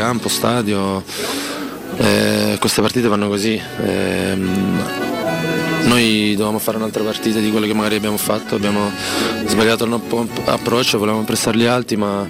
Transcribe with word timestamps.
campo, 0.00 0.30
stadio, 0.30 1.04
eh, 1.98 2.56
queste 2.58 2.80
partite 2.80 3.06
vanno 3.06 3.28
così. 3.28 3.60
Eh, 3.84 4.34
noi 5.82 6.32
dovevamo 6.32 6.58
fare 6.58 6.78
un'altra 6.78 7.02
partita 7.02 7.38
di 7.38 7.50
quelle 7.50 7.66
che 7.66 7.74
magari 7.74 7.96
abbiamo 7.96 8.16
fatto, 8.16 8.54
abbiamo 8.54 8.90
sbagliato 9.44 9.84
il 9.84 9.90
nostro 9.90 10.26
approccio, 10.46 10.98
volevamo 10.98 11.24
prestarli 11.24 11.66
alti 11.66 11.96
ma 11.96 12.26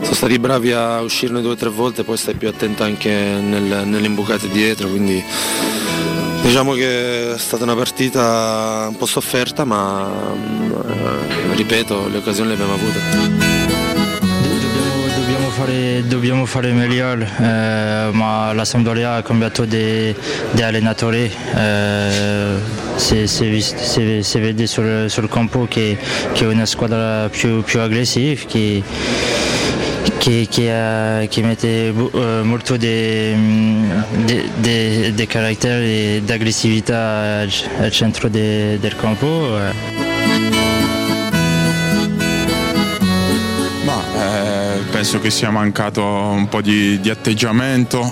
sono 0.00 0.14
stati 0.14 0.38
bravi 0.38 0.72
a 0.72 1.00
uscirne 1.00 1.42
due 1.42 1.52
o 1.52 1.56
tre 1.56 1.68
volte, 1.68 2.04
poi 2.04 2.16
stai 2.16 2.34
più 2.34 2.48
attento 2.48 2.84
anche 2.84 3.10
nel, 3.10 3.86
nelle 3.86 4.06
imbucate 4.06 4.48
dietro, 4.48 4.88
quindi 4.88 5.22
diciamo 6.42 6.72
che 6.72 7.34
è 7.34 7.38
stata 7.38 7.64
una 7.64 7.74
partita 7.74 8.86
un 8.88 8.96
po' 8.96 9.06
sofferta 9.06 9.64
ma 9.64 10.08
eh, 10.88 11.54
ripeto 11.54 12.08
le 12.08 12.18
occasioni 12.18 12.48
le 12.48 12.54
abbiamo 12.54 12.74
avute 12.74 13.39
fare, 15.60 16.06
dobbiamo 16.06 16.46
fare 16.46 16.72
meglio, 16.72 17.12
eh, 17.12 18.08
ma 18.12 18.52
la 18.54 18.64
Sampdoria 18.64 19.16
ha 19.16 19.22
cambiato 19.22 19.66
di, 19.66 20.14
allenatore, 20.62 21.30
si, 22.96 23.26
si, 23.26 23.60
si, 23.60 24.22
si, 24.22 24.38
vede 24.38 24.66
sul, 24.66 25.10
sul 25.10 25.28
campo 25.28 25.66
che, 25.68 25.98
che, 26.32 26.44
è 26.44 26.46
una 26.46 26.64
squadra 26.64 27.28
più, 27.28 27.62
più 27.62 27.80
aggressiva. 27.80 28.40
Che, 28.46 28.82
che. 28.88 30.50
Penso 45.00 45.18
che 45.18 45.30
sia 45.30 45.48
mancato 45.48 46.04
un 46.04 46.46
po' 46.50 46.60
di, 46.60 47.00
di 47.00 47.08
atteggiamento, 47.08 48.02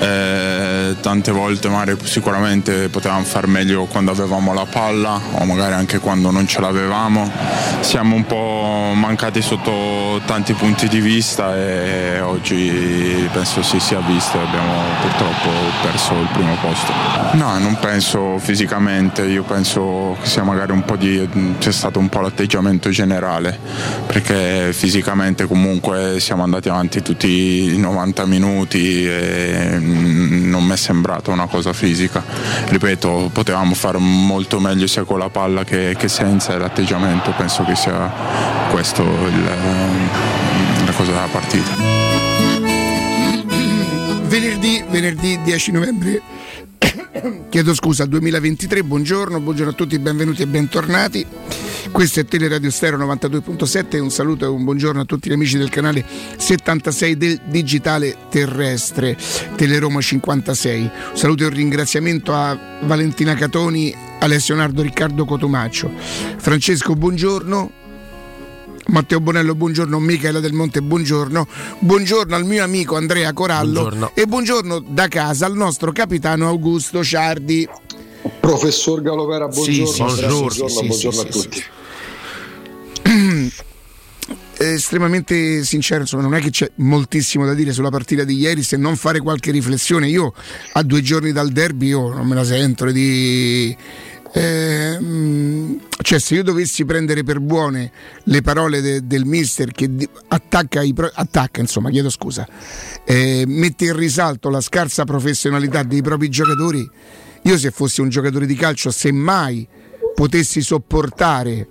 eh, 0.00 0.53
tante 1.00 1.32
volte 1.32 1.68
magari 1.68 1.96
sicuramente 2.04 2.88
potevamo 2.88 3.24
far 3.24 3.46
meglio 3.46 3.84
quando 3.84 4.10
avevamo 4.10 4.52
la 4.52 4.66
palla 4.66 5.20
o 5.32 5.44
magari 5.44 5.74
anche 5.74 5.98
quando 5.98 6.30
non 6.30 6.46
ce 6.46 6.60
l'avevamo, 6.60 7.30
siamo 7.80 8.14
un 8.14 8.26
po' 8.26 8.92
mancati 8.94 9.42
sotto 9.42 10.20
tanti 10.24 10.52
punti 10.54 10.88
di 10.88 11.00
vista 11.00 11.56
e 11.56 12.20
oggi 12.20 13.28
penso 13.32 13.62
si 13.62 13.80
sia 13.80 14.00
visto 14.00 14.38
e 14.38 14.42
abbiamo 14.42 14.72
purtroppo 15.00 15.50
perso 15.82 16.12
il 16.14 16.28
primo 16.32 16.56
posto. 16.60 16.92
No, 17.32 17.58
non 17.58 17.76
penso 17.80 18.38
fisicamente, 18.38 19.22
io 19.22 19.42
penso 19.42 20.16
che 20.20 20.28
sia 20.28 20.42
magari 20.42 20.72
un 20.72 20.84
po' 20.84 20.96
di, 20.96 21.28
c'è 21.58 21.72
stato 21.72 21.98
un 21.98 22.08
po' 22.08 22.20
l'atteggiamento 22.20 22.90
generale 22.90 23.58
perché 24.06 24.72
fisicamente 24.72 25.46
comunque 25.46 26.20
siamo 26.20 26.42
andati 26.42 26.68
avanti 26.68 27.02
tutti 27.02 27.74
i 27.74 27.78
90 27.78 28.26
minuti 28.26 29.06
e 29.06 29.78
non 29.78 30.64
mi 30.64 30.72
è 30.74 30.76
sembrata 30.76 31.30
una 31.30 31.46
cosa 31.46 31.72
fisica. 31.72 32.22
Ripeto, 32.66 33.30
potevamo 33.32 33.74
fare 33.74 33.98
molto 33.98 34.60
meglio 34.60 34.86
sia 34.86 35.04
con 35.04 35.18
la 35.18 35.30
palla 35.30 35.64
che, 35.64 35.94
che 35.98 36.08
senza 36.08 36.56
l'atteggiamento, 36.58 37.32
penso 37.36 37.64
che 37.64 37.74
sia 37.74 38.12
questo 38.70 39.02
la 39.02 40.92
cosa 40.92 41.12
della 41.12 41.28
partita. 41.30 41.72
Venerdì, 44.26 44.84
venerdì 44.88 45.40
10 45.42 45.70
novembre 45.70 46.22
chiedo 47.48 47.74
scusa, 47.74 48.04
2023, 48.04 48.82
buongiorno, 48.82 49.40
buongiorno 49.40 49.72
a 49.72 49.74
tutti, 49.74 49.98
benvenuti 49.98 50.42
e 50.42 50.46
bentornati. 50.46 51.26
Questo 51.90 52.20
è 52.20 52.24
Teleradio 52.24 52.70
Stereo 52.70 52.98
92.7 52.98 53.86
e 53.90 53.98
un 53.98 54.10
saluto 54.10 54.44
e 54.44 54.48
un 54.48 54.64
buongiorno 54.64 55.02
a 55.02 55.04
tutti 55.04 55.28
gli 55.28 55.32
amici 55.32 55.56
del 55.56 55.68
canale 55.68 56.04
76 56.36 57.16
del 57.16 57.40
Digitale 57.46 58.16
Terrestre, 58.30 59.16
Teleroma 59.54 60.00
56. 60.00 60.82
Un 60.82 61.16
saluto 61.16 61.44
e 61.44 61.46
un 61.46 61.52
ringraziamento 61.52 62.34
a 62.34 62.58
Valentina 62.82 63.34
Catoni, 63.34 63.94
Alessio 64.20 64.54
Nardo, 64.54 64.82
Riccardo 64.82 65.24
Cotomaccio. 65.24 65.90
Francesco, 66.36 66.94
buongiorno. 66.94 67.82
Matteo 68.86 69.20
Bonello, 69.20 69.54
buongiorno, 69.54 69.98
Michela 69.98 70.40
Del 70.40 70.52
Monte, 70.52 70.82
buongiorno. 70.82 71.46
Buongiorno 71.78 72.34
al 72.34 72.44
mio 72.44 72.62
amico 72.62 72.96
Andrea 72.96 73.32
Corallo 73.32 73.80
buongiorno. 73.80 74.10
e 74.14 74.26
buongiorno 74.26 74.84
da 74.88 75.08
casa 75.08 75.46
al 75.46 75.54
nostro 75.54 75.92
capitano 75.92 76.48
Augusto 76.48 77.02
Ciardi. 77.02 77.68
Professor 78.40 79.02
Galovera, 79.02 79.48
buongiorno. 79.48 79.86
Sì, 79.86 80.02
buongiorno, 80.02 80.38
buongiorno, 80.38 80.86
buongiorno 80.86 81.20
a 81.20 81.24
tutti. 81.24 81.64
estremamente 84.56 85.64
sincero, 85.64 86.02
insomma, 86.02 86.22
non 86.22 86.34
è 86.34 86.40
che 86.40 86.50
c'è 86.50 86.70
moltissimo 86.76 87.44
da 87.44 87.54
dire 87.54 87.72
sulla 87.72 87.90
partita 87.90 88.24
di 88.24 88.36
ieri 88.36 88.62
se 88.62 88.76
non 88.76 88.96
fare 88.96 89.20
qualche 89.20 89.50
riflessione. 89.50 90.08
Io 90.08 90.32
a 90.72 90.82
due 90.82 91.02
giorni 91.02 91.32
dal 91.32 91.50
derby 91.50 91.88
io 91.88 92.12
non 92.12 92.26
me 92.26 92.34
la 92.34 92.44
sento 92.44 92.90
di 92.90 93.76
eh, 94.36 94.98
cioè 96.02 96.18
se 96.18 96.34
io 96.34 96.42
dovessi 96.42 96.84
prendere 96.84 97.22
per 97.22 97.38
buone 97.38 97.92
le 98.24 98.42
parole 98.42 98.80
de, 98.80 99.06
del 99.06 99.24
mister 99.26 99.70
che 99.70 99.88
attacca, 100.26 100.82
i 100.82 100.92
pro, 100.92 101.08
attacca 101.12 101.60
insomma 101.60 101.88
chiedo 101.90 102.10
scusa 102.10 102.44
eh, 103.04 103.44
mette 103.46 103.84
in 103.84 103.94
risalto 103.94 104.50
la 104.50 104.60
scarsa 104.60 105.04
professionalità 105.04 105.84
dei 105.84 106.02
propri 106.02 106.28
giocatori 106.30 106.90
io 107.44 107.58
se 107.58 107.70
fossi 107.70 108.00
un 108.00 108.08
giocatore 108.08 108.46
di 108.46 108.54
calcio 108.54 108.90
semmai 108.90 109.66
potessi 110.14 110.60
sopportare 110.60 111.68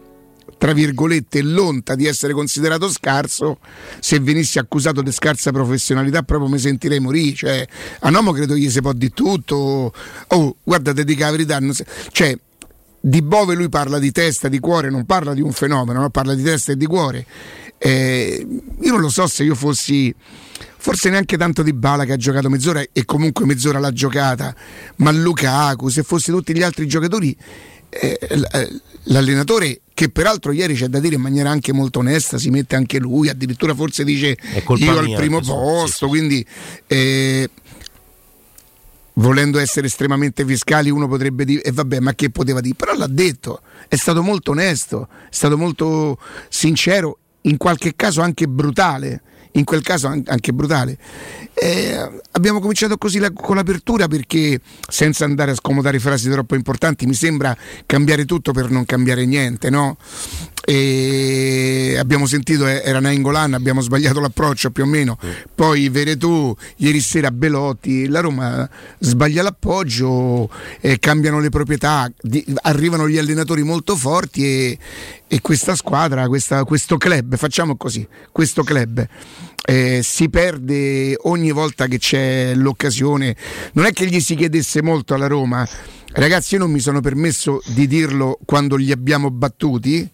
tra 0.63 0.71
virgolette, 0.71 1.41
l'onta 1.41 1.93
di 1.93 2.05
essere 2.05 2.31
considerato 2.31 2.87
scarso, 2.87 3.59
se 3.99 4.17
venissi 4.21 4.59
accusato 4.59 5.01
di 5.01 5.11
scarsa 5.11 5.51
professionalità 5.51 6.23
proprio 6.23 6.49
mi 6.49 6.57
sentirei 6.57 7.01
morire. 7.01 7.35
Cioè, 7.35 7.67
a 7.99 8.09
Nomo 8.09 8.31
credo 8.31 8.55
gli 8.55 8.69
si 8.69 8.79
può 8.79 8.93
di 8.93 9.11
tutto. 9.11 9.93
Oh, 10.27 10.55
guardate, 10.63 11.03
dica 11.03 11.25
la 11.25 11.31
verità. 11.31 11.59
Cioè, 12.11 12.37
di 13.01 13.21
Bove 13.21 13.55
lui 13.55 13.67
parla 13.67 13.99
di 13.99 14.13
testa, 14.13 14.47
di 14.47 14.59
cuore, 14.59 14.89
non 14.89 15.05
parla 15.05 15.33
di 15.33 15.41
un 15.41 15.51
fenomeno, 15.51 15.99
no? 15.99 16.09
parla 16.09 16.33
di 16.33 16.43
testa 16.43 16.71
e 16.71 16.77
di 16.77 16.85
cuore. 16.85 17.25
Eh, 17.85 18.47
io 18.79 18.91
non 18.91 19.01
lo 19.01 19.09
so 19.09 19.27
se 19.27 19.43
io 19.43 19.55
fossi 19.55 20.15
forse 20.77 21.09
neanche 21.09 21.35
tanto 21.35 21.63
di 21.63 21.73
Bala 21.73 22.05
che 22.05 22.13
ha 22.13 22.17
giocato 22.17 22.49
mezz'ora 22.49 22.81
e 22.93 23.03
comunque 23.03 23.45
mezz'ora 23.45 23.79
l'ha 23.79 23.91
giocata, 23.91 24.55
ma 24.97 25.11
Lukaku, 25.11 25.89
se 25.89 26.03
fossi 26.03 26.31
tutti 26.31 26.55
gli 26.55 26.61
altri 26.61 26.87
giocatori, 26.87 27.35
eh, 27.89 28.17
eh 28.21 28.81
l'allenatore 29.07 29.81
che 29.93 30.09
peraltro 30.09 30.53
ieri 30.53 30.75
c'è 30.75 30.87
da 30.87 30.99
dire 30.99 31.15
in 31.15 31.21
maniera 31.21 31.49
anche 31.49 31.73
molto 31.73 31.99
onesta, 31.99 32.37
si 32.37 32.49
mette 32.49 32.77
anche 32.77 32.99
lui, 32.99 33.27
addirittura 33.27 33.75
forse 33.75 34.05
dice 34.05 34.37
io 34.77 34.97
al 34.97 35.13
primo 35.15 35.41
posto, 35.41 35.85
sì, 35.85 35.93
sì. 35.95 36.05
quindi 36.05 36.45
eh, 36.87 37.49
volendo 39.15 39.59
essere 39.59 39.87
estremamente 39.87 40.45
fiscali 40.45 40.89
uno 40.89 41.09
potrebbe 41.09 41.43
dire 41.43 41.61
e 41.63 41.69
eh, 41.69 41.71
vabbè 41.73 41.99
ma 41.99 42.13
che 42.15 42.29
poteva 42.29 42.61
dire, 42.61 42.75
però 42.75 42.93
l'ha 42.95 43.07
detto, 43.07 43.61
è 43.89 43.95
stato 43.97 44.23
molto 44.23 44.51
onesto, 44.51 45.09
è 45.25 45.33
stato 45.33 45.57
molto 45.57 46.17
sincero, 46.47 47.19
in 47.43 47.57
qualche 47.57 47.95
caso 47.95 48.21
anche 48.21 48.47
brutale 48.47 49.21
in 49.53 49.63
quel 49.63 49.81
caso 49.81 50.07
anche 50.07 50.53
brutale. 50.53 50.97
Eh, 51.55 52.21
abbiamo 52.31 52.59
cominciato 52.59 52.97
così 52.97 53.19
la, 53.19 53.31
con 53.31 53.55
l'apertura 53.55 54.07
perché, 54.07 54.59
senza 54.89 55.23
andare 55.23 55.51
a 55.51 55.55
scomodare 55.55 55.99
frasi 55.99 56.29
troppo 56.29 56.55
importanti, 56.55 57.05
mi 57.05 57.13
sembra 57.13 57.55
cambiare 57.85 58.25
tutto 58.25 58.51
per 58.51 58.69
non 58.71 58.85
cambiare 58.85 59.25
niente, 59.25 59.69
no? 59.69 59.97
E 60.65 61.95
abbiamo 61.99 62.25
sentito 62.25 62.65
eh, 62.65 62.81
era 62.83 62.99
Nainggolan, 63.01 63.53
abbiamo 63.53 63.81
sbagliato 63.81 64.19
l'approccio 64.19 64.71
più 64.71 64.83
o 64.83 64.87
meno. 64.87 65.17
Poi 65.53 65.89
Veretù, 65.89 66.55
ieri 66.77 67.01
sera 67.01 67.31
Belotti, 67.31 68.07
la 68.07 68.21
Roma 68.21 68.67
sbaglia 68.99 69.43
l'appoggio, 69.43 70.49
eh, 70.79 70.97
cambiano 70.99 71.39
le 71.39 71.49
proprietà, 71.49 72.11
di, 72.19 72.43
arrivano 72.61 73.07
gli 73.07 73.17
allenatori 73.17 73.61
molto 73.61 73.95
forti 73.95 74.45
e, 74.45 74.77
e 75.27 75.41
questa 75.41 75.75
squadra, 75.75 76.27
questa, 76.27 76.63
questo 76.63 76.97
club, 76.97 77.35
facciamo 77.35 77.75
così, 77.75 78.07
questo 78.31 78.63
club 78.63 79.07
eh, 79.65 80.01
si 80.03 80.29
perde 80.29 81.17
ogni 81.23 81.51
volta 81.51 81.87
che 81.87 81.97
c'è 81.97 82.53
l'occasione. 82.55 83.35
Non 83.73 83.85
è 83.85 83.91
che 83.91 84.05
gli 84.05 84.19
si 84.19 84.35
chiedesse 84.35 84.81
molto 84.81 85.13
alla 85.13 85.27
Roma, 85.27 85.67
ragazzi 86.13 86.55
io 86.55 86.59
non 86.59 86.71
mi 86.71 86.79
sono 86.79 87.01
permesso 87.01 87.61
di 87.67 87.87
dirlo 87.87 88.39
quando 88.45 88.75
li 88.75 88.91
abbiamo 88.91 89.31
battuti 89.31 90.09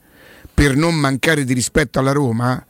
per 0.53 0.75
non 0.75 0.95
mancare 0.95 1.43
di 1.43 1.53
rispetto 1.53 1.99
alla 1.99 2.11
Roma. 2.11 2.63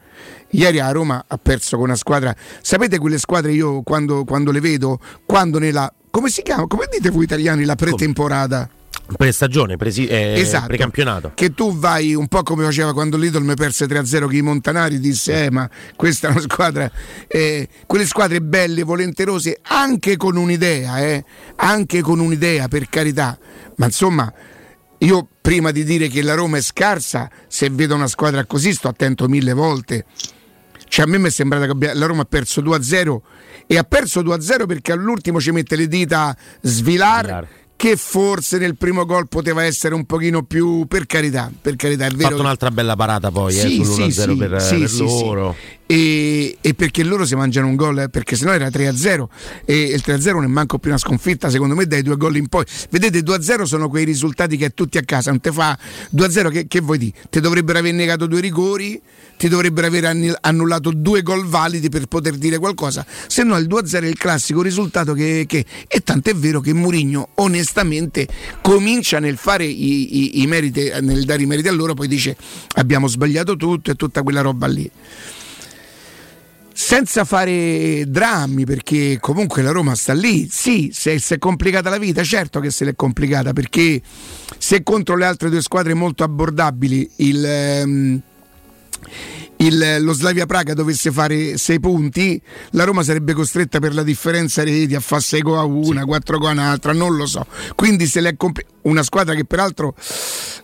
Ieri 0.51 0.79
a 0.79 0.91
Roma 0.91 1.23
ha 1.27 1.37
perso 1.37 1.75
con 1.75 1.85
una 1.85 1.95
squadra. 1.95 2.35
Sapete 2.61 2.97
quelle 2.97 3.17
squadre 3.17 3.51
io 3.51 3.81
quando, 3.83 4.23
quando 4.23 4.51
le 4.51 4.59
vedo? 4.59 4.99
Quando 5.25 5.59
nella. 5.59 5.91
Come 6.09 6.29
si 6.29 6.41
chiama? 6.41 6.65
Come 6.65 6.87
dite 6.91 7.09
voi 7.11 7.23
italiani 7.23 7.65
la 7.65 7.75
pretemporata? 7.75 8.69
Prestagione, 9.17 9.75
presi- 9.75 10.07
eh, 10.07 10.39
esatto, 10.39 10.67
precampionato. 10.67 11.31
Che 11.33 11.53
tu 11.53 11.77
vai 11.77 12.13
un 12.13 12.27
po' 12.27 12.43
come 12.43 12.63
faceva 12.63 12.93
quando 12.93 13.17
l'Idol 13.17 13.43
mi 13.43 13.55
perse 13.55 13.85
3-0 13.85 14.27
che 14.27 14.37
i 14.37 14.41
Montanari 14.41 14.99
disse 14.99 15.45
eh, 15.45 15.51
ma 15.51 15.69
questa 15.95 16.27
è 16.27 16.31
una 16.31 16.41
squadra 16.41 16.89
eh, 17.27 17.67
quelle 17.85 18.05
squadre 18.05 18.41
belle, 18.41 18.83
volenterose 18.83 19.59
anche 19.63 20.17
con 20.17 20.35
un'idea 20.35 20.99
eh, 20.99 21.23
anche 21.55 22.01
con 22.01 22.19
un'idea 22.19 22.67
per 22.67 22.87
carità 22.89 23.37
ma 23.75 23.85
insomma 23.85 24.31
io 24.99 25.27
prima 25.41 25.71
di 25.71 25.83
dire 25.83 26.07
che 26.07 26.21
la 26.21 26.35
Roma 26.35 26.57
è 26.57 26.61
scarsa 26.61 27.29
se 27.47 27.69
vedo 27.69 27.95
una 27.95 28.07
squadra 28.07 28.45
così 28.45 28.73
sto 28.73 28.87
attento 28.87 29.27
mille 29.27 29.53
volte 29.53 30.05
cioè 30.87 31.05
a 31.05 31.07
me 31.07 31.17
mi 31.19 31.27
è 31.27 31.31
sembrato 31.31 31.77
che 31.77 31.93
la 31.93 32.05
Roma 32.05 32.23
ha 32.23 32.25
perso 32.25 32.61
2-0 32.61 33.17
e 33.67 33.77
ha 33.77 33.83
perso 33.83 34.21
2-0 34.21 34.65
perché 34.65 34.91
all'ultimo 34.91 35.39
ci 35.39 35.51
mette 35.51 35.75
le 35.75 35.87
dita 35.87 36.35
Svilar. 36.61 37.25
Svilar 37.25 37.47
che 37.79 37.95
forse 37.95 38.57
nel 38.57 38.75
primo 38.75 39.05
gol 39.05 39.29
poteva 39.29 39.63
essere 39.63 39.95
un 39.95 40.03
pochino 40.03 40.43
più 40.43 40.85
per 40.85 41.05
carità, 41.05 41.49
per 41.61 41.77
carità 41.77 42.07
è 42.07 42.09
vero. 42.09 42.27
Ha 42.27 42.29
fatto 42.31 42.41
un'altra 42.41 42.71
bella 42.71 42.97
parata 42.97 43.31
poi 43.31 43.53
sì, 43.53 43.79
eh, 43.79 43.85
sull'1-0 43.85 44.09
sì, 44.09 44.35
per, 44.35 44.61
sì, 44.61 44.79
per 44.79 44.91
loro. 44.99 45.55
E, 45.85 46.57
e, 46.59 46.73
perché 46.73 47.05
loro 47.05 47.25
si 47.25 47.35
mangiano 47.35 47.67
un 47.67 47.77
gol, 47.77 47.99
eh, 47.99 48.09
perché 48.09 48.35
sennò 48.35 48.51
era 48.51 48.67
3-0 48.67 49.27
e 49.63 49.81
il 49.81 50.03
3-0 50.05 50.33
non 50.33 50.43
è 50.43 50.47
manco 50.47 50.77
più 50.77 50.89
una 50.89 50.99
sconfitta, 50.99 51.49
secondo 51.49 51.73
me 51.73 51.85
dai 51.85 52.01
due 52.01 52.17
gol 52.17 52.35
in 52.35 52.49
poi. 52.49 52.65
Vedete, 52.89 53.21
2-0 53.21 53.63
sono 53.63 53.87
quei 53.87 54.03
risultati 54.03 54.57
che 54.57 54.71
tutti 54.71 54.97
a 54.97 55.03
casa, 55.03 55.29
non 55.29 55.39
te 55.39 55.53
fa 55.53 55.79
2-0 56.13 56.51
che, 56.51 56.67
che 56.67 56.81
vuoi 56.81 56.97
dire? 56.97 57.13
Ti 57.29 57.39
dovrebbero 57.39 57.79
aver 57.79 57.93
negato 57.93 58.27
due 58.27 58.41
rigori 58.41 59.01
ti 59.39 59.47
dovrebbero 59.47 59.87
aver 59.87 60.37
annullato 60.41 60.91
due 60.91 61.21
gol 61.21 61.45
validi 61.45 61.87
per 61.87 62.07
poter 62.07 62.35
dire 62.35 62.57
qualcosa, 62.57 63.05
se 63.27 63.43
no 63.43 63.57
il 63.57 63.67
2-0 63.69 64.03
è 64.03 64.07
il 64.07 64.17
classico 64.17 64.61
risultato 64.61 65.13
che, 65.13 65.45
che 65.47 65.63
e 65.87 66.01
tanto 66.01 66.29
è 66.29 66.35
vero 66.35 66.59
che 66.59 66.73
Murigno 66.73 67.29
onestamente 67.35 68.27
comincia 68.61 69.19
nel 69.19 69.37
fare 69.37 69.63
i, 69.63 70.23
i, 70.23 70.41
i 70.41 70.45
meriti, 70.45 70.91
nel 70.99 71.23
dare 71.23 71.41
i 71.41 71.45
meriti 71.45 71.69
a 71.69 71.71
loro, 71.71 71.93
poi 71.93 72.09
dice 72.09 72.35
abbiamo 72.75 73.07
sbagliato 73.07 73.55
tutto 73.55 73.91
e 73.91 73.95
tutta 73.95 74.23
quella 74.23 74.41
roba 74.41 74.67
lì. 74.67 74.91
Senza 76.73 77.23
fare 77.23 78.05
drammi 78.07 78.65
perché 78.65 79.19
comunque 79.21 79.61
la 79.61 79.71
Roma 79.71 79.95
sta 79.95 80.13
lì. 80.13 80.47
Sì, 80.49 80.91
se, 80.93 81.19
se, 81.19 81.35
è 81.35 81.37
complicata 81.37 81.89
la 81.89 81.97
vita 81.97 82.23
certo 82.23 82.61
che 82.61 82.71
se 82.71 82.85
l'è 82.85 82.95
complicata 82.95 83.51
perché 83.51 84.01
se 84.57 84.81
contro 84.81 85.17
le 85.17 85.25
altre 85.25 85.49
due 85.49 85.61
squadre 85.61 85.93
molto 85.93 86.23
abbordabili 86.23 87.09
il, 87.17 87.45
ehm, 87.45 88.21
il, 89.61 89.97
lo 89.99 90.13
Slavia 90.13 90.45
Praga 90.45 90.73
dovesse 90.73 91.11
fare 91.11 91.57
6 91.57 91.79
punti, 91.79 92.41
la 92.71 92.85
Roma 92.85 93.03
sarebbe 93.03 93.33
costretta 93.33 93.79
per 93.79 93.93
la 93.93 94.03
differenza 94.03 94.63
reti 94.63 94.95
a 94.95 94.99
fare 94.99 95.21
6 95.21 95.41
go 95.41 95.59
a 95.59 95.63
una, 95.63 96.01
sì. 96.01 96.05
4 96.05 96.37
go 96.37 96.47
a 96.47 96.51
un'altra, 96.51 96.93
non 96.93 97.15
lo 97.15 97.25
so. 97.25 97.45
Quindi 97.75 98.05
se 98.05 98.21
l'è 98.21 98.37
comp- 98.37 98.63
una 98.83 99.03
squadra 99.03 99.33
che 99.35 99.43
peraltro 99.43 99.95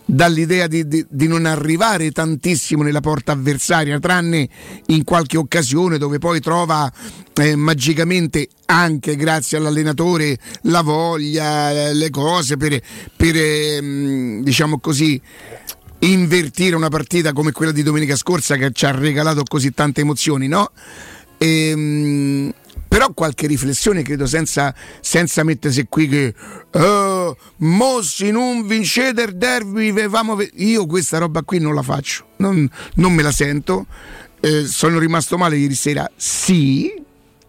dà 0.06 0.26
l'idea 0.28 0.66
di, 0.66 0.88
di, 0.88 1.04
di, 1.08 1.26
non 1.26 1.44
arrivare 1.44 2.10
tantissimo 2.10 2.82
nella 2.82 3.00
porta 3.00 3.32
avversaria, 3.32 3.98
tranne 4.00 4.48
in 4.86 5.04
qualche 5.04 5.36
occasione 5.36 5.98
dove 5.98 6.18
poi 6.18 6.40
trova 6.40 6.90
eh, 7.34 7.54
magicamente 7.54 8.48
anche 8.66 9.14
grazie 9.16 9.58
all'allenatore 9.58 10.38
la 10.62 10.80
voglia, 10.80 11.92
le 11.92 12.10
cose 12.10 12.56
per, 12.56 12.80
per 13.14 13.36
eh, 13.36 14.40
diciamo 14.42 14.78
così 14.78 15.20
invertire 16.00 16.76
una 16.76 16.88
partita 16.88 17.32
come 17.32 17.52
quella 17.52 17.72
di 17.72 17.82
domenica 17.82 18.16
scorsa 18.16 18.56
che 18.56 18.70
ci 18.72 18.86
ha 18.86 18.90
regalato 18.90 19.42
così 19.42 19.72
tante 19.72 20.02
emozioni, 20.02 20.48
no? 20.48 20.70
Ehm, 21.38 22.52
però 22.88 23.12
qualche 23.12 23.46
riflessione 23.46 24.02
credo 24.02 24.26
senza, 24.26 24.74
senza 25.00 25.42
mettersi 25.42 25.86
qui 25.88 26.08
che 26.08 26.34
uh, 26.72 27.36
mo 27.56 28.02
se 28.02 28.30
non 28.30 28.66
vincete 28.66 29.22
il 29.22 29.36
derby 29.36 29.92
ve- 29.92 30.50
io 30.54 30.86
questa 30.86 31.18
roba 31.18 31.42
qui 31.42 31.58
non 31.58 31.74
la 31.74 31.82
faccio 31.82 32.26
non, 32.36 32.68
non 32.94 33.12
me 33.12 33.22
la 33.22 33.32
sento. 33.32 33.86
Eh, 34.40 34.66
sono 34.66 34.98
rimasto 34.98 35.36
male 35.36 35.56
ieri 35.56 35.74
sera? 35.74 36.08
Sì 36.14 37.04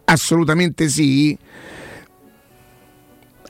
assolutamente 0.10 0.88
sì 0.90 1.38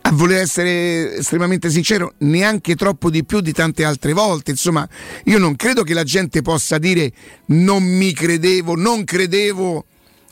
a 0.07 0.11
voler 0.13 0.39
essere 0.39 1.17
estremamente 1.17 1.69
sincero, 1.69 2.13
neanche 2.19 2.75
troppo 2.75 3.09
di 3.09 3.25
più 3.25 3.41
di 3.41 3.51
tante 3.51 3.83
altre 3.83 4.13
volte. 4.13 4.51
Insomma, 4.51 4.87
io 5.25 5.37
non 5.37 5.57
credo 5.57 5.83
che 5.83 5.93
la 5.93 6.03
gente 6.03 6.41
possa 6.41 6.77
dire 6.77 7.11
non 7.47 7.83
mi 7.83 8.13
credevo, 8.13 8.75
non 8.75 9.03
credevo 9.03 9.85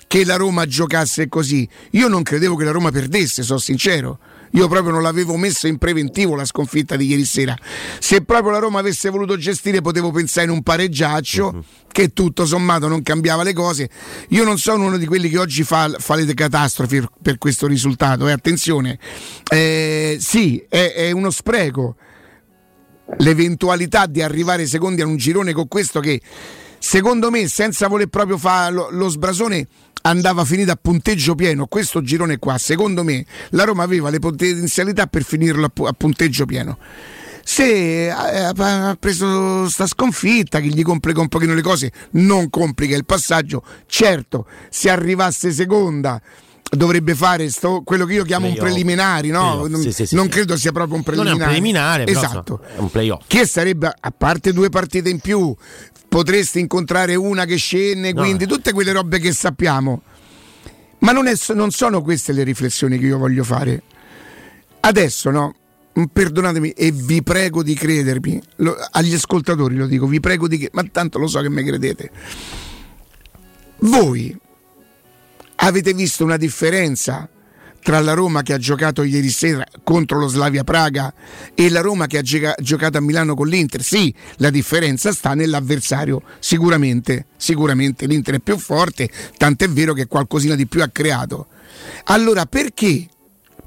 che 0.08 0.24
la 0.24 0.38
Roma 0.38 0.66
giocasse 0.66 1.28
così. 1.28 1.68
Io 1.92 2.08
non 2.08 2.24
credevo 2.24 2.56
che 2.56 2.64
la 2.64 2.72
Roma 2.72 2.90
perdesse, 2.90 3.44
sono 3.44 3.60
sincero. 3.60 4.20
Io 4.52 4.68
proprio 4.68 4.92
non 4.94 5.02
l'avevo 5.02 5.36
messo 5.38 5.68
in 5.68 5.78
preventivo 5.78 6.36
la 6.36 6.46
sconfitta 6.46 6.96
di 6.96 7.08
ieri 7.08 7.26
sera. 7.26 7.56
Se 8.00 8.22
proprio 8.24 8.52
la 8.52 8.60
Roma 8.60 8.80
avesse 8.80 9.10
voluto 9.10 9.38
gestire, 9.38 9.82
potevo 9.82 10.12
pensare 10.12 10.48
in 10.48 10.54
un 10.54 10.64
pareggiaccio 10.64 11.48
uh-huh. 11.48 11.64
che 11.92 12.14
tutto 12.14 12.46
sommato 12.46 12.88
non 12.88 13.02
cambiava 13.02 13.44
le 13.44 13.54
cose. 13.54 13.90
Io 14.30 14.44
non 14.44 14.58
sono 14.58 14.86
uno 14.86 14.98
di 14.98 15.06
quelli 15.06 15.30
che 15.30 15.38
oggi 15.38 15.64
fa, 15.64 15.94
fa 15.98 16.16
le 16.16 16.34
catastrofi 16.34 17.04
per 17.22 17.38
questo 17.38 17.68
risultato. 17.68 18.28
Eh, 18.28 18.32
attenzione, 18.32 18.98
eh, 19.52 20.18
sì, 20.20 20.64
è, 20.70 20.94
è 20.94 21.12
uno 21.12 21.32
spreco 21.32 21.96
l'eventualità 23.18 24.06
di 24.06 24.22
arrivare 24.22 24.66
secondi 24.66 25.02
a 25.02 25.06
un 25.06 25.18
girone 25.18 25.54
con 25.54 25.68
questo 25.68 26.00
che 26.00 26.22
secondo 26.80 27.30
me 27.30 27.48
senza 27.48 27.88
voler 27.88 28.08
proprio 28.08 28.38
fare 28.38 28.74
lo, 28.74 28.90
lo 28.92 29.08
sbrasone 29.10 29.68
andava 30.06 30.46
finita 30.46 30.74
a 30.74 30.80
punteggio 30.82 31.36
pieno. 31.36 31.68
Questo 31.68 32.02
girone 32.02 32.38
qua, 32.38 32.58
secondo 32.58 33.04
me, 33.04 33.26
la 33.50 33.64
Roma 33.64 33.84
aveva 33.84 34.10
le 34.10 34.20
potenzialità 34.20 35.08
per 35.08 35.24
finirlo 35.24 35.72
a, 35.84 35.94
punteggio 35.94 36.46
pieno. 36.46 36.78
Se 37.44 38.10
ha 38.10 38.98
preso 39.00 39.70
sta 39.70 39.86
sconfitta 39.86 40.60
che 40.60 40.68
gli 40.68 40.82
complica 40.82 41.22
un 41.22 41.28
pochino 41.28 41.54
le 41.54 41.62
cose, 41.62 41.92
non 42.12 42.50
complica 42.50 42.96
il 42.96 43.06
passaggio. 43.06 43.64
Certo, 43.86 44.48
se 44.70 44.90
arrivasse 44.90 45.52
seconda 45.52 46.20
dovrebbe 46.70 47.16
fare 47.16 47.50
sto, 47.50 47.82
quello 47.84 48.06
che 48.06 48.14
io 48.14 48.24
chiamo 48.24 48.48
play 48.48 48.58
un 48.58 48.64
preliminare, 48.64 49.28
no? 49.30 49.68
non, 49.68 49.82
sì, 49.82 50.06
sì, 50.06 50.16
non 50.16 50.28
credo 50.28 50.58
sia 50.58 50.72
proprio 50.72 50.98
un 50.98 51.04
preliminare. 51.04 51.38
Non 51.38 51.44
è 51.44 51.46
un 51.46 51.52
preliminare, 51.52 52.06
esatto. 52.08 52.62
è 52.76 52.80
un 52.80 52.90
playoff. 52.90 53.24
Che 53.28 53.46
sarebbe, 53.46 53.94
a 53.98 54.12
parte 54.12 54.52
due 54.52 54.70
partite 54.70 55.10
in 55.10 55.20
più, 55.20 55.56
potresti 56.08 56.60
incontrare 56.60 57.16
una 57.16 57.46
che 57.46 57.58
scende, 57.58 58.14
no. 58.14 58.22
quindi 58.22 58.46
tutte 58.46 58.74
quelle 58.74 58.92
robe 58.92 59.20
che 59.20 59.32
sappiamo. 59.32 60.02
Ma 61.00 61.12
non, 61.12 61.28
è, 61.28 61.34
non 61.54 61.72
sono 61.72 62.02
queste 62.02 62.34
le 62.34 62.44
riflessioni 62.44 62.98
che 62.98 63.06
io 63.06 63.18
voglio 63.18 63.44
fare. 63.44 63.84
Adesso, 64.82 65.30
no? 65.30 65.56
Perdonatemi 66.12 66.72
e 66.72 66.92
vi 66.92 67.24
prego 67.24 67.64
di 67.64 67.74
credermi, 67.74 68.42
lo, 68.58 68.76
agli 68.92 69.14
ascoltatori 69.14 69.78
lo 69.78 69.88
dico, 69.88 70.08
vi 70.08 70.20
prego 70.20 70.46
di 70.46 70.68
ma 70.74 70.84
tanto 70.92 71.20
lo 71.20 71.28
so 71.28 71.40
che 71.40 71.50
mi 71.50 71.64
credete. 71.64 72.12
Voi 73.80 74.38
avete 75.56 75.94
visto 75.94 76.24
una 76.24 76.38
differenza 76.38 77.30
tra 77.86 78.00
la 78.00 78.14
Roma 78.14 78.42
che 78.42 78.54
ha 78.54 78.58
giocato 78.58 79.04
ieri 79.04 79.30
sera 79.30 79.64
contro 79.84 80.18
lo 80.18 80.28
Slavia 80.28 80.64
Praga 80.64 81.14
e 81.54 81.70
la 81.70 81.82
Roma 81.82 82.08
che 82.08 82.18
ha 82.18 82.22
giocato 82.24 82.98
a 82.98 83.02
Milano 83.02 83.36
con 83.36 83.48
l'Inter. 83.48 83.84
Sì, 83.84 84.12
la 84.38 84.50
differenza 84.50 85.12
sta 85.12 85.36
nell'avversario, 85.36 86.24
sicuramente, 86.40 87.28
sicuramente 87.38 88.08
l'Inter 88.08 88.36
è 88.36 88.40
più 88.40 88.58
forte, 88.58 89.08
tant'è 89.38 89.70
vero 89.70 89.94
che 89.94 90.08
qualcosina 90.08 90.56
di 90.56 90.66
più 90.66 90.82
ha 90.82 90.88
creato. 90.88 91.46
Allora 92.06 92.48
perché 92.48 93.08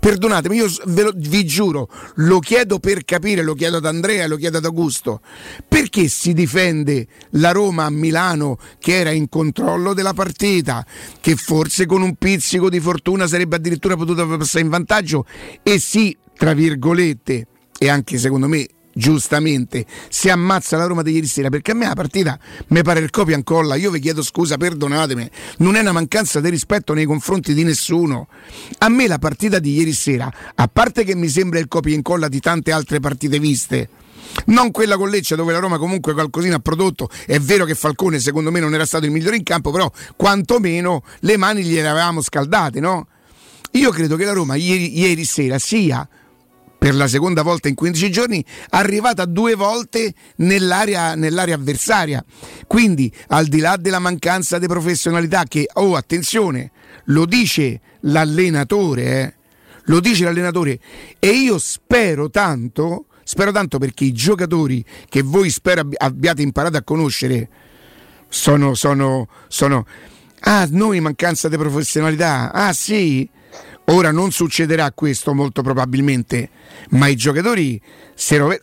Perdonatemi, 0.00 0.56
io 0.56 0.66
lo, 0.84 1.12
vi 1.14 1.44
giuro, 1.44 1.88
lo 2.16 2.38
chiedo 2.38 2.78
per 2.78 3.04
capire, 3.04 3.42
lo 3.42 3.54
chiedo 3.54 3.78
ad 3.78 3.86
Andrea, 3.86 4.26
lo 4.26 4.36
chiedo 4.36 4.58
ad 4.58 4.64
Augusto. 4.64 5.20
Perché 5.66 6.08
si 6.08 6.32
difende 6.32 7.06
la 7.30 7.50
Roma 7.50 7.84
a 7.84 7.90
Milano 7.90 8.58
che 8.78 8.98
era 8.98 9.10
in 9.10 9.28
controllo 9.28 9.94
della 9.94 10.14
partita, 10.14 10.86
che 11.20 11.34
forse 11.36 11.86
con 11.86 12.02
un 12.02 12.14
pizzico 12.14 12.70
di 12.70 12.80
fortuna 12.80 13.26
sarebbe 13.26 13.56
addirittura 13.56 13.96
potuta 13.96 14.24
passare 14.24 14.64
in 14.64 14.70
vantaggio 14.70 15.26
e 15.62 15.78
sì, 15.78 16.16
tra 16.36 16.52
virgolette, 16.52 17.46
e 17.76 17.88
anche 17.88 18.18
secondo 18.18 18.46
me 18.46 18.66
giustamente 18.98 19.86
si 20.08 20.28
ammazza 20.28 20.76
la 20.76 20.86
Roma 20.86 21.02
di 21.02 21.12
ieri 21.12 21.28
sera 21.28 21.48
perché 21.48 21.70
a 21.70 21.74
me 21.74 21.86
la 21.86 21.94
partita 21.94 22.36
mi 22.68 22.82
pare 22.82 22.98
il 22.98 23.10
copia 23.10 23.36
incolla 23.36 23.76
io 23.76 23.92
vi 23.92 24.00
chiedo 24.00 24.22
scusa 24.22 24.56
perdonatemi 24.56 25.30
non 25.58 25.76
è 25.76 25.80
una 25.80 25.92
mancanza 25.92 26.40
di 26.40 26.50
rispetto 26.50 26.94
nei 26.94 27.04
confronti 27.04 27.54
di 27.54 27.62
nessuno 27.62 28.26
a 28.78 28.88
me 28.88 29.06
la 29.06 29.18
partita 29.18 29.60
di 29.60 29.74
ieri 29.74 29.92
sera 29.92 30.30
a 30.52 30.66
parte 30.66 31.04
che 31.04 31.14
mi 31.14 31.28
sembra 31.28 31.60
il 31.60 31.68
copia 31.68 31.94
incolla 31.94 32.26
di 32.26 32.40
tante 32.40 32.72
altre 32.72 32.98
partite 32.98 33.38
viste 33.38 33.88
non 34.46 34.72
quella 34.72 34.96
con 34.96 35.08
Lecce 35.08 35.36
dove 35.36 35.52
la 35.52 35.60
Roma 35.60 35.78
comunque 35.78 36.12
qualcosina 36.12 36.56
ha 36.56 36.60
prodotto 36.60 37.08
è 37.24 37.38
vero 37.38 37.64
che 37.64 37.76
Falcone 37.76 38.18
secondo 38.18 38.50
me 38.50 38.58
non 38.58 38.74
era 38.74 38.84
stato 38.84 39.04
il 39.04 39.12
migliore 39.12 39.36
in 39.36 39.44
campo 39.44 39.70
però 39.70 39.88
quantomeno 40.16 41.04
le 41.20 41.36
mani 41.36 41.62
gliele 41.62 41.86
avevamo 41.86 42.20
scaldate 42.20 42.80
no? 42.80 43.06
io 43.72 43.90
credo 43.90 44.16
che 44.16 44.24
la 44.24 44.32
Roma 44.32 44.56
ieri, 44.56 44.98
ieri 44.98 45.24
sera 45.24 45.60
sia 45.60 46.06
per 46.78 46.94
la 46.94 47.08
seconda 47.08 47.42
volta 47.42 47.68
in 47.68 47.74
15 47.74 48.10
giorni, 48.10 48.44
arrivata 48.70 49.24
due 49.24 49.54
volte 49.54 50.14
nell'area, 50.36 51.16
nell'area, 51.16 51.56
avversaria. 51.56 52.24
Quindi, 52.66 53.12
al 53.28 53.46
di 53.46 53.58
là 53.58 53.76
della 53.76 53.98
mancanza 53.98 54.58
di 54.58 54.68
professionalità, 54.68 55.42
che, 55.42 55.68
oh 55.74 55.96
attenzione, 55.96 56.70
lo 57.06 57.26
dice 57.26 57.80
l'allenatore, 58.02 59.02
eh, 59.02 59.34
lo 59.84 60.00
dice 60.00 60.24
l'allenatore, 60.24 60.78
e 61.18 61.30
io 61.30 61.58
spero 61.58 62.30
tanto, 62.30 63.06
spero 63.24 63.50
tanto 63.50 63.78
perché 63.78 64.04
i 64.04 64.12
giocatori 64.12 64.84
che 65.08 65.22
voi 65.22 65.50
spero 65.50 65.88
abbiate 65.96 66.42
imparato 66.42 66.76
a 66.76 66.82
conoscere 66.82 67.48
sono, 68.28 68.74
sono, 68.74 69.26
sono, 69.48 69.84
ah, 70.40 70.66
noi 70.70 71.00
mancanza 71.00 71.48
di 71.48 71.56
professionalità, 71.56 72.52
ah 72.52 72.72
sì, 72.72 73.28
Ora 73.90 74.10
non 74.10 74.30
succederà 74.32 74.92
questo 74.92 75.34
molto 75.34 75.62
probabilmente, 75.62 76.50
ma 76.90 77.06
i 77.08 77.16
giocatori 77.16 77.80
se, 78.14 78.36
rove- 78.36 78.60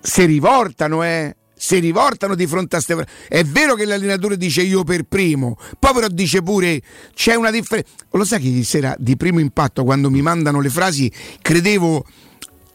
se 0.00 0.24
rivoltano, 0.24 1.04
eh, 1.04 1.36
si 1.54 1.78
rivoltano 1.78 2.34
di 2.34 2.46
fronte 2.46 2.76
a 2.76 2.80
Stefano. 2.80 3.06
È 3.28 3.44
vero 3.44 3.74
che 3.74 3.84
l'allenatore 3.84 4.38
dice 4.38 4.62
io 4.62 4.82
per 4.82 5.02
primo, 5.02 5.58
poi 5.78 5.92
però 5.92 6.08
dice 6.08 6.42
pure 6.42 6.80
c'è 7.14 7.34
una 7.34 7.50
differenza. 7.50 7.90
Lo 8.12 8.24
sai 8.24 8.40
che 8.40 8.48
ieri 8.48 8.64
sera 8.64 8.94
di 8.98 9.16
primo 9.16 9.40
impatto 9.40 9.84
quando 9.84 10.10
mi 10.10 10.22
mandano 10.22 10.60
le 10.60 10.70
frasi 10.70 11.12
credevo 11.42 12.04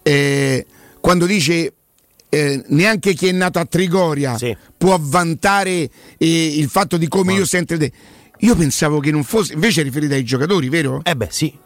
eh, 0.04 0.66
quando 1.00 1.26
dice 1.26 1.74
eh, 2.30 2.64
neanche 2.68 3.14
chi 3.14 3.28
è 3.28 3.32
nato 3.32 3.60
a 3.60 3.66
Trigoria 3.66 4.38
sì. 4.38 4.56
può 4.78 4.98
vantare 5.00 5.90
eh, 6.18 6.58
il 6.58 6.68
fatto 6.70 6.98
di 6.98 7.08
come 7.08 7.32
Ma... 7.32 7.40
io 7.40 7.46
sento. 7.46 7.76
Io 8.44 8.56
pensavo 8.56 9.00
che 9.00 9.12
non 9.12 9.24
fosse, 9.24 9.54
invece 9.54 9.82
riferito 9.82 10.14
ai 10.14 10.24
giocatori, 10.24 10.70
vero? 10.70 11.02
Eh 11.04 11.16
beh, 11.16 11.28
sì 11.30 11.62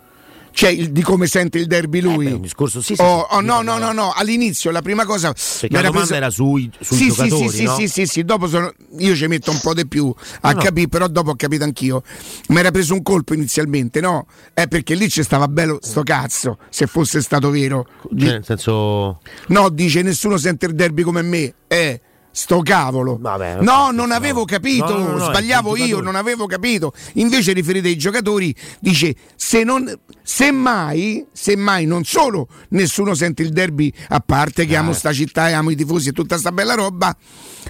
cioè 0.57 0.71
il, 0.71 0.91
di 0.91 1.03
come 1.03 1.27
sente 1.27 1.59
il 1.59 1.67
derby 1.67 2.01
lui. 2.01 2.25
Eh 2.25 2.29
beh, 2.29 2.35
un 2.35 2.41
discorso 2.41 2.81
sì, 2.81 2.95
sì, 2.95 3.01
oh, 3.01 3.27
oh, 3.29 3.41
no, 3.41 3.61
no, 3.61 3.77
no, 3.77 3.91
no, 3.91 4.11
all'inizio 4.15 4.71
la 4.71 4.81
prima 4.81 5.05
cosa 5.05 5.31
Perché 5.31 5.67
la 5.69 5.81
domanda 5.81 5.99
preso... 5.99 6.15
era 6.15 6.29
sui, 6.31 6.71
sui 6.79 6.95
sì, 6.97 7.07
giocatori, 7.09 7.49
sì, 7.49 7.63
no? 7.63 7.75
sì, 7.75 7.87
sì, 7.87 8.05
sì, 8.07 8.23
dopo 8.23 8.47
sono... 8.47 8.73
io 8.97 9.15
ci 9.15 9.27
metto 9.27 9.51
un 9.51 9.59
po' 9.61 9.75
di 9.75 9.85
più 9.85 10.11
a 10.41 10.53
no, 10.53 10.59
capire, 10.59 10.87
però 10.87 11.07
dopo 11.07 11.29
ho 11.29 11.35
capito 11.35 11.63
anch'io. 11.63 12.01
Mi 12.47 12.57
era 12.57 12.71
preso 12.71 12.95
un 12.95 13.03
colpo 13.03 13.35
inizialmente, 13.35 14.01
no? 14.01 14.25
È 14.51 14.67
perché 14.67 14.95
lì 14.95 15.07
ci 15.09 15.21
stava 15.21 15.47
bello 15.47 15.77
sto 15.79 16.01
cazzo, 16.01 16.57
se 16.69 16.87
fosse 16.87 17.21
stato 17.21 17.51
vero. 17.51 17.87
Cioè, 18.17 18.27
nel 18.27 18.43
senso 18.43 19.19
No, 19.49 19.69
dice 19.69 20.01
nessuno 20.01 20.37
sente 20.37 20.65
il 20.65 20.73
derby 20.73 21.03
come 21.03 21.21
me. 21.21 21.53
Eh 21.67 22.01
Sto 22.37 22.61
cavolo. 22.61 23.17
Vabbè, 23.19 23.61
no, 23.61 23.89
non 23.89 24.11
avevo 24.11 24.45
capito, 24.45 24.95
no, 24.95 25.07
no, 25.07 25.17
no, 25.17 25.25
sbagliavo 25.25 25.75
io, 25.75 26.01
non 26.01 26.15
avevo 26.15 26.45
capito. 26.45 26.93
Invece 27.13 27.51
riferito 27.51 27.87
ai 27.87 27.97
giocatori 27.97 28.53
dice 28.79 29.15
se 29.35 29.63
non 29.63 29.91
semmai, 30.21 31.25
semmai 31.31 31.87
non 31.87 32.03
solo 32.03 32.47
nessuno 32.69 33.15
sente 33.15 33.41
il 33.41 33.49
derby 33.49 33.91
a 34.09 34.19
parte 34.19 34.67
che 34.67 34.73
eh. 34.73 34.75
amo 34.75 34.93
sta 34.93 35.11
città 35.13 35.49
e 35.49 35.53
amo 35.53 35.71
i 35.71 35.75
tifosi 35.75 36.09
e 36.09 36.11
tutta 36.11 36.37
sta 36.37 36.51
bella 36.51 36.75
roba, 36.75 37.17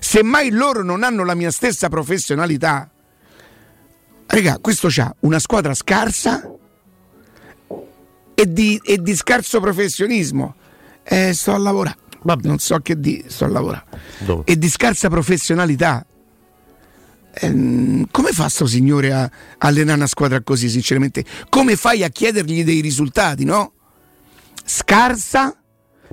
semmai 0.02 0.50
loro 0.50 0.84
non 0.84 1.04
hanno 1.04 1.24
la 1.24 1.34
mia 1.34 1.50
stessa 1.50 1.88
professionalità. 1.88 2.92
Raga, 4.26 4.58
questo 4.60 4.90
c'ha 4.92 5.16
una 5.22 5.40
squadra 5.40 5.74
scarsa 5.74 6.42
e 8.36 8.52
di, 8.52 8.82
e 8.84 8.98
di 8.98 9.16
scarso 9.16 9.62
professionismo. 9.62 10.56
Eh, 11.04 11.32
sto 11.34 11.54
a 11.54 11.58
lavorare. 11.58 12.06
Vabbè. 12.22 12.48
non 12.48 12.60
so 12.60 12.80
che 12.80 13.00
di, 13.00 13.24
sto 13.28 13.46
a 13.46 13.48
lavorare. 13.48 13.86
Dove? 14.20 14.44
E 14.46 14.58
di 14.58 14.70
scarsa 14.70 15.10
professionalità. 15.10 16.06
Ehm, 17.40 18.08
come 18.12 18.32
fa 18.32 18.50
sto 18.50 18.66
signore 18.66 19.14
a, 19.14 19.30
allenare 19.60 19.98
una 19.98 20.08
squadra 20.08 20.42
così, 20.42 20.70
sinceramente? 20.70 21.24
Come 21.50 21.76
fai 21.76 22.04
a 22.04 22.10
chiedergli 22.10 22.64
dei 22.64 22.82
risultati, 22.82 23.44
no? 23.44 23.74
Scarsa? 24.64 25.56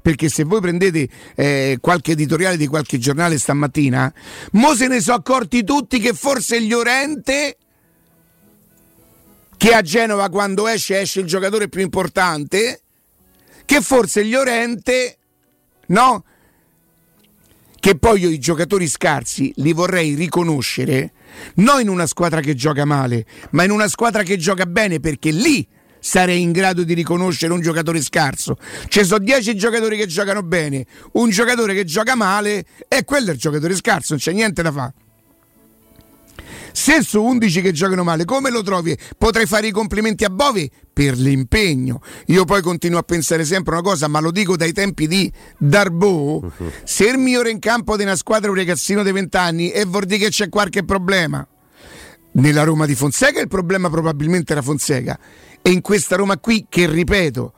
Perché 0.02 0.28
se 0.28 0.44
voi 0.44 0.60
prendete 0.60 1.08
eh, 1.34 1.78
qualche 1.80 2.12
editoriale 2.12 2.58
di 2.58 2.66
qualche 2.66 2.98
giornale 2.98 3.38
stamattina, 3.38 4.12
mo 4.52 4.74
se 4.74 4.86
ne 4.86 5.00
sono 5.00 5.16
accorti 5.16 5.64
tutti 5.64 5.98
che 5.98 6.12
forse 6.12 6.60
gli 6.60 6.74
Orente 6.74 7.56
che 9.56 9.72
a 9.72 9.80
Genova 9.80 10.28
quando 10.28 10.68
esce 10.68 11.00
esce 11.00 11.20
il 11.20 11.26
giocatore 11.26 11.68
più 11.68 11.80
importante, 11.80 12.82
che 13.64 13.80
forse 13.80 14.22
gli 14.26 14.34
Orente 14.34 15.16
no? 15.88 16.24
Che 17.78 17.96
poi 17.96 18.20
io 18.20 18.30
i 18.30 18.38
giocatori 18.38 18.88
scarsi 18.88 19.52
li 19.56 19.72
vorrei 19.72 20.14
riconoscere 20.14 21.12
non 21.56 21.80
in 21.80 21.88
una 21.88 22.06
squadra 22.06 22.40
che 22.40 22.54
gioca 22.54 22.84
male, 22.84 23.26
ma 23.50 23.64
in 23.64 23.70
una 23.70 23.88
squadra 23.88 24.22
che 24.22 24.36
gioca 24.36 24.64
bene 24.64 25.00
perché 25.00 25.30
lì 25.30 25.66
sarei 26.00 26.42
in 26.42 26.52
grado 26.52 26.82
di 26.82 26.94
riconoscere 26.94 27.52
un 27.52 27.60
giocatore 27.60 28.00
scarso. 28.00 28.56
Ci 28.88 29.04
sono 29.04 29.24
10 29.24 29.56
giocatori 29.56 29.96
che 29.96 30.06
giocano 30.06 30.42
bene, 30.42 30.86
un 31.12 31.30
giocatore 31.30 31.74
che 31.74 31.84
gioca 31.84 32.14
male 32.14 32.64
e 32.88 33.04
quello 33.04 33.30
è 33.30 33.32
il 33.32 33.38
giocatore 33.38 33.74
scarso, 33.74 34.12
non 34.12 34.18
c'è 34.18 34.32
niente 34.32 34.62
da 34.62 34.72
fare. 34.72 34.92
Se 36.76 37.04
su 37.04 37.22
11 37.22 37.60
che 37.60 37.70
giocano 37.70 38.02
male, 38.02 38.24
come 38.24 38.50
lo 38.50 38.60
trovi? 38.60 38.98
Potrei 39.16 39.46
fare 39.46 39.68
i 39.68 39.70
complimenti 39.70 40.24
a 40.24 40.28
Bovi 40.28 40.68
per 40.92 41.16
l'impegno. 41.16 42.00
Io 42.26 42.44
poi 42.44 42.62
continuo 42.62 42.98
a 42.98 43.04
pensare 43.04 43.44
sempre 43.44 43.74
una 43.74 43.82
cosa, 43.82 44.08
ma 44.08 44.18
lo 44.18 44.32
dico 44.32 44.56
dai 44.56 44.72
tempi 44.72 45.06
di 45.06 45.32
Darbo. 45.56 46.40
Uh-huh. 46.42 46.72
Se 46.82 47.06
il 47.06 47.16
migliore 47.16 47.50
in 47.50 47.60
campo 47.60 47.96
di 47.96 48.02
una 48.02 48.16
squadra 48.16 48.48
è 48.48 48.50
un 48.50 48.56
ragazzino 48.56 49.04
di 49.04 49.12
20 49.12 49.36
anni 49.36 49.70
e 49.70 49.84
vuol 49.84 50.04
dire 50.04 50.24
che 50.24 50.30
c'è 50.30 50.48
qualche 50.48 50.84
problema. 50.84 51.46
Nella 52.32 52.64
Roma 52.64 52.86
di 52.86 52.96
Fonseca 52.96 53.40
il 53.40 53.46
problema 53.46 53.88
probabilmente 53.88 54.50
era 54.50 54.60
Fonseca. 54.60 55.16
E 55.62 55.70
in 55.70 55.80
questa 55.80 56.16
Roma 56.16 56.38
qui, 56.38 56.66
che 56.68 56.90
ripeto, 56.90 57.52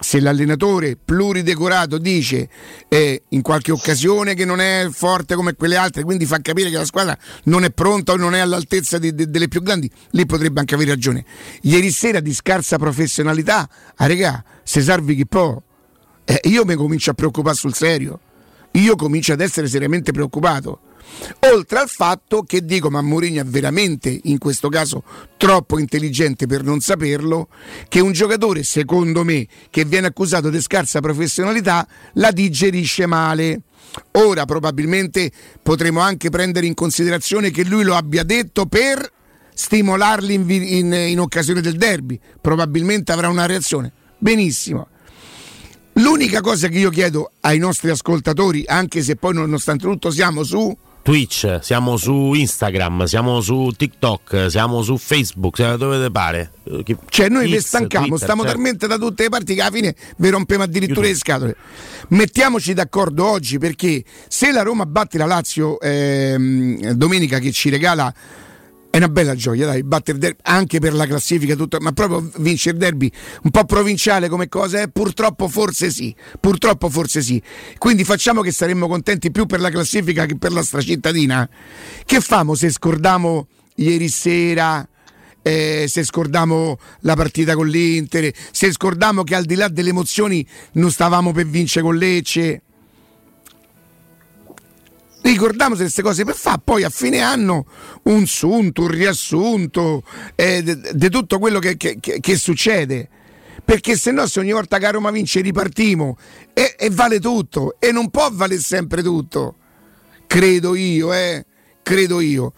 se 0.00 0.18
l'allenatore 0.18 0.96
pluridecorato 0.96 1.98
dice 1.98 2.48
eh, 2.88 3.22
in 3.28 3.42
qualche 3.42 3.70
occasione 3.70 4.34
che 4.34 4.44
non 4.44 4.60
è 4.60 4.88
forte 4.90 5.34
come 5.34 5.54
quelle 5.54 5.76
altre, 5.76 6.02
quindi 6.02 6.26
fa 6.26 6.40
capire 6.40 6.70
che 6.70 6.76
la 6.76 6.84
squadra 6.84 7.16
non 7.44 7.64
è 7.64 7.70
pronta 7.70 8.12
o 8.12 8.16
non 8.16 8.34
è 8.34 8.38
all'altezza 8.38 8.98
di, 8.98 9.14
di, 9.14 9.30
delle 9.30 9.48
più 9.48 9.62
grandi, 9.62 9.90
lì 10.10 10.26
potrebbe 10.26 10.60
anche 10.60 10.74
avere 10.74 10.90
ragione. 10.90 11.24
Ieri 11.62 11.90
sera 11.90 12.20
di 12.20 12.32
scarsa 12.32 12.78
professionalità, 12.78 13.60
a 13.60 13.68
ah, 13.96 14.06
regà, 14.06 14.42
se 14.62 14.80
salvi 14.80 15.14
chi 15.14 15.26
può, 15.26 15.60
eh, 16.24 16.40
io 16.44 16.64
mi 16.64 16.74
comincio 16.74 17.10
a 17.10 17.14
preoccupare 17.14 17.56
sul 17.56 17.74
serio, 17.74 18.20
io 18.72 18.96
comincio 18.96 19.32
ad 19.32 19.40
essere 19.40 19.66
seriamente 19.68 20.12
preoccupato 20.12 20.80
Oltre 21.52 21.78
al 21.78 21.88
fatto 21.88 22.42
che 22.42 22.64
dico, 22.64 22.90
ma 22.90 23.00
Mourinho 23.00 23.40
è 23.40 23.44
veramente 23.44 24.20
in 24.24 24.38
questo 24.38 24.68
caso 24.68 25.02
troppo 25.36 25.78
intelligente 25.78 26.46
per 26.46 26.62
non 26.62 26.80
saperlo, 26.80 27.48
che 27.88 28.00
un 28.00 28.12
giocatore, 28.12 28.62
secondo 28.62 29.24
me, 29.24 29.46
che 29.70 29.84
viene 29.84 30.08
accusato 30.08 30.50
di 30.50 30.60
scarsa 30.60 31.00
professionalità, 31.00 31.86
la 32.14 32.30
digerisce 32.30 33.06
male. 33.06 33.62
Ora 34.12 34.44
probabilmente 34.44 35.30
potremo 35.62 36.00
anche 36.00 36.30
prendere 36.30 36.66
in 36.66 36.74
considerazione 36.74 37.50
che 37.50 37.64
lui 37.64 37.84
lo 37.84 37.96
abbia 37.96 38.22
detto 38.22 38.66
per 38.66 39.10
stimolarli 39.52 40.34
in, 40.34 40.48
in, 40.48 40.92
in 40.92 41.20
occasione 41.20 41.60
del 41.60 41.76
derby. 41.76 42.18
Probabilmente 42.40 43.12
avrà 43.12 43.28
una 43.28 43.46
reazione. 43.46 43.92
Benissimo. 44.18 44.88
L'unica 45.94 46.40
cosa 46.40 46.68
che 46.68 46.78
io 46.78 46.90
chiedo 46.90 47.32
ai 47.40 47.58
nostri 47.58 47.90
ascoltatori, 47.90 48.64
anche 48.66 49.02
se 49.02 49.16
poi 49.16 49.34
nonostante 49.34 49.84
tutto 49.84 50.10
siamo 50.10 50.44
su 50.44 50.74
Twitch, 51.02 51.60
siamo 51.60 51.96
su 51.96 52.34
Instagram, 52.34 53.04
siamo 53.04 53.40
su 53.40 53.72
TikTok, 53.74 54.46
siamo 54.50 54.82
su 54.82 54.98
Facebook, 54.98 55.56
siamo 55.56 55.76
dove 55.76 55.98
te 55.98 56.10
pare. 56.10 56.52
Cioè 57.08 57.28
noi 57.28 57.50
vi 57.50 57.60
stanchiamo, 57.60 58.16
stiamo 58.16 58.42
certo. 58.42 58.56
talmente 58.56 58.86
da 58.86 58.98
tutte 58.98 59.24
le 59.24 59.28
parti 59.30 59.54
che 59.54 59.62
alla 59.62 59.70
fine 59.70 59.94
vi 60.18 60.28
rompiamo 60.28 60.64
addirittura 60.64 61.06
YouTube. 61.06 61.12
le 61.12 61.14
scatole. 61.14 61.56
Mettiamoci 62.08 62.74
d'accordo 62.74 63.26
oggi 63.26 63.58
perché 63.58 64.04
se 64.28 64.52
la 64.52 64.62
Roma 64.62 64.84
batte 64.84 65.16
la 65.16 65.26
Lazio 65.26 65.80
ehm, 65.80 66.92
domenica 66.92 67.38
che 67.38 67.50
ci 67.50 67.70
regala 67.70 68.12
è 68.90 68.96
una 68.96 69.08
bella 69.08 69.36
gioia, 69.36 69.66
dai, 69.66 69.84
battere 69.84 70.18
derby 70.18 70.40
anche 70.42 70.80
per 70.80 70.94
la 70.94 71.06
classifica, 71.06 71.54
tutto, 71.54 71.78
ma 71.80 71.92
proprio 71.92 72.28
vincere 72.38 72.76
il 72.76 72.82
derby 72.82 73.10
un 73.44 73.50
po' 73.50 73.64
provinciale 73.64 74.28
come 74.28 74.48
cosa 74.48 74.80
è, 74.80 74.88
purtroppo 74.88 75.48
forse 75.48 75.90
sì, 75.90 76.14
purtroppo 76.40 76.90
forse 76.90 77.22
sì. 77.22 77.40
Quindi 77.78 78.02
facciamo 78.02 78.42
che 78.42 78.50
saremmo 78.50 78.88
contenti 78.88 79.30
più 79.30 79.46
per 79.46 79.60
la 79.60 79.70
classifica 79.70 80.26
che 80.26 80.36
per 80.36 80.52
la 80.52 80.62
stracittadina. 80.62 81.48
Che 82.04 82.20
famo 82.20 82.56
se 82.56 82.70
scordiamo 82.70 83.46
ieri 83.76 84.08
sera? 84.08 84.86
Eh, 85.42 85.86
se 85.88 86.04
scordiamo 86.04 86.78
la 87.00 87.14
partita 87.14 87.54
con 87.54 87.66
l'Inter, 87.68 88.30
se 88.50 88.72
scordiamo 88.72 89.22
che 89.22 89.34
al 89.36 89.44
di 89.44 89.54
là 89.54 89.68
delle 89.68 89.88
emozioni 89.90 90.46
non 90.72 90.90
stavamo 90.90 91.32
per 91.32 91.46
vincere 91.46 91.84
con 91.84 91.96
Lecce, 91.96 92.62
ricordiamoci 95.40 95.80
queste 95.80 96.02
cose 96.02 96.24
per 96.24 96.34
fare 96.34 96.60
poi 96.62 96.84
a 96.84 96.90
fine 96.90 97.20
anno 97.20 97.64
un 98.04 98.26
sunto, 98.26 98.82
un 98.82 98.88
riassunto 98.88 100.02
eh, 100.34 100.62
di 100.92 101.08
tutto 101.08 101.38
quello 101.38 101.58
che, 101.58 101.78
che, 101.78 101.96
che, 101.98 102.20
che, 102.20 102.36
succede. 102.36 103.08
Perché 103.64 103.96
se 103.96 104.10
no, 104.10 104.26
se 104.26 104.40
ogni 104.40 104.52
volta 104.52 104.78
che 104.78 104.90
Roma 104.90 105.10
vince 105.10 105.40
ripartimo 105.40 106.18
e, 106.52 106.76
e 106.78 106.90
vale 106.90 107.20
tutto, 107.20 107.76
e 107.78 107.90
non 107.90 108.10
può 108.10 108.28
valere 108.30 108.60
sempre 108.60 109.02
tutto, 109.02 109.56
credo 110.26 110.74
io, 110.74 111.12
eh, 111.14 111.46
credo 111.82 112.20
io. 112.20 112.52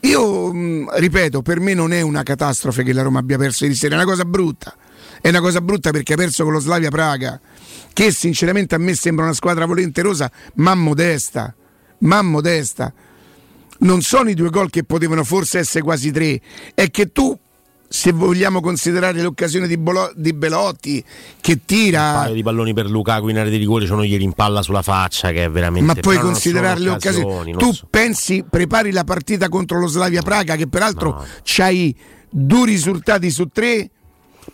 Io 0.00 0.52
mh, 0.52 0.58
mm, 0.58 0.88
ripeto, 0.94 1.42
per 1.42 1.60
me 1.60 1.74
non 1.74 1.92
è 1.92 2.00
una 2.00 2.22
catastrofe 2.22 2.82
che 2.82 2.92
la 2.92 3.02
Roma 3.02 3.18
abbia 3.18 3.36
perso 3.36 3.64
ieri 3.64 3.76
sera, 3.76 3.94
è 3.94 3.98
una 3.98 4.06
cosa 4.06 4.24
brutta. 4.24 4.74
È 5.20 5.28
una 5.28 5.40
cosa 5.40 5.60
brutta 5.60 5.90
perché 5.90 6.14
ha 6.14 6.16
perso 6.16 6.44
con 6.44 6.52
lo 6.52 6.60
Slavia 6.60 6.90
Praga, 6.90 7.40
che 7.92 8.10
sinceramente 8.10 8.74
a 8.74 8.78
me 8.78 8.94
sembra 8.94 9.24
una 9.24 9.34
squadra 9.34 9.66
volenterosa 9.66 10.30
ma 10.54 10.74
modesta 10.74 11.54
ma 11.98 12.22
modesta. 12.22 12.92
Non 13.78 14.00
sono 14.00 14.30
i 14.30 14.34
due 14.34 14.50
gol 14.50 14.70
che 14.70 14.84
potevano 14.84 15.22
forse 15.22 15.58
essere 15.58 15.84
quasi 15.84 16.10
tre, 16.10 16.40
è 16.74 16.90
che 16.90 17.12
tu 17.12 17.38
se 17.88 18.12
vogliamo 18.12 18.60
considerare 18.60 19.20
l'occasione 19.22 19.66
di, 19.66 19.76
Bolo- 19.76 20.12
di 20.16 20.32
Belotti 20.32 21.02
che 21.40 21.60
tira 21.64 22.08
un 22.08 22.14
paio 22.14 22.34
di 22.34 22.42
palloni 22.42 22.74
per 22.74 22.90
Lukaku 22.90 23.28
in 23.28 23.38
area 23.38 23.50
di 23.50 23.58
rigore 23.58 23.86
sono 23.86 24.02
ieri 24.02 24.24
in 24.24 24.32
palla 24.32 24.62
sulla 24.62 24.82
faccia 24.82 25.30
che 25.30 25.44
è 25.44 25.50
veramente 25.50 25.94
ma 25.94 26.00
puoi 26.00 26.18
considerare 26.18 26.80
le 26.80 26.90
occasioni, 26.90 27.52
tu 27.52 27.72
so. 27.72 27.86
pensi 27.88 28.44
prepari 28.48 28.90
la 28.90 29.04
partita 29.04 29.48
contro 29.48 29.78
lo 29.78 29.86
Slavia 29.86 30.22
Praga 30.22 30.56
che 30.56 30.66
peraltro 30.66 31.10
no. 31.10 31.24
c'hai 31.44 31.96
due 32.28 32.66
risultati 32.66 33.30
su 33.30 33.46
tre 33.46 33.90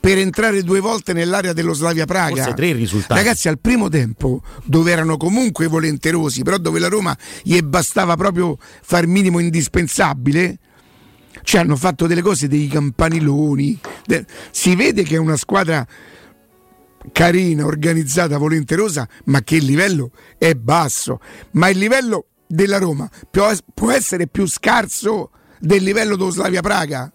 per 0.01 0.19
entrare 0.19 0.63
due 0.63 0.81
volte 0.81 1.13
nell'area 1.13 1.53
dello 1.53 1.73
Slavia 1.73 2.07
Praga. 2.07 2.37
Forse 2.37 2.55
tre 2.55 2.73
risultati. 2.73 3.21
Ragazzi, 3.21 3.49
al 3.49 3.59
primo 3.59 3.89
tempo, 3.89 4.43
dove 4.65 4.91
erano 4.91 5.17
comunque 5.17 5.67
volenterosi, 5.67 6.43
però 6.43 6.59
dove 6.59 6.79
la 6.79 6.89
Roma 6.89 7.17
gli 7.43 7.61
bastava 7.61 8.17
proprio 8.17 8.57
far 8.59 9.07
minimo 9.07 9.39
indispensabile, 9.39 10.59
cioè 11.43 11.61
hanno 11.61 11.77
fatto 11.77 12.07
delle 12.07 12.23
cose 12.23 12.49
dei 12.49 12.69
campaniloni. 12.69 13.79
Si 14.51 14.75
vede 14.77 15.03
che 15.03 15.17
è 15.17 15.19
una 15.19 15.37
squadra 15.37 15.87
carina, 17.11 17.65
organizzata, 17.65 18.39
volenterosa, 18.39 19.09
ma 19.25 19.43
che 19.43 19.57
il 19.57 19.65
livello 19.65 20.13
è 20.39 20.55
basso. 20.55 21.21
Ma 21.53 21.69
il 21.69 21.79
livello 21.79 22.27
della 22.47 22.79
Roma 22.79 23.09
può 23.31 23.91
essere 23.91 24.27
più 24.27 24.47
scarso 24.47 25.31
del 25.59 25.83
livello 25.83 26.17
dello 26.17 26.31
Slavia 26.31 26.61
Praga? 26.61 27.13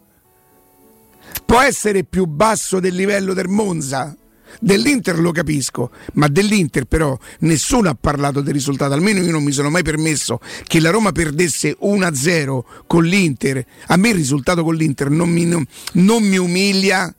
Può 1.47 1.61
essere 1.61 2.03
più 2.03 2.25
basso 2.25 2.81
del 2.81 2.93
livello 2.93 3.33
del 3.33 3.47
Monza? 3.47 4.13
Dell'Inter 4.59 5.17
lo 5.17 5.31
capisco, 5.31 5.91
ma 6.15 6.27
dell'Inter 6.27 6.83
però 6.83 7.17
nessuno 7.39 7.87
ha 7.87 7.97
parlato 7.99 8.41
del 8.41 8.53
risultato, 8.53 8.91
almeno 8.91 9.21
io 9.21 9.31
non 9.31 9.45
mi 9.45 9.53
sono 9.53 9.69
mai 9.69 9.81
permesso 9.81 10.41
che 10.65 10.81
la 10.81 10.89
Roma 10.89 11.13
perdesse 11.13 11.77
1-0 11.81 12.59
con 12.85 13.05
l'Inter. 13.05 13.65
A 13.87 13.95
me 13.95 14.09
il 14.09 14.15
risultato 14.15 14.61
con 14.61 14.75
l'Inter 14.75 15.09
non 15.09 15.29
mi, 15.29 15.45
non, 15.45 15.65
non 15.93 16.21
mi 16.21 16.35
umilia, 16.35 17.15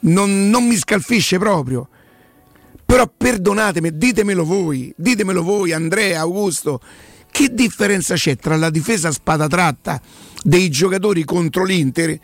non, 0.00 0.50
non 0.50 0.66
mi 0.66 0.76
scalfisce 0.76 1.38
proprio. 1.38 1.88
Però 2.84 3.08
perdonatemi, 3.16 3.96
ditemelo 3.96 4.44
voi, 4.44 4.92
ditemelo 4.96 5.44
voi, 5.44 5.70
Andrea, 5.70 6.18
Augusto, 6.18 6.80
che 7.30 7.54
differenza 7.54 8.16
c'è 8.16 8.36
tra 8.36 8.56
la 8.56 8.68
difesa 8.68 9.12
spada 9.12 9.46
tratta 9.46 10.02
dei 10.42 10.68
giocatori 10.70 11.22
contro 11.22 11.62
l'Inter 11.62 12.18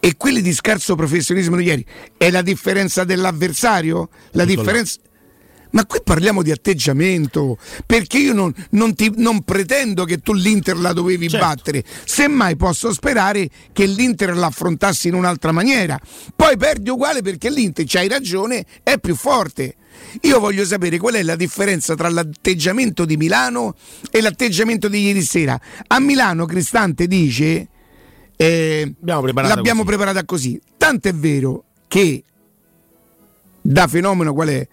e 0.00 0.16
quelli 0.16 0.40
di 0.40 0.52
scarso 0.52 0.94
professionismo 0.94 1.56
di 1.56 1.64
ieri? 1.64 1.86
È 2.16 2.30
la 2.30 2.42
differenza 2.42 3.04
dell'avversario? 3.04 4.08
La 4.32 4.44
differenza... 4.44 4.98
Ma 5.72 5.86
qui 5.86 6.00
parliamo 6.02 6.42
di 6.42 6.50
atteggiamento, 6.50 7.56
perché 7.86 8.18
io 8.18 8.32
non, 8.32 8.52
non, 8.70 8.92
ti, 8.94 9.12
non 9.16 9.42
pretendo 9.42 10.04
che 10.04 10.18
tu 10.18 10.32
l'Inter 10.32 10.76
la 10.76 10.92
dovevi 10.92 11.28
certo. 11.28 11.46
battere, 11.46 11.84
semmai 12.04 12.56
posso 12.56 12.92
sperare 12.92 13.48
che 13.72 13.86
l'Inter 13.86 14.36
l'affrontassi 14.36 15.06
in 15.06 15.14
un'altra 15.14 15.52
maniera. 15.52 15.96
Poi 16.34 16.56
perdi 16.56 16.90
uguale 16.90 17.22
perché 17.22 17.50
l'Inter, 17.50 17.84
c'hai 17.86 18.08
ragione, 18.08 18.64
è 18.82 18.98
più 18.98 19.14
forte. 19.14 19.76
Io 20.22 20.40
voglio 20.40 20.64
sapere 20.64 20.98
qual 20.98 21.14
è 21.14 21.22
la 21.22 21.36
differenza 21.36 21.94
tra 21.94 22.08
l'atteggiamento 22.08 23.04
di 23.04 23.16
Milano 23.16 23.76
e 24.10 24.20
l'atteggiamento 24.20 24.88
di 24.88 25.02
ieri 25.02 25.22
sera. 25.22 25.60
A 25.86 26.00
Milano 26.00 26.46
Cristante 26.46 27.06
dice 27.06 27.68
eh, 28.44 28.94
preparata 28.98 29.54
l'abbiamo 29.54 29.82
così. 29.82 29.94
preparata 29.94 30.24
così. 30.24 30.60
Tanto 30.76 31.08
è 31.08 31.14
vero 31.14 31.64
che 31.88 32.24
da 33.60 33.86
fenomeno 33.86 34.32
qual 34.32 34.48
è? 34.48 34.68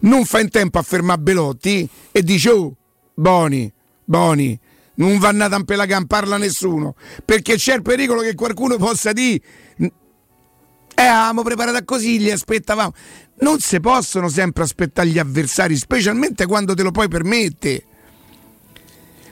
Non 0.00 0.24
fa 0.24 0.40
in 0.40 0.50
tempo 0.50 0.78
a 0.78 0.82
fermare 0.82 1.20
Belotti 1.20 1.88
e 2.12 2.22
dice 2.22 2.50
oh, 2.50 2.76
Boni, 3.14 3.72
Boni, 4.04 4.58
non 4.94 5.18
va 5.18 5.30
a 5.30 5.62
per 5.64 5.76
la 5.76 5.86
gamba, 5.86 6.16
parla 6.16 6.36
nessuno, 6.36 6.94
perché 7.24 7.56
c'è 7.56 7.74
il 7.74 7.82
pericolo 7.82 8.20
che 8.20 8.34
qualcuno 8.34 8.76
possa 8.76 9.12
dire 9.12 9.40
eh, 10.98 11.04
avevamo 11.04 11.42
preparata 11.42 11.84
così, 11.84 12.18
li 12.18 12.30
aspettavamo. 12.30 12.92
Non 13.40 13.60
si 13.60 13.78
possono 13.78 14.28
sempre 14.28 14.64
aspettare 14.64 15.08
gli 15.08 15.18
avversari, 15.18 15.76
specialmente 15.76 16.44
quando 16.46 16.74
te 16.74 16.82
lo 16.82 16.90
puoi 16.90 17.06
permettere. 17.06 17.84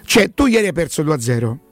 Cioè, 0.04 0.32
tu 0.32 0.46
ieri 0.46 0.66
hai 0.66 0.72
perso 0.72 1.02
2-0. 1.02 1.65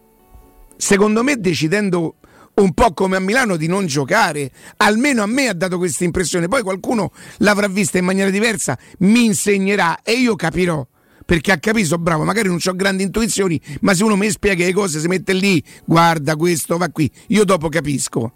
Secondo 0.76 1.22
me, 1.22 1.36
decidendo 1.36 2.16
un 2.54 2.72
po' 2.72 2.92
come 2.92 3.16
a 3.16 3.20
Milano 3.20 3.56
di 3.56 3.66
non 3.66 3.86
giocare, 3.86 4.50
almeno 4.76 5.22
a 5.22 5.26
me 5.26 5.48
ha 5.48 5.54
dato 5.54 5.78
questa 5.78 6.04
impressione. 6.04 6.48
Poi 6.48 6.62
qualcuno 6.62 7.12
l'avrà 7.38 7.68
vista 7.68 7.98
in 7.98 8.04
maniera 8.04 8.30
diversa, 8.30 8.78
mi 8.98 9.24
insegnerà 9.24 10.02
e 10.02 10.12
io 10.12 10.36
capirò 10.36 10.86
perché 11.24 11.52
ha 11.52 11.58
capito, 11.58 11.98
bravo, 11.98 12.24
magari 12.24 12.48
non 12.48 12.58
ho 12.62 12.74
grandi 12.74 13.02
intuizioni, 13.02 13.60
ma 13.80 13.94
se 13.94 14.04
uno 14.04 14.16
mi 14.16 14.28
spiega 14.30 14.64
le 14.64 14.72
cose, 14.72 15.00
si 15.00 15.08
mette 15.08 15.32
lì, 15.32 15.62
guarda 15.84 16.36
questo, 16.36 16.76
va 16.76 16.90
qui, 16.90 17.10
io 17.28 17.44
dopo 17.44 17.68
capisco. 17.68 18.32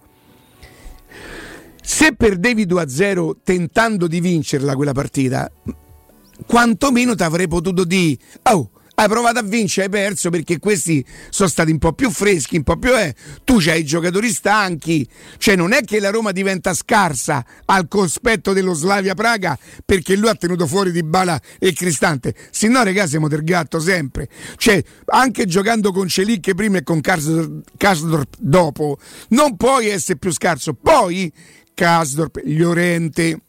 Se 1.82 2.14
perdevi 2.14 2.66
2-0 2.66 3.32
tentando 3.44 4.06
di 4.06 4.20
vincerla 4.20 4.74
quella 4.74 4.92
partita, 4.92 5.50
quantomeno 6.46 7.14
ti 7.14 7.22
avrei 7.22 7.48
potuto 7.48 7.84
dire, 7.84 8.16
oh, 8.44 8.70
hai 9.00 9.08
provato 9.08 9.38
a 9.38 9.42
vincere, 9.42 9.86
hai 9.86 9.90
perso 9.92 10.28
perché 10.28 10.58
questi 10.58 11.04
sono 11.30 11.48
stati 11.48 11.70
un 11.70 11.78
po' 11.78 11.92
più 11.92 12.10
freschi, 12.10 12.56
un 12.56 12.64
po' 12.64 12.76
più 12.76 12.96
eh. 12.96 13.14
Tu 13.44 13.58
c'hai 13.58 13.80
i 13.80 13.84
giocatori 13.84 14.28
stanchi, 14.30 15.08
cioè 15.36 15.54
non 15.54 15.72
è 15.72 15.84
che 15.84 16.00
la 16.00 16.10
Roma 16.10 16.32
diventa 16.32 16.74
scarsa 16.74 17.44
al 17.66 17.86
cospetto 17.86 18.52
dello 18.52 18.74
Slavia 18.74 19.14
Praga 19.14 19.56
perché 19.84 20.16
lui 20.16 20.28
ha 20.28 20.34
tenuto 20.34 20.66
fuori 20.66 20.90
di 20.90 21.04
Bala 21.04 21.40
e 21.60 21.72
Cristante. 21.72 22.34
Se 22.50 22.66
no, 22.66 22.82
ragazzi, 22.82 23.10
siamo 23.10 23.28
del 23.28 23.44
gatto 23.44 23.78
sempre. 23.78 24.28
Cioè, 24.56 24.82
anche 25.06 25.46
giocando 25.46 25.92
con 25.92 26.08
Celicche 26.08 26.54
prima 26.54 26.78
e 26.78 26.82
con 26.82 27.00
Karsdorp 27.00 28.34
dopo, 28.36 28.98
non 29.28 29.56
puoi 29.56 29.88
essere 29.88 30.18
più 30.18 30.32
scarso. 30.32 30.74
Poi 30.74 31.32
Casdorp, 31.72 32.40
Llorente 32.44 33.42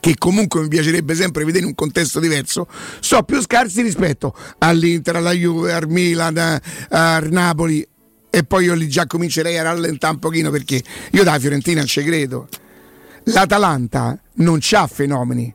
che 0.00 0.14
comunque 0.16 0.62
mi 0.62 0.68
piacerebbe 0.68 1.14
sempre 1.14 1.44
vedere 1.44 1.64
in 1.64 1.70
un 1.70 1.74
contesto 1.74 2.20
diverso, 2.20 2.68
sono 3.00 3.22
più 3.24 3.40
scarsi 3.40 3.82
rispetto 3.82 4.34
all'Inter, 4.58 5.16
alla 5.16 5.32
Juve, 5.32 5.72
al 5.72 5.88
Milan, 5.88 6.60
al 6.90 7.30
Napoli 7.30 7.86
e 8.30 8.44
poi 8.44 8.64
io 8.64 8.74
lì 8.74 8.88
già 8.88 9.06
comincerei 9.06 9.58
a 9.58 9.62
rallentare 9.62 10.14
un 10.14 10.20
pochino 10.20 10.50
perché 10.50 10.82
io 11.12 11.24
da 11.24 11.38
Fiorentina 11.38 11.82
ci 11.84 12.02
credo. 12.02 12.48
L'Atalanta 13.24 14.18
non 14.34 14.60
ha 14.72 14.86
fenomeni. 14.86 15.54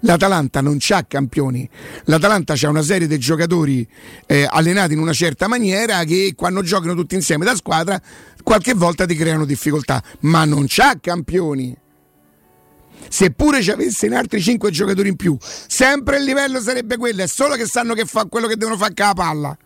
L'Atalanta 0.00 0.60
non 0.60 0.76
ha 0.90 1.04
campioni, 1.04 1.68
l'Atalanta 2.04 2.54
ha 2.60 2.68
una 2.68 2.82
serie 2.82 3.08
di 3.08 3.18
giocatori 3.18 3.88
eh, 4.26 4.46
allenati 4.48 4.92
in 4.92 5.00
una 5.00 5.14
certa 5.14 5.48
maniera 5.48 6.04
che 6.04 6.34
quando 6.36 6.62
giocano 6.62 6.94
tutti 6.94 7.14
insieme 7.14 7.44
da 7.44 7.56
squadra 7.56 8.00
qualche 8.42 8.74
volta 8.74 9.06
ti 9.06 9.16
creano 9.16 9.44
difficoltà, 9.46 10.00
ma 10.20 10.44
non 10.44 10.66
c'ha 10.68 10.98
campioni. 11.00 11.76
Seppure 13.08 13.62
ci 13.62 13.70
avesse 13.70 14.06
in 14.06 14.14
altri 14.14 14.40
5 14.40 14.70
giocatori 14.70 15.08
in 15.08 15.16
più, 15.16 15.36
sempre 15.40 16.18
il 16.18 16.24
livello 16.24 16.60
sarebbe 16.60 16.96
quello, 16.96 17.22
è 17.22 17.26
solo 17.26 17.54
che 17.54 17.66
sanno 17.66 17.94
che 17.94 18.04
fa 18.04 18.26
quello 18.26 18.46
che 18.46 18.56
devono 18.56 18.76
fare 18.76 18.94
con 18.94 19.06
la 19.06 19.14
palla. 19.14 19.58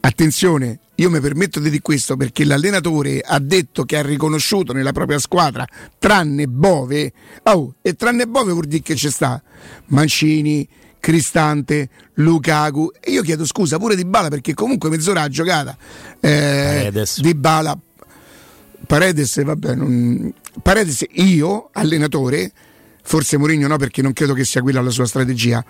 Attenzione, 0.00 0.78
io 0.96 1.10
mi 1.10 1.18
permetto 1.20 1.58
di 1.58 1.68
dire 1.68 1.82
questo 1.82 2.16
perché 2.16 2.44
l'allenatore 2.44 3.20
ha 3.20 3.38
detto 3.40 3.84
che 3.84 3.96
ha 3.96 4.02
riconosciuto 4.02 4.72
nella 4.72 4.92
propria 4.92 5.18
squadra, 5.18 5.66
tranne 5.98 6.46
Bove, 6.46 7.12
oh, 7.42 7.74
e 7.82 7.94
tranne 7.94 8.26
Bove 8.26 8.52
vuol 8.52 8.66
dire 8.66 8.82
che 8.82 8.94
c'è 8.94 9.10
sta 9.10 9.42
Mancini, 9.86 10.68
Cristante, 11.00 11.88
Lukaku. 12.14 12.92
E 13.00 13.10
io 13.10 13.22
chiedo 13.22 13.44
scusa 13.44 13.78
pure 13.78 13.94
di 13.94 14.04
Bala 14.04 14.28
perché 14.28 14.54
comunque 14.54 14.88
mezz'ora 14.90 15.22
ha 15.22 15.28
giocata. 15.28 15.76
Eh, 16.20 16.90
di 17.18 17.34
Bala, 17.34 17.78
Paredes, 18.86 19.42
vabbè, 19.42 19.74
non... 19.74 20.32
Paredes, 20.62 21.04
io, 21.12 21.70
allenatore, 21.72 22.52
forse 23.02 23.36
Mourinho 23.36 23.68
no 23.68 23.76
perché 23.76 24.02
non 24.02 24.12
credo 24.12 24.34
che 24.34 24.44
sia 24.44 24.62
quella 24.62 24.80
la 24.80 24.90
sua 24.90 25.06
strategia 25.06 25.64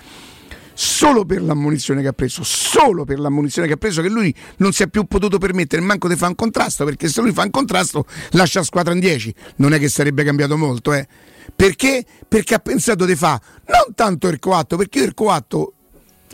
solo 0.79 1.25
per 1.25 1.43
l'ammonizione 1.43 2.03
che 2.03 2.09
ha 2.09 2.13
preso, 2.13 2.45
solo 2.45 3.05
per 3.05 3.19
l'ammonizione 3.19 3.67
che 3.67 3.75
ha 3.75 3.79
preso, 3.79 4.03
che 4.03 4.11
lui 4.11 4.33
non 4.59 4.73
si 4.73 4.83
è 4.83 4.89
più 4.89 5.05
potuto 5.05 5.39
permettere 5.39 5.81
manco 5.81 6.07
di 6.07 6.17
fare 6.17 6.29
un 6.29 6.35
contrasto, 6.35 6.85
perché 6.85 7.09
se 7.09 7.23
lui 7.23 7.33
fa 7.33 7.43
un 7.43 7.51
contrasto 7.51 8.05
lascia 8.33 8.59
la 8.59 8.65
squadra 8.67 8.93
in 8.93 9.01
10, 9.01 9.35
non 9.57 9.73
è 9.73 9.79
che 9.79 9.89
sarebbe 9.89 10.23
cambiato 10.23 10.57
molto, 10.59 10.93
eh. 10.93 11.09
Perché? 11.55 12.05
Perché 12.29 12.55
ha 12.55 12.59
pensato 12.59 13.07
di 13.07 13.17
fare 13.17 13.41
non 13.69 13.95
tanto 13.95 14.29
il 14.29 14.39
coatto, 14.39 14.77
perché 14.77 14.99
io 14.99 15.05
il 15.07 15.15
coatto 15.15 15.73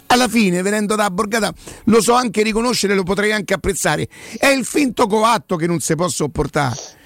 alla 0.07 0.27
fine 0.27 0.61
venendo 0.61 0.97
da 0.97 1.09
Borgata 1.11 1.55
lo 1.85 2.01
so 2.01 2.15
anche 2.15 2.43
riconoscere, 2.43 2.95
lo 2.95 3.05
potrei 3.05 3.31
anche 3.31 3.55
apprezzare, 3.55 4.09
è 4.39 4.49
il 4.49 4.65
finto 4.65 5.07
coatto 5.07 5.55
che 5.55 5.69
non 5.69 5.79
si 5.79 5.95
può 5.95 6.09
sopportare. 6.09 7.01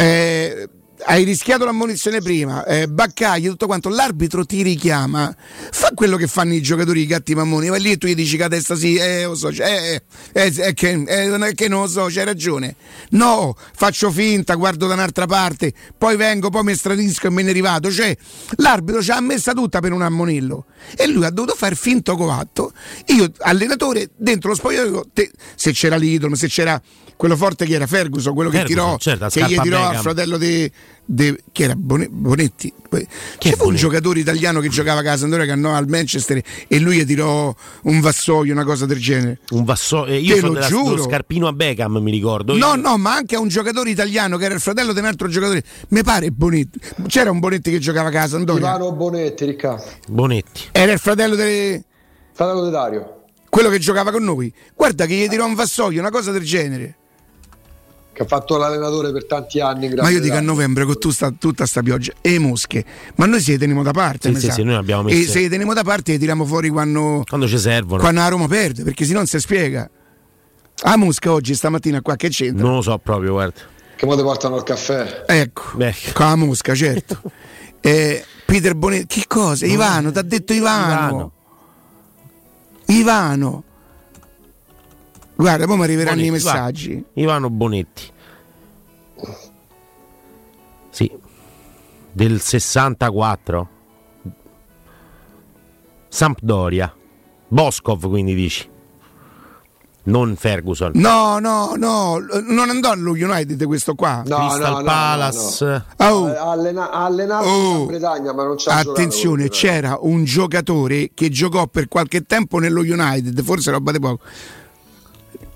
Eh, 0.00 0.68
hai 1.04 1.24
rischiato 1.24 1.64
l'ammonizione 1.64 2.20
prima, 2.20 2.64
eh, 2.64 2.88
baccagli, 2.88 3.48
tutto 3.48 3.66
quanto, 3.66 3.88
l'arbitro 3.88 4.44
ti 4.44 4.62
richiama, 4.62 5.34
fa 5.70 5.92
quello 5.94 6.16
che 6.16 6.26
fanno 6.26 6.54
i 6.54 6.60
giocatori, 6.60 7.00
i 7.00 7.06
gatti 7.06 7.34
mammoni, 7.34 7.68
vai 7.68 7.80
lì 7.80 7.92
e 7.92 7.96
tu 7.96 8.06
gli 8.06 8.14
dici 8.14 8.36
che 8.36 8.44
a 8.44 8.48
testa 8.48 8.74
sì, 8.74 8.96
eh, 8.96 9.24
lo 9.24 9.34
so, 9.34 9.48
eh, 9.48 10.02
eh, 10.32 10.52
eh, 10.56 10.74
che, 10.74 10.90
eh, 10.90 11.54
che 11.54 11.68
non 11.68 11.82
lo 11.82 11.88
so, 11.88 12.06
c'hai 12.08 12.24
ragione. 12.24 12.76
No, 13.10 13.56
faccio 13.74 14.10
finta, 14.10 14.54
guardo 14.54 14.86
da 14.86 14.94
un'altra 14.94 15.26
parte, 15.26 15.72
poi 15.96 16.16
vengo, 16.16 16.50
poi 16.50 16.64
mi 16.64 16.74
stradisco 16.74 17.28
e 17.28 17.30
me 17.30 17.42
ne 17.42 17.50
arrivato. 17.50 17.90
Cioè, 17.90 18.16
l'arbitro 18.56 19.02
ci 19.02 19.10
ha 19.10 19.20
messa 19.20 19.52
tutta 19.52 19.80
per 19.80 19.92
un 19.92 20.02
ammonillo 20.02 20.66
e 20.96 21.06
lui 21.06 21.24
ha 21.24 21.30
dovuto 21.30 21.54
fare 21.54 21.74
finto 21.74 22.16
coatto. 22.16 22.72
Io, 23.06 23.30
allenatore, 23.38 24.10
dentro 24.16 24.50
lo 24.50 24.56
spogliatoio, 24.56 25.06
se 25.54 25.72
c'era 25.72 25.96
l'idolo, 25.96 26.34
se 26.34 26.48
c'era 26.48 26.80
quello 27.18 27.36
forte 27.36 27.66
che 27.66 27.74
era 27.74 27.86
Ferguson, 27.86 28.32
quello 28.32 28.48
che 28.48 28.58
Ferguson, 28.58 28.84
tirò, 28.84 28.98
certo, 28.98 29.28
che 29.28 29.52
gli 29.52 29.60
tirò 29.60 29.88
al 29.88 29.96
fratello 29.96 30.38
di 30.38 30.70
De, 31.10 31.42
chi 31.52 31.62
era 31.62 31.74
Bonetti? 31.74 32.70
Chi 33.38 33.52
fu 33.52 33.68
un 33.68 33.76
giocatore 33.76 34.20
italiano 34.20 34.60
che 34.60 34.68
giocava 34.68 35.00
a 35.00 35.02
casa 35.02 35.18
Sampdoria 35.20 35.46
che 35.46 35.52
andò 35.52 35.72
al 35.72 35.88
Manchester 35.88 36.42
e 36.68 36.78
lui 36.78 36.98
gli 36.98 37.06
tirò 37.06 37.54
un 37.84 38.00
vassoio, 38.00 38.52
una 38.52 38.64
cosa 38.64 38.84
del 38.84 38.98
genere. 38.98 39.38
Un 39.52 39.64
vassoio? 39.64 40.12
Eh, 40.12 40.18
io 40.18 40.34
Te 40.34 40.40
sono 40.40 40.52
lo 40.52 40.66
giuro. 40.66 41.02
scarpino 41.02 41.46
a 41.46 41.54
Beckham, 41.54 41.96
mi 41.96 42.10
ricordo. 42.10 42.54
No, 42.54 42.74
io. 42.74 42.76
no, 42.76 42.98
ma 42.98 43.14
anche 43.14 43.36
a 43.36 43.40
un 43.40 43.48
giocatore 43.48 43.88
italiano 43.88 44.36
che 44.36 44.44
era 44.44 44.54
il 44.54 44.60
fratello 44.60 44.92
di 44.92 44.98
un 44.98 45.06
altro 45.06 45.28
giocatore. 45.28 45.62
Mi 45.88 46.02
pare 46.02 46.30
Bonetti. 46.30 46.78
C'era 47.06 47.30
un 47.30 47.38
Bonetti 47.38 47.70
che 47.70 47.78
giocava 47.78 48.08
a 48.08 48.12
casa 48.12 48.36
Sampdoria. 48.36 48.68
Ivano 48.68 48.92
Bonetti, 48.92 49.46
Riccardo. 49.46 49.84
Bonetti. 50.08 50.64
Era 50.72 50.92
il 50.92 50.98
fratello 50.98 51.36
di 51.36 51.82
Fratello 52.34 52.64
di 52.66 52.70
Dario. 52.70 53.22
Quello 53.48 53.70
che 53.70 53.78
giocava 53.78 54.10
con 54.10 54.22
noi. 54.22 54.52
Guarda 54.74 55.06
che 55.06 55.14
gli 55.14 55.26
tirò 55.26 55.46
un 55.46 55.54
vassoio, 55.54 56.00
una 56.00 56.10
cosa 56.10 56.32
del 56.32 56.44
genere 56.44 56.96
che 58.18 58.24
ha 58.24 58.26
fatto 58.26 58.56
l'allenatore 58.56 59.12
per 59.12 59.26
tanti 59.26 59.60
anni. 59.60 59.88
Ma 59.94 60.08
io 60.08 60.18
dico 60.18 60.34
a 60.34 60.40
novembre 60.40 60.84
con 60.84 60.98
tutta, 60.98 61.30
tutta 61.30 61.66
sta 61.66 61.82
pioggia 61.82 62.12
e 62.20 62.40
mosche, 62.40 62.84
ma 63.14 63.26
noi 63.26 63.40
se 63.40 63.52
le 63.52 63.58
teniamo 63.58 63.84
da 63.84 63.92
parte. 63.92 64.34
Sì, 64.34 64.40
sì, 64.40 64.50
sì, 64.50 64.62
noi 64.64 64.74
abbiamo 64.74 65.04
messo... 65.04 65.16
E 65.16 65.22
se 65.22 65.42
le 65.42 65.48
teniamo 65.48 65.72
da 65.72 65.84
parte 65.84 66.10
le 66.10 66.18
tiriamo 66.18 66.44
fuori 66.44 66.68
quando, 66.68 67.22
quando 67.28 67.46
ci 67.46 67.58
servono. 67.58 68.00
Quando 68.00 68.18
la 68.18 68.26
Roma 68.26 68.48
perde, 68.48 68.82
perché 68.82 69.04
se 69.04 69.12
no 69.12 69.18
non 69.18 69.28
si 69.28 69.38
spiega. 69.38 69.88
La 70.82 70.96
mosca 70.96 71.30
oggi, 71.30 71.54
stamattina 71.54 72.02
qua 72.02 72.16
che 72.16 72.28
c'entra? 72.28 72.66
Non 72.66 72.74
lo 72.74 72.82
so 72.82 72.98
proprio, 72.98 73.32
guarda. 73.32 73.60
Che 73.94 74.06
mo 74.06 74.16
ti 74.16 74.22
portano 74.22 74.56
il 74.56 74.64
caffè? 74.64 75.24
Ecco, 75.24 75.62
con 76.12 76.26
la 76.26 76.34
mosca, 76.34 76.74
certo. 76.74 77.20
eh, 77.80 78.24
Peter 78.44 78.74
Bonetti, 78.74 79.20
che 79.20 79.26
cosa? 79.28 79.64
Ivano, 79.64 80.10
ti 80.10 80.18
ha 80.18 80.22
detto 80.22 80.52
Ivano. 80.52 80.92
Ivano. 81.06 81.32
Ivano. 82.86 83.64
Guarda, 85.38 85.66
poi 85.66 85.76
mi 85.76 85.82
arriveranno 85.84 86.16
Bonetti, 86.16 86.28
i 86.28 86.32
messaggi. 86.32 86.94
Va. 86.94 87.22
Ivano 87.22 87.48
Bonetti. 87.48 88.10
Sì, 90.90 91.12
del 92.10 92.40
64. 92.40 93.68
Sampdoria. 96.08 96.92
Boscov 97.46 98.08
quindi 98.08 98.34
dici. 98.34 98.68
Non 100.04 100.34
Ferguson. 100.34 100.90
No, 100.94 101.38
no, 101.38 101.74
no, 101.76 102.18
non 102.18 102.68
andò 102.70 102.90
allo 102.90 103.12
United 103.12 103.64
questo 103.66 103.94
qua. 103.94 104.24
No, 104.26 104.38
Crystal 104.38 104.78
no, 104.78 104.82
Palace. 104.82 105.64
No, 105.64 105.84
no. 105.98 106.14
Oh. 106.16 106.50
Allena- 106.50 106.90
allenato 106.90 107.46
oh. 107.46 107.78
in 107.78 107.86
Bretagna, 107.86 108.32
ma 108.32 108.42
non 108.42 108.56
c'è 108.56 108.72
Attenzione, 108.72 109.48
c'era 109.50 109.98
un 110.00 110.24
giocatore 110.24 111.12
che 111.14 111.28
giocò 111.28 111.68
per 111.68 111.86
qualche 111.86 112.22
tempo 112.22 112.58
nello 112.58 112.80
United, 112.80 113.40
forse 113.44 113.70
roba 113.70 113.92
di 113.92 114.00
poco 114.00 114.24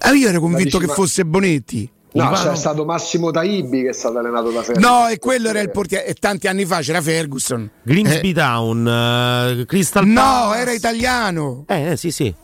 Ah, 0.04 0.12
io 0.12 0.28
ero 0.28 0.40
convinto 0.40 0.78
che 0.78 0.86
fosse 0.86 1.24
Bonetti. 1.24 1.88
No, 2.14 2.24
Ivano... 2.24 2.50
c'è 2.50 2.56
stato 2.56 2.84
Massimo 2.84 3.30
Taibi 3.30 3.82
che 3.82 3.88
è 3.90 3.92
stato 3.92 4.18
allenato 4.18 4.50
da 4.50 4.62
Ferguson. 4.62 4.92
No, 4.92 5.08
e 5.08 5.18
quello 5.18 5.48
era 5.48 5.60
il 5.60 5.70
portiere. 5.70 6.06
E 6.06 6.14
tanti 6.14 6.46
anni 6.46 6.66
fa 6.66 6.80
c'era 6.80 7.00
Ferguson. 7.00 7.70
Grimsby 7.82 8.30
eh. 8.30 8.34
Town, 8.34 9.60
uh, 9.60 9.64
Crystal 9.64 10.06
No, 10.06 10.20
Palace. 10.20 10.60
era 10.60 10.72
italiano. 10.72 11.64
Eh, 11.68 11.92
eh, 11.92 11.96
sì, 11.96 12.10
sì. 12.10 12.34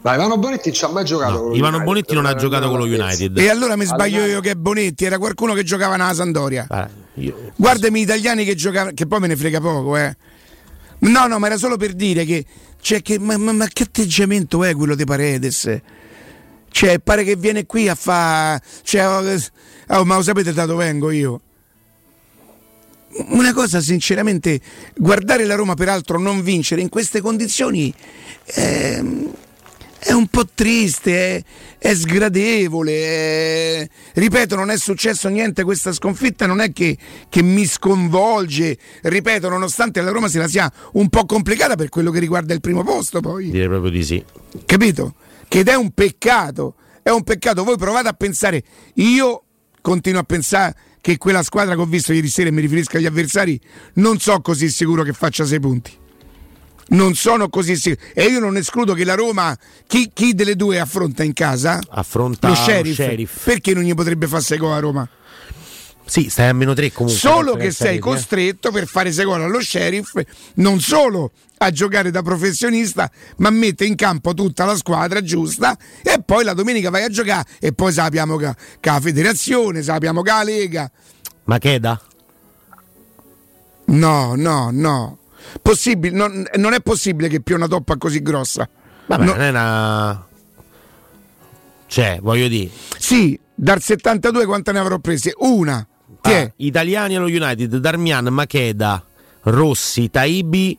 Ma 0.00 0.14
Ivano 0.14 0.36
Bonetti 0.36 0.72
ci 0.72 0.84
ha 0.84 0.88
mai 0.88 1.04
giocato 1.04 1.32
no, 1.32 1.38
con 1.38 1.48
lo 1.50 1.54
Ivano 1.54 1.76
United, 1.76 1.92
Bonetti 1.92 2.14
non 2.14 2.26
ha 2.26 2.34
giocato 2.34 2.68
con 2.68 2.78
lo 2.78 2.84
United. 2.84 3.38
E 3.38 3.48
allora 3.48 3.76
mi 3.76 3.84
sbaglio 3.84 4.24
io 4.24 4.40
che 4.40 4.50
è 4.50 4.54
Bonetti, 4.56 5.04
era 5.04 5.18
qualcuno 5.18 5.54
che 5.54 5.62
giocava 5.62 5.94
nella 5.94 6.12
Sandoria. 6.12 6.66
Ah, 6.68 6.88
io... 7.14 7.52
Guardami 7.54 8.00
gli 8.00 8.02
italiani 8.02 8.44
che 8.44 8.56
giocavano, 8.56 8.90
che 8.94 9.06
poi 9.06 9.20
me 9.20 9.28
ne 9.28 9.36
frega 9.36 9.60
poco, 9.60 9.96
eh. 9.96 10.16
No, 11.00 11.26
no, 11.28 11.38
ma 11.38 11.46
era 11.46 11.56
solo 11.56 11.76
per 11.76 11.92
dire 11.92 12.24
che, 12.24 12.44
cioè, 12.80 13.00
che 13.00 13.20
ma, 13.20 13.36
ma, 13.36 13.52
ma 13.52 13.66
che 13.68 13.84
atteggiamento 13.84 14.64
è 14.64 14.74
quello 14.74 14.96
di 14.96 15.04
Paredes? 15.04 15.80
Cioè, 16.72 16.98
pare 16.98 17.22
che 17.22 17.36
viene 17.36 17.64
qui 17.66 17.88
a 17.88 17.94
fare. 17.94 18.60
Cioè, 18.82 19.06
oh, 19.06 19.98
oh, 19.98 20.04
ma 20.04 20.16
lo 20.16 20.22
sapete 20.22 20.52
da 20.52 20.66
dove 20.66 20.84
vengo 20.84 21.10
io? 21.10 21.40
Una 23.28 23.52
cosa, 23.52 23.80
sinceramente, 23.80 24.60
guardare 24.96 25.44
la 25.44 25.54
Roma 25.54 25.74
peraltro 25.74 26.18
non 26.18 26.42
vincere 26.42 26.80
in 26.80 26.88
queste 26.88 27.20
condizioni 27.20 27.92
è, 28.44 29.02
è 29.98 30.12
un 30.12 30.26
po' 30.28 30.48
triste, 30.52 31.36
è, 31.36 31.44
è 31.78 31.94
sgradevole. 31.94 32.92
È, 32.92 33.88
ripeto, 34.14 34.56
non 34.56 34.70
è 34.70 34.78
successo 34.78 35.28
niente 35.28 35.62
questa 35.62 35.92
sconfitta, 35.92 36.46
non 36.46 36.60
è 36.60 36.72
che, 36.72 36.96
che, 37.28 37.42
mi 37.42 37.66
sconvolge. 37.66 38.78
Ripeto, 39.02 39.50
nonostante 39.50 40.00
la 40.00 40.10
Roma 40.10 40.28
se 40.28 40.38
la 40.38 40.48
sia 40.48 40.72
un 40.92 41.10
po' 41.10 41.26
complicata 41.26 41.76
per 41.76 41.90
quello 41.90 42.10
che 42.10 42.18
riguarda 42.18 42.54
il 42.54 42.60
primo 42.60 42.82
posto, 42.82 43.20
poi. 43.20 43.50
Direi 43.50 43.68
proprio 43.68 43.90
di 43.90 44.02
sì. 44.02 44.24
Capito? 44.64 45.14
Che 45.52 45.62
è 45.64 45.74
un 45.74 45.90
peccato. 45.90 46.76
È 47.02 47.10
un 47.10 47.24
peccato. 47.24 47.62
Voi 47.62 47.76
provate 47.76 48.08
a 48.08 48.14
pensare, 48.14 48.62
io 48.94 49.42
continuo 49.82 50.20
a 50.20 50.24
pensare 50.24 50.74
che 51.02 51.18
quella 51.18 51.42
squadra 51.42 51.74
che 51.74 51.80
ho 51.82 51.84
visto 51.84 52.14
ieri 52.14 52.28
sera, 52.28 52.48
e 52.48 52.52
mi 52.52 52.62
riferisco 52.62 52.96
agli 52.96 53.04
avversari, 53.04 53.60
non 53.96 54.18
so 54.18 54.40
così 54.40 54.70
sicuro 54.70 55.02
che 55.02 55.12
faccia 55.12 55.44
sei 55.44 55.60
punti. 55.60 55.92
Non 56.88 57.12
sono 57.12 57.50
così 57.50 57.76
sicuro. 57.76 58.00
E 58.14 58.24
io 58.28 58.40
non 58.40 58.56
escludo 58.56 58.94
che 58.94 59.04
la 59.04 59.14
Roma, 59.14 59.54
chi, 59.86 60.10
chi 60.14 60.32
delle 60.32 60.56
due 60.56 60.80
affronta 60.80 61.22
in 61.22 61.34
casa? 61.34 61.80
Affronta 61.90 62.48
lo 62.48 62.54
sheriff. 62.54 62.98
Lo 62.98 63.04
sheriff. 63.04 63.44
Perché 63.44 63.74
non 63.74 63.82
gli 63.82 63.92
potrebbe 63.92 64.26
fare 64.26 64.42
sei 64.42 64.56
gol 64.56 64.72
a 64.72 64.78
Roma? 64.78 65.06
Sì, 66.12 66.28
stai 66.28 66.48
a 66.50 66.52
meno 66.52 66.74
3 66.74 66.92
comunque. 66.92 67.18
Solo 67.18 67.54
che 67.54 67.70
sei 67.70 67.86
sheriff, 67.96 68.02
costretto 68.02 68.68
eh? 68.68 68.72
per 68.72 68.86
fare 68.86 69.10
gol 69.24 69.40
allo 69.40 69.62
sheriff, 69.62 70.20
non 70.56 70.78
solo 70.78 71.32
a 71.56 71.70
giocare 71.70 72.10
da 72.10 72.20
professionista, 72.20 73.10
ma 73.38 73.48
mette 73.48 73.86
in 73.86 73.94
campo 73.94 74.34
tutta 74.34 74.66
la 74.66 74.76
squadra 74.76 75.22
giusta 75.22 75.74
e 76.02 76.20
poi 76.22 76.44
la 76.44 76.52
domenica 76.52 76.90
vai 76.90 77.04
a 77.04 77.08
giocare 77.08 77.48
e 77.58 77.72
poi 77.72 77.94
sappiamo 77.94 78.36
che, 78.36 78.54
che 78.78 78.90
la 78.90 79.00
federazione, 79.00 79.80
sappiamo 79.80 80.20
che 80.20 80.30
la 80.30 80.42
Lega. 80.42 80.90
Ma 81.44 81.56
che 81.56 81.80
da? 81.80 81.98
No, 83.86 84.34
no, 84.36 84.68
no. 84.70 85.18
Possibile, 85.62 86.14
non, 86.14 86.46
non, 86.56 86.74
è 86.74 86.82
possibile 86.82 87.28
che 87.28 87.40
più 87.40 87.54
una 87.56 87.68
toppa 87.68 87.96
così 87.96 88.20
grossa. 88.20 88.68
Vabbè, 89.06 89.24
no. 89.24 89.30
non 89.30 89.40
è 89.40 89.48
una. 89.48 90.26
Cioè, 91.86 92.18
voglio 92.20 92.48
dire. 92.48 92.70
Sì, 92.98 93.40
dal 93.54 93.80
72 93.80 94.44
quante 94.44 94.72
ne 94.72 94.78
avrò 94.78 94.98
prese? 94.98 95.32
Una. 95.38 95.86
Ah, 96.22 96.52
italiani 96.56 97.16
allo 97.16 97.26
United, 97.26 97.76
Darmian, 97.76 98.26
Macheda, 98.26 99.04
Rossi, 99.42 100.10
Taibi 100.10 100.78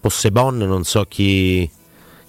Possebon, 0.00 0.56
non 0.58 0.84
so 0.84 1.04
chi 1.04 1.68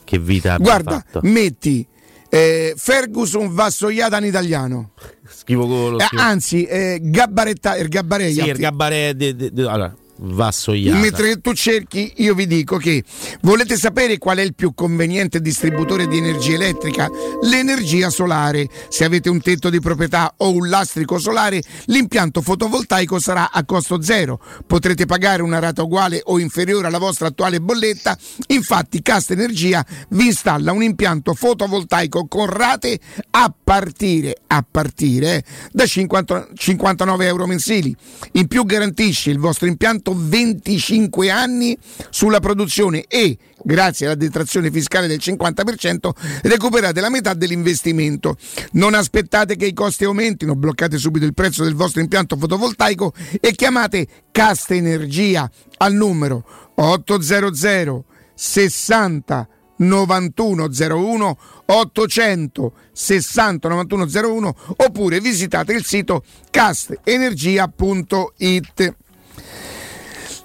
che 0.03 0.17
vita 0.19 0.53
abbia 0.53 0.65
Guarda, 0.65 1.03
fatto. 1.05 1.19
metti 1.23 1.87
eh, 2.29 2.73
Ferguson 2.75 3.53
Vassoiata 3.53 4.17
in 4.17 4.25
italiano. 4.25 4.91
Schivo 5.27 5.67
golo. 5.67 5.99
Eh, 5.99 6.07
anzi, 6.15 6.63
eh, 6.65 6.99
Gabbaretta, 7.01 7.75
il 7.77 7.87
Gabbaretta. 7.89 8.43
Sì, 8.43 8.49
il 8.49 8.57
Gabbaretta. 8.57 9.95
Vassoiata. 10.21 10.99
Mentre 10.99 11.39
tu 11.39 11.53
cerchi, 11.53 12.13
io 12.17 12.33
vi 12.33 12.45
dico 12.45 12.77
che 12.77 13.03
volete 13.41 13.77
sapere 13.77 14.17
qual 14.17 14.37
è 14.37 14.41
il 14.41 14.53
più 14.53 14.73
conveniente 14.73 15.39
distributore 15.39 16.07
di 16.07 16.17
energia 16.17 16.55
elettrica? 16.55 17.09
L'energia 17.43 18.09
solare. 18.09 18.67
Se 18.89 19.05
avete 19.05 19.29
un 19.29 19.39
tetto 19.39 19.69
di 19.69 19.79
proprietà 19.79 20.33
o 20.37 20.51
un 20.51 20.67
lastrico 20.67 21.19
solare, 21.19 21.61
l'impianto 21.85 22.41
fotovoltaico 22.41 23.17
sarà 23.19 23.51
a 23.51 23.63
costo 23.63 24.01
zero. 24.01 24.41
Potrete 24.67 25.05
pagare 25.05 25.41
una 25.41 25.59
rata 25.59 25.83
uguale 25.83 26.21
o 26.25 26.37
inferiore 26.37 26.87
alla 26.87 26.97
vostra 26.97 27.27
attuale 27.27 27.61
bolletta. 27.61 28.17
Infatti, 28.47 29.01
Casta 29.01 29.33
Energia 29.33 29.85
vi 30.09 30.25
installa 30.25 30.73
un 30.73 30.83
impianto 30.83 31.33
fotovoltaico 31.33 32.27
con 32.27 32.47
rate 32.47 32.99
a 33.31 33.53
partire, 33.63 34.35
a 34.47 34.65
partire 34.69 35.45
da 35.71 35.85
50, 35.85 36.49
59 36.55 37.25
euro 37.25 37.47
mensili. 37.47 37.95
In 38.33 38.47
più 38.47 38.65
garantisce 38.65 39.29
il 39.29 39.39
vostro 39.39 39.67
impianto 39.67 40.08
25 40.13 41.29
anni 41.29 41.77
sulla 42.09 42.39
produzione 42.39 43.05
e 43.07 43.37
grazie 43.63 44.05
alla 44.05 44.15
detrazione 44.15 44.71
fiscale 44.71 45.07
del 45.07 45.19
50% 45.21 46.09
recuperate 46.43 47.01
la 47.01 47.09
metà 47.09 47.33
dell'investimento. 47.33 48.37
Non 48.73 48.93
aspettate 48.93 49.55
che 49.55 49.65
i 49.65 49.73
costi 49.73 50.05
aumentino, 50.05 50.55
bloccate 50.55 50.97
subito 50.97 51.25
il 51.25 51.33
prezzo 51.33 51.63
del 51.63 51.75
vostro 51.75 52.01
impianto 52.01 52.37
fotovoltaico 52.37 53.13
e 53.39 53.51
chiamate 53.53 54.07
Casta 54.31 54.73
Energia 54.73 55.49
al 55.77 55.93
numero 55.93 56.71
800 56.75 58.05
60 58.33 59.47
9101 59.79 61.37
800 61.65 62.73
60 62.91 63.69
9101 63.69 64.55
oppure 64.77 65.19
visitate 65.19 65.73
il 65.73 65.85
sito 65.85 66.23
castenergia.it 66.49 68.95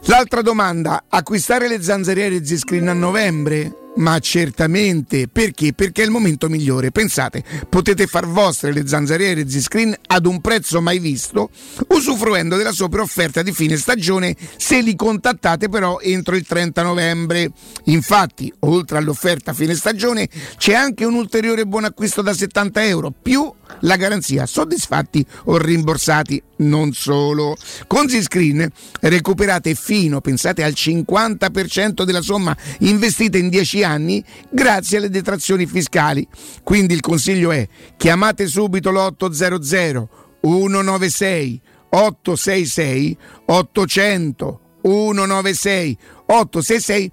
L'altra 0.06 0.42
domanda, 0.42 1.04
acquistare 1.08 1.66
le 1.66 1.82
zanzariere 1.82 2.44
Z-Screen 2.44 2.88
a 2.88 2.92
novembre? 2.92 3.84
Ma 3.96 4.18
certamente, 4.18 5.28
perché? 5.28 5.72
Perché 5.72 6.02
è 6.02 6.04
il 6.04 6.10
momento 6.10 6.50
migliore. 6.50 6.90
Pensate, 6.90 7.42
potete 7.70 8.06
far 8.06 8.26
vostre 8.26 8.70
le 8.70 8.86
zanzariere 8.86 9.48
Z-Screen 9.48 9.94
ad 10.08 10.26
un 10.26 10.42
prezzo 10.42 10.82
mai 10.82 10.98
visto, 10.98 11.48
usufruendo 11.88 12.56
della 12.56 12.72
super 12.72 13.00
offerta 13.00 13.40
di 13.40 13.52
fine 13.52 13.76
stagione 13.76 14.36
se 14.58 14.82
li 14.82 14.94
contattate 14.94 15.70
però 15.70 15.98
entro 16.00 16.36
il 16.36 16.44
30 16.44 16.82
novembre. 16.82 17.50
Infatti, 17.84 18.52
oltre 18.60 18.98
all'offerta 18.98 19.54
fine 19.54 19.74
stagione, 19.74 20.28
c'è 20.58 20.74
anche 20.74 21.06
un 21.06 21.14
ulteriore 21.14 21.64
buon 21.64 21.84
acquisto 21.84 22.20
da 22.20 22.34
70 22.34 22.84
euro, 22.84 23.10
più 23.10 23.50
la 23.80 23.96
garanzia 23.96 24.44
soddisfatti 24.44 25.24
o 25.44 25.56
rimborsati 25.56 26.42
non 26.68 26.92
solo. 26.92 27.56
Con 27.86 28.08
Zscreen 28.08 28.70
recuperate 29.00 29.74
fino, 29.74 30.20
pensate, 30.20 30.62
al 30.62 30.72
50% 30.72 32.02
della 32.04 32.22
somma 32.22 32.56
investita 32.80 33.38
in 33.38 33.48
10 33.48 33.84
anni 33.84 34.24
grazie 34.50 34.98
alle 34.98 35.10
detrazioni 35.10 35.66
fiscali. 35.66 36.26
Quindi 36.62 36.94
il 36.94 37.00
consiglio 37.00 37.50
è 37.52 37.66
chiamate 37.96 38.46
subito 38.46 38.90
l'800 38.90 40.06
196 40.40 41.60
866 41.90 43.16
800 43.46 44.63
196 44.84 45.98
866 46.26 47.10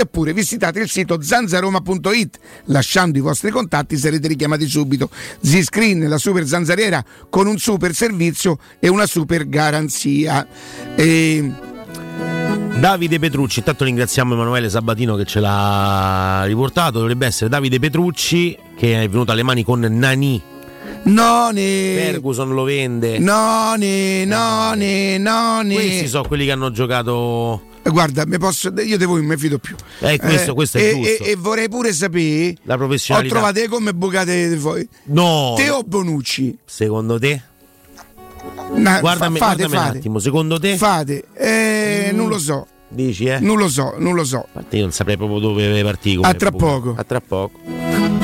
oppure 0.00 0.32
visitate 0.32 0.80
il 0.80 0.88
sito 0.88 1.20
zanzaroma.it 1.20 2.38
lasciando 2.66 3.18
i 3.18 3.20
vostri 3.20 3.50
contatti 3.50 3.96
sarete 3.96 4.28
richiamati 4.28 4.66
subito. 4.66 5.08
Zscreen 5.40 6.08
la 6.08 6.18
super 6.18 6.46
zanzariera 6.46 7.04
con 7.30 7.46
un 7.46 7.58
super 7.58 7.94
servizio 7.94 8.58
e 8.78 8.88
una 8.88 9.06
super 9.06 9.48
garanzia. 9.48 10.46
E... 10.96 11.52
Davide 12.78 13.18
Petrucci, 13.20 13.60
intanto 13.60 13.84
ringraziamo 13.84 14.34
Emanuele 14.34 14.68
Sabatino 14.68 15.14
che 15.14 15.24
ce 15.24 15.40
l'ha 15.40 16.44
riportato, 16.44 16.98
dovrebbe 16.98 17.26
essere 17.26 17.48
Davide 17.48 17.78
Petrucci 17.78 18.56
che 18.76 19.02
è 19.02 19.08
venuto 19.08 19.30
alle 19.30 19.44
mani 19.44 19.62
con 19.62 19.80
Nani 19.80 20.42
Noni 21.04 21.94
Ferguson 21.94 22.54
lo 22.54 22.62
vende 22.64 23.18
Noni, 23.18 24.24
noni, 24.24 25.18
noni 25.18 25.74
Questi 25.74 26.08
sono 26.08 26.26
quelli 26.26 26.44
che 26.44 26.52
hanno 26.52 26.70
giocato 26.70 27.72
Guarda, 27.84 28.24
posso, 28.38 28.72
io 28.80 28.96
di 28.96 29.04
voi 29.04 29.18
non 29.20 29.28
mi 29.28 29.36
fido 29.36 29.58
più. 29.58 29.76
Eh, 30.00 30.18
questo, 30.18 30.52
eh, 30.52 30.54
questo 30.54 30.78
è 30.78 30.88
e, 30.88 30.90
giusto. 30.94 31.24
E, 31.24 31.30
e, 31.32 31.36
vorrei 31.36 31.68
pure 31.68 31.92
sapere. 31.92 32.56
La 32.62 32.78
professionalità. 32.78 33.34
Ho 33.34 33.38
trovato 33.38 33.68
come 33.68 33.92
bucate 33.92 34.56
voi. 34.56 34.88
No. 35.08 35.52
Te 35.54 35.68
o 35.68 35.82
Bonucci? 35.82 36.56
Secondo 36.64 37.18
te? 37.18 37.42
Na, 38.76 39.00
guardami, 39.00 39.36
fa, 39.36 39.48
fate, 39.48 39.56
guardami 39.66 39.74
fate. 39.74 39.90
un 39.90 39.96
attimo, 39.98 40.18
secondo 40.18 40.58
te? 40.58 40.78
Fate. 40.78 41.24
Eh, 41.34 41.84
Mm. 42.12 42.16
Non 42.16 42.28
lo 42.28 42.38
so. 42.38 42.66
Dici, 42.88 43.26
eh? 43.26 43.40
Non 43.40 43.58
lo 43.58 43.68
so, 43.68 43.94
non 43.98 44.14
lo 44.14 44.24
so. 44.24 44.46
Io 44.70 44.80
non 44.80 44.92
saprei 44.92 45.16
proprio 45.16 45.38
dove 45.40 45.82
partire. 45.82 46.20
A 46.22 46.34
tra 46.34 46.50
poco. 46.50 46.94
A 46.96 47.04
tra 47.04 47.20
poco. 47.20 48.23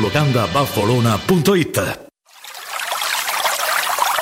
locandabaffolona.it. 0.00 2.03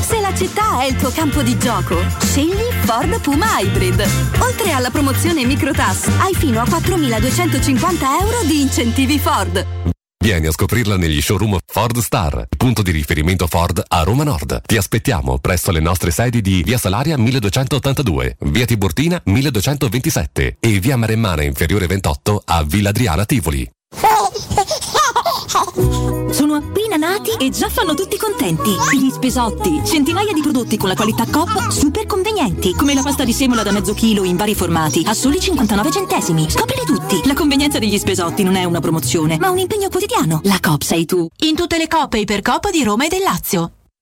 Se 0.00 0.20
la 0.20 0.34
città 0.34 0.80
è 0.80 0.86
il 0.86 0.96
tuo 0.96 1.10
campo 1.10 1.42
di 1.42 1.56
gioco, 1.58 1.96
scegli 2.20 2.64
Ford 2.84 3.20
Puma 3.20 3.60
Hybrid. 3.60 4.04
Oltre 4.40 4.72
alla 4.72 4.90
promozione 4.90 5.44
Microtas, 5.44 6.06
hai 6.18 6.34
fino 6.34 6.60
a 6.60 6.64
4.250 6.64 8.20
euro 8.20 8.42
di 8.44 8.60
incentivi 8.60 9.18
Ford. 9.18 9.66
Vieni 10.20 10.46
a 10.48 10.50
scoprirla 10.50 10.96
negli 10.96 11.22
showroom 11.22 11.58
Ford 11.64 11.96
Star, 11.98 12.48
punto 12.56 12.82
di 12.82 12.90
riferimento 12.90 13.46
Ford 13.46 13.82
a 13.86 14.02
Roma 14.02 14.24
Nord. 14.24 14.62
Ti 14.66 14.76
aspettiamo 14.76 15.38
presso 15.38 15.70
le 15.70 15.80
nostre 15.80 16.10
sedi 16.10 16.40
di 16.40 16.62
Via 16.64 16.76
Salaria 16.76 17.16
1282, 17.16 18.36
Via 18.40 18.66
Tiburtina 18.66 19.20
1227 19.24 20.56
e 20.58 20.80
Via 20.80 20.96
Maremmana 20.96 21.44
Inferiore 21.44 21.86
28 21.86 22.42
a 22.44 22.62
Villa 22.64 22.88
Adriana 22.88 23.24
Tivoli. 23.24 23.70
Nati 27.18 27.44
e 27.44 27.50
già 27.50 27.68
fanno 27.68 27.94
tutti 27.94 28.16
contenti. 28.16 28.70
Gli 28.96 29.10
spesotti, 29.10 29.82
centinaia 29.84 30.32
di 30.32 30.40
prodotti 30.40 30.76
con 30.76 30.88
la 30.88 30.94
qualità 30.94 31.26
Coop 31.28 31.68
super 31.70 32.06
convenienti, 32.06 32.72
come 32.74 32.94
la 32.94 33.02
pasta 33.02 33.24
di 33.24 33.32
semola 33.32 33.64
da 33.64 33.72
mezzo 33.72 33.92
chilo 33.92 34.22
in 34.22 34.36
vari 34.36 34.54
formati, 34.54 35.02
a 35.04 35.14
soli 35.14 35.40
59 35.40 35.90
centesimi. 35.90 36.48
Scoprili 36.48 36.84
tutti. 36.84 37.26
La 37.26 37.34
convenienza 37.34 37.80
degli 37.80 37.98
spesotti 37.98 38.44
non 38.44 38.54
è 38.54 38.62
una 38.62 38.80
promozione, 38.80 39.36
ma 39.38 39.50
un 39.50 39.58
impegno 39.58 39.88
quotidiano. 39.88 40.40
La 40.44 40.58
Coop 40.60 40.82
sei 40.82 41.06
tu. 41.06 41.26
In 41.38 41.56
tutte 41.56 41.76
le 41.76 41.88
coppe 41.88 42.18
ipercoop 42.18 42.70
di 42.70 42.84
Roma 42.84 43.06
e 43.06 43.08
del 43.08 43.22
Lazio. 43.22 43.72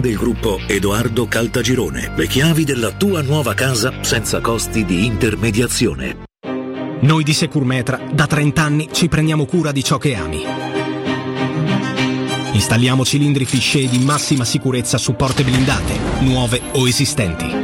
del 0.00 0.16
gruppo 0.16 0.58
Edoardo 0.66 1.26
Caltagirone. 1.26 2.12
Le 2.16 2.26
chiavi 2.26 2.64
della 2.64 2.92
tua 2.92 3.22
nuova 3.22 3.54
casa 3.54 4.02
senza 4.02 4.40
costi 4.40 4.84
di 4.84 5.06
intermediazione. 5.06 6.24
Noi 7.00 7.24
di 7.24 7.32
Securmetra 7.32 8.00
da 8.12 8.26
30 8.26 8.62
anni 8.62 8.88
ci 8.92 9.08
prendiamo 9.08 9.46
cura 9.46 9.72
di 9.72 9.82
ciò 9.82 9.98
che 9.98 10.14
ami. 10.14 10.42
Installiamo 12.52 13.04
cilindri 13.04 13.44
fisce 13.44 13.86
di 13.88 13.98
massima 13.98 14.44
sicurezza 14.44 14.96
su 14.96 15.14
porte 15.14 15.42
blindate, 15.42 15.98
nuove 16.20 16.60
o 16.72 16.86
esistenti. 16.86 17.63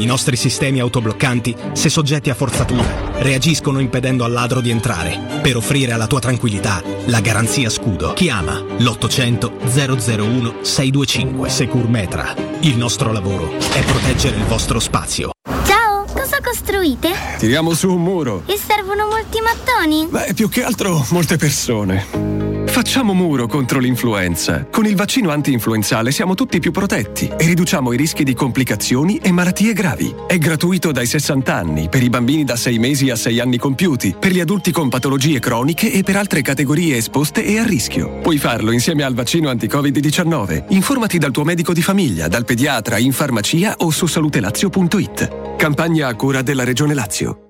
I 0.00 0.06
nostri 0.06 0.34
sistemi 0.34 0.80
autobloccanti, 0.80 1.54
se 1.72 1.90
soggetti 1.90 2.30
a 2.30 2.34
forzatura, 2.34 3.12
reagiscono 3.18 3.80
impedendo 3.80 4.24
al 4.24 4.32
ladro 4.32 4.62
di 4.62 4.70
entrare, 4.70 5.40
per 5.42 5.58
offrire 5.58 5.92
alla 5.92 6.06
tua 6.06 6.20
tranquillità 6.20 6.82
la 7.04 7.20
garanzia 7.20 7.68
scudo. 7.68 8.14
Chiama 8.14 8.64
l'800 8.78 9.50
001 9.60 10.54
625 10.62 11.48
Securmetra. 11.50 12.34
Il 12.60 12.78
nostro 12.78 13.12
lavoro 13.12 13.52
è 13.52 13.82
proteggere 13.82 14.36
il 14.36 14.44
vostro 14.44 14.80
spazio. 14.80 15.32
Ciao, 15.66 16.06
cosa 16.06 16.38
costruite? 16.42 17.10
Tiriamo 17.36 17.74
su 17.74 17.92
un 17.92 18.02
muro. 18.02 18.44
E 18.46 18.56
servono 18.56 19.06
molti 19.06 19.40
mattoni? 19.42 20.06
Beh, 20.08 20.32
più 20.32 20.48
che 20.48 20.64
altro 20.64 21.04
molte 21.10 21.36
persone. 21.36 22.49
Facciamo 22.70 23.14
muro 23.14 23.48
contro 23.48 23.80
l'influenza. 23.80 24.64
Con 24.70 24.86
il 24.86 24.94
vaccino 24.94 25.30
anti-influenzale 25.30 26.12
siamo 26.12 26.34
tutti 26.34 26.60
più 26.60 26.70
protetti 26.70 27.26
e 27.26 27.44
riduciamo 27.44 27.92
i 27.92 27.96
rischi 27.96 28.22
di 28.22 28.32
complicazioni 28.32 29.16
e 29.16 29.32
malattie 29.32 29.72
gravi. 29.72 30.14
È 30.26 30.38
gratuito 30.38 30.92
dai 30.92 31.04
60 31.04 31.52
anni, 31.52 31.88
per 31.88 32.02
i 32.02 32.08
bambini 32.08 32.44
da 32.44 32.54
6 32.54 32.78
mesi 32.78 33.10
a 33.10 33.16
6 33.16 33.40
anni 33.40 33.58
compiuti, 33.58 34.14
per 34.18 34.30
gli 34.30 34.38
adulti 34.38 34.70
con 34.70 34.88
patologie 34.88 35.40
croniche 35.40 35.92
e 35.92 36.04
per 36.04 36.16
altre 36.16 36.42
categorie 36.42 36.96
esposte 36.96 37.44
e 37.44 37.58
a 37.58 37.64
rischio. 37.64 38.20
Puoi 38.20 38.38
farlo 38.38 38.70
insieme 38.70 39.02
al 39.02 39.14
vaccino 39.14 39.50
anti-Covid-19. 39.50 40.66
Informati 40.68 41.18
dal 41.18 41.32
tuo 41.32 41.44
medico 41.44 41.72
di 41.72 41.82
famiglia, 41.82 42.28
dal 42.28 42.44
pediatra, 42.44 42.98
in 42.98 43.12
farmacia 43.12 43.74
o 43.78 43.90
su 43.90 44.06
salutelazio.it. 44.06 45.56
Campagna 45.56 46.06
a 46.06 46.14
cura 46.14 46.40
della 46.40 46.64
Regione 46.64 46.94
Lazio. 46.94 47.49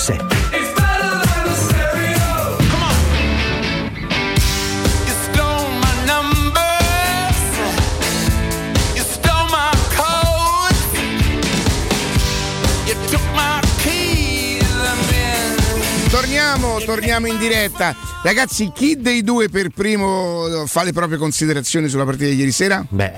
7. 0.00 0.39
Torniamo, 16.70 16.84
torniamo 16.84 17.26
in 17.26 17.38
diretta. 17.38 17.96
Ragazzi, 18.22 18.70
chi 18.72 18.96
dei 18.96 19.24
due 19.24 19.48
per 19.48 19.70
primo 19.70 20.64
fa 20.66 20.84
le 20.84 20.92
proprie 20.92 21.18
considerazioni 21.18 21.88
sulla 21.88 22.04
partita 22.04 22.26
di 22.26 22.36
ieri 22.36 22.52
sera? 22.52 22.84
Beh, 22.88 23.12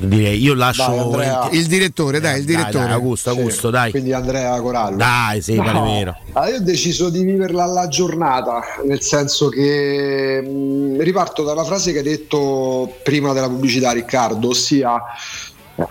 direi 0.00 0.40
io 0.40 0.54
lascio 0.54 1.10
Dai, 1.10 1.58
il 1.58 1.66
direttore, 1.66 2.20
dai, 2.20 2.38
il 2.38 2.44
direttore. 2.46 2.72
Dai, 2.72 2.84
dai, 2.84 2.92
Augusto, 2.92 3.30
Augusto, 3.30 3.70
dai. 3.70 3.90
Quindi 3.90 4.12
Andrea 4.12 4.58
Corallo. 4.60 4.96
Dai, 4.96 5.42
sì, 5.42 5.54
no. 5.56 5.64
Calimero. 5.64 6.16
Allora, 6.32 6.52
io 6.52 6.60
ho 6.60 6.64
deciso 6.64 7.10
di 7.10 7.22
viverla 7.24 7.64
alla 7.64 7.88
giornata, 7.88 8.62
nel 8.86 9.02
senso 9.02 9.48
che 9.48 10.40
mh, 10.40 11.02
riparto 11.02 11.42
dalla 11.42 11.64
frase 11.64 11.92
che 11.92 11.98
hai 11.98 12.04
detto 12.04 12.94
prima 13.02 13.34
della 13.34 13.48
pubblicità, 13.48 13.92
Riccardo, 13.92 14.48
ossia 14.48 15.02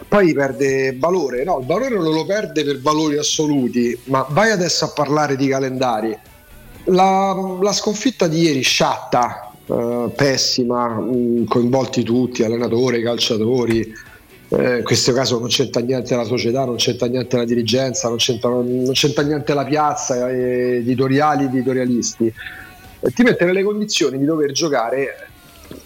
poi 0.08 0.34
perde 0.34 0.96
valore, 0.98 1.44
no, 1.44 1.60
il 1.60 1.66
valore 1.66 1.90
non 1.90 2.14
lo 2.14 2.26
perde 2.26 2.64
per 2.64 2.80
valori 2.80 3.18
assoluti, 3.18 4.00
ma 4.06 4.26
vai 4.30 4.50
adesso 4.50 4.86
a 4.86 4.88
parlare 4.90 5.36
di 5.36 5.48
calendari. 5.48 6.18
La, 6.86 7.58
la 7.62 7.72
sconfitta 7.72 8.28
di 8.28 8.42
ieri, 8.42 8.62
sciatta, 8.62 9.52
eh, 9.66 10.10
pessima, 10.16 10.88
mh, 10.90 11.46
coinvolti 11.46 12.04
tutti, 12.04 12.44
allenatore, 12.44 13.02
calciatori, 13.02 13.94
eh, 14.50 14.78
in 14.78 14.84
questo 14.84 15.14
caso 15.14 15.40
non 15.40 15.48
c'entra 15.48 15.82
niente 15.82 16.16
la 16.16 16.26
società, 16.26 16.66
non 16.66 16.76
c'entra 16.76 17.08
niente 17.08 17.38
la 17.38 17.46
dirigenza, 17.46 18.10
non 18.10 18.18
c'entra, 18.18 18.50
non 18.50 18.92
c'entra 18.92 19.24
niente 19.24 19.54
la 19.54 19.64
piazza, 19.64 20.30
eh, 20.30 20.78
editoriali, 20.78 21.46
editorialisti. 21.46 22.34
E 23.00 23.12
ti 23.12 23.24
mette 23.24 23.46
nelle 23.46 23.64
condizioni 23.64 24.18
di 24.18 24.26
dover 24.26 24.52
giocare, 24.52 25.30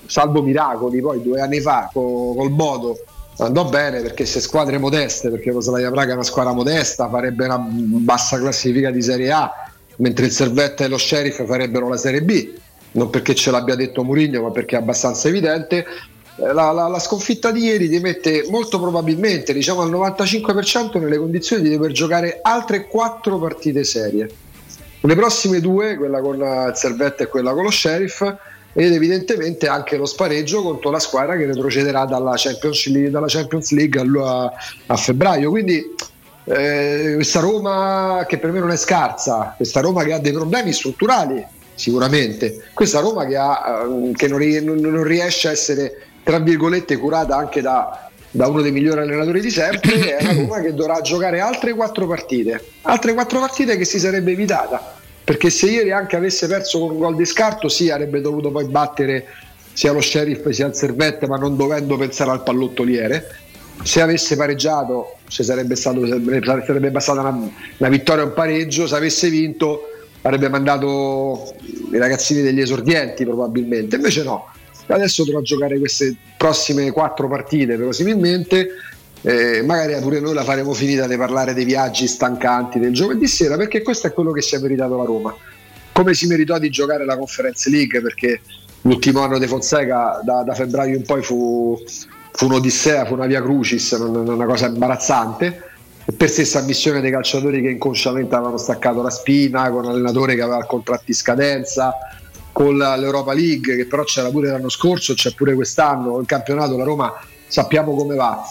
salvo 0.05 0.41
miracoli, 0.41 0.99
poi 0.99 1.21
due 1.21 1.39
anni 1.39 1.61
fa 1.61 1.89
col, 1.93 2.35
col 2.35 2.49
Bodo 2.49 2.99
andò 3.39 3.65
bene 3.65 4.01
perché 4.01 4.25
se 4.25 4.39
squadre 4.39 4.77
modeste, 4.77 5.29
perché 5.29 5.51
lo 5.51 5.61
Slavia 5.61 5.91
Praga 5.91 6.11
è 6.11 6.13
una 6.15 6.23
squadra 6.23 6.53
modesta, 6.53 7.07
farebbe 7.07 7.45
una 7.45 7.59
bassa 7.59 8.39
classifica 8.39 8.89
di 8.89 9.01
Serie 9.01 9.31
A, 9.31 9.51
mentre 9.97 10.25
il 10.25 10.31
Servetta 10.31 10.83
e 10.83 10.87
lo 10.87 10.97
Sheriff 10.97 11.43
farebbero 11.45 11.87
la 11.87 11.97
Serie 11.97 12.21
B, 12.21 12.49
non 12.91 13.09
perché 13.09 13.35
ce 13.35 13.51
l'abbia 13.51 13.75
detto 13.75 14.03
Mourinho, 14.03 14.41
ma 14.41 14.51
perché 14.51 14.75
è 14.75 14.79
abbastanza 14.79 15.27
evidente. 15.27 15.85
Eh, 16.39 16.53
la, 16.53 16.71
la, 16.71 16.87
la, 16.87 16.99
sconfitta 16.99 17.51
di 17.51 17.61
ieri 17.61 17.89
ti 17.89 17.99
mette 17.99 18.45
molto 18.49 18.79
probabilmente, 18.79 19.53
diciamo 19.53 19.81
al 19.81 19.91
95%, 19.91 20.99
nelle 20.99 21.17
condizioni 21.17 21.63
di 21.63 21.69
dover 21.69 21.91
giocare 21.91 22.39
altre 22.41 22.87
quattro 22.87 23.39
partite 23.39 23.83
serie. 23.83 24.29
Le 24.99 25.15
prossime 25.15 25.59
due, 25.59 25.95
quella 25.95 26.19
con 26.21 26.37
il 26.37 26.71
Servetta 26.75 27.23
e 27.23 27.27
quella 27.27 27.53
con 27.53 27.63
lo 27.63 27.71
Sheriff, 27.71 28.21
ed 28.73 28.93
evidentemente 28.93 29.67
anche 29.67 29.97
lo 29.97 30.05
spareggio 30.05 30.61
contro 30.61 30.91
la 30.91 30.99
squadra 30.99 31.35
che 31.35 31.47
retrocederà 31.47 32.05
dalla 32.05 32.33
Champions 32.35 32.87
League, 32.87 33.09
dalla 33.09 33.27
Champions 33.27 33.71
League 33.71 33.99
a, 33.99 34.51
a 34.85 34.95
febbraio. 34.95 35.49
Quindi 35.49 35.83
eh, 36.47 37.11
questa 37.15 37.41
Roma 37.41 38.25
che 38.27 38.37
per 38.37 38.51
me 38.51 38.59
non 38.59 38.71
è 38.71 38.77
scarsa, 38.77 39.53
questa 39.57 39.81
Roma 39.81 40.03
che 40.03 40.13
ha 40.13 40.19
dei 40.19 40.31
problemi 40.31 40.71
strutturali 40.71 41.45
sicuramente, 41.73 42.63
questa 42.73 43.01
Roma 43.01 43.25
che, 43.25 43.35
ha, 43.35 43.85
eh, 43.85 44.11
che 44.13 44.27
non, 44.27 44.39
non, 44.77 45.03
riesce 45.03 45.49
a 45.49 45.51
essere 45.51 46.01
tra 46.23 46.39
virgolette 46.39 46.97
curata 46.97 47.35
anche 47.35 47.61
da, 47.61 48.09
da 48.31 48.47
uno 48.47 48.61
dei 48.61 48.71
migliori 48.71 49.01
allenatori 49.01 49.41
di 49.41 49.49
sempre, 49.49 50.17
è 50.17 50.23
una 50.23 50.33
Roma 50.41 50.61
che 50.61 50.73
dovrà 50.73 51.01
giocare 51.01 51.41
altre 51.41 51.73
quattro 51.73 52.07
partite, 52.07 52.63
altre 52.83 53.13
quattro 53.13 53.39
partite 53.39 53.75
che 53.75 53.85
si 53.85 53.99
sarebbe 53.99 54.31
evitata 54.31 54.95
perché 55.27 55.49
se 55.49 55.65
ieri 55.65 55.91
anche 55.91 56.15
avesse 56.15 56.47
perso 56.47 56.79
con 56.79 56.91
un 56.91 56.99
gol 56.99 57.17
di 57.17 57.25
scarto 57.25 57.67
sì 57.67 57.89
avrebbe 57.89 58.21
dovuto 58.21 58.49
poi 58.49 58.63
battere 58.63 59.25
sia 59.73 59.91
lo 59.91 59.99
sheriff 59.99 60.47
sia 60.51 60.67
il 60.67 60.73
servette 60.73 61.27
ma 61.27 61.35
non 61.35 61.57
dovendo 61.57 61.97
pensare 61.97 62.31
al 62.31 62.43
pallottoliere 62.43 63.27
se 63.83 64.01
avesse 64.01 64.35
pareggiato 64.35 65.17
sarebbe, 65.27 65.75
stato, 65.75 66.05
sarebbe 66.05 66.91
bastata 66.91 67.21
una, 67.21 67.51
una 67.77 67.89
vittoria 67.89 68.23
o 68.23 68.27
un 68.27 68.33
pareggio 68.33 68.87
se 68.87 68.95
avesse 68.95 69.29
vinto 69.29 69.81
avrebbe 70.21 70.49
mandato 70.49 71.53
i 71.91 71.97
ragazzini 71.97 72.41
degli 72.41 72.59
esordienti 72.59 73.23
probabilmente. 73.23 73.95
Invece 73.95 74.23
no. 74.23 74.51
Adesso 74.87 75.25
dovrà 75.25 75.41
giocare 75.41 75.79
queste 75.79 76.15
prossime 76.37 76.91
quattro 76.91 77.27
partite 77.27 77.75
verosimilmente. 77.75 78.69
Eh, 79.21 79.61
magari 79.63 79.99
pure 80.01 80.19
noi 80.19 80.33
la 80.33 80.43
faremo 80.43 80.73
finita 80.73 81.07
di 81.07 81.17
parlare 81.17 81.53
dei 81.53 81.65
viaggi 81.65 82.07
stancanti 82.07 82.79
del 82.79 82.93
giovedì 82.93 83.27
sera 83.27 83.57
perché 83.57 83.81
questo 83.81 84.07
è 84.07 84.13
quello 84.13 84.31
che 84.31 84.41
si 84.41 84.55
è 84.55 84.59
meritato 84.59 84.95
la 84.95 85.03
Roma. 85.03 85.35
Come 85.91 86.13
si 86.13 86.27
meritò 86.27 86.57
di 86.59 86.69
giocare 86.69 87.03
la 87.03 87.17
Conference 87.17 87.69
League 87.69 88.01
perché 88.01 88.41
l'ultimo 88.81 89.21
anno 89.21 89.39
di 89.39 89.47
Fonseca 89.47 90.21
da, 90.23 90.43
da 90.43 90.53
febbraio 90.53 90.95
in 90.95 91.03
poi 91.03 91.23
fu, 91.23 91.77
fu, 92.37 92.45
un'odissea, 92.45 93.05
fu 93.05 93.15
una 93.15 93.25
via 93.25 93.41
crucis 93.41 93.91
una 93.91 94.45
cosa 94.45 94.67
imbarazzante 94.67 95.63
per 96.15 96.29
stessa 96.29 96.59
ammissione 96.59 97.01
dei 97.01 97.11
calciatori 97.11 97.61
che 97.61 97.69
inconsciamente 97.69 98.33
avevano 98.33 98.57
staccato 98.57 99.01
la 99.01 99.09
spina 99.09 99.69
con 99.69 99.83
un 99.83 99.91
allenatore 99.91 100.35
che 100.35 100.41
aveva 100.41 100.59
il 100.59 100.65
contratto 100.65 101.03
in 101.07 101.15
scadenza 101.15 101.93
con 102.53 102.77
l'Europa 102.77 103.33
League 103.33 103.75
che 103.75 103.85
però 103.87 104.03
c'era 104.03 104.29
pure 104.29 104.49
l'anno 104.49 104.69
scorso 104.69 105.13
c'è 105.13 105.33
pure 105.33 105.53
quest'anno 105.53 106.17
il 106.19 106.25
campionato 106.25 106.77
la 106.77 106.85
Roma 106.85 107.13
sappiamo 107.47 107.93
come 107.93 108.15
va 108.15 108.41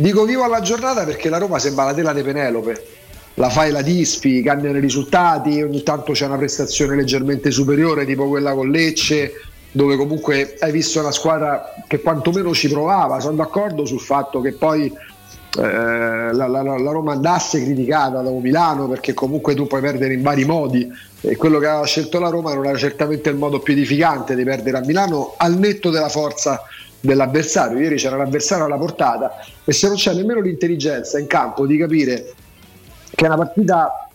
Dico 0.00 0.24
vivo 0.24 0.44
alla 0.44 0.60
giornata 0.60 1.04
perché 1.04 1.28
la 1.28 1.36
Roma 1.36 1.58
sembra 1.58 1.84
la 1.84 1.92
tela 1.92 2.14
di 2.14 2.22
Penelope. 2.22 2.86
La 3.34 3.50
fai 3.50 3.70
la 3.70 3.82
dispi, 3.82 4.40
cambiano 4.42 4.78
i 4.78 4.80
risultati, 4.80 5.60
ogni 5.60 5.82
tanto 5.82 6.12
c'è 6.12 6.24
una 6.24 6.38
prestazione 6.38 6.96
leggermente 6.96 7.50
superiore, 7.50 8.06
tipo 8.06 8.26
quella 8.26 8.54
con 8.54 8.70
Lecce, 8.70 9.32
dove 9.72 9.96
comunque 9.96 10.56
hai 10.60 10.72
visto 10.72 11.00
una 11.00 11.12
squadra 11.12 11.74
che 11.86 12.00
quantomeno 12.00 12.52
ci 12.52 12.68
provava. 12.68 13.20
Sono 13.20 13.36
d'accordo 13.36 13.84
sul 13.84 14.00
fatto 14.00 14.40
che 14.40 14.52
poi 14.52 14.92
eh, 15.58 15.62
la, 15.62 16.46
la, 16.46 16.62
la, 16.62 16.90
Roma 16.92 17.12
andasse 17.12 17.62
criticata 17.62 18.20
da 18.20 18.30
Milano 18.30 18.88
perché 18.88 19.14
comunque 19.14 19.54
tu 19.54 19.66
puoi 19.66 19.80
perdere 19.80 20.14
in 20.14 20.22
vari 20.22 20.44
modi 20.44 20.88
e 21.22 21.36
quello 21.36 21.58
che 21.58 21.66
aveva 21.66 21.86
scelto 21.86 22.20
la 22.20 22.28
Roma 22.28 22.54
non 22.54 22.66
era 22.66 22.78
certamente 22.78 23.30
il 23.30 23.36
modo 23.36 23.58
più 23.58 23.72
edificante 23.72 24.36
di 24.36 24.44
perdere 24.44 24.78
a 24.78 24.80
Milano 24.80 25.34
al 25.36 25.56
netto 25.56 25.90
della 25.90 26.08
forza 26.08 26.62
dell'avversario. 27.00 27.78
Ieri 27.78 27.96
c'era 27.96 28.16
l'avversario 28.16 28.64
alla 28.64 28.76
portata 28.78 29.44
e 29.64 29.72
se 29.72 29.88
non 29.88 29.96
c'è 29.96 30.14
nemmeno 30.14 30.40
l'intelligenza 30.40 31.18
in 31.18 31.26
campo 31.26 31.66
di 31.66 31.76
capire 31.76 32.32
che 33.12 33.24
è 33.24 33.26
una 33.26 33.36
partita 33.36 34.08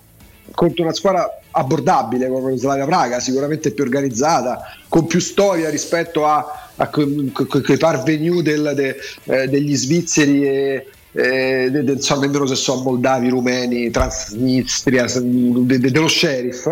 contro 0.53 0.83
una 0.83 0.93
squadra 0.93 1.39
abbordabile 1.51 2.29
come 2.29 2.57
Slavia 2.57 2.85
Praga, 2.85 3.19
sicuramente 3.19 3.71
più 3.71 3.83
organizzata, 3.83 4.61
con 4.95 5.07
più 5.07 5.19
storia 5.19 5.69
rispetto 5.69 6.25
a, 6.25 6.69
a 6.77 6.87
quei 6.87 7.77
parvenu 7.77 8.41
del, 8.41 8.71
de, 8.73 8.95
eh, 9.25 9.49
degli 9.49 9.75
svizzeri 9.75 10.47
e, 10.47 10.87
eh, 11.11 11.67
de, 11.69 11.83
de, 11.83 11.91
insomma, 11.91 12.21
nemmeno 12.21 12.45
se 12.45 12.55
sono 12.55 12.81
moldavi, 12.83 13.27
rumeni, 13.27 13.91
transnistria, 13.91 15.05
de, 15.13 15.79
dello 15.79 16.07
sheriff. 16.07 16.67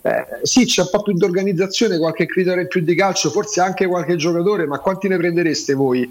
Eh, 0.00 0.26
sì, 0.40 0.64
c'è 0.64 0.80
un 0.80 0.88
po' 0.90 1.02
più 1.02 1.12
di 1.12 1.22
organizzazione, 1.22 1.98
qualche 1.98 2.24
criterio 2.24 2.62
in 2.62 2.68
più 2.68 2.80
di 2.80 2.94
calcio, 2.94 3.28
forse 3.28 3.60
anche 3.60 3.86
qualche 3.86 4.16
giocatore, 4.16 4.64
ma 4.64 4.78
quanti 4.78 5.08
ne 5.08 5.18
prendereste 5.18 5.74
voi 5.74 6.10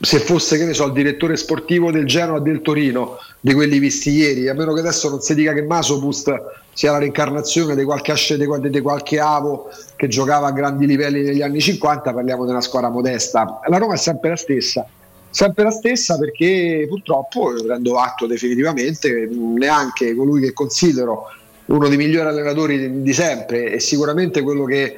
se 0.00 0.18
fosse 0.20 0.56
che 0.56 0.64
ne 0.64 0.72
so, 0.72 0.86
il 0.86 0.92
direttore 0.92 1.36
sportivo 1.36 1.90
del 1.90 2.06
Genoa 2.06 2.40
del 2.40 2.62
Torino, 2.62 3.18
di 3.38 3.52
quelli 3.52 3.78
visti 3.78 4.10
ieri, 4.10 4.48
a 4.48 4.54
meno 4.54 4.72
che 4.72 4.80
adesso 4.80 5.10
non 5.10 5.20
si 5.20 5.34
dica 5.34 5.52
che 5.52 5.62
Masopust 5.62 6.34
sia 6.72 6.92
la 6.92 6.98
reincarnazione 6.98 7.76
di 7.76 7.84
qualche, 7.84 8.14
di, 8.36 8.70
di 8.70 8.80
qualche 8.80 9.20
avo 9.20 9.68
che 9.96 10.08
giocava 10.08 10.46
a 10.46 10.52
grandi 10.52 10.86
livelli 10.86 11.22
negli 11.22 11.42
anni 11.42 11.60
50, 11.60 12.14
parliamo 12.14 12.44
di 12.44 12.50
una 12.50 12.62
squadra 12.62 12.88
modesta. 12.88 13.60
La 13.68 13.76
Roma 13.76 13.94
è 13.94 13.98
sempre 13.98 14.30
la 14.30 14.36
stessa, 14.36 14.86
sempre 15.28 15.64
la 15.64 15.70
stessa 15.70 16.16
perché 16.16 16.86
purtroppo, 16.88 17.52
prendo 17.62 17.98
atto 17.98 18.26
definitivamente, 18.26 19.28
neanche 19.30 20.14
colui 20.14 20.40
che 20.40 20.54
considero 20.54 21.26
uno 21.66 21.88
dei 21.88 21.98
migliori 21.98 22.28
allenatori 22.28 22.78
di, 22.78 23.02
di 23.02 23.12
sempre 23.12 23.72
e 23.72 23.80
sicuramente 23.80 24.40
quello 24.40 24.64
che, 24.64 24.96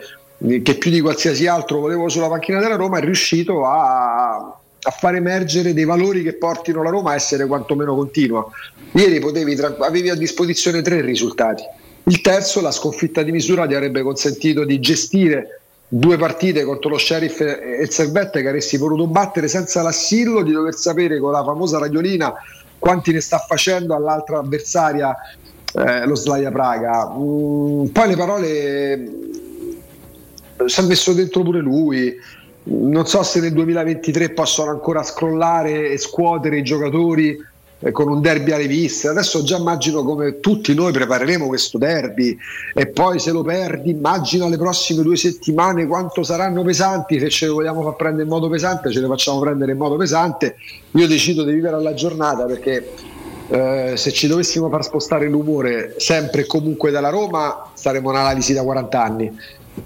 che 0.62 0.74
più 0.76 0.90
di 0.90 1.00
qualsiasi 1.00 1.48
altro 1.48 1.80
volevo 1.80 2.08
sulla 2.08 2.28
panchina 2.28 2.60
della 2.60 2.76
Roma 2.76 2.98
è 2.98 3.02
riuscito 3.02 3.66
a 3.66 4.21
a 4.84 4.90
far 4.90 5.14
emergere 5.14 5.74
dei 5.74 5.84
valori 5.84 6.22
che 6.22 6.34
portino 6.34 6.82
la 6.82 6.90
Roma 6.90 7.12
a 7.12 7.14
essere 7.14 7.46
quantomeno 7.46 7.94
continua. 7.94 8.46
Ieri 8.92 9.20
potevi, 9.20 9.58
avevi 9.80 10.10
a 10.10 10.14
disposizione 10.14 10.82
tre 10.82 11.00
risultati. 11.00 11.62
Il 12.04 12.20
terzo, 12.20 12.60
la 12.60 12.72
sconfitta 12.72 13.22
di 13.22 13.30
misura, 13.30 13.66
ti 13.66 13.74
avrebbe 13.74 14.02
consentito 14.02 14.64
di 14.64 14.80
gestire 14.80 15.60
due 15.86 16.16
partite 16.16 16.64
contro 16.64 16.88
lo 16.88 16.98
Sheriff 16.98 17.40
e 17.40 17.78
il 17.82 17.90
Servette 17.90 18.40
che 18.40 18.48
avresti 18.48 18.78
voluto 18.78 19.06
battere 19.06 19.46
senza 19.46 19.82
l'assillo 19.82 20.42
di 20.42 20.50
dover 20.50 20.74
sapere 20.74 21.18
con 21.18 21.32
la 21.32 21.44
famosa 21.44 21.78
radiolina 21.78 22.32
quanti 22.78 23.12
ne 23.12 23.20
sta 23.20 23.38
facendo 23.38 23.94
all'altra 23.94 24.38
avversaria 24.38 25.14
eh, 25.74 26.06
lo 26.06 26.14
Slaia 26.14 26.50
Praga. 26.50 27.08
Mm, 27.14 27.86
poi 27.86 28.08
le 28.08 28.16
parole 28.16 29.10
si 30.66 30.80
è 30.80 30.84
messo 30.84 31.12
dentro 31.12 31.42
pure 31.42 31.60
lui 31.60 32.14
non 32.64 33.06
so 33.06 33.22
se 33.22 33.40
nel 33.40 33.52
2023 33.52 34.30
possono 34.30 34.70
ancora 34.70 35.02
scrollare 35.02 35.90
e 35.90 35.98
scuotere 35.98 36.58
i 36.58 36.62
giocatori 36.62 37.36
eh, 37.80 37.90
con 37.90 38.08
un 38.08 38.20
derby 38.20 38.52
alle 38.52 38.68
viste. 38.68 39.08
Adesso 39.08 39.42
già 39.42 39.56
immagino 39.56 40.04
come 40.04 40.38
tutti 40.38 40.72
noi 40.74 40.92
prepareremo 40.92 41.48
questo 41.48 41.78
derby 41.78 42.36
e 42.72 42.86
poi 42.86 43.18
se 43.18 43.32
lo 43.32 43.42
perdi, 43.42 43.90
immagina 43.90 44.48
le 44.48 44.56
prossime 44.56 45.02
due 45.02 45.16
settimane 45.16 45.86
quanto 45.86 46.22
saranno 46.22 46.62
pesanti. 46.62 47.18
Se 47.18 47.28
ce 47.28 47.46
le 47.46 47.52
vogliamo 47.52 47.82
far 47.82 47.96
prendere 47.96 48.22
in 48.24 48.28
modo 48.28 48.48
pesante, 48.48 48.90
ce 48.90 49.00
le 49.00 49.08
facciamo 49.08 49.40
prendere 49.40 49.72
in 49.72 49.78
modo 49.78 49.96
pesante. 49.96 50.56
Io 50.92 51.08
decido 51.08 51.42
di 51.42 51.52
vivere 51.52 51.74
alla 51.74 51.94
giornata 51.94 52.44
perché 52.44 52.92
eh, 53.48 53.94
se 53.96 54.12
ci 54.12 54.28
dovessimo 54.28 54.68
far 54.68 54.84
spostare 54.84 55.28
l'umore 55.28 55.96
sempre 55.98 56.42
e 56.42 56.46
comunque 56.46 56.92
dalla 56.92 57.10
Roma, 57.10 57.70
saremo 57.74 58.10
un'analisi 58.10 58.52
da 58.52 58.62
40 58.62 59.02
anni 59.02 59.38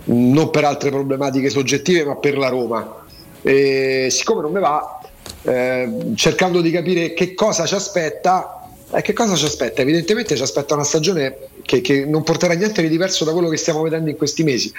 non 0.05 0.51
per 0.51 0.64
altre 0.64 0.91
problematiche 0.91 1.51
soggettive, 1.51 2.05
ma 2.05 2.16
per 2.16 2.37
la 2.37 2.49
Roma. 2.49 3.05
E 3.43 4.09
siccome 4.11 4.43
non 4.43 4.53
mi 4.53 4.61
va, 4.61 5.01
eh, 5.43 6.12
cercando 6.14 6.61
di 6.61 6.70
capire 6.70 7.12
che 7.12 7.34
cosa 7.34 7.66
ci 7.66 7.74
aspetta, 7.74 8.68
eh, 8.93 9.03
che 9.03 9.12
cosa 9.12 9.34
ci 9.37 9.45
aspetta? 9.45 9.82
Evidentemente 9.82 10.37
ci 10.37 10.43
aspetta 10.43 10.74
una 10.74 10.84
stagione 10.84 11.37
che, 11.62 11.80
che, 11.80 12.05
non 12.05 12.22
porterà 12.22 12.55
niente 12.55 12.82
di 12.82 12.89
diverso 12.89 13.24
da 13.24 13.32
quello 13.32 13.49
che 13.49 13.57
stiamo 13.57 13.82
vedendo 13.82 14.11
in 14.11 14.16
questi 14.16 14.43
mesi. 14.43 14.72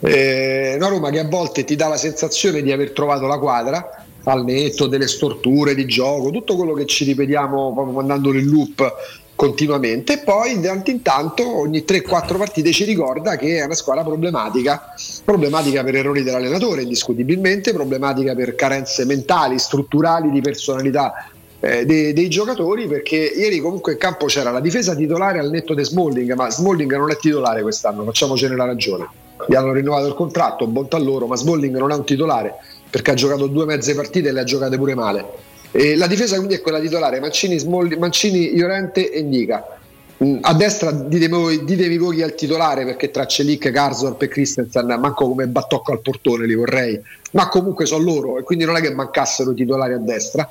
Eh, 0.00 0.74
una 0.76 0.88
Roma 0.88 1.10
che 1.10 1.18
a 1.18 1.28
volte 1.28 1.64
ti 1.64 1.74
dà 1.74 1.88
la 1.88 1.96
sensazione 1.96 2.62
di 2.62 2.70
aver 2.70 2.92
trovato 2.92 3.26
la 3.26 3.38
quadra 3.38 4.04
al 4.24 4.44
netto 4.44 4.86
delle 4.86 5.08
storture 5.08 5.74
di 5.74 5.86
gioco, 5.86 6.30
tutto 6.30 6.54
quello 6.54 6.74
che 6.74 6.86
ci 6.86 7.04
ripetiamo 7.04 7.72
proprio 7.72 7.94
mandandolo 7.94 8.38
in 8.38 8.46
loop 8.46 8.94
continuamente 9.38 10.14
e 10.14 10.18
poi 10.18 10.60
tanto 10.60 10.90
in 10.90 11.00
tanto 11.00 11.60
ogni 11.60 11.84
3-4 11.86 12.36
partite 12.36 12.72
ci 12.72 12.82
ricorda 12.82 13.36
che 13.36 13.58
è 13.58 13.64
una 13.64 13.76
squadra 13.76 14.02
problematica, 14.02 14.92
problematica 15.24 15.84
per 15.84 15.94
errori 15.94 16.24
dell'allenatore 16.24 16.82
indiscutibilmente, 16.82 17.72
problematica 17.72 18.34
per 18.34 18.56
carenze 18.56 19.04
mentali, 19.04 19.60
strutturali, 19.60 20.32
di 20.32 20.40
personalità 20.40 21.30
eh, 21.60 21.86
dei, 21.86 22.12
dei, 22.12 22.28
giocatori 22.28 22.88
perché 22.88 23.14
ieri 23.14 23.60
comunque 23.60 23.92
in 23.92 23.98
campo 23.98 24.26
c'era 24.26 24.50
la 24.50 24.58
difesa 24.58 24.96
titolare 24.96 25.38
al 25.38 25.50
netto 25.50 25.72
di 25.72 25.84
Smalling 25.84 26.32
ma 26.32 26.50
Smalling 26.50 26.96
non 26.96 27.12
è 27.12 27.16
titolare 27.16 27.62
quest'anno, 27.62 28.02
facciamocene 28.02 28.56
la 28.56 28.64
ragione. 28.64 29.06
Gli 29.46 29.54
hanno 29.54 29.70
rinnovato 29.70 30.08
il 30.08 30.14
contratto, 30.14 30.66
bontà 30.66 30.98
loro 30.98 31.28
ma 31.28 31.36
Smalling 31.36 31.78
non 31.78 31.92
è 31.92 31.94
un 31.94 32.04
titolare 32.04 32.54
perché 32.90 33.12
ha 33.12 33.14
giocato 33.14 33.46
due 33.46 33.66
mezze 33.66 33.94
partite 33.94 34.30
e 34.30 34.32
le 34.32 34.40
ha 34.40 34.44
giocate 34.44 34.76
pure 34.76 34.96
male 34.96 35.47
e 35.70 35.96
la 35.96 36.06
difesa 36.06 36.36
quindi 36.36 36.54
è 36.54 36.60
quella 36.60 36.80
titolare 36.80 37.20
Mancini, 37.20 37.58
Smolli, 37.58 37.96
Mancini 37.96 38.54
Iorente 38.54 39.10
e 39.10 39.22
Nica. 39.22 39.78
Mm, 40.24 40.38
a 40.40 40.54
destra 40.54 40.90
ditevi, 40.90 41.64
ditevi 41.64 41.96
voi 41.96 42.16
chi 42.16 42.22
è 42.22 42.26
il 42.26 42.34
titolare 42.34 42.84
perché 42.84 43.10
tra 43.10 43.26
Celic, 43.26 43.70
Garzorp 43.70 44.20
e 44.22 44.28
Christensen 44.28 44.86
manco 44.98 45.28
come 45.28 45.46
battocco 45.46 45.92
al 45.92 46.00
portone 46.00 46.46
li 46.46 46.54
vorrei, 46.54 47.00
ma 47.32 47.48
comunque 47.48 47.86
sono 47.86 48.02
loro 48.02 48.38
e 48.38 48.42
quindi 48.42 48.64
non 48.64 48.76
è 48.76 48.80
che 48.80 48.92
mancassero 48.92 49.52
i 49.52 49.54
titolari 49.54 49.92
a 49.92 49.98
destra. 49.98 50.48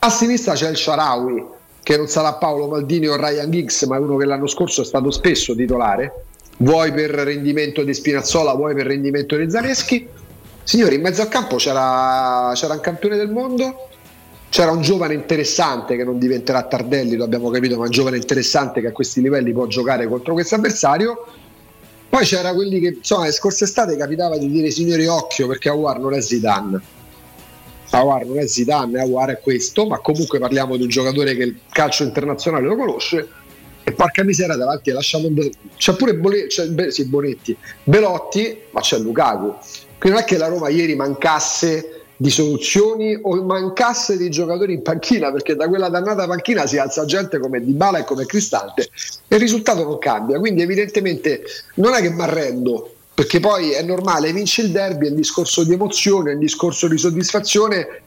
A 0.00 0.10
sinistra 0.10 0.54
c'è 0.54 0.68
il 0.68 0.76
Sharawi 0.76 1.44
che 1.84 1.96
non 1.96 2.08
sarà 2.08 2.34
Paolo 2.34 2.66
Maldini 2.66 3.06
o 3.06 3.16
Ryan 3.16 3.50
Giggs, 3.50 3.82
ma 3.82 3.96
è 3.96 4.00
uno 4.00 4.16
che 4.16 4.24
l'anno 4.24 4.46
scorso 4.46 4.80
è 4.80 4.84
stato 4.84 5.10
spesso 5.10 5.54
titolare, 5.54 6.24
vuoi 6.58 6.92
per 6.92 7.10
rendimento 7.10 7.82
di 7.82 7.92
Spinazzola, 7.92 8.54
vuoi 8.54 8.74
per 8.74 8.86
rendimento 8.86 9.36
di 9.36 9.50
Zaneschi. 9.50 10.08
Signori, 10.62 10.94
in 10.94 11.02
mezzo 11.02 11.20
al 11.20 11.28
campo 11.28 11.56
c'era, 11.56 12.50
c'era 12.54 12.72
un 12.72 12.80
campione 12.80 13.16
del 13.16 13.30
mondo, 13.30 13.90
c'era 14.54 14.70
un 14.70 14.82
giovane 14.82 15.14
interessante 15.14 15.96
che 15.96 16.04
non 16.04 16.16
diventerà 16.16 16.62
Tardelli, 16.62 17.16
lo 17.16 17.24
abbiamo 17.24 17.50
capito, 17.50 17.76
ma 17.76 17.86
un 17.86 17.90
giovane 17.90 18.18
interessante 18.18 18.80
che 18.80 18.86
a 18.86 18.92
questi 18.92 19.20
livelli 19.20 19.50
può 19.52 19.66
giocare 19.66 20.06
contro 20.06 20.34
questo 20.34 20.54
avversario. 20.54 21.26
Poi 22.08 22.24
c'era 22.24 22.54
quelli 22.54 22.78
che, 22.78 22.94
insomma, 22.98 23.24
le 23.24 23.32
scorse 23.32 23.64
estate 23.64 23.96
capitava 23.96 24.38
di 24.38 24.48
dire 24.48 24.70
signori 24.70 25.08
occhio 25.08 25.48
perché 25.48 25.70
Aguar 25.70 25.98
non 25.98 26.14
è 26.14 26.20
Zidane. 26.20 26.80
Aguar 27.90 28.26
non 28.26 28.38
è 28.38 28.46
Zidane, 28.46 29.00
Aguar 29.00 29.30
è 29.30 29.40
questo, 29.40 29.88
ma 29.88 29.98
comunque 29.98 30.38
parliamo 30.38 30.76
di 30.76 30.84
un 30.84 30.88
giocatore 30.88 31.34
che 31.34 31.42
il 31.42 31.58
calcio 31.68 32.04
internazionale 32.04 32.64
lo 32.64 32.76
conosce 32.76 33.28
e 33.82 33.90
porca 33.90 34.22
miseria 34.22 34.54
davanti 34.54 34.92
lasciamo 34.92 35.26
un... 35.26 35.50
c'è 35.76 35.96
pure 35.96 36.14
Bole... 36.14 36.46
c'è, 36.46 36.68
sì, 36.92 37.06
Bonetti, 37.06 37.56
Belotti, 37.82 38.56
ma 38.70 38.80
c'è 38.80 38.98
Lukaku. 38.98 39.52
Quindi 39.98 40.10
non 40.10 40.18
è 40.18 40.24
che 40.24 40.36
la 40.36 40.46
Roma 40.46 40.68
ieri 40.68 40.94
mancasse 40.94 41.93
di 42.24 42.30
soluzioni 42.30 43.18
o 43.20 43.44
mancasse 43.44 44.16
di 44.16 44.30
giocatori 44.30 44.72
in 44.72 44.80
panchina 44.80 45.30
perché 45.30 45.54
da 45.54 45.68
quella 45.68 45.90
dannata 45.90 46.26
panchina 46.26 46.66
si 46.66 46.78
alza 46.78 47.04
gente 47.04 47.38
come 47.38 47.62
Dybala 47.62 47.98
e 47.98 48.04
come 48.04 48.24
Cristante 48.24 48.88
e 49.28 49.34
il 49.34 49.42
risultato 49.42 49.84
non 49.84 49.98
cambia. 49.98 50.38
Quindi 50.38 50.62
evidentemente 50.62 51.42
non 51.74 51.92
è 51.92 52.00
che 52.00 52.08
mi 52.08 52.22
arrendo 52.22 52.94
perché 53.12 53.40
poi 53.40 53.72
è 53.72 53.82
normale 53.82 54.32
vinci 54.32 54.62
il 54.62 54.70
derby 54.70 55.08
è 55.08 55.10
un 55.10 55.16
discorso 55.16 55.64
di 55.64 55.74
emozione 55.74 56.30
è 56.30 56.32
un 56.32 56.40
discorso 56.40 56.88
di 56.88 56.96
soddisfazione. 56.96 58.00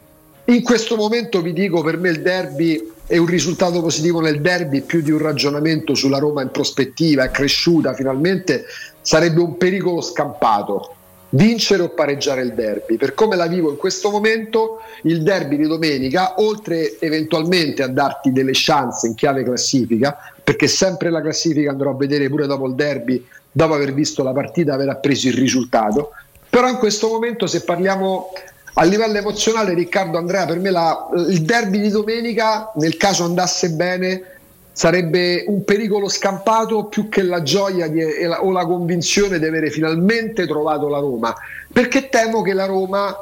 In 0.46 0.64
questo 0.64 0.96
momento 0.96 1.40
vi 1.40 1.52
dico 1.52 1.84
per 1.84 1.96
me 1.96 2.08
il 2.08 2.20
derby 2.20 2.90
è 3.06 3.18
un 3.18 3.26
risultato 3.26 3.80
positivo 3.80 4.18
nel 4.18 4.40
derby 4.40 4.80
più 4.80 5.00
di 5.00 5.12
un 5.12 5.18
ragionamento 5.18 5.94
sulla 5.94 6.18
Roma 6.18 6.42
in 6.42 6.50
prospettiva 6.50 7.22
è 7.22 7.30
cresciuta 7.30 7.94
finalmente 7.94 8.64
sarebbe 9.00 9.40
un 9.40 9.56
pericolo 9.56 10.00
scampato 10.00 10.96
vincere 11.30 11.82
o 11.82 11.90
pareggiare 11.90 12.42
il 12.42 12.54
derby. 12.54 12.96
Per 12.96 13.14
come 13.14 13.36
la 13.36 13.46
vivo 13.46 13.70
in 13.70 13.76
questo 13.76 14.10
momento, 14.10 14.80
il 15.02 15.22
derby 15.22 15.56
di 15.56 15.66
domenica, 15.66 16.34
oltre 16.38 16.98
eventualmente 17.00 17.82
a 17.82 17.88
darti 17.88 18.32
delle 18.32 18.52
chance 18.54 19.06
in 19.06 19.14
chiave 19.14 19.42
classifica, 19.42 20.16
perché 20.42 20.66
sempre 20.66 21.10
la 21.10 21.20
classifica 21.20 21.70
andrò 21.70 21.90
a 21.90 21.96
vedere 21.96 22.28
pure 22.28 22.46
dopo 22.46 22.66
il 22.66 22.74
derby, 22.74 23.24
dopo 23.50 23.74
aver 23.74 23.92
visto 23.92 24.22
la 24.22 24.32
partita, 24.32 24.74
aver 24.74 24.88
appreso 24.88 25.28
il 25.28 25.34
risultato, 25.34 26.12
però 26.48 26.68
in 26.68 26.76
questo 26.76 27.08
momento 27.08 27.46
se 27.46 27.62
parliamo 27.62 28.32
a 28.74 28.84
livello 28.84 29.18
emozionale, 29.18 29.74
Riccardo 29.74 30.18
Andrea, 30.18 30.46
per 30.46 30.58
me 30.60 30.70
la, 30.70 31.08
il 31.28 31.42
derby 31.42 31.80
di 31.80 31.88
domenica, 31.88 32.70
nel 32.76 32.96
caso 32.96 33.24
andasse 33.24 33.70
bene, 33.70 34.37
sarebbe 34.78 35.42
un 35.48 35.64
pericolo 35.64 36.08
scampato 36.08 36.84
più 36.84 37.08
che 37.08 37.22
la 37.22 37.42
gioia 37.42 37.88
di, 37.88 38.00
la, 38.22 38.44
o 38.44 38.52
la 38.52 38.64
convinzione 38.64 39.40
di 39.40 39.44
avere 39.44 39.70
finalmente 39.70 40.46
trovato 40.46 40.86
la 40.86 41.00
Roma, 41.00 41.34
perché 41.72 42.08
temo 42.08 42.42
che 42.42 42.52
la 42.52 42.66
Roma 42.66 43.12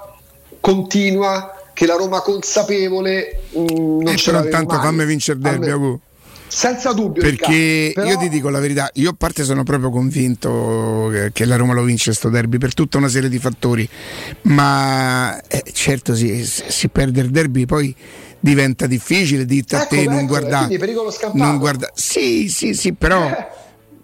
continua, 0.61 1.51
che 1.73 1.87
la 1.87 1.95
Roma 1.95 2.21
consapevole 2.21 3.45
mh, 3.53 3.61
non 3.63 4.07
eh, 4.07 4.17
ce 4.17 4.33
l'aveva 4.33 4.51
intanto 4.51 4.75
mai. 4.75 4.85
fammi 4.85 5.07
vincere 5.07 5.39
il 5.39 5.45
derby, 5.45 5.71
Agu. 5.71 5.99
Senza 6.47 6.93
dubbio, 6.93 7.23
Perché 7.23 7.87
Riccardo, 7.87 8.11
io 8.11 8.17
però- 8.17 8.21
ti 8.21 8.29
dico 8.29 8.49
la 8.51 8.61
verità, 8.61 8.91
io 8.93 9.11
a 9.11 9.15
parte 9.17 9.43
sono 9.43 9.63
proprio 9.63 9.89
convinto 9.89 11.11
che, 11.33 11.45
la 11.47 11.57
Roma 11.57 11.73
lo 11.73 11.85
vince 11.85 12.13
sto 12.13 12.29
derby 12.29 12.59
per 12.59 12.75
tutta 12.75 12.99
una 12.99 13.09
serie 13.09 13.31
di 13.31 13.39
fattori, 13.39 13.89
ma 14.43 15.41
eh, 15.49 15.65
certo 15.73 16.15
si, 16.15 16.45
si 16.45 16.89
perde 16.89 17.23
il 17.23 17.31
derby 17.31 17.65
poi 17.65 17.97
diventa 18.47 18.87
difficile, 18.87 19.45
dite 19.45 19.75
a 19.77 19.83
Ecco, 19.83 19.97
te 19.97 20.05
non 20.05 20.19
ecco, 20.19 20.27
guardare. 20.27 20.79
pericolo 20.79 21.11
scampato. 21.11 21.43
Non 21.45 21.59
guarda- 21.59 21.91
sì, 21.95 22.49
sì, 22.49 22.75
sì, 22.75 22.93
però, 22.93 23.29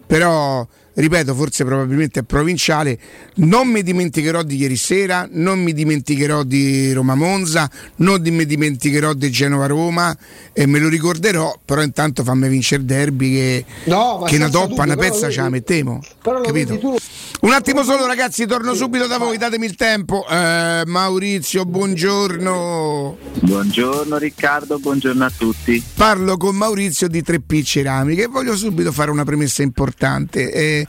però 0.07 0.67
ripeto, 0.95 1.35
forse 1.35 1.65
probabilmente 1.65 2.21
è 2.21 2.23
provinciale. 2.25 2.99
Non 3.37 3.69
mi 3.69 3.83
dimenticherò 3.85 4.43
di 4.43 4.57
ieri 4.57 4.77
sera, 4.77 5.29
non 5.31 5.61
mi 5.63 5.73
dimenticherò 5.73 6.43
di 6.43 6.93
Roma 6.93 7.15
Monza, 7.15 7.71
non 7.97 8.21
mi 8.23 8.45
dimenticherò 8.45 9.13
di 9.15 9.31
Genova 9.31 9.67
Roma 9.67 10.15
e 10.53 10.67
me 10.67 10.81
lo 10.81 10.89
ricorderò, 10.89 11.57
però 11.65 11.81
intanto 11.83 12.25
fammi 12.25 12.49
vincere 12.49 12.81
il 12.83 12.87
derby 12.89 13.33
che, 13.33 13.65
No, 13.85 14.25
che 14.27 14.37
una 14.37 14.49
toppa, 14.49 14.67
dubbio, 14.67 14.83
una 14.83 14.97
pezza 14.97 15.27
lo 15.27 15.33
ce 15.33 15.41
la 15.41 15.49
mettiamo. 15.51 16.01
però 16.21 16.39
lo 16.39 16.45
Capito? 16.47 16.69
vedi 16.69 16.81
tu. 16.81 16.97
Un 17.43 17.51
attimo 17.51 17.83
solo 17.83 18.07
ragazzi, 18.07 18.47
torno 18.47 18.73
subito 18.73 19.09
da 19.09 19.19
voi, 19.19 19.37
datemi 19.37 19.67
il 19.67 19.75
tempo. 19.75 20.25
Eh, 20.29 20.85
Maurizio, 20.87 21.65
buongiorno. 21.65 23.19
Buongiorno 23.41 24.17
Riccardo, 24.17 24.79
buongiorno 24.79 25.25
a 25.25 25.33
tutti. 25.37 25.83
Parlo 25.97 26.37
con 26.37 26.55
Maurizio 26.55 27.09
di 27.09 27.21
3P 27.21 27.65
Ceramiche 27.65 28.23
e 28.23 28.27
voglio 28.29 28.57
subito 28.57 28.93
fare 28.93 29.11
una 29.11 29.25
premessa 29.25 29.63
importante. 29.63 30.53
Eh, 30.53 30.87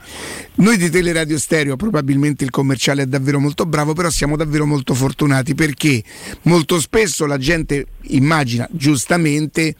noi 0.56 0.76
di 0.76 0.90
Teleradio 0.90 1.40
Stereo 1.40 1.74
probabilmente 1.74 2.44
il 2.44 2.50
commerciale 2.50 3.02
è 3.02 3.06
davvero 3.06 3.40
molto 3.40 3.66
bravo, 3.66 3.92
però 3.92 4.08
siamo 4.08 4.36
davvero 4.36 4.64
molto 4.64 4.94
fortunati 4.94 5.56
perché 5.56 6.04
molto 6.42 6.78
spesso 6.78 7.26
la 7.26 7.36
gente 7.36 7.84
immagina 8.02 8.68
giustamente 8.70 9.74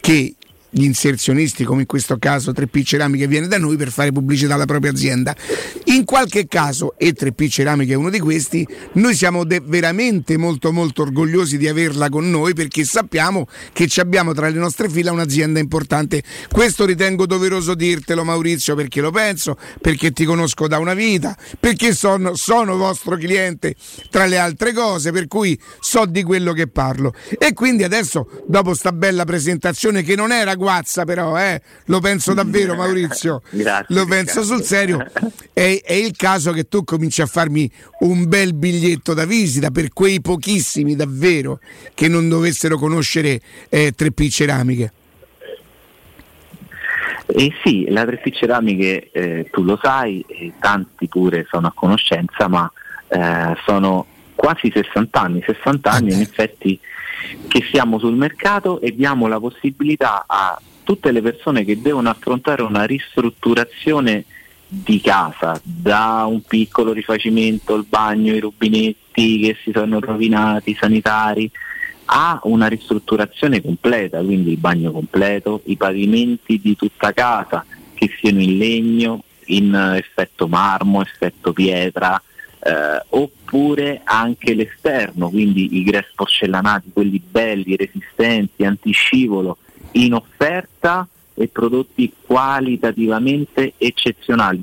che 0.00 0.36
gli 0.74 0.82
inserzionisti, 0.82 1.62
come 1.62 1.82
in 1.82 1.86
questo 1.86 2.18
caso 2.18 2.50
3P 2.50 2.82
Ceramiche, 2.84 3.28
viene 3.28 3.46
da 3.46 3.58
noi 3.58 3.76
per 3.76 3.92
fare 3.92 4.10
pubblicità 4.10 4.54
alla 4.54 4.64
propria 4.64 4.90
azienda. 4.90 5.34
In 5.84 6.04
qualche 6.04 6.48
caso, 6.48 6.94
e 6.98 7.12
3P 7.12 7.48
Ceramiche 7.48 7.92
è 7.92 7.96
uno 7.96 8.10
di 8.10 8.18
questi, 8.18 8.66
noi 8.94 9.14
siamo 9.14 9.44
de- 9.44 9.62
veramente 9.64 10.36
molto 10.36 10.72
molto 10.72 11.02
orgogliosi 11.02 11.58
di 11.58 11.68
averla 11.68 12.08
con 12.08 12.28
noi 12.28 12.54
perché 12.54 12.82
sappiamo 12.82 13.46
che 13.72 13.86
ci 13.86 14.00
abbiamo 14.00 14.32
tra 14.34 14.48
le 14.48 14.58
nostre 14.58 14.88
fila 14.88 15.12
un'azienda 15.12 15.60
importante. 15.60 16.24
Questo 16.50 16.84
ritengo 16.84 17.24
doveroso 17.26 17.74
dirtelo 17.74 18.24
Maurizio 18.24 18.74
perché 18.74 19.00
lo 19.00 19.12
penso, 19.12 19.56
perché 19.80 20.10
ti 20.10 20.24
conosco 20.24 20.66
da 20.66 20.78
una 20.78 20.94
vita, 20.94 21.36
perché 21.60 21.94
sono, 21.94 22.34
sono 22.34 22.76
vostro 22.76 23.16
cliente 23.16 23.76
tra 24.10 24.26
le 24.26 24.38
altre 24.38 24.72
cose, 24.72 25.12
per 25.12 25.28
cui 25.28 25.56
so 25.78 26.04
di 26.04 26.24
quello 26.24 26.52
che 26.52 26.66
parlo. 26.66 27.14
E 27.38 27.52
quindi 27.52 27.84
adesso, 27.84 28.42
dopo 28.48 28.74
sta 28.74 28.90
bella 28.90 29.24
presentazione 29.24 30.02
che 30.02 30.16
non 30.16 30.32
era 30.32 30.56
guazza 30.64 31.04
però, 31.04 31.38
eh, 31.38 31.60
lo 31.86 32.00
penso 32.00 32.34
davvero 32.34 32.74
Maurizio, 32.76 33.42
Grazie, 33.50 33.94
lo 33.94 34.06
penso 34.06 34.40
Riccardo. 34.40 34.54
sul 34.54 34.62
serio, 34.62 35.06
è, 35.52 35.80
è 35.84 35.92
il 35.92 36.16
caso 36.16 36.52
che 36.52 36.66
tu 36.68 36.82
cominci 36.82 37.22
a 37.22 37.26
farmi 37.26 37.70
un 38.00 38.26
bel 38.26 38.54
biglietto 38.54 39.14
da 39.14 39.24
visita 39.24 39.70
per 39.70 39.92
quei 39.92 40.20
pochissimi 40.20 40.96
davvero 40.96 41.60
che 41.94 42.08
non 42.08 42.28
dovessero 42.28 42.76
conoscere 42.78 43.40
eh, 43.68 43.94
3P 43.96 44.30
Ceramiche. 44.30 44.92
E 47.26 47.52
sì, 47.62 47.86
la 47.88 48.04
3P 48.04 48.32
Ceramiche 48.34 49.10
eh, 49.12 49.48
tu 49.50 49.62
lo 49.62 49.78
sai, 49.80 50.24
e 50.28 50.52
tanti 50.58 51.08
pure 51.08 51.46
sono 51.48 51.68
a 51.68 51.72
conoscenza, 51.74 52.48
ma 52.48 52.70
eh, 53.08 53.56
sono 53.64 54.06
quasi 54.34 54.70
60 54.72 55.20
anni, 55.20 55.42
60 55.46 55.90
anni 55.90 56.12
in 56.12 56.20
effetti 56.20 56.78
che 57.48 57.62
siamo 57.70 57.98
sul 57.98 58.14
mercato 58.14 58.80
e 58.80 58.94
diamo 58.94 59.26
la 59.26 59.38
possibilità 59.40 60.24
a 60.26 60.60
tutte 60.82 61.10
le 61.10 61.22
persone 61.22 61.64
che 61.64 61.80
devono 61.80 62.10
affrontare 62.10 62.62
una 62.62 62.84
ristrutturazione 62.84 64.24
di 64.66 65.00
casa, 65.00 65.60
da 65.62 66.26
un 66.28 66.42
piccolo 66.42 66.92
rifacimento, 66.92 67.74
il 67.74 67.86
bagno, 67.88 68.34
i 68.34 68.40
rubinetti 68.40 69.40
che 69.40 69.56
si 69.62 69.70
sono 69.72 70.00
rovinati, 70.00 70.70
i 70.70 70.76
sanitari, 70.78 71.50
a 72.06 72.40
una 72.44 72.66
ristrutturazione 72.66 73.62
completa, 73.62 74.20
quindi 74.22 74.52
il 74.52 74.58
bagno 74.58 74.90
completo, 74.90 75.62
i 75.66 75.76
pavimenti 75.76 76.60
di 76.60 76.76
tutta 76.76 77.12
casa, 77.12 77.64
che 77.94 78.10
siano 78.18 78.40
in 78.40 78.58
legno, 78.58 79.22
in 79.46 79.74
effetto 79.96 80.48
marmo, 80.48 81.02
effetto 81.02 81.52
pietra, 81.52 82.20
eh, 82.60 83.02
oppure 83.54 84.00
anche 84.02 84.52
l'esterno, 84.52 85.28
quindi 85.28 85.76
i 85.76 85.84
gress 85.84 86.06
porcellanati, 86.16 86.90
quelli 86.92 87.22
belli, 87.24 87.76
resistenti, 87.76 88.64
antiscivolo, 88.64 89.58
in 89.92 90.14
offerta 90.14 91.06
e 91.34 91.46
prodotti 91.46 92.12
qualitativamente 92.26 93.74
eccezionali. 93.78 94.60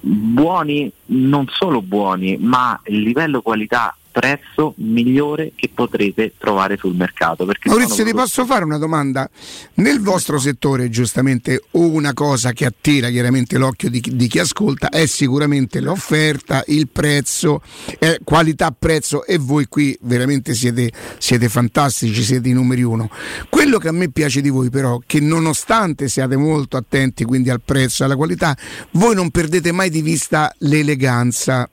Buoni, 0.00 0.90
non 1.06 1.46
solo 1.50 1.82
buoni, 1.82 2.38
ma 2.38 2.80
il 2.86 3.02
livello 3.02 3.42
qualità 3.42 3.94
prezzo 4.14 4.74
migliore 4.76 5.50
che 5.56 5.68
potrete 5.74 6.34
trovare 6.38 6.76
sul 6.76 6.94
mercato. 6.94 7.44
Perché 7.44 7.68
Maurizio, 7.68 8.04
ti 8.04 8.14
posso 8.14 8.46
fare 8.46 8.62
una 8.62 8.78
domanda? 8.78 9.28
Nel 9.74 10.00
vostro 10.00 10.38
settore, 10.38 10.88
giustamente, 10.88 11.64
una 11.72 12.12
cosa 12.12 12.52
che 12.52 12.64
attira 12.64 13.08
chiaramente 13.08 13.58
l'occhio 13.58 13.90
di, 13.90 13.98
chi- 13.98 14.14
di 14.14 14.28
chi 14.28 14.38
ascolta 14.38 14.88
è 14.88 15.04
sicuramente 15.06 15.80
l'offerta, 15.80 16.62
il 16.68 16.88
prezzo, 16.88 17.60
eh, 17.98 18.20
qualità-prezzo 18.22 19.26
e 19.26 19.36
voi 19.38 19.66
qui 19.66 19.98
veramente 20.02 20.54
siete, 20.54 20.92
siete 21.18 21.48
fantastici, 21.48 22.22
siete 22.22 22.48
i 22.48 22.52
numeri 22.52 22.82
uno. 22.82 23.10
Quello 23.48 23.78
che 23.78 23.88
a 23.88 23.92
me 23.92 24.10
piace 24.10 24.40
di 24.40 24.48
voi 24.48 24.70
però, 24.70 25.00
che 25.04 25.18
nonostante 25.18 26.06
siate 26.06 26.36
molto 26.36 26.76
attenti 26.76 27.24
quindi 27.24 27.50
al 27.50 27.62
prezzo 27.64 28.02
e 28.02 28.06
alla 28.06 28.16
qualità, 28.16 28.56
voi 28.92 29.16
non 29.16 29.32
perdete 29.32 29.72
mai 29.72 29.90
di 29.90 30.02
vista 30.02 30.54
l'eleganza. 30.58 31.68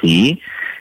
Sì, 0.00 0.36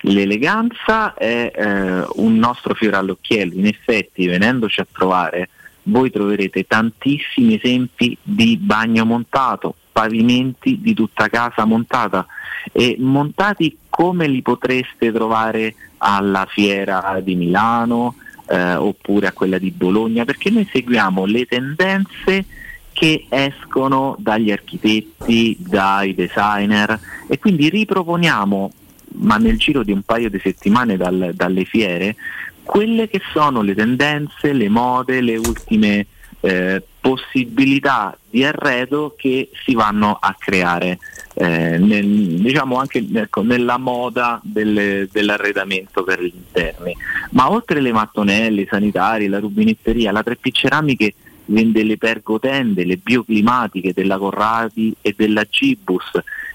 l'eleganza 0.06 1.14
è 1.14 1.52
eh, 1.54 2.06
un 2.16 2.36
nostro 2.36 2.74
fiore 2.74 2.98
all'occhiello, 2.98 3.54
in 3.54 3.68
effetti 3.68 4.28
venendoci 4.28 4.80
a 4.80 4.88
trovare 4.92 5.50
voi 5.88 6.10
troverete 6.10 6.66
tantissimi 6.66 7.56
esempi 7.56 8.18
di 8.22 8.58
bagno 8.58 9.06
montato, 9.06 9.76
pavimenti 9.92 10.80
di 10.82 10.94
tutta 10.94 11.28
casa 11.28 11.66
montata. 11.66 12.26
E 12.72 12.96
montati 13.00 13.78
come 13.90 14.28
li 14.28 14.42
potreste 14.42 15.12
trovare 15.12 15.76
alla 15.98 16.46
fiera 16.50 17.20
di 17.22 17.36
Milano 17.36 18.16
eh, 18.48 18.76
oppure 18.76 19.28
a 19.28 19.32
quella 19.32 19.58
di 19.58 19.72
Bologna, 19.72 20.26
perché 20.26 20.50
noi 20.50 20.68
seguiamo 20.72 21.26
le 21.26 21.46
tendenze 21.46 22.46
che 22.92 23.26
escono 23.30 24.16
dagli 24.18 24.52
architetti, 24.52 25.58
dai 25.60 26.16
designer 26.16 27.00
e 27.28 27.38
quindi 27.38 27.70
riproponiamo, 27.70 28.72
ma 29.18 29.38
nel 29.38 29.58
giro 29.58 29.84
di 29.84 29.92
un 29.92 30.02
paio 30.02 30.30
di 30.30 30.40
settimane 30.42 30.98
dal- 30.98 31.32
dalle 31.34 31.66
fiere, 31.66 32.16
quelle 32.64 33.08
che 33.08 33.22
sono 33.32 33.62
le 33.62 33.76
tendenze, 33.76 34.54
le 34.54 34.70
mode, 34.70 35.22
le 35.22 35.38
ultime 35.38 36.08
eh, 36.42 36.82
possibilità 37.00 38.16
di 38.30 38.44
arredo 38.44 39.16
che 39.18 39.50
si 39.64 39.74
vanno 39.74 40.18
a 40.20 40.36
creare 40.38 41.00
eh, 41.34 41.78
nel- 41.78 42.40
diciamo 42.40 42.78
anche 42.78 43.04
ecco, 43.14 43.42
nella 43.42 43.78
moda 43.78 44.40
delle- 44.44 45.10
dell'arredamento 45.12 46.04
per 46.04 46.22
gli 46.22 46.32
interni. 46.34 46.96
Ma 47.32 47.52
oltre 47.52 47.82
le 47.82 47.92
mattonelle, 47.92 48.62
i 48.62 48.68
sanitari, 48.70 49.28
la 49.28 49.40
rubinetteria, 49.40 50.12
la 50.12 50.24
3P 50.24 50.52
Ceramiche 50.52 51.14
vende 51.46 51.84
le 51.84 51.98
pergotende, 51.98 52.86
le 52.86 52.98
bioclimatiche 52.98 53.92
della 53.94 54.18
Corradi 54.18 54.96
e 55.02 55.14
della 55.16 55.46
Cibus, 55.50 56.12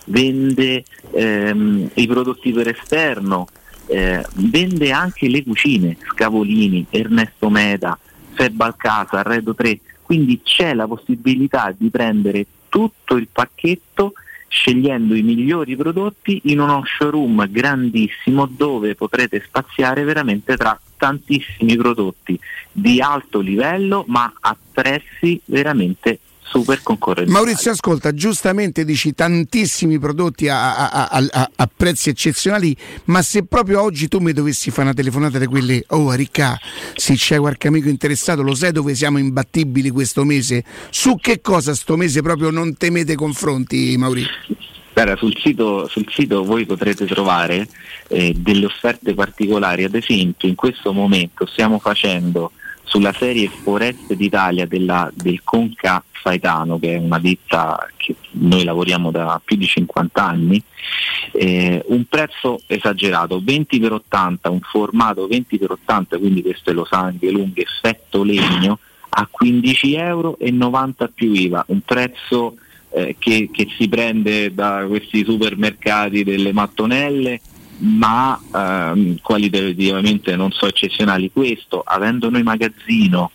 vende 0.07 0.85
ehm, 1.13 1.91
i 1.95 2.07
prodotti 2.07 2.53
per 2.53 2.69
esterno, 2.69 3.47
eh, 3.87 4.25
vende 4.35 4.93
anche 4.93 5.29
le 5.29 5.43
cucine, 5.43 5.97
Scavolini, 6.13 6.87
Ernesto 6.91 7.51
Meda, 7.51 7.99
Feb 8.33 8.61
Alcasa, 8.61 9.19
Arredo 9.19 9.55
3, 9.55 9.81
quindi 10.03 10.41
c'è 10.43 10.75
la 10.75 10.87
possibilità 10.87 11.75
di 11.77 11.89
prendere 11.91 12.47
tutto 12.69 13.17
il 13.17 13.29
pacchetto 13.31 14.13
scegliendo 14.51 15.15
i 15.15 15.23
migliori 15.23 15.77
prodotti 15.77 16.41
in 16.47 16.59
uno 16.59 16.83
showroom 16.85 17.49
grandissimo 17.51 18.47
dove 18.47 18.97
potrete 18.97 19.41
spaziare 19.47 20.03
veramente 20.03 20.57
tra 20.57 20.79
tantissimi 20.97 21.77
prodotti 21.77 22.39
di 22.73 23.01
alto 23.01 23.39
livello 23.39 24.05
ma 24.09 24.33
a 24.41 24.57
prezzi 24.73 25.41
veramente 25.45 26.19
super 26.51 26.83
concorrenziali. 26.83 27.31
Maurizio, 27.33 27.71
ascolta, 27.71 28.13
giustamente 28.13 28.85
dici 28.85 29.15
tantissimi 29.15 29.99
prodotti 29.99 30.49
a, 30.49 30.91
a- 30.91 31.09
a- 31.09 31.51
a- 31.57 31.71
prezzi 31.75 32.09
eccezionali, 32.11 32.77
ma 33.05 33.23
se 33.23 33.45
proprio 33.45 33.81
oggi 33.83 34.09
tu 34.09 34.19
mi 34.19 34.33
dovessi 34.33 34.71
fare 34.71 34.83
una 34.83 34.95
telefonata 34.95 35.39
di 35.39 35.47
quelle, 35.47 35.85
oh 35.89 36.13
Ricca, 36.13 36.59
se 36.95 37.15
c'è 37.15 37.39
qualche 37.39 37.69
amico 37.69 37.89
interessato, 37.89 38.43
lo 38.43 38.55
sai 38.55 38.73
dove 38.73 38.95
siamo 38.95 39.19
imbattibili 39.19 39.91
questo 39.91 40.25
mese? 40.25 40.65
Su 40.91 41.17
che 41.17 41.41
cosa 41.41 41.75
sto 41.75 41.97
mese 41.97 42.21
proprio 42.23 42.51
non 42.51 42.77
temete 42.77 43.15
confronti, 43.15 43.97
Maurizio? 43.97 44.33
Guarda, 44.93 45.17
sul 45.17 45.35
sito, 45.41 45.87
sul 45.89 46.05
sito 46.11 46.45
voi 46.45 46.67
potrete 46.67 47.07
trovare 47.07 47.69
eh, 48.09 48.35
delle 48.37 48.67
offerte 48.67 49.15
particolari, 49.15 49.85
ad 49.85 49.95
esempio 49.95 50.49
in 50.49 50.57
questo 50.57 50.93
momento 50.93 51.47
stiamo 51.47 51.79
facendo 51.79 52.51
sulla 52.91 53.13
serie 53.13 53.49
Foreste 53.49 54.17
d'Italia 54.17 54.67
della- 54.67 55.11
del 55.15 55.43
Conca 55.45 56.03
Faetano, 56.11 56.77
che 56.81 56.97
è 56.97 56.99
una 56.99 57.21
ditta 57.21 57.89
che 57.97 58.17
noi 58.33 58.65
lavoriamo 58.65 59.13
da 59.13 59.41
più 59.43 59.57
di 59.57 59.65
50 59.65 60.27
anni, 60.27 60.61
eh, 61.33 61.85
un 61.87 62.05
prezzo 62.09 62.61
esagerato, 62.67 63.41
20 63.41 63.79
per 63.79 63.93
80, 63.93 64.51
un 64.51 64.59
formato 64.61 65.29
20 65.29 65.57
per 65.57 65.71
80, 65.71 66.19
quindi 66.19 66.43
queste 66.43 66.73
losanghe 66.73 67.31
lunghe, 67.31 67.63
effetto 67.63 68.25
legno, 68.25 68.81
a 69.11 69.29
15 69.31 69.95
euro 69.95 70.37
90 70.41 71.09
più 71.15 71.33
IVA, 71.33 71.65
un 71.69 71.83
prezzo 71.83 72.57
eh, 72.93 73.15
che, 73.21 73.51
che 73.53 73.69
si 73.79 73.89
prende 73.89 74.53
da 74.53 74.85
questi 74.89 75.25
supermercati 75.25 76.25
delle 76.25 76.53
mattonelle 76.53 77.41
ma 77.81 78.39
ehm, 78.55 79.19
qualitativamente 79.23 80.37
non 80.37 80.51
so 80.53 80.67
eccezionali. 80.67 81.31
Questo, 81.33 81.83
avendo 81.85 82.31
noi 82.31 82.43
magazzino, 82.43 83.31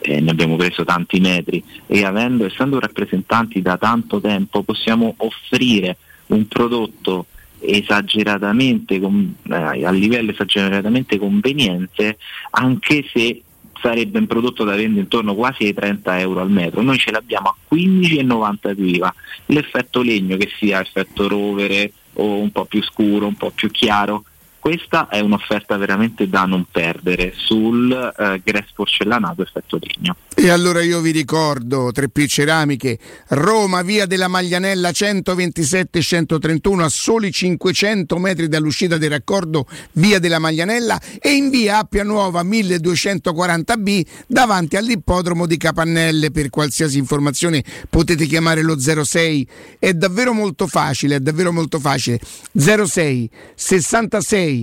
eh, 0.00 0.20
ne 0.20 0.30
abbiamo 0.30 0.56
preso 0.56 0.84
tanti 0.84 1.20
metri, 1.20 1.62
e 1.86 2.04
avendo, 2.04 2.46
essendo 2.46 2.78
rappresentanti 2.78 3.62
da 3.62 3.76
tanto 3.76 4.20
tempo, 4.20 4.62
possiamo 4.62 5.14
offrire 5.18 5.96
un 6.26 6.46
prodotto 6.46 7.26
esageratamente 7.58 8.94
eh, 8.94 9.84
a 9.84 9.90
livello 9.90 10.30
esageratamente 10.30 11.18
conveniente 11.18 12.18
anche 12.50 13.04
se 13.10 13.42
sarebbe 13.80 14.18
un 14.18 14.26
prodotto 14.26 14.62
da 14.62 14.74
vendere 14.74 15.00
intorno 15.00 15.34
quasi 15.34 15.64
ai 15.64 15.72
30 15.72 16.20
euro 16.20 16.40
al 16.40 16.50
metro 16.50 16.82
noi 16.82 16.98
ce 16.98 17.10
l'abbiamo 17.10 17.48
a 17.48 17.74
15,90 17.74 18.74
più 18.74 18.84
IVA 18.84 19.14
l'effetto 19.46 20.02
legno 20.02 20.36
che 20.36 20.50
sia 20.58 20.82
effetto 20.82 21.28
rovere 21.28 21.92
o 22.16 22.38
un 22.38 22.50
po' 22.50 22.64
più 22.64 22.82
scuro, 22.82 23.26
un 23.26 23.36
po' 23.36 23.50
più 23.50 23.70
chiaro 23.70 24.24
questa 24.66 25.06
è 25.06 25.20
un'offerta 25.20 25.76
veramente 25.76 26.28
da 26.28 26.44
non 26.44 26.66
perdere 26.68 27.32
sul 27.36 27.92
eh, 27.92 28.42
grass 28.42 28.72
porcellanato 28.74 29.42
effetto 29.42 29.78
legno 29.80 30.16
E 30.34 30.48
allora 30.48 30.82
io 30.82 31.00
vi 31.00 31.12
ricordo 31.12 31.92
3P 31.92 32.26
Ceramiche, 32.26 32.98
Roma, 33.28 33.82
via 33.82 34.06
della 34.06 34.26
Maglianella 34.26 34.88
127-131 34.88 36.80
a 36.80 36.88
soli 36.88 37.30
500 37.30 38.18
metri 38.18 38.48
dall'uscita 38.48 38.96
del 38.96 39.10
raccordo 39.10 39.68
via 39.92 40.18
della 40.18 40.40
Maglianella 40.40 41.00
e 41.20 41.30
in 41.30 41.48
via 41.48 41.78
Appia 41.78 42.02
Nuova 42.02 42.42
1240B 42.42 44.04
davanti 44.26 44.76
all'ippodromo 44.76 45.46
di 45.46 45.58
Capannelle. 45.58 46.32
Per 46.32 46.50
qualsiasi 46.50 46.98
informazione 46.98 47.62
potete 47.88 48.26
chiamare 48.26 48.62
lo 48.62 48.76
06, 48.80 49.48
è 49.78 49.92
davvero 49.92 50.32
molto 50.32 50.66
facile, 50.66 51.14
è 51.14 51.20
davvero 51.20 51.52
molto 51.52 51.78
facile. 51.78 52.18
06 52.52 53.30
66 53.54 54.55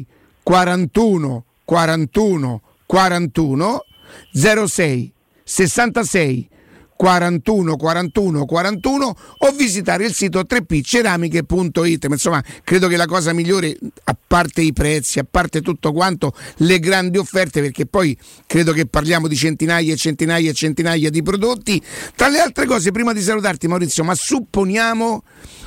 41 0.43 1.43
41 1.65 2.61
41 2.85 3.85
06 4.33 5.13
66 5.43 6.49
41 6.95 7.75
41 7.75 8.45
41 8.45 9.15
o 9.39 9.51
visitare 9.51 10.05
il 10.05 10.13
sito 10.13 10.41
3pceramiche.it 10.41 12.07
Ma 12.07 12.13
insomma 12.13 12.43
credo 12.63 12.87
che 12.87 12.95
la 12.95 13.05
cosa 13.05 13.33
migliore 13.33 13.75
a 14.05 14.17
parte 14.25 14.61
i 14.61 14.71
prezzi 14.73 15.19
a 15.19 15.25
parte 15.29 15.61
tutto 15.61 15.91
quanto 15.91 16.33
le 16.57 16.79
grandi 16.79 17.17
offerte 17.17 17.61
perché 17.61 17.85
poi 17.85 18.17
credo 18.45 18.71
che 18.73 18.85
parliamo 18.85 19.27
di 19.27 19.35
centinaia 19.35 19.93
e 19.93 19.97
centinaia 19.97 20.49
e 20.49 20.53
centinaia 20.53 21.09
di 21.09 21.23
prodotti. 21.23 21.81
Tra 22.15 22.27
le 22.29 22.39
altre 22.39 22.65
cose 22.65 22.91
prima 22.91 23.11
di 23.11 23.21
salutarti 23.21 23.67
Maurizio 23.67 24.03
ma 24.03 24.15
supponiamo 24.15 25.23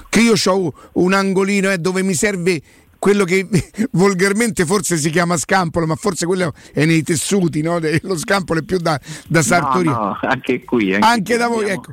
che 0.08 0.20
io 0.20 0.34
ho 0.46 0.72
un 0.94 1.12
angolino 1.12 1.70
eh, 1.70 1.78
dove 1.78 2.02
mi 2.02 2.14
serve 2.14 2.62
quello 2.98 3.24
che 3.24 3.46
volgarmente 3.92 4.64
forse 4.64 4.96
si 4.96 5.10
chiama 5.10 5.36
scampolo, 5.36 5.86
ma 5.86 5.94
forse 5.96 6.26
quello 6.26 6.52
è 6.72 6.84
nei 6.84 7.02
tessuti, 7.02 7.62
no? 7.62 7.78
lo 8.02 8.16
scampolo 8.18 8.60
è 8.60 8.62
più 8.62 8.78
da, 8.78 8.98
da 9.26 9.42
sartoria. 9.42 9.90
No, 9.92 9.98
no, 9.98 10.18
anche 10.22 10.64
qui 10.64 10.94
anche, 10.94 11.06
Anche 11.06 11.22
qui 11.34 11.36
da 11.36 11.48
voi, 11.48 11.62
abbiamo- 11.62 11.80
ecco. 11.82 11.92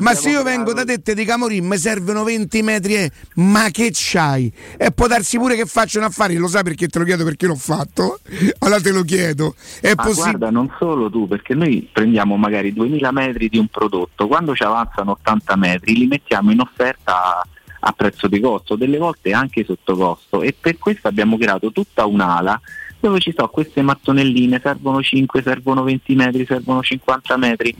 Ma 0.00 0.14
se 0.14 0.30
io 0.30 0.38
abbiamo 0.40 0.56
vengo 0.56 0.72
da 0.72 0.84
creato- 0.84 1.02
te 1.02 1.10
e 1.10 1.14
ti 1.14 1.20
dico 1.20 1.32
Amorim, 1.34 1.66
mi 1.66 1.76
servono 1.76 2.24
20 2.24 2.62
metri, 2.62 2.94
eh, 2.94 3.10
ma 3.34 3.68
che 3.70 3.90
c'hai? 3.92 4.50
E 4.78 4.90
può 4.90 5.06
darsi 5.06 5.36
pure 5.36 5.54
che 5.54 5.66
faccio 5.66 5.98
un 5.98 6.04
affare, 6.04 6.34
lo 6.36 6.48
sai 6.48 6.62
perché 6.62 6.88
te 6.88 6.98
lo 6.98 7.04
chiedo 7.04 7.24
perché 7.24 7.46
l'ho 7.46 7.56
fatto? 7.56 8.18
Allora 8.60 8.80
te 8.80 8.90
lo 8.90 9.02
chiedo. 9.02 9.54
È 9.82 9.92
Ma 9.94 10.02
possibile? 10.04 10.22
guarda, 10.38 10.50
non 10.50 10.72
solo 10.78 11.10
tu, 11.10 11.28
perché 11.28 11.52
noi 11.54 11.86
prendiamo 11.92 12.38
magari 12.38 12.72
2000 12.72 13.12
metri 13.12 13.50
di 13.50 13.58
un 13.58 13.66
prodotto, 13.68 14.28
quando 14.28 14.54
ci 14.54 14.62
avanzano 14.62 15.10
80 15.10 15.56
metri 15.56 15.94
li 15.94 16.06
mettiamo 16.06 16.52
in 16.52 16.60
offerta 16.60 17.40
a, 17.40 17.46
a 17.84 17.92
prezzo 17.92 18.28
di 18.28 18.40
costo, 18.40 18.76
delle 18.76 18.98
volte 18.98 19.32
anche 19.32 19.64
sotto 19.64 19.96
costo 19.96 20.42
e 20.42 20.54
per 20.58 20.78
questo 20.78 21.08
abbiamo 21.08 21.36
creato 21.36 21.72
tutta 21.72 22.06
un'ala 22.06 22.60
dove 23.00 23.18
ci 23.18 23.32
sono 23.34 23.48
queste 23.48 23.82
mattonelline, 23.82 24.60
servono 24.62 25.02
5, 25.02 25.42
servono 25.42 25.82
20 25.82 26.14
metri, 26.14 26.46
servono 26.46 26.82
50 26.82 27.36
metri. 27.36 27.74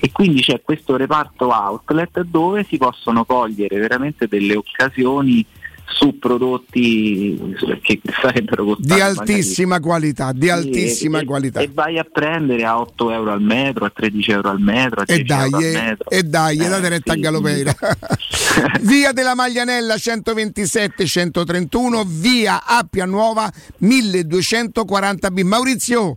E 0.00 0.10
quindi 0.10 0.40
c'è 0.40 0.62
questo 0.62 0.96
reparto 0.96 1.50
outlet 1.50 2.22
dove 2.22 2.64
si 2.64 2.76
possono 2.76 3.24
cogliere 3.24 3.78
veramente 3.78 4.26
delle 4.26 4.56
occasioni 4.56 5.46
su 5.86 6.18
prodotti 6.18 7.38
che 7.82 8.00
sarebbero 8.20 8.64
costati 8.64 8.86
Di 8.86 8.92
magari 8.98 9.18
altissima 9.18 9.78
qualità, 9.80 10.32
di 10.32 10.46
sì, 10.46 10.50
altissima 10.50 11.20
e, 11.20 11.24
qualità. 11.24 11.60
E 11.60 11.70
vai 11.72 11.98
a 11.98 12.04
prendere 12.10 12.64
a 12.64 12.80
8 12.80 13.10
euro 13.12 13.30
al 13.32 13.42
metro, 13.42 13.84
a 13.84 13.90
13 13.94 14.30
euro 14.32 14.50
al 14.50 14.60
metro, 14.60 15.02
a 15.02 15.04
E 15.06 15.22
10 15.22 15.32
euro 15.32 15.50
dai, 15.50 15.54
al 15.54 15.62
e, 15.62 15.72
metro. 15.80 16.10
e 16.10 16.22
dai, 16.24 16.56
Eh, 16.58 16.68
date 16.68 16.88
retta 16.88 17.12
sì, 17.12 17.18
a 17.18 17.22
Galopeira. 17.22 17.74
via 18.82 19.12
della 19.12 19.34
Maglianella 19.34 19.94
127-131, 19.94 22.04
via 22.06 22.64
Appia 22.64 23.04
Nuova 23.04 23.50
1240B. 23.82 25.42
Maurizio, 25.44 26.16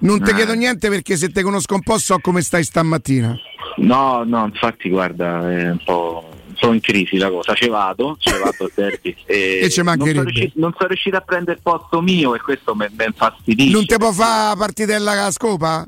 non 0.00 0.22
ti 0.22 0.30
Eh. 0.30 0.34
chiedo 0.34 0.54
niente 0.54 0.88
perché 0.88 1.16
se 1.16 1.28
te 1.30 1.42
conosco 1.42 1.74
un 1.74 1.82
po' 1.82 1.98
so 1.98 2.18
come 2.18 2.40
stai 2.42 2.64
stamattina. 2.64 3.36
No, 3.76 4.22
no, 4.24 4.44
infatti 4.46 4.88
guarda, 4.88 5.50
è 5.50 5.70
un 5.70 5.78
po', 5.84 6.28
po' 6.58 6.72
in 6.72 6.80
crisi 6.80 7.16
la 7.18 7.28
cosa. 7.30 7.54
Ci 7.54 7.68
vado, 7.68 8.16
ci 8.18 8.30
vado 8.38 8.70
derby. 8.74 9.14
E, 9.26 9.60
E 9.62 9.70
ci 9.70 9.82
non, 9.82 9.86
mancherebbe. 9.86 10.18
sono 10.18 10.28
riuscito, 10.30 10.60
non 10.60 10.72
sono 10.76 10.88
riuscito 10.88 11.16
a 11.16 11.20
prendere 11.20 11.56
il 11.56 11.62
posto 11.62 12.00
mio 12.00 12.34
e 12.34 12.40
questo 12.40 12.74
mi 12.74 12.86
infastidisce. 13.06 13.72
Non 13.72 13.84
ti 13.86 13.96
può 13.96 14.12
fare 14.12 14.56
partitella 14.56 15.24
a 15.24 15.30
scopa? 15.30 15.86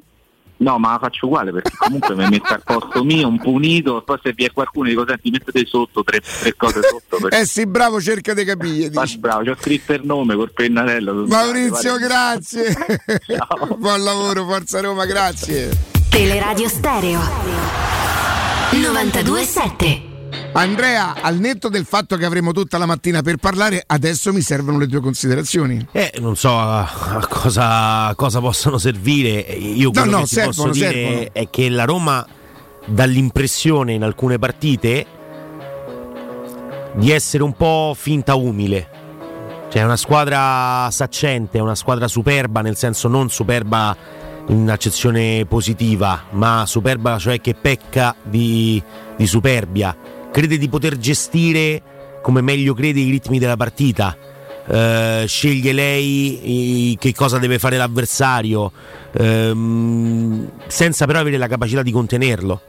No, 0.58 0.78
ma 0.78 0.92
la 0.92 0.98
faccio 0.98 1.26
uguale 1.26 1.52
perché 1.52 1.70
comunque 1.76 2.14
mi 2.14 2.26
metto 2.30 2.54
al 2.54 2.62
posto 2.64 3.04
mio, 3.04 3.28
un 3.28 3.38
punito, 3.38 4.00
poi 4.02 4.18
se 4.22 4.32
vi 4.34 4.44
è 4.46 4.52
qualcuno 4.52 4.88
dico 4.88 5.04
senti 5.06 5.28
mettete 5.28 5.66
sotto 5.66 6.02
tre, 6.02 6.20
tre 6.20 6.54
cose 6.56 6.80
sotto. 6.82 7.18
perché- 7.20 7.40
Eh 7.40 7.44
sì, 7.44 7.66
bravo, 7.66 8.00
cerca 8.00 8.32
di 8.32 8.42
capire. 8.42 8.90
Ma 8.94 9.04
bravo, 9.18 9.44
ci 9.44 9.50
ho 9.50 9.56
scritto 9.60 9.92
il 9.92 10.00
nome 10.04 10.34
col 10.34 10.50
pennarello. 10.54 11.26
Maurizio, 11.26 11.98
grazie. 11.98 12.74
Buon 13.76 14.02
lavoro, 14.02 14.46
Forza 14.46 14.80
Roma, 14.80 15.04
grazie. 15.04 15.68
Teleradio 16.08 16.68
Stereo 16.68 17.20
927 18.72 20.15
Andrea, 20.56 21.16
al 21.20 21.36
netto 21.36 21.68
del 21.68 21.84
fatto 21.84 22.16
che 22.16 22.24
avremo 22.24 22.52
tutta 22.52 22.78
la 22.78 22.86
mattina 22.86 23.20
per 23.20 23.36
parlare, 23.36 23.82
adesso 23.86 24.32
mi 24.32 24.40
servono 24.40 24.78
le 24.78 24.86
tue 24.86 25.00
considerazioni. 25.00 25.86
Eh, 25.92 26.14
non 26.18 26.34
so 26.34 26.58
a, 26.58 26.88
cosa, 27.28 28.06
a 28.06 28.14
cosa 28.14 28.40
possano 28.40 28.78
servire. 28.78 29.28
Io 29.30 29.90
quello 29.90 30.10
no, 30.10 30.16
che 30.20 30.24
ti 30.24 30.34
servono, 30.34 30.54
posso 30.54 30.70
dire 30.70 30.90
servono. 30.90 31.28
è 31.32 31.50
che 31.50 31.68
la 31.68 31.84
Roma 31.84 32.26
dà 32.86 33.04
l'impressione 33.04 33.92
in 33.92 34.02
alcune 34.02 34.38
partite 34.38 35.06
di 36.94 37.10
essere 37.10 37.42
un 37.42 37.52
po' 37.52 37.94
finta 37.94 38.34
umile. 38.34 38.88
Cioè 39.70 39.82
è 39.82 39.84
una 39.84 39.96
squadra 39.96 40.88
saccente, 40.90 41.58
è 41.58 41.60
una 41.60 41.74
squadra 41.74 42.08
superba, 42.08 42.62
nel 42.62 42.76
senso 42.76 43.08
non 43.08 43.28
superba 43.28 43.94
in 44.48 44.70
accezione 44.70 45.44
positiva, 45.46 46.24
ma 46.30 46.64
superba 46.66 47.18
cioè 47.18 47.42
che 47.42 47.54
pecca 47.54 48.14
di, 48.22 48.82
di 49.16 49.26
superbia. 49.26 50.15
Crede 50.36 50.58
di 50.58 50.68
poter 50.68 50.98
gestire 50.98 51.80
come 52.20 52.42
meglio 52.42 52.74
crede 52.74 53.00
i 53.00 53.08
ritmi 53.08 53.38
della 53.38 53.56
partita. 53.56 54.14
Eh, 54.68 55.24
sceglie 55.26 55.72
lei 55.72 56.90
i- 56.90 56.96
che 57.00 57.14
cosa 57.14 57.38
deve 57.38 57.58
fare 57.58 57.78
l'avversario, 57.78 58.70
ehm, 59.12 60.50
senza 60.66 61.06
però 61.06 61.20
avere 61.20 61.38
la 61.38 61.46
capacità 61.46 61.80
di 61.80 61.90
contenerlo. 61.90 62.60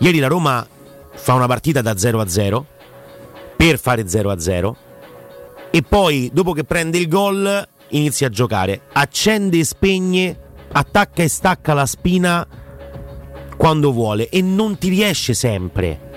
Ieri 0.00 0.18
la 0.18 0.26
Roma 0.26 0.68
fa 1.14 1.32
una 1.32 1.46
partita 1.46 1.80
da 1.80 1.96
0 1.96 2.20
a 2.20 2.28
0 2.28 2.66
per 3.56 3.78
fare 3.78 4.06
0 4.06 4.30
a 4.30 4.38
0 4.38 4.76
e 5.70 5.80
poi 5.80 6.28
dopo 6.34 6.52
che 6.52 6.64
prende 6.64 6.98
il 6.98 7.08
gol 7.08 7.66
inizia 7.88 8.26
a 8.26 8.30
giocare, 8.30 8.78
accende 8.92 9.60
e 9.60 9.64
spegne, 9.64 10.38
attacca 10.70 11.22
e 11.22 11.28
stacca 11.28 11.72
la 11.72 11.86
spina 11.86 12.46
quando 13.56 13.90
vuole 13.90 14.28
e 14.28 14.42
non 14.42 14.76
ti 14.76 14.90
riesce 14.90 15.32
sempre. 15.32 16.08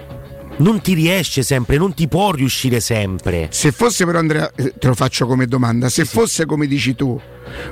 Non 0.55 0.81
ti 0.81 0.93
riesce 0.93 1.41
sempre, 1.41 1.77
non 1.77 1.93
ti 1.93 2.07
può 2.07 2.31
riuscire 2.31 2.79
sempre. 2.79 3.47
Se 3.51 3.71
fosse 3.71 4.05
però 4.05 4.19
Andrea, 4.19 4.51
eh, 4.55 4.73
te 4.77 4.87
lo 4.87 4.93
faccio 4.93 5.25
come 5.25 5.47
domanda, 5.47 5.89
se 5.89 6.05
fosse 6.05 6.45
come 6.45 6.67
dici 6.67 6.93
tu, 6.93 7.19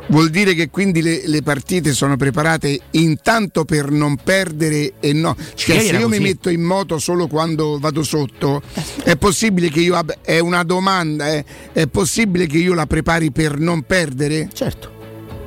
vuol 0.07 0.29
dire 0.29 0.55
che 0.55 0.69
quindi 0.69 1.01
le, 1.01 1.27
le 1.27 1.43
partite 1.43 1.93
sono 1.93 2.17
preparate 2.17 2.79
intanto 2.91 3.65
per 3.65 3.91
non 3.91 4.15
perdere 4.15 4.93
e 4.99 5.13
no. 5.13 5.35
Cioè 5.53 5.79
se 5.79 5.95
io 5.95 6.07
mi 6.07 6.17
così. 6.17 6.21
metto 6.21 6.49
in 6.49 6.61
moto 6.61 6.97
solo 6.97 7.27
quando 7.27 7.77
vado 7.79 8.01
sotto, 8.01 8.61
è 9.03 9.15
possibile 9.15 9.69
che 9.69 9.79
io 9.79 9.95
abbia, 9.95 10.17
è 10.21 10.39
una 10.39 10.63
domanda, 10.63 11.31
eh, 11.31 11.45
è 11.73 11.85
possibile 11.87 12.47
che 12.47 12.57
io 12.57 12.73
la 12.73 12.87
prepari 12.87 13.31
per 13.31 13.59
non 13.59 13.83
perdere? 13.83 14.49
Certo. 14.51 14.99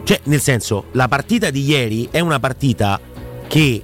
Cioè, 0.05 0.21
nel 0.25 0.41
senso, 0.41 0.87
la 0.93 1.09
partita 1.09 1.51
di 1.51 1.65
ieri 1.65 2.09
è 2.11 2.21
una 2.21 2.39
partita 2.39 3.01
che 3.49 3.83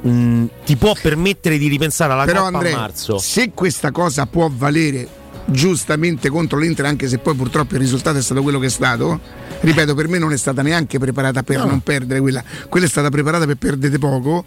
mh, 0.00 0.44
ti 0.64 0.76
può 0.76 0.94
permettere 1.00 1.58
di 1.58 1.68
ripensare 1.68 2.12
alla 2.12 2.24
Però 2.24 2.44
Coppa 2.44 2.56
Andrea, 2.58 2.76
a 2.76 2.80
marzo. 2.80 3.18
se 3.18 3.50
questa 3.54 3.90
cosa 3.90 4.26
può 4.26 4.50
valere 4.54 5.08
giustamente 5.46 6.28
contro 6.28 6.58
l'Inter, 6.58 6.86
anche 6.86 7.06
se 7.08 7.18
poi 7.18 7.34
purtroppo 7.34 7.74
il 7.74 7.80
risultato 7.80 8.18
è 8.18 8.22
stato 8.22 8.42
quello 8.42 8.58
che 8.58 8.66
è 8.66 8.70
stato, 8.70 9.20
ripeto, 9.60 9.94
per 9.94 10.08
me 10.08 10.18
non 10.18 10.32
è 10.32 10.36
stata 10.36 10.60
neanche 10.62 10.98
preparata 10.98 11.42
per 11.42 11.58
No. 11.58 11.66
non 11.66 11.80
perdere 11.80 12.20
quella, 12.20 12.42
quella 12.68 12.86
è 12.86 12.88
stata 12.88 13.08
preparata 13.10 13.46
per 13.46 13.56
perdere 13.56 13.96
poco. 13.98 14.44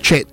Cioè, 0.00 0.24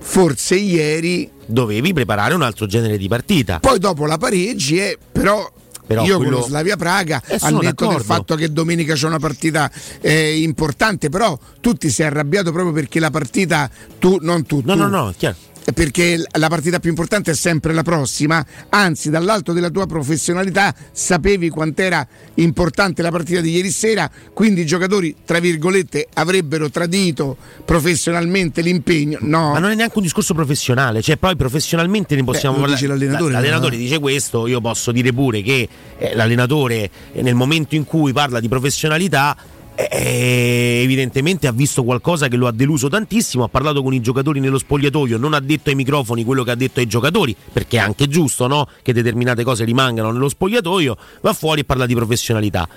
forse 0.00 0.56
ieri, 0.56 1.30
Dovevi 1.46 1.92
preparare 1.92 2.34
un 2.34 2.42
altro 2.42 2.66
genere 2.66 2.96
di 2.96 3.06
partita. 3.08 3.58
poi 3.60 3.78
dopo 3.78 4.06
la 4.06 4.18
pareggi, 4.18 4.78
eh, 4.78 4.98
però. 5.12 5.50
Però 5.90 6.04
io 6.04 6.18
quello- 6.18 6.30
con 6.34 6.40
lo 6.42 6.46
Slavia 6.46 6.76
Praga, 6.76 7.20
Eh, 7.26 7.38
al 7.40 7.54
netto 7.54 7.84
del 7.88 8.00
fatto 8.04 8.36
che 8.36 8.52
domenica 8.52 8.94
c'è 8.94 9.06
una 9.08 9.18
partita 9.18 9.68
eh, 10.00 10.38
importante, 10.40 11.08
però 11.08 11.36
tu 11.60 11.74
ti 11.74 11.90
sei 11.90 12.06
arrabbiato 12.06 12.52
proprio 12.52 12.72
perché 12.72 13.00
la 13.00 13.10
partita, 13.10 13.68
tu, 13.98 14.18
non 14.20 14.46
tu, 14.46 14.62
No, 14.64 14.74
tu, 14.74 14.78
no, 14.78 14.86
no, 14.86 15.12
chiaro. 15.16 15.34
Perché 15.72 16.16
l- 16.18 16.26
la 16.38 16.48
partita 16.48 16.78
più 16.80 16.90
importante 16.90 17.30
è 17.32 17.34
sempre 17.34 17.72
la 17.72 17.82
prossima, 17.82 18.44
anzi 18.70 19.10
dall'alto 19.10 19.52
della 19.52 19.70
tua 19.70 19.86
professionalità 19.86 20.74
sapevi 20.92 21.48
quant'era 21.48 22.06
importante 22.34 23.02
la 23.02 23.10
partita 23.10 23.40
di 23.40 23.50
ieri 23.52 23.70
sera, 23.70 24.10
quindi 24.32 24.62
i 24.62 24.66
giocatori, 24.66 25.14
tra 25.24 25.38
virgolette, 25.38 26.08
avrebbero 26.14 26.70
tradito 26.70 27.36
professionalmente 27.64 28.60
l'impegno. 28.62 29.18
No, 29.22 29.52
Ma 29.52 29.58
non 29.58 29.70
è 29.70 29.74
neanche 29.74 29.96
un 29.96 30.02
discorso 30.04 30.34
professionale, 30.34 31.02
cioè 31.02 31.16
poi 31.16 31.36
professionalmente 31.36 32.14
ne 32.14 32.24
possiamo 32.24 32.56
lo 32.56 32.62
parlare. 32.62 32.86
l'allenatore, 32.86 33.32
La- 33.32 33.38
L'allenatore 33.38 33.76
no? 33.76 33.82
dice 33.82 33.98
questo, 33.98 34.46
io 34.46 34.60
posso 34.60 34.92
dire 34.92 35.12
pure 35.12 35.42
che 35.42 35.68
eh, 35.98 36.14
l'allenatore 36.14 36.90
eh, 37.12 37.22
nel 37.22 37.34
momento 37.34 37.74
in 37.74 37.84
cui 37.84 38.12
parla 38.12 38.40
di 38.40 38.48
professionalità 38.48 39.36
eh, 39.74 40.80
evidentemente 40.82 41.46
ha 41.46 41.52
visto 41.52 41.84
qualcosa 41.84 42.28
che 42.28 42.36
lo 42.36 42.46
ha 42.46 42.52
deluso 42.52 42.88
tantissimo, 42.88 43.44
ha 43.44 43.48
parlato 43.48 43.82
con 43.82 43.94
i 43.94 44.00
giocatori 44.00 44.40
nello 44.40 44.58
spogliatoio, 44.58 45.16
non 45.16 45.34
ha 45.34 45.40
detto 45.40 45.70
ai 45.70 45.74
microfoni 45.74 46.24
quello 46.24 46.42
che 46.42 46.50
ha 46.50 46.54
detto 46.54 46.80
ai 46.80 46.86
giocatori, 46.86 47.34
perché 47.52 47.78
è 47.78 47.80
anche 47.80 48.08
giusto 48.08 48.46
no? 48.46 48.68
che 48.82 48.92
determinate 48.92 49.44
cose 49.44 49.64
rimangano 49.64 50.10
nello 50.10 50.28
spogliatoio, 50.28 50.96
va 51.22 51.32
fuori 51.32 51.60
e 51.60 51.64
parla 51.64 51.86
di 51.86 51.94
professionalità. 51.94 52.68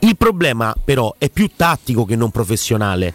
Il 0.00 0.16
problema 0.16 0.74
però 0.82 1.14
è 1.18 1.28
più 1.28 1.50
tattico 1.54 2.04
che 2.04 2.16
non 2.16 2.30
professionale, 2.30 3.12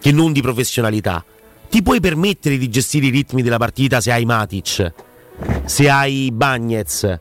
che 0.00 0.12
non 0.12 0.32
di 0.32 0.42
professionalità. 0.42 1.24
Ti 1.68 1.82
puoi 1.82 2.00
permettere 2.00 2.58
di 2.58 2.68
gestire 2.68 3.06
i 3.06 3.10
ritmi 3.10 3.42
della 3.42 3.58
partita 3.58 4.00
se 4.00 4.10
hai 4.10 4.24
Matic, 4.24 4.92
se 5.64 5.88
hai 5.88 6.30
Bagnez. 6.32 7.20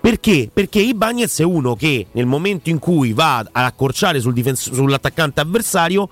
Perché? 0.00 0.48
Perché 0.52 0.80
Ibagnez 0.80 1.40
è 1.40 1.44
uno 1.44 1.74
che 1.74 2.06
nel 2.12 2.26
momento 2.26 2.70
in 2.70 2.78
cui 2.78 3.12
va 3.12 3.38
ad 3.38 3.48
accorciare 3.52 4.20
sul 4.20 4.32
difens- 4.32 4.72
sull'attaccante 4.72 5.40
avversario 5.40 6.08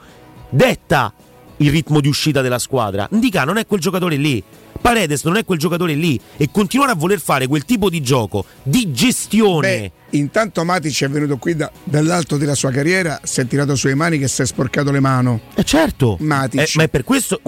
detta 0.50 1.12
il 1.58 1.70
ritmo 1.70 2.00
di 2.00 2.08
uscita 2.08 2.42
della 2.42 2.58
squadra. 2.58 3.08
Indica 3.12 3.44
non 3.44 3.56
è 3.56 3.66
quel 3.66 3.80
giocatore 3.80 4.16
lì. 4.16 4.42
Paredes 4.78 5.24
non 5.24 5.36
è 5.36 5.44
quel 5.44 5.58
giocatore 5.58 5.94
lì 5.94 6.20
e 6.36 6.50
continuare 6.52 6.92
a 6.92 6.94
voler 6.94 7.18
fare 7.18 7.46
quel 7.46 7.64
tipo 7.64 7.88
di 7.88 8.02
gioco 8.02 8.44
di 8.62 8.92
gestione. 8.92 9.68
Beh, 10.10 10.18
intanto 10.18 10.62
Matic 10.64 11.02
è 11.04 11.08
venuto 11.08 11.38
qui 11.38 11.56
da- 11.56 11.72
dall'alto 11.82 12.36
della 12.36 12.54
sua 12.54 12.70
carriera, 12.70 13.18
si 13.22 13.40
è 13.40 13.46
tirato 13.46 13.74
sulle 13.74 13.94
mani 13.94 14.18
che 14.18 14.28
si 14.28 14.42
è 14.42 14.46
sporcato 14.46 14.90
le 14.90 15.00
mani. 15.00 15.40
Eh 15.54 15.64
certo. 15.64 16.18
Matic. 16.20 16.60
Eh, 16.60 16.68
ma 16.74 16.82
è 16.82 16.88
per 16.88 17.04
questo- 17.04 17.40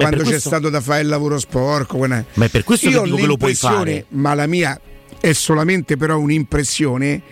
è 5.21 5.27
è 5.27 5.29
è 5.29 5.33
solamente 5.33 5.97
però 5.97 6.19
un'impressione 6.19 7.23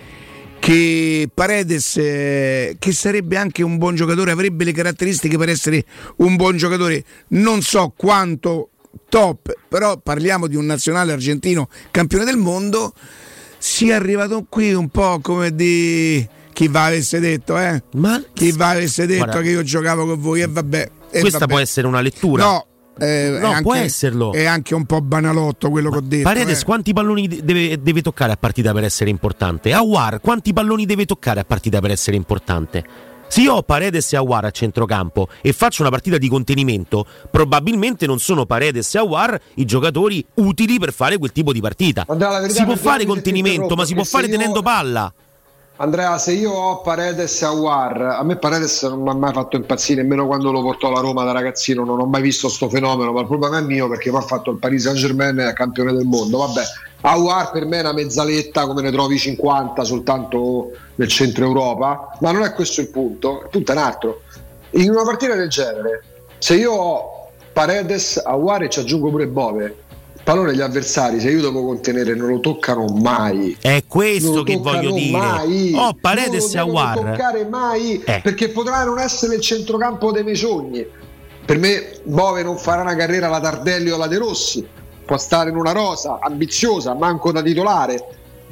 che 0.58 1.28
Paredes 1.32 1.96
eh, 1.98 2.76
che 2.78 2.92
sarebbe 2.92 3.36
anche 3.36 3.62
un 3.62 3.78
buon 3.78 3.94
giocatore, 3.94 4.32
avrebbe 4.32 4.64
le 4.64 4.72
caratteristiche 4.72 5.36
per 5.38 5.48
essere 5.48 5.84
un 6.16 6.36
buon 6.36 6.56
giocatore, 6.56 7.04
non 7.28 7.62
so 7.62 7.92
quanto 7.96 8.70
top, 9.08 9.52
però 9.68 9.98
parliamo 9.98 10.46
di 10.46 10.56
un 10.56 10.66
nazionale 10.66 11.12
argentino 11.12 11.68
campione 11.90 12.24
del 12.24 12.36
mondo, 12.36 12.92
sia 13.58 13.96
arrivato 13.96 14.44
qui 14.48 14.72
un 14.72 14.88
po' 14.88 15.20
come 15.20 15.54
di 15.54 16.26
chi 16.52 16.68
va 16.68 16.86
avesse 16.86 17.20
detto, 17.20 17.58
eh? 17.58 17.82
Ma 17.92 18.22
chi 18.32 18.50
va 18.50 18.70
avesse 18.70 19.06
detto 19.06 19.24
Guarda. 19.24 19.42
che 19.42 19.50
io 19.50 19.62
giocavo 19.62 20.06
con 20.06 20.20
voi 20.20 20.40
e 20.40 20.46
vabbè. 20.48 20.90
e 21.10 21.20
Questa 21.20 21.38
vabbè. 21.40 21.52
può 21.52 21.60
essere 21.60 21.86
una 21.86 22.00
lettura. 22.00 22.42
No, 22.42 22.66
eh, 22.98 23.38
No, 23.40 23.52
è 23.54 23.62
può 23.62 23.72
anche- 23.72 23.84
esserlo. 23.84 24.32
È 24.32 24.44
anche 24.44 24.74
un 24.74 24.84
po' 24.86 25.00
banalotto 25.00 25.70
quello 25.70 25.90
che 25.90 25.96
ho 25.98 26.02
detto. 26.02 26.22
Paredes 26.22 26.60
eh. 26.60 26.64
quanti 26.64 26.92
palloni 26.92 27.28
de- 27.28 27.44
deve, 27.44 27.80
deve 27.82 28.02
toccare 28.02 28.32
a 28.32 28.36
partita 28.36 28.72
per 28.72 28.84
essere 28.84 29.10
importante? 29.10 29.72
Awar 29.72 30.20
quanti 30.20 30.52
palloni 30.52 30.86
deve 30.86 31.04
toccare 31.04 31.40
a 31.40 31.44
partita 31.44 31.80
per 31.80 31.90
essere 31.90 32.16
importante? 32.16 32.84
Se 33.28 33.40
io 33.40 33.54
ho 33.54 33.62
Paredes 33.64 34.12
e 34.12 34.16
Awar 34.16 34.44
a 34.44 34.50
centrocampo 34.52 35.28
e 35.42 35.52
faccio 35.52 35.82
una 35.82 35.90
partita 35.90 36.16
di 36.16 36.28
contenimento, 36.28 37.04
probabilmente 37.28 38.06
non 38.06 38.20
sono 38.20 38.46
Paredes 38.46 38.94
e 38.94 38.98
Awar 38.98 39.40
i 39.54 39.64
giocatori 39.64 40.24
utili 40.34 40.78
per 40.78 40.92
fare 40.92 41.18
quel 41.18 41.32
tipo 41.32 41.52
di 41.52 41.60
partita. 41.60 42.04
Verità, 42.08 42.48
Si 42.48 42.64
può 42.64 42.76
fare 42.76 43.04
contenimento, 43.04 43.74
ma 43.74 43.84
si 43.84 43.94
può 43.94 44.04
fare 44.04 44.26
se 44.26 44.30
io- 44.30 44.38
tenendo 44.38 44.62
palla. 44.62 45.12
Andrea, 45.78 46.16
se 46.16 46.32
io 46.32 46.52
ho 46.52 46.80
Paredes 46.80 47.42
e 47.42 47.44
Awar, 47.44 48.00
a 48.00 48.22
me 48.22 48.36
Paredes 48.36 48.82
non 48.84 49.02
mi 49.02 49.10
ha 49.10 49.12
mai 49.12 49.34
fatto 49.34 49.56
impazzire, 49.56 50.00
nemmeno 50.00 50.26
quando 50.26 50.50
lo 50.50 50.62
portò 50.62 50.88
alla 50.88 51.00
Roma 51.00 51.22
da 51.22 51.32
ragazzino, 51.32 51.84
non 51.84 52.00
ho 52.00 52.06
mai 52.06 52.22
visto 52.22 52.48
sto 52.48 52.70
fenomeno, 52.70 53.12
ma 53.12 53.20
il 53.20 53.26
problema 53.26 53.58
è 53.58 53.60
mio 53.60 53.86
perché 53.86 54.08
poi 54.08 54.20
ha 54.20 54.24
fatto 54.24 54.50
il 54.52 54.56
Paris 54.56 54.84
Saint 54.84 54.96
Germain 54.96 55.36
è 55.36 55.52
campione 55.52 55.92
del 55.92 56.06
mondo. 56.06 56.38
Vabbè, 56.38 56.62
Awar 57.02 57.50
per 57.50 57.66
me 57.66 57.76
è 57.76 57.80
una 57.80 57.92
mezzaletta 57.92 58.66
come 58.66 58.80
ne 58.80 58.90
trovi 58.90 59.18
50 59.18 59.84
soltanto 59.84 60.70
nel 60.94 61.08
centro 61.08 61.44
Europa, 61.44 62.16
ma 62.20 62.32
non 62.32 62.44
è 62.44 62.54
questo 62.54 62.80
il 62.80 62.88
punto, 62.88 63.42
il 63.42 63.48
punto 63.50 63.72
è 63.72 63.74
un 63.74 63.82
altro. 63.82 64.22
In 64.70 64.88
una 64.88 65.02
partita 65.02 65.34
del 65.34 65.50
genere, 65.50 66.02
se 66.38 66.54
io 66.54 66.72
ho 66.72 67.28
Paredes, 67.52 68.16
Awar 68.24 68.62
e 68.62 68.70
ci 68.70 68.80
aggiungo 68.80 69.10
pure 69.10 69.26
Bove, 69.26 69.76
pallone 70.26 70.56
gli 70.56 70.60
avversari, 70.60 71.20
se 71.20 71.30
io 71.30 71.40
devo 71.40 71.64
contenere, 71.64 72.16
non 72.16 72.28
lo 72.30 72.40
toccano 72.40 72.84
mai. 72.86 73.56
È 73.60 73.84
questo 73.86 74.26
Non 74.26 74.36
lo 74.38 74.42
che 74.42 74.56
voglio 74.56 74.90
dire. 74.90 75.16
Mai. 75.16 75.72
Ho 75.76 75.96
Paredes 76.00 76.52
non 76.52 76.64
e 76.64 76.66
lo 76.66 76.72
devono 76.72 76.78
Awar. 76.80 76.98
toccare 77.12 77.44
mai 77.44 78.02
Eh. 78.04 78.20
perché 78.24 78.48
potrà 78.48 78.82
non 78.82 78.98
essere 78.98 79.36
il 79.36 79.40
centrocampo 79.40 80.10
dei 80.10 80.24
miei 80.24 80.34
sogni. 80.34 80.84
Per 81.44 81.58
me 81.58 81.92
Bove 82.02 82.42
non 82.42 82.58
farà 82.58 82.82
una 82.82 82.96
carriera 82.96 83.28
alla 83.28 83.38
Tardelli 83.38 83.88
o 83.90 83.94
alla 83.94 84.08
De 84.08 84.18
Rossi, 84.18 84.66
può 85.04 85.16
stare 85.16 85.50
in 85.50 85.56
una 85.56 85.70
rosa 85.70 86.18
ambiziosa, 86.20 86.92
manco 86.94 87.30
da 87.30 87.40
titolare. 87.40 88.04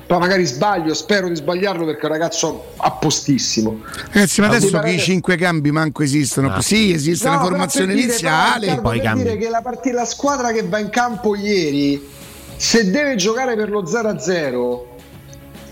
Poi 0.07 0.19
magari 0.19 0.45
sbaglio, 0.45 0.93
spero 0.93 1.29
di 1.29 1.35
sbagliarlo 1.35 1.87
perché 1.87 2.03
è 2.03 2.05
un 2.07 2.13
ragazzo 2.13 2.73
appostissimo. 2.77 3.81
Ragazzi, 4.13 4.41
ma 4.43 4.49
Ma 4.49 4.57
adesso 4.57 4.79
che 4.81 4.91
i 4.91 4.99
cinque 4.99 5.37
cambi 5.37 5.71
manco 5.71 6.03
esistono. 6.03 6.53
Ah. 6.53 6.61
Sì, 6.61 6.93
esiste 6.93 7.27
No, 7.27 7.35
una 7.37 7.43
formazione 7.45 7.87
per 7.87 7.95
dire, 7.97 8.07
iniziale. 8.09 8.67
però, 8.67 8.81
Poi 8.83 8.97
per 8.99 9.07
cambi. 9.07 9.23
dire 9.23 9.37
che 9.39 9.49
la, 9.49 9.63
partita, 9.63 9.95
la 9.97 10.05
squadra 10.05 10.53
che 10.53 10.63
va 10.63 10.79
in 10.79 10.91
campo 10.91 11.35
ieri, 11.35 12.07
se 12.57 12.91
deve 12.91 13.15
giocare 13.17 13.57
per 13.57 13.71
lo 13.71 13.83
0-0, 13.83 14.81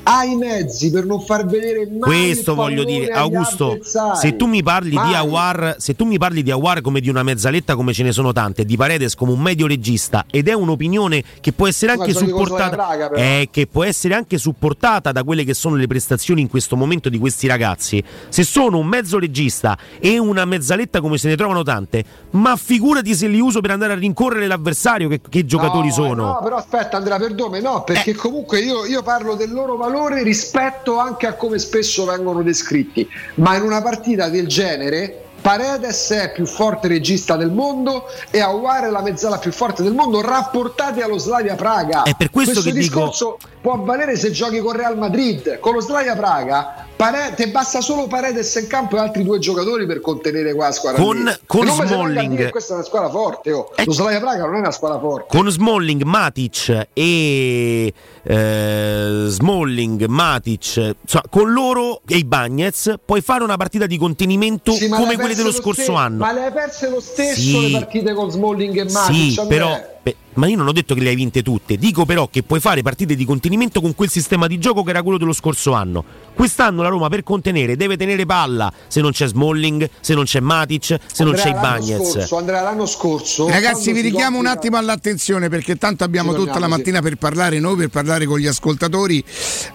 ha 0.04 0.24
i 0.24 0.34
mezzi 0.36 0.90
per 0.90 1.04
non 1.04 1.20
far 1.20 1.46
vedere 1.46 1.86
mai 1.88 2.00
Questo 2.00 2.54
voglio 2.54 2.84
dire, 2.84 3.12
Augusto. 3.12 3.78
Se 4.14 4.36
tu 4.36 4.46
mi 4.46 4.62
parli 4.62 4.90
di 4.90 4.96
Mai. 4.96 5.14
Awar, 5.14 5.76
se 5.78 5.94
tu 5.94 6.04
mi 6.04 6.18
parli 6.18 6.42
di 6.42 6.50
Awar 6.50 6.80
come 6.80 7.00
di 7.00 7.08
una 7.08 7.22
mezzaletta, 7.22 7.76
come 7.76 7.92
ce 7.92 8.02
ne 8.02 8.12
sono 8.12 8.32
tante, 8.32 8.64
di 8.64 8.76
Paredes 8.76 9.14
come 9.14 9.32
un 9.32 9.40
medio 9.40 9.66
regista, 9.66 10.24
ed 10.30 10.48
è 10.48 10.52
un'opinione 10.52 11.22
che 11.40 11.52
può 11.52 11.68
essere 11.68 11.92
anche 11.92 12.12
supportata, 12.12 12.76
però. 13.08 13.14
eh, 13.14 13.48
che 13.50 13.66
può 13.66 13.84
essere 13.84 14.14
anche 14.14 14.38
supportata 14.38 15.12
da 15.12 15.22
quelle 15.22 15.44
che 15.44 15.54
sono 15.54 15.76
le 15.76 15.86
prestazioni 15.86 16.40
in 16.40 16.48
questo 16.48 16.76
momento 16.76 17.08
di 17.08 17.18
questi 17.18 17.46
ragazzi. 17.46 18.02
Se 18.28 18.42
sono 18.42 18.78
un 18.78 18.86
mezzo 18.86 19.18
regista 19.18 19.78
e 20.00 20.18
una 20.18 20.44
mezzaletta 20.44 21.00
come 21.00 21.16
se 21.18 21.28
ne 21.28 21.36
trovano 21.36 21.62
tante, 21.62 22.04
ma 22.30 22.56
figurati 22.56 23.14
se 23.14 23.28
li 23.28 23.40
uso 23.40 23.60
per 23.60 23.70
andare 23.70 23.92
a 23.92 23.96
rincorrere 23.96 24.46
l'avversario, 24.46 25.08
che, 25.08 25.20
che 25.28 25.44
giocatori 25.44 25.88
No, 25.88 25.92
sono. 25.94 26.24
No, 26.24 26.40
però 26.42 26.56
aspetta 26.56 26.96
Andrea, 26.96 27.18
perdone, 27.18 27.60
no, 27.60 27.80
Eh. 27.86 27.92
perché 27.92 28.14
comunque 28.14 28.60
io, 28.60 28.84
io 28.84 29.02
parlo 29.02 29.34
del 29.34 29.52
loro 29.52 29.76
valore 29.76 29.90
rispetto 30.22 30.98
anche 30.98 31.26
a 31.26 31.34
come 31.34 31.58
spesso 31.58 32.04
vengono 32.04 32.42
descritti, 32.42 33.08
ma 33.36 33.56
in 33.56 33.62
una 33.62 33.82
partita 33.82 34.28
del 34.28 34.46
genere 34.46 35.22
Paredes 35.42 36.10
è 36.10 36.30
più 36.32 36.46
forte 36.46 36.86
regista 36.86 37.36
del 37.36 37.50
mondo 37.50 38.04
e 38.30 38.40
Aguare 38.40 38.86
è 38.86 38.90
la 38.90 39.02
mezzala 39.02 39.38
più 39.38 39.50
forte 39.50 39.82
del 39.82 39.92
mondo 39.92 40.20
rapportati 40.20 41.00
allo 41.00 41.18
Slavia 41.18 41.56
Praga. 41.56 42.04
È 42.04 42.14
per 42.16 42.30
questo 42.30 42.62
che 42.62 42.70
dico- 42.70 42.80
discorso 42.80 43.38
può 43.62 43.78
valere 43.78 44.16
se 44.16 44.30
giochi 44.32 44.58
con 44.58 44.72
Real 44.76 44.98
Madrid. 44.98 45.58
Con 45.60 45.72
lo 45.74 45.80
Slavia 45.80 46.14
Praga 46.16 46.86
Pare- 46.94 47.32
te 47.34 47.48
basta 47.48 47.80
solo 47.80 48.06
Paredes 48.06 48.54
in 48.56 48.68
campo 48.68 48.94
e 48.94 49.00
altri 49.00 49.24
due 49.24 49.40
giocatori 49.40 49.86
per 49.86 50.00
contenere 50.00 50.54
qua 50.54 50.66
la 50.66 50.72
squadra. 50.72 51.02
Con- 51.02 51.36
con 51.46 51.66
Smalling. 51.66 52.36
che 52.36 52.50
Questa 52.50 52.74
è 52.74 52.76
una 52.76 52.84
squadra 52.84 53.08
forte. 53.10 53.50
Oh. 53.50 53.72
Lo 53.84 53.92
Slavia 53.92 54.20
Praga 54.20 54.44
non 54.44 54.54
è 54.56 54.58
una 54.58 54.70
squadra 54.70 55.00
forte. 55.00 55.36
Con 55.36 55.50
Smalling, 55.50 56.02
Matic 56.02 56.88
e 56.92 57.92
eh, 58.22 59.24
Smalling, 59.26 60.04
Matic, 60.06 60.94
insomma, 61.02 61.24
con 61.28 61.52
loro 61.52 62.02
e 62.06 62.18
i 62.18 62.24
Bagnets 62.24 62.94
puoi 63.04 63.20
fare 63.20 63.42
una 63.42 63.56
partita 63.56 63.86
di 63.86 63.98
contenimento 63.98 64.70
Sì, 64.72 64.88
come 64.88 65.16
quelle 65.16 65.34
dello 65.34 65.48
lo 65.48 65.54
scorso 65.54 65.82
ste- 65.82 65.92
anno. 65.94 66.18
Ma 66.18 66.32
le 66.32 66.44
hai 66.44 66.52
perse 66.52 66.88
lo 66.88 67.00
stesso 67.00 67.40
Sì. 67.40 67.70
le 67.72 67.78
partite 67.80 68.14
con 68.14 68.30
Smalling 68.30 68.76
e 68.78 68.84
Matic. 68.90 69.14
Sì, 69.32 69.40
Andrea. 69.40 69.58
però. 69.66 69.90
Beh, 70.02 70.16
ma 70.34 70.46
io 70.46 70.56
non 70.56 70.66
ho 70.66 70.72
detto 70.72 70.94
che 70.94 71.00
le 71.00 71.10
hai 71.10 71.14
vinte 71.14 71.42
tutte, 71.42 71.76
dico 71.76 72.04
però 72.04 72.28
che 72.28 72.42
puoi 72.42 72.60
fare 72.60 72.82
partite 72.82 73.14
di 73.14 73.24
contenimento 73.24 73.80
con 73.80 73.94
quel 73.94 74.10
sistema 74.10 74.46
di 74.46 74.58
gioco 74.58 74.82
che 74.82 74.90
era 74.90 75.02
quello 75.02 75.18
dello 75.18 75.32
scorso 75.32 75.72
anno. 75.72 76.04
Quest'anno 76.34 76.82
la 76.82 76.88
Roma 76.88 77.08
per 77.08 77.22
contenere 77.22 77.76
deve 77.76 77.96
tenere 77.96 78.24
palla 78.24 78.72
se 78.88 79.00
non 79.00 79.12
c'è 79.12 79.26
Smalling, 79.26 79.88
se 80.00 80.14
non 80.14 80.24
c'è 80.24 80.40
Matic, 80.40 80.84
se 80.84 81.24
non 81.24 81.34
Andrea, 81.34 81.44
c'è 81.44 81.50
i 81.50 81.52
l'anno 81.52 81.68
Bagnets. 81.78 82.10
scorso, 82.10 82.36
Andrea, 82.36 82.62
l'anno 82.62 82.86
scorso. 82.86 83.48
Ragazzi, 83.48 83.92
vi 83.92 84.00
richiamo 84.00 84.38
un 84.38 84.46
attimo 84.46 84.76
all'attenzione 84.76 85.48
perché 85.48 85.76
tanto 85.76 86.04
abbiamo 86.04 86.34
tutta 86.34 86.58
la 86.58 86.68
mattina 86.68 87.00
per 87.00 87.16
parlare 87.16 87.58
noi, 87.58 87.76
per 87.76 87.88
parlare 87.88 88.26
con 88.26 88.38
gli 88.38 88.46
ascoltatori. 88.46 89.22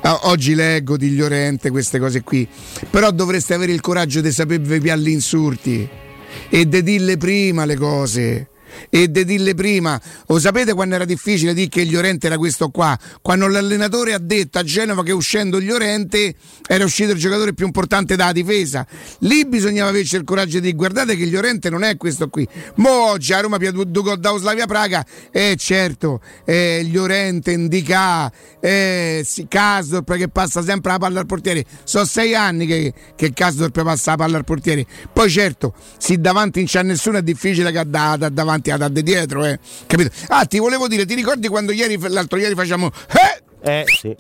Ah, 0.02 0.22
oggi 0.24 0.56
leggo 0.56 0.98
di 0.98 1.16
Llorente 1.16 1.70
queste 1.70 2.00
cose 2.00 2.24
qui, 2.24 2.48
però 2.90 3.12
dovreste 3.12 3.54
avere 3.54 3.72
il 3.72 3.82
coraggio 3.82 4.22
di 4.22 4.32
sapervi 4.32 5.12
insulti 5.12 5.88
e 6.50 6.68
di 6.68 6.84
dirle 6.84 7.18
prima 7.18 7.66
le 7.66 7.76
cose. 7.76 8.50
E 8.90 9.10
di 9.10 9.26
dirle 9.26 9.54
prima, 9.54 10.00
lo 10.28 10.40
sapete 10.40 10.74
quando 10.74 10.96
era 10.96 11.06
difficile 11.06 11.54
dire 11.54 11.70
che 11.70 11.82
il 11.82 11.90
Llorente 11.90 12.28
era 12.28 12.38
questo 12.38 12.70
qua? 12.70 12.98
Quando 13.22 13.48
l'allenatore 13.48 14.14
ha 14.14 14.20
detto 14.20 14.60
a 14.60 14.64
Genova 14.64 15.04
che 15.04 15.12
uscendo 15.12 15.58
il 15.58 15.66
Llorente 15.66 16.36
era 16.68 16.84
uscito 16.84 17.12
il 17.12 17.18
giocatore 17.18 17.54
più 17.54 17.66
importante 17.66 18.16
dalla 18.16 18.32
difesa. 18.32 18.86
Lì 19.20 19.46
bisognava 19.46 19.90
averci 19.90 20.16
il 20.16 20.24
coraggio 20.24 20.60
di 20.60 20.74
guardate 20.74 21.16
che 21.16 21.24
il 21.24 21.30
Llorente 21.30 21.70
non 21.70 21.84
è 21.84 21.98
questo 21.98 22.30
qui. 22.30 22.48
Mo 22.76 23.10
oggi 23.10 23.34
a 23.34 23.40
Roma 23.40 23.58
più 23.58 23.72
due 23.84 24.04
gol 24.04 24.20
da 24.20 24.34
Oslavia 24.34 24.66
Praga, 24.66 25.06
eh 25.32 25.56
certo, 25.58 26.22
eh, 26.46 26.88
Llorente, 26.92 27.52
Indica, 27.52 28.32
eh, 28.60 29.26
che 29.26 30.30
passa 30.30 30.64
sempre 30.64 30.92
la 30.92 30.98
palla 30.98 31.20
al 31.20 31.26
portiere. 31.26 31.66
Sono 31.84 32.06
sei 32.06 32.36
anni 32.36 32.66
che, 32.66 32.94
che 33.16 33.34
Kasdorp 33.34 33.84
passa 33.84 34.12
la 34.12 34.18
palla 34.18 34.38
al 34.38 34.44
portiere. 34.44 34.86
Poi 35.12 35.30
certo, 35.30 35.74
se 35.98 36.18
davanti 36.20 36.60
non 36.60 36.68
c'è 36.68 36.84
nessuno 36.84 37.18
è 37.18 37.22
difficile 37.22 37.72
che 37.72 37.84
da, 37.88 38.16
da 38.18 38.30
davanti 38.30 38.67
a 38.72 38.78
da 38.78 38.88
di 38.88 39.04
dietro, 39.04 39.46
eh. 39.46 39.60
Capito? 39.86 40.10
Ah, 40.28 40.46
ti 40.46 40.60
volevo 40.60 40.88
dire, 40.88 41.06
ti 41.06 41.16
ricordi 41.16 41.48
quando 41.48 41.72
ieri, 41.72 41.98
l'altro 42.10 42.38
ieri 42.38 42.56
facciamo... 42.56 42.92
Eh! 43.10 43.44
Eh 43.70 43.84
sì. 43.86 44.16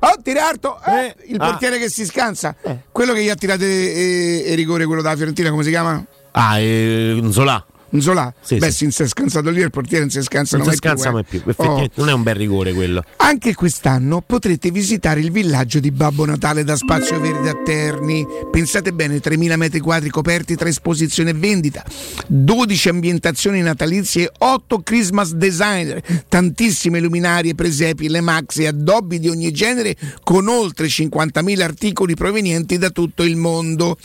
Oh, 0.00 0.14
tirato! 0.22 0.80
Eh, 0.84 1.14
il 1.26 1.40
ah. 1.40 1.50
portiere 1.50 1.78
che 1.78 1.88
si 1.88 2.04
scansa. 2.04 2.54
Quello 2.92 3.12
che 3.12 3.22
gli 3.22 3.28
ha 3.28 3.34
tirato 3.34 3.64
eh, 3.64 4.44
eh, 4.46 4.54
rigore, 4.54 4.86
quello 4.86 5.02
della 5.02 5.16
Fiorentina, 5.16 5.50
come 5.50 5.64
si 5.64 5.70
chiama? 5.70 6.04
Ah, 6.32 6.58
eh, 6.58 7.20
Zola. 7.30 7.64
Zola? 7.98 8.32
Sì, 8.40 8.56
Beh, 8.56 8.70
sì. 8.70 8.90
si 8.90 9.02
è 9.02 9.06
scansato 9.08 9.50
lì, 9.50 9.60
il 9.60 9.70
portiere 9.70 10.04
non 10.04 10.10
si 10.10 10.20
scansa 10.22 10.56
Non 10.56 10.66
mai 10.66 10.74
si 10.74 10.80
scansa 10.82 11.04
più. 11.04 11.12
mai 11.12 11.22
eh. 11.22 11.24
più. 11.24 11.38
Effettivamente 11.46 11.92
non 11.94 12.08
è 12.08 12.12
un 12.12 12.22
bel 12.22 12.34
rigore 12.34 12.72
quello. 12.74 13.02
Anche 13.16 13.54
quest'anno 13.54 14.22
potrete 14.24 14.70
visitare 14.70 15.20
il 15.20 15.30
villaggio 15.30 15.80
di 15.80 15.90
Babbo 15.90 16.24
Natale 16.26 16.64
da 16.64 16.76
Spazio 16.76 17.18
Verde 17.20 17.48
a 17.48 17.56
Terni. 17.64 18.26
Pensate 18.50 18.92
bene, 18.92 19.18
3.000 19.18 19.56
metri 19.56 19.80
quadri 19.80 20.10
coperti 20.10 20.54
tra 20.56 20.68
esposizione 20.68 21.30
e 21.30 21.34
vendita, 21.34 21.84
12 22.26 22.88
ambientazioni 22.88 23.60
natalizie, 23.62 24.30
8 24.36 24.80
Christmas 24.80 25.32
designer, 25.32 26.02
tantissime 26.28 27.00
luminarie, 27.00 27.54
presepi, 27.54 28.08
le 28.08 28.20
maxi, 28.20 28.66
addobbi 28.66 29.18
di 29.18 29.28
ogni 29.28 29.50
genere 29.52 29.96
con 30.22 30.48
oltre 30.48 30.86
50.000 30.88 31.60
articoli 31.62 32.14
provenienti 32.14 32.76
da 32.78 32.90
tutto 32.90 33.22
il 33.22 33.36
mondo. 33.36 33.96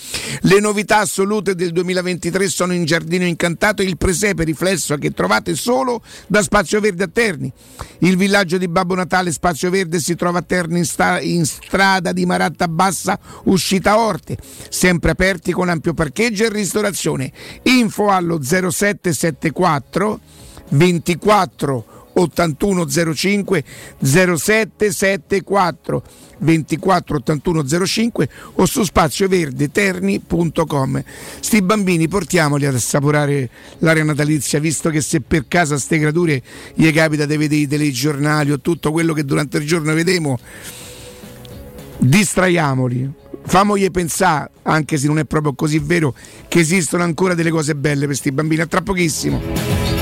Le 0.41 0.59
novità 0.59 0.99
assolute 0.99 1.55
del 1.55 1.71
2023 1.71 2.47
sono 2.47 2.73
in 2.73 2.85
Giardino 2.85 3.25
Incantato 3.25 3.72
e 3.81 3.85
il 3.85 3.97
presepe 3.97 4.43
riflesso 4.43 4.97
che 4.97 5.11
trovate 5.11 5.55
solo 5.55 6.01
da 6.27 6.41
Spazio 6.41 6.79
Verde 6.79 7.05
a 7.05 7.07
Terni. 7.07 7.51
Il 7.99 8.17
villaggio 8.17 8.57
di 8.57 8.67
Babbo 8.67 8.95
Natale 8.95 9.31
Spazio 9.31 9.69
Verde 9.69 9.99
si 9.99 10.15
trova 10.15 10.39
a 10.39 10.43
Terni 10.43 10.79
in, 10.79 10.85
sta- 10.85 11.19
in 11.21 11.45
strada 11.45 12.11
di 12.11 12.25
Maratta 12.25 12.67
Bassa, 12.67 13.17
uscita 13.45 13.97
Orte, 13.97 14.37
sempre 14.69 15.11
aperti 15.11 15.51
con 15.51 15.69
ampio 15.69 15.93
parcheggio 15.93 16.45
e 16.45 16.49
ristorazione. 16.49 17.31
Info 17.63 18.09
allo 18.09 18.39
0774 18.41 20.19
24 20.69 21.92
8105 22.13 23.63
0774 24.01 26.03
24 26.39 27.17
8105 27.17 28.29
o 28.55 28.65
su 28.65 28.83
spazioverdeterni.com 28.83 31.03
sti 31.39 31.61
bambini 31.61 32.07
portiamoli 32.07 32.65
ad 32.65 32.73
assaporare 32.75 33.49
l'area 33.79 34.03
natalizia 34.03 34.59
visto 34.59 34.89
che 34.89 35.01
se 35.01 35.21
per 35.21 35.47
caso 35.47 35.75
a 35.75 35.77
ste 35.77 35.99
creature 35.99 36.41
gli 36.73 36.91
capita 36.91 37.25
di 37.25 37.37
vedere 37.37 37.61
i 37.61 37.67
telegiornali 37.67 38.51
o 38.51 38.59
tutto 38.59 38.91
quello 38.91 39.13
che 39.13 39.23
durante 39.23 39.57
il 39.57 39.65
giorno 39.65 39.93
vediamo 39.93 40.37
distraiamoli. 41.97 43.11
Famogli 43.45 43.89
pensare 43.91 44.51
anche 44.63 44.97
se 44.97 45.07
non 45.07 45.19
è 45.19 45.25
proprio 45.25 45.53
così 45.53 45.79
vero 45.79 46.15
che 46.47 46.59
esistono 46.59 47.03
ancora 47.03 47.33
delle 47.33 47.49
cose 47.49 47.75
belle 47.75 47.99
per 47.99 48.07
questi 48.07 48.31
bambini. 48.31 48.61
A 48.61 48.67
tra 48.67 48.81
pochissimo 48.81 49.92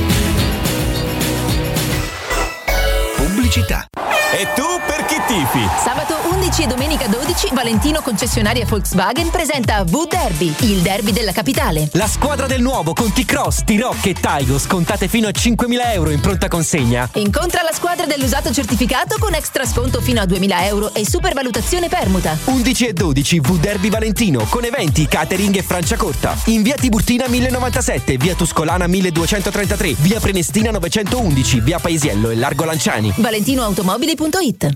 Pubblicità. 3.51 3.85
E 4.31 4.47
tu 4.55 4.63
per 4.87 5.03
chi 5.07 5.21
tifi? 5.27 5.67
Sabato 5.83 6.20
11 6.41 6.63
e 6.63 6.67
domenica 6.67 7.07
12 7.07 7.49
Valentino 7.53 8.01
concessionaria 8.01 8.65
Volkswagen 8.65 9.29
presenta 9.29 9.83
V-Derby, 9.83 10.55
il 10.61 10.79
derby 10.79 11.11
della 11.11 11.33
capitale. 11.33 11.87
La 11.93 12.07
squadra 12.07 12.47
del 12.47 12.63
nuovo 12.63 12.93
con 12.93 13.13
T-Cross, 13.13 13.63
T-Rock 13.63 14.07
e 14.07 14.13
Taigo 14.13 14.57
scontate 14.57 15.07
fino 15.07 15.27
a 15.27 15.29
5.000 15.29 15.93
euro 15.93 16.09
in 16.09 16.19
pronta 16.19 16.47
consegna. 16.47 17.07
Incontra 17.13 17.61
la 17.61 17.71
squadra 17.71 18.07
dell'usato 18.07 18.51
certificato 18.51 19.17
con 19.19 19.35
extra 19.35 19.65
sconto 19.65 20.01
fino 20.01 20.19
a 20.19 20.25
2000 20.25 20.65
euro 20.65 20.93
e 20.95 21.07
supervalutazione 21.07 21.87
permuta. 21.89 22.35
11 22.45 22.87
e 22.87 22.93
12 22.93 23.39
V 23.39 23.59
Derby 23.59 23.89
Valentino 23.91 24.43
con 24.49 24.63
eventi, 24.63 25.07
catering 25.07 25.55
e 25.55 25.61
Franciacorta. 25.61 26.35
In 26.45 26.63
via 26.63 26.75
Tiburtina 26.75 27.27
1097, 27.27 28.17
via 28.17 28.33
Tuscolana 28.33 28.87
1233, 28.87 29.93
via 29.99 30.19
Prenestina 30.19 30.71
911, 30.71 31.59
via 31.59 31.77
Paesiello 31.77 32.31
e 32.31 32.35
Largo 32.35 32.63
Lanciani. 32.63 33.13
ValentinoAutomobili.it 33.15 34.75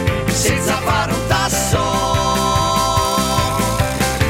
senza 0.33 0.77
fare 0.77 1.11
un 1.13 1.27
tasso. 1.27 1.79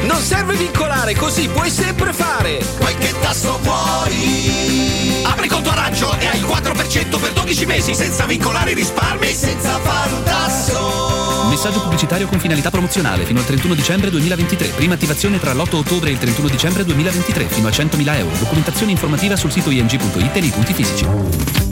Non 0.04 0.20
serve 0.20 0.54
vincolare, 0.54 1.14
così 1.14 1.48
puoi 1.48 1.70
sempre 1.70 2.12
fare. 2.12 2.64
Qualche 2.78 3.14
tasso 3.20 3.58
vuoi? 3.62 5.22
Apri 5.24 5.48
conto 5.48 5.70
a 5.70 5.74
raggio 5.74 6.12
e 6.18 6.26
hai 6.26 6.38
il 6.38 6.44
4% 6.44 7.20
per 7.20 7.32
12 7.32 7.66
mesi 7.66 7.94
senza 7.94 8.26
vincolare 8.26 8.72
i 8.72 8.74
risparmi, 8.74 9.32
senza 9.32 9.78
fare 9.78 10.12
un 10.12 10.22
tasso. 10.24 11.46
Messaggio 11.48 11.82
pubblicitario 11.82 12.26
con 12.26 12.40
finalità 12.40 12.70
promozionale 12.70 13.24
fino 13.24 13.38
al 13.38 13.46
31 13.46 13.74
dicembre 13.74 14.10
2023. 14.10 14.68
Prima 14.68 14.94
attivazione 14.94 15.38
tra 15.38 15.52
l'8 15.52 15.76
ottobre 15.76 16.10
e 16.10 16.12
il 16.14 16.18
31 16.18 16.48
dicembre 16.48 16.84
2023 16.84 17.44
fino 17.44 17.68
a 17.68 17.70
100.000 17.70 18.16
euro. 18.18 18.36
Documentazione 18.36 18.90
informativa 18.90 19.36
sul 19.36 19.52
sito 19.52 19.70
ing.it 19.70 20.36
e 20.36 20.40
nei 20.40 20.50
punti 20.50 20.72
fisici. 20.72 21.71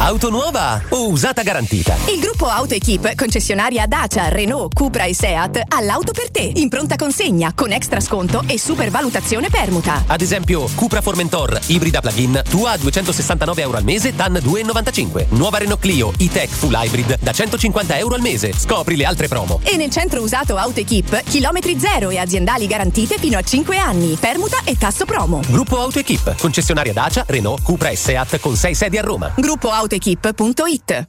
Auto 0.00 0.30
nuova 0.30 0.80
o 0.90 1.08
usata 1.08 1.42
garantita? 1.42 1.96
Il 2.06 2.20
gruppo 2.20 2.46
Auto 2.46 2.72
Equip, 2.72 3.16
concessionaria 3.16 3.84
Dacia, 3.86 4.28
Renault, 4.28 4.72
Cupra 4.72 5.04
e 5.04 5.12
Seat, 5.12 5.60
ha 5.66 5.80
l'auto 5.80 6.12
per 6.12 6.30
te, 6.30 6.52
in 6.54 6.68
pronta 6.68 6.94
consegna, 6.94 7.52
con 7.52 7.72
extra 7.72 7.98
sconto 7.98 8.44
e 8.46 8.60
supervalutazione 8.60 9.50
permuta. 9.50 10.04
Ad 10.06 10.20
esempio, 10.20 10.68
Cupra 10.76 11.00
Formentor, 11.00 11.58
ibrida 11.66 12.00
plug-in, 12.00 12.42
tua 12.48 12.70
a 12.70 12.76
269 12.76 13.60
euro 13.60 13.76
al 13.76 13.82
mese, 13.82 14.14
DAN 14.14 14.34
2,95. 14.34 15.26
Nuova 15.30 15.58
Renault 15.58 15.80
Clio, 15.80 16.12
e-Tech 16.16 16.48
Full 16.48 16.72
Hybrid, 16.72 17.18
da 17.20 17.32
150 17.32 17.98
euro 17.98 18.14
al 18.14 18.20
mese. 18.20 18.52
Scopri 18.56 18.94
le 18.94 19.04
altre 19.04 19.26
promo. 19.26 19.58
E 19.64 19.76
nel 19.76 19.90
centro 19.90 20.22
usato 20.22 20.56
Auto 20.56 20.78
Equip, 20.78 21.24
chilometri 21.24 21.76
zero 21.78 22.10
e 22.10 22.18
aziendali 22.18 22.68
garantite 22.68 23.18
fino 23.18 23.36
a 23.36 23.42
5 23.42 23.76
anni, 23.76 24.16
permuta 24.18 24.58
e 24.62 24.78
tasso 24.78 25.04
promo. 25.04 25.40
Gruppo 25.48 25.80
Auto 25.80 25.98
Equip, 25.98 26.36
concessionaria 26.38 26.92
Dacia, 26.92 27.24
Renault, 27.26 27.62
Cupra 27.62 27.88
e 27.88 27.96
Seat 27.96 28.38
con 28.38 28.54
6 28.54 28.74
sedi 28.76 28.96
a 28.96 29.02
Roma. 29.02 29.32
Gruppo 29.34 29.72
autoequip.it 29.88 31.08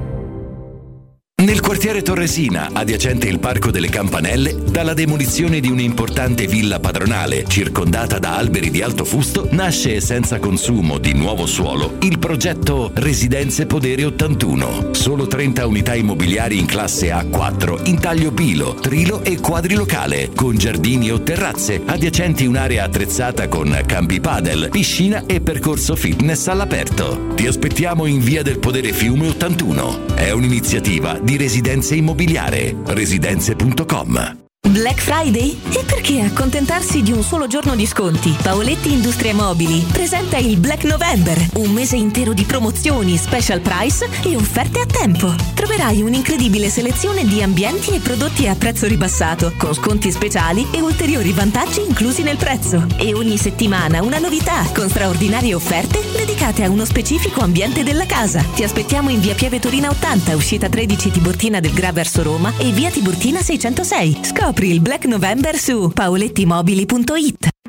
Nel 1.41 1.59
quartiere 1.59 2.03
Torresina, 2.03 2.69
adiacente 2.71 3.27
il 3.27 3.39
Parco 3.39 3.71
delle 3.71 3.89
Campanelle, 3.89 4.55
dalla 4.63 4.93
demolizione 4.93 5.59
di 5.59 5.71
un'importante 5.71 6.45
villa 6.45 6.79
padronale 6.79 7.45
circondata 7.47 8.19
da 8.19 8.35
alberi 8.37 8.69
di 8.69 8.83
alto 8.83 9.05
fusto, 9.05 9.47
nasce 9.49 10.01
senza 10.01 10.37
consumo 10.37 10.99
di 10.99 11.13
nuovo 11.13 11.47
suolo 11.47 11.97
il 12.01 12.19
progetto 12.19 12.91
Residenze 12.93 13.65
Podere 13.65 14.05
81. 14.05 14.89
Solo 14.91 15.25
30 15.25 15.65
unità 15.65 15.95
immobiliari 15.95 16.59
in 16.59 16.67
classe 16.67 17.07
A4 17.07 17.87
in 17.89 17.99
taglio 17.99 18.31
pilo, 18.31 18.75
trilo 18.75 19.23
e 19.23 19.39
quadrilocale, 19.39 20.29
con 20.35 20.55
giardini 20.55 21.09
o 21.09 21.23
terrazze, 21.23 21.81
adiacenti 21.83 22.45
un'area 22.45 22.83
attrezzata 22.83 23.47
con 23.47 23.81
campi 23.87 24.19
padel, 24.19 24.69
piscina 24.69 25.23
e 25.25 25.41
percorso 25.41 25.95
fitness 25.95 26.45
all'aperto. 26.45 27.29
Ti 27.33 27.47
aspettiamo 27.47 28.05
in 28.05 28.19
via 28.19 28.43
del 28.43 28.59
Podere 28.59 28.93
Fiume 28.93 29.29
81. 29.29 30.09
È 30.13 30.29
un'iniziativa 30.29 31.17
di 31.19 31.29
residenze 31.37 31.95
immobiliare. 31.95 32.75
Residenze.com. 32.85 34.40
Black 34.69 35.01
Friday? 35.01 35.59
E 35.71 35.83
perché 35.83 36.21
accontentarsi 36.21 37.01
di 37.01 37.11
un 37.11 37.23
solo 37.23 37.47
giorno 37.47 37.75
di 37.75 37.87
sconti? 37.87 38.33
Paoletti 38.41 38.93
Industrie 38.93 39.33
Mobili 39.33 39.83
presenta 39.91 40.37
il 40.37 40.57
Black 40.57 40.83
November, 40.83 41.37
un 41.55 41.71
mese 41.71 41.97
intero 41.97 42.31
di 42.31 42.43
promozioni, 42.43 43.17
special 43.17 43.59
price 43.59 44.07
e 44.23 44.35
offerte 44.35 44.79
a 44.79 44.85
tempo. 44.85 45.33
Troverai 45.55 46.01
un'incredibile 46.03 46.69
selezione 46.69 47.25
di 47.25 47.41
ambienti 47.41 47.89
e 47.95 47.99
prodotti 47.99 48.47
a 48.47 48.55
prezzo 48.55 48.87
ribassato, 48.87 49.51
con 49.57 49.73
sconti 49.73 50.11
speciali 50.11 50.67
e 50.71 50.79
ulteriori 50.79 51.31
vantaggi 51.33 51.81
inclusi 51.81 52.21
nel 52.21 52.37
prezzo. 52.37 52.85
E 52.97 53.13
ogni 53.13 53.37
settimana 53.37 54.01
una 54.01 54.19
novità, 54.19 54.63
con 54.73 54.87
straordinarie 54.87 55.55
offerte 55.55 55.99
dedicate 56.15 56.63
a 56.63 56.69
uno 56.69 56.85
specifico 56.85 57.41
ambiente 57.41 57.83
della 57.83 58.05
casa. 58.05 58.41
Ti 58.53 58.63
aspettiamo 58.63 59.09
in 59.09 59.19
via 59.21 59.33
Pieve 59.33 59.59
Torina 59.59 59.89
80, 59.89 60.35
uscita 60.35 60.69
13 60.69 61.11
Tiburtina 61.11 61.59
del 61.59 61.73
Gra 61.73 61.91
verso 61.91 62.21
Roma 62.23 62.53
e 62.57 62.71
via 62.71 62.89
Tiburtina 62.89 63.41
606. 63.41 64.19
Scopri 64.21 64.50
il 64.59 64.81
Black 64.81 65.05
November 65.05 65.57
su 65.57 65.91
paolettimobili.it. 65.93 67.50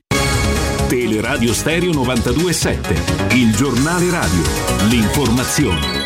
Teleradio 0.87 1.53
Stereo 1.53 1.91
92.7 1.91 3.35
Il 3.35 3.55
giornale 3.55 4.09
radio. 4.09 4.41
L'informazione 4.89 6.02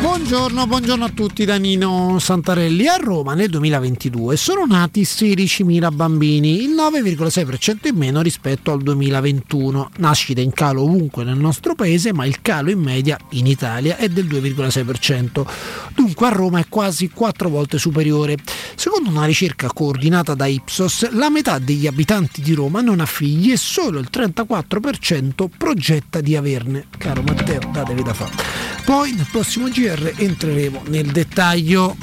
Buongiorno, 0.00 0.66
buongiorno 0.66 1.04
a 1.04 1.10
tutti 1.10 1.44
da 1.44 1.56
Nino 1.56 2.18
Santarelli. 2.18 2.88
A 2.88 2.96
Roma 2.96 3.34
nel 3.34 3.50
2022 3.50 4.34
sono 4.36 4.64
nati 4.64 5.02
16.000 5.02 5.94
bambini, 5.94 6.62
il 6.62 6.70
9,6% 6.70 7.88
in 7.88 7.96
meno 7.96 8.22
rispetto 8.22 8.72
al 8.72 8.80
2021. 8.80 9.90
Nascite 9.98 10.40
in 10.40 10.52
calo 10.52 10.84
ovunque 10.84 11.24
nel 11.24 11.36
nostro 11.36 11.74
paese, 11.74 12.14
ma 12.14 12.24
il 12.24 12.40
calo 12.40 12.70
in 12.70 12.80
media 12.80 13.18
in 13.30 13.46
Italia 13.46 13.98
è 13.98 14.08
del 14.08 14.26
2,6%. 14.26 15.46
Dunque 15.94 16.26
a 16.26 16.30
Roma 16.30 16.60
è 16.60 16.66
quasi 16.68 17.10
4 17.10 17.50
volte 17.50 17.76
superiore. 17.76 18.36
Secondo 18.76 19.10
una 19.10 19.26
ricerca 19.26 19.68
coordinata 19.68 20.34
da 20.34 20.46
Ipsos, 20.46 21.10
la 21.10 21.28
metà 21.28 21.58
degli 21.58 21.86
abitanti 21.86 22.40
di 22.40 22.54
Roma 22.54 22.80
non 22.80 23.00
ha 23.00 23.06
figli 23.06 23.52
e 23.52 23.58
solo 23.58 23.98
il 23.98 24.08
34% 24.10 25.48
progetta 25.58 26.22
di 26.22 26.36
averne. 26.36 26.86
Caro 26.96 27.20
Matteo, 27.22 27.60
datevi 27.70 28.02
da 28.02 28.14
fare. 28.14 28.32
Poi 28.84 29.12
nel 29.12 29.26
prossimo 29.30 29.68
GR 29.90 30.12
entreremo 30.18 30.82
nel 30.86 31.10
dettaglio. 31.10 31.96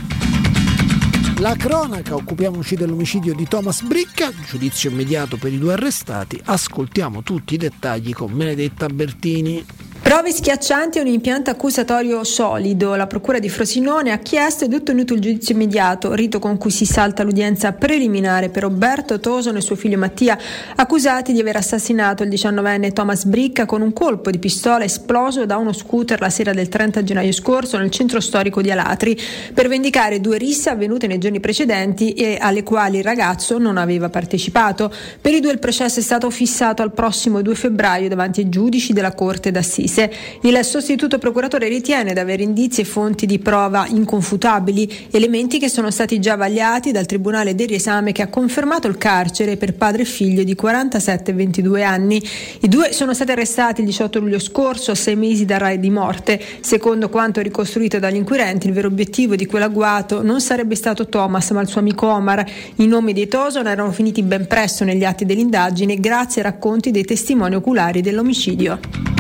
La 1.37 1.55
cronaca, 1.55 2.15
occupiamoci 2.15 2.75
dell'omicidio 2.75 3.33
di 3.33 3.47
Thomas 3.47 3.81
Bricca, 3.81 4.29
giudizio 4.45 4.89
immediato 4.89 5.37
per 5.37 5.53
i 5.53 5.57
due 5.57 5.73
arrestati, 5.73 6.39
ascoltiamo 6.43 7.23
tutti 7.23 7.53
i 7.53 7.57
dettagli 7.57 8.13
con 8.13 8.35
Benedetta 8.35 8.87
Bertini. 8.87 9.63
Prove 10.07 10.31
schiaccianti 10.31 10.99
e 10.99 11.01
un 11.01 11.07
impianto 11.07 11.49
accusatorio 11.49 12.23
solido. 12.23 12.95
La 12.95 13.07
Procura 13.07 13.39
di 13.39 13.49
Frosinone 13.49 14.13
ha 14.13 14.19
chiesto 14.19 14.63
ed 14.63 14.73
ottenuto 14.73 15.13
il 15.13 15.19
giudizio 15.19 15.53
immediato, 15.53 16.13
rito 16.13 16.39
con 16.39 16.57
cui 16.57 16.71
si 16.71 16.85
salta 16.85 17.23
l'udienza 17.23 17.73
preliminare 17.73 18.47
per 18.47 18.63
Roberto 18.63 19.19
Tosono 19.19 19.57
e 19.57 19.61
suo 19.61 19.75
figlio 19.75 19.97
Mattia, 19.97 20.37
accusati 20.77 21.33
di 21.33 21.41
aver 21.41 21.57
assassinato 21.57 22.23
il 22.23 22.29
19enne 22.29 22.93
Thomas 22.93 23.25
Bricca 23.25 23.65
con 23.65 23.81
un 23.81 23.91
colpo 23.91 24.31
di 24.31 24.39
pistola 24.39 24.85
esploso 24.85 25.45
da 25.45 25.57
uno 25.57 25.73
scooter 25.73 26.21
la 26.21 26.29
sera 26.29 26.53
del 26.53 26.69
30 26.69 27.03
gennaio 27.03 27.33
scorso 27.33 27.77
nel 27.77 27.91
centro 27.91 28.21
storico 28.21 28.61
di 28.61 28.71
Alatri, 28.71 29.19
per 29.53 29.67
vendicare 29.67 30.21
due 30.21 30.37
risse 30.37 30.69
avvenute 30.69 31.07
nei 31.07 31.17
giorni 31.17 31.41
precedenti 31.41 32.13
e 32.13 32.37
alle 32.39 32.63
quali 32.63 32.99
il 32.99 33.03
ragazzo 33.03 33.57
non 33.57 33.75
aveva 33.75 34.07
partecipato. 34.07 34.89
Per 35.19 35.33
i 35.33 35.41
due 35.41 35.51
il 35.51 35.59
processo 35.59 35.99
è 35.99 36.03
stato 36.03 36.29
fissato 36.29 36.81
al 36.81 36.93
prossimo 36.93 37.41
2 37.41 37.55
febbraio 37.55 38.07
davanti 38.07 38.39
ai 38.39 38.47
giudici 38.47 38.93
della 38.93 39.13
Corte 39.13 39.51
d'Assise. 39.51 39.95
Il 40.41 40.59
sostituto 40.63 41.17
procuratore 41.17 41.67
ritiene 41.67 42.13
di 42.13 42.19
avere 42.19 42.43
indizi 42.43 42.81
e 42.81 42.83
fonti 42.83 43.25
di 43.25 43.39
prova 43.39 43.87
inconfutabili, 43.87 45.07
elementi 45.11 45.59
che 45.59 45.69
sono 45.69 45.91
stati 45.91 46.19
già 46.19 46.35
vagliati 46.35 46.91
dal 46.91 47.05
Tribunale 47.05 47.55
del 47.55 47.67
riesame 47.67 48.11
che 48.11 48.21
ha 48.21 48.27
confermato 48.27 48.87
il 48.87 48.97
carcere 48.97 49.57
per 49.57 49.73
padre 49.73 50.03
e 50.03 50.05
figlio 50.05 50.43
di 50.43 50.55
47 50.55 51.31
e 51.31 51.33
22 51.33 51.83
anni. 51.83 52.21
I 52.61 52.67
due 52.67 52.93
sono 52.93 53.13
stati 53.13 53.31
arrestati 53.31 53.81
il 53.81 53.87
18 53.87 54.19
luglio 54.19 54.39
scorso 54.39 54.91
a 54.91 54.95
sei 54.95 55.15
mesi 55.15 55.45
dal 55.45 55.59
raid 55.59 55.79
di 55.79 55.89
morte. 55.89 56.39
Secondo 56.59 57.09
quanto 57.09 57.41
ricostruito 57.41 57.99
dagli 57.99 58.15
inquirenti, 58.15 58.67
il 58.67 58.73
vero 58.73 58.87
obiettivo 58.87 59.35
di 59.35 59.45
quell'agguato 59.45 60.21
non 60.21 60.41
sarebbe 60.41 60.75
stato 60.75 61.07
Thomas 61.07 61.49
ma 61.51 61.61
il 61.61 61.67
suo 61.67 61.79
amico 61.79 62.07
Omar. 62.07 62.45
I 62.75 62.87
nomi 62.87 63.13
dei 63.13 63.27
Toson 63.27 63.67
erano 63.67 63.91
finiti 63.91 64.21
ben 64.21 64.47
presto 64.47 64.83
negli 64.83 65.03
atti 65.03 65.25
dell'indagine 65.25 65.95
grazie 65.99 66.41
ai 66.41 66.51
racconti 66.51 66.91
dei 66.91 67.03
testimoni 67.03 67.55
oculari 67.55 68.01
dell'omicidio. 68.01 69.16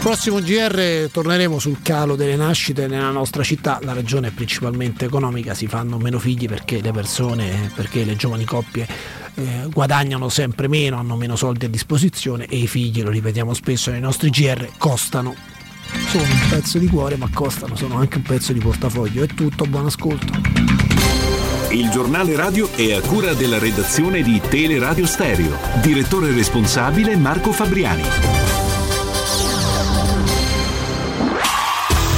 Prossimo 0.00 0.40
GR 0.40 1.08
torneremo 1.10 1.58
sul 1.58 1.82
calo 1.82 2.14
delle 2.14 2.36
nascite 2.36 2.86
nella 2.86 3.10
nostra 3.10 3.42
città, 3.42 3.80
la 3.82 3.92
ragione 3.92 4.28
è 4.28 4.30
principalmente 4.30 5.04
economica, 5.04 5.52
si 5.52 5.66
fanno 5.66 5.98
meno 5.98 6.20
figli 6.20 6.46
perché 6.46 6.80
le 6.80 6.92
persone, 6.92 7.72
perché 7.74 8.04
le 8.04 8.14
giovani 8.14 8.44
coppie 8.44 8.86
eh, 9.34 9.66
guadagnano 9.68 10.28
sempre 10.28 10.68
meno, 10.68 10.96
hanno 10.98 11.16
meno 11.16 11.34
soldi 11.34 11.64
a 11.64 11.68
disposizione 11.68 12.46
e 12.46 12.56
i 12.56 12.68
figli, 12.68 13.02
lo 13.02 13.10
ripetiamo 13.10 13.52
spesso 13.52 13.90
nei 13.90 14.00
nostri 14.00 14.30
GR, 14.30 14.68
costano. 14.78 15.34
Sono 16.08 16.22
un 16.22 16.46
pezzo 16.50 16.78
di 16.78 16.86
cuore 16.86 17.16
ma 17.16 17.28
costano, 17.32 17.74
sono 17.76 17.96
anche 17.96 18.18
un 18.18 18.22
pezzo 18.22 18.52
di 18.52 18.60
portafoglio. 18.60 19.24
È 19.24 19.26
tutto, 19.26 19.64
buon 19.64 19.86
ascolto. 19.86 20.32
Il 21.70 21.90
giornale 21.90 22.36
radio 22.36 22.70
è 22.72 22.92
a 22.92 23.00
cura 23.00 23.34
della 23.34 23.58
redazione 23.58 24.22
di 24.22 24.40
Teleradio 24.40 25.04
Stereo. 25.04 25.58
Direttore 25.82 26.32
responsabile 26.32 27.16
Marco 27.16 27.52
Fabriani. 27.52 28.65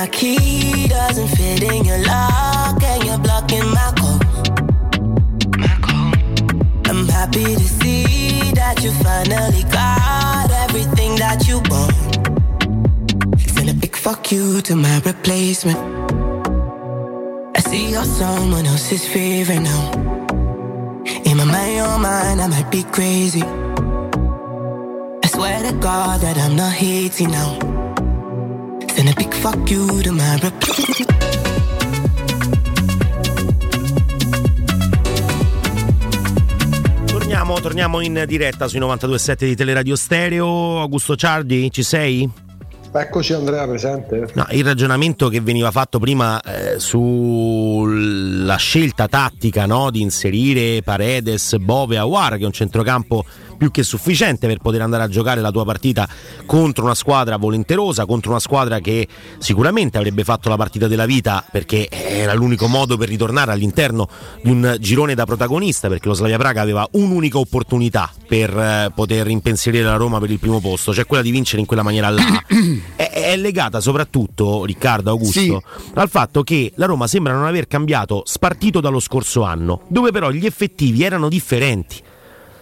My 0.00 0.06
key 0.06 0.88
doesn't 0.88 1.28
fit 1.28 1.62
in 1.62 1.84
your 1.84 1.98
lock, 2.06 2.82
and 2.82 3.04
you're 3.04 3.18
blocking 3.18 3.68
my 3.78 3.88
call. 3.98 4.18
I'm 6.88 7.06
happy 7.06 7.44
to 7.44 7.66
see 7.78 8.50
that 8.60 8.82
you 8.82 8.92
finally 9.04 9.62
got 9.64 10.50
everything 10.64 11.16
that 11.16 11.46
you 11.46 11.58
want. 11.68 11.94
Send 13.54 13.68
a 13.68 13.74
big 13.74 13.94
fuck 13.94 14.32
you 14.32 14.62
to 14.62 14.74
my 14.74 15.00
replacement. 15.00 15.78
I 17.54 17.60
see 17.60 17.90
you're 17.90 18.04
someone 18.04 18.64
else's 18.64 19.06
favorite 19.06 19.60
now. 19.60 19.82
In 21.26 21.36
my 21.36 21.44
mind, 21.44 21.76
your 21.76 21.98
mind, 21.98 22.40
I 22.40 22.46
might 22.46 22.70
be 22.70 22.84
crazy. 22.84 23.42
I 25.24 25.26
swear 25.26 25.62
to 25.68 25.72
God 25.78 26.22
that 26.22 26.38
I'm 26.38 26.56
not 26.56 26.72
hating 26.72 27.32
now. 27.32 27.79
Send 29.00 29.12
a 29.12 29.14
big 29.16 29.32
fuck 29.32 29.70
you 29.70 30.02
to 30.02 30.12
my 30.12 30.38
replacement. 30.42 31.14
Torniamo, 37.06 37.60
torniamo 37.60 38.00
in 38.02 38.24
diretta 38.26 38.68
sui 38.68 38.78
92.7 38.78 39.36
di 39.46 39.56
Teleradio 39.56 39.96
Stereo. 39.96 40.80
Augusto 40.80 41.16
Ciardi, 41.16 41.70
ci 41.70 41.82
sei? 41.82 42.30
Eccoci 42.92 43.32
Andrea 43.32 43.66
presente. 43.66 44.28
No, 44.34 44.46
il 44.50 44.64
ragionamento 44.64 45.28
che 45.28 45.40
veniva 45.40 45.70
fatto 45.70 45.98
prima 45.98 46.38
eh, 46.42 46.78
sulla 46.78 48.56
scelta 48.56 49.08
tattica 49.08 49.64
no, 49.64 49.90
di 49.90 50.02
inserire 50.02 50.82
Paredes, 50.82 51.56
Bove, 51.56 51.96
Awar, 51.96 52.36
che 52.36 52.42
è 52.42 52.46
un 52.46 52.52
centrocampo 52.52 53.24
più 53.60 53.70
che 53.70 53.82
sufficiente 53.82 54.46
per 54.46 54.56
poter 54.56 54.80
andare 54.80 55.02
a 55.02 55.08
giocare 55.08 55.42
la 55.42 55.50
tua 55.50 55.66
partita 55.66 56.08
contro 56.46 56.84
una 56.84 56.94
squadra 56.94 57.36
volenterosa, 57.36 58.06
contro 58.06 58.30
una 58.30 58.40
squadra 58.40 58.78
che 58.78 59.06
sicuramente 59.36 59.98
avrebbe 59.98 60.24
fatto 60.24 60.48
la 60.48 60.56
partita 60.56 60.88
della 60.88 61.04
vita 61.04 61.44
perché 61.52 61.86
era 61.90 62.32
l'unico 62.32 62.68
modo 62.68 62.96
per 62.96 63.08
ritornare 63.08 63.52
all'interno 63.52 64.08
di 64.42 64.48
un 64.50 64.76
girone 64.80 65.14
da 65.14 65.26
protagonista 65.26 65.88
perché 65.88 66.08
lo 66.08 66.14
Slavia 66.14 66.38
Praga 66.38 66.62
aveva 66.62 66.88
un'unica 66.92 67.36
opportunità 67.36 68.10
per 68.26 68.48
eh, 68.56 68.92
poter 68.94 69.28
impensierire 69.28 69.84
la 69.84 69.96
Roma 69.96 70.18
per 70.20 70.30
il 70.30 70.38
primo 70.38 70.58
posto, 70.60 70.94
cioè 70.94 71.04
quella 71.04 71.22
di 71.22 71.30
vincere 71.30 71.60
in 71.60 71.66
quella 71.66 71.82
maniera 71.82 72.08
là. 72.08 72.42
è, 72.96 73.10
è 73.10 73.36
legata 73.36 73.80
soprattutto, 73.80 74.64
Riccardo 74.64 75.10
Augusto, 75.10 75.38
Sì. 75.38 75.58
al 75.92 76.08
fatto 76.08 76.42
che 76.42 76.72
la 76.76 76.86
Roma 76.86 77.06
sembra 77.06 77.34
non 77.34 77.44
aver 77.44 77.66
cambiato 77.66 78.22
spartito 78.24 78.80
dallo 78.80 79.00
scorso 79.00 79.42
anno, 79.42 79.82
dove 79.88 80.12
però 80.12 80.30
gli 80.30 80.46
effettivi 80.46 81.04
erano 81.04 81.28
differenti. 81.28 82.08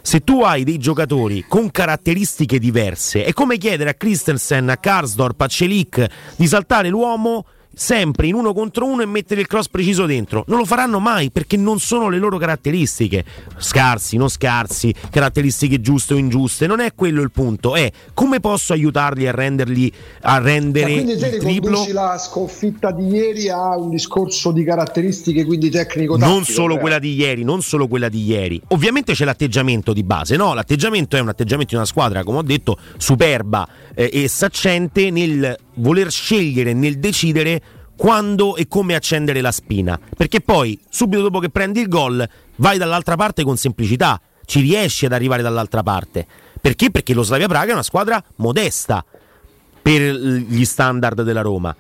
Se 0.03 0.21
tu 0.21 0.43
hai 0.43 0.65
dei 0.65 0.79
giocatori 0.79 1.45
con 1.47 1.71
caratteristiche 1.71 2.59
diverse, 2.59 3.25
è 3.25 3.33
come 3.33 3.59
chiedere 3.59 3.91
a 3.91 3.95
Christensen, 3.95 4.69
a 4.69 4.77
Karsdorp, 4.77 5.41
a 5.41 5.47
Celic 5.47 6.07
di 6.37 6.47
saltare 6.47 6.89
l'uomo 6.89 7.45
sempre 7.79 8.27
in 8.27 8.35
uno 8.35 8.53
contro 8.53 8.87
uno 8.87 9.03
e 9.03 9.07
mettere 9.07 9.41
il 9.41 9.47
cross 9.47 9.69
preciso 9.69 10.05
dentro. 10.05 10.45
Non 10.49 10.59
lo 10.59 10.65
faranno 10.65 10.99
mai 10.99 11.31
perché 11.31 11.57
non 11.57 11.79
sono 11.79 12.09
le 12.09 12.19
loro 12.19 12.37
caratteristiche. 12.37 13.25
Scarsi, 13.57 14.17
non 14.17 14.29
scarsi, 14.29 14.93
caratteristiche 15.11 15.81
giuste 15.81 16.15
o 16.15 16.17
ingiuste. 16.17 16.67
Non 16.67 16.81
è 16.81 16.93
quello 16.95 17.23
il 17.23 17.31
punto. 17.31 17.77
È 17.77 17.91
come 18.15 18.41
posso 18.41 18.73
aiutarli 18.73 19.29
a 19.29 19.31
renderli 19.31 19.93
a 20.23 20.39
rendere 20.39 20.93
Cioè, 20.93 21.05
quindi 21.05 21.25
il 21.25 21.39
triplo. 21.39 21.87
la 21.93 22.19
sconfitta 22.19 22.91
di 22.91 23.07
ieri 23.07 23.49
a 23.49 23.77
un 23.77 23.91
discorso 23.91 24.51
di 24.51 24.65
caratteristiche, 24.65 25.45
quindi 25.45 25.71
tecnico 25.71 26.17
non 26.17 26.45
solo 26.45 26.79
quella 26.79 26.99
di 26.99 27.15
ieri, 27.15 27.45
non 27.45 27.63
solo 27.63 27.87
quella 27.87 28.09
di 28.09 28.25
ieri. 28.25 28.61
Ovviamente 28.69 29.13
c'è 29.13 29.25
l'atteggiamento 29.25 29.93
di 29.93 30.03
base, 30.03 30.37
no? 30.37 30.53
L'atteggiamento 30.53 31.17
è 31.17 31.21
un 31.21 31.29
atteggiamento 31.29 31.71
di 31.71 31.77
una 31.77 31.87
squadra, 31.87 32.25
come 32.25 32.39
ho 32.39 32.43
detto, 32.43 32.77
superba 32.97 33.69
eh, 33.95 34.11
e 34.13 34.29
saccente 34.29 35.11
nel 35.11 35.57
voler 35.75 36.11
scegliere, 36.11 36.73
nel 36.73 36.99
decidere 36.99 37.61
quando 37.99 38.55
e 38.55 38.69
come 38.69 38.95
accendere 38.95 39.41
la 39.41 39.51
spina. 39.51 39.99
Perché 40.17 40.41
poi, 40.41 40.79
subito 40.89 41.23
dopo 41.23 41.41
che 41.41 41.51
prendi 41.51 41.81
il 41.81 41.89
gol, 41.89 42.27
vai 42.57 42.79
dall'altra 42.79 43.17
parte 43.17 43.43
con 43.43 43.57
semplicità, 43.57 44.21
ci 44.45 44.61
riesci 44.61 45.05
ad 45.05 45.13
arrivare 45.13 45.43
dall'altra 45.43 45.83
parte. 45.83 46.25
Perché? 46.61 46.93
Perché 46.93 47.13
lo 47.13 47.25
Slavia 47.25 47.49
Praga 47.49 47.71
è 47.71 47.73
una 47.73 47.83
squadra 47.83 48.23
modesta 48.37 49.05
per 49.83 50.01
gli 50.01 50.65
standard 50.65 51.23
della 51.23 51.41
Roma. 51.41 51.75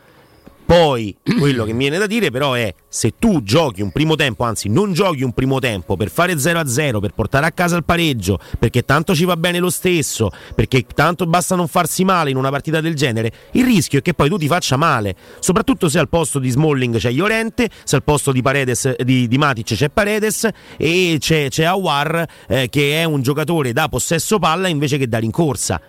Poi 0.69 1.16
quello 1.39 1.65
che 1.65 1.73
mi 1.73 1.78
viene 1.78 1.97
da 1.97 2.07
dire 2.07 2.31
però 2.31 2.53
è 2.53 2.74
se 2.90 3.15
tu 3.19 3.43
giochi 3.43 3.81
un 3.81 3.90
primo 3.90 4.16
tempo, 4.16 4.45
anzi 4.45 4.69
non 4.69 4.93
giochi 4.93 5.23
un 5.23 5.32
primo 5.32 5.61
tempo 5.61 5.97
per 5.97 6.11
fare 6.11 6.35
0-0, 6.35 7.01
per 7.01 7.15
portare 7.15 7.47
a 7.47 7.53
casa 7.53 7.74
il 7.78 7.85
pareggio, 7.85 8.39
perché 8.59 8.85
tanto 8.85 9.15
ci 9.15 9.24
va 9.24 9.39
bene 9.39 9.61
lo 9.61 9.70
stesso, 9.70 10.31
perché 10.55 10.85
tanto 10.85 11.24
basta 11.24 11.55
non 11.55 11.69
farsi 11.69 12.05
male 12.05 12.28
in 12.28 12.36
una 12.36 12.51
partita 12.51 12.82
del 12.82 12.95
genere, 12.95 13.32
il 13.53 13.65
rischio 13.65 14.01
è 14.01 14.03
che 14.03 14.12
poi 14.12 14.28
tu 14.28 14.36
ti 14.36 14.47
faccia 14.47 14.77
male, 14.77 15.16
soprattutto 15.39 15.89
se 15.89 15.99
al 15.99 16.11
posto 16.11 16.39
di 16.39 16.51
Smalling 16.51 16.99
c'è 16.99 17.12
Llorente, 17.12 17.70
se 17.85 17.97
al 17.97 18.03
posto 18.03 18.31
di, 18.31 18.43
Paredes, 18.43 18.95
di, 18.97 19.27
di 19.27 19.39
Matic 19.39 19.74
c'è 19.74 19.89
Paredes 19.89 20.51
e 20.77 21.16
c'è, 21.19 21.49
c'è 21.49 21.65
Awar 21.65 22.27
eh, 22.47 22.69
che 22.69 23.01
è 23.01 23.05
un 23.05 23.23
giocatore 23.23 23.73
da 23.73 23.89
possesso 23.89 24.39
palla 24.39 24.69
invece 24.69 24.99
che 24.99 25.09
da 25.09 25.16
rincorsa. 25.16 25.81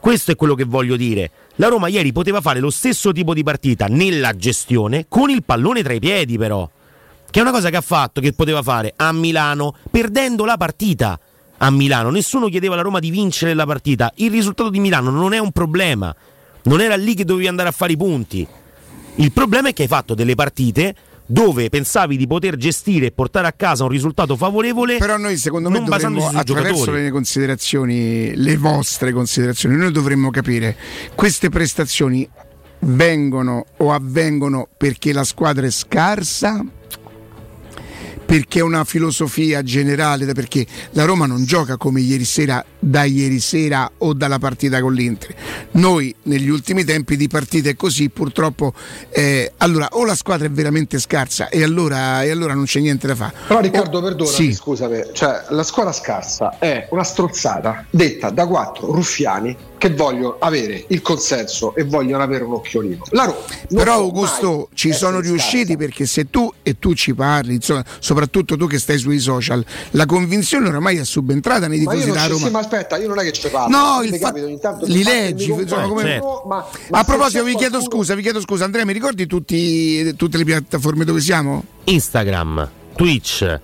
Questo 0.00 0.30
è 0.30 0.36
quello 0.36 0.54
che 0.54 0.64
voglio 0.64 0.94
dire. 0.94 1.30
La 1.56 1.68
Roma 1.68 1.88
ieri 1.88 2.12
poteva 2.12 2.42
fare 2.42 2.60
lo 2.60 2.70
stesso 2.70 3.12
tipo 3.12 3.32
di 3.32 3.42
partita 3.42 3.86
nella 3.86 4.36
gestione 4.36 5.06
con 5.08 5.30
il 5.30 5.42
pallone 5.42 5.82
tra 5.82 5.94
i 5.94 6.00
piedi, 6.00 6.36
però. 6.36 6.68
Che 7.30 7.38
è 7.38 7.42
una 7.42 7.50
cosa 7.50 7.70
che 7.70 7.76
ha 7.76 7.82
fatto, 7.82 8.20
che 8.20 8.34
poteva 8.34 8.62
fare 8.62 8.92
a 8.94 9.10
Milano, 9.12 9.74
perdendo 9.90 10.44
la 10.44 10.58
partita 10.58 11.18
a 11.56 11.70
Milano. 11.70 12.10
Nessuno 12.10 12.48
chiedeva 12.48 12.74
alla 12.74 12.82
Roma 12.82 12.98
di 12.98 13.10
vincere 13.10 13.54
la 13.54 13.64
partita. 13.64 14.12
Il 14.16 14.30
risultato 14.30 14.68
di 14.68 14.80
Milano 14.80 15.10
non 15.10 15.32
è 15.32 15.38
un 15.38 15.50
problema. 15.50 16.14
Non 16.64 16.80
era 16.82 16.96
lì 16.96 17.14
che 17.14 17.24
dovevi 17.24 17.46
andare 17.46 17.70
a 17.70 17.72
fare 17.72 17.92
i 17.92 17.96
punti. 17.96 18.46
Il 19.16 19.32
problema 19.32 19.68
è 19.68 19.72
che 19.72 19.82
hai 19.82 19.88
fatto 19.88 20.14
delle 20.14 20.34
partite 20.34 20.94
dove 21.26 21.68
pensavi 21.68 22.16
di 22.16 22.26
poter 22.26 22.56
gestire 22.56 23.06
e 23.06 23.12
portare 23.12 23.46
a 23.46 23.52
casa 23.52 23.84
un 23.84 23.90
risultato 23.90 24.36
favorevole. 24.36 24.98
Però 24.98 25.16
noi 25.16 25.36
secondo 25.36 25.68
me 25.68 25.82
dovremmo, 25.82 26.26
attraverso 26.28 26.84
giocatori. 26.84 27.02
le 27.02 27.10
considerazioni, 27.10 28.34
le 28.34 28.56
vostre 28.56 29.12
considerazioni, 29.12 29.76
noi 29.76 29.92
dovremmo 29.92 30.30
capire 30.30 30.76
queste 31.14 31.48
prestazioni 31.48 32.28
vengono 32.80 33.64
o 33.78 33.92
avvengono 33.92 34.68
perché 34.76 35.12
la 35.12 35.24
squadra 35.24 35.66
è 35.66 35.70
scarsa 35.70 36.64
perché 38.26 38.58
è 38.58 38.62
una 38.62 38.84
filosofia 38.84 39.62
generale, 39.62 40.30
perché 40.32 40.66
la 40.90 41.04
Roma 41.04 41.26
non 41.26 41.44
gioca 41.44 41.76
come 41.76 42.00
ieri 42.00 42.24
sera, 42.24 42.62
da 42.78 43.04
ieri 43.04 43.38
sera 43.38 43.90
o 43.98 44.12
dalla 44.12 44.38
partita 44.38 44.80
con 44.80 44.92
l'Inter. 44.92 45.34
Noi 45.72 46.14
negli 46.24 46.48
ultimi 46.48 46.84
tempi 46.84 47.16
di 47.16 47.28
partite 47.28 47.76
così 47.76 48.10
purtroppo, 48.10 48.74
eh, 49.10 49.52
allora 49.58 49.88
o 49.92 50.04
la 50.04 50.16
squadra 50.16 50.46
è 50.46 50.50
veramente 50.50 50.98
scarsa 50.98 51.48
e 51.48 51.62
allora, 51.62 52.22
e 52.24 52.30
allora 52.30 52.54
non 52.54 52.64
c'è 52.64 52.80
niente 52.80 53.06
da 53.06 53.14
fare. 53.14 53.32
Però 53.46 53.60
Riccardo, 53.60 53.98
O- 53.98 54.02
perdonami, 54.02 54.36
sì. 54.36 54.52
scusami, 54.52 55.02
cioè 55.12 55.44
la 55.50 55.62
squadra 55.62 55.92
scarsa 55.92 56.58
è 56.58 56.88
una 56.90 57.04
strozzata 57.04 57.86
detta 57.90 58.30
da 58.30 58.46
quattro 58.46 58.92
ruffiani 58.92 59.56
che 59.78 59.90
vogliono 59.94 60.36
avere 60.38 60.84
il 60.88 61.02
consenso 61.02 61.74
e 61.74 61.84
vogliono 61.84 62.22
avere 62.22 62.44
un 62.44 62.54
occhiolino. 62.54 63.04
La 63.10 63.24
Roma 63.24 63.38
Però 63.68 63.92
Augusto 63.94 64.68
ci 64.74 64.92
sono 64.92 65.20
riusciti 65.20 65.76
perché 65.76 66.06
se 66.06 66.30
tu 66.30 66.50
e 66.62 66.78
tu 66.78 66.94
ci 66.94 67.14
parli, 67.14 67.54
insomma, 67.54 67.84
soprattutto 67.98 68.56
tu 68.56 68.66
che 68.66 68.78
stai 68.78 68.98
sui 68.98 69.18
social, 69.18 69.64
la 69.90 70.06
convinzione 70.06 70.68
oramai 70.68 70.96
è 70.96 71.04
subentrata 71.04 71.66
nei 71.68 71.78
tifosi 71.80 72.06
della 72.06 72.26
Roma. 72.26 72.46
sì, 72.46 72.50
ma 72.52 72.58
aspetta, 72.60 72.96
io 72.96 73.08
non 73.08 73.18
è 73.18 73.22
che 73.22 73.32
ci 73.32 73.48
parlo. 73.48 73.76
No, 73.76 74.02
il 74.02 74.14
fa- 74.16 74.32
ogni 74.34 74.58
tanto 74.58 74.86
li 74.86 75.02
leggi, 75.02 75.50
insomma, 75.50 75.86
come- 75.88 76.20
ma- 76.46 76.64
ma 76.90 76.98
A 76.98 77.04
proposito, 77.04 77.44
vi 77.44 77.54
chiedo 77.54 77.78
qualcuno- 77.78 78.02
scusa, 78.02 78.14
vi 78.14 78.22
chiedo 78.22 78.40
scusa, 78.40 78.64
Andrea, 78.64 78.84
mi 78.84 78.92
ricordi 78.92 79.26
tutti- 79.26 80.14
tutte 80.16 80.38
le 80.38 80.44
piattaforme 80.44 81.04
dove 81.04 81.20
siamo? 81.20 81.62
Instagram, 81.84 82.68
Twitch, 82.96 83.60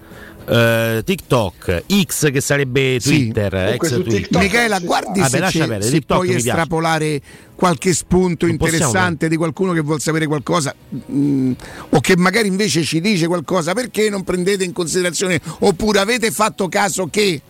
eh, 0.47 1.03
TikTok, 1.05 1.85
X 2.03 2.31
che 2.31 2.41
sarebbe 2.41 2.99
Sì. 3.01 3.09
Twitter, 3.31 3.51
Comunque 3.51 3.89
ex 3.89 4.03
Twitter. 4.03 4.43
Michela, 4.43 4.79
guardi 4.81 5.21
Vabbè, 5.21 5.51
se, 5.51 5.59
perdere, 5.59 5.83
se 5.83 5.91
TikTok 5.91 6.25
puoi 6.25 6.35
estrapolare 6.35 7.21
qualche 7.55 7.93
spunto 7.95 8.47
Non 8.47 8.57
possiamo, 8.57 8.85
interessante 8.85 9.29
di 9.29 9.37
qualcuno 9.37 9.73
che 9.73 9.81
vuol 9.81 10.01
sapere 10.01 10.27
qualcosa 10.27 10.75
mm, 11.11 11.53
o 11.91 12.01
che 12.01 12.17
magari 12.17 12.49
invece 12.49 12.83
ci 12.83 13.01
dice 13.01 13.27
qualcosa 13.27 13.73
perché 13.73 14.11
non 14.11 14.25
prendete 14.25 14.65
in 14.65 14.73
considerazione 14.73 15.41
oppure 15.61 16.01
avete 16.01 16.31
fatto 16.31 16.69
caso 16.69 17.07
che 17.07 17.41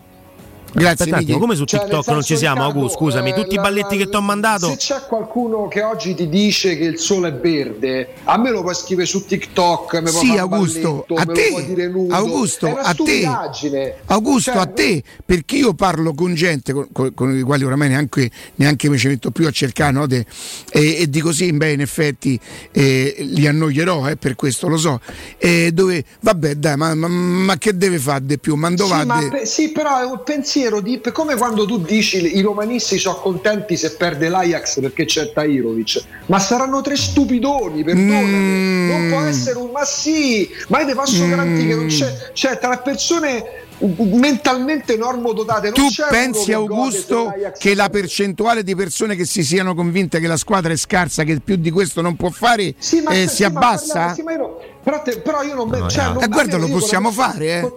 Grazie 0.74 1.04
Aspetta 1.04 1.16
attimo, 1.16 1.38
come 1.38 1.54
su 1.54 1.64
Cioè, 1.64 1.80
TikTok 1.80 2.08
non 2.08 2.22
ci 2.22 2.36
siamo, 2.36 2.56
Riccardo, 2.66 2.80
Augu, 2.80 2.92
scusami, 2.94 3.30
eh, 3.30 3.34
tutti 3.34 3.52
i 3.52 3.56
la- 3.56 3.62
balletti 3.62 3.96
che 3.98 4.08
ti 4.08 4.16
ho 4.16 4.20
mandato. 4.22 4.68
Se 4.68 4.76
c'è 4.76 5.02
qualcuno 5.06 5.68
che 5.68 5.82
oggi 5.82 6.14
ti 6.14 6.28
dice 6.30 6.78
che 6.78 6.84
il 6.84 6.98
sole 6.98 7.28
è 7.28 7.34
verde, 7.34 8.14
a 8.24 8.38
me 8.38 8.50
lo 8.50 8.62
puoi 8.62 8.74
scrivere 8.74 9.06
su 9.06 9.26
TikTok, 9.26 10.00
me 10.00 10.08
Sì, 10.10 10.36
Augusto, 10.38 11.04
balletto, 11.08 11.14
a 11.16 11.24
me 11.26 11.32
te, 11.34 11.42
lo 11.42 11.48
puoi 11.50 11.64
dire 11.66 11.88
nudo. 11.88 12.14
Augusto, 12.14 12.66
è 12.66 12.72
una 12.72 12.80
a 12.82 12.94
te. 12.94 13.94
Augusto, 14.06 14.50
Cioè, 14.52 14.60
a 14.60 14.66
te, 14.66 15.02
perché 15.24 15.56
io 15.56 15.74
parlo 15.74 16.14
con 16.14 16.34
gente 16.34 16.72
con, 16.72 16.88
con- 16.90 17.12
con 17.12 17.36
i 17.36 17.42
quali 17.42 17.64
oramai 17.64 17.88
neanche, 17.88 18.30
neanche 18.54 18.88
mi 18.88 18.96
ci 18.96 19.08
metto 19.08 19.30
più 19.30 19.46
a 19.46 19.50
cercare, 19.50 19.92
no, 19.92 20.06
de- 20.06 20.24
e, 20.70 21.00
e 21.00 21.10
dico 21.10 21.32
sì, 21.32 21.52
beh, 21.52 21.72
in 21.72 21.80
effetti 21.82 22.40
eh, 22.70 23.14
li 23.18 23.46
annoierò, 23.46 24.08
eh, 24.08 24.16
per 24.16 24.36
questo 24.36 24.68
lo 24.68 24.78
so, 24.78 25.00
e 25.36 25.70
dove, 25.74 26.02
vabbè, 26.20 26.54
dai, 26.54 26.76
ma, 26.76 26.94
ma- 26.94 27.08
ma 27.08 27.58
che 27.58 27.76
deve 27.76 27.98
fare 27.98 28.24
di 28.24 28.38
più? 28.38 28.54
Ma 28.54 28.70
dove 28.70 29.00
Sì, 29.00 29.04
ma 29.06 29.30
sì, 29.44 29.70
però 29.72 30.00
è 30.00 30.04
un 30.04 30.22
pensiero 30.24 30.60
di 30.80 30.98
pe- 30.98 31.12
come 31.12 31.36
quando 31.36 31.66
tu 31.66 31.78
dici 31.78 32.36
i 32.36 32.40
romanisti 32.40 32.98
sono 32.98 33.16
contenti 33.16 33.76
se 33.76 33.92
perde 33.96 34.28
l'Ajax 34.28 34.80
perché 34.80 35.04
c'è 35.04 35.32
Tairovic, 35.32 36.02
ma 36.26 36.38
saranno 36.38 36.80
tre 36.80 36.96
stupidoni, 36.96 37.82
perdonami, 37.84 38.30
Mm. 38.32 38.88
non 38.90 39.08
può 39.10 39.20
essere 39.22 39.58
un 39.58 39.70
ma 39.70 39.84
sì, 39.84 40.48
ma 40.68 40.80
io 40.80 40.86
ti 40.88 40.94
posso 40.94 41.26
garantire 41.28 41.68
che 41.68 41.74
non 41.74 41.86
c'è, 41.86 42.30
cioè 42.32 42.58
tra 42.58 42.76
persone 42.78 43.60
mentalmente 43.98 44.96
normodotate 44.96 45.70
non 45.70 45.74
Tu 45.74 45.88
pensi, 46.08 46.52
Augusto, 46.52 47.32
se 47.36 47.52
che 47.58 47.74
la 47.74 47.88
percentuale 47.88 48.62
di 48.62 48.74
persone 48.76 49.16
che 49.16 49.24
si 49.24 49.42
siano 49.42 49.74
convinte 49.74 50.20
che 50.20 50.26
la 50.26 50.36
squadra 50.36 50.72
è 50.72 50.76
scarsa, 50.76 51.24
che 51.24 51.40
più 51.40 51.56
di 51.56 51.70
questo 51.70 52.00
non 52.00 52.14
può 52.16 52.30
fare, 52.30 52.74
Sì, 52.78 53.00
ma- 53.00 53.10
eh, 53.10 53.26
sì, 53.28 53.36
si 53.36 53.42
ma 53.42 53.48
abbassa? 53.48 53.92
parliamo- 53.94 54.14
sì, 54.14 54.22
ma 54.22 54.32
io 54.32 54.58
però, 54.82 55.02
te- 55.02 55.18
però 55.18 55.42
io 55.42 55.54
non 55.54 55.68
No, 55.68 55.88
cioè, 55.88 56.04
no. 56.06 56.12
non- 56.14 56.22
Eh, 56.22 56.28
guarda, 56.28 56.56
lo 56.58 56.68
possiamo 56.68 57.10
fare, 57.10 57.46
eh. 57.46 57.72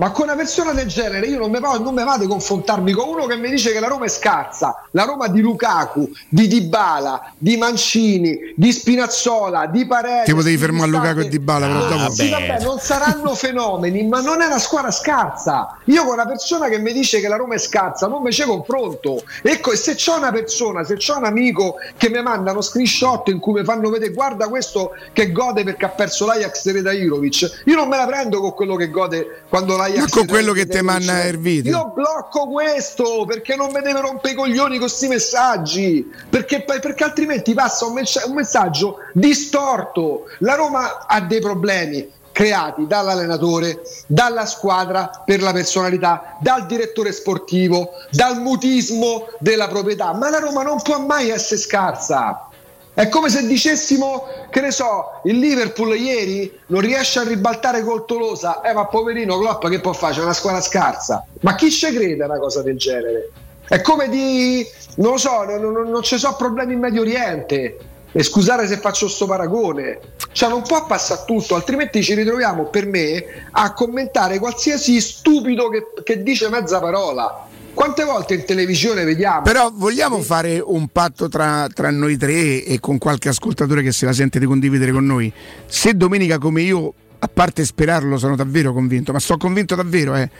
Ma 0.00 0.12
con 0.12 0.24
una 0.28 0.34
persona 0.34 0.72
del 0.72 0.86
genere 0.86 1.26
io 1.26 1.38
non 1.38 1.50
mi 1.50 1.60
va, 1.60 1.76
non 1.76 1.92
mi 1.92 2.02
va 2.02 2.16
di 2.16 2.26
confrontarmi 2.26 2.92
con 2.92 3.06
uno 3.06 3.26
che 3.26 3.36
mi 3.36 3.50
dice 3.50 3.70
che 3.70 3.80
la 3.80 3.86
Roma 3.86 4.06
è 4.06 4.08
scarsa, 4.08 4.86
la 4.92 5.04
Roma 5.04 5.28
di 5.28 5.42
Lukaku, 5.42 6.10
di 6.26 6.46
Dybala, 6.48 7.32
di 7.36 7.58
Mancini, 7.58 8.54
di 8.56 8.72
Spinazzola, 8.72 9.66
di 9.66 9.84
Paredes. 9.86 10.24
Ti 10.24 10.32
potevi 10.34 10.56
fermare 10.56 10.84
a 10.84 10.86
Lukaku 10.86 11.18
e 11.20 11.28
Dybala, 11.28 11.66
però 11.66 11.84
Ah, 11.84 11.88
dopo- 11.98 12.10
sì, 12.12 12.30
Vabbè. 12.30 12.62
non 12.62 12.78
saranno 12.78 13.34
fenomeni, 13.34 14.06
ma 14.06 14.22
non 14.22 14.40
è 14.40 14.46
una 14.46 14.58
squadra 14.58 14.90
scarsa. 14.90 15.76
Io 15.84 16.02
con 16.04 16.14
una 16.14 16.26
persona 16.26 16.68
che 16.70 16.78
mi 16.78 16.94
dice 16.94 17.20
che 17.20 17.28
la 17.28 17.36
Roma 17.36 17.56
è 17.56 17.58
scarsa 17.58 18.06
non 18.06 18.22
mi 18.22 18.30
c'è 18.30 18.46
confronto. 18.46 19.22
Ecco, 19.42 19.72
e 19.72 19.76
se 19.76 19.96
c'è 19.96 20.14
una 20.16 20.32
persona, 20.32 20.82
se 20.82 20.96
c'è 20.96 21.12
un 21.14 21.26
amico 21.26 21.74
che 21.98 22.08
mi 22.08 22.22
manda 22.22 22.52
uno 22.52 22.62
screenshot 22.62 23.28
in 23.28 23.38
cui 23.38 23.52
mi 23.60 23.64
fanno 23.64 23.90
vedere 23.90 24.14
guarda 24.14 24.48
questo 24.48 24.92
che 25.12 25.30
gode 25.30 25.62
perché 25.62 25.84
ha 25.84 25.88
perso 25.90 26.24
l'Ajax 26.24 26.70
di 26.70 26.80
Dairovic, 26.80 27.62
io 27.66 27.74
non 27.76 27.86
me 27.86 27.98
la 27.98 28.06
prendo 28.06 28.40
con 28.40 28.54
quello 28.54 28.76
che 28.76 28.88
gode 28.88 29.42
quando 29.50 29.76
l'Ajax 29.76 29.88
Ma 29.98 30.08
con 30.08 30.22
di 30.22 30.28
quello 30.28 30.52
che 30.52 30.66
te 30.66 30.82
manna 30.82 31.24
Ervite. 31.24 31.68
Io 31.68 31.92
blocco 31.94 32.46
questo 32.48 33.24
perché 33.26 33.56
non 33.56 33.70
mi 33.72 33.80
deve 33.80 34.00
rompere 34.00 34.34
i 34.34 34.36
coglioni 34.36 34.78
con 34.78 34.86
questi 34.86 35.08
messaggi, 35.08 36.10
perché, 36.28 36.62
perché 36.62 37.04
altrimenti 37.04 37.54
passa 37.54 37.86
un, 37.86 37.94
messa- 37.94 38.26
un 38.26 38.34
messaggio 38.34 38.96
distorto. 39.12 40.24
La 40.38 40.54
Roma 40.54 41.06
ha 41.06 41.20
dei 41.20 41.40
problemi 41.40 42.18
creati 42.32 42.86
dall'allenatore, 42.86 43.82
dalla 44.06 44.46
squadra 44.46 45.10
per 45.24 45.42
la 45.42 45.52
personalità, 45.52 46.36
dal 46.40 46.66
direttore 46.66 47.12
sportivo, 47.12 47.90
dal 48.10 48.40
mutismo 48.40 49.26
della 49.40 49.68
proprietà, 49.68 50.12
ma 50.12 50.30
la 50.30 50.38
Roma 50.38 50.62
non 50.62 50.80
può 50.80 50.98
mai 51.00 51.30
essere 51.30 51.60
scarsa. 51.60 52.49
È 52.92 53.08
come 53.08 53.30
se 53.30 53.46
dicessimo, 53.46 54.24
che 54.50 54.60
ne 54.60 54.70
so, 54.70 55.20
il 55.24 55.38
Liverpool 55.38 55.96
ieri 55.96 56.52
non 56.66 56.80
riesce 56.80 57.20
a 57.20 57.22
ribaltare 57.22 57.82
col 57.82 58.04
Tolosa, 58.04 58.60
eh 58.62 58.72
ma 58.72 58.86
poverino 58.86 59.38
Klopp 59.38 59.66
che 59.68 59.80
può 59.80 59.92
fare? 59.92 60.14
C'è 60.14 60.22
una 60.22 60.32
squadra 60.32 60.60
scarsa. 60.60 61.24
Ma 61.40 61.54
chi 61.54 61.70
ci 61.70 61.90
crede 61.92 62.22
a 62.22 62.26
una 62.26 62.38
cosa 62.38 62.62
del 62.62 62.76
genere? 62.76 63.30
È 63.66 63.80
come 63.80 64.08
di, 64.08 64.66
non 64.96 65.12
lo 65.12 65.16
so, 65.16 65.44
non, 65.44 65.72
non- 65.72 65.88
non 65.88 66.02
ci 66.02 66.18
sono 66.18 66.34
problemi 66.36 66.74
in 66.74 66.80
Medio 66.80 67.02
Oriente. 67.02 67.78
E 68.12 68.24
scusate 68.24 68.66
se 68.66 68.78
faccio 68.78 69.06
sto 69.06 69.26
paragone, 69.26 70.00
cioè 70.32 70.48
non 70.48 70.62
può 70.62 70.84
passare 70.84 71.22
tutto, 71.26 71.54
altrimenti 71.54 72.02
ci 72.02 72.14
ritroviamo 72.14 72.64
per 72.64 72.84
me 72.86 73.24
a 73.52 73.72
commentare 73.72 74.40
qualsiasi 74.40 75.00
stupido 75.00 75.68
che, 75.68 75.86
che 76.02 76.20
dice 76.24 76.48
mezza 76.48 76.80
parola. 76.80 77.46
Quante 77.72 78.04
volte 78.04 78.34
in 78.34 78.44
televisione 78.44 79.04
vediamo? 79.04 79.42
Però 79.42 79.70
vogliamo 79.72 80.20
fare 80.20 80.60
un 80.64 80.88
patto 80.88 81.28
tra, 81.28 81.66
tra 81.72 81.90
noi 81.90 82.16
tre 82.16 82.64
e 82.64 82.78
con 82.80 82.98
qualche 82.98 83.28
ascoltatore 83.28 83.82
che 83.82 83.92
se 83.92 84.06
la 84.06 84.12
sente 84.12 84.38
di 84.38 84.46
condividere 84.46 84.92
con 84.92 85.06
noi. 85.06 85.32
Se 85.66 85.94
domenica 85.94 86.38
come 86.38 86.62
io, 86.62 86.92
a 87.18 87.28
parte 87.28 87.64
sperarlo, 87.64 88.18
sono 88.18 88.36
davvero 88.36 88.72
convinto, 88.72 89.12
ma 89.12 89.20
sto 89.20 89.36
convinto 89.36 89.74
davvero, 89.74 90.14
eh, 90.16 90.30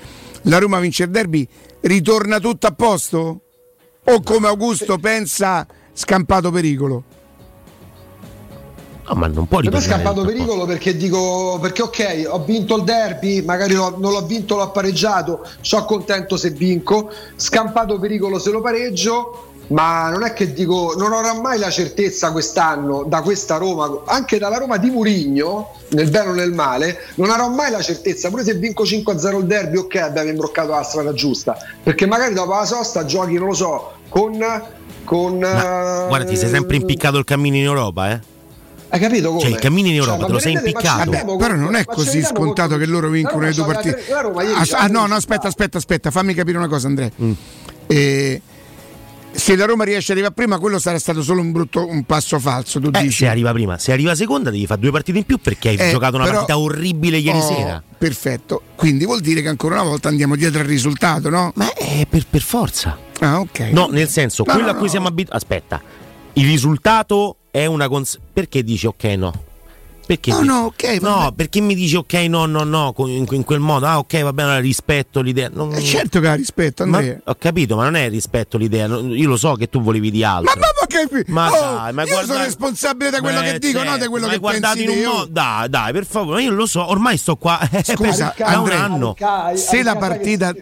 la 0.43 0.59
Roma 0.59 0.81
vince 0.81 1.05
il 1.05 1.11
derby, 1.11 1.47
ritorna 1.81 2.41
tutto 2.41 2.67
a 2.67 2.73
posto? 2.73 3.41
O 4.05 4.23
come 4.23 4.49
Augusto 4.49 4.99
pensa 4.99 5.67
scampato 5.93 6.51
pericolo? 6.51 7.05
No, 9.11 9.17
ma 9.17 9.27
non 9.27 9.47
può 9.49 9.59
Per 9.59 9.73
me 9.73 9.79
è 9.79 9.81
scappato 9.81 10.25
pericolo 10.25 10.67
perché 10.67 10.97
dico 10.97 11.59
perché 11.61 11.83
ok, 11.83 12.27
ho 12.29 12.45
vinto 12.45 12.77
il 12.77 12.85
derby, 12.85 13.43
magari 13.43 13.75
l'ho- 13.75 13.97
non 13.99 14.13
l'ho 14.13 14.25
vinto, 14.25 14.55
l'ho 14.55 14.71
pareggiato, 14.71 15.45
sono 15.61 15.85
contento 15.85 16.37
se 16.37 16.51
vinco, 16.51 17.11
scampato 17.35 17.99
pericolo 17.99 18.39
se 18.39 18.51
lo 18.53 18.61
pareggio, 18.61 19.47
ma 19.69 20.11
non 20.11 20.23
è 20.23 20.33
che 20.33 20.53
dico, 20.53 20.95
non 20.97 21.13
avrò 21.13 21.41
mai 21.41 21.59
la 21.59 21.71
certezza 21.71 22.31
quest'anno 22.31 23.03
da 23.05 23.21
questa 23.23 23.57
Roma, 23.57 24.03
anche 24.07 24.39
dalla 24.39 24.59
Roma 24.59 24.77
di 24.77 24.91
Murigno, 24.91 25.71
nel 25.89 26.09
bene 26.09 26.31
o 26.31 26.33
nel 26.33 26.53
male, 26.53 26.99
non 27.17 27.31
avrò 27.31 27.49
mai 27.49 27.73
la 27.73 27.83
certezza, 27.83 28.29
pure 28.31 28.45
se 28.45 28.55
vinco 28.55 28.85
5-0 28.85 29.39
il 29.39 29.45
derby, 29.47 29.77
ok, 29.77 29.97
abbiamo 29.97 30.29
imbroccato 30.29 30.71
la 30.71 30.85
strada 30.85 31.13
giusta, 31.13 31.57
perché 31.83 32.07
magari 32.07 32.33
dopo 32.33 32.55
la 32.55 32.65
sosta 32.65 33.05
giochi, 33.05 33.35
non 33.35 33.49
lo 33.49 33.55
so, 33.55 33.91
con... 34.09 34.39
con 35.03 35.39
Ma, 35.39 36.05
guarda, 36.07 36.31
ti 36.31 36.37
sei 36.37 36.49
sempre 36.49 36.77
impiccato 36.77 37.19
il 37.19 37.25
cammino 37.25 37.57
in 37.57 37.65
Europa, 37.65 38.11
eh? 38.13 38.30
Hai 38.91 38.99
capito 39.01 39.29
come? 39.29 39.41
Cioè, 39.41 39.51
il 39.51 39.57
cammino 39.59 39.89
in 39.89 39.95
Cioè, 39.95 40.03
Europa 40.03 40.21
ma 40.23 40.27
te 40.27 40.33
lo 40.33 40.39
sei 40.39 40.53
impiccato. 40.53 40.99
rendiamo 40.99 41.37
Però 41.37 41.55
non 41.55 41.75
è 41.77 41.85
così 41.85 42.23
scontato 42.23 42.77
che 42.77 42.87
loro 42.87 43.09
vincono 43.09 43.41
le 43.45 43.53
due 43.53 43.65
partite. 43.65 44.05
Ah, 44.13 44.67
ah, 44.79 44.87
no, 44.89 45.07
no, 45.07 45.15
aspetta, 45.15 45.49
aspetta, 45.49 45.79
aspetta, 45.79 46.11
fammi 46.11 46.35
capire 46.35 46.59
una 46.59 46.69
cosa, 46.69 46.89
Andrea. 46.89 47.11
Mm. 47.23 47.33
Eh, 47.87 48.43
se 49.33 49.55
la 49.55 49.65
Roma 49.65 49.85
riesce 49.85 50.11
ad 50.11 50.19
arrivare 50.19 50.35
prima, 50.35 50.59
quello 50.59 50.81
sarà 50.81 50.99
stato 50.99 51.23
solo 51.23 51.41
un 51.41 51.53
brutto 51.53 51.87
un 51.87 52.03
passo 52.05 52.39
falso. 52.41 52.81
Tu 52.81 52.89
Eh, 52.93 53.01
dici 53.03 53.19
se 53.19 53.29
arriva 53.29 53.53
prima, 53.53 53.79
se 53.79 53.93
arriva 53.93 54.15
seconda 54.17 54.51
devi 54.51 54.67
fare 54.67 54.81
due 54.81 54.91
partite 54.91 55.19
in 55.19 55.25
più 55.25 55.39
perché 55.39 55.69
hai 55.69 55.77
Eh, 55.77 55.91
giocato 55.93 56.17
una 56.17 56.25
però- 56.25 56.37
partita 56.39 56.59
orribile 56.59 57.19
ieri 57.19 57.39
Oh, 57.39 57.43
sera. 57.43 57.83
Perfetto. 57.97 58.63
Quindi 58.75 59.05
vuol 59.05 59.21
dire 59.21 59.41
che 59.41 59.49
ancora 59.49 59.75
una 59.81 59.89
volta 59.89 60.09
andiamo 60.09 60.35
dietro 60.35 60.61
al 60.61 60.67
risultato, 60.67 61.29
no? 61.31 61.53
Ma 61.55 61.73
è 61.75 62.07
per, 62.11 62.27
per 62.29 62.41
forza. 62.43 62.99
Ah, 63.21 63.39
ok. 63.39 63.61
No, 63.71 63.87
nel 63.87 64.09
senso, 64.09 64.43
No, 64.45 64.53
quello 64.53 64.67
no, 64.69 64.73
a 64.73 64.75
cui 64.75 64.87
no. 64.87 64.91
siamo 64.91 65.07
abituati. 65.07 65.37
Aspetta, 65.37 65.81
il 66.33 66.47
risultato 66.47 67.37
è 67.51 67.67
una 67.67 67.89
cons- 67.89 68.19
Perché 68.33 68.63
dici 68.63 68.87
ok, 68.87 69.05
no? 69.17 69.33
Perché 70.07 70.31
No, 70.33 70.39
dici- 70.39 70.49
no, 70.49 70.59
ok, 70.65 70.99
No, 71.03 71.33
perché 71.37 71.61
mi 71.61 71.73
dici 71.73 71.95
ok, 71.95 72.13
no, 72.29 72.45
no, 72.45 72.65
no, 72.65 72.93
in, 73.07 73.25
in 73.31 73.45
quel 73.45 73.61
modo. 73.61 73.87
Ah, 73.87 73.99
ok, 73.99 74.23
va 74.23 74.33
bene, 74.33 74.49
allora 74.49 74.61
rispetto 74.65 75.21
l'idea. 75.21 75.49
Non- 75.53 75.73
Eh, 75.73 75.81
certo 75.83 76.19
che 76.19 76.27
ha 76.27 76.35
rispetto, 76.35 76.85
Ma- 76.85 76.97
Andrea. 76.99 77.21
ho 77.25 77.37
capito, 77.39 77.77
ma 77.77 77.85
non 77.85 77.95
è 77.95 78.09
rispetto 78.09 78.59
l'idea. 78.59 78.87
Io 78.87 79.29
lo 79.29 79.37
so 79.37 79.55
che 79.55 79.69
tu 79.69 79.81
volevi 79.81 80.11
di 80.11 80.25
altro. 80.25 80.53
Ma, 80.59 80.61
ma, 80.61 80.67
ma 80.81 80.87
che 80.87 81.25
Ma 81.31 81.49
oh, 81.49 81.61
dai, 81.77 81.93
ma 81.93 82.03
io 82.03 82.09
guarda- 82.09 82.33
sono 82.33 82.45
responsabile 82.45 83.11
da 83.11 83.21
quello 83.21 83.39
Eh, 83.41 83.53
che 83.53 83.59
dico, 83.61 83.73
certo, 83.79 83.89
non 83.91 83.99
da 84.01 84.09
quello 84.09 84.27
che 84.27 84.41
pensi 84.41 84.83
in 84.83 84.89
un 84.91 85.05
oh. 85.07 85.13
modo. 85.13 85.27
Dai, 85.31 85.69
dai, 85.69 85.93
per 85.93 86.07
favore, 86.07 86.37
ma 86.43 86.43
io 86.49 86.51
lo 86.57 86.67
so, 86.67 86.89
ormai 86.91 87.17
sto 87.17 87.37
qua. 87.37 87.61
eh, 87.71 87.83
Scusa, 87.87 88.35
da 88.39 88.47
un 88.49 88.53
Andrea, 88.55 88.83
anno. 88.83 89.17
Se 89.55 89.81
la 89.85 89.95
partita 89.95 90.53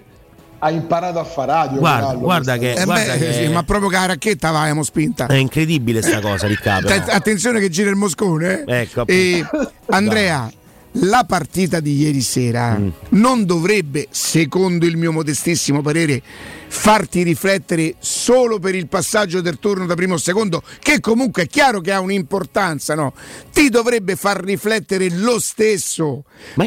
ha 0.61 0.71
imparato 0.71 1.19
a 1.19 1.25
fare 1.25 1.53
radio. 1.53 1.79
Guarda, 1.79 2.05
Corallo, 2.07 2.21
guarda 2.25 2.57
che- 2.59 2.73
Eh 2.73 2.85
guarda 2.85 3.13
beh, 3.15 3.19
che- 3.19 3.33
sì, 3.33 3.49
ma 3.53 3.63
proprio 3.63 3.89
che 3.89 3.97
la 3.97 4.07
racchetta 4.07 4.49
avevamo 4.49 4.83
spinta. 4.83 5.27
È 5.27 5.35
incredibile 5.35 6.03
sta 6.03 6.21
cosa, 6.21 6.47
Riccardo. 6.47 6.89
Att- 6.93 7.09
Attenzione 7.11 7.61
che 7.61 7.69
gira 7.69 7.91
il 7.91 7.97
moscone. 7.97 8.65
eh. 8.67 8.81
Ecco, 8.81 9.07
E, 9.07 9.45
Andrea, 9.91 10.51
la 10.93 11.25
partita 11.29 11.81
di 11.81 11.97
ieri 11.97 12.23
sera 12.23 12.77
Mm. 12.77 12.89
non 13.11 13.45
dovrebbe, 13.45 14.09
secondo 14.11 14.85
il 14.87 14.97
mio 14.97 15.13
modestissimo 15.13 15.81
parere, 15.83 16.21
farti 16.67 17.23
riflettere 17.23 17.95
solo 17.99 18.59
per 18.59 18.75
il 18.75 18.89
passaggio 18.89 19.41
del 19.41 19.59
turno 19.61 19.87
da 19.87 19.95
primo 19.95 20.15
o 20.15 20.19
secondo, 20.19 20.63
che 20.81 20.99
comunque 21.01 21.45
è 21.45 21.47
chiaro 21.47 21.81
che 21.81 21.93
ha 21.93 22.01
un'importanza, 22.01 22.95
no? 22.95 23.13
Ti 23.53 23.69
dovrebbe 23.69 24.17
far 24.17 24.43
riflettere 24.43 25.09
lo 25.11 25.39
stesso 25.39 26.25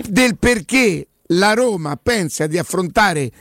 del 0.08 0.38
perché 0.38 1.08
la 1.34 1.54
Roma 1.54 1.98
pensa 2.02 2.46
di 2.48 2.58
affrontare 2.58 3.32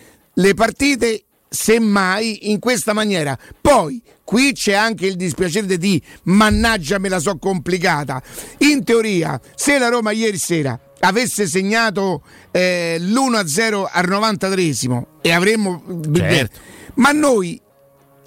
le 0.41 0.55
partite 0.55 1.25
semmai 1.49 2.51
in 2.51 2.59
questa 2.59 2.93
maniera. 2.93 3.37
Poi 3.61 4.01
qui 4.25 4.53
c'è 4.53 4.73
anche 4.73 5.07
il 5.07 5.17
dispiacere 5.17 5.77
di 5.77 6.01
mannaggia 6.25 6.99
me 6.99 7.09
la 7.09 7.19
so 7.19 7.37
complicata. 7.39 8.23
In 8.59 8.85
teoria, 8.85 9.41
se 9.55 9.79
la 9.79 9.89
Roma 9.89 10.12
ieri 10.12 10.39
sera 10.39 10.79
avesse 11.01 11.47
segnato 11.47 12.23
eh, 12.51 12.97
l'1-0 13.01 13.87
al 13.91 14.07
93esimo 14.09 15.03
e 15.23 15.33
avremmo 15.33 15.83
Certo. 16.15 16.59
ma 16.97 17.11
noi 17.12 17.59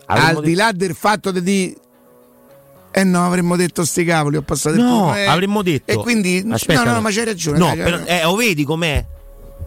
Avremmo 0.05 0.39
al 0.39 0.43
di 0.43 0.53
là 0.55 0.71
del 0.73 0.95
fatto 0.95 1.31
di 1.31 1.75
eh 2.95 3.03
no, 3.03 3.25
avremmo 3.25 3.55
detto 3.55 3.85
sti 3.85 4.03
cavoli, 4.03 4.37
ho 4.37 4.41
passato 4.43 4.75
il 4.75 4.81
No, 4.81 4.89
turno, 4.89 5.15
eh. 5.15 5.25
avremmo 5.25 5.63
detto. 5.63 5.91
E 5.91 5.95
quindi 5.95 6.45
Aspetta, 6.49 6.83
no, 6.83 6.93
no, 6.93 7.01
ma 7.01 7.09
c'hai 7.09 7.25
ragione. 7.25 7.57
No, 7.57 7.65
dai, 7.67 7.77
però, 7.77 7.97
eh, 8.05 8.21
lo 8.23 8.35
vedi 8.35 8.63
com'è? 8.63 9.03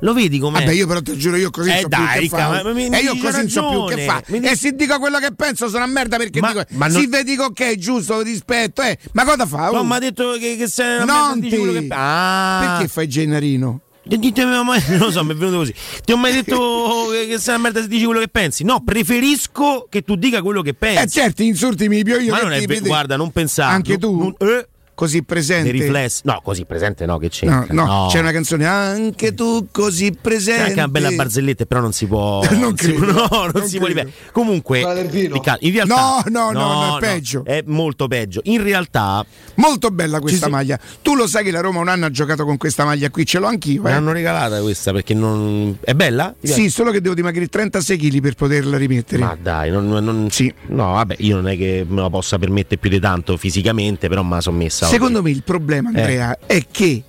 Lo 0.00 0.12
vedi 0.12 0.38
com'è? 0.38 0.58
Vabbè, 0.60 0.72
io 0.72 0.86
però 0.86 1.00
ti 1.00 1.16
giuro, 1.16 1.36
io 1.36 1.50
così 1.50 1.70
Eh, 1.70 1.80
so 1.80 1.88
dai, 1.88 2.18
più 2.20 2.28
che 2.28 2.36
fa. 2.36 2.48
ma- 2.50 2.62
ma 2.62 2.72
mi- 2.72 2.86
e 2.86 2.90
mi 2.90 2.98
io 3.00 3.16
così 3.16 3.36
non 3.38 3.48
so 3.48 3.68
più 3.68 3.84
che 3.86 3.94
ragione. 3.96 4.04
fa. 4.04 4.22
Mi 4.26 4.40
dici- 4.40 4.52
E 4.52 4.56
se 4.56 4.72
dico 4.74 4.98
quello 4.98 5.18
che 5.18 5.32
penso 5.34 5.68
sono 5.68 5.84
una 5.84 5.92
merda 5.92 6.16
perché 6.18 6.40
Ma- 6.40 6.48
dico, 6.52 6.64
ma 6.72 6.86
non- 6.88 7.00
si 7.00 7.06
vedi 7.06 7.34
che 7.36 7.42
ok, 7.42 7.74
giusto, 7.76 8.20
rispetto, 8.20 8.82
eh. 8.82 8.98
Ma 9.12 9.24
cosa 9.24 9.46
fa? 9.46 9.70
No, 9.70 9.78
Oh? 9.78 9.84
mi 9.84 9.92
ha 9.94 9.98
detto 9.98 10.32
che, 10.38 10.56
che 10.56 10.68
sei 10.68 10.96
una 10.96 11.04
Non 11.04 11.38
merda, 11.40 11.56
quello 11.56 11.72
ti- 11.80 11.86
che 11.88 11.94
Ah. 11.94 12.66
Perché 12.76 12.88
fai 12.92 13.08
Gennarino? 13.08 13.80
Non 14.08 14.98
lo 14.98 15.10
so, 15.10 15.24
mi 15.24 15.32
è 15.32 15.34
venuto 15.34 15.56
così. 15.56 15.74
Ti 16.04 16.12
ho 16.12 16.16
mai 16.16 16.32
detto 16.32 17.06
che, 17.10 17.38
sei 17.38 17.54
una 17.54 17.62
merda 17.64 17.80
se 17.82 17.88
dici 17.88 18.04
quello 18.04 18.20
che 18.20 18.28
pensi? 18.28 18.62
No, 18.62 18.82
preferisco 18.84 19.86
che 19.90 20.02
tu 20.02 20.14
dica 20.16 20.42
quello 20.42 20.62
che 20.62 20.74
pensi. 20.74 21.02
Eh 21.02 21.08
certo, 21.08 21.42
insulti 21.42 21.88
mi 21.88 22.04
pio 22.04 22.18
io. 22.18 22.32
Ma 22.32 22.40
non 22.42 22.52
è 22.52 22.58
ti 22.60 22.66
ve- 22.66 22.74
vedi- 22.74 22.86
guarda, 22.88 23.16
non 23.16 23.32
pensare. 23.32 23.72
Anche 23.72 23.96
non- 23.98 24.00
tu? 24.00 24.18
non- 24.18 24.34
eh, 24.50 24.68
Così 24.96 25.22
presente. 25.24 25.70
dei 25.70 25.80
riflessi. 25.82 26.22
No, 26.24 26.40
così 26.42 26.64
presente 26.64 27.04
no, 27.04 27.18
che 27.18 27.28
c'entra. 27.28 27.66
No, 27.68 27.84
no, 27.84 28.06
c'è 28.10 28.18
una 28.18 28.32
canzone 28.32 28.66
anche 28.66 29.34
tu 29.34 29.68
così 29.70 30.10
C'è 30.10 30.18
presente. 30.22 30.62
anche 30.62 30.72
una 30.72 30.88
bella 30.88 31.10
barzelletta, 31.10 31.66
però 31.66 31.82
non 31.82 31.92
si 31.92 32.06
può. 32.06 32.42
Non 32.56 32.74
si 32.74 32.92
può- 32.94 33.04
credo, 33.04 33.12
no, 33.12 33.28
non, 33.30 33.50
non 33.52 33.68
si 33.68 33.76
può 33.76 33.86
ripetere. 33.86 34.12
Comunque, 34.32 35.02
Riccardo, 35.10 35.66
in 35.66 35.72
realtà. 35.72 35.94
No, 35.94 36.50
no, 36.50 36.50
no, 36.50 36.86
no, 36.86 36.96
è 36.96 37.00
peggio. 37.00 37.44
È 37.44 37.62
molto 37.66 38.08
peggio. 38.08 38.40
In 38.44 38.62
realtà. 38.62 39.24
Molto 39.56 39.90
bella 39.90 40.18
questa 40.18 40.48
maglia. 40.48 40.78
Tu 41.02 41.14
lo 41.14 41.26
sai 41.26 41.44
che 41.44 41.50
la 41.50 41.60
Roma 41.60 41.80
un 41.80 41.88
anno 41.88 42.06
ha 42.06 42.10
giocato 42.10 42.46
con 42.46 42.56
questa 42.56 42.86
maglia 42.86 43.10
qui, 43.10 43.26
ce 43.26 43.38
l'ho 43.38 43.46
anch'io. 43.48 43.82
Me 43.82 43.90
eh. 43.90 43.92
l'hanno 43.92 44.12
regalata 44.12 44.60
questa 44.62 44.92
perché 44.92 45.12
non. 45.12 45.76
È 45.80 45.92
bella? 45.92 46.34
Sì, 46.40 46.70
solo 46.70 46.90
che 46.90 47.02
devo 47.02 47.14
dimagrire 47.14 47.48
36 47.48 47.98
kg 47.98 48.20
per 48.20 48.34
poterla 48.34 48.78
rimettere. 48.78 49.22
Ma 49.22 49.36
dai, 49.38 49.70
non, 49.70 49.86
non- 49.86 50.28
no, 50.68 50.92
vabbè, 50.92 51.16
io 51.18 51.36
non 51.36 51.48
è 51.48 51.56
che 51.58 51.84
me 51.86 52.00
la 52.00 52.08
possa 52.10 52.38
permettere 52.38 52.78
più 52.78 52.88
di 52.88 53.00
tanto 53.00 53.36
fisicamente, 53.36 54.08
però 54.08 54.22
me 54.22 54.36
la 54.36 54.40
sono 54.40 54.56
messa. 54.56 54.85
Secondo 54.86 55.18
oggi. 55.18 55.28
me 55.28 55.34
il 55.36 55.42
problema, 55.42 55.90
Eh. 55.92 56.00
Andrea, 56.00 56.38
è 56.46 56.64
che 56.70 57.02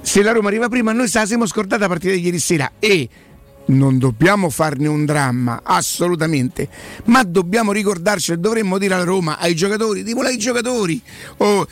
se 0.00 0.22
la 0.22 0.32
Roma 0.32 0.48
arriva 0.48 0.68
prima, 0.68 0.92
noi 0.92 1.08
siamo 1.08 1.46
scordata 1.46 1.82
la 1.82 1.88
partita 1.88 2.14
di 2.14 2.20
ieri 2.20 2.38
sera 2.38 2.72
e 2.78 3.08
non 3.66 3.98
dobbiamo 3.98 4.48
farne 4.48 4.88
un 4.88 5.04
dramma, 5.04 5.60
assolutamente, 5.62 6.68
ma 7.04 7.22
dobbiamo 7.22 7.72
ricordarci 7.72 8.32
e 8.32 8.38
dovremmo 8.38 8.78
dire 8.78 8.94
alla 8.94 9.04
Roma, 9.04 9.38
ai 9.38 9.54
giocatori, 9.54 10.02
dimolo 10.02 10.28
ai 10.28 10.38
giocatori. 10.38 11.00
Oh, 11.38 11.66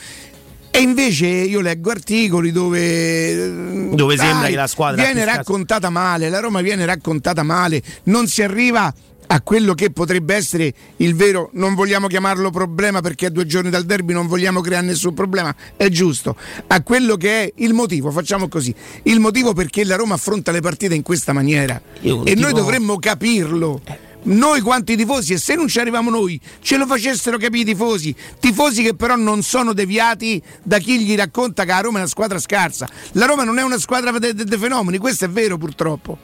e 0.70 0.80
invece 0.80 1.26
io 1.26 1.60
leggo 1.62 1.90
articoli 1.90 2.52
dove, 2.52 3.88
Dove 3.94 4.16
sembra 4.18 4.48
che 4.48 4.55
la 4.55 4.66
squadra 4.66 5.02
viene 5.02 5.24
raccontata 5.24 5.88
male, 5.88 6.28
la 6.28 6.40
Roma 6.40 6.60
viene 6.60 6.84
raccontata 6.84 7.43
male, 7.43 7.82
non 8.05 8.26
si 8.26 8.43
arriva 8.43 8.93
a 9.28 9.40
quello 9.40 9.74
che 9.74 9.90
potrebbe 9.90 10.35
essere 10.35 10.73
il 10.98 11.15
vero, 11.15 11.51
non 11.55 11.74
vogliamo 11.74 12.07
chiamarlo 12.07 12.51
problema 12.51 13.01
perché 13.01 13.27
a 13.27 13.31
due 13.31 13.47
giorni 13.47 13.70
dal 13.70 13.85
derby 13.85 14.12
non 14.12 14.27
vogliamo 14.27 14.61
creare 14.61 14.86
nessun 14.86 15.15
problema, 15.15 15.55
è 15.77 15.89
giusto, 15.89 16.36
a 16.66 16.82
quello 16.82 17.16
che 17.16 17.44
è 17.44 17.53
il 17.57 17.74
motivo, 17.74 18.11
facciamo 18.11 18.48
così, 18.48 18.74
il 19.05 19.20
motivo 19.20 19.53
perché 19.53 19.85
la 19.85 19.97
Roma 19.97 20.15
affronta 20.15 20.53
le 20.53 20.61
partite 20.61 20.94
in 20.94 21.03
questa 21.03 21.32
maniera. 21.32 21.81
Io, 22.03 22.23
e 22.24 22.35
tipo- 22.35 22.40
noi 22.40 22.53
dovremmo 22.53 22.98
capirlo. 22.98 23.81
Noi 24.27 24.61
quanti 24.61 24.97
tifosi 24.97 25.35
e 25.35 25.39
se 25.39 25.55
non 25.55 25.69
ci 25.69 25.78
arriviamo 25.78 26.11
noi 26.11 26.40
ce 26.61 26.77
lo 26.77 26.86
facessero 26.86 27.39
capire 27.39 27.62
i 27.62 27.74
tifosi, 27.74 28.12
tifosi 28.40 28.82
che 28.82 28.94
però 28.97 29.15
non 29.15 29.43
sono 29.43 29.73
deviati 29.73 30.43
da 30.65 30.78
chi 30.78 30.98
gli 30.98 31.15
racconta 31.15 31.62
che 31.62 31.70
la 31.70 31.78
Roma 31.78 31.98
è 31.98 32.01
una 32.01 32.11
squadra 32.11 32.40
scarsa. 32.40 32.89
La 33.12 33.27
Roma 33.27 33.44
non 33.44 33.57
è 33.59 33.62
una 33.62 33.78
squadra 33.78 34.11
dei 34.19 34.35
de- 34.35 34.43
de 34.43 34.59
fenomeni, 34.59 34.98
questo 34.98 35.27
è 35.27 35.28
vero 35.28 35.57
purtroppo, 35.59 36.19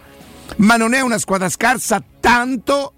ma 0.57 0.77
non 0.77 0.95
è 0.95 1.01
una 1.01 1.19
squadra 1.19 1.49
scarsa 1.49 2.03
tanto 2.21 2.93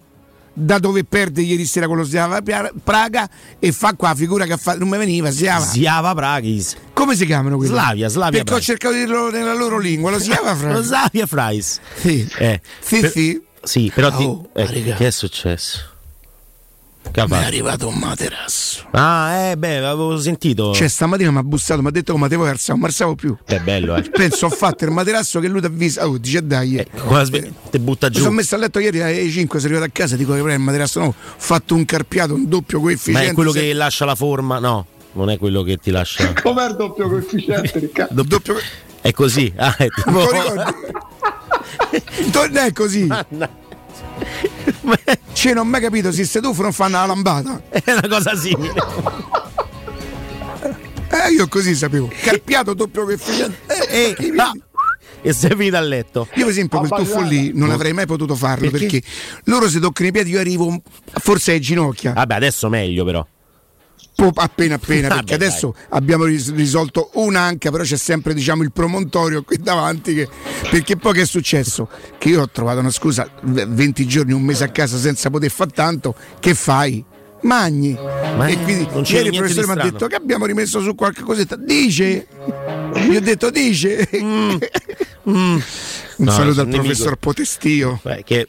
da 0.56 0.78
dove 0.78 1.02
perde 1.02 1.42
ieri 1.42 1.64
sera 1.66 1.86
con 1.88 1.96
lo 1.96 2.04
Sliava 2.04 2.40
Pia- 2.40 2.70
Praga 2.82 3.28
e 3.58 3.72
fa 3.72 3.94
qua 3.94 4.10
la 4.10 4.14
figura 4.14 4.44
che 4.44 4.52
ha 4.52 4.56
fatto, 4.56 4.78
non 4.78 4.88
mi 4.88 4.96
veniva, 4.98 5.30
Sliava. 5.30 5.64
Ziava 5.64 6.14
Praghis. 6.14 6.76
Come 6.92 7.16
si 7.16 7.26
chiamano 7.26 7.56
quelli? 7.56 7.72
Slavia, 7.72 8.08
Slavia 8.08 8.42
Perché 8.44 8.54
ho 8.54 8.56
Praga. 8.56 8.62
cercato 8.64 8.94
di 8.94 9.00
dirlo 9.00 9.30
nella 9.30 9.54
loro 9.54 9.78
lingua, 9.78 10.10
lo 10.12 10.18
Sliava 10.18 10.54
Praga. 10.54 10.74
Lo 10.78 10.82
Slavia 10.82 11.26
Fries. 11.26 11.80
Sì. 11.96 12.28
Eh, 12.38 12.60
Sì, 12.80 13.00
per- 13.00 13.10
sì. 13.10 13.42
Sì, 13.64 13.90
però 13.94 14.14
ti- 14.14 14.24
Oh, 14.24 14.48
ecco, 14.52 14.72
raga. 14.72 14.94
che 14.94 15.06
è 15.06 15.10
successo? 15.10 15.80
Ha 17.16 17.26
Mi 17.28 17.35
è 17.36 17.44
arrivato 17.44 17.86
un 17.86 17.94
materasso. 17.97 18.86
Ah, 18.90 19.32
eh, 19.51 19.56
beh, 19.56 19.76
avevo 19.78 20.18
sentito. 20.18 20.72
Cioè, 20.74 20.89
stamattina 20.89 21.31
mi 21.31 21.39
ha 21.39 21.43
bussato, 21.44 21.81
mi 21.81 21.89
ha 21.89 21.90
detto 21.90 22.12
come 22.12 22.28
te 22.28 22.35
vuoi 22.36 22.48
alzare, 22.48 22.72
non 22.72 22.81
mi 22.81 22.86
alzavo 22.86 23.14
più. 23.14 23.36
È 23.44 23.59
bello, 23.60 23.94
eh. 23.94 24.02
Penso, 24.10 24.47
ho 24.47 24.51
fatto 24.51 24.85
il 24.85 24.90
materasso 24.90 25.39
che 25.39 25.47
lui 25.48 25.60
ti 25.60 25.66
avvisa. 25.66 26.09
Oh, 26.09 26.18
dice 26.18 26.44
dai. 26.44 26.85
Cosa 27.06 27.24
sve- 27.24 27.52
Te 27.70 27.78
butta 27.78 28.09
Mi 28.09 28.14
giù. 28.14 28.20
sono 28.22 28.32
messo 28.35 28.55
a 28.56 28.59
letto 28.59 28.78
ieri 28.81 29.01
alle 29.01 29.28
5, 29.31 29.60
sono 29.60 29.72
arrivato 29.74 29.90
a 29.90 29.94
casa, 29.97 30.16
dico 30.16 30.32
che 30.35 30.40
il 30.40 30.59
materasso 30.59 30.98
no, 31.01 31.06
ho 31.06 31.14
fatto 31.16 31.74
un 31.74 31.85
carpiato, 31.85 32.35
un 32.35 32.48
doppio 32.48 32.78
Ma 32.78 32.85
coefficiente. 32.85 33.31
è 33.31 33.32
quello 33.35 33.52
se- 33.52 33.60
che 33.60 33.72
lascia 33.74 34.05
la 34.05 34.14
forma? 34.16 34.59
No, 34.59 34.86
non 35.12 35.31
è 35.31 35.39
quello 35.39 35.62
che 35.62 35.76
ti 35.76 35.90
lascia. 35.93 36.32
Com'è 36.43 36.66
il 36.68 36.74
doppio 36.76 37.09
coefficiente, 37.09 37.78
Riccardo? 37.78 38.22
doppio... 38.24 38.56
È 39.01 39.12
così. 39.12 39.52
Ah, 39.56 39.76
è 39.76 39.86
tipo... 39.89 40.10
Non 40.10 40.26
ricordi? 40.31 40.72
Non 42.32 42.56
è 42.56 42.72
così. 42.72 43.06
Cioè, 45.32 45.53
non 45.55 45.66
ho 45.66 45.70
mai 45.70 45.81
capito 45.81 46.12
se 46.12 46.24
se 46.24 46.41
tu 46.41 46.55
non 46.61 46.73
fanno 46.73 46.99
la 46.99 47.07
lambata. 47.07 47.62
È 47.69 47.82
una 47.93 48.09
cosa 48.09 48.35
simile. 48.36 48.73
Eh, 51.15 51.32
io 51.32 51.47
così 51.47 51.77
sapevo. 51.77 52.11
Carpiato 52.23 52.74
doppio 52.74 53.05
coefficiente. 53.05 53.59
Eh, 53.89 54.16
E, 54.19 54.32
ah, 54.36 54.51
e 55.23 55.32
sei 55.32 55.51
finito 55.57 55.77
a 55.77 55.81
letto. 55.81 56.27
Io 56.35 56.43
per 56.43 56.49
esempio 56.49 56.78
quel 56.81 56.91
tuffo 56.91 57.20
lì 57.20 57.53
non 57.55 57.70
avrei 57.70 57.93
mai 57.93 58.05
potuto 58.05 58.35
farlo 58.35 58.69
Perché? 58.69 58.89
perché, 58.89 59.07
loro 59.45 59.69
se 59.69 59.78
toccano 59.78 60.09
i 60.09 60.12
piedi 60.12 60.31
io 60.31 60.41
arrivo 60.41 60.82
forse 61.20 61.53
ai 61.53 61.61
ginocchia. 61.61 62.12
Vabbè, 62.15 62.35
adesso 62.35 62.69
meglio 62.69 63.05
però. 63.05 63.24
Appena 64.16 64.77
appena 64.77 65.09
perché 65.16 65.35
adesso 65.35 65.74
abbiamo 65.91 66.24
ris- 66.24 66.55
risolto 66.55 67.11
un'anca 67.15 67.70
però 67.70 67.82
c'è 67.82 67.97
sempre 67.97 68.32
diciamo 68.32 68.62
il 68.62 68.70
promontorio 68.73 69.43
qui 69.43 69.59
davanti 69.59 70.15
che- 70.15 70.28
perché 70.70 70.97
poi 70.97 71.12
che 71.15 71.23
è 71.23 71.27
successo? 71.27 71.89
Che 72.16 72.28
io 72.28 72.43
ho 72.43 72.49
trovato 72.49 72.78
una 72.78 72.91
scusa 72.91 73.28
v- 73.43 73.66
20 73.66 74.07
giorni 74.07 74.32
un 74.32 74.43
mese 74.43 74.65
a 74.65 74.69
casa 74.69 74.97
senza 74.99 75.31
poter 75.31 75.51
fare 75.51 75.70
tanto 75.70 76.15
che 76.41 76.55
fai? 76.55 77.05
Magni. 77.43 77.93
Ma 77.93 78.47
e 78.47 78.57
quindi 78.62 78.89
ieri 79.12 79.28
il 79.28 79.36
professore 79.36 79.66
mi 79.66 79.73
ha 79.73 79.82
detto 79.91 80.07
che 80.07 80.15
abbiamo 80.15 80.47
rimesso 80.47 80.81
su 80.81 80.95
qualche 80.95 81.20
cosetta. 81.23 81.57
Dice? 81.57 82.27
Gli 83.07 83.16
ho 83.16 83.20
detto 83.20 83.51
dice? 83.51 84.09
Un 84.16 84.59
Mm. 85.28 85.59
No, 86.19 86.31
saluto 86.31 86.61
al 86.62 86.69
professor. 86.69 87.16
Potestio. 87.16 87.99
Beh, 88.03 88.23
che, 88.24 88.47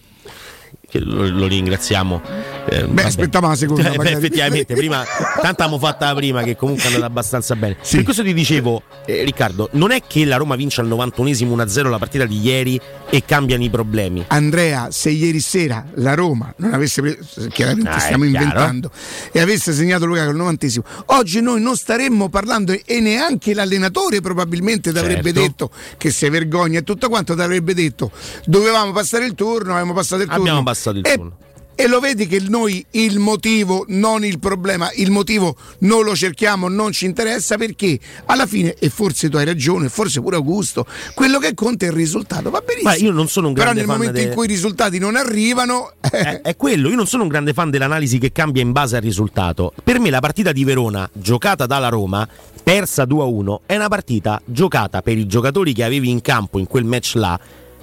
che 0.88 1.00
lo, 1.00 1.28
lo 1.28 1.48
ringraziamo 1.48 2.22
Eh, 2.68 2.86
Beh, 2.88 3.04
vabbè. 3.04 3.30
la 3.42 3.56
seconda, 3.56 3.92
Eh, 3.92 3.96
beh, 3.98 4.12
effettivamente, 4.12 4.74
prima, 4.74 5.04
tanto 5.42 5.64
abbiamo 5.64 5.78
fatta 5.78 6.08
la 6.08 6.16
prima 6.16 6.42
che 6.44 6.56
comunque 6.56 6.84
è 6.84 6.88
andata 6.88 7.06
abbastanza 7.06 7.56
bene. 7.56 7.78
Per 7.90 8.04
questo 8.04 8.24
ti 8.24 8.34
dicevo, 8.34 8.82
eh, 9.06 9.24
Riccardo, 9.24 9.70
non 9.74 9.92
è 9.92 10.02
che 10.06 10.26
la 10.26 10.38
Roma 10.38 10.56
vince 10.56 10.82
al 10.82 10.88
91esimo 10.88 11.54
1-0 11.56 11.90
la 11.90 11.98
partita 12.00 12.26
di 12.26 12.40
ieri 12.42 12.80
e 13.10 13.24
cambiano 13.24 13.64
i 13.64 13.70
problemi. 13.70 14.24
Andrea, 14.28 14.90
se 14.92 15.10
ieri 15.12 15.40
sera 15.40 15.86
la 15.96 16.16
Roma 16.16 16.52
non 16.58 16.74
avesse 16.74 17.02
preso, 17.02 17.48
chiaramente 17.50 17.90
Ah, 17.90 18.00
stiamo 18.00 18.24
inventando, 18.26 18.90
e 19.32 19.40
avesse 19.40 19.72
segnato 19.74 20.06
Lukaku 20.06 20.30
al 20.30 20.36
novantesimo, 20.36 20.84
oggi 21.08 21.42
noi 21.42 21.62
non 21.62 21.76
staremmo 21.78 22.30
parlando 22.30 22.72
e- 22.74 23.00
neanche 23.00 23.54
l'allenatore 23.54 24.22
probabilmente 24.22 24.92
ti 24.92 24.98
avrebbe 24.98 25.32
Certo. 25.34 25.40
detto 25.40 25.72
che 25.98 26.10
sei 26.10 26.30
vergogna 26.32 26.80
e 26.80 26.84
tutto 26.84 27.10
quanto 27.10 27.36
ti 27.36 27.42
avrebbe 27.42 27.74
detto 27.76 28.12
dovevamo 28.46 28.92
passare 28.92 29.26
il 29.26 29.36
turno, 29.36 29.74
abbiamo 29.74 29.94
passato 29.94 30.22
il 30.24 30.28
turno. 30.28 30.42
Abbiamo 30.42 30.64
passato 30.64 30.98
il 30.98 31.04
turno. 31.04 31.38
E 31.40 31.55
lo 31.88 32.00
vedi 32.00 32.26
che 32.28 32.40
noi 32.48 32.84
il 32.92 33.20
motivo, 33.20 33.86
non 33.90 34.24
il 34.24 34.40
problema, 34.40 34.90
il 34.96 35.12
motivo 35.12 35.56
non 35.80 36.04
lo 36.04 36.16
cerchiamo, 36.16 36.68
non 36.68 36.92
ci 36.92 37.06
interessa 37.06 37.58
perché 37.58 38.00
alla 38.26 38.46
fine, 38.46 38.76
e 38.80 38.90
forse 38.90 39.30
tu 39.30 39.38
hai 39.38 39.46
ragione, 39.46 39.90
forse 39.90 40.22
pure 40.22 40.38
Augusto, 40.38 40.86
quello 41.14 41.38
che 41.38 41.54
conta 41.54 41.86
è 41.86 41.90
il 41.90 41.96
risultato, 41.96 42.50
va 42.50 42.62
benissimo. 42.62 42.90
Ma 42.90 42.96
io 42.96 43.12
non 43.12 43.28
sono 43.28 43.48
un 43.48 43.54
Però 43.54 43.66
grande 43.66 43.82
nel 43.82 43.90
fan 43.90 44.00
momento 44.00 44.22
de- 44.22 44.28
in 44.28 44.34
cui 44.34 44.46
i 44.46 44.48
risultati 44.48 45.00
non 45.00 45.16
arrivano, 45.16 45.94
è, 46.00 46.42
è 46.42 46.56
quello, 46.56 46.90
io 46.90 46.96
non 46.96 47.08
sono 47.08 47.24
un 47.24 47.30
grande 47.30 47.54
fan 47.54 47.70
dell'analisi 47.70 48.18
che 48.18 48.32
cambia 48.32 48.62
in 48.62 48.72
base 48.72 48.96
al 48.96 49.02
risultato. 49.02 49.74
Per 49.84 50.00
me 50.00 50.10
la 50.10 50.20
partita 50.20 50.52
di 50.52 50.64
Verona, 50.64 51.10
giocata 51.14 51.66
dalla 51.66 51.90
Roma, 51.90 52.28
persa 52.64 53.04
2-1, 53.04 53.60
è 53.66 53.76
una 53.76 53.90
partita 53.90 54.42
giocata 54.46 55.02
per 55.02 55.18
i 55.18 55.28
giocatori 55.28 55.74
che 55.74 55.84
avevi 55.84 56.10
in 56.10 56.22
campo 56.22 56.58
in 56.58 56.68
quel 56.68 56.86
match 56.86 57.16
là, 57.16 57.40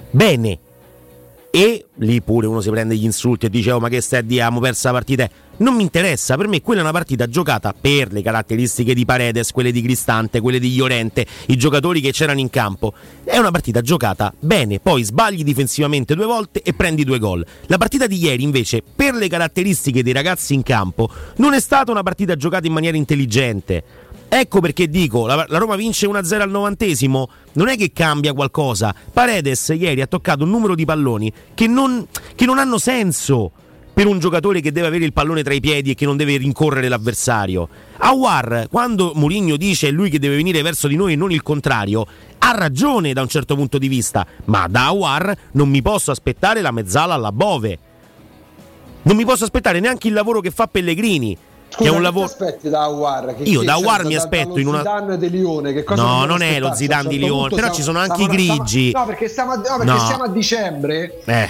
bene. 0.09 0.62
E 1.55 1.85
lì 1.97 2.19
pure 2.23 2.47
uno 2.47 2.61
si 2.61 2.71
prende 2.71 2.95
gli 2.95 3.03
insulti 3.03 3.45
e 3.45 3.49
dice 3.51 3.73
oh 3.73 3.79
ma 3.79 3.87
che 3.87 4.01
stai 4.01 4.21
a 4.21 4.23
dire, 4.23 4.41
abbiamo 4.41 4.59
perso 4.59 4.87
la 4.87 4.93
partita. 4.93 5.29
Non 5.57 5.75
mi 5.75 5.83
interessa, 5.83 6.35
per 6.35 6.47
me 6.47 6.63
quella 6.63 6.79
è 6.79 6.83
una 6.83 6.91
partita 6.91 7.29
giocata 7.29 7.75
per 7.79 8.11
le 8.11 8.23
caratteristiche 8.23 8.95
di 8.95 9.05
Paredes, 9.05 9.51
quelle 9.51 9.71
di 9.71 9.83
Cristante, 9.83 10.41
quelle 10.41 10.57
di 10.57 10.75
Llorente, 10.75 11.27
i 11.45 11.55
giocatori 11.55 12.01
che 12.01 12.11
c'erano 12.11 12.39
in 12.39 12.49
campo. 12.49 12.93
È 13.23 13.37
una 13.37 13.51
partita 13.51 13.81
giocata 13.81 14.33
bene, 14.39 14.79
poi 14.79 15.03
sbagli 15.03 15.43
difensivamente 15.43 16.15
due 16.15 16.25
volte 16.25 16.63
e 16.63 16.73
prendi 16.73 17.03
due 17.03 17.19
gol. 17.19 17.45
La 17.67 17.77
partita 17.77 18.07
di 18.07 18.17
ieri 18.17 18.41
invece, 18.41 18.81
per 18.81 19.13
le 19.13 19.27
caratteristiche 19.27 20.01
dei 20.01 20.11
ragazzi 20.11 20.55
in 20.55 20.63
campo, 20.63 21.07
non 21.35 21.53
è 21.53 21.59
stata 21.59 21.91
una 21.91 22.01
partita 22.01 22.35
giocata 22.35 22.65
in 22.65 22.73
maniera 22.73 22.97
intelligente. 22.97 23.83
Ecco 24.35 24.61
perché 24.61 24.89
dico, 24.89 25.27
la, 25.27 25.45
la 25.47 25.59
Roma 25.59 25.75
vince 25.75 26.07
1-0 26.07 26.41
al 26.41 26.49
novantesimo, 26.49 27.29
non 27.51 27.67
è 27.67 27.77
che 27.77 27.91
cambia 27.93 28.33
qualcosa. 28.33 28.91
Paredes 29.13 29.71
ieri 29.77 30.01
ha 30.01 30.07
toccato 30.07 30.43
un 30.43 30.49
numero 30.49 30.73
di 30.73 30.85
palloni 30.85 31.31
che 31.53 31.67
non, 31.67 32.07
che 32.33 32.47
non 32.47 32.57
hanno 32.57 32.79
senso 32.79 33.51
per 33.93 34.07
un 34.07 34.17
giocatore 34.17 34.59
che 34.59 34.71
deve 34.71 34.87
avere 34.87 35.05
il 35.05 35.13
pallone 35.13 35.43
tra 35.43 35.53
i 35.53 35.59
piedi 35.59 35.91
e 35.91 35.93
che 35.93 36.05
non 36.05 36.17
deve 36.17 36.37
rincorrere 36.37 36.89
l'avversario. 36.89 37.69
Awar, 37.97 38.69
quando 38.71 39.11
Mourinho 39.13 39.55
dice 39.55 39.89
è 39.89 39.91
lui 39.91 40.09
che 40.09 40.17
deve 40.17 40.37
venire 40.37 40.63
verso 40.63 40.87
di 40.87 40.95
noi 40.95 41.13
e 41.13 41.15
non 41.15 41.31
il 41.31 41.43
contrario, 41.43 42.03
ha 42.39 42.55
ragione 42.55 43.13
da 43.13 43.21
un 43.21 43.27
certo 43.27 43.53
punto 43.53 43.77
di 43.77 43.87
vista, 43.87 44.25
ma 44.45 44.65
da 44.67 44.87
Awar 44.87 45.37
non 45.51 45.69
mi 45.69 45.83
posso 45.83 46.09
aspettare 46.09 46.61
la 46.61 46.71
mezzala 46.71 47.13
alla 47.13 47.31
Bove. 47.31 47.77
Non 49.03 49.15
mi 49.15 49.25
posso 49.25 49.43
aspettare 49.43 49.79
neanche 49.79 50.07
il 50.07 50.15
lavoro 50.15 50.39
che 50.39 50.49
fa 50.49 50.65
Pellegrini. 50.65 51.37
Che 51.75 51.85
è 51.85 51.89
un 51.89 52.01
lavoro. 52.01 52.25
aspetti 52.25 52.69
da 52.69 52.83
Awar? 52.83 53.35
Che 53.35 53.43
Io 53.43 53.63
da 53.63 53.73
Awar 53.73 54.05
mi 54.05 54.15
aspetto 54.15 54.59
in 54.59 54.67
una- 54.67 54.79
Zidane 54.79 55.17
di 55.17 55.29
Lione, 55.29 55.73
che 55.73 55.83
cosa 55.83 56.01
No, 56.01 56.25
non 56.25 56.41
è 56.41 56.59
lo? 56.59 56.73
Zidane 56.73 57.03
un 57.03 57.07
di 57.09 57.15
certo 57.19 57.25
Lione, 57.33 57.49
però 57.49 57.57
siamo- 57.61 57.73
ci 57.75 57.81
sono 57.81 57.99
anche 57.99 58.21
i 58.21 58.25
stiamo- 58.25 58.57
grigi. 58.57 58.91
No, 58.91 59.05
perché 59.05 59.27
stiamo 59.27 59.51
a, 59.51 59.55
no, 59.55 59.61
perché 59.77 59.85
No. 59.85 59.99
siamo 59.99 60.23
a 60.23 60.27
dicembre. 60.29 61.21
Eh. 61.25 61.49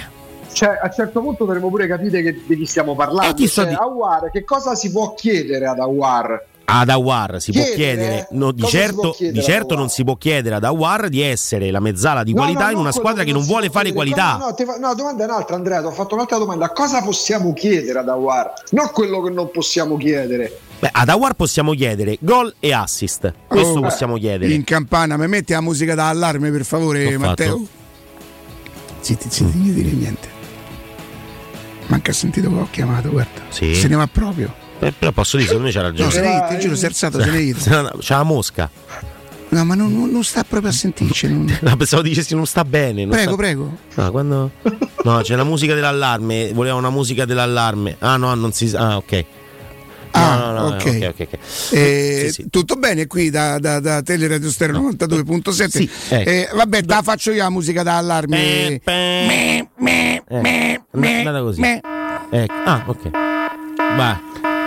Cioè, 0.52 0.68
a 0.80 0.86
un 0.86 0.92
certo 0.94 1.20
punto 1.20 1.44
dovremmo 1.44 1.68
pure 1.68 1.86
capire 1.88 2.22
che- 2.22 2.42
di 2.46 2.56
chi 2.56 2.66
stiamo 2.66 2.94
parlando. 2.94 3.42
Eh, 3.42 3.48
Cioè, 3.48 3.66
di- 3.66 3.74
Awar, 3.74 4.30
che 4.30 4.44
cosa 4.44 4.74
si 4.74 4.92
può 4.92 5.14
chiedere 5.14 5.66
ad 5.66 5.78
Awar? 5.80 6.44
Ad 6.66 6.88
Awar 6.88 7.40
si 7.42 7.52
può 7.52 7.60
Chiedere, 7.62 7.76
chiedere, 7.76 8.28
no, 8.30 8.50
di 8.50 8.62
cosa 8.62 8.78
certo, 8.78 9.00
può 9.00 9.10
chiedere 9.12 9.38
di 9.38 9.44
certo 9.44 9.74
non 9.74 9.88
si 9.90 10.02
può 10.02 10.16
chiedere 10.16 10.54
ad 10.54 10.64
Awar 10.64 11.08
di 11.10 11.20
essere 11.20 11.70
la 11.70 11.78
mezzala 11.78 12.22
di 12.22 12.32
No, 12.32 12.38
qualità 12.40 12.66
no, 12.66 12.70
in 12.72 12.78
una 12.78 12.90
squadra 12.92 13.22
che 13.22 13.32
non 13.32 13.42
vuole 13.44 13.68
fare 13.68 13.90
chiedere. 13.92 14.10
qualità. 14.14 14.36
No, 14.38 14.46
no, 14.46 14.54
fa- 14.72 14.78
no, 14.78 14.88
la 14.88 14.94
domanda 14.94 15.22
è 15.24 15.26
un'altra, 15.26 15.56
Andrea. 15.56 15.80
Ti 15.80 15.86
ho 15.86 15.90
fatto 15.90 16.14
un'altra 16.14 16.38
domanda. 16.38 16.70
Cosa 16.70 17.02
possiamo 17.02 17.52
chiedere 17.52 17.98
ad 17.98 18.08
Awar? 18.08 18.52
Non 18.70 18.88
quello 18.92 19.20
che 19.22 19.30
non 19.30 19.50
possiamo 19.50 19.98
chiedere. 19.98 20.58
Beh, 20.80 20.88
ad 20.90 21.08
Awar 21.10 21.34
possiamo 21.34 21.72
chiedere 21.74 22.16
gol 22.20 22.52
e 22.58 22.72
assist. 22.72 23.32
Questo 23.46 23.78
Oh, 23.78 23.82
possiamo 23.82 24.16
chiedere. 24.16 24.52
In 24.54 24.64
campana, 24.64 25.18
mi 25.18 25.28
metti 25.28 25.52
la 25.52 25.60
musica 25.60 25.94
da 25.94 26.08
allarme 26.08 26.50
per 26.50 26.64
favore, 26.64 27.10
L'ho 27.10 27.18
Matteo? 27.18 27.66
Zitti, 29.00 29.26
zitti, 29.28 29.52
non 29.58 29.74
dire 29.74 29.90
niente. 29.90 30.28
Manca 31.88 32.12
sentito 32.14 32.48
che 32.48 32.56
ho 32.58 32.68
chiamato, 32.70 33.10
guarda. 33.10 33.42
Sì. 33.50 33.74
Se 33.74 33.86
ne 33.86 33.96
va 33.96 34.06
proprio. 34.10 34.62
Eh, 34.80 34.92
però 34.92 35.12
posso 35.12 35.36
dire, 35.36 35.48
secondo 35.48 35.68
me 35.68 35.72
c'ha 35.74 35.80
No, 35.82 35.88
ragione. 35.88 36.10
se 36.10 36.20
ne 36.20 36.26
va, 36.38 36.46
ti 36.48 36.58
giuro, 36.58 36.74
si 36.76 36.84
è 36.84 36.88
alzato, 36.88 37.20
se 37.22 37.30
ne 37.30 37.52
va. 37.52 37.92
C'ha 38.00 38.16
la 38.16 38.22
mosca. 38.22 38.70
No, 39.50 39.64
ma 39.64 39.74
non, 39.74 40.10
non- 40.10 40.24
sta 40.24 40.42
proprio 40.42 40.70
a 40.70 40.74
sentirci. 40.74 41.28
non- 41.28 41.58
No, 41.62 41.76
pensavo 41.76 42.02
dicessi 42.02 42.34
non 42.34 42.44
sta 42.46 42.64
bene. 42.64 43.02
non 43.04 43.10
Prego, 43.10 43.32
sta- 43.32 43.36
prego. 43.36 43.76
No, 43.94 44.10
quando... 44.10 44.50
no, 45.04 45.20
c'è 45.22 45.36
la 45.36 45.44
musica 45.44 45.74
dell'allarme. 45.74 46.52
Voleva 46.52 46.74
una 46.74 46.90
musica 46.90 47.24
dell'allarme. 47.24 47.96
Ah, 48.00 48.16
no, 48.16 48.34
non 48.34 48.52
si. 48.52 48.72
Ah, 48.74 48.96
ok. 48.96 49.12
No, 50.16 50.20
Ah, 50.20 50.36
no, 50.36 50.52
no, 50.52 50.66
ok. 50.76 50.84
ok, 50.86 51.08
ok, 51.08 51.20
ok. 51.20 51.38
Eh, 51.72 52.24
Sì, 52.26 52.32
sì. 52.42 52.46
Tutto 52.50 52.74
bene 52.76 53.06
qui 53.08 53.30
da, 53.30 53.58
da, 53.58 53.80
da 53.80 54.00
Teleradio 54.02 54.48
Stereo 54.50 54.80
92.7. 54.90 55.66
Sì, 55.68 55.90
ecco. 56.08 56.28
Eh, 56.30 56.48
vabbè, 56.52 56.82
la 56.86 57.02
faccio 57.02 57.30
io 57.32 57.42
la 57.42 57.50
musica 57.50 57.82
da 57.82 57.96
allarme. 57.98 58.80
Eh, 58.80 58.80
è 58.84 59.66
andata 60.98 61.40
così. 61.42 61.60
me. 61.60 61.80
Ecco. 62.30 62.52
Ah, 62.64 62.82
ok. 62.86 63.10
Vai. 63.96 64.16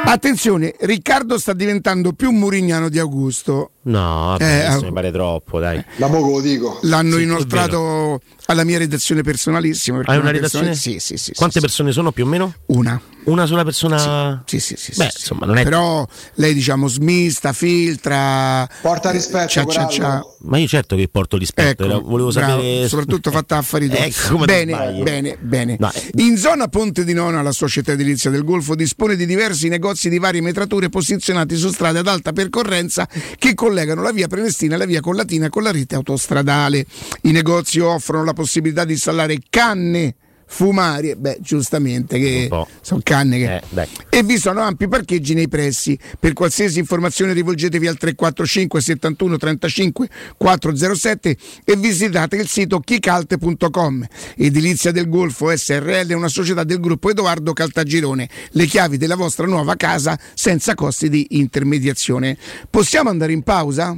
Attenzione, 0.09 0.73
Riccardo 0.79 1.37
sta 1.37 1.51
diventando 1.51 2.13
più 2.13 2.31
murignano 2.31 2.87
di 2.87 2.97
Augusto. 2.97 3.71
No, 3.87 3.99
vabbè, 4.37 4.43
Eh, 4.43 4.65
adesso 4.65 4.83
ah. 4.83 4.87
mi 4.87 4.93
pare 4.93 5.11
troppo, 5.11 5.59
dai. 5.59 5.83
Da 5.95 6.07
poco 6.07 6.31
lo 6.31 6.41
dico. 6.41 6.79
L'hanno 6.81 7.15
Sì, 7.17 7.23
inoltrato 7.23 8.19
alla 8.47 8.63
mia 8.65 8.77
redazione 8.77 9.21
personalissima. 9.21 9.99
Hai 10.03 10.17
una 10.17 10.31
persona- 10.31 10.31
redazione? 10.31 10.75
Sì, 10.75 10.99
sì, 10.99 11.17
sì. 11.17 11.31
Quante 11.33 11.59
sì, 11.59 11.65
persone 11.65 11.91
sono 11.93 12.11
più 12.11 12.25
o 12.25 12.27
meno? 12.27 12.53
sì. 12.65 12.75
Una. 12.77 13.01
Una 13.27 13.45
sola 13.45 13.65
persona? 13.65 14.41
Sì, 14.45 14.57
sì, 14.61 14.75
sì. 14.77 14.93
Beh, 14.95 15.09
sì, 15.09 15.17
insomma, 15.19 15.45
non 15.45 15.57
è. 15.57 15.63
Però 15.63 16.05
lei, 16.35 16.53
diciamo, 16.53 16.87
smista, 16.87 17.51
filtra. 17.51 18.67
Porta 18.81 19.09
rispetto, 19.11 19.47
Cia, 19.49 19.65
cia, 19.65 19.87
cia. 19.87 20.25
Ma 20.43 20.57
io 20.59 20.67
certo 20.67 20.95
che 20.95 21.09
porto 21.09 21.35
rispetto, 21.35 21.83
Ecco, 21.83 22.01
volevo 22.03 22.29
bravo, 22.31 22.51
sapere. 22.61 22.87
soprattutto 22.87 23.29
fatta 23.31 23.57
affari 23.57 23.89
tuoi. 23.89 23.99
Ecco, 24.07 24.37
bene, 24.45 25.01
bene, 25.03 25.37
bene. 25.41 25.75
No, 25.77 25.91
eh. 25.91 26.09
In 26.23 26.37
zona 26.37 26.69
Ponte 26.69 27.03
di 27.03 27.11
Nona, 27.13 27.41
la 27.41 27.51
società 27.51 27.91
edilizia 27.91 28.29
del 28.29 28.45
Golfo 28.45 28.75
dispone 28.75 29.17
di 29.17 29.25
diversi 29.25 29.67
negozi 29.67 30.07
di 30.07 30.19
varie 30.19 30.39
metrature 30.39 30.87
posizionati 30.87 31.57
su 31.57 31.69
strade 31.69 31.99
ad 31.99 32.07
alta 32.07 32.31
percorrenza 32.31 33.09
che 33.37 33.53
collegano 33.55 33.75
la 33.85 34.11
via 34.11 34.27
Prenestina 34.27 34.75
e 34.75 34.77
la 34.77 34.85
via 34.85 35.01
Collatina 35.01 35.49
con 35.49 35.63
la 35.63 35.71
rete 35.71 35.95
autostradale. 35.95 36.85
I 37.23 37.31
negozi 37.31 37.79
offrono 37.79 38.23
la 38.23 38.33
possibilità 38.33 38.85
di 38.85 38.93
installare 38.93 39.37
canne 39.49 40.15
fumarie, 40.47 41.15
beh, 41.15 41.37
giustamente 41.41 42.17
che 42.17 42.49
sono 42.81 43.01
canne 43.03 43.37
che 43.37 43.61
Eh, 43.75 43.87
e 44.09 44.23
vi 44.23 44.37
sono 44.37 44.61
ampi 44.61 44.87
parcheggi 44.87 45.33
nei 45.33 45.47
pressi. 45.47 45.97
Per 46.19 46.33
qualsiasi 46.33 46.79
informazione 46.79 47.33
rivolgetevi 47.33 47.87
al 47.87 47.97
345 47.97 48.81
71 48.81 49.37
35 49.37 50.09
407 50.37 51.37
e 51.63 51.75
visitate 51.75 52.37
il 52.37 52.47
sito 52.47 52.79
chicalte.com. 52.79 54.05
Edilizia 54.35 54.91
del 54.91 55.09
Golfo 55.09 55.55
SRL 55.55 56.07
è 56.07 56.13
una 56.13 56.27
società 56.29 56.63
del 56.63 56.79
gruppo 56.79 57.09
Edoardo 57.09 57.53
Caltagirone. 57.53 58.29
Le 58.51 58.65
chiavi 58.65 58.97
della 58.97 59.15
vostra 59.15 59.45
nuova 59.45 59.75
casa 59.75 60.17
senza 60.33 60.73
costi 60.75 61.09
di 61.09 61.27
intermediazione. 61.31 62.37
Possiamo 62.69 63.09
andare 63.09 63.33
in 63.33 63.43
pausa? 63.43 63.97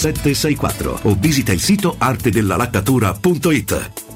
764 0.01 1.01
o 1.03 1.15
visita 1.15 1.51
il 1.51 1.59
sito 1.59 1.93
artedellalaccatura.it. 1.95 4.10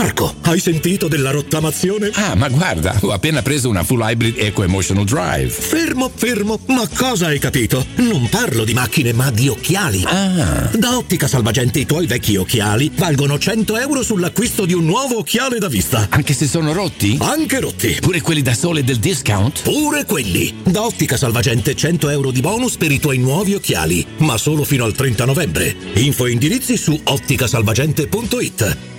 Marco, 0.00 0.34
hai 0.42 0.58
sentito 0.58 1.06
della 1.06 1.30
rottamazione? 1.30 2.10
Ah, 2.14 2.34
ma 2.34 2.48
guarda, 2.48 2.98
ho 3.02 3.12
appena 3.12 3.40
preso 3.40 3.68
una 3.68 3.84
full 3.84 4.00
hybrid 4.02 4.34
Eco 4.36 4.64
Emotional 4.64 5.04
Drive. 5.04 5.48
Fermo, 5.48 6.10
fermo, 6.12 6.58
ma 6.66 6.88
cosa 6.88 7.26
hai 7.26 7.38
capito? 7.38 7.86
Non 7.96 8.28
parlo 8.28 8.64
di 8.64 8.74
macchine, 8.74 9.12
ma 9.12 9.30
di 9.30 9.46
occhiali. 9.46 10.02
Ah. 10.06 10.68
Da 10.74 10.96
Ottica 10.96 11.28
Salvagente 11.28 11.78
i 11.78 11.86
tuoi 11.86 12.06
vecchi 12.06 12.34
occhiali 12.34 12.90
valgono 12.96 13.38
100 13.38 13.76
euro 13.78 14.02
sull'acquisto 14.02 14.64
di 14.64 14.72
un 14.72 14.86
nuovo 14.86 15.18
occhiale 15.18 15.60
da 15.60 15.68
vista. 15.68 16.08
Anche 16.10 16.34
se 16.34 16.48
sono 16.48 16.72
rotti? 16.72 17.16
Anche 17.20 17.60
rotti. 17.60 17.96
Pure 18.00 18.22
quelli 18.22 18.42
da 18.42 18.54
sole 18.54 18.82
del 18.82 18.98
discount? 18.98 19.62
Pure 19.62 20.04
quelli. 20.04 20.62
Da 20.64 20.82
Ottica 20.82 21.16
Salvagente 21.16 21.76
100 21.76 22.08
euro 22.08 22.32
di 22.32 22.40
bonus 22.40 22.76
per 22.76 22.90
i 22.90 22.98
tuoi 22.98 23.18
nuovi 23.18 23.54
occhiali, 23.54 24.04
ma 24.18 24.36
solo 24.36 24.64
fino 24.64 24.84
al 24.84 24.94
30 24.94 25.24
novembre. 25.26 25.76
Info 25.94 26.26
e 26.26 26.32
indirizzi 26.32 26.76
su 26.76 26.98
otticasalvagente.it. 27.04 28.98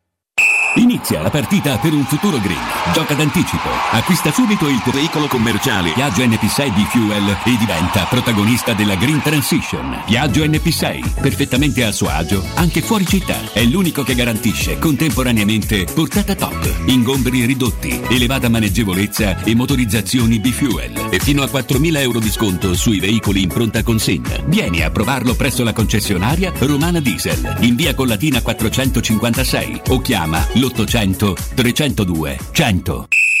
Inizia 0.75 1.21
la 1.21 1.29
partita 1.29 1.77
per 1.79 1.91
un 1.91 2.05
futuro 2.05 2.39
green. 2.39 2.57
Gioca 2.93 3.13
d'anticipo. 3.13 3.67
Acquista 3.91 4.31
subito 4.31 4.69
il 4.69 4.79
tuo 4.81 4.93
veicolo 4.93 5.27
commerciale 5.27 5.91
Piaggio 5.91 6.23
NP6 6.23 6.73
di 6.73 6.85
Fuel 6.85 7.37
e 7.43 7.57
diventa 7.57 8.05
protagonista 8.05 8.71
della 8.71 8.95
Green 8.95 9.21
Transition. 9.21 10.03
Piaggio 10.05 10.45
NP6, 10.45 11.19
perfettamente 11.19 11.83
a 11.83 11.91
suo 11.91 12.07
agio, 12.07 12.41
anche 12.53 12.81
fuori 12.81 13.05
città. 13.05 13.51
È 13.51 13.61
l'unico 13.65 14.03
che 14.03 14.15
garantisce 14.15 14.79
contemporaneamente 14.79 15.87
portata 15.93 16.35
top, 16.35 16.83
ingombri 16.85 17.43
ridotti, 17.45 18.01
elevata 18.09 18.47
maneggevolezza 18.47 19.43
e 19.43 19.53
motorizzazioni 19.53 20.39
B-Fuel. 20.39 21.09
E 21.09 21.19
fino 21.19 21.43
a 21.43 21.47
4.000 21.47 21.97
euro 21.97 22.19
di 22.19 22.31
sconto 22.31 22.75
sui 22.75 23.01
veicoli 23.01 23.41
in 23.41 23.49
pronta 23.49 23.83
consegna. 23.83 24.37
Vieni 24.45 24.83
a 24.83 24.89
provarlo 24.89 25.35
presso 25.35 25.65
la 25.65 25.73
concessionaria 25.73 26.53
Romana 26.59 27.01
Diesel, 27.01 27.57
in 27.59 27.75
via 27.75 27.93
Collatina 27.93 28.41
456 28.41 29.81
o 29.89 29.99
chiama 29.99 30.47
l'800 30.61 31.35
302 31.55 32.37
100. 32.53 33.40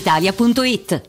brispalitalia.it. 0.01 1.01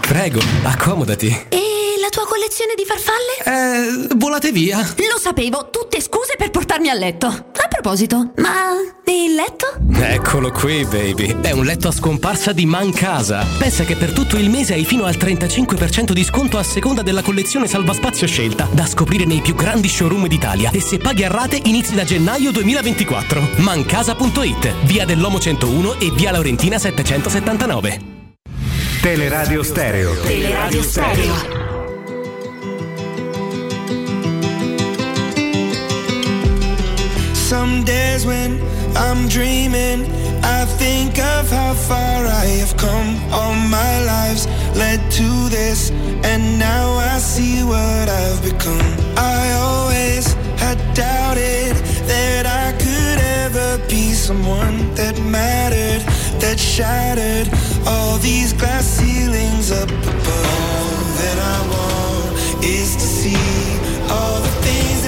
Prego, 0.00 0.40
accomodati. 0.64 1.46
E 1.48 1.96
la 2.00 2.08
tua 2.10 2.26
collezione 2.26 2.40
collezione 2.50 2.74
di 2.74 2.84
farfalle? 2.84 4.08
Eh, 4.08 4.14
volate 4.16 4.50
via. 4.50 4.78
Lo 4.78 5.18
sapevo, 5.18 5.68
tutte 5.70 6.00
scuse 6.00 6.34
per 6.36 6.50
portarmi 6.50 6.88
a 6.88 6.94
letto. 6.94 7.26
A 7.26 7.68
proposito, 7.68 8.32
ma 8.36 8.72
il 9.06 9.34
letto? 9.34 9.66
Eccolo 9.92 10.50
qui, 10.50 10.84
baby. 10.84 11.36
È 11.40 11.52
un 11.52 11.64
letto 11.64 11.88
a 11.88 11.92
scomparsa 11.92 12.52
di 12.52 12.66
Mancasa. 12.66 13.46
Pensa 13.58 13.84
che 13.84 13.96
per 13.96 14.12
tutto 14.12 14.36
il 14.36 14.50
mese 14.50 14.74
hai 14.74 14.84
fino 14.84 15.04
al 15.04 15.16
35% 15.16 16.12
di 16.12 16.24
sconto 16.24 16.58
a 16.58 16.62
seconda 16.62 17.02
della 17.02 17.22
collezione 17.22 17.66
salvaspazio 17.66 18.26
scelta, 18.26 18.68
da 18.72 18.86
scoprire 18.86 19.24
nei 19.24 19.40
più 19.40 19.54
grandi 19.54 19.88
showroom 19.88 20.26
d'Italia. 20.26 20.70
E 20.72 20.80
se 20.80 20.98
paghi 20.98 21.24
a 21.24 21.28
rate 21.28 21.60
inizi 21.64 21.94
da 21.94 22.04
gennaio 22.04 22.50
2024. 22.50 23.48
Mancasa.it, 23.58 24.74
via 24.84 25.04
dell'Omo 25.04 25.38
101 25.38 26.00
e 26.00 26.10
via 26.10 26.32
Laurentina 26.32 26.78
779. 26.78 28.09
Teleradio 29.02 29.64
Stereo. 29.64 30.14
Teleradio 30.24 30.82
Stereo. 30.82 31.34
Some 37.34 37.82
days 37.84 38.26
when 38.26 38.60
I'm 38.94 39.26
dreaming, 39.26 40.04
I 40.44 40.66
think 40.76 41.18
of 41.18 41.50
how 41.50 41.72
far 41.72 42.26
I 42.26 42.44
have 42.60 42.76
come. 42.76 43.16
All 43.32 43.54
my 43.54 44.04
lives 44.04 44.46
led 44.76 45.00
to 45.12 45.48
this, 45.48 45.90
and 46.22 46.58
now 46.58 46.92
I 46.92 47.16
see 47.20 47.64
what 47.64 48.06
I've 48.06 48.42
become. 48.44 48.94
I 49.16 49.52
always 49.52 50.34
had 50.60 50.76
doubted 50.94 51.74
that 52.06 52.44
I 52.44 52.72
could 52.76 53.18
ever 53.44 53.78
be 53.88 54.12
someone 54.12 54.94
that 54.94 55.18
mattered, 55.22 56.02
that 56.42 56.60
shattered 56.60 57.48
all 57.86 58.18
these 58.18 58.52
glass 58.52 58.84
ceilings 58.84 59.70
up 59.72 59.90
above. 59.90 60.28
All 60.28 60.96
that 61.20 61.38
I 61.38 61.58
want 61.72 62.64
is 62.64 62.96
to 62.96 63.06
see 63.18 63.36
all 64.10 64.40
the 64.40 64.54
things 64.66 64.99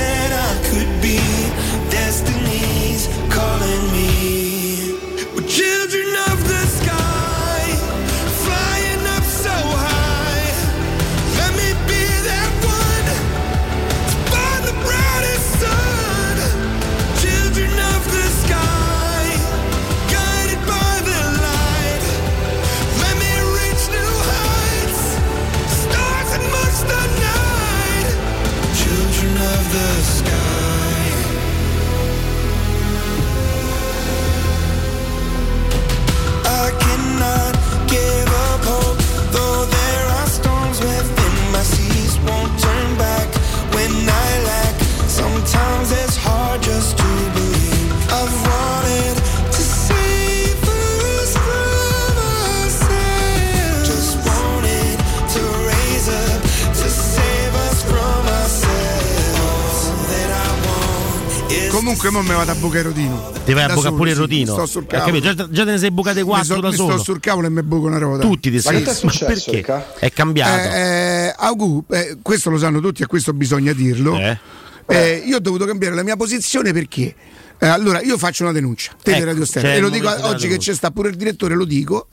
Comunque, 61.92 62.10
mo 62.10 62.22
me 62.22 62.34
vado 62.34 62.50
a 62.50 62.54
bucare 62.54 62.84
Rodino. 62.84 63.32
Ti 63.44 63.52
vai 63.52 63.64
a 63.64 63.74
bucare 63.74 63.94
pure 63.94 64.08
il 64.10 64.14
sì, 64.14 64.22
rotino. 64.22 64.52
mi 64.52 64.58
sto 64.58 64.66
sul 64.66 64.86
cavolo. 64.86 65.20
Già, 65.20 65.34
già 65.34 65.64
te 65.64 65.70
ne 65.72 65.78
sei 65.78 65.90
bucate 65.90 66.22
quattro 66.22 66.54
so- 66.54 66.60
da 66.62 66.72
solo. 66.72 66.92
sto 66.94 67.02
sul 67.02 67.20
cavolo 67.20 67.48
e 67.48 67.50
mi 67.50 67.62
buco 67.62 67.86
una 67.86 67.98
ruota. 67.98 68.22
Tutti 68.22 68.48
ti 68.48 68.56
Ma 68.56 68.62
sei. 68.62 68.82
Ma 68.82 68.92
successo, 68.92 69.26
perché? 69.26 69.50
Ricca? 69.50 69.94
È 69.98 70.10
cambiato. 70.10 70.74
Eh, 70.74 70.80
eh, 70.80 71.34
Augu, 71.36 71.84
eh, 71.90 72.16
questo 72.22 72.48
lo 72.48 72.56
sanno 72.56 72.80
tutti 72.80 73.02
e 73.02 73.06
questo 73.06 73.34
bisogna 73.34 73.74
dirlo. 73.74 74.18
Eh, 74.18 75.22
io 75.26 75.36
ho 75.36 75.40
dovuto 75.40 75.66
cambiare 75.66 75.94
la 75.94 76.02
mia 76.02 76.16
posizione 76.16 76.72
perché 76.72 77.14
eh, 77.58 77.66
allora 77.66 78.00
io 78.00 78.16
faccio 78.16 78.44
una 78.44 78.52
denuncia. 78.52 78.92
Tele 79.02 79.18
Ecco, 79.18 79.26
Radio 79.26 79.44
Stereo 79.44 79.76
e 79.76 79.80
lo 79.80 79.90
dico 79.90 80.08
oggi 80.26 80.48
che 80.48 80.56
c'è 80.56 80.72
sta 80.74 80.90
pure 80.92 81.10
il 81.10 81.16
direttore, 81.16 81.54
lo 81.54 81.66
dico. 81.66 82.08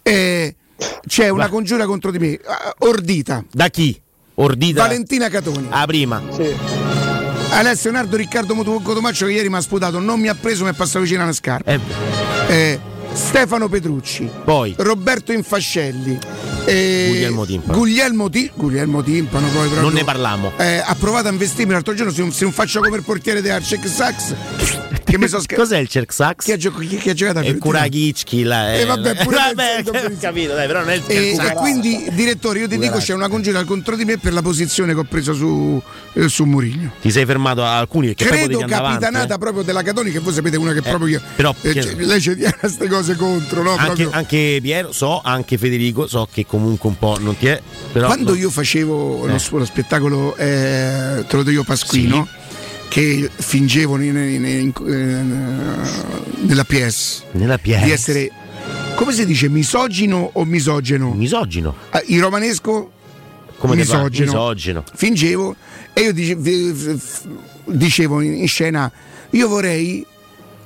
Eh, 0.00 0.56
c'è 1.06 1.28
una 1.28 1.50
congiura 1.50 1.84
contro 1.84 2.10
di 2.10 2.18
me, 2.18 2.28
eh, 2.28 2.40
ordita. 2.78 3.44
Da 3.52 3.68
chi? 3.68 4.00
Ordita. 4.36 4.80
Valentina 4.80 5.28
Catoni. 5.28 5.66
Ah, 5.68 5.84
prima. 5.84 6.22
Alessio 7.54 7.90
Leonardo 7.90 8.16
Riccardo 8.16 8.54
Cotomaccio 8.54 9.26
che 9.26 9.32
ieri 9.32 9.48
mi 9.50 9.56
ha 9.56 9.60
sputato, 9.60 9.98
non 9.98 10.18
mi 10.18 10.28
ha 10.28 10.34
preso, 10.34 10.64
mi 10.64 10.70
è 10.70 10.72
passato 10.72 11.00
vicino 11.00 11.22
alla 11.22 11.32
scarpa. 11.32 11.78
Eh, 12.48 12.80
Stefano 13.12 13.68
Petrucci, 13.68 14.28
Poi 14.42 14.74
Roberto 14.78 15.32
Infascelli, 15.32 16.18
eh, 16.64 17.06
Guglielmo 17.10 17.44
Timpano. 17.44 17.78
Guglielmo, 17.78 18.30
Ti- 18.30 18.50
Guglielmo 18.54 19.02
Timpano, 19.02 19.48
poi 19.48 19.64
proprio, 19.68 19.82
Non 19.82 19.92
ne 19.92 20.02
parliamo. 20.02 20.52
eh, 20.56 20.82
ha 20.84 20.94
provato 20.98 21.28
a 21.28 21.30
investirmi 21.30 21.72
l'altro 21.72 21.92
giorno 21.92 22.10
se 22.10 22.44
un 22.44 22.52
faccio 22.52 22.80
come 22.80 22.96
il 22.96 23.02
portiere 23.02 23.42
del 23.42 23.62
Cech 23.62 23.86
Sax 23.86 24.34
che 25.12 25.18
mi 25.18 25.28
so 25.28 25.40
scher- 25.42 25.58
Cos'è 25.60 25.78
il 25.78 25.88
Cerksax? 25.88 26.44
Chi 26.44 26.52
ha, 26.52 26.56
gio- 26.56 26.72
chi- 26.72 26.96
chi 26.96 27.10
ha 27.10 27.14
giocato 27.14 27.38
a 27.38 27.42
E 27.42 27.44
Fiorentina? 27.44 27.70
Kuragicki 27.78 28.42
là. 28.42 28.74
E 28.74 28.84
vabbè, 28.84 29.16
pure 29.22 29.36
vabbè, 29.36 29.82
questo, 29.84 30.06
ho 30.08 30.16
capito, 30.20 30.54
dai, 30.54 30.66
però 30.66 30.80
non 30.80 30.90
è 30.90 30.94
il 30.94 31.02
E, 31.06 31.14
e 31.14 31.34
Cerksax. 31.34 31.56
quindi, 31.58 32.04
direttore, 32.12 32.60
io 32.60 32.68
ti 32.68 32.78
dico 32.78 32.98
c'è 32.98 33.12
una 33.14 33.28
congiura 33.28 33.62
contro 33.64 33.94
di 33.96 34.04
me 34.04 34.18
per 34.18 34.32
la 34.32 34.42
posizione 34.42 34.94
che 34.94 35.00
ho 35.00 35.04
preso 35.04 35.34
su, 35.34 35.80
eh, 36.14 36.28
su 36.28 36.44
Murigno. 36.44 36.92
Ti 37.00 37.10
sei 37.10 37.24
fermato 37.26 37.62
a 37.62 37.78
alcuni 37.78 38.14
poi 38.14 38.26
Credo 38.26 38.58
capitanata 38.60 39.06
avanti, 39.08 39.32
eh. 39.34 39.38
proprio 39.38 39.62
della 39.62 39.82
Catoni, 39.82 40.10
che 40.10 40.18
voi 40.20 40.32
sapete 40.32 40.56
una 40.56 40.72
che 40.72 40.82
proprio 40.82 41.06
io. 41.08 41.20
però 41.36 41.54
eh, 41.62 41.72
che- 41.72 41.82
cioè, 41.82 41.94
lei 41.96 42.20
ci 42.20 42.34
tiene 42.36 42.56
queste 42.58 42.88
cose 42.88 43.14
contro, 43.16 43.62
no? 43.62 43.74
Anche, 43.76 44.08
anche 44.10 44.58
Piero, 44.62 44.92
so, 44.92 45.20
anche 45.22 45.58
Federico, 45.58 46.06
so 46.06 46.28
che 46.32 46.46
comunque 46.46 46.88
un 46.88 46.98
po' 46.98 47.16
non 47.20 47.36
ti 47.36 47.46
è. 47.46 47.60
Però 47.92 48.06
Quando 48.06 48.32
no. 48.32 48.38
io 48.38 48.48
facevo 48.50 49.26
lo, 49.26 49.34
Eh. 49.34 49.40
lo 49.50 49.64
spettacolo 49.64 50.34
eh, 50.36 51.24
Te 51.28 51.36
lo 51.36 51.42
do 51.42 51.50
io 51.50 51.62
Pasquino, 51.64 52.26
che 52.92 53.30
fingevo 53.34 53.98
in- 53.98 54.14
in- 54.16 54.44
in- 54.44 54.72
nella 56.46 56.64
PS, 56.64 57.22
Nella 57.32 57.56
PS. 57.56 57.82
di 57.84 57.90
essere, 57.90 58.30
come 58.96 59.14
si 59.14 59.24
dice, 59.24 59.48
misogino 59.48 60.28
o 60.34 60.44
misogeno? 60.44 61.10
Misogino. 61.14 61.74
Ah, 61.88 62.02
il 62.06 62.20
romanesco 62.20 62.90
Come 63.56 63.76
misogino. 63.76 64.26
Misogino. 64.26 64.84
Fingevo 64.94 65.56
e 65.94 66.00
io 66.02 66.12
dice- 66.12 66.36
dicevo 67.64 68.20
in 68.20 68.46
scena, 68.48 68.92
io 69.30 69.48
vorrei 69.48 70.04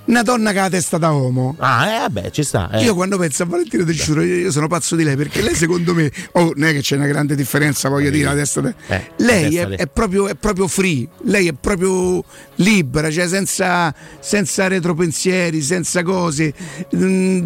una 0.07 0.23
donna 0.23 0.53
che 0.53 0.59
ha 0.59 0.62
la 0.62 0.70
testa 0.70 0.99
da 0.99 1.11
uomo. 1.11 1.55
Ah, 1.59 1.87
eh, 1.89 1.99
vabbè, 2.01 2.31
ci 2.31 2.43
sta. 2.43 2.70
eh. 2.70 2.83
Io 2.85 2.95
quando 2.95 3.19
penso 3.19 3.43
a 3.43 3.47
Valentina 3.47 3.85
Del 3.85 3.95
Giuro, 3.97 4.23
io, 4.23 4.35
io 4.37 4.51
sono 4.51 4.66
pazzo 4.69 4.97
di 4.97 5.05
lei 5.05 5.16
perché 5.16 5.43
lei 5.43 5.55
secondo 5.55 5.95
me, 5.95 6.11
oh, 6.33 6.53
non 6.55 6.69
è 6.69 6.73
che 6.73 6.81
c'è 6.81 6.97
una 6.97 7.07
grande 7.07 7.35
differenza, 7.35 7.89
voglio 7.89 8.11
dire, 8.11 8.24
la 8.27 8.35
testa 8.35 8.61
de- 8.61 8.74
Eh, 8.89 9.11
lei 9.19 9.51
testa 9.51 9.69
è, 9.74 9.77
è 9.78 9.87
proprio, 9.87 10.28
è 10.28 10.35
proprio 10.35 10.69
free, 10.69 11.07
lei 11.24 11.49
è 11.49 11.53
proprio 11.53 12.23
libera, 12.57 13.11
cioè 13.11 13.28
senza, 13.28 13.95
senza 14.20 14.69
retropensieri, 14.69 15.61
senza 15.62 16.03
cose. 16.03 16.53
Mm, 16.95 17.45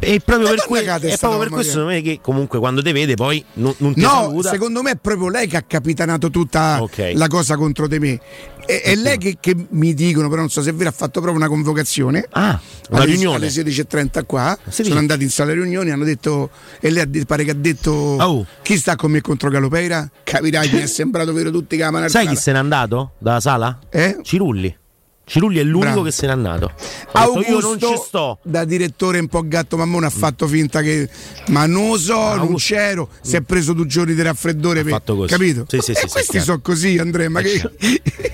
e 0.00 0.20
proprio 0.24 0.48
per, 0.50 0.64
que- 0.66 0.80
è 0.84 1.16
proprio 1.18 1.38
per 1.38 1.48
questo 1.48 1.56
che- 1.56 1.62
secondo 1.64 1.86
me 1.88 2.02
che 2.02 2.18
comunque 2.22 2.58
quando 2.58 2.82
te 2.82 2.92
vede 2.92 3.14
poi 3.14 3.44
non, 3.54 3.74
non 3.78 3.94
ti 3.94 4.00
No, 4.00 4.08
saluta. 4.08 4.50
secondo 4.50 4.82
me 4.82 4.90
è 4.92 4.96
proprio 4.96 5.28
lei 5.28 5.46
che 5.46 5.56
ha 5.56 5.62
capitanato 5.66 6.30
tutta 6.30 6.82
Ok. 6.82 7.12
la 7.14 7.26
cosa 7.26 7.56
contro 7.56 7.86
di 7.88 7.98
me. 7.98 8.20
È, 8.68 8.82
è 8.82 8.94
lei 8.96 9.16
che, 9.16 9.38
che 9.40 9.56
mi 9.70 9.94
dicono, 9.94 10.28
però 10.28 10.42
non 10.42 10.50
so 10.50 10.60
se 10.60 10.68
è 10.70 10.74
vero, 10.74 10.90
ha 10.90 10.92
fatto 10.92 11.20
proprio 11.22 11.36
una 11.36 11.48
convocazione. 11.48 12.26
Ah, 12.32 12.60
una 12.90 13.00
alle, 13.00 13.12
riunione. 13.12 13.36
alle 13.36 13.48
16.30 13.48 14.26
qua. 14.26 14.58
Sì. 14.68 14.84
Sono 14.84 14.98
andati 14.98 15.22
in 15.22 15.30
sala 15.30 15.54
riunioni, 15.54 15.90
hanno 15.90 16.04
detto, 16.04 16.50
e 16.78 16.90
lei 16.90 17.02
ha 17.02 17.24
pare 17.24 17.44
che 17.44 17.52
ha 17.52 17.54
detto 17.54 17.90
Oh. 17.92 18.44
chi 18.60 18.76
sta 18.76 18.94
con 18.94 19.10
me 19.10 19.22
contro 19.22 19.48
Galopeira? 19.48 20.10
Capirai, 20.22 20.70
mi 20.70 20.80
è 20.80 20.86
sembrato 20.86 21.32
vero 21.32 21.50
tutti 21.50 21.78
che 21.78 21.82
la 21.90 22.08
Sai 22.10 22.26
chi 22.26 22.36
se 22.36 22.52
n'è 22.52 22.58
andato 22.58 23.12
dalla 23.18 23.40
sala? 23.40 23.78
Eh? 23.88 24.18
Cirulli. 24.22 24.76
Cirulli 25.24 25.58
è 25.58 25.62
l'unico 25.62 25.80
Bravo. 25.80 26.02
che 26.04 26.10
se 26.10 26.26
n'è 26.26 26.32
andato. 26.32 26.72
Ha 27.12 27.26
detto, 27.26 27.40
io 27.40 27.60
non 27.60 27.78
ci 27.78 27.84
Augusto, 27.84 28.04
sto. 28.06 28.38
da 28.44 28.64
direttore 28.64 29.18
un 29.18 29.28
po' 29.28 29.46
gatto 29.46 29.76
mammone, 29.76 30.06
ha 30.06 30.10
fatto 30.10 30.46
finta 30.46 30.80
che. 30.80 31.06
Ma 31.48 31.66
non 31.66 31.88
lo 31.88 31.98
so, 31.98 32.34
non 32.36 32.54
c'ero. 32.56 33.10
Si 33.20 33.36
è 33.36 33.42
preso 33.42 33.74
due 33.74 33.84
giorni 33.86 34.14
di 34.14 34.22
raffreddore. 34.22 34.82
per- 34.82 34.92
fatto 34.92 35.16
così. 35.16 35.28
Capito? 35.32 35.66
Sì, 35.68 35.80
sì, 35.80 35.90
e 35.90 35.94
sì, 35.96 36.00
sì, 36.06 36.12
questi 36.12 36.40
sono 36.40 36.60
così, 36.62 36.96
Andrea. 36.96 37.28
Ma 37.28 37.42
che. 37.42 37.70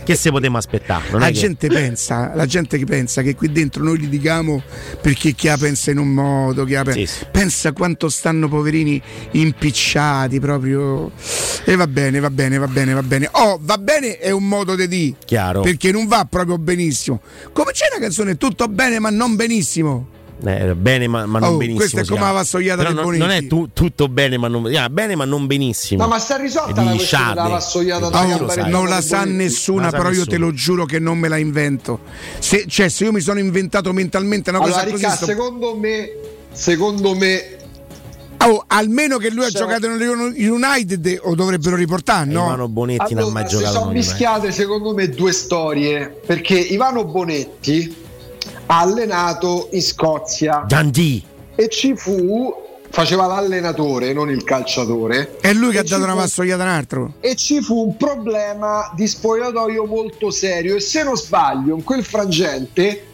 Che 0.05 0.15
se 0.17 0.31
potevamo 0.31 0.59
aspettare? 0.59 1.05
La 1.19 1.27
che- 1.29 1.33
gente 1.33 1.67
pensa, 1.69 2.33
la 2.35 2.45
gente 2.47 2.77
che 2.77 2.85
pensa 2.85 3.23
che 3.23 3.35
qui 3.35 3.51
dentro 3.51 3.83
noi 3.83 3.99
litighiamo 3.99 4.63
perché 5.01 5.33
chi 5.33 5.47
la 5.47 5.57
pensa 5.57 5.91
in 5.93 5.99
un 5.99 6.09
modo, 6.09 6.65
chi 6.65 6.73
la 6.75 6.85
pensa, 6.85 6.99
Sì, 7.01 7.07
sì. 7.07 7.27
pensa 7.31 7.73
quanto 7.73 8.09
stanno 8.11 8.47
poverini 8.49 9.01
impicciati 9.31 10.39
proprio. 10.41 11.11
E 11.65 11.75
va 11.77 11.87
bene, 11.87 12.21
va 12.21 12.29
bene, 12.31 12.59
va 12.59 12.67
bene, 12.69 12.93
va 12.93 13.03
bene. 13.03 13.29
Oh, 13.33 13.59
va 13.63 13.79
bene 13.79 14.19
è 14.19 14.31
un 14.31 14.47
modo 14.47 14.75
di 14.77 14.87
dire. 14.89 15.17
Chiaro. 15.25 15.63
Perché 15.63 15.91
non 15.91 16.07
va 16.07 16.27
proprio 16.29 16.59
benissimo. 16.59 17.21
Come 17.53 17.73
c'è 17.73 17.87
una 17.91 18.01
canzone 18.01 18.37
tutto 18.37 18.69
bene 18.69 18.99
ma 18.99 19.09
non 19.11 19.37
benissimo? 19.37 20.09
Eh, 20.43 20.75
bene, 20.75 21.07
ma, 21.07 21.27
ma 21.27 21.39
non 21.39 21.51
Oh, 21.51 21.57
benissimo. 21.57 21.77
questa 21.79 22.01
è 22.01 22.05
come 22.05 22.21
la 22.21 22.33
vassoiata 22.33 22.83
Però 22.83 22.89
del 22.89 22.97
non, 22.97 23.05
Bonetti. 23.05 23.23
non 23.27 23.31
è 23.31 23.47
tu- 23.47 23.69
tutto 23.73 24.09
bene, 24.09 24.37
ma 24.37 24.49
non, 24.49 24.67
ah, 24.75 24.91
bene, 24.91 25.15
ma 25.15 25.25
non 25.25 25.47
benissimo. 25.47 26.03
No, 26.03 26.09
ma 26.09 26.19
sta 26.19 26.37
risolta 26.37 26.83
la 26.83 26.91
di 26.91 26.97
questione 26.97 27.35
della 27.35 27.49
vassoiata 27.49 28.09
da 28.09 28.21
Oh, 28.21 28.69
non 28.69 28.89
la 28.89 29.01
sa 29.01 29.25
nessuna, 29.25 29.85
la 29.85 29.91
sa 29.91 29.97
però 29.97 30.09
io 30.11 30.17
nessuno. 30.17 30.31
te 30.31 30.37
lo 30.39 30.53
giuro 30.53 30.85
che 30.87 30.99
non 30.99 31.19
me 31.19 31.29
la 31.29 31.37
invento. 31.39 32.01
Se, 32.41 32.65
cioè, 32.67 32.89
se 32.89 33.05
io 33.05 33.13
mi 33.13 33.21
sono 33.21 33.39
inventato 33.39 33.93
mentalmente 33.93 34.51
una 34.51 34.59
Allora, 34.59 34.73
cosa 34.75 34.85
così. 34.91 35.03
Ricca, 35.03 35.15
sto- 35.17 35.27
secondo 35.27 35.77
me, 35.77 36.11
secondo 36.53 37.15
me, 37.15 37.49
Oh, 38.47 38.63
almeno 38.67 39.17
che 39.17 39.31
lui 39.31 39.47
ha 39.47 39.49
Cioè- 39.49 39.63
giocato 39.63 39.89
nel 39.89 40.35
United 40.37 41.21
o 41.23 41.35
dovrebbero 41.35 41.77
riportare, 41.77 42.27
no? 42.31 42.45
Ivano 42.45 42.69
Bonetti 42.69 43.15
non 43.15 43.29
ha 43.29 43.31
mai 43.31 43.43
allora, 43.45 43.49
si 43.49 43.57
giocato. 43.57 43.79
sono 43.79 43.91
mischiate 43.93 44.53
secondo 44.53 44.93
me 44.93 45.09
due 45.09 45.33
storie. 45.33 46.21
Perché 46.27 46.59
Ivano 46.59 47.05
Bonetti 47.07 48.03
allenato 48.67 49.69
in 49.73 49.83
Scozia 49.83 50.65
Dundee. 50.67 51.23
e 51.55 51.69
ci 51.69 51.95
fu, 51.97 52.53
faceva 52.91 53.27
l'allenatore, 53.27 54.13
non 54.13 54.31
il 54.31 54.45
calciatore. 54.45 55.37
È 55.41 55.53
lui 55.53 55.73
che 55.73 55.79
ha 55.79 55.83
dato 55.83 56.03
una 56.03 56.13
fu- 56.13 56.19
vassoiata 56.19 56.63
a 56.63 56.67
un 56.67 56.73
altro. 56.73 57.13
e 57.21 57.35
ci 57.37 57.61
fu 57.61 57.87
un 57.87 57.97
problema 57.97 58.91
di 58.95 59.07
spogliatoio 59.07 59.85
molto 59.87 60.31
serio 60.31 60.77
e 60.77 60.81
se 60.81 61.03
non 61.03 61.17
sbaglio 61.17 61.75
in 61.77 61.85
quel 61.85 62.05
frangente 62.05 63.07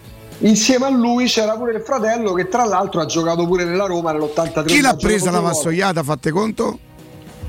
insieme 0.43 0.87
a 0.87 0.91
lui 0.91 1.27
c'era 1.27 1.55
pure 1.57 1.73
il 1.75 1.83
fratello 1.83 2.33
che 2.33 2.49
tra 2.49 2.65
l'altro 2.65 3.01
ha 3.03 3.07
giocato 3.07 3.47
pure 3.47 3.65
nella 3.65 3.85
Roma 3.87 4.13
nell'83 4.13 4.65
Chi 4.67 4.81
l'ha 4.81 4.97
presa 4.97 5.31
la 5.31 5.41
vassoiata? 5.41 6.03
Fate 6.03 6.31
conto? 6.31 6.79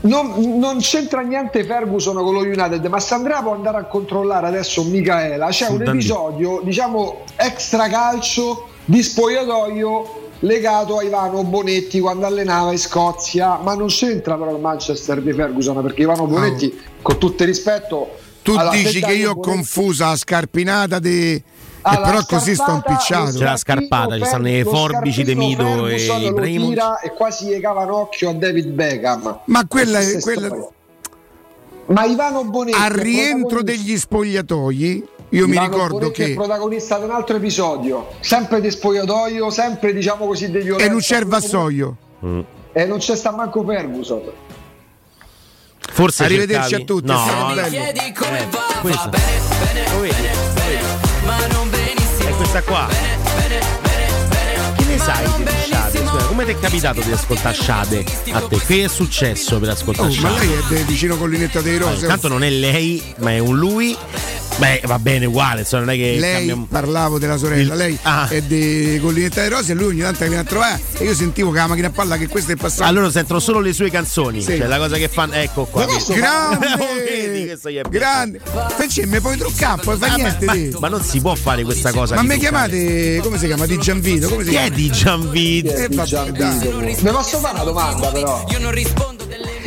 Non, 0.02 0.58
non 0.58 0.80
c'entra 0.80 1.22
niente 1.22 1.64
Ferguson 1.64 2.16
con 2.16 2.34
lo 2.34 2.40
United 2.42 2.84
ma 2.86 3.00
se 3.00 3.14
Andrea 3.14 3.42
può 3.42 3.54
andare 3.54 3.78
a 3.78 3.84
controllare 3.84 4.48
adesso 4.48 4.84
Micaela 4.84 5.48
c'è 5.50 5.68
un 5.68 5.82
episodio 5.84 6.62
diciamo 6.64 7.24
extra 7.36 7.88
calcio 7.88 8.68
di 8.86 9.04
spogliatoio 9.04 10.20
legato 10.40 10.98
a 10.98 11.04
Ivano 11.04 11.44
Bonetti 11.44 12.00
quando 12.00 12.26
allenava 12.26 12.72
in 12.72 12.80
Scozia 12.80 13.60
ma 13.62 13.76
non 13.76 13.88
c'entra 13.88 14.38
però 14.38 14.52
il 14.52 14.60
Manchester 14.60 15.22
di 15.22 15.34
Ferguson 15.34 15.82
perché 15.84 16.02
Ivano 16.02 16.26
Bonetti 16.26 16.80
con 17.02 17.20
tutto 17.20 17.44
il 17.44 17.50
rispetto 17.50 18.18
Tu 18.42 18.54
allora, 18.54 18.76
dici 18.76 19.02
che 19.02 19.14
io 19.14 19.32
ho 19.32 19.40
confusa 19.40 20.08
la 20.08 20.16
scarpinata 20.16 20.98
di. 20.98 21.42
Allora, 21.84 22.10
però 22.10 22.24
così 22.26 22.54
sto 22.54 22.64
scarpata, 22.64 22.92
impicciato. 22.92 23.38
C'è 23.38 23.44
la 23.44 23.58
scarpata, 23.58 24.18
ci 24.18 24.26
stanno 24.26 24.44
le 24.44 24.64
forbici 24.64 25.24
di 25.24 25.32
scarpino 25.34 25.66
Mito 25.66 25.88
e 25.88 26.26
Ibrahimovic. 26.28 26.84
e 27.04 27.10
quasi 27.14 27.46
gli 27.48 27.60
cava 27.60 27.82
un 27.84 27.90
occhio 27.92 28.30
a 28.30 28.34
David 28.34 28.68
Beckham 28.68 29.40
Ma 29.46 29.66
quella 29.68 30.00
è. 30.00 30.20
Quella... 30.20 30.50
ma 31.88 32.04
Ivano 32.06 32.44
Bonetti 32.46 32.78
Al 32.78 32.92
è 32.94 33.02
rientro 33.02 33.64
degli 33.64 33.98
spogliatoi, 33.98 35.08
io 35.30 35.48
mi 35.48 35.54
Ivano 35.54 35.70
ricordo 35.72 35.98
Bonetti 35.98 36.22
è 36.22 36.26
che. 36.28 36.34
protagonista 36.36 36.98
di 37.00 37.04
un 37.06 37.12
altro 37.12 37.36
episodio 37.38 38.08
sempre 38.20 38.62
di 38.62 38.70
spogliatoio 38.70 39.50
sempre 39.50 39.94
diciamo 39.94 40.28
così 40.28 40.48
violenza 40.48 40.86
E 40.86 40.90
non 40.90 41.00
c'è 41.00 41.18
il 41.18 41.26
vassoio. 41.26 41.98
e 42.74 42.86
non 42.86 42.98
c'è 43.00 43.16
sta 43.16 43.32
manco 43.32 43.64
Ferguson 43.66 44.22
Forse 45.94 46.24
Arrivederci 46.24 46.70
cercavi- 46.70 46.84
a 46.84 46.86
tutti, 46.86 47.06
No, 47.08 47.14
è 47.14 47.28
stato 47.28 47.48
no, 47.48 47.54
bello. 47.56 47.76
eh, 47.76 48.48
questa. 48.82 49.10
Lo 49.94 50.00
vedi? 50.00 50.14
È 50.24 50.31
questa 52.42 52.64
qua. 52.64 53.21
Come 56.42 56.46
ti 56.46 56.52
è 56.52 56.60
capitato 56.60 57.02
di 57.02 57.12
ascoltare 57.12 57.56
Shade 57.56 58.04
a 58.32 58.42
te? 58.42 58.60
Che 58.66 58.84
è 58.84 58.88
successo 58.88 59.60
per 59.60 59.70
ascoltare 59.70 60.08
Oh, 60.10 60.22
ma 60.22 60.32
Shade? 60.40 60.46
lei 60.70 60.82
è 60.82 60.86
vicino 60.86 61.18
Collinetta 61.18 61.62
dei 61.62 61.78
Rose. 61.78 62.02
intanto 62.02 62.28
non 62.28 62.44
è 62.44 62.50
lei, 62.50 63.02
ma 63.20 63.32
è 63.32 63.40
un 63.40 63.58
lui. 63.58 63.96
Beh, 64.58 64.82
va 64.86 65.00
bene, 65.00 65.26
uguale, 65.26 65.62
insomma, 65.62 65.86
non 65.86 65.94
è 65.94 65.98
che 65.98 66.18
lei 66.20 66.48
cambia- 66.48 66.68
parlavo 66.70 67.18
della 67.18 67.38
sorella, 67.38 67.74
lei 67.74 67.98
Ah. 68.02 68.28
è 68.28 68.42
di 68.42 69.00
Collinetta 69.02 69.40
dei 69.42 69.50
Rose 69.50 69.72
e 69.72 69.76
lui 69.76 69.86
ogni 69.88 70.02
tanto 70.02 70.20
viene 70.26 70.40
a 70.40 70.44
trovare 70.44 70.80
e 70.98 71.06
io 71.06 71.16
sentivo 71.16 71.52
che 71.52 71.58
la 71.58 71.68
macchina 71.68 71.88
a 71.88 71.92
palla 71.92 72.18
che 72.18 72.28
questo 72.28 72.52
è 72.52 72.56
passato. 72.56 72.84
Allora 72.90 73.10
sentono 73.10 73.40
solo 73.40 73.60
le 73.60 73.72
sue 73.74 73.90
canzoni, 73.90 74.42
Sì. 74.42 74.58
cioè 74.58 74.68
la 74.68 74.78
cosa 74.78 74.98
che 74.98 75.08
fanno, 75.08 75.34
ecco 75.34 75.66
qua. 75.66 75.86
Ma 75.86 75.94
posso 75.94 76.14
grande, 76.14 76.68
Oh, 76.78 76.94
vedi, 76.96 77.50
grande. 77.90 78.42
Fece, 78.78 79.06
mi 79.08 79.20
puoi 79.22 79.38
truccare, 79.38 79.82
poi 79.84 79.98
fa 79.98 80.16
niente 80.16 80.46
ma, 80.46 80.54
ma 80.80 80.88
non 80.90 81.02
si 81.02 81.22
può 81.22 81.34
fare 81.34 81.64
questa 81.64 81.92
cosa. 81.92 82.16
Ma 82.16 82.22
mi 82.22 82.38
truccare. 82.38 82.70
chiamate 82.70 83.20
come 83.24 83.38
si 83.40 83.46
chiama? 83.48 83.66
Di 83.66 83.78
Gianvito? 83.80 84.28
Come 84.28 84.44
si 84.44 84.50
Chi 84.50 84.56
chiama? 84.56 84.68
è 84.68 84.72
di 84.72 84.92
Gianvito? 84.92 85.74
Eh, 85.74 85.88
vabbè, 85.90 86.31
dai. 86.32 86.98
mi 87.02 87.12
posso 87.12 87.38
fare 87.40 87.54
una 87.56 87.64
domanda 87.64 88.10
però 88.12 88.44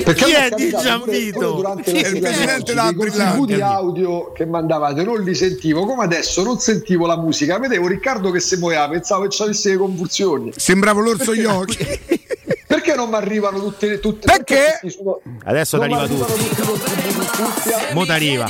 perché 0.05 0.25
Chi 0.25 0.33
è 0.33 0.49
di 0.51 0.67
pure- 0.71 0.83
Gianvito? 0.83 1.39
pure 1.39 1.55
durante 1.55 1.83
Chi 1.93 1.97
è 1.97 2.01
il 2.01 2.07
sigla 2.07 2.13
di 2.15 2.21
presidente 2.21 2.73
della 2.75 2.93
Brillante? 2.93 3.63
audio 3.63 4.33
che 4.33 4.45
mandavate 4.47 5.03
non 5.05 5.23
li 5.23 5.35
sentivo 5.35 5.87
come 5.87 6.05
adesso 6.05 6.43
non 6.43 6.59
sentivo 6.59 7.07
la 7.07 7.17
musica 7.17 7.59
vedevo 7.59 7.87
Riccardo 7.87 8.31
che 8.31 8.41
si 8.41 8.57
muoveva 8.57 8.89
pensavo 8.89 9.27
che 9.29 9.43
avesse 9.43 9.71
le 9.71 9.77
convulsioni 9.77 10.53
Sembravo 10.57 11.01
l'orso 11.01 11.35
gli 11.35 11.45
occhi. 11.45 11.79
perché 12.67 12.95
non 12.97 13.09
mi 13.09 13.15
arrivano 13.15 13.61
tutte, 13.61 14.01
tutte 14.01 14.27
Perché? 14.27 14.81
sono- 14.89 15.21
Adesso 15.45 15.77
non 15.79 15.87
ti 15.89 15.95
arriva 15.95 16.07
tutto. 16.09 16.33
tutti 16.35 16.55
tutti 16.57 17.93
Mo 17.95 18.05
t'arriva. 18.05 18.47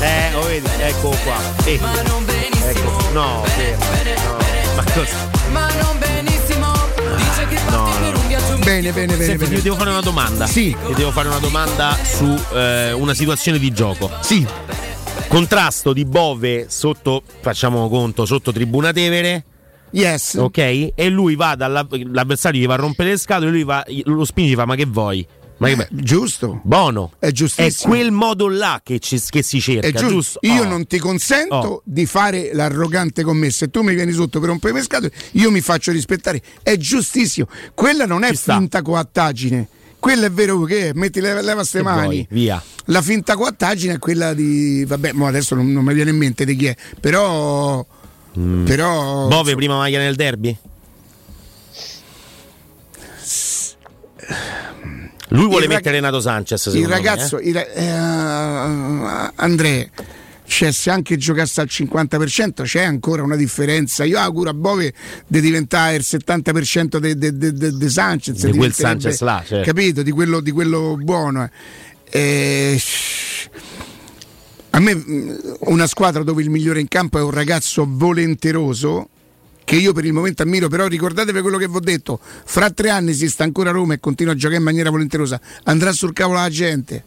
Eh, 0.00 0.32
lo 0.32 0.42
vedi, 0.42 0.66
ecco 0.78 1.08
qua. 1.24 1.36
Eh, 1.64 1.74
ecco. 1.74 3.10
No. 3.12 3.42
No. 3.42 3.42
Ma 4.76 4.84
cosa? 4.94 5.16
Bene, 8.64 8.92
bene, 8.92 9.16
bene. 9.16 9.24
Senti, 9.24 9.44
ti 9.44 9.50
bene. 9.50 9.62
devo 9.62 9.76
fare 9.76 9.90
una 9.90 10.00
domanda. 10.00 10.46
Sì. 10.46 10.76
Ti 10.86 10.94
devo 10.94 11.10
fare 11.10 11.28
una 11.28 11.38
domanda 11.38 11.96
su 12.02 12.38
eh, 12.54 12.92
una 12.92 13.14
situazione 13.14 13.58
di 13.58 13.72
gioco. 13.72 14.10
Sì, 14.20 14.46
Contrasto 15.28 15.92
di 15.92 16.04
Bove 16.06 16.66
sotto, 16.70 17.22
facciamo 17.40 17.88
conto, 17.88 18.24
sotto 18.24 18.50
Tribuna 18.50 18.92
Tevere. 18.92 19.44
yes. 19.90 20.34
Ok? 20.34 20.58
E 20.94 21.08
lui 21.10 21.36
va 21.36 21.54
dall'avversario, 21.54 22.62
gli 22.62 22.66
va 22.66 22.74
a 22.74 22.78
rompere 22.78 23.10
le 23.10 23.18
scatole, 23.18 23.50
lui 23.50 23.62
va, 23.62 23.84
lo 24.04 24.24
spinge 24.24 24.54
fa: 24.54 24.64
Ma 24.64 24.74
che 24.74 24.86
vuoi? 24.86 25.26
Ma 25.58 25.66
che 25.68 25.82
Eh, 25.82 25.88
giusto. 25.90 26.60
Buono. 26.62 27.12
È 27.18 27.26
È 27.26 27.30
giustissimo. 27.32 27.92
quel 27.92 28.10
modo 28.12 28.48
là 28.48 28.80
che, 28.82 28.98
ci- 29.00 29.20
che 29.28 29.42
si 29.42 29.60
cerca, 29.60 29.86
È 29.88 29.90
giusto. 29.92 30.08
giusto? 30.08 30.38
Io 30.42 30.62
Oh. 30.62 30.68
non 30.68 30.86
ti 30.86 30.98
consento 30.98 31.54
Oh. 31.56 31.82
di 31.84 32.06
fare 32.06 32.50
l'arrogante 32.52 33.22
con 33.22 33.36
me. 33.36 33.50
Se 33.50 33.68
tu 33.68 33.82
mi 33.82 33.94
vieni 33.94 34.12
sotto 34.12 34.38
per 34.40 34.48
rompere 34.50 34.74
le 34.74 34.82
scatole, 34.82 35.12
io 35.32 35.50
mi 35.50 35.60
faccio 35.60 35.90
rispettare. 35.92 36.40
È 36.62 36.76
giustissimo. 36.76 37.48
Quella 37.74 38.06
non 38.06 38.22
è 38.24 38.28
Ci 38.30 38.36
sta. 38.36 38.56
finta 38.56 38.82
coattaggine. 38.82 39.68
Quella 39.98 40.26
è 40.26 40.30
vero 40.30 40.62
che 40.62 40.90
è. 40.90 40.92
metti 40.94 41.20
leva, 41.20 41.40
leva 41.40 41.64
ste 41.64 41.82
mani. 41.82 42.02
vuoi? 42.04 42.26
Via. 42.30 42.62
La 42.84 43.02
finta 43.02 43.34
coattaggine 43.34 43.94
è 43.94 43.98
quella 43.98 44.32
di. 44.34 44.84
Vabbè, 44.86 45.10
mo 45.12 45.26
adesso 45.26 45.56
non, 45.56 45.72
non 45.72 45.82
mi 45.84 45.92
viene 45.92 46.10
in 46.10 46.16
mente 46.16 46.44
di 46.44 46.54
chi 46.54 46.66
è. 46.66 46.76
Però. 47.00 47.84
Però. 48.64 49.26
Bove 49.26 49.56
prima 49.56 49.76
maglia 49.76 49.98
nel 49.98 50.14
derby? 50.14 50.56
Lui 55.28 55.46
vuole 55.46 55.64
Il 55.64 55.70
rag- 55.70 55.76
mettere 55.78 55.96
Renato 55.96 56.20
Sanchez. 56.20 56.64
il 56.66 56.72
secondo 56.72 56.88
me, 56.88 56.94
ragazzo, 56.94 57.38
eh. 57.38 57.48
il 57.48 57.54
ra- 57.54 57.66
eh, 59.26 59.32
Andrea, 59.36 59.86
cioè, 60.46 60.72
se 60.72 60.88
anche 60.90 61.16
giocasse 61.18 61.60
al 61.60 61.68
50% 61.70 62.62
c'è 62.62 62.82
ancora 62.82 63.22
una 63.22 63.36
differenza. 63.36 64.04
Io 64.04 64.18
auguro 64.18 64.48
a 64.50 64.54
Bove 64.54 64.92
di 65.26 65.40
diventare 65.40 65.96
il 65.96 66.04
70% 66.08 66.96
di 67.76 67.88
Sanchez. 67.90 68.46
Di 68.46 68.56
quel 68.56 68.72
Sanchez 68.72 69.20
là, 69.20 69.42
certo. 69.46 69.64
Capito? 69.70 70.02
Di 70.02 70.10
quello, 70.10 70.40
di 70.40 70.50
quello 70.50 70.96
buono. 70.98 71.44
eh. 71.44 71.50
Eh, 72.10 72.80
a 74.70 74.80
me 74.80 74.94
mh, 74.94 75.56
una 75.60 75.86
squadra 75.86 76.22
dove 76.22 76.40
il 76.42 76.48
migliore 76.48 76.80
in 76.80 76.88
campo 76.88 77.18
è 77.18 77.22
un 77.22 77.30
ragazzo 77.30 77.84
volenteroso 77.86 79.08
che 79.68 79.76
io 79.76 79.92
per 79.92 80.06
il 80.06 80.14
momento 80.14 80.42
ammiro, 80.42 80.68
però 80.68 80.86
ricordatevi 80.86 81.42
quello 81.42 81.58
che 81.58 81.68
vi 81.68 81.76
ho 81.76 81.80
detto, 81.80 82.18
fra 82.22 82.70
tre 82.70 82.88
anni 82.88 83.12
si 83.12 83.28
sta 83.28 83.44
ancora 83.44 83.68
a 83.68 83.74
Roma 83.74 83.92
e 83.92 84.00
continua 84.00 84.32
a 84.32 84.34
giocare 84.34 84.56
in 84.56 84.62
maniera 84.62 84.88
volenterosa, 84.88 85.38
andrà 85.64 85.92
sul 85.92 86.14
cavolo 86.14 86.38
la 86.38 86.48
gente. 86.48 87.04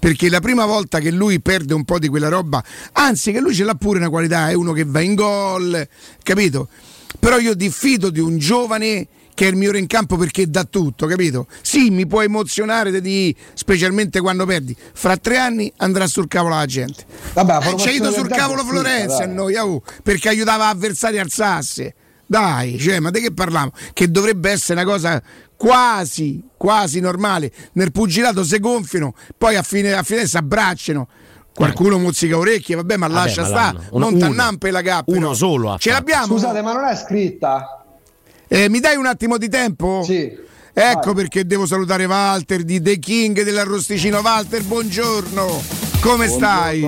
Perché 0.00 0.28
la 0.28 0.40
prima 0.40 0.66
volta 0.66 0.98
che 0.98 1.12
lui 1.12 1.38
perde 1.38 1.74
un 1.74 1.84
po' 1.84 2.00
di 2.00 2.08
quella 2.08 2.26
roba, 2.26 2.60
anzi 2.90 3.30
che 3.30 3.38
lui 3.38 3.54
ce 3.54 3.62
l'ha 3.62 3.76
pure 3.76 4.00
una 4.00 4.08
qualità, 4.08 4.50
è 4.50 4.54
uno 4.54 4.72
che 4.72 4.82
va 4.82 5.00
in 5.00 5.14
gol, 5.14 5.88
capito? 6.24 6.68
Però 7.20 7.38
io 7.38 7.54
diffido 7.54 8.10
di 8.10 8.18
un 8.18 8.36
giovane 8.36 9.06
che 9.36 9.44
è 9.44 9.48
il 9.50 9.56
migliore 9.56 9.78
in 9.78 9.86
campo 9.86 10.16
perché 10.16 10.48
dà 10.48 10.64
tutto, 10.64 11.06
capito? 11.06 11.46
Sì, 11.60 11.90
mi 11.90 12.06
può 12.06 12.22
emozionare 12.22 13.02
di, 13.02 13.36
specialmente 13.52 14.18
quando 14.20 14.46
perdi. 14.46 14.74
Fra 14.94 15.18
tre 15.18 15.36
anni 15.36 15.70
andrà 15.76 16.06
sul 16.06 16.26
cavolo 16.26 16.54
la 16.54 16.64
gente. 16.64 17.04
Vabbè, 17.34 17.52
Eh, 17.52 17.60
ci 17.60 17.66
ha 17.66 17.68
formazione 17.68 17.96
ido 17.96 18.04
del 18.08 18.14
sul 18.14 18.28
cavolo 18.28 18.64
Florenzi 18.64 19.22
a 19.22 19.26
noi, 19.26 19.54
au, 19.56 19.82
perché 20.02 20.30
aiutava 20.30 20.68
avversari 20.68 21.18
a 21.18 21.22
alzarsi. 21.22 21.92
Dai, 22.24 22.78
cioè, 22.78 22.98
ma 22.98 23.10
di 23.10 23.20
che 23.20 23.30
parliamo? 23.34 23.72
Che 23.92 24.10
dovrebbe 24.10 24.50
essere 24.50 24.80
una 24.80 24.90
cosa 24.90 25.22
quasi, 25.54 26.42
quasi 26.56 27.00
normale. 27.00 27.52
Nel 27.72 27.92
pugilato 27.92 28.42
si 28.42 28.58
gonfiano, 28.58 29.14
poi 29.36 29.56
a 29.56 29.62
fine, 29.62 29.92
a 29.92 30.02
fine 30.02 30.26
si 30.26 30.36
abbracciano. 30.38 31.08
Qualcuno 31.54 31.98
mozzica 31.98 32.38
orecchie, 32.38 32.74
vabbè, 32.76 32.96
ma 32.96 33.06
Vabbè, 33.06 33.20
lascia 33.20 33.42
ma 33.42 33.48
sta, 33.48 33.74
non 33.92 34.18
t'annampe 34.18 34.70
la 34.70 34.80
cappa. 34.80 35.12
Uno 35.12 35.34
solo 35.34 35.76
Ce 35.78 35.90
l'abbiamo? 35.90 36.26
Scusate, 36.26 36.62
ma 36.62 36.72
non 36.72 36.84
è 36.86 36.96
scritta? 36.96 37.85
Eh, 38.48 38.68
mi 38.68 38.80
dai 38.80 38.96
un 38.96 39.06
attimo 39.06 39.38
di 39.38 39.48
tempo? 39.48 40.02
Sì. 40.04 40.44
Ecco 40.72 41.12
Vai. 41.12 41.14
perché 41.14 41.46
devo 41.46 41.66
salutare 41.66 42.04
Walter 42.04 42.62
di 42.62 42.80
The 42.80 42.98
King 42.98 43.42
dell'arrosticino. 43.42 44.20
Walter, 44.20 44.62
buongiorno. 44.62 45.62
Come 46.00 46.28
stai? 46.28 46.82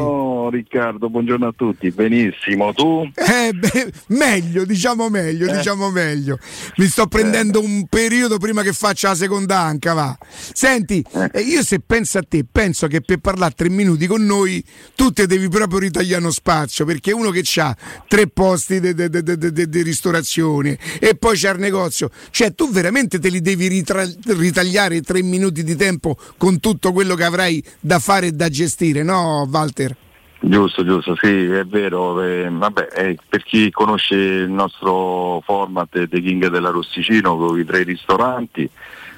Buongiorno, 0.49 0.51
Riccardo, 0.51 1.11
buongiorno 1.11 1.47
a 1.47 1.53
tutti. 1.55 1.91
Benissimo, 1.91 2.73
tu? 2.73 3.09
Eh, 3.15 3.53
beh, 3.53 3.93
meglio, 4.09 4.65
diciamo 4.65 5.09
meglio, 5.09 5.47
Eh. 5.47 5.57
diciamo 5.57 5.91
meglio. 5.91 6.39
Mi 6.77 6.87
sto 6.87 7.07
prendendo 7.07 7.61
un 7.61 7.87
periodo 7.87 8.39
prima 8.39 8.63
che 8.63 8.73
faccia 8.73 9.09
la 9.09 9.15
seconda 9.15 9.61
anca, 9.61 9.93
va. 9.93 10.17
Senti, 10.53 11.05
eh, 11.33 11.41
io 11.41 11.63
se 11.63 11.81
penso 11.81 12.19
a 12.19 12.25
te, 12.27 12.45
penso 12.51 12.87
che 12.87 13.01
per 13.01 13.19
parlare 13.19 13.55
tre 13.55 13.69
minuti 13.69 14.07
con 14.07 14.25
noi 14.25 14.65
tu 14.95 15.11
te 15.11 15.27
devi 15.27 15.49
proprio 15.49 15.79
ritagliare 15.81 16.23
uno 16.23 16.31
spazio, 16.31 16.85
perché 16.85 17.13
uno 17.13 17.31
che 17.31 17.45
ha 17.61 17.77
tre 18.07 18.29
posti 18.29 18.81
di 18.81 19.83
ristorazione 19.83 20.79
e 20.99 21.15
poi 21.17 21.37
c'è 21.37 21.53
il 21.53 21.59
negozio, 21.59 22.11
cioè 22.31 22.55
tu 22.55 22.71
veramente 22.71 23.19
te 23.19 23.29
li 23.29 23.41
devi 23.41 23.67
ritra- 23.69 24.09
ritagliare 24.27 25.01
tre 25.03 25.23
minuti 25.23 25.63
di 25.63 25.77
tempo 25.77 26.17
con 26.37 26.59
tutto 26.61 26.93
quello 26.93 27.15
che 27.15 27.25
avrai 27.25 27.63
da 27.81 27.99
fare 27.99 28.29
e 28.29 28.33
da 28.33 28.49
gestire, 28.49 29.03
no 29.03 29.47
Walter? 29.51 29.97
Giusto, 30.41 30.85
giusto, 30.85 31.17
sì, 31.21 31.47
è 31.47 31.65
vero. 31.65 32.23
eh, 32.23 32.49
vabbè, 32.49 32.89
eh, 32.95 33.19
per 33.29 33.43
chi 33.43 33.71
conosce 33.71 34.15
il 34.15 34.51
nostro 34.51 35.41
format 35.45 35.89
The 36.07 36.21
King 36.21 36.47
della 36.49 36.71
Rossicino 36.71 37.37
con 37.37 37.59
i 37.59 37.65
tre 37.65 37.83
ristoranti, 37.83 38.69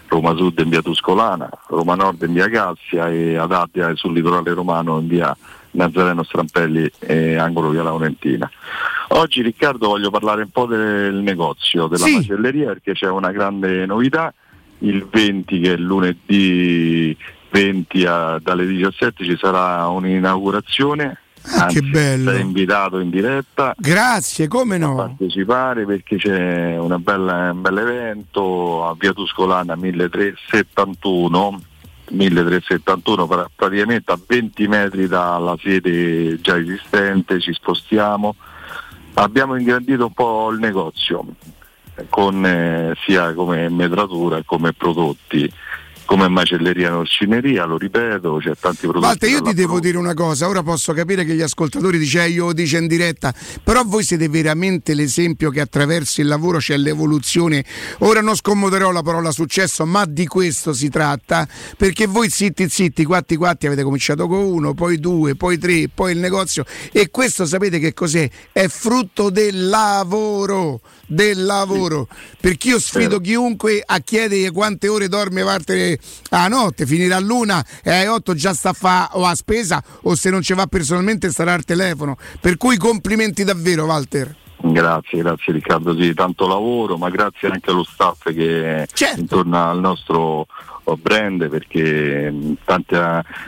Roma 0.09 0.35
Sud 0.35 0.59
in 0.61 0.71
via 0.71 0.81
Tuscolana, 0.83 1.49
Roma 1.69 1.95
Nord 1.95 2.23
in 2.23 2.33
via 2.33 2.49
Galzia 2.49 3.11
e 3.11 3.37
ad 3.37 3.53
Abbia 3.53 3.95
sul 3.97 4.15
litorale 4.15 4.53
romano 4.55 4.99
in 4.99 5.09
via 5.09 5.37
Nazareno 5.73 6.23
Strampelli 6.25 6.91
e 7.01 7.37
angolo 7.37 7.69
via 7.69 7.83
Laurentina. 7.83 8.51
Oggi 9.09 9.43
Riccardo 9.43 9.89
voglio 9.89 10.11
parlare 10.11 10.43
un 10.43 10.51
po' 10.51 10.67
del 10.67 11.15
negozio, 11.17 11.87
della 11.87 12.07
Sì. 12.07 12.15
macelleria 12.15 12.69
perché 12.69 12.93
c'è 12.95 13.09
una 13.09 13.31
grande 13.31 13.85
novità, 13.85 14.33
il 14.79 15.07
20 15.09 15.61
che 15.61 15.75
è 15.75 15.77
lunedì 15.77 17.15
20 17.51 18.05
a- 18.07 18.39
dalle 18.43 18.67
17 18.67 19.25
ci 19.25 19.37
sarà 19.41 19.87
un'inaugurazione. 19.89 21.19
Ah, 21.57 21.67
che 21.69 21.81
bello. 21.81 22.33
Sei 22.33 22.43
invitato 22.43 22.99
in 22.99 23.09
diretta 23.09 23.73
Grazie, 23.79 24.47
come 24.47 24.75
a 24.75 24.79
no? 24.79 24.95
partecipare 24.95 25.87
perché 25.87 26.17
c'è 26.17 26.77
una 26.79 26.99
bella- 26.99 27.51
un 27.53 27.63
bel 27.63 27.79
evento 27.79 28.87
a 28.87 28.95
Via 28.99 29.15
Tuscolana 29.15 29.75
1371 29.75 31.63
1371 32.11 33.27
pra- 33.27 33.49
praticamente 33.55 34.13
a 34.13 34.19
20 34.25 34.69
metri 34.69 35.07
dalla 35.09 35.57
sede 35.63 36.39
già 36.43 36.59
esistente 36.59 37.41
ci 37.41 37.53
spostiamo 37.55 38.35
abbiamo 39.15 39.57
ingrandito 39.57 40.07
un 40.07 40.13
po' 40.13 40.51
il 40.51 40.59
negozio 40.59 41.25
con 42.09 42.45
eh, 42.45 42.95
sia 43.07 43.33
come 43.33 43.69
metratura 43.71 44.37
che 44.39 44.45
come 44.45 44.73
prodotti 44.73 45.51
come 46.11 46.29
macelleria 46.29 46.89
e 46.89 46.91
orcineria 46.91 47.65
lo 47.67 47.79
ripeto 47.79 48.39
c'è 48.43 48.55
tanti 48.59 48.89
prodotti 48.89 49.07
Walter, 49.07 49.31
io 49.31 49.43
ti 49.43 49.55
devo 49.55 49.79
dire 49.79 49.97
una 49.97 50.13
cosa, 50.13 50.49
ora 50.49 50.61
posso 50.61 50.93
capire 50.93 51.25
che 51.25 51.37
gli 51.37 51.41
ascoltatori 51.41 51.99
dice 51.99 52.25
"Eh, 52.25 52.31
io 52.31 52.47
lo 52.47 52.53
dice 52.53 52.79
in 52.79 52.89
diretta, 52.89 53.33
però 53.63 53.85
voi 53.85 54.03
siete 54.03 54.29
veramente 54.29 54.95
l'esempio 54.95 55.51
che 55.51 55.61
attraverso 55.61 56.21
il 56.21 56.27
lavoro 56.27 56.59
c'è 56.59 56.77
l'evoluzione. 56.77 57.65
Ora 57.99 58.21
non 58.23 58.35
scommoderò 58.35 58.91
la 58.91 59.03
parola 59.03 59.31
successo, 59.31 59.87
ma 59.87 60.05
di 60.05 60.27
questo 60.27 60.73
si 60.73 60.89
tratta, 60.89 61.47
perché 61.77 62.07
voi 62.07 62.29
zitti 62.29 62.69
zitti, 62.69 63.05
quatti 63.05 63.37
quatti 63.37 63.69
avete 63.69 63.85
cominciato 63.85 64.27
con 64.27 64.41
uno, 64.41 64.75
poi 64.75 64.99
due, 64.99 65.37
poi 65.37 65.59
tre, 65.59 65.89
poi 65.95 66.11
il 66.11 66.19
negozio 66.19 66.65
e 66.91 67.09
questo 67.11 67.47
sapete 67.47 67.79
che 67.79 67.95
cos'è? 67.95 68.29
È 68.51 68.67
frutto 68.67 69.31
del 69.31 69.69
lavoro, 69.69 70.81
del 71.11 71.45
lavoro. 71.45 72.07
Perché 72.41 72.69
io 72.69 72.79
sfido 72.79 73.21
chiunque 73.21 73.83
a 73.85 73.99
chiedere 73.99 74.51
quante 74.53 74.89
ore 74.89 75.09
dorme 75.09 75.43
Walter 75.43 75.99
a 76.31 76.49
notte, 76.49 76.87
finirà 76.87 77.19
l'una 77.19 77.65
e 77.83 77.91
alle 77.91 78.09
8 78.09 78.35
già 78.35 78.55
sta 78.55 78.71
a 78.71 78.73
fa 78.73 79.11
o 79.13 79.27
a 79.27 79.35
spesa 79.35 79.83
o 80.03 80.15
se 80.15 80.31
non 80.31 80.43
ci 80.43 80.55
va 80.55 80.67
personalmente 80.67 81.31
starà 81.31 81.55
al 81.55 81.65
telefono. 81.65 82.17
Per 82.41 82.57
cui 82.57 82.77
complimenti 82.77 83.45
davvero 83.45 83.85
Walter. 83.85 84.37
Grazie, 84.63 85.23
grazie 85.23 85.55
Riccardo, 85.55 85.97
sì, 85.99 86.13
tanto 86.13 86.47
lavoro, 86.47 86.99
ma 86.99 87.09
grazie 87.09 87.49
anche 87.49 87.71
allo 87.71 87.83
staff 87.83 88.31
che 88.31 88.85
è 88.85 88.87
intorno 89.17 89.71
al 89.71 89.81
nostro 89.81 90.47
brand 91.01 91.49
perché 91.49 92.57
tanti, 92.65 92.97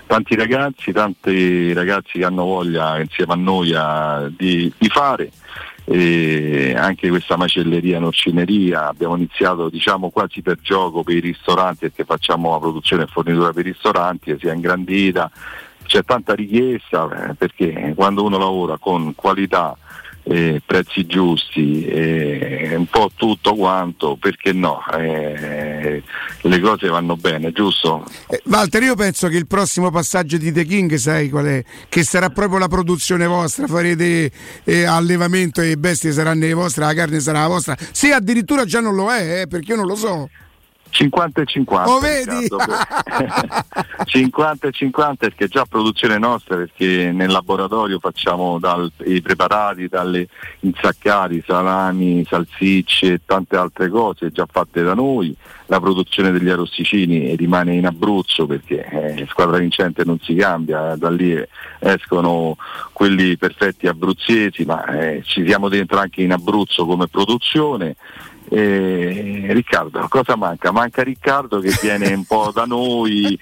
tanti 0.07 0.35
ragazzi, 0.35 0.93
tanti 0.93 1.73
ragazzi 1.75 2.19
che 2.19 2.25
hanno 2.25 2.45
voglia 2.45 2.99
insieme 2.99 3.33
a 3.35 3.37
noi 3.37 3.75
a- 3.75 4.31
di, 4.35 4.73
di 4.79 4.89
fare 4.89 5.31
e 5.93 6.75
anche 6.75 7.11
questa 7.11 7.37
macelleria 7.37 7.99
norcineria 7.99 8.89
abbiamo 8.89 9.15
iniziato 9.15 9.69
diciamo 9.69 10.09
quasi 10.09 10.41
per 10.41 10.59
gioco 10.63 11.03
per 11.03 11.17
i 11.17 11.21
ristoranti 11.21 11.81
perché 11.81 12.05
facciamo 12.05 12.51
la 12.51 12.59
produzione 12.59 13.03
e 13.03 13.07
fornitura 13.09 13.53
per 13.53 13.67
i 13.67 13.73
ristoranti 13.73 14.31
e 14.31 14.39
si 14.39 14.47
è 14.47 14.55
ingrandita. 14.55 15.31
C'è 15.85 16.03
tanta 16.05 16.35
richiesta 16.35 17.29
eh, 17.29 17.35
perché 17.35 17.93
quando 17.95 18.25
uno 18.25 18.39
lavora 18.39 18.79
con 18.79 19.15
qualità 19.15 19.77
eh, 20.25 20.63
prezzi 20.65 21.07
giusti 21.07 21.85
e 21.85 22.75
un 22.77 22.87
po' 22.87 23.11
tutto 23.15 23.55
quanto 23.55 24.17
perché 24.17 24.53
no 24.53 24.81
Eh, 24.97 26.03
le 26.43 26.61
cose 26.61 26.89
vanno 26.89 27.17
bene 27.17 27.53
giusto? 27.53 28.05
Eh, 28.29 28.41
Walter, 28.45 28.83
io 28.83 28.95
penso 28.95 29.29
che 29.29 29.37
il 29.37 29.47
prossimo 29.47 29.91
passaggio 29.91 30.37
di 30.37 30.53
The 30.53 30.65
King, 30.65 30.95
sai 30.95 31.29
qual 31.29 31.47
è? 31.47 31.65
Che 31.89 32.03
sarà 32.05 32.31
proprio 32.31 32.59
la 32.59 32.69
produzione 32.69 33.27
vostra, 33.27 33.67
farete 33.67 34.31
eh, 34.65 34.85
allevamento 34.85 35.61
e 35.61 35.77
bestie 35.77 36.13
saranno 36.13 36.47
le 36.47 36.53
vostre, 36.53 36.85
la 36.85 36.95
carne 36.95 37.21
sarà 37.21 37.41
la 37.41 37.49
vostra. 37.49 37.77
Se 37.91 38.13
addirittura 38.13 38.65
già 38.65 38.81
non 38.81 38.95
lo 38.95 39.11
è, 39.13 39.43
eh, 39.43 39.47
perché 39.47 39.73
io 39.73 39.77
non 39.77 39.87
lo 39.87 39.97
so. 39.97 40.29
50 40.93 41.41
e 41.41 41.47
50 41.47 41.91
Oh, 41.91 41.99
vedi? 41.99 42.39
Riccardo, 42.41 42.57
per- 43.17 44.05
50 44.05 44.69
e 44.69 44.73
50 44.73 45.15
perché 45.17 45.49
già 45.49 45.65
produzione 45.65 46.19
nostra 46.19 46.57
perché 46.57 47.11
nel 47.13 47.31
laboratorio 47.31 47.99
facciamo 47.99 48.59
dal- 48.59 48.93
i 49.07 49.21
preparati 49.23 49.89
dalle 49.89 50.29
insaccati, 50.61 51.43
salami, 51.47 52.25
salsicce 52.29 53.15
e 53.15 53.21
tante 53.25 53.57
altre 53.57 53.89
cose 53.89 54.31
già 54.31 54.47
fatte 54.51 54.83
da 54.83 54.95
noi 54.95 55.35
la 55.67 55.81
produzione 55.81 56.31
degli 56.33 56.51
arrosticini 56.51 57.35
rimane 57.35 57.75
in 57.75 57.87
Abruzzo 57.87 58.47
perché 58.47 58.85
eh, 58.85 59.27
squadra 59.31 59.57
vincente 59.57 60.05
non 60.05 60.19
si 60.21 60.35
cambia 60.35 60.95
da 60.97 61.09
lì 61.09 61.33
eh, 61.33 61.49
escono 61.79 62.57
quelli 62.93 63.39
perfetti 63.39 63.87
abruzzesi 63.87 64.65
ma 64.67 64.85
eh, 64.85 65.23
ci 65.25 65.47
siamo 65.47 65.71
dentro 65.71 65.99
anche 65.99 66.21
in 66.21 66.33
Abruzzo 66.33 66.85
come 66.85 67.09
produzione 67.09 67.97
eh, 68.55 69.47
Riccardo, 69.51 70.07
cosa 70.09 70.37
manca? 70.37 70.71
Manca 70.73 71.03
Riccardo 71.03 71.59
che 71.61 71.75
viene 71.81 72.13
un 72.13 72.25
po' 72.25 72.51
da 72.55 72.65
noi. 72.65 73.39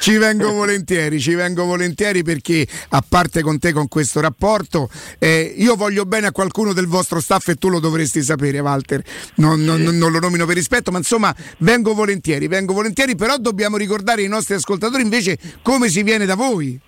ci 0.00 0.16
vengo 0.16 0.52
volentieri, 0.52 1.18
ci 1.20 1.34
vengo 1.34 1.64
volentieri 1.64 2.22
perché 2.22 2.66
a 2.90 3.02
parte 3.06 3.40
con 3.42 3.58
te 3.58 3.72
con 3.72 3.88
questo 3.88 4.20
rapporto, 4.20 4.90
eh, 5.18 5.54
io 5.56 5.76
voglio 5.76 6.04
bene 6.04 6.26
a 6.28 6.32
qualcuno 6.32 6.72
del 6.72 6.86
vostro 6.86 7.20
staff 7.20 7.48
e 7.48 7.54
tu 7.54 7.68
lo 7.68 7.80
dovresti 7.80 8.22
sapere, 8.22 8.58
Walter. 8.60 9.02
Non, 9.36 9.62
non- 9.62 9.80
non- 9.82 9.96
non 9.96 10.12
lo 10.12 10.18
nomino 10.18 10.44
per 10.46 10.56
rispetto, 10.56 10.90
ma 10.90 10.98
insomma 10.98 11.34
vengo 11.58 11.94
volentieri, 11.94 12.48
vengo 12.48 12.72
volentieri, 12.72 13.14
però 13.16 13.36
dobbiamo 13.38 13.76
ricordare 13.76 14.22
ai 14.22 14.28
nostri 14.28 14.54
ascoltatori 14.54 15.02
invece 15.02 15.38
come 15.62 15.88
si 15.88 16.02
viene 16.02 16.26
da 16.26 16.34
voi. 16.34 16.78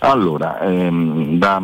Allora, 0.00 0.60
ehm, 0.60 1.38
da- 1.38 1.60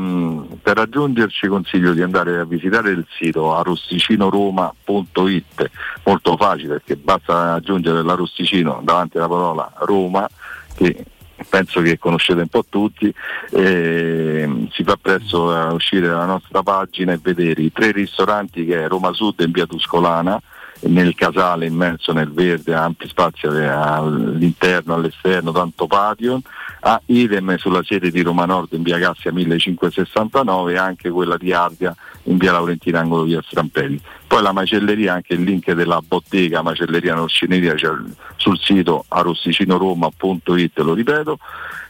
per 0.61 0.77
raggiungerci 0.77 1.47
consiglio 1.47 1.93
di 1.93 2.03
andare 2.03 2.41
a 2.41 2.45
visitare 2.45 2.91
il 2.91 3.07
sito 3.17 3.55
arrosticinoroma.it, 3.55 5.71
molto 6.05 6.37
facile 6.37 6.73
perché 6.75 6.97
basta 6.97 7.53
aggiungere 7.53 8.03
l'arrosticino 8.03 8.81
davanti 8.83 9.19
alla 9.19 9.29
parola 9.29 9.73
Roma, 9.79 10.29
che 10.75 11.05
penso 11.49 11.81
che 11.81 11.97
conoscete 11.99 12.41
un 12.41 12.49
po' 12.49 12.65
tutti, 12.69 13.15
ehm, 13.53 14.69
si 14.73 14.83
fa 14.83 14.97
presto 15.01 15.55
a 15.55 15.73
uscire 15.73 16.09
dalla 16.09 16.27
nostra 16.27 16.65
pagina 16.65 17.13
e 17.13 17.21
vedere 17.23 17.63
i 17.63 17.71
tre 17.73 17.93
ristoranti 17.93 18.65
che 18.65 18.83
è 18.85 18.89
Roma 18.89 19.13
Sud 19.13 19.39
in 19.41 19.53
via 19.53 19.67
Tuscolana, 19.67 20.41
nel 20.87 21.15
casale 21.15 21.67
immerso 21.67 22.13
nel 22.13 22.33
verde, 22.33 22.75
ampi 22.75 23.09
spazi 23.09 23.47
eh, 23.47 23.65
all'interno, 23.65 24.95
all'esterno, 24.95 25.53
tanto 25.53 25.87
patio, 25.87 26.41
a 26.87 27.01
idem 27.07 27.57
sulla 27.57 27.83
sede 27.83 28.11
di 28.11 28.21
Roma 28.21 28.45
Nord 28.45 28.73
in 28.75 28.83
via 28.83 28.99
Cassia 28.99 29.33
1569 29.33 30.73
e 30.73 30.77
anche 30.77 31.09
quella 31.09 31.39
di 31.39 31.51
Ardea 31.51 31.95
in 32.25 32.37
via 32.37 32.53
Laurentina 32.53 33.01
angolo 33.01 33.23
via 33.23 33.41
Strampelli. 33.43 33.99
Poi 34.27 34.43
la 34.43 34.53
macelleria, 34.53 35.15
anche 35.15 35.33
il 35.33 35.43
link 35.43 35.71
della 35.73 36.03
bottega 36.07 36.61
macelleria 36.61 37.15
Norcineria 37.15 37.75
c'è 37.75 37.89
sul 38.37 38.59
sito 38.59 39.05
arrosticinoroma.it, 39.09 40.79
lo 40.81 40.93
ripeto, 40.93 41.39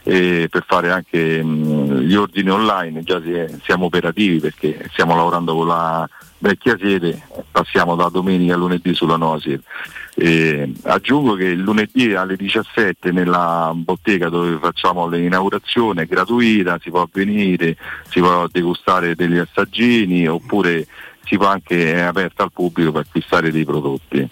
per 0.03 0.63
fare 0.65 0.91
anche 0.91 1.43
mh, 1.43 1.99
gli 2.01 2.15
ordini 2.15 2.49
online, 2.49 3.03
già 3.03 3.21
si- 3.21 3.59
siamo 3.63 3.85
operativi 3.85 4.39
perché 4.39 4.87
stiamo 4.91 5.15
lavorando 5.15 5.55
con 5.55 5.67
la 5.67 6.09
vecchia 6.37 6.77
sede, 6.77 7.21
passiamo 7.51 7.95
da 7.95 8.09
domenica 8.09 8.53
a 8.53 8.57
lunedì 8.57 8.93
sulla 8.93 9.17
nuova 9.17 9.39
sede. 9.39 9.61
E 10.17 10.71
aggiungo 10.83 11.35
che 11.35 11.45
il 11.45 11.59
lunedì 11.59 12.13
alle 12.13 12.37
17 12.37 13.11
nella 13.11 13.71
bottega 13.75 14.29
dove 14.29 14.57
facciamo 14.61 15.07
l'inaugurazione 15.07 16.03
è 16.03 16.05
gratuita, 16.05 16.79
si 16.81 16.89
può 16.89 17.07
venire, 17.11 17.75
si 18.09 18.19
può 18.19 18.47
degustare 18.47 19.15
degli 19.15 19.37
assaggini 19.37 20.25
oppure 20.27 20.87
si 21.25 21.37
può 21.37 21.47
anche 21.47 21.93
è 21.93 22.01
aperta 22.01 22.43
al 22.43 22.51
pubblico 22.53 22.91
per 22.93 23.01
acquistare 23.01 23.51
dei 23.51 23.65
prodotti. 23.65 24.29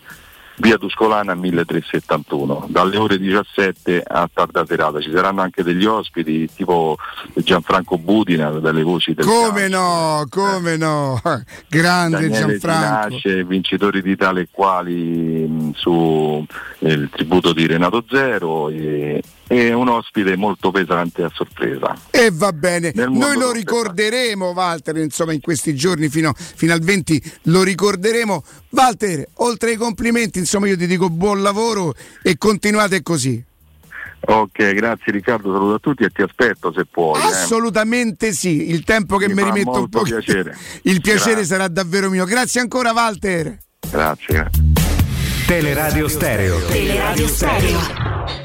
Via 0.57 0.77
Tuscolana 0.77 1.34
1371, 1.35 2.67
dalle 2.69 2.97
ore 2.97 3.17
17 3.17 4.03
a 4.05 4.30
tarda 4.31 4.65
serata. 4.65 4.99
Ci 4.99 5.11
saranno 5.11 5.41
anche 5.41 5.63
degli 5.63 5.85
ospiti 5.85 6.49
tipo 6.53 6.97
Gianfranco 7.34 7.97
Budina, 7.97 8.49
dalle 8.49 8.84
voci 8.84 9.13
del 9.13 9.25
Come 9.25 9.67
no, 9.67 10.25
come 10.30 10.77
no, 10.77 11.19
grande 11.67 12.27
Daniele 12.27 12.59
Gianfranco. 12.59 13.09
Ginasce, 13.09 13.43
vincitori 13.43 14.01
di 14.01 14.15
tale 14.15 14.41
e 14.41 14.47
quali 14.51 15.47
mh, 15.47 15.71
su 15.73 16.45
eh, 16.80 16.91
il 16.91 17.09
tributo 17.09 17.53
di 17.53 17.65
Renato 17.65 18.03
Zero 18.07 18.69
e, 18.69 19.21
e 19.53 19.71
un 19.71 19.88
ospite 19.88 20.35
molto 20.35 20.71
pesante 20.71 21.21
a 21.23 21.30
sorpresa. 21.31 21.95
E 22.09 22.30
va 22.31 22.51
bene, 22.51 22.91
noi 22.95 23.38
lo 23.38 23.51
ricorderemo 23.51 24.47
Walter, 24.49 24.97
insomma 24.97 25.31
in 25.34 25.41
questi 25.41 25.75
giorni 25.75 26.09
fino, 26.09 26.34
fino 26.35 26.73
al 26.73 26.80
20 26.80 27.21
lo 27.43 27.61
ricorderemo. 27.61 28.43
Walter, 28.69 29.27
oltre 29.35 29.71
ai 29.71 29.75
complimenti, 29.75 30.39
insomma 30.39 30.67
io 30.67 30.75
ti 30.75 30.88
dico 30.88 31.09
buon 31.09 31.43
lavoro 31.43 31.93
e 32.23 32.35
continuate 32.38 33.03
così. 33.03 33.43
Ok, 34.25 34.73
grazie 34.73 35.11
Riccardo, 35.11 35.51
saluto 35.53 35.73
a 35.75 35.80
tutti 35.80 36.03
e 36.03 36.09
ti 36.09 36.21
aspetto 36.23 36.71
se 36.73 36.85
puoi. 36.85 37.21
eh. 37.21 37.25
Assolutamente 37.25 38.31
sì, 38.31 38.69
il 38.71 38.84
tempo 38.84 39.17
che 39.17 39.27
Mi 39.27 39.34
mi, 39.35 39.43
rimetto 39.43 39.71
un 39.81 39.89
po'. 39.89 40.01
piacere. 40.01 40.57
Il 40.84 41.01
piacere 41.01 41.35
Grazie. 41.35 41.45
sarà 41.55 41.67
davvero 41.67 42.09
mio. 42.09 42.25
Grazie 42.25 42.61
ancora 42.61 42.91
Walter. 42.93 43.55
Grazie. 43.91 44.49
Teleradio 45.45 46.07
Stereo. 46.07 46.57
Teleradio 46.65 47.27
Stereo. 47.27 48.43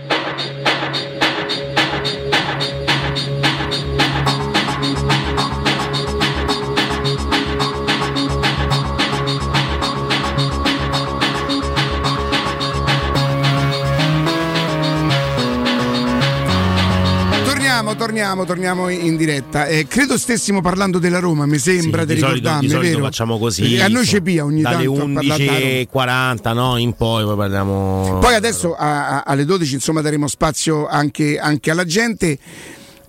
Torniamo, 18.19 18.45
torniamo, 18.45 18.89
in 18.89 19.16
diretta. 19.16 19.66
Eh, 19.66 19.86
credo 19.86 20.19
stessimo 20.19 20.61
parlando 20.61 20.99
della 20.99 21.20
Roma, 21.20 21.47
mi 21.47 21.57
sembra 21.59 22.01
Sì, 22.01 22.07
di, 22.09 22.15
di 22.15 22.19
solito, 22.20 22.35
ricordarmi, 22.35 22.66
di 22.66 22.73
solito 22.73 22.99
facciamo 22.99 23.39
così. 23.39 23.62
Perché 23.62 23.82
A 23.82 23.86
noi 23.86 24.05
ci 24.07 24.20
pia 24.20 24.45
ogni 24.45 24.61
dalle 24.61 24.85
tanto 24.86 24.99
Roma. 24.99 25.20
11.40 25.20 26.53
no, 26.53 26.77
in 26.78 26.93
poi, 26.95 27.23
poi 27.23 27.36
parliamo. 27.36 28.19
Poi 28.20 28.35
adesso 28.35 28.74
a- 28.74 29.19
a- 29.19 29.23
alle 29.24 29.45
12 29.45 29.74
insomma 29.74 30.01
daremo 30.01 30.27
spazio 30.27 30.89
anche, 30.89 31.39
anche 31.39 31.70
alla 31.70 31.85
gente. 31.85 32.36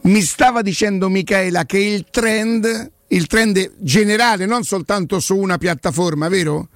Mi 0.01 0.21
stava 0.21 0.61
dicendo 0.61 1.09
Michaela 1.09 1.65
che 1.65 1.79
il 1.79 2.05
trend, 2.11 2.91
il 3.07 3.25
trend 3.25 3.71
generale, 3.79 4.45
non 4.45 4.63
soltanto 4.63 5.19
su 5.19 5.35
una 5.35 5.57
piattaforma, 5.57 6.27
vero? 6.29 6.67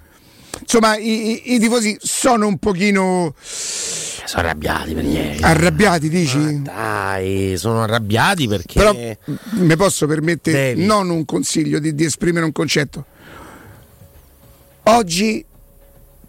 Insomma, 0.59 0.97
i, 0.97 1.33
i- 1.51 1.53
i 1.53 1.59
tifosi 1.59 1.95
sono 2.01 2.47
un 2.47 2.57
pochino 2.57 3.35
Sono 4.25 4.43
arrabbiati 4.47 4.93
per 4.93 5.03
ieri. 5.03 5.41
arrabbiati, 5.41 6.09
dici? 6.09 6.61
Dai, 6.61 7.55
sono 7.57 7.83
arrabbiati 7.83 8.47
perché. 8.47 8.79
Però 8.79 8.93
mi 8.93 9.75
posso 9.75 10.07
permettere 10.07 10.73
Devi. 10.73 10.85
non 10.85 11.09
un 11.09 11.25
consiglio 11.25 11.79
di, 11.79 11.93
di 11.93 12.05
esprimere 12.05 12.45
un 12.45 12.51
concetto. 12.51 13.05
Oggi 14.83 15.43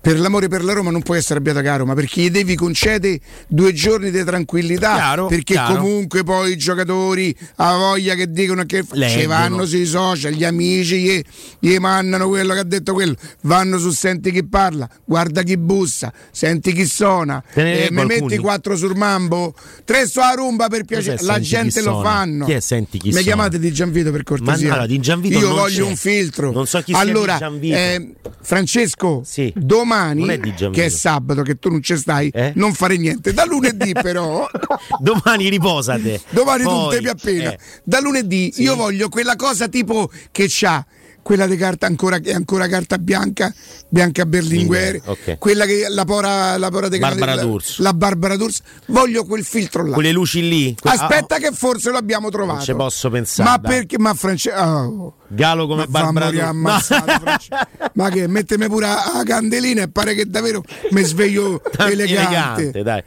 per 0.04 0.20
l'amore 0.20 0.48
per 0.48 0.62
la 0.62 0.74
Roma 0.74 0.90
non 0.90 1.00
puoi 1.00 1.16
essere 1.16 1.36
arrabbiato 1.40 1.62
caro, 1.62 1.86
ma 1.86 1.94
perché 1.94 2.20
gli 2.20 2.30
devi 2.30 2.54
concedere 2.56 3.18
due 3.48 3.72
giorni 3.72 4.10
di 4.10 4.22
tranquillità. 4.22 4.92
Chiaro, 4.96 5.26
perché 5.28 5.54
chiaro. 5.54 5.76
comunque 5.80 6.22
poi 6.24 6.52
i 6.52 6.56
giocatori 6.58 7.34
ha 7.56 7.74
voglia 7.74 8.14
che 8.14 8.30
dicono 8.30 8.64
che 8.64 8.84
ci 9.08 9.24
vanno 9.24 9.64
sui 9.64 9.86
social, 9.86 10.32
gli 10.32 10.44
amici 10.44 10.98
gli, 11.00 11.22
gli 11.58 11.76
mandano 11.78 12.28
quello 12.28 12.52
che 12.52 12.58
ha 12.60 12.64
detto 12.64 12.92
quello, 12.92 13.14
vanno 13.44 13.78
su 13.78 13.90
senti 13.92 14.30
chi 14.30 14.44
parla, 14.44 14.86
guarda 15.06 15.42
chi 15.42 15.56
bussa, 15.56 16.12
senti 16.30 16.74
chi 16.74 16.84
suona, 16.84 17.42
eh, 17.54 17.62
leggo 17.62 17.94
mi 17.94 18.00
alcuni. 18.02 18.20
metti 18.20 18.36
quattro 18.36 18.76
sul 18.76 18.94
mambo, 18.96 19.54
tre 19.86 20.06
su 20.06 20.20
a 20.20 20.32
rumba 20.34 20.68
per 20.68 20.84
piacere, 20.84 21.22
la 21.22 21.40
gente 21.40 21.80
lo 21.80 21.92
suona? 21.92 22.08
fanno. 22.10 22.44
Chi 22.44 22.52
è 22.52 22.60
senti 22.60 22.98
chi 22.98 23.06
Mi 23.06 23.12
suona? 23.12 23.26
chiamate 23.26 23.58
di 23.58 23.72
Gianvito 23.72 24.10
per 24.10 24.20
Ma 24.28 24.36
cortesia. 24.36 24.76
no, 24.76 24.86
di 24.86 25.00
Gianvito 25.00 25.38
Io 25.38 25.48
voglio 25.48 25.84
c'è. 25.84 25.88
un 25.88 25.96
filtro. 25.96 26.52
Non 26.52 26.66
so 26.66 26.82
chi 26.82 26.92
sia 26.92 27.02
di 27.04 27.08
allora, 27.10 27.38
Gianvito. 27.38 27.74
eh, 27.74 28.12
Francesco, 28.42 29.22
Sì. 29.24 29.50
domani, 29.56 29.92
Non 30.20 30.30
è 30.30 30.38
che 30.70 30.84
è 30.86 30.88
sabato, 30.88 31.42
che 31.42 31.58
tu 31.58 31.68
non 31.70 31.82
ci 31.82 31.96
stai, 31.96 32.28
Eh? 32.28 32.52
non 32.56 32.72
fare 32.74 32.96
niente. 32.96 33.32
Da 33.32 33.44
lunedì 33.44 33.92
però, 33.92 34.46
Domani 35.00 35.48
riposate. 35.48 36.20
domani 36.30 36.62
tu 36.64 36.70
non 36.70 36.88
Poi, 36.88 37.02
te 37.02 37.08
appena. 37.08 37.52
eh, 37.52 37.58
Da 37.84 38.00
lunedì 38.00 38.52
io 38.56 38.74
voglio 38.76 39.08
quella 39.08 39.36
cosa 39.36 39.68
tipo 39.68 40.10
che 40.30 40.46
c'ha. 40.48 40.84
Quella 41.24 41.46
di 41.46 41.56
carta 41.56 41.86
ancora, 41.86 42.20
è 42.22 42.34
ancora 42.34 42.68
carta 42.68 42.98
bianca, 42.98 43.50
Bianca 43.88 44.26
Berlinguer, 44.26 45.00
ok. 45.06 45.38
quella 45.38 45.64
che 45.64 45.86
la 45.88 46.04
pora, 46.04 46.58
la 46.58 46.68
pora 46.68 46.88
de 46.88 46.98
Barbara 46.98 47.34
la, 47.34 47.48
la 47.78 47.94
Barbara 47.94 48.36
D'Urso. 48.36 48.62
Voglio 48.88 49.24
quel 49.24 49.42
filtro 49.42 49.86
là. 49.86 49.94
quelle 49.94 50.12
luci 50.12 50.46
lì. 50.46 50.76
que- 50.78 50.90
Aspetta 50.90 51.38
che 51.38 51.50
forse 51.52 51.90
lo 51.90 51.96
abbiamo 51.96 52.26
ah, 52.28 52.30
trovato. 52.30 52.56
Non 52.56 52.64
ci 52.66 52.74
posso 52.74 53.08
pensare. 53.08 53.48
Ma 53.48 53.56
dai. 53.56 53.72
perché? 53.72 53.98
Ma 53.98 54.12
Francesco. 54.12 55.14
Galo 55.28 55.66
come 55.66 55.86
Ma 55.88 56.02
Barbara 56.02 56.30
D'Urso. 56.30 56.94
Francesco. 57.02 57.56
Ma 57.94 58.10
che 58.10 58.28
mettemi 58.28 58.68
pure 58.68 58.86
a 58.86 59.12
a 59.14 59.22
candelina 59.22 59.82
e 59.82 59.88
pare 59.88 60.14
che 60.14 60.26
davvero 60.26 60.62
mi 60.90 61.02
sveglio 61.02 61.62
elegante. 61.78 62.62
elegante, 62.62 62.82
dai. 62.82 63.02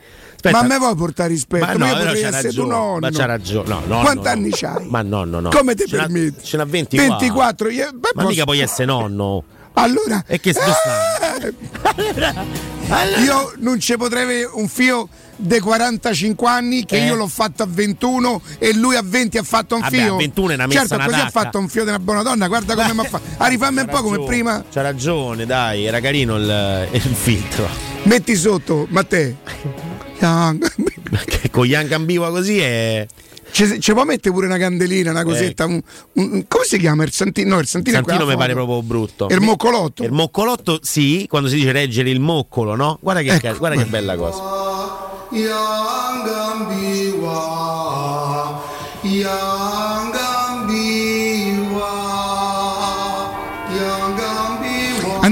Aspetta. 0.47 0.57
Ma 0.57 0.59
a 0.59 0.67
me 0.67 0.77
vuoi 0.77 0.95
portare 0.95 1.29
rispetto? 1.29 1.65
Ma 1.65 1.73
Ma, 1.73 1.77
no, 1.77 1.85
io 1.87 1.93
potrei 1.95 2.21
c'ha 2.21 2.27
essere 2.29 2.53
tuo 2.53 2.65
nonno. 2.65 2.99
Ma 2.99 3.09
c'ha 3.11 3.25
ragione. 3.25 3.67
No, 3.69 3.81
no, 3.85 3.99
Quanti 4.01 4.23
no, 4.23 4.29
anni 4.29 4.49
no. 4.49 4.55
c'hai? 4.59 4.85
Ma 4.89 5.01
nonno, 5.01 5.39
no. 5.39 5.49
Come 5.49 5.75
ti 5.75 5.85
permetti? 5.89 6.43
Ce 6.45 6.57
n'ha 6.57 6.65
24. 6.65 7.17
24. 7.17 7.69
Io, 7.69 7.89
beh, 7.93 7.97
Ma 8.01 8.09
posso- 8.13 8.27
mica 8.27 8.43
puoi 8.43 8.59
essere 8.59 8.85
nonno. 8.85 9.43
Allora, 9.73 10.23
E 10.25 10.39
che 10.39 10.53
sto 10.53 10.61
eh, 10.61 11.53
io 13.23 13.53
non 13.59 13.79
ci 13.79 13.95
potrei 13.95 14.23
avere 14.23 14.49
un 14.53 14.67
fio 14.67 15.07
dei 15.35 15.59
45 15.59 16.47
anni 16.49 16.83
che 16.83 16.97
Eh. 16.97 17.05
io 17.05 17.13
l'ho 17.13 17.27
fatto 17.27 17.61
a 17.61 17.67
21 17.69 18.41
e 18.57 18.73
lui 18.73 18.95
a 18.95 19.03
20 19.03 19.37
ha 19.37 19.43
fatto 19.43 19.75
un 19.75 19.81
Vabbè, 19.81 19.95
fio. 19.95 20.13
a 20.15 20.17
21 20.17 20.49
è 20.49 20.53
una 20.55 20.65
messa 20.65 20.79
certo, 20.79 20.95
una 20.95 21.05
così 21.05 21.15
ha 21.19 21.23
tacca. 21.25 21.39
fatto 21.41 21.59
un 21.59 21.67
fio 21.67 21.83
di 21.83 21.89
una 21.89 21.99
buona 21.99 22.23
donna. 22.23 22.47
Guarda 22.47 22.73
come 22.73 22.93
mi 22.93 22.99
ha 23.01 23.03
fatto. 23.03 23.25
Ah, 23.37 23.47
rifammi 23.47 23.81
un 23.81 23.85
po' 23.87 24.01
come 24.01 24.23
prima. 24.23 24.63
C'ha 24.73 24.81
ragione, 24.81 25.45
dai, 25.45 25.85
era 25.85 25.99
carino 25.99 26.37
il, 26.37 26.87
il 26.93 27.01
filtro. 27.01 27.67
Metti 28.03 28.35
sotto, 28.35 28.87
Matteo. 28.89 29.35
Che 31.25 31.49
con 31.49 31.65
Ian 31.65 31.87
Cambiva 31.87 32.29
così 32.29 32.59
è. 32.59 33.05
Ci, 33.49 33.79
ci 33.79 33.93
può 33.93 34.03
mettere 34.03 34.33
pure 34.33 34.45
una 34.47 34.57
candelina, 34.57 35.11
una 35.11 35.23
cosetta. 35.23 35.65
un- 35.65 35.81
un- 36.13 36.45
come 36.47 36.65
si 36.65 36.77
chiama? 36.77 37.03
Il 37.05 37.11
santino? 37.13 37.55
No, 37.55 37.59
il 37.61 37.67
santino, 37.67 37.95
Santino 37.97 38.25
mi 38.25 38.35
pare 38.35 38.53
proprio 38.53 38.81
brutto. 38.81 39.27
Il 39.29 39.39
moccolotto. 39.39 40.03
Il 40.03 40.11
moccolotto, 40.11 40.79
sì, 40.81 41.25
quando 41.29 41.47
si 41.47 41.55
dice 41.55 41.71
reggere 41.71 42.09
il 42.09 42.19
moccolo, 42.19 42.75
no? 42.75 42.97
Guarda 43.01 43.21
che, 43.21 43.33
Ecco, 43.47 43.57
guarda 43.57 43.81
che 43.81 43.89
bella 43.89 44.15
cosa. 44.17 44.41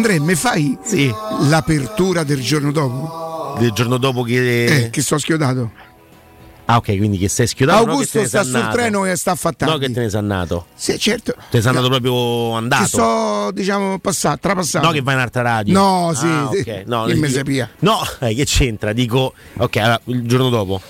Andrea, 0.06 0.22
mi 0.22 0.36
fai 0.36 0.77
Sì. 0.84 1.11
l'apertura 1.49 2.23
del 2.23 2.40
giorno 2.40 2.72
dopo? 2.72 3.57
Il 3.60 3.72
giorno 3.72 3.98
dopo 3.98 4.22
che. 4.22 4.65
Eh, 4.65 4.90
che 4.91 5.02
sto 5.02 5.18
schiodato. 5.18 5.72
Ah, 6.65 6.77
ok, 6.77 6.95
quindi 6.98 7.18
che 7.18 7.27
sei 7.27 7.48
schiodato. 7.48 7.80
no 7.80 7.86
che 7.86 7.91
Augusto 7.91 8.19
ne 8.19 8.27
sta 8.27 8.44
sul 8.44 8.69
treno 8.72 9.06
e 9.06 9.15
sta 9.15 9.32
a 9.32 9.36
fare 9.36 9.56
No, 9.61 9.77
che 9.77 9.91
te 9.91 10.02
ne 10.02 10.10
sei 10.10 10.19
andato. 10.19 10.68
Sì, 10.76 10.99
certo. 10.99 11.34
Te 11.49 11.57
ne 11.57 11.61
sei 11.61 11.69
andato 11.69 11.90
proprio 11.90 12.52
andato. 12.53 12.84
Che 12.84 12.88
sto, 12.90 13.52
diciamo, 13.52 13.98
passato, 13.98 14.38
trapassato. 14.41 14.86
No, 14.86 14.91
che 14.91 15.02
vai 15.02 15.14
in 15.14 15.19
un'altra 15.22 15.41
radio. 15.41 15.73
No, 15.73 16.11
sì, 16.14 16.26
Ah, 16.27 16.49
sì. 16.52 16.60
ok. 16.60 16.84
No, 16.86 17.06
mi 17.07 17.27
dico-. 17.27 17.68
No, 17.80 17.98
eh, 18.19 18.36
che 18.36 18.45
c'entra? 18.45 18.94
Dico, 18.94 19.34
ok, 19.57 19.76
allora, 19.77 20.02
il 20.06 20.27
giorno 20.27 20.49
dopo. 20.49 20.82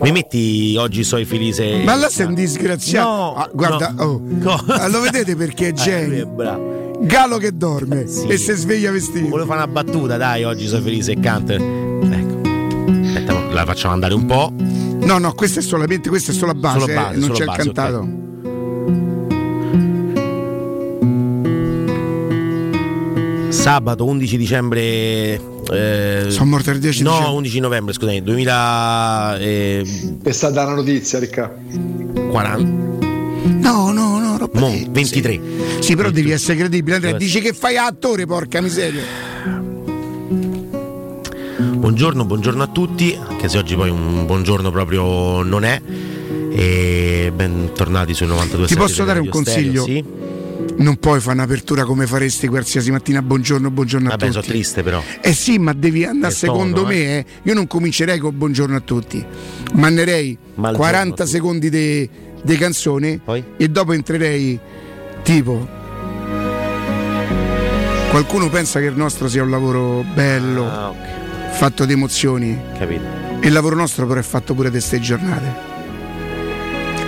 Mi 0.00 0.12
metti 0.12 0.74
oggi 0.78 1.04
soi 1.04 1.24
felice. 1.26 1.82
Ma 1.84 1.96
là 1.96 2.08
sei 2.08 2.24
un 2.26 2.34
disgraziato. 2.34 3.08
No, 3.08 3.34
Ah, 3.34 3.50
guarda, 3.52 3.90
no. 3.90 4.02
oh. 4.04 4.20
No. 4.24 4.64
Lo 4.88 5.00
vedete 5.00 5.36
perché 5.36 5.66
è 5.66 5.70
Eh, 5.72 5.74
genio? 5.74 6.26
bravo. 6.26 6.77
Galo 7.00 7.38
che 7.38 7.52
dorme 7.56 8.06
Sì. 8.06 8.26
e 8.26 8.36
si 8.36 8.52
sveglia 8.54 8.90
vestito. 8.90 9.28
Volevo 9.28 9.48
fare 9.48 9.62
una 9.62 9.70
battuta, 9.72 10.16
dai, 10.16 10.44
oggi 10.44 10.66
sono 10.66 10.82
felice 10.82 11.12
e 11.12 11.20
canta. 11.20 11.54
Ecco. 11.54 12.40
Aspetta, 13.06 13.32
la 13.52 13.64
facciamo 13.64 13.94
andare 13.94 14.14
un 14.14 14.26
po'. 14.26 14.52
No, 14.56 15.18
no, 15.18 15.32
questa 15.34 15.60
è 15.60 15.62
solamente 15.62 16.08
questa 16.08 16.32
è 16.32 16.34
solo 16.34 16.52
la 16.52 16.58
base, 16.58 16.80
Solo 16.80 16.92
base, 16.94 17.14
eh, 17.14 17.18
non 17.18 17.30
c'è 17.30 17.44
base, 17.44 17.60
il 17.60 17.64
cantato. 17.72 18.08
Sabato 23.50 24.04
11 24.04 24.36
dicembre. 24.36 24.80
Eh, 25.70 26.24
Sono 26.28 26.50
morto 26.50 26.70
il 26.70 26.78
10 26.78 27.02
No, 27.02 27.10
dicembre. 27.10 27.34
11 27.36 27.60
novembre, 27.60 27.92
scusami, 27.94 28.22
2040. 28.22 29.38
È 29.38 30.32
stata 30.32 30.64
una 30.64 30.74
notizia, 30.74 31.18
Ricca. 31.18 31.54
No, 33.44 33.92
no, 33.92 34.18
no, 34.18 34.36
roba 34.38 34.58
Mo, 34.60 34.70
di- 34.70 34.86
23. 34.90 35.40
Sì, 35.80 35.94
però 35.96 36.10
devi 36.10 36.30
essere 36.30 36.58
credibile, 36.58 36.96
Andrea. 36.96 37.16
Dici 37.16 37.40
che 37.40 37.52
fai 37.52 37.76
attore, 37.76 38.26
porca 38.26 38.60
miseria. 38.60 39.02
Buongiorno, 41.60 42.24
buongiorno 42.24 42.62
a 42.62 42.66
tutti, 42.68 43.16
anche 43.20 43.48
se 43.48 43.58
oggi 43.58 43.74
poi 43.74 43.90
un 43.90 44.26
buongiorno 44.26 44.70
proprio 44.70 45.42
non 45.42 45.64
è. 45.64 45.80
E 46.50 47.30
bentornati 47.34 48.14
sui 48.14 48.26
92 48.26 48.66
Ti 48.66 48.74
posso 48.76 49.04
dare 49.04 49.20
un 49.20 49.28
consiglio? 49.28 49.84
Sì. 49.84 50.04
non 50.78 50.96
puoi 50.96 51.20
fare 51.20 51.36
un'apertura 51.36 51.84
come 51.84 52.06
faresti 52.06 52.48
qualsiasi 52.48 52.90
mattina. 52.90 53.22
Buongiorno, 53.22 53.70
buongiorno 53.70 54.08
a 54.08 54.10
Vabbè, 54.10 54.26
sono 54.30 54.40
tutti. 54.40 54.52
triste 54.52 54.82
però. 54.82 55.02
Eh 55.20 55.32
sì, 55.32 55.58
ma 55.58 55.72
devi 55.72 56.04
andare 56.04 56.34
tono, 56.34 56.52
secondo 56.52 56.82
eh. 56.82 56.94
me. 56.94 57.18
eh. 57.18 57.24
Io 57.44 57.54
non 57.54 57.66
comincerei 57.66 58.18
con 58.18 58.36
buongiorno 58.36 58.76
a 58.76 58.80
tutti, 58.80 59.24
manderei 59.74 60.36
Ma 60.56 60.68
al 60.68 60.76
40 60.76 61.08
giorno, 61.08 61.24
tu. 61.24 61.30
secondi 61.30 61.70
di 61.70 62.08
canzone 62.56 63.18
Poi? 63.22 63.42
e 63.56 63.68
dopo 63.68 63.92
entrerei 63.92 64.58
tipo. 65.22 65.66
Qualcuno 68.10 68.48
pensa 68.48 68.80
che 68.80 68.86
il 68.86 68.96
nostro 68.96 69.28
sia 69.28 69.42
un 69.42 69.50
lavoro 69.50 70.02
bello, 70.14 70.66
Ah, 70.68 70.88
ok, 70.90 71.50
fatto 71.52 71.84
di 71.84 71.92
emozioni. 71.92 72.58
capito. 72.78 73.04
Il 73.42 73.52
lavoro 73.52 73.76
nostro 73.76 74.06
però 74.06 74.18
è 74.18 74.22
fatto 74.22 74.54
pure 74.54 74.68
di 74.70 74.76
queste 74.78 74.98
giornate. 74.98 75.66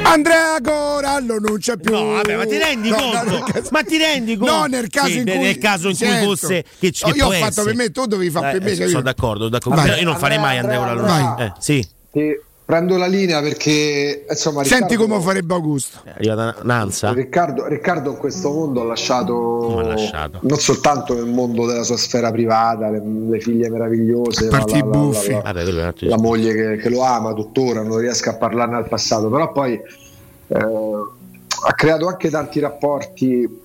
Andrea 0.02 0.56
Corallo 0.62 1.38
non 1.38 1.58
c'è 1.58 1.76
più. 1.78 1.92
No, 1.92 2.04
vabbè, 2.12 2.36
ma 2.36 2.44
ti 2.44 2.58
rendi 2.58 2.88
No, 2.90 2.96
conto? 2.96 3.30
no, 3.30 3.40
caso- 3.44 3.68
Ma 3.70 3.82
ti 3.82 3.96
rendi 3.96 4.36
conto? 4.36 4.52
No, 4.54 4.64
nel 4.66 4.88
caso 4.88 5.08
Sì, 5.08 5.18
in 5.18 5.24
cui 5.24 5.38
nel 5.38 5.58
caso 5.58 5.88
in 5.88 5.96
cui 5.96 6.06
Certo. 6.06 6.24
fosse 6.26 6.64
che, 6.78 6.92
No, 7.04 7.10
che 7.12 7.18
io 7.18 7.26
ho 7.26 7.30
fatto 7.30 7.44
essere. 7.46 7.66
per 7.66 7.74
me, 7.76 7.90
tu 7.90 8.06
devi 8.06 8.30
fare 8.30 8.58
per 8.58 8.62
me, 8.62 8.70
Eh, 8.84 8.88
sono 8.88 9.02
d'accordo, 9.02 9.48
d'accordo. 9.48 9.80
Vai. 9.80 9.98
Io 9.98 10.04
non 10.04 10.16
farei 10.18 10.38
mai 10.38 10.58
Andrea 10.58 10.78
Corallo. 10.78 11.02
Vai. 11.02 11.46
Eh, 11.46 11.52
sì, 11.58 11.86
Che 12.12 12.42
prendo 12.70 12.96
la 12.96 13.06
linea 13.06 13.40
perché 13.42 14.24
insomma 14.30 14.62
Senti 14.62 14.94
Riccardo- 14.94 15.12
come 15.14 15.20
farebbe 15.24 15.54
Augusto. 15.54 15.98
è 16.04 16.10
arrivata 16.10 16.54
Nanza. 16.62 17.12
Riccardo, 17.12 17.66
Riccardo 17.66 18.10
in 18.12 18.16
questo 18.16 18.50
mondo 18.52 18.80
ha 18.80 18.84
lasciato, 18.84 19.78
ha 19.78 19.82
lasciato? 19.82 20.38
non 20.42 20.56
soltanto 20.58 21.14
nel 21.14 21.26
mondo 21.26 21.66
della 21.66 21.82
sua 21.82 21.96
sfera 21.96 22.30
privata, 22.30 22.88
le, 22.88 23.02
le 23.28 23.40
figlie 23.40 23.68
meravigliose, 23.68 24.48
la, 24.50 24.58
i 24.58 24.70
la- 24.70 24.76
la- 24.76 24.82
buffi. 24.84 25.30
la- 25.32 25.40
Vabbè, 25.40 25.64
la 26.06 26.18
moglie 26.18 26.54
che, 26.54 26.76
che 26.76 26.88
lo 26.90 27.02
ama 27.02 27.32
tuttora, 27.34 27.82
non 27.82 27.98
riesco 27.98 28.30
a 28.30 28.34
parlarne 28.36 28.76
al 28.76 28.86
passato, 28.88 29.28
però 29.28 29.50
poi 29.50 29.72
eh, 29.72 30.56
ha 30.56 31.74
creato 31.74 32.06
anche 32.06 32.30
tanti 32.30 32.60
rapporti 32.60 33.58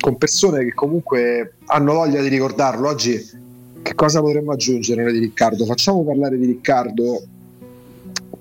con 0.00 0.16
persone 0.16 0.64
che 0.64 0.72
comunque 0.72 1.56
hanno 1.66 1.92
voglia 1.92 2.22
di 2.22 2.28
ricordarlo. 2.28 2.88
Oggi 2.88 3.22
che 3.82 3.94
cosa 3.94 4.20
potremmo 4.20 4.52
aggiungere 4.52 5.02
noi 5.02 5.12
di 5.12 5.18
Riccardo? 5.18 5.64
Facciamo 5.66 6.02
parlare 6.04 6.38
di 6.38 6.46
Riccardo 6.46 7.22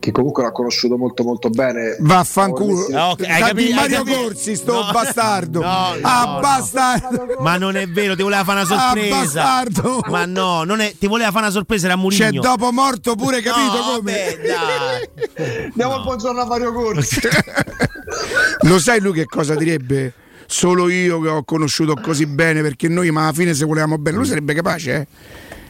che 0.10 0.12
comunque 0.12 0.44
l'ha 0.44 0.52
conosciuto 0.52 0.98
molto 0.98 1.24
molto 1.24 1.50
bene. 1.50 1.96
Vaffanculo. 2.00 2.88
Ah, 2.96 3.10
ok, 3.12 3.22
hai 3.22 3.36
Sta 3.38 3.48
capi- 3.48 3.64
di 3.66 3.70
hai 3.72 3.74
Mario 3.76 4.04
Corsi, 4.04 4.56
sto 4.56 4.74
No. 4.86 4.92
bastardo. 4.92 5.60
No, 5.70 5.94
no, 5.96 6.00
ah, 6.02 6.24
no. 6.34 6.40
bastardo. 6.40 7.36
Ma 7.40 7.58
non 7.58 7.76
è 7.78 7.88
vero, 7.88 8.16
ti 8.16 8.22
voleva 8.24 8.44
fare 8.44 8.62
una 8.62 8.76
Ah, 8.76 8.80
sorpresa. 8.92 9.16
bastardo. 9.42 10.02
Ma 10.10 10.26
no, 10.26 10.64
non 10.64 10.80
è, 10.82 10.94
ti 10.98 11.08
voleva 11.08 11.30
fare 11.32 11.46
una 11.46 11.54
sorpresa, 11.54 11.86
era 11.88 11.96
Murigno. 11.96 12.26
C'è 12.32 12.38
dopo 12.40 12.72
morto 12.72 13.16
pure, 13.16 13.42
capito 13.42 13.78
No, 13.78 13.96
come? 13.98 14.38
dai. 14.46 15.64
Andiamo 15.66 15.94
al 15.96 16.04
buongiorno 16.04 16.42
a 16.42 16.46
Mario 16.46 16.74
Corsi. 16.74 17.20
Lo 18.62 18.80
sai 18.80 19.00
lui 19.00 19.14
che 19.14 19.26
cosa 19.26 19.56
direbbe? 19.56 20.14
Solo 20.46 20.90
io 20.90 21.20
che 21.22 21.28
ho 21.30 21.44
conosciuto 21.44 21.94
così 22.02 22.26
bene 22.26 22.62
perché 22.62 22.88
noi, 22.88 23.12
ma 23.12 23.24
alla 23.24 23.34
fine 23.34 23.54
se 23.54 23.66
volevamo 23.66 23.98
bene, 24.00 24.18
lui 24.18 24.26
sarebbe 24.26 24.54
capace, 24.54 24.96
eh? 24.96 25.08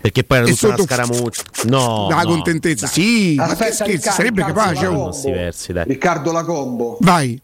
Perché 0.01 0.23
poi 0.23 0.37
era 0.37 0.47
tutta 0.47 0.67
una 0.67 0.75
sotto- 0.77 0.93
scaramuccia. 0.93 1.43
No. 1.65 2.07
La 2.09 2.21
no. 2.21 2.29
contentezza, 2.29 2.87
sì, 2.87 3.35
ma 3.35 3.45
che 3.47 3.51
Aspetta, 3.51 3.73
scherzi, 3.85 4.09
sarebbe 4.09 4.41
capace. 4.43 4.87
Riccardo. 4.87 4.99
oh. 5.79 5.83
Riccardo 5.83 6.31
Lacombo. 6.31 6.97
Vai, 7.01 7.41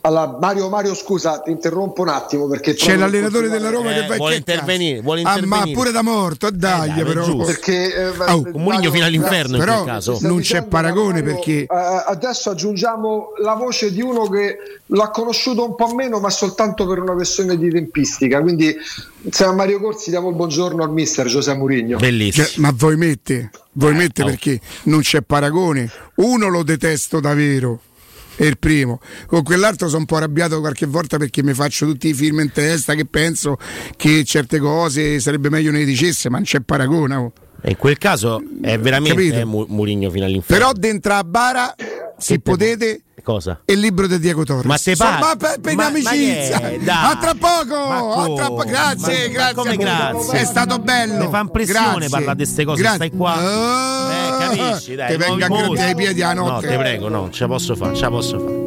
Allora, 0.00 0.38
Mario, 0.40 0.68
Mario, 0.68 0.94
scusa, 0.94 1.40
ti 1.40 1.50
interrompo 1.50 2.02
un 2.02 2.08
attimo 2.08 2.46
perché 2.46 2.74
c'è 2.74 2.96
l'allenatore 2.96 3.48
della 3.48 3.68
Roma 3.68 3.90
Eh, 3.90 4.00
che 4.02 4.06
va 4.06 4.16
vuole 4.16 4.36
intervenire, 4.36 5.00
vuole 5.00 5.20
Ah, 5.22 5.24
ma 5.24 5.34
intervenire. 5.38 5.72
pure 5.76 5.90
da 5.90 6.02
morto, 6.02 6.50
dai, 6.50 6.90
Eh, 6.90 6.94
dai, 6.94 7.04
però. 7.04 7.36
Perché 7.44 7.94
eh, 7.94 8.08
Oh, 8.08 8.12
eh, 8.12 8.26
un 8.28 8.42
Mourinho 8.44 8.64
Mario, 8.64 8.90
fino 8.92 9.04
all'inferno 9.04 9.56
in 9.56 9.60
Però 9.60 9.82
quel 9.82 9.86
caso. 9.94 10.14
stai 10.14 10.30
non 10.30 10.40
c'è 10.40 10.62
paragone 10.62 11.20
Mario, 11.20 11.34
perché 11.34 11.52
eh, 11.62 11.66
adesso 12.06 12.50
aggiungiamo 12.50 13.32
la 13.42 13.54
voce 13.54 13.92
di 13.92 14.00
uno 14.00 14.28
che 14.28 14.56
l'ha 14.86 15.10
conosciuto 15.10 15.64
un 15.64 15.74
po' 15.74 15.92
meno, 15.94 16.20
ma 16.20 16.30
soltanto 16.30 16.86
per 16.86 17.00
una 17.00 17.12
questione 17.14 17.56
di 17.58 17.68
tempistica. 17.70 18.40
Quindi, 18.40 18.74
insieme 19.22 19.52
a 19.52 19.54
Mario 19.54 19.80
Corsi, 19.80 20.10
diamo 20.10 20.28
il 20.30 20.36
buongiorno 20.36 20.82
al 20.82 20.90
mister 20.92 21.26
Giuseppe 21.26 21.58
Mourinho. 21.58 21.98
Bellissimo. 21.98 22.46
Cioè, 22.46 22.60
ma 22.60 22.72
voi 22.74 22.96
mette, 22.96 23.50
voi 23.72 23.94
mette 23.94 24.22
oh. 24.22 24.26
perché 24.26 24.60
non 24.84 25.00
c'è 25.00 25.22
paragone. 25.22 25.90
Uno 26.16 26.48
lo 26.48 26.62
detesto 26.62 27.20
davvero. 27.20 27.80
È 28.38 28.44
il 28.44 28.56
primo. 28.56 29.00
Con 29.26 29.42
quell'altro 29.42 29.88
sono 29.88 29.98
un 30.00 30.06
po' 30.06 30.14
arrabbiato 30.16 30.60
qualche 30.60 30.86
volta 30.86 31.16
perché 31.18 31.42
mi 31.42 31.54
faccio 31.54 31.86
tutti 31.86 32.06
i 32.08 32.14
film 32.14 32.38
in 32.38 32.52
testa 32.52 32.94
che 32.94 33.04
penso 33.04 33.56
che 33.96 34.22
certe 34.22 34.60
cose 34.60 35.18
sarebbe 35.18 35.50
meglio 35.50 35.72
ne 35.72 35.84
dicesse, 35.84 36.30
ma 36.30 36.36
non 36.36 36.44
c'è 36.46 36.60
paragone. 36.60 37.14
oh. 37.16 37.32
In 37.64 37.76
quel 37.76 37.98
caso 37.98 38.40
è 38.62 38.78
veramente 38.78 39.16
Capito? 39.16 39.36
eh, 39.40 39.44
Mu- 39.44 39.66
Murigno 39.68 40.08
fino 40.10 40.24
all'inferno. 40.24 40.56
Però 40.68 40.72
dentro 40.78 41.14
a 41.14 41.24
bara, 41.24 41.74
se 42.16 42.38
potete, 42.38 43.00
Cosa? 43.28 43.60
il 43.66 43.78
libro 43.78 44.06
di 44.06 44.18
Diego 44.18 44.42
Torres. 44.42 44.64
Ma 44.64 44.78
te 44.78 44.96
pare? 44.96 45.36
per, 45.36 45.60
per 45.60 45.74
Ma- 45.74 45.82
ma 45.82 45.88
amicizia. 45.88 46.60
che 46.60 46.78
è? 46.78 46.88
A 46.88 47.18
tra 47.20 47.34
poco, 47.34 47.74
Ma 47.76 48.22
a 48.22 48.34
tra 48.34 48.46
po- 48.46 48.64
grazie, 48.64 49.26
Ma- 49.28 49.32
grazie. 49.34 49.34
ma 49.34 49.52
come 49.54 49.76
grazie? 49.76 50.38
È 50.38 50.44
stato 50.46 50.78
bello. 50.78 51.18
Mi 51.24 51.28
fa 51.30 51.40
impressione 51.40 52.08
parlare 52.08 52.36
di 52.36 52.44
queste 52.44 52.64
cose, 52.64 52.80
Grazie. 52.80 52.96
stai 52.96 53.10
qua. 53.10 53.34
Ah, 53.34 54.10
Eh, 54.10 54.56
capisci, 54.56 54.94
dai. 54.94 55.10
Ti 55.10 55.16
nuovi 55.18 55.40
venga 55.40 55.44
a 55.44 55.48
grattare 55.66 55.90
i 55.90 55.94
piedi 55.94 56.22
a 56.22 56.32
No, 56.32 56.46
notte. 56.46 56.68
te 56.68 56.76
prego, 56.78 57.08
no, 57.10 57.28
ce 57.30 57.42
la 57.42 57.48
posso 57.48 57.76
fare, 57.76 57.94
ce 57.94 58.00
la 58.00 58.08
posso 58.08 58.38
fare. 58.38 58.66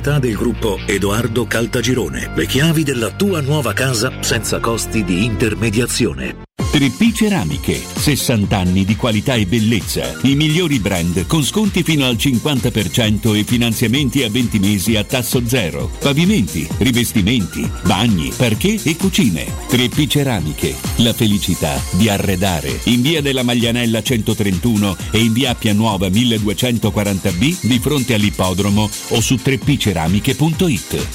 del 0.00 0.34
gruppo 0.34 0.78
Edoardo 0.86 1.46
Caltagirone. 1.46 2.32
Le 2.34 2.46
chiavi 2.46 2.82
della 2.82 3.10
tua 3.10 3.42
nuova 3.42 3.74
casa 3.74 4.22
senza 4.22 4.58
costi 4.58 5.04
di 5.04 5.26
intermediazione. 5.26 6.50
3P 6.72 7.12
Ceramiche, 7.12 7.78
60 7.78 8.56
anni 8.56 8.86
di 8.86 8.96
qualità 8.96 9.34
e 9.34 9.44
bellezza. 9.44 10.16
I 10.22 10.34
migliori 10.34 10.78
brand 10.78 11.26
con 11.26 11.44
sconti 11.44 11.82
fino 11.82 12.06
al 12.06 12.14
50% 12.14 13.36
e 13.36 13.44
finanziamenti 13.44 14.22
a 14.22 14.30
20 14.30 14.58
mesi 14.58 14.96
a 14.96 15.04
tasso 15.04 15.46
zero. 15.46 15.90
Pavimenti, 15.98 16.66
rivestimenti, 16.78 17.70
bagni, 17.84 18.32
parquet 18.34 18.86
e 18.86 18.96
cucine. 18.96 19.44
3P 19.68 20.08
Ceramiche, 20.08 20.74
la 20.96 21.12
felicità 21.12 21.78
di 21.90 22.08
arredare. 22.08 22.80
In 22.84 23.02
via 23.02 23.20
della 23.20 23.42
Maglianella 23.42 24.02
131 24.02 24.96
e 25.10 25.18
in 25.18 25.34
via 25.34 25.50
Appia 25.50 25.74
Nuova 25.74 26.08
1240B 26.08 27.66
di 27.66 27.78
fronte 27.80 28.14
all'ippodromo 28.14 28.88
o 29.08 29.20
su 29.20 29.34
3pceramiche.it. 29.76 31.06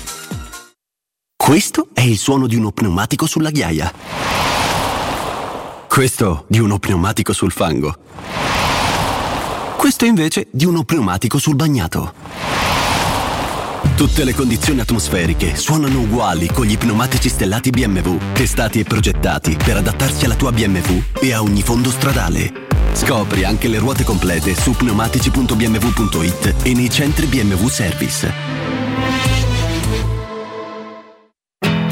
Questo 1.36 1.90
è 1.94 2.02
il 2.02 2.18
suono 2.18 2.48
di 2.48 2.56
uno 2.56 2.72
pneumatico 2.72 3.28
sulla 3.28 3.52
ghiaia. 3.52 3.94
Questo 5.88 6.46
di 6.48 6.60
uno 6.60 6.80
pneumatico 6.80 7.34
sul 7.34 7.52
fango. 7.52 7.96
Questo 9.78 10.06
invece 10.06 10.48
di 10.50 10.66
uno 10.66 10.84
pneumatico 10.84 11.38
sul 11.38 11.56
bagnato. 11.56 12.57
Tutte 13.98 14.24
le 14.24 14.36
condizioni 14.36 14.80
atmosferiche 14.80 15.56
suonano 15.56 16.02
uguali 16.02 16.46
con 16.52 16.68
gli 16.68 16.78
pneumatici 16.78 17.30
stellati 17.30 17.72
BMW, 17.72 18.18
testati 18.32 18.80
e 18.80 18.84
progettati 18.84 19.58
per 19.58 19.78
adattarsi 19.78 20.26
alla 20.26 20.36
tua 20.36 20.52
BMW 20.52 21.02
e 21.20 21.34
a 21.34 21.42
ogni 21.42 21.64
fondo 21.64 21.90
stradale. 21.90 22.68
Scopri 22.94 23.44
anche 23.44 23.68
le 23.68 23.80
ruote 23.80 24.04
complete 24.04 24.54
su 24.54 24.76
pneumatici.bmw.it 24.76 26.56
e 26.62 26.74
nei 26.76 26.92
centri 26.92 27.26
BMW 27.26 27.68
Service. 27.68 28.32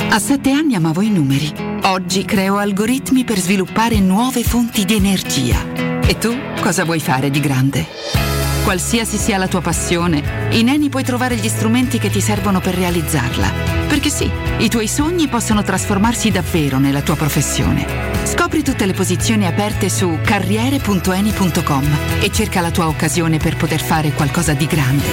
A 0.08 0.20
sette 0.20 0.52
anni 0.52 0.76
amavo 0.76 1.02
i 1.02 1.10
numeri. 1.10 1.52
Oggi 1.86 2.24
creo 2.24 2.58
algoritmi 2.58 3.24
per 3.24 3.40
sviluppare 3.40 4.00
nuove 4.00 4.44
fonti 4.44 4.86
di 4.86 4.94
energia. 4.94 6.00
E 6.02 6.20
tu 6.20 6.32
cosa 6.62 6.86
vuoi 6.86 7.00
fare 7.00 7.32
di 7.32 7.40
grande? 7.40 8.45
Qualsiasi 8.66 9.18
sia 9.18 9.38
la 9.38 9.48
tua 9.48 9.62
passione, 9.62 10.50
in 10.54 10.70
Eni 10.70 10.90
puoi 10.90 11.04
trovare 11.04 11.36
gli 11.36 11.48
strumenti 11.48 12.00
che 12.00 12.10
ti 12.10 12.20
servono 12.20 12.60
per 12.60 12.74
realizzarla. 12.74 13.52
Perché 13.88 14.10
sì, 14.10 14.28
i 14.58 14.70
tuoi 14.70 14.88
sogni 14.88 15.28
possono 15.28 15.62
trasformarsi 15.62 16.32
davvero 16.32 16.80
nella 16.80 17.04
tua 17.04 17.16
professione. 17.16 17.86
Scopri 18.24 18.64
tutte 18.64 18.88
le 18.88 18.94
posizioni 18.94 19.46
aperte 19.46 19.88
su 19.88 20.18
carriere.eni.com 20.20 21.98
e 22.20 22.32
cerca 22.32 22.62
la 22.62 22.72
tua 22.72 22.88
occasione 22.88 23.38
per 23.38 23.56
poter 23.56 23.82
fare 23.82 24.14
qualcosa 24.14 24.54
di 24.54 24.66
grande. 24.66 25.06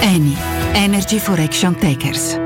Eni, 0.00 0.34
Energy 0.72 1.18
for 1.18 1.38
Action 1.38 1.76
Takers. 1.76 2.45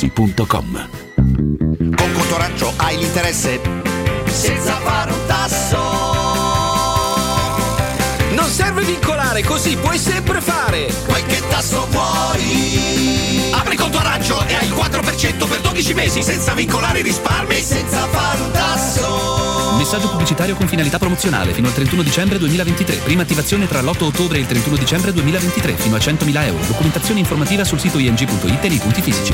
artigianamaterassi.com. 0.01 0.89
Con 1.95 2.11
Contoraggio 2.13 2.73
hai 2.77 2.97
l'interesse 2.97 3.61
senza 4.25 4.75
fare 4.77 5.11
un 5.11 5.25
tasso. 5.27 5.77
Non 8.31 8.49
serve 8.49 8.83
vincolare, 8.83 9.43
così 9.43 9.75
puoi 9.75 9.97
sempre 9.97 10.41
fare. 10.41 10.91
Qualche 11.05 11.41
tasso 11.49 11.87
vuoi. 11.91 13.51
Apri 13.51 13.75
conto 13.75 13.99
a 13.99 14.03
raggio 14.03 14.43
e 14.47 14.55
hai 14.55 14.65
il 14.65 14.73
4% 14.73 15.47
per 15.47 15.61
12 15.61 15.93
mesi 15.93 16.23
senza 16.23 16.53
vincolare 16.53 16.99
i 16.99 17.03
risparmi 17.03 17.55
e 17.57 17.61
senza 17.61 18.07
fare 18.07 18.41
un 18.41 18.51
tasso. 18.51 19.50
Messaggio 19.81 20.11
pubblicitario 20.11 20.55
con 20.55 20.67
finalità 20.67 20.99
promozionale 20.99 21.53
fino 21.53 21.67
al 21.67 21.73
31 21.73 22.03
dicembre 22.03 22.37
2023. 22.37 22.97
Prima 22.97 23.23
attivazione 23.23 23.67
tra 23.67 23.81
l'8 23.81 24.03
ottobre 24.03 24.37
e 24.37 24.41
il 24.41 24.45
31 24.45 24.77
dicembre 24.77 25.11
2023 25.11 25.73
fino 25.73 25.95
a 25.95 25.97
100.000 25.97 26.45
euro. 26.45 26.63
Documentazione 26.67 27.19
informativa 27.19 27.63
sul 27.63 27.79
sito 27.79 27.97
ing.it 27.97 28.63
e 28.63 28.69
nei 28.69 28.77
punti 28.77 29.01
fisici. 29.01 29.33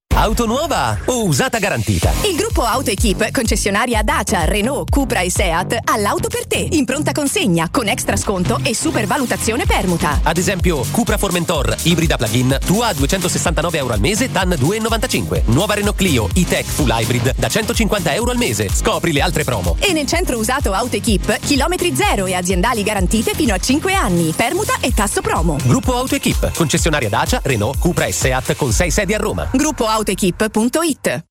Auto 0.21 0.45
nuova 0.45 0.99
o 1.05 1.23
usata 1.23 1.57
garantita? 1.57 2.11
Il 2.25 2.35
gruppo 2.35 2.61
Auto 2.61 2.91
Equip, 2.91 3.31
concessionaria 3.31 4.03
Dacia, 4.03 4.45
Renault, 4.45 4.87
Cupra 4.87 5.21
e 5.21 5.31
Seat, 5.31 5.79
ha 5.83 5.97
l'auto 5.97 6.27
per 6.27 6.45
te, 6.45 6.57
in 6.57 6.85
pronta 6.85 7.11
consegna, 7.11 7.69
con 7.71 7.87
extra 7.87 8.15
sconto 8.15 8.59
e 8.61 8.75
supervalutazione 8.75 9.65
permuta. 9.65 10.19
Ad 10.21 10.37
esempio, 10.37 10.85
Cupra 10.91 11.17
Formentor, 11.17 11.75
ibrida 11.83 12.17
plug-in, 12.17 12.55
tua 12.63 12.89
a 12.89 12.93
269 12.93 13.77
euro 13.79 13.93
al 13.93 13.99
mese, 13.99 14.29
DAN 14.29 14.49
2,95. 14.49 15.41
Nuova 15.45 15.73
Renault 15.73 15.97
Clio, 15.97 16.29
e-Tech 16.35 16.65
Full 16.65 16.91
Hybrid, 16.91 17.33
da 17.37 17.47
150 17.47 18.13
euro 18.13 18.29
al 18.29 18.37
mese. 18.37 18.69
Scopri 18.71 19.13
le 19.13 19.21
altre 19.21 19.43
promo. 19.43 19.75
E 19.79 19.91
nel 19.91 20.05
centro 20.05 20.37
usato 20.37 20.71
Auto 20.71 20.97
Equip, 20.97 21.39
chilometri 21.39 21.95
zero 21.95 22.27
e 22.27 22.35
aziendali 22.35 22.83
garantite 22.83 23.33
fino 23.33 23.55
a 23.55 23.57
5 23.57 23.95
anni, 23.95 24.33
permuta 24.35 24.75
e 24.81 24.93
tasso 24.93 25.21
promo. 25.21 25.57
Gruppo 25.63 25.95
Auto 25.95 26.13
Equip, 26.13 26.53
concessionaria 26.53 27.09
Dacia, 27.09 27.39
Renault, 27.43 27.79
Cupra 27.79 28.05
e 28.05 28.11
Seat 28.11 28.55
con 28.55 28.71
6 28.71 28.91
sedi 28.91 29.15
a 29.15 29.17
Roma. 29.17 29.49
Gruppo 29.51 29.87
autoequip.it 30.11 31.30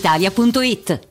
brispalitalia.it. 0.01 1.10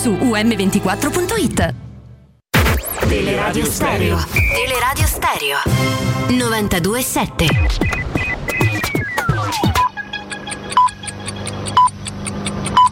um24.it. 0.09 1.75
Teleradio 3.07 3.65
Stereo. 3.65 4.17
Teleradio 4.31 5.05
Stereo. 5.05 5.57
92.7. 6.27 7.91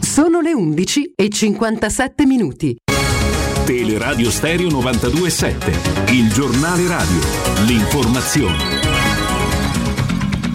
Sono 0.01 0.41
le 0.41 0.53
11 0.53 1.13
e 1.15 1.29
57 1.29 2.25
minuti. 2.25 2.75
Teleradio 3.65 4.31
Stereo 4.31 4.67
92.7, 4.67 6.11
il 6.13 6.33
giornale 6.33 6.87
radio, 6.87 7.19
l'informazione. 7.65 9.08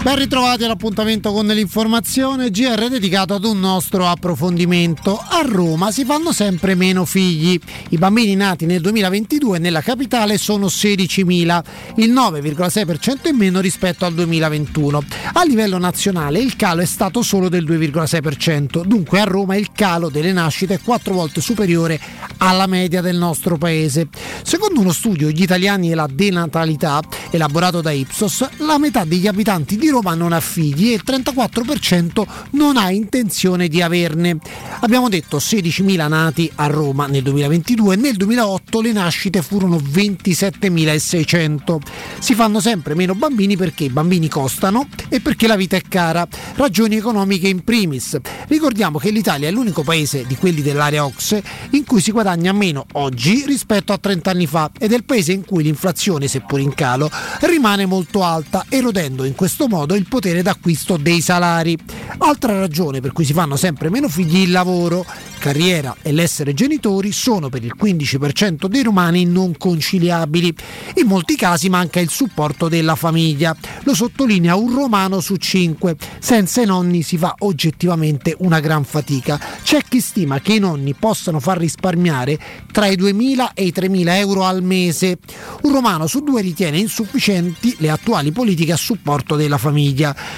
Ben 0.05 0.17
ritrovati 0.17 0.65
all'appuntamento 0.65 1.33
con 1.33 1.47
l'informazione 1.47 2.51
GR 2.51 2.89
dedicato 2.91 3.33
ad 3.33 3.45
un 3.47 3.59
nostro 3.59 4.07
approfondimento. 4.07 5.17
A 5.17 5.41
Roma 5.41 5.91
si 5.91 6.05
fanno 6.05 6.31
sempre 6.31 6.75
meno 6.75 7.07
figli. 7.07 7.59
I 7.89 7.97
bambini 7.97 8.35
nati 8.35 8.67
nel 8.67 8.83
2022 8.83 9.59
nella 9.59 9.81
capitale 9.81 10.37
sono 10.37 10.67
16.000, 10.67 11.65
il 11.97 12.13
9,6% 12.13 13.29
in 13.29 13.37
meno 13.37 13.61
rispetto 13.61 14.05
al 14.05 14.13
2021. 14.13 15.05
A 15.33 15.43
livello 15.45 15.79
nazionale 15.79 16.39
il 16.39 16.55
calo 16.55 16.83
è 16.83 16.87
stato 16.87 17.23
solo 17.23 17.49
del 17.49 17.65
2,6%, 17.65 18.85
dunque 18.85 19.21
a 19.21 19.25
Roma 19.25 19.57
il 19.57 19.73
calo 19.73 20.11
delle 20.11 20.33
nascite 20.33 20.75
è 20.75 20.81
quattro 20.83 21.15
volte 21.15 21.41
superiore 21.41 21.99
alla 22.37 22.67
media 22.67 23.01
del 23.01 23.17
nostro 23.17 23.57
paese. 23.57 24.09
Secondo 24.43 24.81
uno 24.81 24.93
studio 24.93 25.31
Gli 25.31 25.41
italiani 25.41 25.93
e 25.93 25.95
la 25.95 26.09
denatalità 26.13 27.01
elaborato 27.31 27.81
da 27.81 27.91
Ipsos, 27.91 28.47
la 28.59 28.77
metà 28.77 29.05
degli 29.05 29.27
abitanti 29.27 29.79
di 29.79 29.89
Roma 29.89 29.93
non 30.01 30.33
ha 30.33 30.41
figli 30.41 30.91
e 30.91 30.95
il 30.95 31.03
34% 31.05 32.27
non 32.51 32.77
ha 32.77 32.91
intenzione 32.91 33.69
di 33.69 33.83
averne. 33.83 34.39
Abbiamo 34.81 35.09
detto 35.09 35.39
16.000 35.39 36.09
nati 36.09 36.51
a 36.57 36.67
Roma 36.67 37.07
nel 37.07 37.23
2022 37.23 37.95
e 37.95 37.97
nel 37.97 38.17
2008 38.17 38.81
le 38.81 38.93
nascite 38.93 39.43
furono 39.43 39.77
27.600. 39.77 41.79
Si 42.19 42.35
fanno 42.35 42.61
sempre 42.61 42.95
meno 42.95 43.15
bambini 43.15 43.57
perché 43.57 43.85
i 43.85 43.91
bambini 43.91 44.29
costano 44.29 44.89
e 45.09 45.21
perché 45.21 45.47
la 45.47 45.57
vita 45.57 45.77
è 45.77 45.83
cara, 45.89 46.27
ragioni 46.57 46.97
economiche 46.97 47.49
in 47.49 47.63
primis. 47.63 48.19
Ricordiamo 48.49 48.99
che 48.99 49.11
l'Italia 49.11 49.49
è 49.49 49.51
l'unico 49.51 49.83
paese 49.83 50.25
di 50.27 50.37
quelli 50.37 50.63
dell'area 50.63 51.05
OXE 51.05 51.43
in 51.71 51.85
cui 51.85 52.01
si 52.01 52.11
guadagna 52.11 52.53
meno 52.53 52.87
oggi 52.93 53.45
rispetto 53.47 53.93
a 53.93 53.99
30 53.99 54.31
anni 54.31 54.47
fa 54.47 54.71
ed 54.79 54.93
è 54.93 54.97
il 54.97 55.05
paese 55.05 55.33
in 55.33 55.45
cui 55.45 55.63
l'inflazione, 55.63 56.29
seppur 56.29 56.61
in 56.61 56.75
calo, 56.75 57.11
rimane 57.41 57.87
molto 57.87 58.25
alta, 58.25 58.65
erodendo 58.69 59.25
in 59.25 59.35
questo 59.35 59.69
modo 59.69 59.84
il 59.93 60.09
potere 60.09 60.41
d'acquisto 60.41 60.97
dei 60.97 61.21
salari. 61.21 61.77
Altra 62.19 62.59
ragione 62.59 63.03
per 63.03 63.13
cui 63.13 63.27
si 63.27 63.35
fanno 63.35 63.57
sempre 63.57 63.91
meno 63.91 64.09
figli 64.09 64.39
il 64.39 64.51
lavoro. 64.51 65.05
carriera 65.39 65.95
e 66.01 66.11
l'essere 66.11 66.55
genitori 66.55 67.13
sono 67.13 67.51
per 67.51 67.63
il 67.63 67.75
15% 67.79 68.65
dei 68.65 68.83
romani 68.83 69.27
non 69.27 69.55
conciliabili. 69.59 70.55
In 70.95 71.07
molti 71.07 71.37
casi 71.37 71.69
manca 71.69 72.01
il 72.01 72.09
supporto 72.09 72.69
della 72.69 72.95
famiglia. 72.95 73.55
Lo 73.83 73.95
sottolinea 73.95 74.57
un 74.57 74.75
romano 74.75 75.21
su 75.21 75.37
cinque. 75.37 75.97
Senza 76.19 76.63
i 76.63 76.67
nonni 76.67 77.03
si 77.03 77.19
fa 77.19 77.35
oggettivamente 77.41 78.35
una 78.39 78.61
gran 78.61 78.85
fatica. 78.85 79.39
C'è 79.63 79.83
chi 79.87 80.01
stima 80.01 80.41
che 80.41 80.55
i 80.55 80.59
nonni 80.59 80.95
possano 80.95 81.41
far 81.41 81.59
risparmiare 81.59 82.39
tra 82.73 82.87
i 82.87 82.97
2.000 82.97 83.51
e 83.53 83.65
i 83.65 83.73
3.000 83.75 84.09
euro 84.17 84.45
al 84.45 84.63
mese. 84.63 85.19
Un 85.63 85.73
romano 85.73 86.07
su 86.07 86.21
due 86.21 86.41
ritiene 86.41 86.79
insufficienti 86.79 87.77
le 87.79 87.91
attuali 87.91 88.33
politiche 88.33 88.73
a 88.73 88.77
supporto 88.77 89.37
della 89.37 89.59
famiglia. 89.59 89.73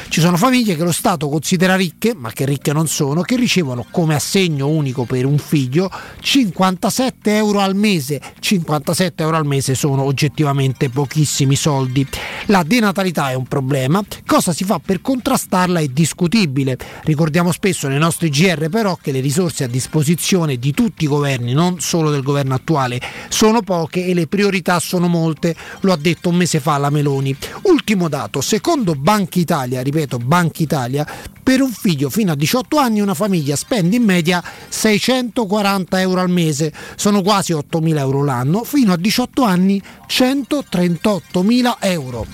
Ci 0.08 0.20
sono 0.20 0.36
famiglie 0.36 0.76
che 0.76 0.84
lo 0.84 0.92
Stato 0.92 1.28
considera 1.28 1.76
ricche, 1.76 2.14
ma 2.14 2.30
che 2.32 2.46
ricche 2.46 2.72
non 2.72 2.88
sono, 2.88 3.22
che 3.22 3.36
ricevono 3.36 3.84
come 3.90 4.14
assegno 4.14 4.68
unico 4.68 5.04
per 5.04 5.26
un 5.26 5.38
figlio 5.38 5.90
57 6.20 7.36
euro 7.36 7.60
al 7.60 7.74
mese. 7.74 8.20
57 8.38 9.22
euro 9.22 9.36
al 9.36 9.46
mese 9.46 9.74
sono 9.74 10.02
oggettivamente 10.02 10.88
pochissimi 10.88 11.54
soldi. 11.56 12.06
La 12.46 12.62
denatalità 12.62 13.30
è 13.30 13.34
un 13.34 13.46
problema, 13.46 14.02
cosa 14.24 14.52
si 14.52 14.64
fa 14.64 14.78
per 14.78 15.00
contrastarla 15.00 15.80
è 15.80 15.86
discutibile. 15.88 16.78
Ricordiamo 17.02 17.52
spesso 17.52 17.88
nei 17.88 17.98
nostri 17.98 18.30
GR 18.30 18.68
però 18.70 18.96
che 19.00 19.12
le 19.12 19.20
risorse 19.20 19.64
a 19.64 19.68
disposizione 19.68 20.56
di 20.56 20.72
tutti 20.72 21.04
i 21.04 21.08
governi, 21.08 21.52
non 21.52 21.80
solo 21.80 22.10
del 22.10 22.22
governo 22.22 22.54
attuale, 22.54 23.00
sono 23.28 23.62
poche 23.62 24.06
e 24.06 24.14
le 24.14 24.26
priorità 24.26 24.78
sono 24.80 25.08
molte, 25.08 25.54
lo 25.80 25.92
ha 25.92 25.96
detto 25.96 26.28
un 26.28 26.36
mese 26.36 26.60
fa 26.60 26.78
la 26.78 26.90
Meloni. 26.90 27.36
Ultimo 27.62 28.08
dato, 28.08 28.40
secondo 28.40 28.94
Banca 28.94 29.15
Italia, 29.34 29.82
ripeto 29.82 30.18
Banca 30.18 30.62
Italia, 30.62 31.06
per 31.42 31.60
un 31.60 31.70
figlio 31.70 32.10
fino 32.10 32.32
a 32.32 32.34
18 32.34 32.76
anni 32.76 33.00
una 33.00 33.14
famiglia 33.14 33.56
spende 33.56 33.96
in 33.96 34.02
media 34.02 34.42
640 34.68 36.00
euro 36.00 36.20
al 36.20 36.28
mese, 36.28 36.72
sono 36.96 37.22
quasi 37.22 37.52
8.000 37.52 37.98
euro 37.98 38.24
l'anno, 38.24 38.64
fino 38.64 38.92
a 38.92 38.96
18 38.96 39.42
anni 39.42 39.80
138.000 40.08 41.76
euro. 41.80 42.26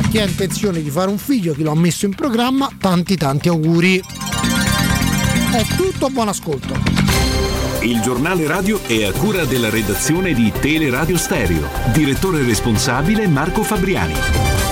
A 0.00 0.08
chi 0.08 0.18
ha 0.18 0.24
intenzione 0.24 0.82
di 0.82 0.90
fare 0.90 1.10
un 1.10 1.18
figlio, 1.18 1.54
chi 1.54 1.62
lo 1.62 1.70
ha 1.70 1.76
messo 1.76 2.06
in 2.06 2.14
programma, 2.14 2.68
tanti 2.78 3.16
tanti 3.16 3.48
auguri. 3.48 4.02
È 5.52 5.64
tutto, 5.76 6.10
buon 6.10 6.28
ascolto. 6.28 6.98
Il 7.82 8.00
giornale 8.00 8.46
radio 8.46 8.82
è 8.82 9.04
a 9.04 9.12
cura 9.12 9.44
della 9.44 9.70
redazione 9.70 10.34
di 10.34 10.52
Teleradio 10.60 11.16
Stereo. 11.16 11.68
Direttore 11.92 12.42
responsabile 12.42 13.28
Marco 13.28 13.62
Fabriani. 13.62 14.67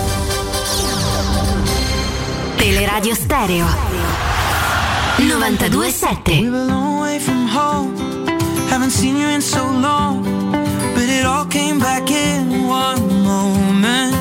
Teleradio 2.57 3.15
Stereo 3.15 3.67
927 5.19 6.41
We 6.43 6.51
were 6.51 6.59
a 6.59 6.65
long 6.65 7.01
way 7.01 7.19
from 7.19 7.47
home. 7.47 7.97
Haven't 8.69 8.91
seen 8.91 9.17
you 9.17 9.29
in 9.29 9.41
so 9.41 9.65
long. 9.65 10.23
But 10.95 11.09
it 11.09 11.25
all 11.25 11.47
came 11.47 11.79
back 11.79 12.11
in 12.11 12.67
one 12.69 13.23
moment. 13.23 14.15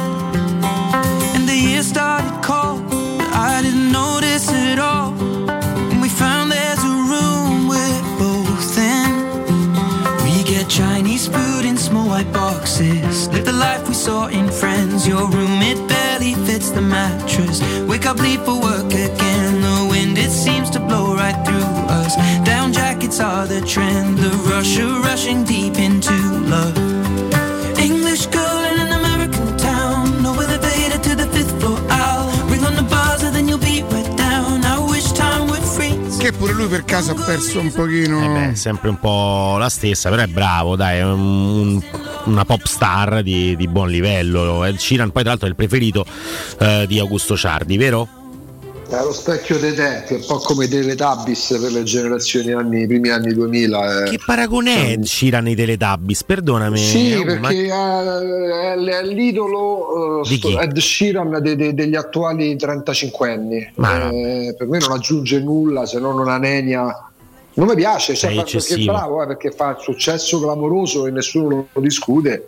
And 1.36 1.48
the 1.48 1.56
year 1.56 1.84
started 1.84 2.42
cold. 2.42 2.82
I 3.34 3.62
didn't 3.62 3.92
notice 3.92 4.50
it 4.52 4.80
all. 4.80 5.14
White 12.16 12.32
boxes. 12.32 13.28
Live 13.28 13.44
the 13.44 13.52
life 13.52 13.86
we 13.90 13.94
saw 13.94 14.28
in 14.28 14.50
Friends. 14.50 15.06
Your 15.06 15.28
room, 15.30 15.60
it 15.62 15.80
barely 15.90 16.34
fits 16.48 16.70
the 16.70 16.82
mattress. 16.82 17.60
Wake 17.90 18.06
up, 18.06 18.20
leave 18.20 18.42
for 18.46 18.58
work 18.58 18.86
again. 18.86 19.54
The 19.68 19.88
wind, 19.92 20.18
it 20.18 20.32
seems 20.32 20.70
to 20.72 20.80
blow 20.80 21.14
right 21.14 21.40
through 21.46 21.72
us. 22.00 22.16
Down 22.46 22.72
jackets 22.72 23.20
are 23.20 23.46
the 23.46 23.60
trend. 23.74 24.18
The 24.20 24.30
rush 24.50 24.78
of 24.80 25.04
rushing 25.04 25.44
deep 25.44 25.78
into 25.78 26.16
love. 26.54 26.95
Che 36.26 36.32
pure 36.32 36.54
lui 36.54 36.66
per 36.66 36.86
caso 36.86 37.12
ha 37.12 37.24
perso 37.24 37.60
un 37.60 37.72
pochino. 37.72 38.24
Eh 38.24 38.48
beh, 38.48 38.56
sempre 38.56 38.90
un 38.90 38.98
po' 38.98 39.58
la 39.60 39.70
stessa, 39.70 40.10
però 40.10 40.24
è 40.24 40.28
bravo, 40.28 40.76
dai, 40.76 40.98
è 40.98 41.04
un- 41.04 41.80
una 42.24 42.44
pop 42.46 42.66
star 42.66 43.22
di, 43.22 43.56
di 43.56 43.68
buon 43.68 43.90
livello. 43.90 44.66
Ed 44.66 44.78
Sheeran 44.78 45.12
poi 45.12 45.22
tra 45.22 45.30
l'altro 45.34 45.46
è 45.46 45.52
il 45.52 45.56
preferito 45.56 46.04
eh, 46.58 46.86
di 46.88 46.98
Augusto 46.98 47.38
Ciardi, 47.38 47.78
vero? 47.78 48.25
È 48.98 49.04
lo 49.04 49.12
specchio 49.14 49.58
dei 49.60 49.74
tempi, 49.74 50.14
è 50.14 50.18
un 50.18 50.26
po' 50.26 50.38
come 50.40 50.68
Teletubbies 50.68 51.58
per 51.62 51.72
le 51.72 51.84
generazioni 51.84 52.52
anni, 52.54 52.88
primi 52.88 53.10
anni 53.10 53.34
2000. 53.34 54.06
eh. 54.06 54.10
Che 54.12 54.20
paragone 54.26 54.94
è 54.94 55.00
Sheeran 55.04 55.46
ai 55.48 55.56
Teletubbies? 55.56 56.24
Perdonami. 56.24 56.78
Sì, 56.78 57.14
Oh, 57.14 57.26
ma- 57.26 57.48
perché 57.48 57.68
è, 57.68 58.74
è- 58.74 59.04
l'idolo 59.04 60.22
eh, 60.22 60.26
sto- 60.38 60.60
Ed 60.60 60.78
Sheeran 60.78 61.40
de- 61.42 61.56
de- 61.56 61.74
degli 61.74 61.96
attuali 61.96 62.56
35 62.56 63.32
anni. 63.32 63.72
Ma. 63.76 64.10
Eh, 64.10 64.56
per 64.58 64.68
me 64.68 64.78
non 64.80 64.92
aggiunge 64.92 65.40
nulla 65.40 65.86
se 65.86 66.00
non 66.00 66.18
una 66.20 66.38
nenia. 66.38 67.10
Non 67.56 67.68
mi 67.68 67.76
piace, 67.76 68.16
cioè, 68.16 68.34
perché 68.36 68.58
è 68.58 68.78
bravo, 68.84 69.24
eh, 69.24 69.28
perché 69.28 69.52
fa 69.52 69.78
successo 69.80 70.40
clamoroso 70.42 71.06
e 71.08 71.12
nessuno 71.12 71.68
lo 71.72 71.82
discute. 71.82 72.46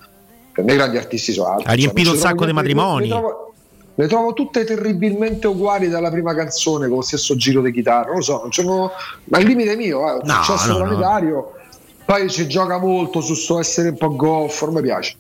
Per 0.52 0.64
me 0.66 0.74
i 0.74 0.76
grandi 0.76 0.98
artisti 0.98 1.32
sono 1.34 1.50
altri. 1.54 1.70
Ha 1.70 1.74
riempito 1.74 2.08
non 2.10 2.18
un 2.18 2.22
sacco 2.24 2.46
di 2.46 2.52
matrimoni. 2.52 3.04
Le 3.08 3.14
trovo, 3.14 3.54
le 4.00 4.08
trovo 4.08 4.34
tutte 4.34 4.64
terribilmente 4.64 5.48
uguali 5.48 5.90
dalla 5.90 6.12
prima 6.12 6.36
canzone, 6.36 6.88
con 6.88 6.98
lo 6.98 7.02
stesso 7.02 7.36
giro 7.36 7.62
di 7.64 7.72
chitarra. 7.72 8.08
Non 8.08 8.18
lo 8.18 8.22
so, 8.22 8.40
non 8.42 8.50
c'è- 8.50 8.64
ma 8.64 9.38
è 9.38 9.42
il 9.42 9.48
limite 9.48 9.76
mio, 9.76 10.08
eh, 10.08 10.12
un 10.14 10.22
No, 10.24 10.34
successo 10.44 10.72
no, 10.74 10.78
no. 10.78 10.86
planetario. 10.86 11.52
Poi 12.06 12.30
ci 12.30 12.48
gioca 12.48 12.78
molto 12.78 13.20
su 13.20 13.34
sto 13.34 13.60
essere 13.60 13.90
un 13.90 13.98
po' 13.98 14.16
goffo, 14.16 14.72
mi 14.72 14.82
piace. 14.82 15.16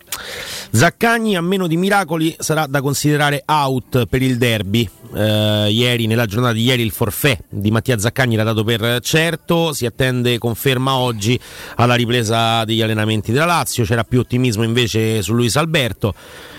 Zaccagni 0.71 1.35
a 1.35 1.41
meno 1.41 1.67
di 1.67 1.75
miracoli 1.75 2.33
sarà 2.39 2.65
da 2.65 2.81
considerare 2.81 3.43
out 3.45 4.05
per 4.05 4.21
il 4.21 4.37
derby. 4.37 4.87
Eh, 5.13 5.67
ieri, 5.69 6.07
nella 6.07 6.25
giornata 6.25 6.53
di 6.53 6.63
ieri, 6.63 6.83
il 6.83 6.91
forfè 6.91 7.37
di 7.49 7.71
Mattia 7.71 7.97
Zaccagni 7.97 8.35
era 8.35 8.43
dato 8.43 8.63
per 8.63 8.99
certo. 9.01 9.73
Si 9.73 9.85
attende 9.85 10.37
conferma 10.37 10.95
oggi 10.95 11.37
alla 11.75 11.95
ripresa 11.95 12.63
degli 12.63 12.81
allenamenti 12.81 13.33
della 13.33 13.45
Lazio. 13.45 13.83
C'era 13.83 14.03
più 14.05 14.19
ottimismo 14.19 14.63
invece 14.63 15.21
su 15.21 15.33
Luis 15.33 15.57
Alberto. 15.57 16.13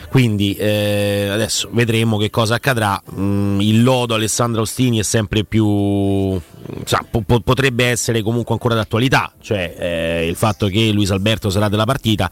Quindi 0.09 0.55
eh, 0.55 1.29
adesso 1.31 1.69
vedremo 1.73 2.17
che 2.17 2.31
cosa 2.31 2.55
accadrà. 2.55 3.01
Mm, 3.15 3.61
il 3.61 3.83
lodo 3.83 4.15
Alessandro 4.15 4.63
Ostini 4.63 4.99
è 4.99 5.03
sempre 5.03 5.45
più. 5.45 6.41
sa, 6.85 7.05
po- 7.09 7.23
po- 7.23 7.41
potrebbe 7.41 7.85
essere 7.85 8.23
comunque 8.23 8.55
ancora 8.55 8.75
d'attualità. 8.75 9.33
Cioè 9.41 9.75
eh, 9.79 10.27
il 10.27 10.35
fatto 10.37 10.69
che 10.69 10.91
Luis 10.93 11.11
Alberto 11.11 11.51
sarà 11.51 11.69
della 11.69 11.85
partita. 11.85 12.31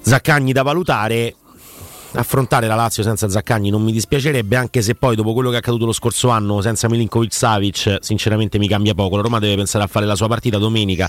Zaccagni 0.00 0.52
da 0.52 0.62
valutare. 0.62 1.34
Affrontare 2.18 2.66
la 2.66 2.74
Lazio 2.74 3.02
senza 3.02 3.28
Zaccagni 3.28 3.70
non 3.70 3.82
mi 3.82 3.92
dispiacerebbe, 3.92 4.56
anche 4.56 4.82
se 4.82 4.94
poi 4.94 5.16
dopo 5.16 5.32
quello 5.32 5.50
che 5.50 5.56
è 5.56 5.58
accaduto 5.58 5.84
lo 5.86 5.92
scorso 5.92 6.28
anno 6.28 6.60
senza 6.60 6.88
Milinkovic 6.88 7.32
Savic, 7.34 7.98
sinceramente 8.00 8.58
mi 8.58 8.68
cambia 8.68 8.94
poco. 8.94 9.16
La 9.16 9.22
Roma 9.22 9.38
deve 9.38 9.56
pensare 9.56 9.84
a 9.84 9.86
fare 9.86 10.06
la 10.06 10.14
sua 10.14 10.28
partita 10.28 10.58
domenica 10.58 11.08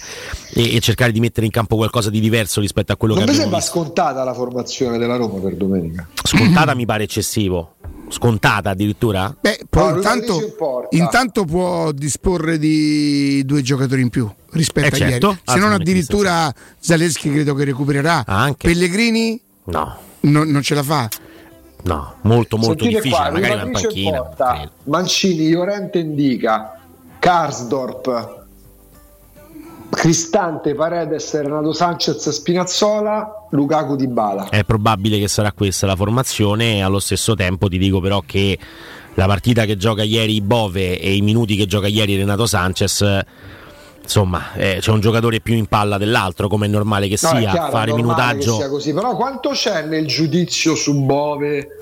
e, 0.54 0.76
e 0.76 0.80
cercare 0.80 1.12
di 1.12 1.20
mettere 1.20 1.46
in 1.46 1.52
campo 1.52 1.76
qualcosa 1.76 2.10
di 2.10 2.20
diverso 2.20 2.60
rispetto 2.60 2.92
a 2.92 2.96
quello 2.98 3.14
Non 3.16 3.24
che 3.26 3.30
mi 3.32 3.36
abbiamo 3.38 3.52
sembra 3.60 3.74
visto. 3.74 3.84
scontata 3.84 4.24
la 4.24 4.34
formazione 4.34 4.98
della 4.98 5.16
Roma 5.16 5.40
per 5.40 5.56
domenica. 5.56 6.08
Scontata 6.24 6.76
mi 6.76 6.86
pare 6.86 7.04
eccessivo. 7.04 7.74
Scontata 8.10 8.70
addirittura? 8.70 9.36
Beh, 9.40 9.66
poi 9.70 9.90
No, 9.92 9.96
intanto, 9.98 10.34
non 10.60 10.86
intanto 10.92 11.44
può 11.46 11.92
disporre 11.92 12.58
di 12.58 13.44
due 13.46 13.62
giocatori 13.62 14.02
in 14.02 14.10
più 14.10 14.30
rispetto 14.52 14.86
Eh, 14.86 14.90
a 14.90 15.10
certo, 15.10 15.28
ieri. 15.28 15.40
Se 15.44 15.54
non 15.58 15.70
non 15.70 15.72
è 15.74 15.76
addirittura 15.82 16.54
Zaleschi 16.80 17.30
credo 17.32 17.54
che 17.54 17.66
recupererà. 17.66 18.24
Ah, 18.26 18.42
anche. 18.44 18.68
Pellegrini 18.70 19.42
No, 19.66 19.98
non, 20.32 20.50
non 20.50 20.62
ce 20.62 20.76
la 20.76 20.84
fa. 20.84 21.10
no, 21.84 22.16
molto 22.22 22.58
molto 22.58 22.84
Sentite 22.84 23.02
difficile, 23.02 23.16
qua, 23.16 23.32
magari 23.32 23.54
Ripatricio 23.54 23.88
panchina. 23.88 24.22
Porta, 24.24 24.72
Mancini, 24.84 25.50
Llorente 25.50 26.00
Indica, 26.00 26.80
Karsdorp, 27.20 28.46
Cristante, 29.90 30.76
Paredes, 30.76 31.42
Renato 31.42 31.72
Sanchez, 31.74 32.30
Spinazzola, 32.30 33.48
Lukaku 33.52 33.96
Di 33.96 34.08
Bala. 34.08 34.50
È 34.50 34.64
probabile 34.64 35.18
che 35.18 35.28
sarà 35.28 35.52
questa 35.54 35.88
la 35.88 35.96
formazione. 35.96 36.84
Allo 36.84 37.00
stesso 37.00 37.36
tempo 37.36 37.68
ti 37.68 37.78
dico 37.78 38.00
però 38.00 38.22
che 38.26 38.58
la 39.14 39.26
partita 39.26 39.66
che 39.66 39.78
gioca 39.78 40.04
ieri 40.04 40.42
Bove 40.42 41.00
e 41.00 41.16
i 41.16 41.22
minuti 41.22 41.56
che 41.56 41.66
gioca 41.66 41.88
ieri 41.88 42.18
Renato 42.18 42.46
Sanchez. 42.46 43.22
Insomma, 44.08 44.54
eh, 44.54 44.78
c'è 44.80 44.92
un 44.92 45.02
giocatore 45.02 45.42
più 45.42 45.54
in 45.54 45.66
palla 45.66 45.98
dell'altro, 45.98 46.48
come 46.48 46.68
è 46.68 46.70
normale 46.70 47.10
che 47.10 47.18
No, 47.22 47.28
sia. 47.28 47.52
chiaro, 47.52 47.72
fare 47.72 47.94
minutaggio. 47.94 48.52
che 48.54 48.58
sia 48.62 48.70
così, 48.70 48.94
però 48.94 49.18
quanto 49.18 49.50
c'è 49.50 49.84
nel 49.84 50.08
giudizio 50.08 50.76
su 50.76 51.04
Bove? 51.04 51.77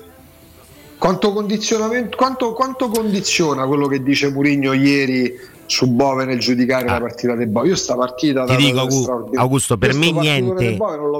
Quanto, 0.98 1.32
condizionamento- 1.32 2.16
quanto, 2.16 2.52
quanto 2.52 2.88
condiziona 2.88 3.66
quello 3.66 3.86
che 3.86 4.02
dice 4.02 4.30
Murigno 4.30 4.72
ieri 4.72 5.54
su 5.68 5.88
Bove 5.88 6.24
nel 6.24 6.38
giudicare 6.38 6.86
la 6.86 7.00
partita 7.00 7.34
del 7.34 7.48
Bove? 7.48 7.68
Io 7.68 7.76
sta 7.76 7.94
partita 7.96 8.42
Ah. 8.42 8.46
Ti 8.46 8.56
dico. 8.56 8.80
Augusto, 9.34 9.76
per 9.76 9.92
me 9.94 10.10
niente, 10.12 10.78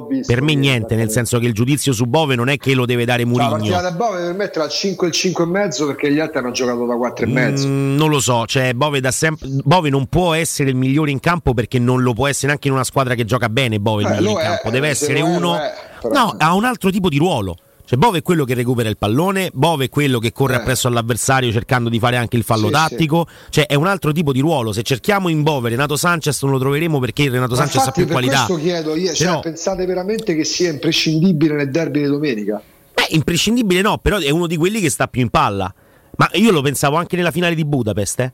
visto, 0.08 0.32
per 0.32 0.40
me 0.40 0.54
niente, 0.54 0.94
nel 0.94 1.10
senso 1.10 1.38
che 1.38 1.46
il 1.46 1.52
giudizio 1.52 1.92
su 1.92 2.06
Bove 2.06 2.36
non 2.36 2.48
è 2.48 2.56
che 2.56 2.72
lo 2.74 2.86
deve 2.86 3.04
dare 3.04 3.24
La 3.24 3.28
Murigno. 3.28 3.50
partita 3.50 3.82
del 3.82 3.96
Bove 3.96 4.18
per 4.22 4.34
me 4.34 4.48
tra 4.50 4.64
il 4.64 4.70
5 4.70 5.06
e 5.06 5.10
il 5.10 5.14
5 5.16 5.44
e 5.44 5.46
mezzo 5.46 5.86
perché 5.86 6.10
gli 6.12 6.20
altri 6.20 6.38
hanno 6.38 6.52
giocato 6.52 6.86
da 6.86 6.94
4 6.96 7.26
e 7.26 7.28
mezzo. 7.28 7.66
Mm, 7.68 7.96
non 7.96 8.08
lo 8.08 8.20
so, 8.20 8.46
cioè 8.46 8.72
Bove, 8.72 9.00
da 9.00 9.10
sempre, 9.10 9.46
Bove 9.62 9.90
non 9.90 10.06
può 10.06 10.32
essere 10.32 10.70
il 10.70 10.76
migliore 10.76 11.10
in 11.10 11.20
campo 11.20 11.52
perché 11.52 11.78
non 11.78 12.02
lo 12.02 12.12
può 12.14 12.26
essere 12.28 12.46
neanche 12.48 12.68
in 12.68 12.74
una 12.74 12.84
squadra 12.84 13.14
che 13.14 13.24
gioca 13.26 13.48
bene. 13.50 13.78
Bove 13.78 14.02
il 14.02 14.08
Eh, 14.08 14.12
migliore 14.12 14.32
in 14.32 14.38
è, 14.38 14.42
campo 14.52 14.70
deve 14.70 14.86
eh, 14.86 14.90
essere 14.90 15.14
se 15.16 15.20
lo 15.20 15.26
è, 15.26 15.36
uno. 15.36 15.56
è, 15.60 15.72
no, 16.12 16.34
ha 16.38 16.54
un 16.54 16.64
altro 16.64 16.90
tipo 16.90 17.08
di 17.10 17.18
ruolo. 17.18 17.56
Cioè, 17.88 17.96
Bove 17.98 18.18
è 18.18 18.22
quello 18.22 18.44
che 18.44 18.54
recupera 18.54 18.88
il 18.88 18.96
pallone, 18.96 19.48
Bove 19.52 19.84
è 19.84 19.88
quello 19.88 20.18
che 20.18 20.26
Eh. 20.28 20.32
corre 20.32 20.56
appresso 20.56 20.88
all'avversario 20.88 21.52
cercando 21.52 21.88
di 21.88 22.00
fare 22.00 22.16
anche 22.16 22.36
il 22.36 22.42
fallo 22.42 22.66
Sì, 22.66 22.72
tattico. 22.72 23.28
Cioè, 23.48 23.66
è 23.66 23.74
un 23.76 23.86
altro 23.86 24.10
tipo 24.10 24.32
di 24.32 24.40
ruolo. 24.40 24.72
Se 24.72 24.82
cerchiamo 24.82 25.28
in 25.28 25.42
Bove 25.44 25.68
Renato 25.68 25.94
Sanchez 25.96 26.42
non 26.42 26.50
lo 26.50 26.58
troveremo 26.58 26.98
perché 26.98 27.28
Renato 27.30 27.54
Ma 27.54 27.60
Sanchez 27.60 27.86
ha 27.86 27.92
più 27.92 28.02
per 28.02 28.12
qualità. 28.14 28.44
questo 28.46 28.62
chiedo 28.62 28.96
io, 28.96 29.12
cioè, 29.14 29.26
Però- 29.28 29.40
pensate 29.40 29.86
veramente 29.86 30.34
che 30.34 30.42
sia 30.44 30.70
imprescindibile 30.70 31.54
nel 31.54 31.70
derby 31.70 32.00
di 32.00 32.06
domenica? 32.08 32.60
Beh, 32.92 33.06
imprescindibile 33.10 33.82
no, 33.82 33.98
però 33.98 34.18
è 34.18 34.30
uno 34.30 34.48
di 34.48 34.56
quelli 34.56 34.80
che 34.80 34.90
sta 34.90 35.06
più 35.06 35.20
in 35.22 35.28
palla. 35.30 35.72
Ma 36.16 36.28
io 36.32 36.50
lo 36.50 36.62
pensavo 36.62 36.96
anche 36.96 37.14
nella 37.14 37.30
finale 37.30 37.54
di 37.54 37.64
Budapest, 37.64 38.20
eh. 38.20 38.32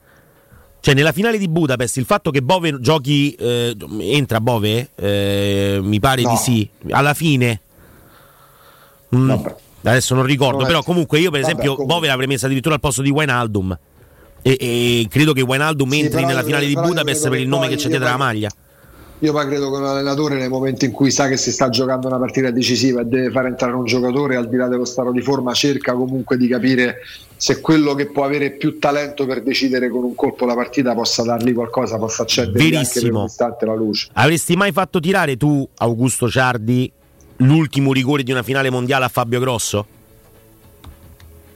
Cioè, 0.81 0.95
nella 0.95 1.13
finale 1.13 1.37
di 1.39 1.49
Budapest, 1.49 1.99
il 1.99 2.05
fatto 2.07 2.31
che 2.31 2.43
Bove 2.43 2.81
giochi. 2.81 3.33
eh, 3.35 3.77
entra 4.01 4.41
Bove? 4.41 4.91
Eh, 4.97 5.79
mi 5.83 6.01
pare 6.01 6.23
No. 6.23 6.31
di 6.31 6.37
sì. 6.39 6.69
Alla 6.91 7.13
fine. 7.15 7.61
Mm, 9.15 9.31
adesso 9.83 10.15
non 10.15 10.25
ricordo, 10.25 10.59
Non 10.59 10.65
è- 10.67 10.69
però 10.69 10.83
comunque 10.83 11.19
io, 11.19 11.31
per 11.31 11.41
Vabbè, 11.41 11.53
esempio, 11.53 11.75
comunque. 11.75 11.95
Bove 11.95 12.07
l'avrei 12.09 12.27
messo 12.27 12.47
addirittura 12.47 12.75
al 12.75 12.81
posto 12.81 13.03
di 13.03 13.11
Wijnaldum. 13.11 13.79
E, 14.45 14.57
e 14.59 15.07
credo 15.09 15.33
che 15.33 15.43
Wijnaldum 15.43 15.91
Sì, 15.91 16.01
entri 16.01 16.25
nella 16.25 16.43
finale 16.43 16.67
di 16.67 16.75
Budapest 16.75 17.29
per 17.29 17.39
il 17.39 17.47
nome 17.49 17.69
che 17.69 17.77
c'è 17.77 17.89
dietro 17.89 18.09
la 18.09 18.17
maglia. 18.17 18.51
Io 19.21 19.31
poi 19.31 19.47
credo 19.47 19.71
che 19.71 19.77
un 19.77 19.85
allenatore 19.85 20.35
nel 20.35 20.49
momento 20.49 20.85
in 20.85 20.91
cui 20.91 21.13
sa 21.13 21.29
che 21.29 21.37
si 21.37 21.53
sta 21.53 21.69
giocando 21.69 22.09
una 22.09 22.19
partita 22.19 22.51
decisiva 22.51 23.03
e 23.03 23.05
deve 23.05 23.31
fare 23.31 23.47
entrare 23.47 23.73
un 23.75 23.85
giocatore 23.85 24.35
al 24.35 24.49
di 24.49 24.57
là 24.57 24.67
dello 24.67 24.85
stato 24.85 25.13
di 25.13 25.21
forma, 25.21 25.53
cerca 25.53 25.93
comunque 25.93 26.37
di 26.37 26.49
capire 26.49 26.97
se 27.37 27.61
quello 27.61 27.95
che 27.95 28.07
può 28.07 28.25
avere 28.25 28.51
più 28.57 28.81
talento 28.81 29.25
per 29.25 29.45
decidere 29.45 29.91
con 29.91 30.03
un 30.03 30.17
colpo 30.17 30.45
la 30.45 30.57
partita 30.57 30.93
possa 30.95 31.23
dargli 31.23 31.53
qualcosa, 31.55 31.99
possa 31.99 32.23
accendere 32.23 32.77
anche 32.77 33.01
per 33.01 33.13
un 33.15 33.25
istante 33.27 33.65
la 33.65 33.75
luce. 33.77 34.09
Avresti 34.15 34.57
mai 34.57 34.73
fatto 34.73 34.99
tirare 34.99 35.37
tu, 35.37 35.69
Augusto 35.77 36.29
Ciardi, 36.29 36.91
l'ultimo 37.45 37.93
rigore 37.93 38.23
di 38.23 38.31
una 38.31 38.43
finale 38.43 38.71
mondiale 38.71 39.05
a 39.05 39.09
Fabio 39.09 39.41
Grosso? 39.41 39.87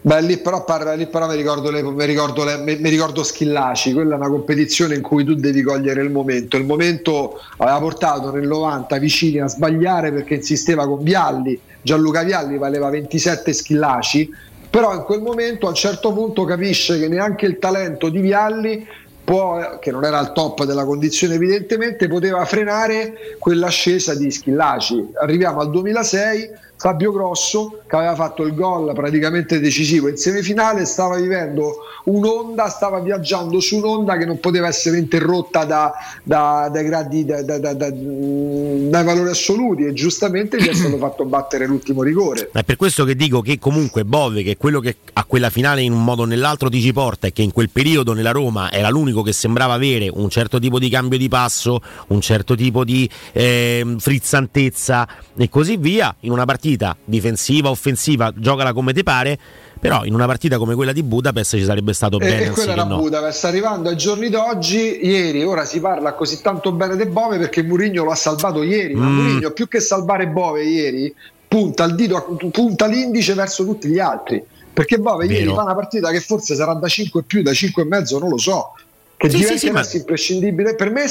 Beh, 0.06 0.22
lì 0.22 0.38
però, 0.38 0.64
parla, 0.64 0.94
lì 0.94 1.08
però 1.08 1.26
mi, 1.26 1.34
ricordo 1.34 1.68
le- 1.68 1.82
mi, 1.82 2.04
ricordo 2.04 2.44
le- 2.44 2.58
mi- 2.58 2.76
ricordo 2.88 3.24
Schillaci, 3.24 3.92
quella 3.92 4.14
è 4.14 4.16
una 4.16 4.28
competizione 4.28 4.94
in 4.94 5.02
cui 5.02 5.24
tu 5.24 5.34
devi 5.34 5.62
cogliere 5.62 6.00
il 6.00 6.10
momento. 6.10 6.56
Il 6.56 6.64
momento 6.64 7.40
aveva 7.56 7.80
portato 7.80 8.30
nel 8.30 8.46
90 8.46 8.98
vicini 8.98 9.40
a 9.40 9.48
sbagliare 9.48 10.12
perché 10.12 10.34
insisteva 10.34 10.86
con 10.86 11.02
Vialli, 11.02 11.58
Gianluca 11.82 12.22
Vialli 12.22 12.56
valeva 12.56 12.88
27 12.88 13.52
Schillaci, 13.52 14.30
però 14.70 14.94
in 14.94 15.02
quel 15.02 15.22
momento 15.22 15.66
a 15.66 15.70
un 15.70 15.74
certo 15.74 16.12
punto 16.12 16.44
capisce 16.44 17.00
che 17.00 17.08
neanche 17.08 17.46
il 17.46 17.58
talento 17.58 18.08
di 18.08 18.20
Vialli 18.20 18.86
può, 19.26 19.80
che 19.80 19.90
non 19.90 20.04
era 20.04 20.18
al 20.18 20.32
top 20.32 20.62
della 20.62 20.84
condizione 20.84 21.34
evidentemente, 21.34 22.06
poteva 22.06 22.44
frenare 22.44 23.36
quell'ascesa 23.40 24.14
di 24.14 24.30
Schillaci. 24.30 25.14
Arriviamo 25.20 25.58
al 25.60 25.70
2006, 25.70 26.50
Fabio 26.86 27.10
Grosso 27.10 27.80
che 27.88 27.96
aveva 27.96 28.14
fatto 28.14 28.44
il 28.44 28.54
gol 28.54 28.92
praticamente 28.94 29.58
decisivo 29.58 30.08
in 30.08 30.16
semifinale, 30.16 30.84
stava 30.84 31.16
vivendo 31.16 31.78
un'onda, 32.04 32.68
stava 32.68 33.00
viaggiando 33.00 33.58
su 33.58 33.78
un'onda 33.78 34.16
che 34.16 34.24
non 34.24 34.38
poteva 34.38 34.68
essere 34.68 34.98
interrotta 34.98 35.64
da- 35.64 35.92
da- 36.22 36.68
dai 36.72 36.84
gradi, 36.84 37.24
da- 37.24 37.42
da- 37.42 37.58
dai 37.58 39.04
valori 39.04 39.30
assoluti 39.30 39.84
e 39.84 39.92
giustamente 39.94 40.60
gli 40.60 40.68
è 40.68 40.74
stato 40.74 40.96
fatto 40.98 41.24
battere 41.24 41.66
l'ultimo 41.66 42.02
rigore. 42.02 42.50
È 42.52 42.62
per 42.62 42.76
questo 42.76 43.04
che 43.04 43.16
dico 43.16 43.40
che 43.40 43.58
comunque 43.58 44.04
Bove, 44.04 44.44
che 44.44 44.52
è 44.52 44.56
quello 44.56 44.78
che 44.78 44.96
a 45.14 45.24
quella 45.24 45.50
finale 45.50 45.82
in 45.82 45.92
un 45.92 46.04
modo 46.04 46.22
o 46.22 46.24
nell'altro 46.24 46.68
ti 46.68 46.80
ci 46.80 46.92
porta 46.92 47.26
e 47.26 47.32
che 47.32 47.42
in 47.42 47.50
quel 47.50 47.70
periodo 47.70 48.12
nella 48.12 48.30
Roma 48.30 48.70
era 48.70 48.90
l'unico 48.90 49.22
che 49.22 49.32
sembrava 49.32 49.72
avere 49.72 50.08
un 50.12 50.28
certo 50.28 50.60
tipo 50.60 50.78
di 50.78 50.88
cambio 50.88 51.18
di 51.18 51.28
passo, 51.28 51.80
un 52.08 52.20
certo 52.20 52.54
tipo 52.54 52.84
di 52.84 53.10
ehm, 53.32 53.98
frizzantezza 53.98 55.08
e 55.36 55.48
così 55.48 55.76
via, 55.76 56.14
in 56.20 56.30
una 56.30 56.44
partita 56.44 56.75
difensiva, 57.04 57.70
offensiva, 57.70 58.32
giocala 58.36 58.72
come 58.72 58.92
te 58.92 59.02
pare, 59.02 59.38
però 59.80 60.04
in 60.04 60.14
una 60.14 60.26
partita 60.26 60.58
come 60.58 60.74
quella 60.74 60.92
di 60.92 61.02
Budapest 61.02 61.56
ci 61.56 61.64
sarebbe 61.64 61.92
stato 61.92 62.16
E, 62.16 62.20
bene 62.20 62.32
e 62.32 62.50
quella 62.50 62.50
anziché 62.50 62.70
era 62.72 62.84
no. 62.84 62.96
Budapest, 62.98 63.44
arrivando 63.44 63.88
ai 63.88 63.96
giorni 63.96 64.28
d'oggi, 64.28 64.98
ieri, 65.06 65.42
ora 65.44 65.64
si 65.64 65.80
parla 65.80 66.12
così 66.14 66.40
tanto 66.40 66.72
bene 66.72 66.96
di 66.96 67.06
Bove 67.06 67.38
perché 67.38 67.62
Murigno 67.62 68.04
lo 68.04 68.10
ha 68.10 68.14
salvato 68.16 68.62
ieri, 68.62 68.94
ma 68.94 69.06
Mm. 69.06 69.14
Murigno 69.18 69.50
più 69.52 69.68
che 69.68 69.80
salvare 69.80 70.26
Bove 70.28 70.64
ieri, 70.64 71.14
punta 71.48 71.84
il 71.84 71.94
dito, 71.94 72.36
punta 72.50 72.86
l'indice 72.86 73.34
verso 73.34 73.64
tutti 73.64 73.88
gli 73.88 73.98
altri, 73.98 74.42
perché 74.72 74.98
Bove 74.98 75.26
ieri 75.26 75.44
Vero. 75.44 75.54
fa 75.54 75.62
una 75.62 75.74
partita 75.74 76.10
che 76.10 76.20
forse 76.20 76.54
sarà 76.54 76.74
da 76.74 76.88
5 76.88 77.22
più, 77.22 77.42
da 77.42 77.52
5 77.52 77.82
e 77.82 77.86
mezzo, 77.86 78.18
non 78.18 78.30
lo 78.30 78.38
so, 78.38 78.72
che 79.16 79.30
Sì, 79.30 79.36
diventa 79.36 79.58
sì, 79.58 79.66
sì, 79.66 79.72
ma- 79.72 79.86
imprescindibile. 79.92 80.74
Per 80.74 80.90
me, 80.90 81.04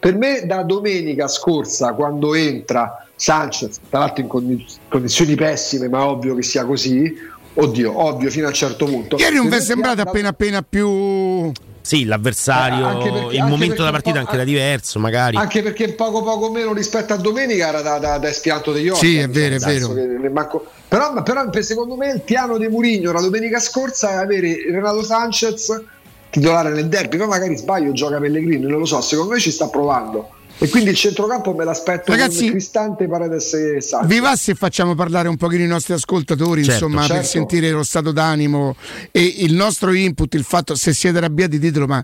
per 0.00 0.16
me 0.16 0.42
da 0.46 0.62
domenica 0.62 1.28
scorsa, 1.28 1.92
quando 1.92 2.34
entra 2.34 3.03
Sanchez, 3.16 3.78
tra 3.88 4.00
l'altro 4.00 4.22
in 4.22 4.28
condi- 4.28 4.66
condizioni 4.88 5.34
pessime, 5.34 5.88
ma 5.88 6.06
ovvio 6.06 6.34
che 6.34 6.42
sia 6.42 6.64
così, 6.64 7.14
oddio, 7.54 8.02
ovvio 8.04 8.30
fino 8.30 8.46
a 8.46 8.48
un 8.48 8.54
certo 8.54 8.84
punto. 8.86 9.16
Ieri 9.16 9.36
non 9.36 9.48
vi 9.48 9.56
è 9.56 9.60
sembrato 9.60 9.94
Piazza- 9.96 10.10
appena 10.10 10.28
appena 10.28 10.62
più 10.62 11.52
Sì, 11.80 12.04
l'avversario, 12.06 12.90
Eh, 12.90 13.10
perché- 13.10 13.36
il 13.36 13.44
momento 13.44 13.74
della 13.76 13.90
partita 13.90 14.18
anche 14.18 14.34
era 14.34 14.44
diverso, 14.44 14.98
magari. 14.98 15.36
Anche 15.36 15.62
perché 15.62 15.92
poco 15.92 16.22
poco 16.22 16.50
meno 16.50 16.72
rispetto 16.72 17.12
a 17.12 17.16
domenica 17.16 17.68
era 17.68 17.82
da, 17.82 17.98
da, 17.98 18.16
da 18.18 18.28
espianto 18.28 18.72
degli 18.72 18.88
occhi. 18.88 19.06
Sì, 19.06 19.18
è 19.18 19.28
vero, 19.28 19.56
è 19.56 19.58
vero. 19.58 20.30
manco- 20.32 20.64
Però, 20.88 21.22
però 21.22 21.48
per- 21.50 21.62
secondo 21.64 21.94
me 21.96 22.10
il 22.12 22.20
piano 22.22 22.56
di 22.56 22.68
Murigno 22.68 23.12
la 23.12 23.20
domenica 23.20 23.58
scorsa 23.60 24.12
è 24.12 24.14
avere 24.14 24.56
Renato 24.70 25.02
Sanchez 25.04 25.82
titolare 26.30 26.70
nel 26.70 26.88
derby, 26.88 27.16
poi 27.18 27.26
magari 27.28 27.56
sbaglio 27.56 27.92
gioca 27.92 28.18
Pellegrini, 28.18 28.66
non 28.66 28.78
lo 28.80 28.86
so, 28.86 29.00
secondo 29.02 29.32
me 29.34 29.38
ci 29.38 29.50
sta 29.50 29.68
provando. 29.68 30.30
E 30.58 30.68
quindi 30.68 30.90
il 30.90 30.96
centrocampo 30.96 31.52
me 31.52 31.64
l'aspetto 31.64 32.12
Ragazzi, 32.12 32.42
con 32.42 32.50
Cristante, 32.50 33.08
Paredes 33.08 33.52
e 33.54 33.80
Sanchez. 33.80 34.08
Vi 34.08 34.20
va 34.20 34.36
se 34.36 34.54
facciamo 34.54 34.94
parlare 34.94 35.28
un 35.28 35.36
pochino 35.36 35.64
i 35.64 35.66
nostri 35.66 35.94
ascoltatori, 35.94 36.62
Certo, 36.64 36.84
insomma, 36.84 37.06
per 37.06 37.16
certo. 37.16 37.28
sentire 37.28 37.70
lo 37.70 37.82
stato 37.82 38.12
d'animo 38.12 38.76
e 39.10 39.22
il 39.38 39.54
nostro 39.54 39.92
input, 39.92 40.32
il 40.34 40.44
fatto 40.44 40.74
se 40.74 40.94
siete 40.94 41.18
arrabbiati 41.18 41.58
ditelo, 41.58 41.86
ma 41.86 42.02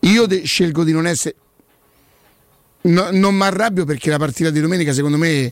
io 0.00 0.26
de- 0.26 0.42
scelgo 0.44 0.84
di 0.84 0.92
non 0.92 1.06
essere 1.06 1.36
No- 2.86 3.08
non 3.12 3.34
mi 3.34 3.44
arrabbio 3.44 3.86
perché 3.86 4.10
la 4.10 4.18
partita 4.18 4.50
di 4.50 4.60
domenica 4.60 4.92
secondo 4.92 5.16
me, 5.16 5.50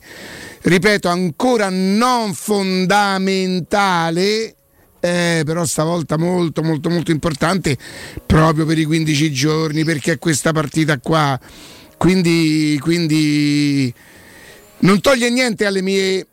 ripeto, 0.60 1.08
ancora 1.08 1.70
non 1.70 2.34
fondamentale, 2.34 4.54
eh, 5.00 5.42
però 5.44 5.64
stavolta 5.64 6.18
molto 6.18 6.62
molto 6.62 6.90
molto 6.90 7.10
importante 7.10 7.78
proprio 8.26 8.66
per 8.66 8.78
i 8.78 8.84
15 8.84 9.32
giorni, 9.32 9.82
perché 9.82 10.12
è 10.12 10.18
questa 10.18 10.52
partita 10.52 10.98
qua. 10.98 11.40
Quindi, 12.02 12.80
quindi 12.80 13.94
non 14.78 15.00
toglie 15.00 15.30
niente 15.30 15.66
alle 15.66 15.82
mie 15.82 16.26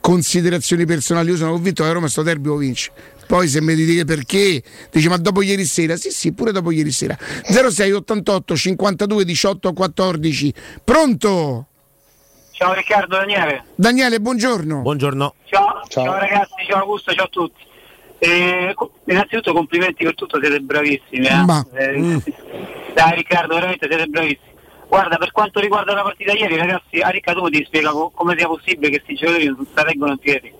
considerazioni 0.00 0.84
personali. 0.84 1.30
Io 1.30 1.36
sono 1.36 1.52
convinto 1.52 1.84
che 1.84 1.92
Roma 1.92 2.08
sto 2.08 2.24
derby 2.24 2.48
lo 2.48 2.56
vince. 2.56 2.90
Poi 3.28 3.46
se 3.46 3.60
mi 3.60 3.76
dite 3.76 4.04
perché, 4.04 4.60
dici 4.90 5.06
ma 5.08 5.16
dopo 5.16 5.42
ieri 5.42 5.64
sera, 5.64 5.94
sì 5.94 6.10
sì, 6.10 6.32
pure 6.32 6.50
dopo 6.50 6.72
ieri 6.72 6.90
sera. 6.90 7.16
06 7.16 7.92
88 7.92 8.56
52 8.56 9.24
18 9.24 9.72
14. 9.72 10.54
Pronto? 10.82 11.66
Ciao 12.50 12.72
Riccardo 12.72 13.16
Daniele. 13.16 13.62
Daniele, 13.76 14.18
buongiorno. 14.18 14.80
Buongiorno. 14.80 15.34
Ciao, 15.44 15.82
ciao. 15.86 16.18
ragazzi, 16.18 16.54
ciao 16.68 16.80
Augusto, 16.80 17.14
ciao 17.14 17.26
a 17.26 17.28
tutti. 17.30 17.62
Eh, 18.20 18.74
innanzitutto 19.04 19.52
complimenti 19.52 20.04
per 20.04 20.14
tutto, 20.14 20.38
siete 20.40 20.58
bravissimi. 20.60 21.26
Eh? 21.26 21.44
Ma- 21.44 21.64
Eh, 21.72 22.22
Dai 22.94 23.14
Riccardo, 23.14 23.54
veramente 23.54 23.86
siete 23.88 24.06
bravissimi. 24.06 24.46
Guarda, 24.88 25.16
per 25.18 25.30
quanto 25.32 25.60
riguarda 25.60 25.92
la 25.94 26.02
partita 26.02 26.32
ieri, 26.32 26.56
ragazzi, 26.56 26.98
a 27.00 27.10
Riccardo 27.10 27.42
mi 27.42 27.50
ti 27.50 27.64
spiega 27.64 27.90
co- 27.90 28.10
come 28.14 28.34
sia 28.36 28.46
possibile 28.48 28.88
che 28.90 29.02
questi 29.02 29.14
giocatori 29.14 29.44
non 29.46 29.66
si 29.66 29.84
reggono 29.84 30.12
in 30.12 30.18
piedi. 30.18 30.52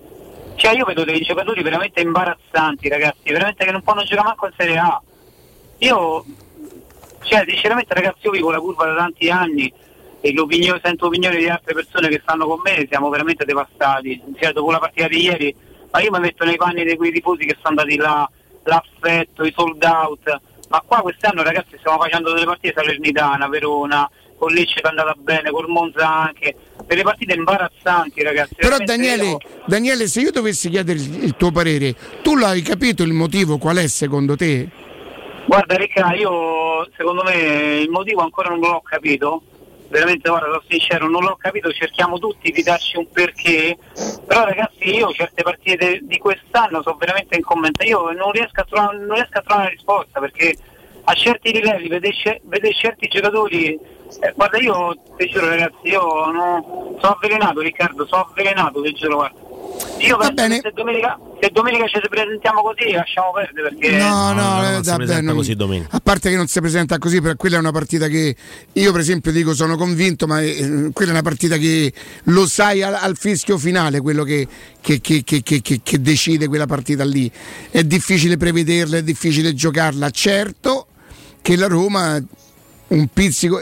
Cioè 0.55 0.75
io 0.75 0.85
vedo 0.85 1.03
dei 1.03 1.19
giocatori 1.21 1.61
veramente 1.63 1.99
imbarazzanti, 2.01 2.87
ragazzi, 2.89 3.31
veramente 3.31 3.65
che 3.65 3.71
non 3.71 3.81
possono 3.81 4.03
giocare 4.03 4.27
manco 4.27 4.45
in 4.45 4.53
Serie 4.57 4.77
A. 4.77 5.01
Io, 5.79 6.25
cioè, 7.23 7.43
sinceramente 7.47 7.93
ragazzi, 7.93 8.19
io 8.25 8.31
vivo 8.31 8.51
la 8.51 8.59
curva 8.59 8.85
da 8.85 8.95
tanti 8.95 9.29
anni 9.29 9.71
e 10.21 10.33
l'opinione- 10.33 10.81
sento 10.83 11.07
opinioni 11.07 11.37
di 11.37 11.47
altre 11.49 11.73
persone 11.73 12.09
che 12.09 12.19
stanno 12.21 12.45
con 12.45 12.59
me, 12.63 12.85
siamo 12.89 13.09
veramente 13.09 13.45
devastati. 13.45 14.21
Cioè, 14.39 14.51
dopo 14.51 14.71
la 14.71 14.79
partita 14.79 15.07
di 15.07 15.21
ieri, 15.23 15.55
ma 15.91 16.01
io 16.01 16.11
mi 16.11 16.19
metto 16.19 16.45
nei 16.45 16.57
panni 16.57 16.83
di 16.83 16.95
quei 16.95 17.11
tifosi 17.11 17.45
che 17.45 17.57
sono 17.61 17.79
andati 17.79 17.95
là, 17.95 18.29
l'affetto, 18.63 19.43
i 19.43 19.53
sold 19.55 19.83
out. 19.83 20.39
Ma 20.69 20.83
qua 20.85 20.99
quest'anno 20.99 21.41
ragazzi 21.41 21.77
stiamo 21.79 21.99
facendo 21.99 22.31
delle 22.31 22.45
partite 22.45 22.73
Salernitana, 22.75 23.47
Verona, 23.47 24.09
con 24.37 24.51
Lecce 24.51 24.79
è 24.81 24.87
andata 24.87 25.15
bene, 25.17 25.49
col 25.49 25.67
Monza 25.67 26.07
anche, 26.07 26.55
delle 26.85 27.01
partite 27.01 27.33
imbarazzanti 27.33 28.21
ragazzi. 28.23 28.55
Però 28.55 28.77
Daniele, 28.77 29.25
io- 29.25 29.37
Daniele, 29.65 30.07
se 30.07 30.21
io 30.21 30.31
dovessi 30.31 30.69
chiedere 30.69 30.99
il 30.99 31.23
il 31.23 31.35
tuo 31.35 31.51
parere, 31.51 31.95
tu 32.21 32.35
l'hai 32.35 32.61
capito 32.61 33.03
il 33.03 33.13
motivo 33.13 33.57
qual 33.57 33.77
è 33.77 33.87
secondo 33.87 34.35
te? 34.35 34.69
Guarda 35.45 35.75
Ricca, 35.75 36.13
io 36.13 36.87
secondo 36.95 37.23
me 37.23 37.79
il 37.79 37.89
motivo 37.89 38.21
ancora 38.21 38.49
non 38.49 38.59
l'ho 38.59 38.81
capito, 38.83 39.41
veramente 39.89 40.29
guarda, 40.29 40.47
sono 40.47 40.63
sincero, 40.67 41.09
non 41.09 41.23
l'ho 41.23 41.35
capito, 41.35 41.71
cerchiamo 41.71 42.17
tutti 42.19 42.51
di 42.51 42.63
darci 42.63 42.97
un 42.97 43.09
perché, 43.09 43.77
però 44.25 44.45
ragazzi 44.45 44.95
io 44.95 45.11
certe 45.11 45.43
partite 45.43 45.99
di 46.03 46.17
quest'anno 46.17 46.81
sono 46.81 46.97
veramente 46.97 47.35
in 47.35 47.43
commento, 47.43 47.83
io 47.83 48.11
non 48.11 48.31
riesco 48.31 48.61
a 48.61 48.63
trovare, 48.63 48.97
non 48.97 49.15
riesco 49.15 49.37
a 49.37 49.41
trovare 49.41 49.67
una 49.67 49.75
risposta 49.75 50.19
perché 50.19 50.55
a 51.03 51.13
certi 51.13 51.51
livelli 51.51 51.87
vedere, 51.87 52.41
vedere 52.43 52.73
certi 52.73 53.07
giocatori, 53.07 53.73
eh, 53.73 54.33
guarda 54.35 54.57
io 54.59 54.95
ti 55.17 55.27
giuro 55.27 55.47
ragazzi, 55.47 55.87
io 55.87 56.01
no, 56.01 56.95
sono 56.99 57.13
avvelenato 57.13 57.61
Riccardo, 57.61 58.05
sono 58.05 58.27
avvelenato, 58.29 58.81
ti 58.81 58.93
giuro 58.93 59.15
guarda. 59.15 59.39
Io 59.99 60.17
penso 60.17 60.47
che 60.47 60.59
se 60.61 60.71
domenica, 60.71 61.17
se 61.41 61.49
domenica 61.51 61.85
ci 61.87 61.99
presentiamo 62.09 62.61
così 62.61 62.91
lasciamo 62.91 63.31
perdere 63.31 63.69
perché... 63.75 63.97
No, 63.97 64.33
no, 64.33 64.63
eh, 64.67 64.71
non 64.71 64.83
si 64.83 64.89
vabbè, 64.89 64.95
presenta 65.03 65.21
non- 65.27 65.35
così 65.35 65.55
domenica. 65.55 65.87
A 65.95 65.99
parte 65.99 66.29
che 66.29 66.35
non 66.35 66.47
si 66.47 66.59
presenta 66.59 66.97
così, 66.97 67.21
per 67.21 67.35
quella 67.35 67.55
è 67.55 67.59
una 67.59 67.71
partita 67.71 68.07
che 68.07 68.35
io 68.73 68.91
per 68.91 69.01
esempio 69.01 69.31
dico 69.31 69.53
sono 69.53 69.77
convinto, 69.77 70.27
ma 70.27 70.41
eh, 70.41 70.89
quella 70.93 71.11
è 71.11 71.13
una 71.13 71.21
partita 71.23 71.57
che 71.57 71.91
lo 72.23 72.47
sai 72.47 72.81
al, 72.83 72.93
al 72.95 73.17
fischio 73.17 73.57
finale, 73.57 73.99
quello 74.01 74.23
che, 74.23 74.47
che- 74.81 74.99
che- 75.01 75.23
che- 75.23 75.41
che- 75.41 75.61
che- 75.61 75.79
che 75.83 76.01
decide 76.01 76.47
quella 76.47 76.65
partita 76.65 77.03
lì. 77.03 77.31
È 77.71 77.83
difficile 77.83 78.37
prevederla, 78.37 78.97
è 78.97 79.03
difficile 79.03 79.53
giocarla. 79.53 80.09
Certo 80.09 80.87
che 81.41 81.55
la 81.55 81.67
Roma 81.67 82.21
un 82.87 83.07
pizzico. 83.07 83.61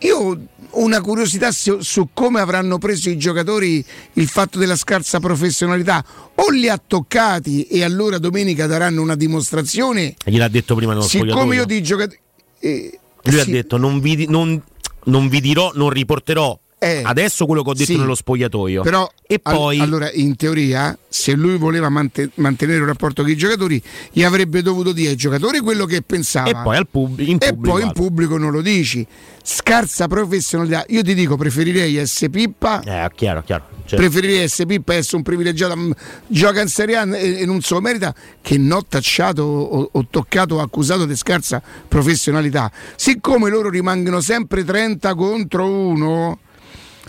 Io 0.00 0.38
una 0.76 1.00
curiosità 1.00 1.52
su, 1.52 1.80
su 1.80 2.08
come 2.12 2.40
avranno 2.40 2.78
preso 2.78 3.10
i 3.10 3.16
giocatori 3.18 3.84
il 4.14 4.28
fatto 4.28 4.58
della 4.58 4.76
scarsa 4.76 5.20
professionalità. 5.20 6.04
O 6.36 6.50
li 6.50 6.68
ha 6.68 6.80
toccati 6.84 7.64
e 7.64 7.82
allora 7.82 8.18
domenica 8.18 8.66
daranno 8.66 9.02
una 9.02 9.14
dimostrazione. 9.14 10.14
Gliel'ha 10.24 10.48
detto 10.48 10.74
prima 10.74 10.92
nello 10.92 11.04
Siccome 11.04 11.54
io 11.56 11.64
di 11.64 11.82
giocatori. 11.82 12.18
Lui 12.60 13.40
ha 13.40 13.44
detto 13.44 13.76
non 13.76 14.00
vi, 14.00 14.26
non- 14.28 14.62
non 15.04 15.28
vi 15.28 15.40
dirò, 15.40 15.72
non 15.74 15.90
riporterò 15.90 16.58
adesso 16.78 17.46
quello 17.46 17.62
che 17.62 17.70
ho 17.70 17.72
detto 17.72 17.90
Eh. 17.90 17.94
sì. 17.94 18.00
nello 18.00 18.14
spogliatoio. 18.14 18.82
Però 18.82 19.10
e 19.26 19.38
poi 19.38 19.80
allora 19.80 20.10
in 20.12 20.36
teoria 20.36 20.96
se 21.08 21.32
lui 21.32 21.56
voleva 21.56 21.88
mante- 21.88 22.30
mantenere 22.34 22.80
un 22.80 22.86
rapporto 22.86 23.22
con 23.22 23.30
i 23.30 23.36
giocatori 23.36 23.82
gli 24.12 24.22
avrebbe 24.22 24.62
dovuto 24.62 24.92
dire 24.92 25.10
ai 25.10 25.16
giocatori 25.16 25.58
quello 25.60 25.84
che 25.86 26.02
pensava 26.02 26.48
E 26.50 26.54
poi 26.62 26.76
al 26.76 26.86
pub- 26.86 27.18
in 27.20 27.38
e 27.40 27.48
pubblico 27.48 27.76
poi 27.76 27.82
in 27.82 27.92
pubblico 27.92 28.36
non 28.38 28.52
lo 28.52 28.60
dici 28.60 29.04
scarsa 29.42 30.06
professionalità 30.06 30.84
io 30.88 31.02
ti 31.02 31.14
dico 31.14 31.36
preferirei 31.36 31.96
essere 31.96 32.30
Pippa 32.30 32.80
Eh, 32.82 33.10
chiaro, 33.16 33.42
chiaro. 33.42 33.64
certo. 33.84 33.96
preferirei 33.96 34.38
essere 34.42 34.66
Pippa 34.66 34.92
e 34.92 34.96
essere 34.98 35.16
un 35.16 35.22
privilegiato 35.22 35.76
mm, 35.76 35.90
gioca 36.28 36.60
in 36.60 36.68
Serie 36.68 36.96
A 36.96 37.16
e, 37.16 37.40
e 37.40 37.46
non 37.46 37.62
se 37.62 37.74
lo 37.74 37.80
merita 37.80 38.14
che 38.42 38.58
non 38.58 38.82
tacciato 38.86 39.42
o, 39.42 39.88
o 39.92 40.06
toccato 40.08 40.56
o 40.56 40.60
accusato 40.60 41.04
di 41.06 41.16
scarsa 41.16 41.60
professionalità 41.88 42.70
siccome 42.94 43.48
loro 43.50 43.70
rimangono 43.70 44.20
sempre 44.20 44.62
30 44.62 45.14
contro 45.14 45.66
1 45.68 46.38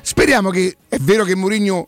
speriamo 0.07 0.51
che 0.51 0.77
è 0.87 0.97
vero 1.01 1.25
che 1.25 1.35
Mourinho 1.35 1.85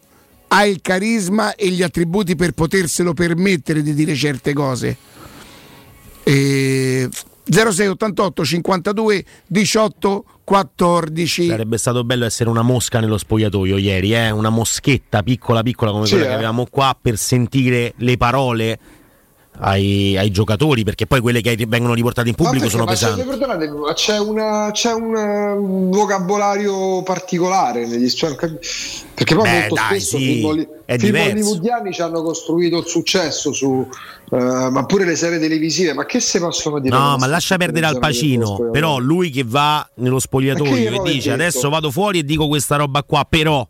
ha 0.50 0.66
il 0.66 0.82
carisma 0.82 1.56
e 1.56 1.70
gli 1.70 1.82
attributi 1.82 2.36
per 2.36 2.52
poterselo 2.52 3.14
permettere 3.14 3.82
di 3.82 3.94
dire 3.94 4.14
certe 4.14 4.52
cose 4.52 4.98
e 6.24 7.08
0688 7.46 8.44
52 8.44 9.26
18 9.48 10.26
14 10.44 11.48
Sarebbe 11.48 11.78
stato 11.78 12.04
bello 12.04 12.26
essere 12.26 12.50
una 12.50 12.62
mosca 12.62 13.00
nello 13.00 13.18
spogliatoio 13.18 13.78
ieri, 13.78 14.14
eh? 14.14 14.32
una 14.32 14.50
moschetta 14.50 15.24
piccola 15.24 15.64
piccola 15.64 15.92
come 15.92 16.06
Sì, 16.06 16.12
quella 16.12 16.26
eh. 16.26 16.30
che 16.30 16.36
avevamo 16.36 16.66
qua 16.70 16.98
per 17.02 17.18
sentire 17.18 17.94
le 17.96 18.18
parole 18.18 18.80
ai, 19.60 20.18
ai 20.18 20.32
giocatori, 20.32 20.84
perché 20.84 21.06
poi 21.06 21.20
quelle 21.20 21.42
che 21.42 21.66
vengono 21.68 21.94
riportate 21.94 22.30
in 22.30 22.36
pubblico 22.36 22.66
perché? 22.66 22.72
sono 22.72 22.86
c'è, 22.86 22.92
pesanti. 22.92 23.68
ma 23.68 23.94
c'è, 23.94 24.20
una, 24.20 24.70
c'è 24.72 24.94
un, 24.94 25.16
un 25.16 25.90
vocabolario 25.90 27.04
particolare 27.04 27.86
negli 27.86 28.08
cioè, 28.10 28.36
perché 28.36 29.36
poi 29.36 29.44
Beh, 29.44 29.60
molto 29.60 29.76
dai, 29.76 29.86
spesso 30.00 30.18
sì, 30.18 30.40
film, 30.40 30.68
è 30.86 30.98
film 30.98 31.16
hollywoodiani 31.16 31.94
ci 31.94 32.02
hanno 32.02 32.22
costruito 32.22 32.78
il 32.80 32.86
successo 32.86 33.52
su 33.52 33.86
eh, 34.32 34.38
ma 34.38 34.86
pure 34.86 35.06
le 35.06 35.16
serie 35.16 35.40
televisive 35.40 35.94
ma 35.94 36.06
che 36.06 36.20
se 36.20 36.40
possono 36.40 36.80
dire 36.80 36.96
No, 36.96 37.18
ma 37.18 37.28
lascia 37.28 37.58
perdere 37.58 37.86
Al 37.86 38.00
Pacino. 38.00 38.70
Però 38.72 38.98
lui 38.98 39.30
che 39.30 39.44
va 39.46 39.88
nello 39.96 40.20
spogliatoio 40.20 41.04
e 41.04 41.12
dice 41.12 41.32
adesso 41.32 41.70
vado 41.70 41.92
fuori 41.92 42.20
e 42.20 42.24
dico 42.24 42.48
questa 42.48 42.76
roba 42.78 43.04
qua, 43.04 43.26
però 43.28 43.68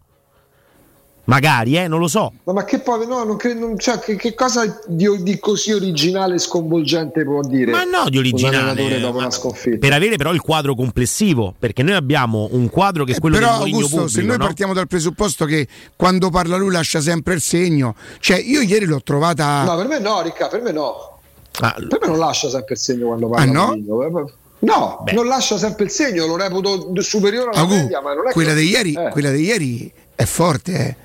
magari, 1.30 1.78
eh, 1.78 1.88
non 1.88 2.00
lo 2.00 2.08
so. 2.08 2.34
No, 2.44 2.54
ma 2.54 2.64
che 2.66 2.80
poi 2.80 3.06
no, 3.08 3.24
non 3.24 3.38
credo, 3.38 3.60
non- 3.68 3.78
cioè, 3.78 4.00
che, 4.00 4.16
che 4.16 4.34
cosa 4.34 4.82
di, 4.88 5.08
di 5.24 5.40
così 5.40 5.72
originale 5.72 6.36
e 6.36 6.40
sconvolgente 6.40 7.24
può 7.24 7.42
dire? 7.42 7.72
Ma 7.72 7.84
no, 7.84 8.10
di 8.10 8.18
un 8.18 8.24
originale. 8.24 8.58
allenatore 8.58 9.00
dopo 9.00 9.14
ma- 9.14 9.20
una 9.22 9.32
sconfitta. 9.32 9.78
Per 9.78 9.94
avere 9.94 10.18
però 10.18 10.32
il 10.34 10.42
quadro 10.42 10.76
complessivo, 10.76 11.54
perché 11.58 11.84
noi 11.84 11.96
abbiamo 11.96 12.48
un 12.52 12.70
quadro 12.70 13.04
che 13.04 13.14
è 13.14 13.20
quello 13.20 13.36
Eh, 13.38 13.40
Però 13.40 13.52
del 13.52 13.58
Mourinho 13.60 13.78
Augusto, 13.78 13.98
pubblico, 14.02 14.20
se 14.20 14.26
noi 14.28 14.38
no? 14.38 14.44
partiamo 14.46 14.74
dal 14.74 14.88
presupposto 14.88 15.46
che 15.46 15.68
quando 15.96 16.30
parla 16.30 16.58
lui 16.58 16.72
lascia 16.72 17.00
sempre 17.02 17.34
il 17.36 17.42
segno, 17.42 17.96
cioè 18.20 18.38
io 18.40 18.62
ieri 18.62 18.86
l'ho 18.86 19.02
trovata 19.02 19.64
No, 19.64 19.76
per 19.78 19.88
me 19.88 20.00
no, 20.00 20.22
Ricca, 20.22 20.48
per 20.48 20.62
me 20.62 20.72
no. 20.72 21.20
Ah, 21.62 21.74
Per 21.74 22.00
me 22.02 22.08
non 22.08 22.18
lascia 22.18 22.50
sempre 22.50 22.74
il 22.76 22.80
segno 22.80 23.08
quando 23.08 23.28
parla 23.30 23.44
Ah, 23.50 23.54
no? 23.54 23.66
Mourinho. 23.86 24.32
No, 24.62 25.04
non 25.14 25.26
lascia 25.28 25.58
sempre 25.58 25.86
il 25.86 25.90
segno, 25.90 26.26
lo 26.26 26.36
reputo 26.36 26.92
superiore 27.02 27.50
alla 27.52 27.62
Agu, 27.62 27.76
media, 27.76 28.02
ma 28.02 28.14
non 28.14 28.28
è 28.28 28.32
quella 28.34 28.54
che... 28.54 28.60
di 28.60 28.68
ieri, 28.70 28.94
Eh. 28.94 29.10
quella 29.10 29.32
di 29.32 29.42
ieri 29.44 29.92
è 30.16 30.26
forte, 30.26 30.74
eh. 30.74 30.96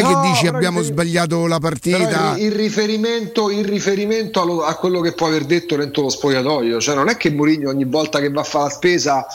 Non 0.00 0.10
è 0.10 0.12
No, 0.14 0.20
che 0.22 0.28
dici 0.28 0.46
abbiamo 0.46 0.80
il- 0.80 0.84
sbagliato 0.86 1.46
la 1.46 1.58
partita. 1.58 2.34
Il, 2.36 2.44
il 2.44 2.52
riferimento, 2.52 3.50
il 3.50 3.64
riferimento 3.64 4.40
allo- 4.42 4.62
a 4.62 4.74
quello 4.74 5.00
che 5.00 5.12
può 5.12 5.26
aver 5.28 5.44
detto 5.44 5.76
dentro 5.76 6.02
lo 6.02 6.08
spogliatoio, 6.10 6.80
cioè 6.80 6.94
non 6.94 7.08
è 7.08 7.16
che 7.16 7.30
Mourinho 7.30 7.68
ogni 7.70 7.84
volta 7.84 8.20
che 8.20 8.30
va 8.30 8.40
a 8.40 8.44
fare 8.44 8.64
la 8.64 8.70
spesa 8.70 9.26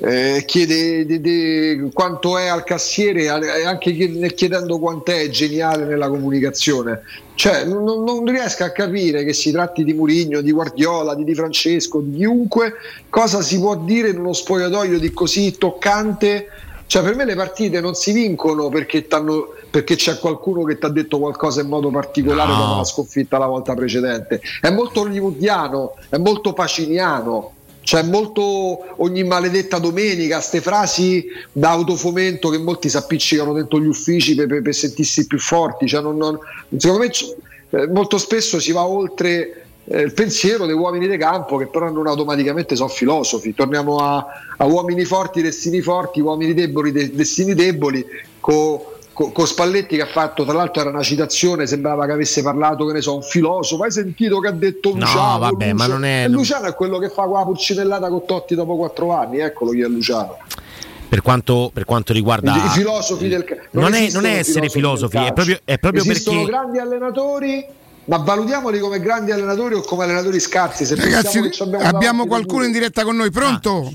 eh, 0.00 0.44
chiede 0.46 1.04
di- 1.06 1.20
di 1.20 1.90
quanto 1.92 2.38
è 2.38 2.46
al 2.46 2.62
cassiere 2.62 3.22
e 3.24 3.28
anche 3.64 3.92
chied- 3.94 4.32
chiedendo 4.34 4.78
quanto 4.78 5.10
è 5.10 5.28
geniale 5.28 5.84
nella 5.86 6.08
comunicazione. 6.08 7.02
Cioè, 7.34 7.64
non, 7.64 7.82
non- 8.04 8.24
riesco 8.24 8.62
a 8.64 8.70
capire 8.70 9.24
che 9.24 9.32
si 9.32 9.50
tratti 9.50 9.82
di 9.82 9.92
Mourinho, 9.94 10.40
di 10.40 10.52
Guardiola, 10.52 11.14
di 11.16 11.24
Di 11.24 11.34
Francesco, 11.34 12.00
di 12.00 12.16
chiunque, 12.18 12.74
cosa 13.10 13.42
si 13.42 13.58
può 13.58 13.76
dire 13.76 14.10
in 14.10 14.18
uno 14.18 14.32
spogliatoio 14.32 14.98
di 15.00 15.12
così 15.12 15.56
toccante. 15.58 16.46
Cioè, 16.86 17.02
per 17.02 17.14
me 17.16 17.24
le 17.24 17.34
partite 17.34 17.80
non 17.80 17.94
si 17.94 18.12
vincono 18.12 18.68
perché, 18.68 19.06
t'hanno- 19.08 19.54
perché 19.70 19.96
c'è 19.96 20.18
qualcuno 20.18 20.64
che 20.64 20.78
ti 20.78 20.86
ha 20.86 20.88
detto 20.88 21.18
qualcosa 21.18 21.60
in 21.60 21.68
modo 21.68 21.90
particolare 21.90 22.50
No. 22.52 22.56
dopo 22.58 22.76
la 22.78 22.84
sconfitta 22.84 23.38
la 23.38 23.46
volta 23.46 23.74
precedente. 23.74 24.40
È 24.60 24.70
molto 24.70 25.00
hollywoodiano, 25.00 25.94
è 26.08 26.16
molto 26.16 26.52
paciniano. 26.52 27.52
Cioè, 27.80 28.02
molto 28.02 28.42
ogni 29.02 29.24
maledetta 29.24 29.78
domenica, 29.78 30.40
ste 30.42 30.60
frasi 30.60 31.24
da 31.50 31.70
autofomento 31.70 32.50
che 32.50 32.58
molti 32.58 32.90
si 32.90 32.98
appiccicano 32.98 33.54
dentro 33.54 33.80
gli 33.80 33.86
uffici 33.86 34.34
per, 34.34 34.46
per- 34.46 34.60
per 34.62 34.74
sentirsi 34.74 35.26
più 35.26 35.38
forti. 35.38 35.86
Cioè, 35.86 36.02
non- 36.02 36.18
non- 36.18 36.38
secondo 36.76 37.04
me 37.04 37.10
eh, 37.80 37.86
molto 37.88 38.18
spesso 38.18 38.60
si 38.60 38.72
va 38.72 38.86
oltre 38.86 39.64
eh, 39.84 40.02
il 40.02 40.12
pensiero 40.12 40.66
degli 40.66 40.76
uomini 40.76 41.08
di 41.08 41.16
campo 41.16 41.56
che 41.56 41.66
però 41.66 41.90
non 41.90 42.06
automaticamente 42.06 42.76
sono 42.76 42.90
filosofi. 42.90 43.54
Torniamo 43.54 43.96
a, 43.96 44.26
a 44.58 44.66
uomini 44.66 45.04
forti, 45.06 45.40
destini 45.40 45.80
forti, 45.80 46.20
uomini 46.20 46.52
deboli, 46.52 46.92
de- 46.92 47.10
destini 47.14 47.54
deboli, 47.54 48.04
con 49.32 49.46
Spalletti 49.46 49.96
che 49.96 50.02
ha 50.02 50.06
fatto, 50.06 50.44
tra 50.44 50.52
l'altro 50.54 50.80
era 50.80 50.90
una 50.90 51.02
citazione, 51.02 51.66
sembrava 51.66 52.06
che 52.06 52.12
avesse 52.12 52.42
parlato, 52.42 52.86
che 52.86 52.92
ne 52.92 53.00
so, 53.00 53.16
un 53.16 53.22
filosofo, 53.22 53.82
hai 53.82 53.90
sentito 53.90 54.38
che 54.38 54.48
ha 54.48 54.52
detto 54.52 54.90
No, 54.94 55.00
Luciano? 55.00 55.38
vabbè, 55.38 55.72
ma 55.72 55.84
Lucio- 55.86 55.92
non 55.92 56.04
è- 56.04 56.22
E 56.24 56.28
Luciano 56.28 56.66
è 56.66 56.74
quello 56.74 56.98
che 56.98 57.08
fa 57.08 57.22
quella 57.24 57.44
pulcinellata 57.44 58.08
con 58.08 58.24
Totti 58.26 58.54
dopo 58.54 58.76
quattro 58.76 59.12
anni, 59.12 59.38
eccolo 59.38 59.72
chi 59.72 59.80
è 59.80 59.86
Luciano. 59.86 60.36
Per 61.08 61.22
quanto, 61.22 61.70
per 61.72 61.84
quanto 61.84 62.12
riguarda 62.12 62.54
I 62.54 62.68
filosofi 62.68 63.28
del 63.28 63.42
ca- 63.44 63.56
non, 63.72 63.94
è, 63.94 64.10
non 64.12 64.24
è 64.26 64.36
essere 64.36 64.68
filosofi, 64.68 65.16
è 65.16 65.20
calcio. 65.20 65.32
proprio, 65.34 65.58
è 65.64 65.78
proprio 65.78 66.02
esistono 66.02 66.36
perché 66.44 66.50
grandi 66.52 66.78
allenatori 66.78 67.66
ma 68.04 68.16
valutiamoli 68.18 68.78
come 68.78 69.00
grandi 69.00 69.32
allenatori 69.32 69.74
o 69.74 69.80
come 69.82 70.04
allenatori 70.04 70.38
scarsi 70.40 70.84
se 70.86 70.94
Ragazzi, 70.94 71.38
abbiamo 71.38 71.90
davanti 72.00 72.26
qualcuno 72.26 72.64
in 72.64 72.72
diretta 72.72 73.04
con 73.04 73.16
noi, 73.16 73.30
pronto? 73.30 73.90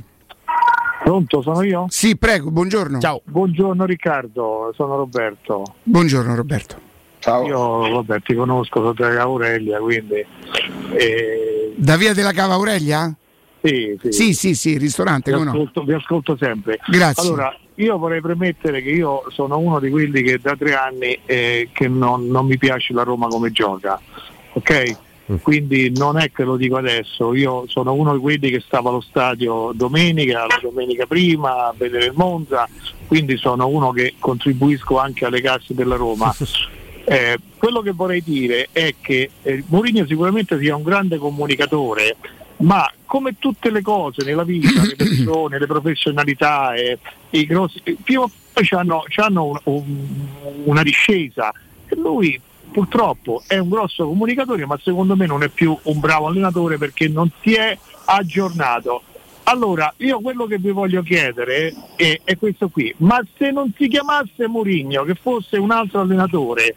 Pronto, 1.03 1.41
sono 1.41 1.61
io? 1.63 1.85
Sì, 1.89 2.15
prego, 2.15 2.49
buongiorno. 2.49 2.99
Ciao. 2.99 3.21
Buongiorno 3.25 3.83
Riccardo, 3.83 4.71
sono 4.73 4.95
Roberto. 4.95 5.75
Buongiorno 5.83 6.33
Roberto. 6.33 6.79
Io 7.45 7.89
vabbè, 7.91 8.21
ti 8.21 8.33
conosco 8.33 8.81
sotto 8.81 9.03
la 9.05 9.21
Aurelia, 9.21 9.79
quindi 9.79 10.25
eh, 10.93 11.73
Da 11.75 11.97
via 11.97 12.13
della 12.13 12.31
Cava 12.31 12.53
Aurelia? 12.53 13.13
sì, 13.61 13.97
sì. 14.01 14.11
Sì, 14.11 14.33
sì, 14.33 14.55
sì, 14.55 14.77
ristorante, 14.77 15.31
vi, 15.31 15.37
come 15.37 15.49
no? 15.49 15.57
ascolto, 15.57 15.83
vi 15.83 15.93
ascolto 15.93 16.37
sempre. 16.37 16.79
Grazie. 16.87 17.27
Allora, 17.27 17.53
io 17.75 17.97
vorrei 17.97 18.21
premettere 18.21 18.81
che 18.81 18.89
io 18.89 19.23
sono 19.29 19.57
uno 19.57 19.79
di 19.79 19.89
quelli 19.89 20.21
che 20.21 20.39
da 20.39 20.55
tre 20.55 20.73
anni 20.75 21.19
eh, 21.25 21.69
che 21.73 21.89
non, 21.89 22.27
non 22.27 22.45
mi 22.45 22.57
piace 22.57 22.93
la 22.93 23.03
Roma 23.03 23.27
come 23.27 23.51
gioca, 23.51 23.99
ok? 24.53 24.97
Quindi 25.41 25.91
non 25.95 26.17
è 26.17 26.31
che 26.31 26.43
lo 26.43 26.57
dico 26.57 26.77
adesso, 26.77 27.33
io 27.33 27.63
sono 27.67 27.93
uno 27.93 28.13
di 28.13 28.19
quelli 28.19 28.49
che 28.49 28.59
stava 28.59 28.89
allo 28.89 29.01
stadio 29.01 29.71
domenica, 29.73 30.45
la 30.45 30.59
domenica 30.61 31.05
prima 31.05 31.67
a 31.67 31.73
vedere 31.75 32.05
il 32.05 32.13
Monza, 32.15 32.67
quindi 33.07 33.37
sono 33.37 33.67
uno 33.67 33.91
che 33.91 34.15
contribuisco 34.19 34.99
anche 34.99 35.25
alle 35.25 35.41
casse 35.41 35.73
della 35.73 35.95
Roma. 35.95 36.33
Eh, 37.05 37.37
quello 37.57 37.81
che 37.81 37.91
vorrei 37.91 38.23
dire 38.23 38.69
è 38.71 38.95
che 39.01 39.29
eh, 39.41 39.61
Mourinho 39.67 40.05
sicuramente 40.05 40.57
sia 40.57 40.73
un 40.73 40.83
grande 40.83 41.17
comunicatore, 41.17 42.15
ma 42.59 42.89
come 43.05 43.35
tutte 43.39 43.71
le 43.71 43.81
cose 43.81 44.23
nella 44.23 44.45
vita, 44.45 44.81
le 44.81 44.95
persone, 44.95 45.59
le 45.59 45.67
professionalità, 45.67 46.73
eh, 46.75 46.97
i 47.31 47.45
grossi, 47.45 47.81
prima 48.01 48.21
o 48.21 48.31
poi 48.53 48.67
hanno, 48.71 49.03
un, 49.43 49.59
un, 49.65 50.07
una 50.63 50.81
discesa. 50.81 51.51
E 51.87 51.95
lui 51.97 52.39
purtroppo 52.73 53.43
è 53.47 53.57
un 53.57 53.69
grosso 53.69 54.05
comunicatore, 54.07 54.65
ma 54.65 54.77
secondo 54.81 55.15
me 55.15 55.25
non 55.25 55.43
è 55.43 55.47
più 55.47 55.77
un 55.83 55.99
bravo 55.99 56.27
allenatore 56.27 56.77
perché 56.77 57.07
non 57.07 57.31
si 57.41 57.53
è 57.53 57.77
aggiornato. 58.05 59.03
Allora, 59.43 59.93
io 59.97 60.19
quello 60.21 60.45
che 60.45 60.57
vi 60.57 60.71
voglio 60.71 61.01
chiedere 61.01 61.73
è, 61.95 62.19
è 62.23 62.37
questo 62.37 62.69
qui, 62.69 62.93
ma 62.97 63.21
se 63.37 63.51
non 63.51 63.73
si 63.77 63.87
chiamasse 63.87 64.47
Mourinho, 64.47 65.03
che 65.03 65.15
fosse 65.15 65.57
un 65.57 65.71
altro 65.71 66.01
allenatore, 66.01 66.75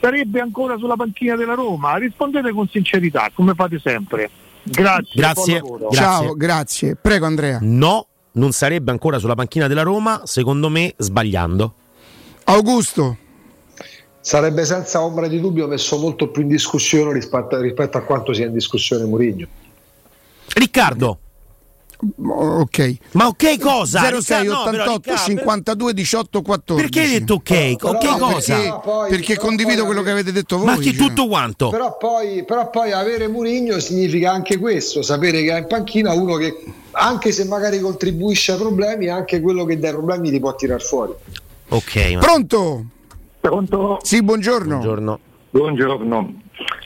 sarebbe 0.00 0.40
ancora 0.40 0.76
sulla 0.76 0.96
panchina 0.96 1.36
della 1.36 1.54
Roma? 1.54 1.96
Rispondete 1.96 2.52
con 2.52 2.68
sincerità, 2.68 3.30
come 3.32 3.54
fate 3.54 3.78
sempre. 3.78 4.30
Grazie. 4.64 5.20
Grazie. 5.20 5.60
buon 5.60 5.80
lavoro. 5.80 5.94
Ciao, 5.94 6.34
grazie. 6.34 6.96
Prego 6.96 7.26
Andrea. 7.26 7.58
No, 7.62 8.06
non 8.32 8.52
sarebbe 8.52 8.90
ancora 8.90 9.18
sulla 9.18 9.34
panchina 9.34 9.66
della 9.66 9.82
Roma, 9.82 10.22
secondo 10.24 10.68
me 10.68 10.94
sbagliando. 10.96 11.74
Augusto. 12.44 13.21
Sarebbe 14.22 14.64
senza 14.64 15.02
ombra 15.02 15.26
di 15.26 15.40
dubbio 15.40 15.66
messo 15.66 15.98
molto 15.98 16.28
più 16.28 16.42
in 16.42 16.48
discussione 16.48 17.12
rispetto, 17.12 17.60
rispetto 17.60 17.98
a 17.98 18.02
quanto 18.02 18.32
sia 18.32 18.46
in 18.46 18.52
discussione 18.52 19.04
Mourinho. 19.04 19.46
Riccardo. 20.54 21.18
Ok. 22.16 22.96
Ma 23.12 23.26
ok 23.28 23.58
cosa? 23.58 24.00
06 24.00 24.10
Riccardo, 24.42 24.52
no, 24.52 24.62
però, 24.70 24.82
88 24.82 25.10
Riccardo, 25.10 25.22
52 25.30 25.94
18 25.94 26.42
14. 26.42 26.88
Perché 26.90 27.00
hai 27.08 27.18
detto 27.18 27.34
ok? 27.34 27.76
Però- 27.76 27.90
ok 27.92 27.98
però 27.98 28.16
cosa? 28.18 28.54
perché- 28.56 28.78
poi- 28.82 29.08
Perché 29.10 29.38
condivido 29.38 29.76
poi 29.78 29.86
quello 29.86 30.02
che 30.02 30.10
avete 30.10 30.32
detto 30.32 30.56
voi. 30.58 30.66
Ma 30.66 30.76
che 30.76 30.82
cioè. 30.94 30.94
tutto 30.96 31.26
quanto? 31.28 31.70
Però 31.70 31.96
poi, 31.96 32.44
però 32.44 32.70
poi 32.70 32.92
avere 32.92 33.26
Mourinho 33.28 33.78
significa 33.80 34.30
anche 34.32 34.58
questo, 34.58 35.02
sapere 35.02 35.42
che 35.42 35.52
ha 35.52 35.58
in 35.58 35.66
panchina 35.66 36.12
uno 36.12 36.36
che 36.36 36.64
anche 36.92 37.32
se 37.32 37.44
magari 37.44 37.80
contribuisce 37.80 38.52
ai 38.52 38.58
problemi, 38.58 39.06
è 39.06 39.10
anche 39.10 39.40
quello 39.40 39.64
che 39.64 39.78
dai 39.78 39.92
problemi 39.92 40.30
li 40.30 40.38
può 40.40 40.54
tirar 40.56 40.80
fuori. 40.82 41.12
Ok. 41.68 41.96
ma- 42.14 42.18
Pronto? 42.20 42.84
Pronto? 43.42 43.98
Sì, 44.02 44.22
buongiorno. 44.22 44.76
Buongiorno. 44.76 45.20
Buongiorno. 45.50 46.32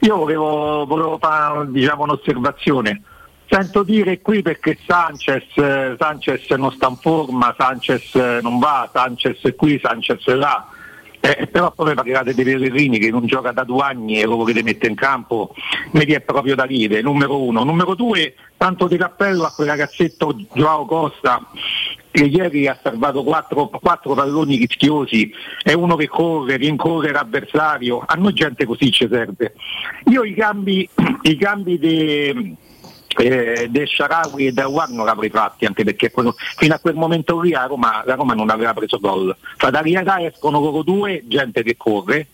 Io 0.01 0.17
volevo, 0.17 0.87
volevo 0.87 1.19
fare 1.19 1.71
diciamo, 1.71 2.05
un'osservazione. 2.05 3.03
Sento 3.47 3.83
dire 3.83 4.23
qui 4.23 4.41
perché 4.41 4.79
Sanchez, 4.87 5.45
eh, 5.57 5.97
Sanchez 5.99 6.49
non 6.53 6.73
sta 6.73 6.89
in 6.89 6.97
forma, 6.97 7.55
Sanchez 7.59 8.15
non 8.41 8.59
va, 8.59 8.89
Sanchez 8.91 9.39
è 9.43 9.55
qui, 9.55 9.79
Sanchez 9.83 10.25
è 10.25 10.35
là. 10.35 10.67
Eh, 11.21 11.47
però 11.47 11.73
poi 11.73 11.93
parlate 11.93 12.33
dei 12.33 12.45
Pellegrini 12.45 12.99
che 12.99 13.11
non 13.11 13.27
gioca 13.27 13.53
da 13.53 13.65
due 13.65 13.83
anni 13.83 14.19
e 14.19 14.25
lo 14.25 14.37
volete 14.37 14.63
mettere 14.63 14.89
in 14.89 14.97
campo, 14.97 15.55
mi 15.91 16.07
è 16.07 16.21
proprio 16.23 16.55
da 16.55 16.65
ridere, 16.65 17.03
numero 17.03 17.43
uno. 17.43 17.65
Numero 17.65 17.95
due, 17.95 18.35
tanto 18.57 18.87
di 18.87 18.97
cappello 18.97 19.45
a 19.45 19.53
quel 19.53 19.69
ragazzetto 19.69 20.35
Joao 20.55 20.87
Costa 20.87 21.47
che 22.17 22.25
ieri 22.25 22.67
ha 22.67 22.79
salvato 22.83 23.23
quattro, 23.23 23.69
quattro 23.69 24.15
palloni 24.15 24.57
rischiosi, 24.57 25.31
è 25.63 25.75
uno 25.75 25.97
che 25.97 26.09
corre, 26.09 26.57
rincorre 26.57 27.13
l'avversario, 27.13 28.03
a 28.07 28.15
noi 28.15 28.33
gente 28.33 28.65
così 28.65 28.91
ci 28.91 29.07
serve. 29.07 29.53
Io 30.07 30.25
i 30.25 30.33
cambi, 30.33 30.89
i 31.23 31.37
cambi 31.37 31.79
de, 31.79 32.55
eh, 33.19 33.67
del 33.69 33.87
Sharawi 33.87 34.47
e 34.47 34.53
del 34.53 34.65
War 34.65 34.89
non 34.89 35.05
l'avrei 35.05 35.29
fatti 35.29 35.67
anche 35.67 35.85
perché 35.85 36.11
fino 36.11 36.75
a 36.75 36.79
quel 36.79 36.95
momento 36.95 37.39
lì 37.39 37.51
la 37.51 37.67
Roma, 37.67 38.03
la 38.07 38.15
Roma 38.15 38.33
non 38.33 38.49
aveva 38.49 38.73
preso 38.73 38.99
gol. 38.99 39.37
Riera 39.59 40.23
escono 40.23 40.59
loro 40.59 40.83
due, 40.83 41.23
gente 41.27 41.63
che 41.63 41.77
corre 41.77 42.29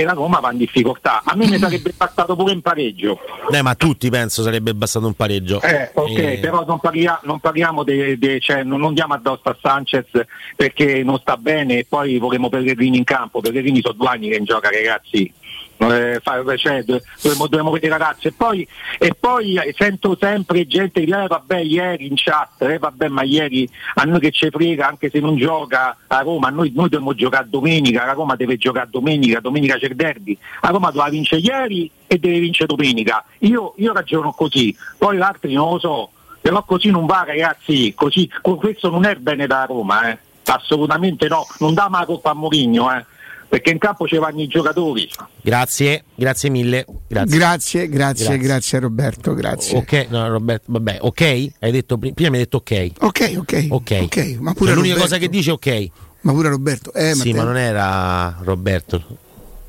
e 0.00 0.04
la 0.04 0.12
Roma 0.12 0.40
va 0.40 0.52
in 0.52 0.58
difficoltà. 0.58 1.22
A 1.24 1.34
me 1.34 1.46
mi 1.48 1.56
sarebbe 1.58 1.92
bastato 1.96 2.36
pure 2.36 2.52
in 2.52 2.60
pareggio. 2.60 3.18
Eh, 3.50 3.62
ma 3.62 3.70
a 3.70 3.74
tutti 3.74 4.10
penso 4.10 4.42
sarebbe 4.42 4.74
bastato 4.74 5.06
un 5.06 5.14
pareggio. 5.14 5.60
Eh, 5.62 5.90
ok, 5.94 6.18
Eh, 6.18 6.38
però 6.38 6.64
non, 6.66 6.78
parlia- 6.78 7.18
non 7.24 7.40
parliamo 7.40 7.82
de, 7.82 8.18
de- 8.18 8.38
cioè, 8.40 8.62
non, 8.62 8.78
non 8.80 8.92
diamo 8.92 9.14
addosso 9.14 9.42
a 9.48 9.56
Sanchez 9.60 10.06
perché 10.54 11.02
non 11.02 11.18
sta 11.18 11.36
bene 11.38 11.78
e 11.78 11.86
poi 11.88 12.18
vorremmo 12.18 12.48
Pellegrini 12.50 12.98
in 12.98 13.04
campo. 13.04 13.40
Pellegrini 13.40 13.80
sono 13.80 13.94
due 13.94 14.08
anni 14.08 14.28
che 14.28 14.36
in 14.36 14.44
gioca, 14.44 14.68
ragazzi. 14.70 15.32
Eh, 15.78 16.20
cioè, 16.56 16.82
do- 16.84 17.02
dovremmo, 17.20 17.46
dovremmo 17.48 17.70
vedere 17.70 17.92
ragazzi 17.98 18.28
e 18.28 18.32
poi, 18.32 18.66
e 18.98 19.14
poi 19.18 19.56
eh, 19.56 19.74
sento 19.76 20.16
sempre 20.18 20.66
gente 20.66 21.04
dire 21.04 21.24
eh, 21.24 21.26
vabbè 21.26 21.58
ieri 21.58 22.06
in 22.06 22.14
chat 22.16 22.62
eh, 22.62 22.78
vabbè 22.78 23.08
ma 23.08 23.22
ieri 23.22 23.68
a 23.96 24.04
noi 24.04 24.20
che 24.20 24.30
ci 24.30 24.48
frega 24.50 24.88
anche 24.88 25.10
se 25.10 25.20
non 25.20 25.36
gioca 25.36 25.98
a 26.06 26.20
Roma 26.20 26.48
noi, 26.48 26.72
noi 26.74 26.88
dobbiamo 26.88 27.14
giocare 27.14 27.48
domenica 27.50 28.06
la 28.06 28.14
Roma 28.14 28.36
deve 28.36 28.56
giocare 28.56 28.88
domenica 28.90 29.40
domenica 29.40 29.76
c'è 29.76 29.88
il 29.88 29.96
derby 29.96 30.36
la 30.62 30.70
Roma 30.70 30.90
doveva 30.90 31.10
vincere 31.10 31.42
ieri 31.42 31.90
e 32.06 32.18
deve 32.18 32.38
vincere 32.38 32.74
domenica 32.74 33.22
io, 33.40 33.74
io 33.76 33.92
ragiono 33.92 34.32
così 34.32 34.74
poi 34.96 35.18
gli 35.18 35.22
altri 35.22 35.52
non 35.52 35.72
lo 35.72 35.78
so 35.78 36.10
però 36.40 36.64
così 36.64 36.88
non 36.88 37.04
va 37.04 37.24
ragazzi 37.26 37.92
così, 37.94 38.30
co- 38.40 38.56
questo 38.56 38.88
non 38.88 39.04
è 39.04 39.14
bene 39.16 39.46
da 39.46 39.66
Roma 39.66 40.08
eh. 40.08 40.18
assolutamente 40.46 41.28
no 41.28 41.46
non 41.58 41.74
dà 41.74 41.90
mai 41.90 42.06
colpa 42.06 42.30
a 42.30 42.34
Mourinho 42.34 42.90
eh. 42.94 43.04
Perché 43.48 43.70
in 43.70 43.78
campo 43.78 44.06
ci 44.06 44.16
vanno 44.18 44.40
i 44.40 44.46
giocatori 44.48 45.08
Grazie, 45.40 46.04
grazie 46.14 46.50
mille. 46.50 46.84
Grazie. 47.06 47.36
Grazie, 47.38 47.88
grazie, 47.88 48.24
Grazie. 48.24 48.38
grazie, 48.38 48.78
Roberto, 48.80 49.34
grazie. 49.34 49.76
Ok, 49.78 50.06
no, 50.10 50.28
Roberto, 50.28 50.64
vabbè, 50.72 50.98
ok? 51.00 51.20
Hai 51.60 51.70
detto 51.70 51.96
pri- 51.98 52.12
prima 52.12 52.30
mi 52.30 52.36
hai 52.38 52.42
detto 52.42 52.56
ok. 52.58 52.90
Ok, 53.00 53.34
ok. 53.38 53.66
Ok. 53.70 53.98
ok, 54.02 54.36
ma 54.40 54.52
pure 54.52 54.70
Cioè, 54.70 54.78
l'unica 54.82 54.98
cosa 55.00 55.18
che 55.18 55.28
dice 55.28 55.50
ok. 55.52 55.86
Ma 56.22 56.32
pure 56.32 56.48
Roberto. 56.48 56.92
Eh, 56.92 57.14
sì, 57.14 57.32
ma 57.32 57.44
non 57.44 57.56
era 57.56 58.36
Roberto. 58.42 59.02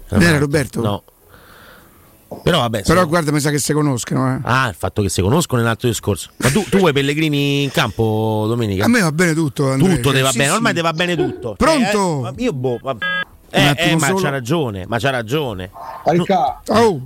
Non 0.09 0.21
era 0.23 0.37
Roberto? 0.39 0.81
No. 0.81 1.03
Però 2.43 2.59
vabbè. 2.59 2.83
Però 2.83 3.01
se- 3.01 3.07
guarda, 3.07 3.31
mi 3.31 3.39
sa 3.39 3.51
che 3.51 3.59
si 3.59 3.71
conoscono. 3.73 4.35
eh. 4.35 4.39
Ah, 4.43 4.67
il 4.67 4.75
fatto 4.75 5.01
che 5.01 5.09
si 5.09 5.21
conoscono 5.21 5.61
è 5.61 5.63
un 5.63 5.69
altro 5.69 5.87
discorso. 5.87 6.29
Ma 6.37 6.49
tu, 6.49 6.63
tu 6.69 6.77
vuoi 6.79 6.91
Pellegrini 6.93 7.63
in 7.63 7.71
campo 7.71 8.45
domenica? 8.47 8.85
A 8.85 8.87
me 8.87 9.01
va 9.01 9.11
bene 9.11 9.33
tutto. 9.33 9.71
Andrea. 9.71 9.95
Tutto 9.95 10.11
te 10.11 10.21
va 10.21 10.31
Sì, 10.31 10.37
bene, 10.37 10.49
sì. 10.49 10.55
ormai 10.55 10.73
te 10.73 10.81
va 10.81 10.93
bene 10.93 11.15
tutto. 11.15 11.55
Pronto? 11.57 12.27
Eh, 12.27 12.29
eh, 12.29 12.43
io 12.43 12.53
boh. 12.53 12.79
vabbè. 12.81 13.05
Eh, 13.49 13.73
eh, 13.77 13.95
ma 13.95 14.07
solo. 14.07 14.19
c'ha 14.19 14.29
ragione, 14.29 14.85
ma 14.87 14.99
c'ha 14.99 15.09
ragione. 15.09 15.71
Arica, 16.05 16.61
Oh, 16.67 17.01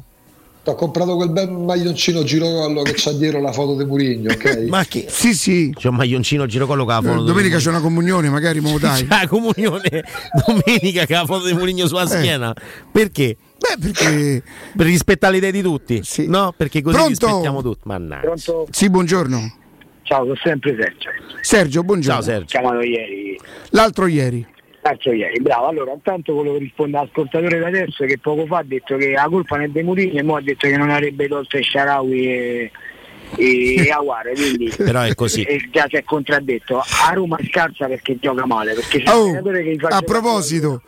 ti 0.63 0.69
ho 0.69 0.75
comprato 0.75 1.15
quel 1.15 1.29
bel 1.31 1.49
maglioncino 1.49 2.23
girocollo 2.23 2.81
che 2.83 2.93
c'ha 2.95 3.11
dietro 3.13 3.41
la 3.41 3.51
foto 3.51 3.75
di 3.75 3.85
Murigno, 3.85 4.31
ok? 4.31 4.65
Ma 4.69 4.83
che? 4.85 5.05
sì, 5.09 5.33
sì. 5.33 5.73
C'è 5.75 5.87
un 5.89 5.95
maglioncino 5.95 6.45
girocollo 6.45 6.83
con 6.85 6.93
la 6.93 6.99
Eh, 6.99 7.03
foto. 7.13 7.23
Domenica 7.23 7.57
c'è 7.57 7.69
una 7.69 7.79
comunione, 7.81 8.29
magari 8.29 8.59
mo 8.59 8.77
dai. 8.79 9.01
C'è 9.01 9.07
la 9.21 9.27
comunione 9.27 10.03
domenica 10.45 11.05
che 11.05 11.15
ha 11.15 11.21
la 11.21 11.25
foto 11.25 11.45
di 11.45 11.53
Murigno 11.53 11.87
sulla 11.87 12.03
Eh. 12.03 12.07
schiena. 12.07 12.53
Perché? 12.91 13.37
Beh, 13.57 13.77
perché. 13.79 14.43
Per 14.75 14.85
rispettare 14.85 15.33
le 15.33 15.37
idee 15.39 15.51
di 15.51 15.61
tutti? 15.61 16.01
Sì. 16.03 16.27
No, 16.27 16.53
perché 16.55 16.81
così 16.81 16.95
Pronto? 16.95 17.25
rispettiamo 17.25 17.61
tutti. 17.61 17.81
Mannaggia. 17.83 18.21
Pronto? 18.21 18.67
Sì, 18.71 18.89
buongiorno. 18.89 19.53
Ciao, 20.03 20.23
sono 20.23 20.35
sempre 20.43 20.75
Sergio. 20.77 21.09
Sergio, 21.41 21.83
buongiorno. 21.83 22.21
Ciao 22.21 22.29
Sergio. 22.29 22.45
Chiamato 22.59 22.81
ieri, 22.81 23.39
L'altro 23.69 24.07
ieri. 24.07 24.45
L'altro 24.81 25.11
ieri, 25.13 25.39
bravo. 25.41 25.67
Allora, 25.67 25.93
intanto 25.93 26.33
volevo 26.33 26.57
rispondere 26.57 27.03
all'ascoltatore 27.03 27.59
da 27.59 27.67
adesso 27.67 28.05
che 28.05 28.17
poco 28.19 28.45
fa 28.45 28.57
ha 28.59 28.63
detto 28.63 28.97
che 28.97 29.11
la 29.11 29.27
colpa 29.29 29.57
non 29.57 29.65
è 29.65 29.69
dei 29.69 29.83
Mourinho 29.83 30.19
e 30.19 30.23
ora 30.23 30.37
ha 30.39 30.41
detto 30.41 30.67
che 30.67 30.77
non 30.77 30.89
avrebbe 30.89 31.27
tolto 31.27 31.61
Sharawi 31.61 32.27
e, 32.27 32.71
e 33.37 33.89
Aguare, 33.93 34.33
quindi 34.33 34.71
Però 34.75 35.01
è 35.01 35.13
così. 35.15 35.43
e 35.43 35.69
già 35.71 35.85
si 35.87 35.95
è 35.95 36.03
contraddetto. 36.03 36.79
A 36.79 37.13
Roma 37.13 37.37
scarsa 37.47 37.87
perché 37.87 38.17
gioca 38.19 38.45
male, 38.45 38.73
perché 38.73 39.03
Oh, 39.09 39.31
a 39.89 40.01
proposito, 40.01 40.81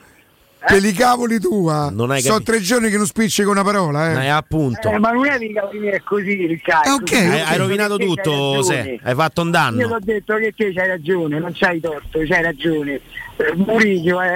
per 0.65 0.83
i 0.83 0.91
cavoli 0.93 1.39
tua, 1.39 1.89
Non 1.91 2.11
hai 2.11 2.21
sono 2.21 2.41
tre 2.41 2.59
giorni 2.59 2.89
che 2.89 2.97
non 2.97 3.05
spiccica 3.05 3.49
una 3.49 3.63
parola. 3.63 4.11
Eh. 4.21 4.25
Eh, 4.25 4.29
appunto. 4.29 4.89
Eh, 4.89 4.97
ma 4.99 5.11
non 5.11 5.25
è 5.27 5.37
mica 5.37 5.67
finire 5.71 6.01
così, 6.03 6.45
Riccardo. 6.45 6.89
Eh, 6.89 6.91
ok, 6.91 6.99
Così, 7.09 7.15
hai, 7.15 7.41
hai 7.41 7.57
rovinato 7.57 7.97
te 7.97 8.05
tutto, 8.05 8.61
se. 8.63 8.99
Hai 9.03 9.15
fatto 9.15 9.41
un 9.41 9.47
Io 9.47 9.53
ti 9.53 9.57
danno. 9.59 9.95
ho 9.95 9.99
detto 9.99 10.35
che 10.35 10.53
te 10.55 10.73
c'hai 10.73 10.87
ragione, 10.87 11.39
non 11.39 11.51
c'hai 11.53 11.79
torto, 11.79 12.19
c'hai 12.25 12.41
ragione. 12.41 12.93
Eh, 13.37 13.53
Murillo 13.55 14.21
è, 14.21 14.33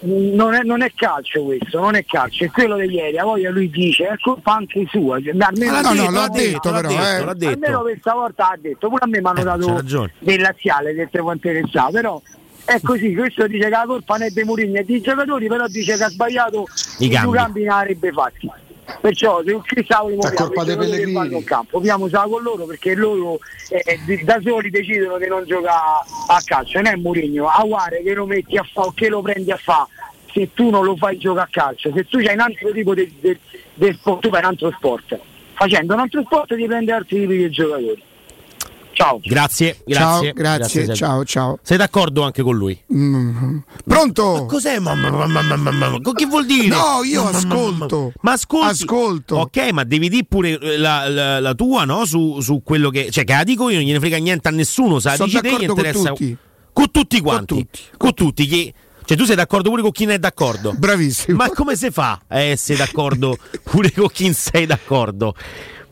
non, 0.00 0.54
è, 0.54 0.62
non 0.62 0.82
è 0.82 0.92
calcio 0.94 1.42
questo, 1.44 1.80
non 1.80 1.94
è 1.94 2.04
calcio, 2.04 2.44
è 2.44 2.50
quello 2.50 2.76
di 2.76 2.86
ieri, 2.92 3.18
a 3.18 3.24
voglia 3.24 3.50
lui 3.50 3.70
dice, 3.70 4.06
è 4.06 4.14
colpa 4.20 4.54
anche 4.56 4.84
sua. 4.90 5.18
cioè, 5.22 5.34
Almeno, 5.38 5.76
Ah, 5.76 5.80
no, 5.80 5.92
no, 5.94 6.10
l'ha 6.10 6.28
detto, 6.28 6.70
l'ha 6.70 6.76
però, 6.80 6.88
detto, 6.88 7.00
eh. 7.00 7.24
l'ha 7.24 7.30
almeno 7.30 7.56
detto. 7.56 7.80
questa 7.80 8.12
volta 8.12 8.50
ha 8.50 8.56
detto, 8.60 8.88
pure 8.88 9.04
a 9.04 9.06
me 9.08 9.20
mi 9.20 9.26
hanno 9.26 9.40
Eh, 9.40 9.44
dato 9.44 9.82
del 10.18 10.40
laziale, 10.40 10.94
del 10.94 11.08
quanto 11.10 11.48
interessava, 11.48 11.90
però 11.90 12.20
è 12.64 12.80
così, 12.82 13.14
questo 13.14 13.46
dice 13.46 13.64
che 13.64 13.68
la 13.70 13.84
colpa 13.86 14.16
non 14.16 14.26
è 14.26 14.30
dei 14.30 14.44
Mourinho, 14.44 14.78
è 14.78 14.84
dei 14.84 15.00
giocatori, 15.00 15.46
però 15.46 15.66
dice 15.68 15.96
che 15.96 16.04
ha 16.04 16.08
sbagliato 16.10 16.66
I 16.98 17.04
i 17.04 17.08
due 17.08 17.16
cambi. 17.18 17.36
cambi 17.36 17.64
non 17.64 17.76
avrebbe 17.78 18.12
fatti. 18.12 18.50
Perciò 19.00 19.42
se 19.44 19.60
che 19.64 19.84
cavoli 19.86 20.12
È 20.12 20.16
muoviamo, 20.16 20.46
colpa 20.46 20.62
i 20.62 20.64
dei 20.64 20.74
giocatori 20.74 20.76
che 20.76 21.02
Pellegrini. 21.04 21.12
vanno 21.12 21.36
in 21.38 21.44
campo, 21.44 21.68
proviamo 21.70 22.08
solo 22.08 22.28
con 22.28 22.42
loro 22.42 22.64
perché 22.66 22.94
loro 22.94 23.38
eh, 23.70 23.98
di- 24.04 24.24
da 24.24 24.38
soli 24.42 24.70
decidono 24.70 25.16
che 25.16 25.26
non 25.26 25.44
gioca 25.46 25.72
a 26.26 26.42
calcio, 26.44 26.80
non 26.80 26.92
è 26.92 26.96
Mourinho, 26.96 27.46
Aguare 27.48 28.02
che 28.02 28.12
lo 28.14 28.26
metti 28.26 28.56
a 28.58 28.62
fa 28.70 28.82
o 28.82 28.92
che 28.92 29.08
lo 29.08 29.22
prendi 29.22 29.50
a 29.50 29.56
fa 29.56 29.88
se 30.32 30.50
tu 30.52 30.68
non 30.68 30.84
lo 30.84 30.96
fai 30.96 31.16
giocare 31.16 31.46
a 31.46 31.48
calcio, 31.50 31.92
se 31.94 32.04
tu 32.06 32.18
hai 32.18 32.34
un 32.34 32.40
altro 32.40 32.72
tipo 32.72 32.92
di 32.92 33.38
sport, 33.92 34.20
tu 34.20 34.28
fai 34.30 34.40
un 34.40 34.46
altro 34.46 34.70
sport. 34.76 35.18
Facendo 35.54 35.94
un 35.94 36.00
altro 36.00 36.22
sport 36.22 36.54
ti 36.56 36.66
prendi 36.66 36.90
altri 36.90 37.20
tipi 37.20 37.36
di 37.36 37.50
giocatori. 37.50 38.02
Ciao. 38.94 39.20
Grazie, 39.22 39.76
Ciao, 39.88 40.20
grazie. 40.20 40.32
grazie, 40.32 40.94
ciao, 40.94 41.24
ciao. 41.24 41.58
Sei 41.62 41.76
d'accordo 41.76 42.22
anche 42.22 42.42
con 42.42 42.56
lui? 42.56 42.78
Mm. 42.94 43.58
Pronto? 43.84 44.32
Ma 44.34 44.44
cos'è? 44.46 44.78
Mamma, 44.78 45.10
mamma, 45.10 45.26
mamma, 45.26 45.56
mamma, 45.56 45.88
mamma? 45.90 46.12
Che 46.12 46.26
vuol 46.26 46.46
dire? 46.46 46.68
No, 46.68 47.02
io 47.04 47.26
ascolto. 47.28 47.96
mamma. 47.98 48.12
Ma 48.20 48.32
ascolti. 48.32 48.82
Ascolto. 48.82 49.36
Ok, 49.36 49.70
ma 49.72 49.84
devi 49.84 50.08
dire 50.08 50.24
pure 50.28 50.58
eh, 50.58 50.78
la, 50.78 51.08
la- 51.08 51.40
la 51.40 51.54
tua, 51.54 51.84
no? 51.84 52.04
Su, 52.04 52.40
su 52.40 52.62
quello 52.64 52.90
che. 52.90 53.10
Cioè, 53.10 53.24
che 53.24 53.32
la 53.32 53.42
dico 53.44 53.68
io, 53.68 53.76
non 53.78 53.84
gliene 53.84 53.98
frega 54.00 54.16
niente 54.18 54.48
a 54.48 54.52
nessuno. 54.52 55.00
Sa, 55.00 55.14
Sono 55.16 55.26
dici 55.28 55.40
te, 55.40 55.48
gli 55.48 55.50
d'accordo 55.52 55.74
con 55.74 55.84
interessa. 55.84 56.08
tutti. 56.10 56.36
Con 56.72 56.90
tutti 56.90 57.20
quanti. 57.20 57.66
Con 57.96 58.14
tutti. 58.14 58.46
Chi- 58.46 58.74
Cioè, 59.04 59.16
tu 59.16 59.24
sei 59.24 59.36
d'accordo 59.36 59.70
pure 59.70 59.82
con 59.82 59.90
chi 59.90 60.04
ne 60.06 60.14
è 60.14 60.18
d'accordo? 60.18 60.72
Bravissimo. 60.76 61.36
Ma 61.36 61.48
come 61.50 61.74
si 61.76 61.90
fa 61.90 62.20
a 62.28 62.38
essere 62.38 62.78
d'accordo 62.78 63.36
pure 63.64 63.90
con 63.92 64.08
chi 64.12 64.24
non 64.24 64.34
sei 64.34 64.66
d'accordo? 64.66 65.34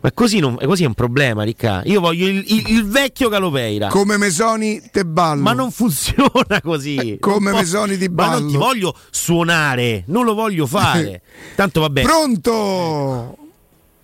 Ma 0.02 0.10
così, 0.12 0.40
non, 0.40 0.56
così 0.56 0.82
è 0.82 0.86
un 0.86 0.94
problema, 0.94 1.44
Ricca. 1.44 1.82
Io 1.84 2.00
voglio 2.00 2.26
il, 2.26 2.42
il- 2.48 2.68
il 2.70 2.84
vecchio 2.86 3.28
Galopeira. 3.28 3.86
Come 3.86 4.16
Mesoni 4.16 4.82
te 4.90 5.04
ballo. 5.04 5.42
Ma 5.42 5.52
non 5.52 5.70
funziona 5.70 6.60
così. 6.60 7.18
come 7.20 7.50
Non 7.50 7.60
Mesoni 7.60 7.96
di 7.96 8.08
Ma 8.08 8.24
non 8.26 8.32
ballo. 8.38 8.50
ti 8.50 8.56
voglio 8.56 8.94
suonare, 9.10 10.02
non 10.08 10.24
lo 10.24 10.34
voglio 10.34 10.66
fare. 10.66 11.22
Tanto 11.54 11.80
vabbè. 11.82 12.02
Pronto? 12.02 13.36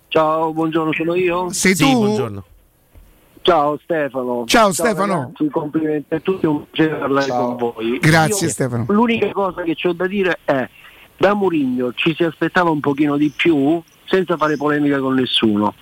Ciao, 0.07 0.53
buongiorno, 0.53 0.93
sono 0.93 1.15
io? 1.15 1.51
Sei 1.51 1.75
Sì, 1.75 1.83
tu? 1.83 1.91
buongiorno. 1.93 2.45
Ciao 3.41 3.79
Stefano. 3.83 4.43
Ciao, 4.47 4.71
Stefano. 4.71 5.13
ragazzi, 5.13 5.47
complimenti 5.49 6.13
a 6.13 6.19
tutti, 6.19 6.45
è 6.45 6.47
un 6.47 6.63
piacere 6.69 6.97
parlare 6.97 7.27
con 7.27 7.55
voi. 7.57 7.97
Grazie, 7.99 8.45
Io- 8.47 8.51
Stefano. 8.53 8.85
L'unica 8.87 9.31
cosa 9.31 9.63
che 9.63 9.75
ho 9.83 9.93
da 9.93 10.07
dire 10.07 10.39
è 10.45 10.69
da 11.17 11.33
Mourinho 11.33 11.91
ci 11.93 12.13
si 12.15 12.23
aspettava 12.23 12.69
un 12.69 12.79
pochino 12.79 13.17
di 13.17 13.29
più 13.35 13.81
senza 14.09 14.37
fare 14.37 14.57
polemica 14.57 14.99
con 14.99 15.15
nessuno. 15.15 15.73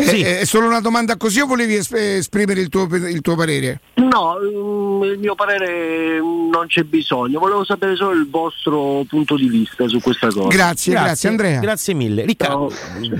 Eh, 0.00 0.20
eh, 0.20 0.38
È 0.40 0.44
solo 0.44 0.66
una 0.66 0.80
domanda 0.80 1.16
così 1.16 1.40
o 1.40 1.46
volevi 1.46 1.74
es- 1.74 1.92
esprimere 1.92 2.60
il 2.60 2.68
tuo, 2.68 2.84
il 2.84 3.20
tuo 3.20 3.34
parere? 3.34 3.80
No, 3.94 4.36
mm, 4.40 5.02
il 5.02 5.18
mio 5.18 5.34
parere 5.34 6.20
mm, 6.20 6.50
non 6.50 6.66
c'è 6.66 6.84
bisogno, 6.84 7.38
volevo 7.38 7.64
sapere 7.64 7.96
solo 7.96 8.12
il 8.12 8.28
vostro 8.30 9.04
punto 9.08 9.36
di 9.36 9.48
vista 9.48 9.86
su 9.88 10.00
questa 10.00 10.28
cosa. 10.28 10.48
Grazie, 10.48 10.92
grazie, 10.92 11.28
Andrea. 11.28 11.60
Grazie 11.60 11.94
mille. 11.94 12.24
Riccardo, 12.24 12.72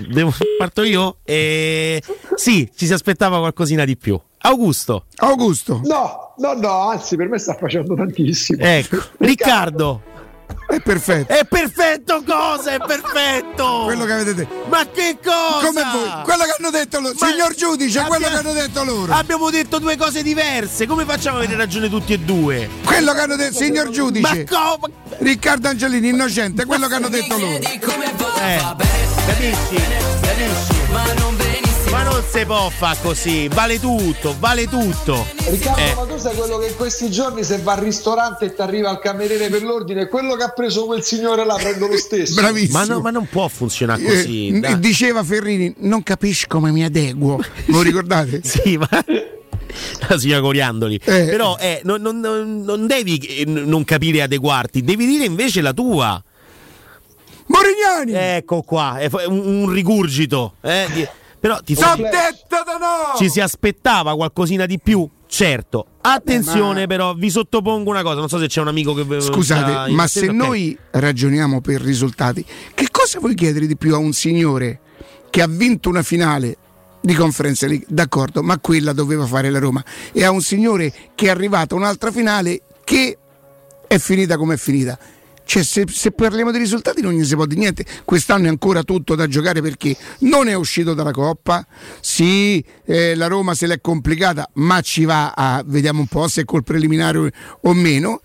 devo, 0.08 0.32
parto 0.58 0.82
io? 0.82 1.16
Eh, 1.24 2.02
sì, 2.34 2.70
ci 2.74 2.86
si 2.86 2.92
aspettava 2.92 3.38
qualcosina 3.38 3.84
di 3.84 3.96
più. 3.96 4.18
Augusto. 4.42 5.04
Augusto. 5.16 5.82
No, 5.84 6.34
no, 6.38 6.52
no, 6.54 6.88
anzi 6.88 7.16
per 7.16 7.28
me 7.28 7.38
sta 7.38 7.54
facendo 7.54 7.94
tantissimo. 7.94 8.62
Ecco, 8.62 8.96
Riccardo. 9.18 10.02
È 10.68 10.80
perfetto. 10.80 11.32
È 11.32 11.44
perfetto 11.44 12.22
cosa? 12.26 12.72
È 12.72 12.78
perfetto! 12.78 13.82
Quello 13.84 14.04
che 14.04 14.12
avete 14.12 14.34
detto. 14.34 14.54
Ma 14.68 14.86
che 14.92 15.18
cosa? 15.22 15.66
Come 15.66 15.82
voi? 15.92 16.22
Quello 16.24 16.44
che 16.44 16.54
hanno 16.58 16.70
detto 16.70 17.00
loro. 17.00 17.14
Ma- 17.18 17.26
Signor 17.28 17.54
giudice, 17.54 18.00
quello 18.04 18.26
Abbia- 18.26 18.40
che 18.40 18.46
hanno 18.48 18.52
detto 18.58 18.84
loro. 18.84 19.12
Abbiamo 19.12 19.50
detto 19.50 19.78
due 19.78 19.96
cose 19.96 20.22
diverse. 20.22 20.86
Come 20.86 21.04
facciamo 21.04 21.36
a 21.38 21.40
avere 21.42 21.56
ragione 21.56 21.88
tutti 21.88 22.12
e 22.12 22.18
due? 22.18 22.68
Quello 22.84 23.12
che 23.12 23.20
hanno 23.20 23.36
detto, 23.36 23.58
signor 23.58 23.90
giudice. 23.90 24.46
Ma 24.50 24.58
come? 24.76 24.92
Riccardo 25.18 25.68
Angelini, 25.68 26.08
innocente, 26.08 26.64
quello 26.64 26.86
che 26.86 26.94
hanno 26.94 27.08
detto 27.08 27.36
loro. 27.36 27.56
Eh, 27.58 28.58
capisci? 29.26 29.82
Capisci? 30.20 30.92
Ma 30.92 31.02
non 31.18 31.36
si 32.30 32.44
può 32.46 32.68
fare 32.70 32.98
così. 33.02 33.48
Vale 33.48 33.80
tutto, 33.80 34.36
vale 34.38 34.66
tutto. 34.68 35.26
Riccardo, 35.48 35.80
Eh. 35.80 35.94
ma 35.96 36.04
tu 36.06 36.16
sai 36.18 36.36
quello 36.36 36.58
che 36.58 36.68
in 36.68 36.76
questi 36.76 37.10
giorni 37.10 37.42
se 37.42 37.58
va 37.58 37.72
al 37.72 37.80
ristorante 37.80 38.44
e 38.46 38.54
ti 38.54 38.60
arriva 38.60 38.90
il 38.90 38.98
cameriere 39.00 39.48
per 39.48 39.62
l'ordine, 39.62 40.06
quello 40.06 40.34
che 40.36 40.44
ha 40.44 40.48
preso 40.50 40.86
quel 40.86 41.02
signore 41.02 41.44
là 41.44 41.54
prendo 41.56 41.86
lo 41.88 41.96
stesso. 41.96 42.34
Bravissimo. 42.40 42.78
Ma, 42.78 42.84
no- 42.84 43.00
ma 43.00 43.10
non 43.10 43.26
può 43.28 43.48
funzionare 43.48 44.02
Eh, 44.02 44.06
così. 44.06 44.60
dai. 44.60 44.78
diceva 44.78 45.24
Ferrini, 45.24 45.74
non 45.78 46.02
capisci 46.02 46.46
come 46.46 46.70
mi 46.70 46.84
adeguo. 46.84 47.40
Lo 47.66 47.80
ricordate? 47.82 48.40
Sì, 48.44 48.76
ma. 48.76 48.88
La 50.08 50.18
signora 50.18 50.40
Coriandoli. 50.40 51.00
Eh. 51.04 51.24
Però 51.26 51.56
eh, 51.58 51.80
non, 51.84 52.00
non- 52.00 52.20
non- 52.20 52.62
non 52.62 52.86
devi 52.86 53.18
eh, 53.18 53.44
non 53.46 53.84
capire 53.84 54.18
e 54.18 54.22
adeguarti, 54.22 54.82
devi 54.82 55.06
dire 55.06 55.24
invece 55.24 55.60
la 55.60 55.72
tua. 55.72 56.22
Morignani! 57.46 58.12
Ecco 58.36 58.62
qua, 58.62 58.98
un, 59.26 59.62
un 59.62 59.70
rigurgito. 59.70 60.54
eh, 60.60 60.86
di- 60.92 61.08
Però 61.40 61.58
ti 61.62 61.74
ci- 61.74 61.82
detto 61.82 62.62
da 62.64 62.76
no! 62.78 63.16
ci 63.16 63.30
si 63.30 63.40
aspettava 63.40 64.14
qualcosina 64.14 64.66
di 64.66 64.78
più? 64.78 65.08
Certo. 65.26 65.86
Attenzione, 66.02 66.80
ma- 66.80 66.86
però, 66.86 67.14
vi 67.14 67.30
sottopongo 67.30 67.88
una 67.88 68.02
cosa. 68.02 68.16
Non 68.16 68.28
so 68.28 68.38
se 68.38 68.46
c'è 68.46 68.60
un 68.60 68.68
amico 68.68 68.92
che. 68.94 69.20
Scusate, 69.20 69.92
ma 69.92 70.06
se 70.06 70.26
ok. 70.26 70.34
noi 70.34 70.76
ragioniamo 70.90 71.60
per 71.60 71.80
risultati, 71.80 72.44
che 72.74 72.88
cosa 72.90 73.20
vuoi 73.20 73.34
chiedere 73.34 73.66
di 73.66 73.76
più 73.76 73.94
a 73.94 73.98
un 73.98 74.12
signore 74.12 74.80
che 75.30 75.40
ha 75.40 75.46
vinto 75.46 75.88
una 75.88 76.02
finale 76.02 76.56
di 77.00 77.14
Conference 77.14 77.66
League? 77.66 77.86
D'accordo, 77.88 78.42
ma 78.42 78.58
quella 78.58 78.92
doveva 78.92 79.24
fare 79.24 79.50
la 79.50 79.60
Roma. 79.60 79.82
E 80.12 80.24
a 80.24 80.30
un 80.30 80.42
signore 80.42 80.92
che 81.14 81.26
è 81.26 81.30
arrivato 81.30 81.74
a 81.74 81.78
un'altra 81.78 82.10
finale 82.10 82.62
che 82.84 83.16
è 83.86 83.98
finita 83.98 84.36
come 84.36 84.54
è 84.54 84.58
finita. 84.58 84.98
Cioè, 85.50 85.64
se, 85.64 85.84
se 85.88 86.12
parliamo 86.12 86.52
di 86.52 86.58
risultati 86.58 87.02
non 87.02 87.12
gli 87.12 87.24
si 87.24 87.34
può 87.34 87.44
dire 87.44 87.58
niente. 87.58 87.84
Quest'anno 88.04 88.44
è 88.46 88.48
ancora 88.48 88.84
tutto 88.84 89.16
da 89.16 89.26
giocare 89.26 89.60
perché 89.60 89.96
non 90.20 90.46
è 90.46 90.54
uscito 90.54 90.94
dalla 90.94 91.10
Coppa. 91.10 91.66
Sì, 92.00 92.64
eh, 92.84 93.16
la 93.16 93.26
Roma 93.26 93.54
se 93.54 93.66
l'è 93.66 93.80
complicata, 93.80 94.48
ma 94.54 94.80
ci 94.80 95.04
va 95.04 95.32
a 95.34 95.60
vediamo 95.66 95.98
un 95.98 96.06
po' 96.06 96.28
se 96.28 96.44
col 96.44 96.62
preliminare 96.62 97.32
o- 97.62 97.72
meno. 97.72 98.20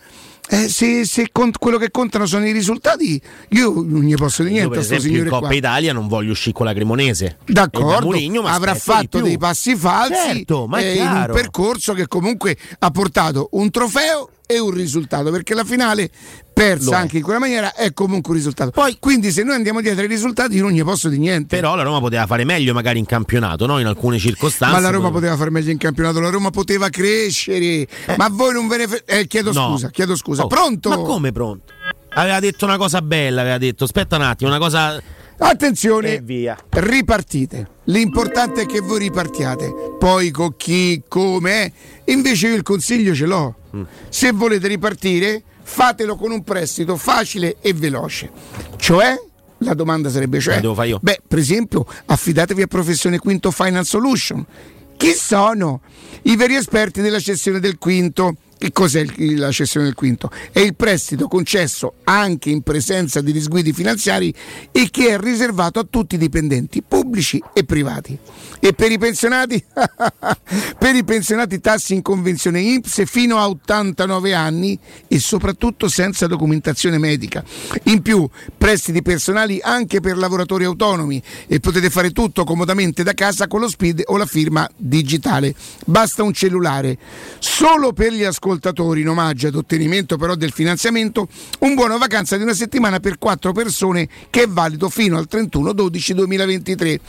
Eh, 0.50 0.70
se 0.70 1.04
se 1.08 1.30
cont- 1.32 1.58
quello 1.58 1.80
che 1.80 1.90
contano 1.90 2.28
sono 2.28 2.45
i 2.45 2.52
risultati, 2.52 3.20
io 3.50 3.74
non 3.74 4.04
gli 4.04 4.14
posso 4.14 4.44
dire 4.44 4.54
Io, 4.54 4.70
niente 4.70 4.76
per 4.76 4.84
a 4.84 4.84
sto 4.84 4.94
esempio, 4.94 5.24
in 5.24 5.30
Coppa 5.30 5.48
qua. 5.48 5.56
Italia 5.56 5.94
non 5.94 6.08
voglio 6.08 6.30
uscire 6.30 6.54
con 6.54 6.68
la 6.68 6.74
Cremonese. 6.74 7.38
D'accordo, 7.48 8.10
mi 8.10 8.38
avrà 8.44 8.76
fatto 8.76 9.20
dei 9.20 9.40
passi 9.40 9.76
falsi 9.76 10.14
Certo, 10.14 10.68
ma 10.68 10.78
è 10.78 10.84
eh, 10.84 10.95
in 10.98 11.08
un 11.08 11.30
percorso 11.34 11.94
che 11.94 12.08
comunque 12.08 12.56
ha 12.78 12.92
portato 12.92 13.50
un 13.54 13.72
trofeo 13.72 14.30
e 14.48 14.59
un 14.59 14.72
risultato, 14.72 15.32
perché 15.32 15.53
la 15.53 15.64
finale 15.64 16.09
persa 16.53 16.91
Lo 16.91 16.95
è. 16.95 16.99
anche 16.99 17.17
in 17.17 17.24
quella 17.24 17.40
maniera 17.40 17.74
è 17.74 17.93
comunque 17.93 18.32
un 18.32 18.38
risultato. 18.38 18.72
Quindi 18.99 19.32
se 19.32 19.43
noi 19.43 19.56
andiamo 19.56 19.82
dietro 19.82 20.01
ai 20.01 20.07
risultati 20.07 20.56
io 20.56 20.61
non 20.64 20.72
gli 20.72 20.83
posso 20.83 21.09
dire 21.09 21.22
niente. 21.22 21.56
Però 21.56 21.75
la 21.75 21.83
Roma 21.83 21.99
poteva 21.99 22.25
fare 22.25 22.43
meglio 22.45 22.74
magari 22.74 22.99
in 22.99 23.06
campionato, 23.06 23.65
no? 23.65 23.80
In 23.80 23.85
alcune 23.88 24.17
circostanze. 24.19 24.74
Ma 24.75 24.80
la 24.82 24.90
Roma 24.90 25.11
poteva 25.11 25.35
far 25.35 25.49
meglio 25.49 25.72
in 25.72 25.77
campionato, 25.77 26.19
la 26.19 26.30
Roma 26.30 26.49
poteva 26.51 26.90
crescere. 26.90 27.88
Ma 28.17 28.27
voi 28.32 28.53
non 28.53 28.67
ve 28.67 28.77
ne 28.77 28.88
fre- 28.88 29.03
eh, 29.06 29.27
chiedo 29.27 29.51
No. 29.51 29.69
scusa, 29.72 29.90
chiedo 29.90 30.15
scusa. 30.15 30.43
Oh, 30.43 30.48
Pronto? 30.48 30.90
Ma 30.90 30.95
come 30.98 31.32
pronto? 31.32 31.74
Aveva 32.17 32.40
detto 32.40 32.64
una 32.65 32.77
cosa 32.77 33.01
bella, 33.01 33.41
aveva 33.41 33.57
detto. 33.57 33.83
Aspetta 33.83 34.15
un 34.15 34.22
attimo, 34.22 34.49
una 34.49 34.59
cosa. 34.59 35.01
Attenzione, 35.38 36.14
E 36.15 36.22
via. 36.22 36.57
ripartite. 36.69 37.67
L'importante 37.85 38.61
è 38.61 38.65
che 38.65 38.80
voi 38.80 38.99
ripartiate. 38.99 39.74
Poi 39.99 40.32
con 40.32 40.56
chi, 40.56 41.03
come. 41.09 41.65
eh. 41.65 41.72
Invece 42.14 42.48
io 42.48 42.56
il 42.56 42.64
consiglio 42.64 43.14
ce 43.14 43.25
l'ho. 43.25 43.56
Mm. 43.76 43.84
Se 44.10 44.32
volete 44.32 44.68
ripartire, 44.68 45.44
fatelo 45.64 46.16
con 46.16 46.32
un 46.32 46.44
prestito 46.44 46.95
facile 46.95 47.58
e 47.62 47.74
veloce. 47.74 48.32
Cioè, 48.78 49.16
la 49.60 49.74
domanda 49.74 50.10
sarebbe 50.10 50.40
cioè. 50.40 50.56
Beh, 51.02 51.22
per 51.28 51.40
esempio, 51.40 51.86
affidatevi 52.06 52.62
a 52.62 52.68
Professione 52.68 53.20
Quinto 53.20 53.52
Finance 53.52 53.90
Solution. 53.90 54.45
Chi 54.98 55.12
sono 55.12 55.82
i 56.24 56.36
veri 56.36 56.56
esperti 56.56 57.02
della 57.02 57.20
cessione 57.20 57.60
del 57.60 57.78
quinto? 57.78 58.36
Che 58.58 58.72
cos'è 58.72 59.06
la 59.35 59.51
cessione 59.51 59.85
del 59.85 59.95
quinto? 59.95 60.32
È 60.50 60.59
il 60.59 60.75
prestito 60.75 61.27
concesso 61.27 61.95
anche 62.06 62.50
in 62.50 62.61
presenza 62.61 63.19
di 63.19 63.34
disguidi 63.34 63.74
finanziari 63.74 64.34
e 64.72 64.88
che 64.90 65.09
è 65.09 65.19
riservato 65.19 65.80
a 65.80 65.85
tutti 65.88 66.16
i 66.16 66.17
dipendenti 66.17 66.82
pubblici 66.82 67.43
e 67.53 67.66
privati. 67.66 68.17
E 68.61 68.74
per 68.74 68.92
i 68.93 68.98
pensionati? 68.98 69.61
per 70.80 70.95
i 70.95 71.03
pensionati 71.03 71.59
tassi 71.59 71.95
in 71.95 72.01
convenzione 72.01 72.61
INPS 72.61 73.03
fino 73.06 73.38
a 73.38 73.50
89 73.50 74.34
anni 74.34 74.80
e 75.08 75.19
soprattutto 75.19 75.90
senza 75.90 76.25
documentazione 76.25 76.98
medica. 76.98 77.43
In 77.84 78.01
più, 78.01 78.27
prestiti 78.58 79.01
personali 79.01 79.59
anche 79.61 80.00
per 80.00 80.17
lavoratori 80.17 80.64
autonomi 80.64 81.22
e 81.48 81.59
potete 81.59 81.90
fare 81.90 82.11
tutto 82.11 82.45
comodamente 82.45 83.03
da 83.03 83.14
casa 83.14 83.48
con 83.48 83.59
lo 83.59 83.67
SPID 83.67 84.03
o 84.06 84.16
la 84.16 84.25
firma 84.25 84.67
digitale. 84.77 85.53
Basta 85.85 86.24
un 86.24 86.34
cellulare. 86.34 86.98
Solo 87.40 87.92
per 87.92 88.14
gli 88.14 88.24
ascoltatori 88.24 88.43
in 88.99 89.09
omaggio 89.09 89.48
ad 89.48 89.56
ottenimento 89.56 90.17
però 90.17 90.35
del 90.35 90.51
finanziamento, 90.51 91.27
un 91.59 91.74
buono 91.74 91.98
vacanza 91.98 92.38
di 92.38 92.43
una 92.43 92.53
settimana 92.53 92.99
per 92.99 93.17
quattro 93.17 93.51
persone 93.51 94.07
che 94.30 94.43
è 94.43 94.48
valido 94.48 94.90
fino 94.90 95.17
al 95.17 95.27
31 95.27 95.74
12 95.74 96.14
2023. 96.14 96.99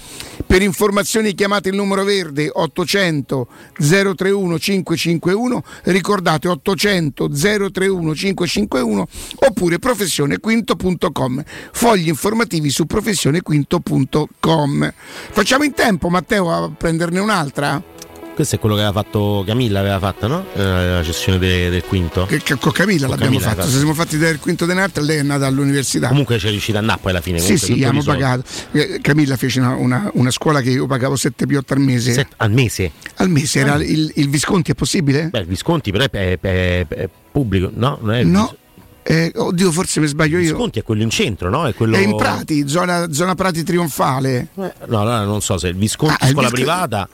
Per 0.47 0.63
informazioni 0.63 1.35
chiamate 1.35 1.69
il 1.69 1.77
numero 1.77 2.05
verde 2.05 2.51
800 2.53 3.47
031 3.79 4.59
551, 4.59 5.63
ricordate 5.85 6.49
800 6.49 7.29
031 7.29 8.15
551 8.15 9.07
oppure 9.47 9.79
professionequinto.com. 9.79 11.43
Fogli 11.73 12.09
informativi 12.09 12.71
su 12.71 12.87
professionequinto.com. 12.87 14.93
Facciamo 15.31 15.65
in 15.65 15.75
tempo 15.75 16.09
Matteo 16.09 16.51
a 16.53 16.71
prenderne 16.71 17.19
un'altra? 17.19 17.96
Questo 18.37 18.57
è 18.57 18.59
quello 18.59 18.75
che 18.75 18.83
aveva 18.83 19.01
fatto 19.03 19.43
Camilla, 19.47 19.81
aveva 19.81 19.99
fatto, 19.99 20.27
no? 20.27 20.45
Eh, 20.55 20.63
La 20.63 21.03
cessione 21.03 21.39
de- 21.39 21.71
del 21.71 21.83
quinto. 21.85 22.27
Che, 22.27 22.43
che 22.43 22.57
con 22.59 22.71
Camilla 22.71 23.07
Con 23.07 23.17
l'abbiamo 23.17 23.39
Camilla 23.39 23.41
fatto. 23.49 23.57
l'aveva 23.61 23.71
Se 23.73 23.77
siamo 23.79 23.95
fatti 23.95 24.19
del 24.19 24.39
quinto 24.39 24.67
denaro, 24.67 24.93
lei 25.01 25.17
è 25.17 25.23
nata 25.23 25.47
all'università. 25.47 26.09
Comunque 26.09 26.37
c'è 26.37 26.51
riuscita 26.51 26.77
a 26.79 26.83
Napoli 26.83 27.15
alla 27.15 27.23
fine. 27.23 27.39
Sì, 27.39 27.45
comunque 27.59 27.67
sì, 27.67 27.73
abbiamo 27.85 28.03
pagato. 28.03 28.43
Eh, 28.73 28.99
Camilla 29.01 29.37
fece 29.39 29.61
una, 29.61 29.75
una- 29.77 30.11
una 30.13 30.31
scuola 30.31 30.61
che 30.61 30.69
io 30.69 30.87
pagavo 30.87 31.17
7 31.17 31.47
più 31.47 31.57
8 31.57 31.73
al 31.73 31.81
mese. 31.81 32.13
Set- 32.13 32.35
al 32.37 32.51
mese? 32.51 32.93
Al 33.15 33.31
mese 33.31 33.59
era 33.61 33.73
Ah. 33.77 33.83
il, 33.83 34.13
il 34.17 34.29
Visconti, 34.29 34.71
è 34.71 34.75
possibile? 34.75 35.29
Beh, 35.31 35.39
il 35.41 35.47
Visconti 35.47 35.91
però 35.91 36.05
è, 36.05 36.11
è- 36.11 36.39
è- 36.87 37.09
pubblico, 37.33 37.71
no? 37.73 37.99
Non 38.03 38.13
è 38.15 38.19
il 38.21 38.27
No. 38.27 38.55
Eh, 39.03 39.33
oddio, 39.35 39.71
forse 39.73 40.01
mi 40.01 40.09
sbaglio 40.09 40.37
io. 40.37 40.51
Visconti 40.51 40.81
è 40.81 40.83
quello 40.83 41.03
in 41.03 41.11
centro, 41.11 41.49
no? 41.49 41.67
È 41.67 41.75
quello 41.75 41.97
È 41.97 42.01
in 42.01 42.17
Prati, 42.17 42.69
zona, 42.69 43.11
zona 43.13 43.35
Prati 43.37 43.63
Trionfale. 43.63 44.49
No, 44.55 44.73
allora 44.81 45.23
non 45.25 45.41
so 45.41 45.57
se 45.57 45.69
il 45.69 45.77
Visconti 45.77 46.17
Ah, 46.19 46.27
il 46.27 46.33
scuola 46.33 46.49
Visconti- 46.51 46.55
privata. 46.55 47.09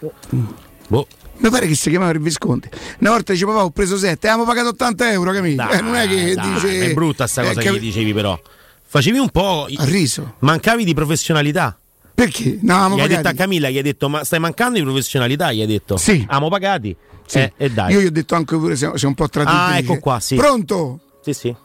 Boh. 0.92 1.06
Mi 1.38 1.48
pare 1.48 1.66
che 1.66 1.74
si 1.74 1.88
chiamava 1.88 2.12
il 2.12 2.20
Visconti. 2.20 2.68
Una 2.98 3.10
volta 3.10 3.32
dice 3.32 3.46
papà 3.46 3.64
ho 3.64 3.70
preso 3.70 3.96
7, 3.96 4.28
abbiamo 4.28 4.44
pagato 4.44 4.68
80 4.68 5.10
euro, 5.12 5.32
Camilla. 5.32 5.70
Eh, 5.70 5.80
non 5.80 5.94
è 5.94 6.06
che 6.06 6.34
Dai, 6.34 6.52
dice. 6.52 6.90
È 6.90 6.92
brutta 6.92 7.26
sta 7.26 7.40
eh, 7.40 7.46
cosa 7.46 7.62
capi- 7.62 7.76
che 7.76 7.80
gli 7.80 7.86
dicevi 7.86 8.12
però. 8.12 8.38
Facevi 8.84 9.16
un 9.16 9.30
po'. 9.30 9.66
Ha 9.74 9.84
riso. 9.84 10.34
Mancavi 10.40 10.84
di 10.84 10.92
professionalità. 10.92 11.78
Perché? 12.14 12.58
No, 12.60 12.74
gli 12.74 12.76
hai 12.76 12.90
pagati. 12.90 13.08
detto 13.08 13.28
a 13.28 13.32
Camilla, 13.32 13.70
gli 13.70 13.78
hai 13.78 13.82
detto, 13.82 14.10
ma 14.10 14.22
stai 14.22 14.38
mancando 14.38 14.76
di 14.76 14.84
professionalità? 14.84 15.50
Gli 15.50 15.62
hai 15.62 15.66
detto. 15.66 15.96
Sì. 15.96 16.22
Amo 16.28 16.50
pagati. 16.50 16.94
Sì. 17.24 17.38
Eh, 17.38 17.52
e 17.56 17.70
dai. 17.70 17.94
Io 17.94 18.00
gli 18.02 18.06
ho 18.06 18.10
detto 18.10 18.34
anche 18.34 18.54
pure 18.54 18.76
se 18.76 19.06
un 19.06 19.14
po' 19.14 19.30
tradito. 19.30 19.56
Ah, 19.56 19.78
ecco 19.78 19.98
qua, 19.98 20.20
sì. 20.20 20.34
Pronto? 20.34 21.00
Sì, 21.22 21.32
sì. 21.32 21.56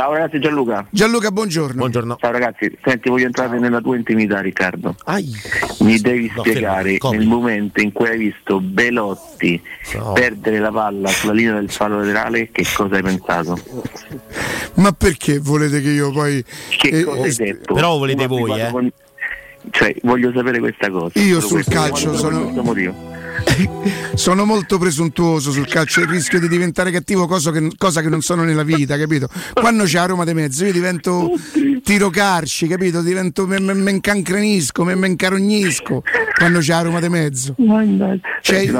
Ciao 0.00 0.14
ragazzi, 0.14 0.40
Gianluca. 0.40 0.86
Gianluca, 0.88 1.30
buongiorno. 1.30 1.74
Buongiorno. 1.74 2.16
Ciao 2.18 2.30
ragazzi, 2.30 2.74
senti, 2.82 3.10
voglio 3.10 3.26
entrare 3.26 3.58
nella 3.58 3.82
tua 3.82 3.96
intimità, 3.96 4.40
Riccardo. 4.40 4.94
Ai. 5.04 5.30
Mi 5.80 5.98
devi 6.00 6.32
No, 6.34 6.40
spiegare 6.40 6.96
fermo, 6.96 7.10
nel 7.18 7.26
momento 7.26 7.82
in 7.82 7.92
cui 7.92 8.08
hai 8.08 8.16
visto 8.16 8.62
Belotti 8.62 9.60
No. 9.96 10.14
perdere 10.14 10.58
la 10.58 10.70
palla 10.70 11.08
sulla 11.08 11.34
linea 11.34 11.52
del 11.52 11.70
fallo 11.70 11.98
laterale, 11.98 12.48
che 12.50 12.64
cosa 12.74 12.94
hai 12.96 13.02
pensato? 13.02 13.58
Ma 14.76 14.90
perché 14.92 15.38
volete 15.38 15.82
che 15.82 15.90
io 15.90 16.10
poi. 16.12 16.42
Che 16.78 16.88
eh, 16.88 17.04
cosa 17.04 17.20
hai 17.20 17.28
eh, 17.28 17.34
detto? 17.34 17.74
Però 17.74 17.98
volete 17.98 18.26
mi 18.26 18.38
voi, 18.38 18.58
eh? 18.58 18.70
con- 18.70 18.90
Cioè, 19.70 19.94
voglio 20.04 20.32
sapere 20.34 20.60
questa 20.60 20.88
cosa. 20.88 21.20
Io 21.20 21.40
sul 21.40 21.62
calcio 21.64 22.16
sono- 22.16 22.44
questo 22.44 22.62
motivo. 22.62 23.09
Sono 24.14 24.44
molto 24.44 24.78
presuntuoso 24.78 25.50
sul 25.52 25.66
calcio 25.66 26.00
e 26.02 26.06
rischio 26.06 26.38
di 26.40 26.48
diventare 26.48 26.90
cattivo, 26.90 27.26
cosa 27.26 27.50
che, 27.50 27.70
cosa 27.76 28.00
che 28.00 28.08
non 28.08 28.20
sono 28.22 28.42
nella 28.44 28.62
vita, 28.64 28.96
capito? 28.98 29.28
Quando 29.54 29.84
c'è 29.84 29.98
a 29.98 30.06
Roma 30.06 30.24
di 30.24 30.34
mezzo, 30.34 30.64
io 30.64 30.72
divento 30.72 31.30
tiro 31.82 32.10
carci, 32.10 32.66
capito? 32.66 33.00
Divento 33.02 33.46
me, 33.46 33.58
me, 33.60 33.72
me 33.74 33.90
incancrenisco, 33.90 34.84
me, 34.84 34.94
me 34.94 35.06
incarognisco 35.08 36.02
quando 36.36 36.58
c'è 36.60 36.72
a 36.74 36.82
Roma 36.82 37.00
di 37.00 37.08
mezzo. 37.08 37.54
Cioè, 38.42 38.70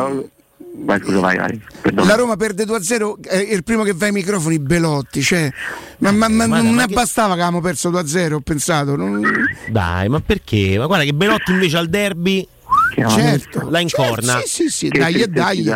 Vai, 0.82 1.00
scusa, 1.00 1.18
vai, 1.18 1.36
vai. 1.36 1.60
La 2.06 2.14
Roma 2.14 2.36
perde 2.36 2.64
2-0, 2.64 3.20
è 3.26 3.36
il 3.36 3.64
primo 3.64 3.82
che 3.82 3.92
va 3.92 4.06
ai 4.06 4.12
microfoni, 4.12 4.58
Belotti. 4.60 5.20
Cioè, 5.20 5.50
ma, 5.98 6.10
ma- 6.12 6.28
ma 6.28 6.46
Guarda, 6.46 6.64
non 6.64 6.74
ma 6.74 6.82
ne 6.82 6.86
che- 6.88 6.94
bastava 6.94 7.34
che 7.34 7.40
avevamo 7.42 7.60
perso 7.60 7.90
2-0, 7.90 8.32
ho 8.34 8.40
pensato. 8.40 8.96
non- 8.96 9.20
Dai, 9.68 10.08
ma 10.08 10.20
perché? 10.20 10.76
Ma 10.78 10.86
guarda 10.86 11.04
che 11.04 11.12
Belotti 11.12 11.50
invece 11.50 11.76
al 11.76 11.88
derby 11.88 12.46
Certo, 12.94 13.68
la 13.70 13.80
incorna. 13.80 14.32
Certo, 14.32 14.46
sì, 14.46 14.62
sì, 14.64 14.70
sì, 14.70 14.88
dai, 14.88 15.14
e 15.22 15.26
dai. 15.26 15.72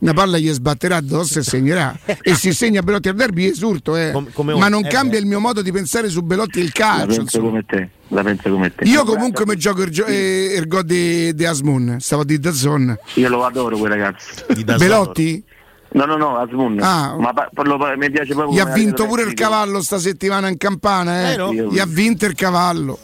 Una 0.00 0.12
palla 0.12 0.38
gli 0.38 0.48
sbatterà 0.52 0.96
addosso 0.96 1.40
e 1.40 1.42
segnerà. 1.42 1.96
e 2.22 2.34
si 2.34 2.52
segna 2.52 2.82
Belotti 2.82 3.08
al 3.08 3.16
derby, 3.16 3.46
esurto, 3.46 3.96
eh. 3.96 4.12
come 4.32 4.54
ma 4.54 4.68
non 4.68 4.84
eh, 4.84 4.88
cambia 4.88 5.18
beh. 5.18 5.24
il 5.24 5.26
mio 5.26 5.40
modo 5.40 5.60
di 5.60 5.72
pensare 5.72 6.08
su 6.08 6.22
Belotti 6.22 6.60
e 6.60 6.62
il 6.62 6.72
La 6.74 6.84
calcio. 6.84 7.06
penso 7.06 7.20
insomma. 7.22 7.44
come 7.48 7.64
te, 7.66 7.88
la 8.08 8.22
penso 8.22 8.50
come 8.50 8.74
te. 8.74 8.84
Io 8.84 9.04
comunque 9.04 9.44
mi 9.44 9.56
gioco 9.56 9.82
il, 9.82 9.90
gio- 9.90 10.04
eh, 10.06 10.54
il 10.56 10.68
gol 10.68 10.84
di, 10.84 11.34
di 11.34 11.44
Asmun, 11.44 11.96
stavo 11.98 12.22
di 12.24 12.38
Dazzon. 12.38 12.96
Io 13.14 13.28
lo 13.28 13.44
adoro 13.44 13.76
quel 13.76 13.90
ragazzo. 13.90 14.44
Belotti? 14.78 15.42
No, 15.90 16.04
no, 16.04 16.16
no, 16.16 16.36
Asmun. 16.36 16.78
Ah. 16.80 17.16
Ma 17.18 17.32
pa- 17.32 17.48
parlo- 17.52 17.78
mi 17.96 18.10
piace 18.10 18.34
proprio 18.34 18.54
Gli 18.54 18.60
ha 18.60 18.66
vinto 18.72 19.02
la 19.02 19.08
pure 19.08 19.22
il 19.22 19.34
cavallo 19.34 19.80
sta 19.80 19.98
settimana 19.98 20.48
in 20.48 20.58
campana, 20.58 21.22
eh? 21.22 21.36
Vero? 21.36 21.52
Gli 21.52 21.78
ha 21.78 21.86
vinto 21.86 22.26
il 22.26 22.34
cavallo. 22.34 22.98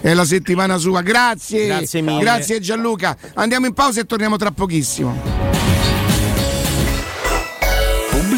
È 0.00 0.14
la 0.14 0.24
settimana 0.24 0.78
sua. 0.78 1.02
Grazie. 1.02 1.66
Grazie 1.66 2.00
mille. 2.00 2.20
Grazie 2.20 2.60
Gianluca. 2.60 3.16
Andiamo 3.34 3.66
in 3.66 3.74
pausa 3.74 4.00
e 4.00 4.04
torniamo 4.04 4.36
tra 4.36 4.50
pochissimo. 4.50 5.69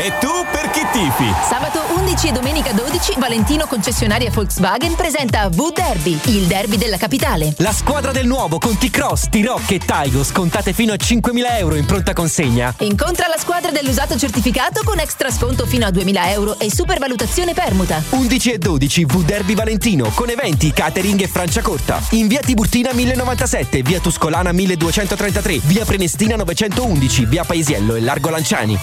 E 0.00 0.12
tu 0.20 0.28
per 0.52 0.70
chi 0.70 0.86
tifi? 0.92 1.34
Sabato 1.48 1.82
11 1.96 2.28
e 2.28 2.30
domenica 2.32 2.72
12 2.72 3.14
Valentino 3.18 3.66
concessionaria 3.66 4.30
Volkswagen 4.30 4.94
presenta 4.94 5.48
V-Derby, 5.48 6.20
il 6.26 6.46
derby 6.46 6.76
della 6.76 6.96
capitale. 6.96 7.52
La 7.56 7.72
squadra 7.72 8.12
del 8.12 8.28
nuovo 8.28 8.58
con 8.58 8.78
T-Cross, 8.78 9.28
T-Rock 9.28 9.72
e 9.72 9.78
Taigo 9.80 10.22
scontate 10.22 10.72
fino 10.72 10.92
a 10.92 10.94
5.000 10.94 11.58
euro 11.58 11.74
in 11.74 11.84
pronta 11.84 12.12
consegna. 12.12 12.72
Incontra 12.78 13.26
la 13.26 13.36
squadra 13.38 13.72
dell'usato 13.72 14.16
certificato 14.16 14.82
con 14.84 15.00
extra 15.00 15.32
sconto 15.32 15.66
fino 15.66 15.84
a 15.84 15.90
2000 15.90 16.30
euro 16.30 16.60
e 16.60 16.72
supervalutazione 16.72 17.52
permuta. 17.52 18.00
11 18.10 18.52
e 18.52 18.58
12 18.58 19.04
V 19.04 19.24
Derby 19.24 19.56
Valentino 19.56 20.12
con 20.14 20.30
eventi, 20.30 20.72
catering 20.72 21.20
e 21.20 21.26
Franciacorta. 21.26 22.00
In 22.10 22.28
via 22.28 22.40
Tiburtina 22.40 22.92
1097, 22.92 23.82
via 23.82 23.98
Tuscolana 23.98 24.52
1233, 24.52 25.58
via 25.64 25.84
Prenestina 25.84 26.36
911, 26.36 27.24
via 27.24 27.42
Paesiello 27.42 27.96
e 27.96 28.00
Largo 28.00 28.30
Lanciani. 28.30 28.78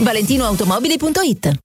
ValentinoAutomobili.it 0.65 1.64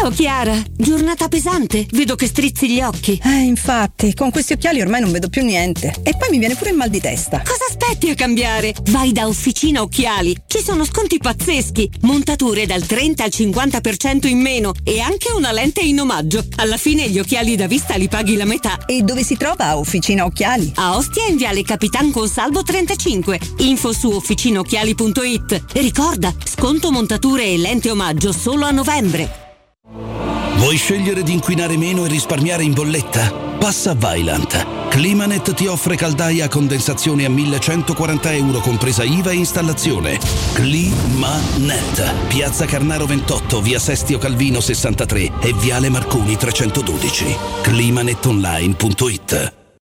Ciao 0.00 0.10
Chiara, 0.10 0.56
giornata 0.72 1.28
pesante, 1.28 1.86
vedo 1.92 2.14
che 2.14 2.26
strizzi 2.26 2.70
gli 2.70 2.80
occhi. 2.80 3.20
Eh, 3.22 3.42
infatti, 3.42 4.14
con 4.14 4.30
questi 4.30 4.54
occhiali 4.54 4.80
ormai 4.80 5.02
non 5.02 5.12
vedo 5.12 5.28
più 5.28 5.44
niente. 5.44 5.94
E 6.02 6.16
poi 6.16 6.30
mi 6.30 6.38
viene 6.38 6.56
pure 6.56 6.70
il 6.70 6.76
mal 6.76 6.88
di 6.88 7.02
testa. 7.02 7.42
Cosa 7.46 7.66
aspetti 7.68 8.08
a 8.08 8.14
cambiare? 8.14 8.74
Vai 8.84 9.12
da 9.12 9.26
Officina 9.26 9.82
Occhiali, 9.82 10.34
ci 10.46 10.62
sono 10.62 10.86
sconti 10.86 11.18
pazzeschi, 11.18 11.90
montature 12.00 12.64
dal 12.64 12.86
30 12.86 13.24
al 13.24 13.30
50% 13.30 14.26
in 14.26 14.40
meno 14.40 14.72
e 14.82 15.00
anche 15.00 15.32
una 15.32 15.52
lente 15.52 15.82
in 15.82 16.00
omaggio. 16.00 16.46
Alla 16.56 16.78
fine 16.78 17.08
gli 17.10 17.18
occhiali 17.18 17.54
da 17.54 17.66
vista 17.66 17.94
li 17.96 18.08
paghi 18.08 18.36
la 18.36 18.46
metà. 18.46 18.86
E 18.86 19.02
dove 19.02 19.22
si 19.22 19.36
trova 19.36 19.76
Officina 19.76 20.24
Occhiali? 20.24 20.72
A 20.76 20.96
Ostia 20.96 21.26
in 21.26 21.36
Viale 21.36 21.62
Capitan 21.62 22.10
Consalvo 22.10 22.62
35. 22.62 23.38
Info 23.58 23.92
su 23.92 24.10
officinaocchiali.it. 24.10 25.64
E 25.74 25.80
ricorda, 25.82 26.34
sconto 26.42 26.90
montature 26.90 27.44
e 27.44 27.58
lente 27.58 27.90
omaggio 27.90 28.32
solo 28.32 28.64
a 28.64 28.70
novembre. 28.70 29.48
Vuoi 29.92 30.76
scegliere 30.76 31.22
di 31.22 31.32
inquinare 31.32 31.76
meno 31.76 32.04
e 32.04 32.08
risparmiare 32.08 32.62
in 32.62 32.72
bolletta? 32.72 33.32
Passa 33.58 33.90
a 33.90 33.94
Vaillant. 33.94 34.88
Climanet 34.88 35.54
ti 35.54 35.66
offre 35.66 35.96
caldaia 35.96 36.44
a 36.46 36.48
condensazione 36.48 37.24
a 37.24 37.28
1140 37.28 38.32
euro 38.34 38.60
compresa 38.60 39.02
IVA 39.02 39.30
e 39.30 39.36
installazione. 39.36 40.18
Climanet. 40.52 42.26
Piazza 42.28 42.66
Carnaro 42.66 43.06
28, 43.06 43.60
via 43.60 43.78
Sestio 43.78 44.18
Calvino 44.18 44.60
63 44.60 45.32
e 45.40 45.52
viale 45.54 45.88
Marconi 45.88 46.36
312. 46.36 47.36
Climanetonline.it 47.62 49.59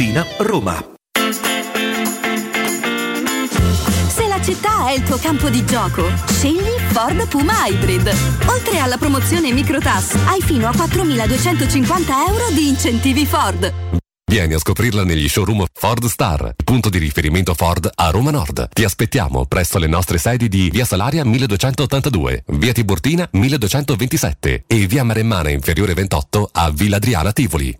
Tiburtina, 0.00 0.26
Roma. 0.38 0.82
Se 4.08 4.26
la 4.26 4.40
città 4.42 4.88
è 4.88 4.92
il 4.92 5.02
tuo 5.02 5.18
campo 5.18 5.50
di 5.50 5.62
gioco, 5.66 6.10
scegli 6.26 6.78
Ford 6.88 7.28
Puma 7.28 7.66
Hybrid. 7.66 8.10
Oltre 8.46 8.78
alla 8.78 8.96
promozione 8.96 9.52
Microtas, 9.52 10.14
hai 10.24 10.40
fino 10.40 10.66
a 10.68 10.70
4.250 10.70 12.28
euro 12.28 12.50
di 12.54 12.68
incentivi 12.68 13.26
Ford. 13.26 13.72
Vieni 14.24 14.54
a 14.54 14.58
scoprirla 14.58 15.04
negli 15.04 15.28
showroom 15.28 15.66
Ford 15.70 16.06
Star, 16.06 16.54
punto 16.64 16.88
di 16.88 16.96
riferimento 16.96 17.52
Ford 17.52 17.90
a 17.94 18.08
Roma 18.08 18.30
Nord. 18.30 18.68
Ti 18.72 18.84
aspettiamo 18.84 19.44
presso 19.44 19.78
le 19.78 19.86
nostre 19.86 20.16
sedi 20.16 20.48
di 20.48 20.70
Via 20.70 20.86
Salaria 20.86 21.26
1282, 21.26 22.44
Via 22.46 22.72
Tiburtina 22.72 23.28
1227 23.32 24.64
e 24.66 24.86
Via 24.86 25.04
Maremmana 25.04 25.50
Inferiore 25.50 25.92
28 25.92 26.48
a 26.52 26.70
Villa 26.70 26.96
Adriana 26.96 27.32
Tivoli. 27.32 27.79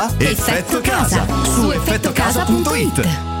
Effetto 0.19 0.81
Casa 0.81 1.27
su 1.43 1.71
effettocasa.it. 1.71 3.40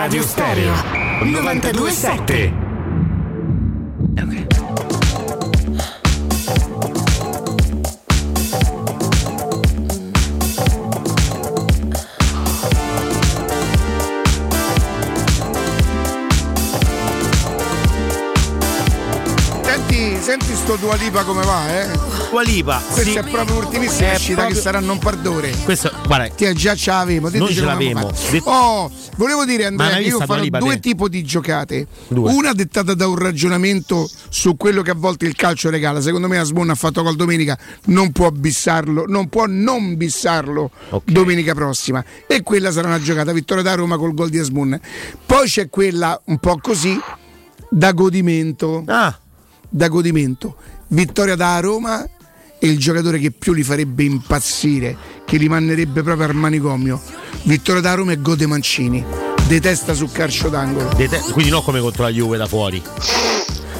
Teleradio 0.00 0.22
Stereo 0.22 0.72
927 1.20 2.69
Senti, 20.60 20.66
senti 20.66 20.66
sto 20.66 20.76
Dua 20.76 20.94
Lipa 20.96 21.24
come 21.24 21.42
va, 21.44 21.80
eh? 21.82 21.88
Dua 22.30 22.42
Lipa, 22.42 22.80
Questa 22.92 23.10
sì. 23.10 23.16
è 23.16 23.22
proprio 23.24 23.60
l'ultimissima 23.60 24.10
È 24.10 24.14
uscita 24.14 24.34
proprio- 24.34 24.56
che 24.56 24.62
sarà 24.62 24.80
non 24.80 24.98
pardore. 24.98 25.50
Questo, 25.64 25.90
guarda, 26.06 26.28
Ti 26.28 26.52
già 26.54 26.74
ce 26.74 26.90
l'avevo, 26.90 27.28
Noi 27.30 27.54
ce. 27.54 28.30
Det- 28.30 28.42
Oh, 28.44 28.90
volevo 29.16 29.44
dire 29.44 29.66
Andrea 29.66 29.96
che 29.96 30.02
io 30.02 30.18
farò 30.20 30.40
Lipa, 30.40 30.58
due 30.58 30.74
te? 30.74 30.80
tipi 30.80 31.08
di 31.08 31.24
giocate. 31.24 31.86
Due. 32.08 32.32
Una 32.32 32.52
dettata 32.52 32.94
da 32.94 33.06
un 33.08 33.16
ragionamento 33.16 34.08
su 34.28 34.56
quello 34.56 34.82
che 34.82 34.90
a 34.90 34.94
volte 34.94 35.26
il 35.26 35.34
calcio 35.34 35.70
regala. 35.70 36.00
Secondo 36.00 36.28
me 36.28 36.38
Asbun 36.38 36.70
ha 36.70 36.74
fatto 36.74 37.02
col 37.02 37.16
domenica, 37.16 37.58
non 37.86 38.12
può 38.12 38.30
bissarlo, 38.30 39.04
non 39.06 39.28
può 39.28 39.44
non 39.46 39.96
bissarlo 39.96 40.70
domenica 41.04 41.54
prossima. 41.54 42.04
E 42.26 42.42
quella 42.42 42.70
sarà 42.70 42.88
una 42.88 43.00
giocata 43.00 43.32
vittoria 43.32 43.62
da 43.62 43.74
Roma 43.74 43.96
col 43.96 44.14
gol 44.14 44.28
di 44.28 44.38
Asbun. 44.38 44.78
Poi 45.26 45.46
c'è 45.48 45.68
quella 45.68 46.20
un 46.26 46.38
po' 46.38 46.58
così 46.60 46.98
da 47.70 47.92
godimento. 47.92 48.82
Ah. 48.86 49.18
Da 49.70 49.88
godimento. 49.88 50.56
Vittoria 50.88 51.36
da 51.36 51.58
Roma 51.60 52.04
e 52.58 52.66
il 52.66 52.78
giocatore 52.78 53.18
che 53.18 53.30
più 53.30 53.52
li 53.52 53.62
farebbe 53.62 54.02
impazzire, 54.02 54.96
che 55.24 55.36
li 55.36 55.48
manderebbe 55.48 56.02
proprio 56.02 56.26
al 56.26 56.34
manicomio. 56.34 57.00
Vittoria 57.44 57.80
da 57.80 57.94
Roma 57.94 58.12
e 58.12 58.20
Gode 58.20 58.46
Mancini. 58.46 59.02
Detesta 59.46 59.94
sul 59.94 60.10
calcio 60.12 60.48
d'angolo. 60.48 60.90
Dete- 60.96 61.20
quindi 61.32 61.50
non 61.50 61.62
come 61.62 61.80
contro 61.80 62.02
la 62.02 62.10
Juve 62.10 62.36
da 62.36 62.46
fuori. 62.46 62.82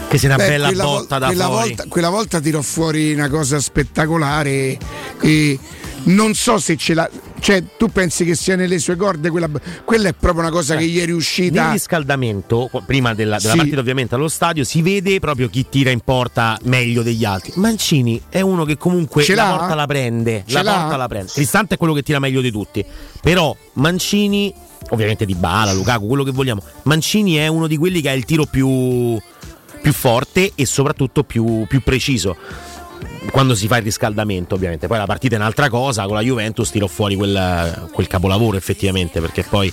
Che 0.08 0.18
sia 0.18 0.28
una 0.28 0.38
Beh, 0.38 0.46
bella 0.48 0.70
botta 0.72 1.18
vol- 1.18 1.18
da 1.18 1.26
quella 1.26 1.44
fuori. 1.46 1.66
Volta, 1.68 1.84
quella 1.88 2.08
volta 2.08 2.40
tirò 2.40 2.62
fuori 2.62 3.12
una 3.12 3.28
cosa 3.28 3.60
spettacolare 3.60 4.78
e 5.20 5.58
non 6.04 6.34
so 6.34 6.58
se 6.58 6.76
ce 6.76 6.94
l'ha. 6.94 7.08
Cioè, 7.40 7.64
tu 7.78 7.88
pensi 7.88 8.24
che 8.24 8.34
sia 8.34 8.54
nelle 8.54 8.78
sue 8.78 8.96
corde? 8.96 9.30
Quella, 9.30 9.48
quella 9.84 10.08
è 10.08 10.12
proprio 10.12 10.42
una 10.42 10.50
cosa 10.50 10.76
che 10.76 10.84
ieri 10.84 11.10
è 11.12 11.14
uscita. 11.14 11.62
Nel 11.64 11.72
riscaldamento, 11.72 12.70
prima 12.86 13.14
della, 13.14 13.38
della 13.38 13.52
Sì. 13.52 13.56
partita 13.56 13.80
ovviamente 13.80 14.14
allo 14.14 14.28
stadio, 14.28 14.62
si 14.64 14.82
vede 14.82 15.18
proprio 15.20 15.48
chi 15.48 15.66
tira 15.68 15.90
in 15.90 16.00
porta 16.00 16.58
meglio 16.64 17.02
degli 17.02 17.24
altri. 17.24 17.52
Mancini 17.56 18.20
è 18.28 18.40
uno 18.40 18.64
che 18.64 18.76
comunque 18.76 19.22
Ce 19.22 19.34
la 19.34 19.44
l'ha? 19.50 19.56
porta 19.56 19.74
la 19.74 19.86
prende. 19.86 20.44
Ce 20.46 20.54
la 20.54 20.62
l'ha? 20.62 20.78
porta 20.80 20.96
la 20.96 21.08
prende. 21.08 21.30
Cristante 21.32 21.74
è 21.74 21.78
quello 21.78 21.94
che 21.94 22.02
tira 22.02 22.18
meglio 22.18 22.40
di 22.40 22.50
tutti. 22.50 22.84
Però 23.22 23.56
Mancini, 23.74 24.52
ovviamente 24.90 25.24
di 25.24 25.34
Bala, 25.34 25.72
Lukaku, 25.72 26.06
quello 26.06 26.24
che 26.24 26.30
vogliamo. 26.32 26.62
Mancini 26.82 27.36
è 27.36 27.46
uno 27.46 27.66
di 27.66 27.76
quelli 27.76 28.00
che 28.00 28.10
ha 28.10 28.12
il 28.12 28.24
tiro 28.26 28.44
più, 28.44 29.18
più 29.82 29.92
forte 29.92 30.52
e 30.54 30.66
soprattutto 30.66 31.24
più, 31.24 31.64
più 31.66 31.80
preciso. 31.82 32.36
Quando 33.30 33.54
si 33.54 33.66
fa 33.66 33.76
il 33.76 33.84
riscaldamento, 33.84 34.54
ovviamente. 34.54 34.86
Poi 34.86 34.98
la 34.98 35.06
partita 35.06 35.34
è 35.36 35.38
un'altra 35.38 35.68
cosa. 35.68 36.04
Con 36.06 36.14
la 36.14 36.22
Juventus 36.22 36.70
tirò 36.70 36.86
fuori 36.86 37.14
quel, 37.16 37.88
quel 37.92 38.06
capolavoro, 38.06 38.56
effettivamente. 38.56 39.20
Perché 39.20 39.44
poi 39.48 39.72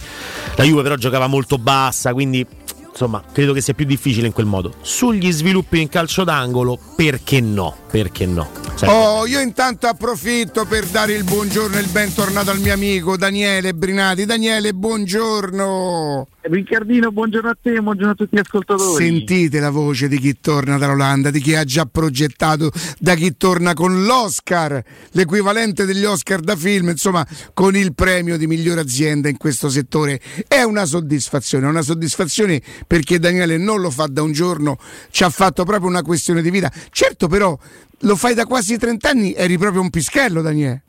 la 0.55 0.63
Juve, 0.63 0.83
però, 0.83 0.95
giocava 0.95 1.27
molto 1.27 1.57
bassa. 1.57 2.13
Quindi 2.13 2.45
insomma, 2.89 3.23
credo 3.31 3.53
che 3.53 3.61
sia 3.61 3.75
più 3.75 3.85
difficile 3.85 4.25
in 4.25 4.33
quel 4.33 4.47
modo. 4.47 4.73
Sugli 4.81 5.31
sviluppi 5.31 5.79
in 5.79 5.87
calcio 5.87 6.23
d'angolo, 6.23 6.79
perché 6.95 7.39
no? 7.41 7.75
Perché 7.89 8.25
no? 8.25 8.49
Sai- 8.73 8.89
Oh, 8.89 9.27
io 9.27 9.39
intanto 9.39 9.85
approfitto 9.87 10.65
per 10.65 10.85
dare 10.85 11.13
il 11.13 11.23
buongiorno 11.23 11.77
e 11.77 11.81
il 11.81 11.89
bentornato 11.89 12.49
al 12.49 12.59
mio 12.59 12.73
amico 12.73 13.15
Daniele 13.15 13.73
Brinati. 13.73 14.25
Daniele, 14.25 14.73
buongiorno. 14.73 16.27
Riccardino, 16.49 17.11
buongiorno 17.11 17.49
a 17.49 17.57
te, 17.61 17.81
buongiorno 17.81 18.11
a 18.11 18.15
tutti 18.15 18.35
gli 18.35 18.39
ascoltatori. 18.39 19.03
Sentite 19.03 19.59
la 19.59 19.69
voce 19.69 20.07
di 20.07 20.17
chi 20.17 20.39
torna 20.39 20.77
dall'Olanda, 20.77 21.29
di 21.29 21.41
chi 21.41 21.55
ha 21.55 21.63
già 21.63 21.85
progettato, 21.85 22.71
da 22.99 23.15
chi 23.15 23.35
torna 23.35 23.73
con 23.73 24.05
l'Oscar, 24.05 24.81
l'equivalente 25.11 25.85
degli 25.85 26.05
Oscar 26.05 26.39
da 26.39 26.55
film, 26.55 26.89
insomma, 26.89 27.27
con 27.53 27.75
il 27.75 27.93
premio 27.93 28.37
di 28.37 28.47
migliore 28.47 28.81
azienda 28.81 29.27
in 29.27 29.37
questo 29.37 29.69
settore. 29.69 30.21
È 30.47 30.61
una 30.61 30.85
soddisfazione, 30.85 31.67
una 31.67 31.81
soddisfazione 31.81 32.61
perché 32.85 33.19
Daniele 33.19 33.57
non 33.57 33.81
lo 33.81 33.89
fa 33.89 34.07
da 34.07 34.21
un 34.21 34.31
giorno, 34.31 34.77
ci 35.09 35.23
ha 35.23 35.29
fatto 35.29 35.65
proprio 35.65 35.89
una 35.89 36.01
questione 36.01 36.41
di 36.41 36.49
vita. 36.49 36.71
Certo, 36.91 37.27
però 37.27 37.57
lo 38.01 38.15
fai 38.15 38.33
da 38.33 38.45
quasi 38.45 38.77
30 38.77 39.09
anni, 39.09 39.33
eri 39.33 39.57
proprio 39.57 39.81
un 39.81 39.89
pischello, 39.89 40.41
Daniele. 40.41 40.83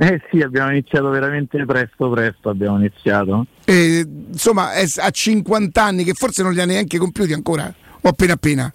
Eh 0.00 0.22
sì, 0.30 0.40
abbiamo 0.40 0.70
iniziato 0.70 1.08
veramente 1.08 1.64
presto, 1.64 2.08
presto 2.08 2.50
abbiamo 2.50 2.76
iniziato. 2.78 3.46
E, 3.64 4.06
insomma, 4.28 4.72
è 4.72 4.84
a 4.98 5.10
50 5.10 5.82
anni, 5.82 6.04
che 6.04 6.14
forse 6.14 6.44
non 6.44 6.52
li 6.52 6.60
ha 6.60 6.64
neanche 6.64 6.98
compiuti 6.98 7.32
ancora, 7.32 7.72
o 8.00 8.08
appena 8.08 8.34
appena. 8.34 8.72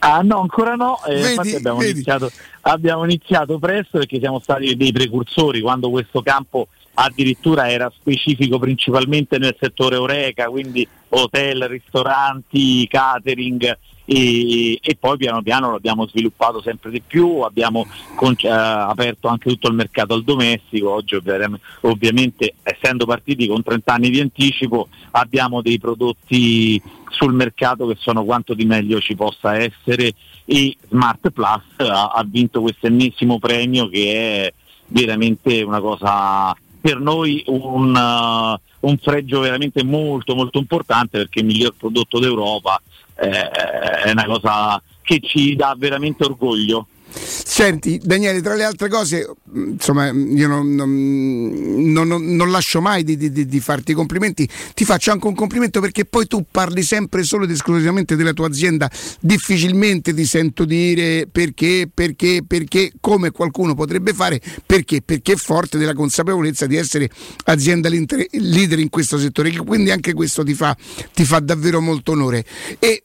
Ah 0.00 0.20
no, 0.22 0.40
ancora 0.40 0.74
no, 0.74 0.98
eh, 1.06 1.14
Vedi, 1.14 1.28
infatti 1.28 1.54
abbiamo 1.54 1.82
iniziato, 1.82 2.30
abbiamo 2.62 3.04
iniziato 3.04 3.58
presto 3.58 3.98
perché 3.98 4.18
siamo 4.18 4.40
stati 4.40 4.76
dei 4.76 4.92
precursori 4.92 5.60
quando 5.60 5.88
questo 5.90 6.20
campo 6.22 6.68
addirittura 6.94 7.70
era 7.70 7.90
specifico 7.96 8.58
principalmente 8.58 9.38
nel 9.38 9.56
settore 9.58 9.96
Oreca, 9.96 10.46
quindi 10.46 10.86
hotel, 11.10 11.68
ristoranti, 11.68 12.86
catering 12.88 13.78
e, 14.04 14.78
e 14.82 14.96
poi 14.98 15.16
piano 15.16 15.42
piano 15.42 15.70
lo 15.70 15.76
abbiamo 15.76 16.06
sviluppato 16.06 16.60
sempre 16.60 16.90
di 16.90 17.00
più, 17.00 17.40
abbiamo 17.40 17.86
con- 18.14 18.36
eh, 18.40 18.48
aperto 18.48 19.28
anche 19.28 19.48
tutto 19.48 19.68
il 19.68 19.74
mercato 19.74 20.14
al 20.14 20.24
domestico, 20.24 20.90
oggi 20.90 21.14
ovviamente, 21.14 22.54
essendo 22.62 23.06
partiti 23.06 23.46
con 23.46 23.62
30 23.62 23.92
anni 23.92 24.10
di 24.10 24.20
anticipo 24.20 24.88
abbiamo 25.12 25.62
dei 25.62 25.78
prodotti 25.78 26.80
sul 27.08 27.32
mercato 27.32 27.86
che 27.86 27.96
sono 27.98 28.24
quanto 28.24 28.54
di 28.54 28.64
meglio 28.64 29.00
ci 29.00 29.14
possa 29.14 29.56
essere. 29.56 30.12
E 30.44 30.76
Smart 30.88 31.30
Plus 31.30 31.62
ha, 31.76 32.08
ha 32.08 32.24
vinto 32.26 32.60
questo 32.60 32.86
ennesimo 32.86 33.38
premio 33.38 33.88
che 33.88 34.46
è 34.46 34.52
veramente 34.88 35.62
una 35.62 35.80
cosa 35.80 36.54
per 36.80 37.00
noi 37.00 37.42
un, 37.46 37.94
uh, 37.96 38.86
un 38.86 38.98
fregio 38.98 39.40
veramente 39.40 39.82
molto 39.82 40.34
molto 40.34 40.58
importante 40.58 41.16
perché 41.16 41.38
il 41.40 41.46
miglior 41.46 41.74
prodotto 41.78 42.18
d'Europa 42.18 42.78
eh, 43.16 43.50
è 43.50 44.10
una 44.10 44.24
cosa 44.24 44.82
che 45.02 45.20
ci 45.20 45.54
dà 45.54 45.74
veramente 45.76 46.24
orgoglio. 46.24 46.86
Senti, 47.16 48.00
Daniele, 48.02 48.40
tra 48.40 48.54
le 48.54 48.64
altre 48.64 48.88
cose, 48.88 49.30
mh, 49.44 49.70
insomma, 49.72 50.10
io 50.10 50.48
non, 50.48 50.74
non- 50.74 51.92
non- 51.92 52.34
non- 52.36 52.50
lascio 52.50 52.80
mai 52.80 53.04
di, 53.04 53.16
di- 53.16 53.46
di- 53.46 53.60
farti 53.60 53.92
complimenti, 53.92 54.48
ti 54.74 54.84
faccio 54.84 55.12
anche 55.12 55.26
un 55.26 55.34
complimento 55.34 55.80
perché 55.80 56.04
poi 56.04 56.26
tu 56.26 56.44
parli 56.50 56.82
sempre 56.82 57.22
solo 57.22 57.44
ed 57.44 57.50
esclusivamente 57.50 58.16
della 58.16 58.32
tua 58.32 58.48
azienda, 58.48 58.90
difficilmente 59.20 60.12
ti 60.12 60.24
sento 60.24 60.64
dire 60.64 61.28
perché, 61.30 61.88
perché, 61.92 62.42
perché, 62.46 62.92
come 63.00 63.30
qualcuno 63.30 63.74
potrebbe 63.74 64.12
fare, 64.12 64.40
perché, 64.66 65.00
perché 65.02 65.32
è 65.32 65.36
forte 65.36 65.78
della 65.78 65.94
consapevolezza 65.94 66.66
di 66.66 66.76
essere 66.76 67.08
azienda 67.44 67.88
leader 67.88 68.78
in 68.78 68.90
questo 68.90 69.18
settore, 69.18 69.50
quindi 69.56 69.90
anche 69.90 70.12
questo 70.12 70.42
ti 70.42 70.54
fa, 70.54 70.76
ti 71.12 71.24
fa 71.24 71.38
davvero 71.38 71.80
molto 71.80 72.12
onore. 72.12 72.44
E 72.78 73.04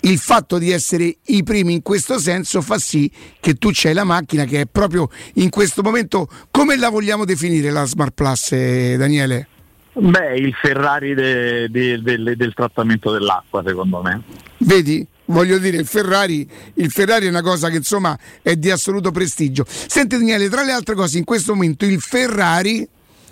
il 0.00 0.18
fatto 0.18 0.58
di 0.58 0.70
essere 0.70 1.16
i 1.24 1.42
primi 1.42 1.72
in 1.74 1.82
questo 1.82 2.18
senso 2.18 2.60
fa 2.60 2.78
sì 2.78 3.10
che 3.40 3.54
tu 3.54 3.70
c'hai 3.72 3.94
la 3.94 4.04
macchina 4.04 4.44
che 4.44 4.62
è 4.62 4.66
proprio 4.66 5.08
in 5.34 5.50
questo 5.50 5.82
momento 5.82 6.28
come 6.50 6.76
la 6.76 6.88
vogliamo 6.88 7.24
definire 7.24 7.70
la 7.70 7.84
Smart 7.84 8.12
Plus 8.14 8.52
eh, 8.52 8.96
Daniele? 8.96 9.48
Beh, 9.92 10.36
il 10.36 10.52
Ferrari 10.52 11.14
de- 11.14 11.68
de- 11.70 12.02
del- 12.02 12.34
del 12.36 12.52
trattamento 12.54 13.10
dell'acqua 13.10 13.62
secondo 13.64 14.02
me. 14.02 14.22
Vedi? 14.58 15.06
Voglio 15.28 15.58
dire, 15.58 15.78
il 15.78 15.86
Ferrari, 15.86 16.48
il 16.74 16.90
Ferrari 16.90 17.26
è 17.26 17.28
una 17.28 17.42
cosa 17.42 17.68
che 17.68 17.76
insomma 17.76 18.16
è 18.42 18.54
di 18.56 18.70
assoluto 18.70 19.10
prestigio. 19.10 19.64
Senti 19.66 20.16
Daniele, 20.16 20.48
tra 20.48 20.62
le 20.62 20.72
altre 20.72 20.94
cose, 20.94 21.18
in 21.18 21.24
questo 21.24 21.54
momento 21.54 21.84
il 21.84 22.00
Ferrari 22.00 22.86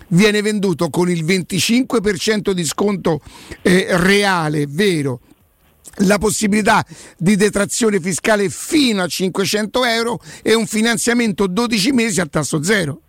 viene 0.08 0.42
venduto 0.42 0.91
con 0.91 1.08
il 1.08 1.24
25% 1.24 2.50
di 2.50 2.65
sconto 2.65 3.20
eh, 3.62 3.86
reale, 3.91 4.66
vero, 4.68 5.20
la 5.98 6.18
possibilità 6.18 6.84
di 7.16 7.36
detrazione 7.36 8.00
fiscale 8.00 8.48
fino 8.48 9.02
a 9.02 9.06
500 9.06 9.84
euro 9.84 10.20
e 10.42 10.55
un 10.55 10.66
finanziamento 10.66 11.47
12 11.47 11.92
mesi 11.92 12.20
a 12.20 12.26
tasso 12.26 12.62
zero. 12.62 13.00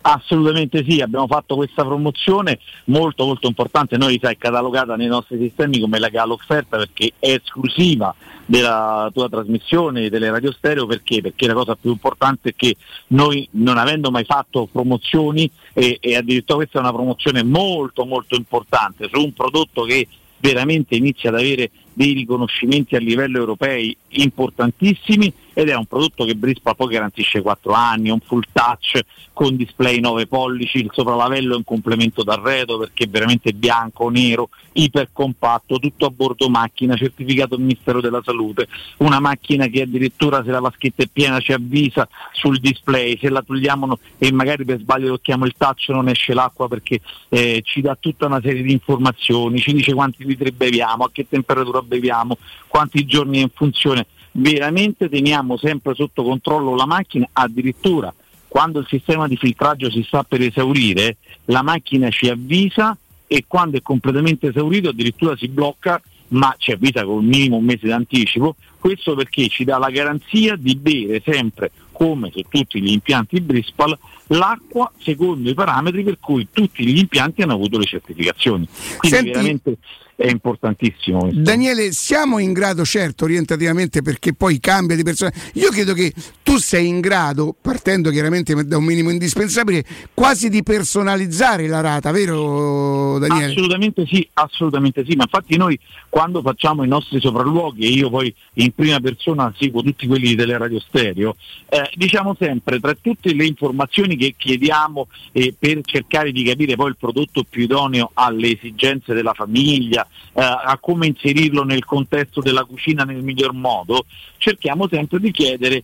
Assolutamente 0.00 0.84
sì, 0.88 1.00
abbiamo 1.00 1.26
fatto 1.26 1.56
questa 1.56 1.84
promozione 1.84 2.60
molto 2.84 3.26
molto 3.26 3.46
importante, 3.46 3.96
noi 3.96 4.18
sai, 4.22 4.34
è 4.34 4.38
catalogata 4.38 4.96
nei 4.96 5.08
nostri 5.08 5.38
sistemi 5.38 5.80
come 5.80 5.98
la 5.98 6.08
gala 6.08 6.32
offerta 6.32 6.78
perché 6.78 7.12
è 7.18 7.32
esclusiva 7.32 8.14
della 8.46 9.10
tua 9.12 9.28
trasmissione 9.28 10.08
delle 10.08 10.30
radio 10.30 10.52
stereo 10.52 10.86
perché? 10.86 11.20
Perché 11.20 11.46
la 11.46 11.52
cosa 11.52 11.74
più 11.74 11.90
importante 11.90 12.50
è 12.50 12.54
che 12.56 12.76
noi 13.08 13.46
non 13.52 13.76
avendo 13.76 14.10
mai 14.10 14.24
fatto 14.24 14.68
promozioni 14.70 15.50
e, 15.74 15.98
e 16.00 16.16
addirittura 16.16 16.60
questa 16.60 16.78
è 16.78 16.80
una 16.80 16.92
promozione 16.92 17.42
molto 17.42 18.06
molto 18.06 18.36
importante 18.36 19.08
su 19.12 19.20
un 19.20 19.34
prodotto 19.34 19.82
che 19.82 20.06
veramente 20.40 20.94
inizia 20.94 21.30
ad 21.30 21.36
avere 21.36 21.70
dei 21.92 22.12
riconoscimenti 22.12 22.94
a 22.96 23.00
livello 23.00 23.38
europei 23.38 23.96
importantissimi 24.10 25.32
ed 25.58 25.68
è 25.70 25.74
un 25.74 25.86
prodotto 25.86 26.24
che 26.24 26.36
Brispa 26.36 26.74
poi 26.74 26.86
garantisce 26.86 27.42
4 27.42 27.72
anni, 27.72 28.10
un 28.10 28.20
full 28.20 28.44
touch 28.52 29.00
con 29.32 29.56
display 29.56 29.98
9 29.98 30.28
pollici, 30.28 30.78
il 30.78 30.90
sopralavello 30.92 31.54
è 31.54 31.56
un 31.56 31.64
complemento 31.64 32.22
d'arredo 32.22 32.78
perché 32.78 33.04
è 33.04 33.08
veramente 33.08 33.52
bianco, 33.52 34.08
nero, 34.08 34.50
ipercompatto, 34.74 35.80
tutto 35.80 36.06
a 36.06 36.10
bordo 36.10 36.48
macchina, 36.48 36.94
certificato 36.94 37.58
Ministero 37.58 38.00
della 38.00 38.20
Salute, 38.24 38.68
una 38.98 39.18
macchina 39.18 39.66
che 39.66 39.82
addirittura 39.82 40.44
se 40.44 40.52
la 40.52 40.60
vaschetta 40.60 41.02
è 41.02 41.08
piena 41.12 41.40
ci 41.40 41.52
avvisa 41.52 42.08
sul 42.30 42.60
display, 42.60 43.18
se 43.18 43.28
la 43.28 43.42
togliamo 43.42 43.98
e 44.16 44.30
magari 44.30 44.64
per 44.64 44.78
sbaglio 44.78 45.08
tocchiamo 45.08 45.44
il 45.44 45.54
touch 45.58 45.88
non 45.88 46.08
esce 46.08 46.34
l'acqua 46.34 46.68
perché 46.68 47.00
eh, 47.30 47.62
ci 47.64 47.80
dà 47.80 47.96
tutta 47.98 48.26
una 48.26 48.40
serie 48.40 48.62
di 48.62 48.70
informazioni, 48.70 49.58
ci 49.58 49.72
dice 49.72 49.92
quanti 49.92 50.24
litri 50.24 50.52
beviamo, 50.52 51.02
a 51.02 51.10
che 51.10 51.26
temperatura 51.28 51.82
beviamo, 51.82 52.38
quanti 52.68 53.04
giorni 53.04 53.38
è 53.38 53.42
in 53.42 53.50
funzione, 53.52 54.06
veramente 54.38 55.08
teniamo 55.08 55.56
sempre 55.56 55.94
sotto 55.94 56.22
controllo 56.22 56.74
la 56.74 56.86
macchina, 56.86 57.28
addirittura 57.32 58.12
quando 58.46 58.80
il 58.80 58.86
sistema 58.88 59.28
di 59.28 59.36
filtraggio 59.36 59.90
si 59.90 60.02
sta 60.02 60.22
per 60.22 60.40
esaurire, 60.40 61.18
la 61.46 61.62
macchina 61.62 62.08
ci 62.08 62.28
avvisa 62.28 62.96
e 63.26 63.44
quando 63.46 63.76
è 63.76 63.82
completamente 63.82 64.48
esaurito 64.48 64.88
addirittura 64.88 65.36
si 65.36 65.48
blocca, 65.48 66.00
ma 66.28 66.54
ci 66.58 66.72
avvisa 66.72 67.04
con 67.04 67.24
minimo 67.24 67.56
un 67.56 67.64
mese 67.64 67.86
d'anticipo, 67.86 68.56
questo 68.78 69.14
perché 69.14 69.48
ci 69.48 69.64
dà 69.64 69.76
la 69.76 69.90
garanzia 69.90 70.56
di 70.56 70.74
bere 70.76 71.20
sempre, 71.24 71.70
come 71.92 72.30
su 72.32 72.42
tutti 72.48 72.80
gli 72.80 72.90
impianti 72.90 73.40
Brispal, 73.40 73.96
l'acqua 74.28 74.90
secondo 74.98 75.50
i 75.50 75.54
parametri 75.54 76.02
per 76.02 76.18
cui 76.18 76.48
tutti 76.50 76.86
gli 76.86 76.98
impianti 76.98 77.42
hanno 77.42 77.54
avuto 77.54 77.78
le 77.78 77.84
certificazioni. 77.84 78.66
Quindi 78.96 79.16
Senti- 79.16 79.30
veramente 79.32 79.76
è 80.18 80.28
importantissimo. 80.28 81.20
questo. 81.20 81.40
Daniele, 81.40 81.92
siamo 81.92 82.40
in 82.40 82.52
grado, 82.52 82.84
certo, 82.84 83.22
orientativamente 83.22 84.02
perché 84.02 84.34
poi 84.34 84.58
cambia 84.58 84.96
di 84.96 85.04
persona. 85.04 85.32
Io 85.54 85.70
credo 85.70 85.94
che 85.94 86.12
tu 86.42 86.56
sei 86.56 86.88
in 86.88 86.98
grado, 86.98 87.54
partendo 87.60 88.10
chiaramente 88.10 88.52
da 88.66 88.78
un 88.78 88.84
minimo 88.84 89.10
indispensabile, 89.10 89.84
quasi 90.14 90.48
di 90.48 90.64
personalizzare 90.64 91.68
la 91.68 91.80
rata, 91.80 92.10
vero 92.10 93.18
Daniele? 93.20 93.52
Assolutamente 93.52 94.06
sì, 94.06 94.28
assolutamente 94.32 95.04
sì, 95.06 95.14
ma 95.14 95.22
infatti 95.22 95.56
noi 95.56 95.78
quando 96.08 96.42
facciamo 96.42 96.82
i 96.82 96.88
nostri 96.88 97.20
sopralluoghi 97.20 97.86
e 97.86 97.90
io 97.90 98.10
poi 98.10 98.34
in 98.54 98.72
prima 98.72 98.98
persona 98.98 99.54
seguo 99.56 99.82
tutti 99.82 100.08
quelli 100.08 100.34
delle 100.34 100.58
radio 100.58 100.80
stereo, 100.80 101.36
eh, 101.68 101.90
diciamo 101.94 102.34
sempre 102.36 102.80
tra 102.80 102.96
tutte 103.00 103.32
le 103.32 103.46
informazioni 103.46 104.16
che 104.16 104.34
chiediamo 104.36 105.06
eh, 105.30 105.54
per 105.56 105.78
cercare 105.84 106.32
di 106.32 106.42
capire 106.42 106.74
poi 106.74 106.88
il 106.88 106.96
prodotto 106.98 107.44
più 107.48 107.62
idoneo 107.62 108.10
alle 108.14 108.56
esigenze 108.56 109.14
della 109.14 109.32
famiglia, 109.32 110.07
eh, 110.32 110.42
a 110.42 110.78
come 110.80 111.06
inserirlo 111.06 111.64
nel 111.64 111.84
contesto 111.84 112.40
della 112.40 112.64
cucina 112.64 113.04
nel 113.04 113.22
miglior 113.22 113.52
modo, 113.52 114.04
cerchiamo 114.38 114.88
sempre 114.88 115.20
di 115.20 115.30
chiedere 115.30 115.82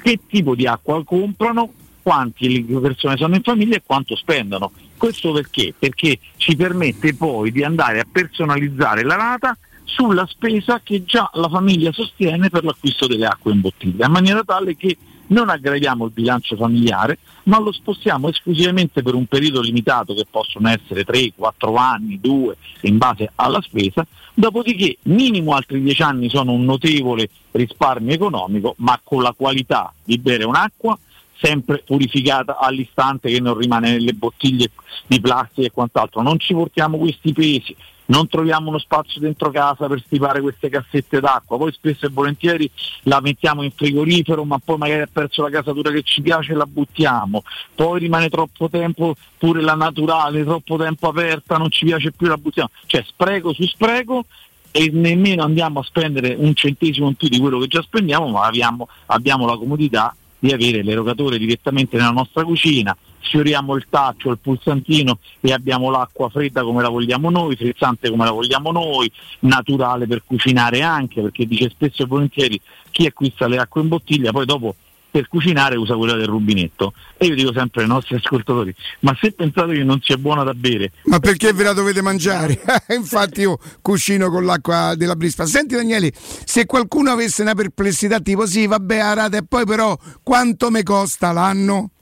che 0.00 0.20
tipo 0.28 0.54
di 0.54 0.66
acqua 0.66 1.02
comprano, 1.04 1.72
quanti 2.02 2.62
persone 2.80 3.16
sono 3.16 3.34
in 3.34 3.42
famiglia 3.42 3.76
e 3.76 3.82
quanto 3.84 4.14
spendono. 4.14 4.70
Questo 4.96 5.32
perché? 5.32 5.74
Perché 5.76 6.18
ci 6.36 6.54
permette 6.54 7.14
poi 7.14 7.50
di 7.50 7.64
andare 7.64 8.00
a 8.00 8.06
personalizzare 8.10 9.02
la 9.02 9.16
rata 9.16 9.58
sulla 9.82 10.26
spesa 10.26 10.80
che 10.82 11.04
già 11.04 11.28
la 11.34 11.48
famiglia 11.48 11.90
sostiene 11.92 12.48
per 12.48 12.64
l'acquisto 12.64 13.06
delle 13.06 13.26
acque 13.26 13.52
in 13.52 13.60
bottiglia, 13.60 14.06
in 14.06 14.12
maniera 14.12 14.42
tale 14.44 14.76
che 14.76 14.96
non 15.28 15.48
aggraviamo 15.48 16.04
il 16.04 16.12
bilancio 16.12 16.56
familiare, 16.56 17.18
ma 17.44 17.58
lo 17.58 17.72
spostiamo 17.72 18.28
esclusivamente 18.28 19.02
per 19.02 19.14
un 19.14 19.26
periodo 19.26 19.60
limitato 19.60 20.14
che 20.14 20.26
possono 20.28 20.68
essere 20.68 21.04
3, 21.04 21.32
4 21.34 21.74
anni, 21.74 22.18
2, 22.20 22.56
in 22.82 22.98
base 22.98 23.30
alla 23.36 23.60
spesa, 23.60 24.06
dopodiché 24.34 24.98
minimo 25.04 25.54
altri 25.54 25.82
10 25.82 26.02
anni 26.02 26.28
sono 26.28 26.52
un 26.52 26.64
notevole 26.64 27.28
risparmio 27.52 28.14
economico, 28.14 28.74
ma 28.78 29.00
con 29.02 29.22
la 29.22 29.34
qualità 29.36 29.92
di 30.04 30.18
bere 30.18 30.44
un'acqua 30.44 30.98
sempre 31.38 31.82
purificata 31.84 32.58
all'istante 32.58 33.30
che 33.30 33.40
non 33.40 33.56
rimane 33.56 33.90
nelle 33.90 34.14
bottiglie 34.14 34.70
di 35.06 35.20
plastica 35.20 35.66
e 35.66 35.70
quant'altro. 35.70 36.22
Non 36.22 36.38
ci 36.38 36.54
portiamo 36.54 36.96
questi 36.96 37.32
pesi, 37.32 37.76
non 38.06 38.28
troviamo 38.28 38.68
uno 38.68 38.78
spazio 38.78 39.20
dentro 39.20 39.50
casa 39.50 39.86
per 39.86 40.02
stipare 40.04 40.40
queste 40.40 40.68
cassette 40.68 41.20
d'acqua, 41.20 41.56
poi 41.56 41.72
spesso 41.72 42.06
e 42.06 42.10
volentieri 42.10 42.70
la 43.04 43.20
mettiamo 43.20 43.62
in 43.62 43.70
frigorifero 43.70 44.44
ma 44.44 44.58
poi 44.62 44.76
magari 44.76 45.02
ha 45.02 45.08
perso 45.10 45.42
la 45.42 45.50
casatura 45.50 45.90
che 45.90 46.02
ci 46.02 46.22
piace 46.22 46.52
e 46.52 46.56
la 46.56 46.66
buttiamo, 46.66 47.42
poi 47.74 48.00
rimane 48.00 48.28
troppo 48.28 48.68
tempo 48.68 49.14
pure 49.38 49.60
la 49.60 49.74
naturale, 49.74 50.44
troppo 50.44 50.76
tempo 50.76 51.08
aperta, 51.08 51.56
non 51.56 51.70
ci 51.70 51.84
piace 51.84 52.12
più 52.12 52.26
la 52.26 52.36
buttiamo, 52.36 52.70
cioè 52.86 53.02
spreco 53.06 53.52
su 53.52 53.64
spreco 53.66 54.24
e 54.70 54.90
nemmeno 54.92 55.42
andiamo 55.42 55.80
a 55.80 55.82
spendere 55.82 56.34
un 56.36 56.54
centesimo 56.54 57.08
in 57.08 57.14
più 57.14 57.28
di 57.28 57.38
quello 57.38 57.58
che 57.58 57.66
già 57.66 57.82
spendiamo, 57.82 58.28
ma 58.28 58.44
abbiamo, 58.44 58.88
abbiamo 59.06 59.46
la 59.46 59.56
comodità 59.56 60.14
di 60.38 60.52
avere 60.52 60.82
l'erogatore 60.82 61.38
direttamente 61.38 61.96
nella 61.96 62.10
nostra 62.10 62.44
cucina, 62.44 62.94
sfioriamo 63.26 63.74
il 63.74 63.86
taccio, 63.90 64.30
il 64.30 64.38
pulsantino 64.38 65.18
e 65.40 65.52
abbiamo 65.52 65.90
l'acqua 65.90 66.28
fredda 66.28 66.62
come 66.62 66.82
la 66.82 66.88
vogliamo 66.88 67.30
noi, 67.30 67.56
frizzante 67.56 68.08
come 68.08 68.24
la 68.24 68.30
vogliamo 68.30 68.70
noi, 68.72 69.10
naturale 69.40 70.06
per 70.06 70.22
cucinare 70.24 70.82
anche, 70.82 71.20
perché 71.20 71.46
dice 71.46 71.68
spesso 71.70 72.02
e 72.02 72.06
volentieri 72.06 72.60
chi 72.90 73.06
acquista 73.06 73.46
le 73.46 73.58
acque 73.58 73.82
in 73.82 73.88
bottiglia 73.88 74.32
poi 74.32 74.46
dopo 74.46 74.74
per 75.16 75.28
cucinare 75.28 75.76
usa 75.76 75.94
quella 75.94 76.14
del 76.14 76.26
rubinetto. 76.26 76.92
E 77.16 77.24
io 77.24 77.34
dico 77.34 77.50
sempre 77.54 77.82
ai 77.82 77.88
nostri 77.88 78.16
ascoltatori, 78.16 78.74
ma 79.00 79.16
se 79.18 79.32
pensate 79.32 79.72
che 79.72 79.82
non 79.82 79.98
sia 80.02 80.18
buona 80.18 80.42
da 80.42 80.52
bere... 80.52 80.92
Ma 81.04 81.20
perché 81.20 81.54
ve 81.54 81.64
la 81.64 81.72
dovete 81.72 82.02
mangiare? 82.02 82.60
Infatti 82.94 83.40
io 83.40 83.58
cucino 83.80 84.28
con 84.28 84.44
l'acqua 84.44 84.94
della 84.94 85.16
brispa. 85.16 85.46
Senti 85.46 85.74
Daniele, 85.74 86.12
se 86.14 86.66
qualcuno 86.66 87.12
avesse 87.12 87.40
una 87.40 87.54
perplessità 87.54 88.20
tipo 88.20 88.46
sì, 88.46 88.66
vabbè, 88.66 88.98
arate, 88.98 89.38
e 89.38 89.44
poi 89.48 89.64
però 89.64 89.96
quanto 90.22 90.70
mi 90.70 90.82
costa 90.82 91.32
l'anno? 91.32 91.92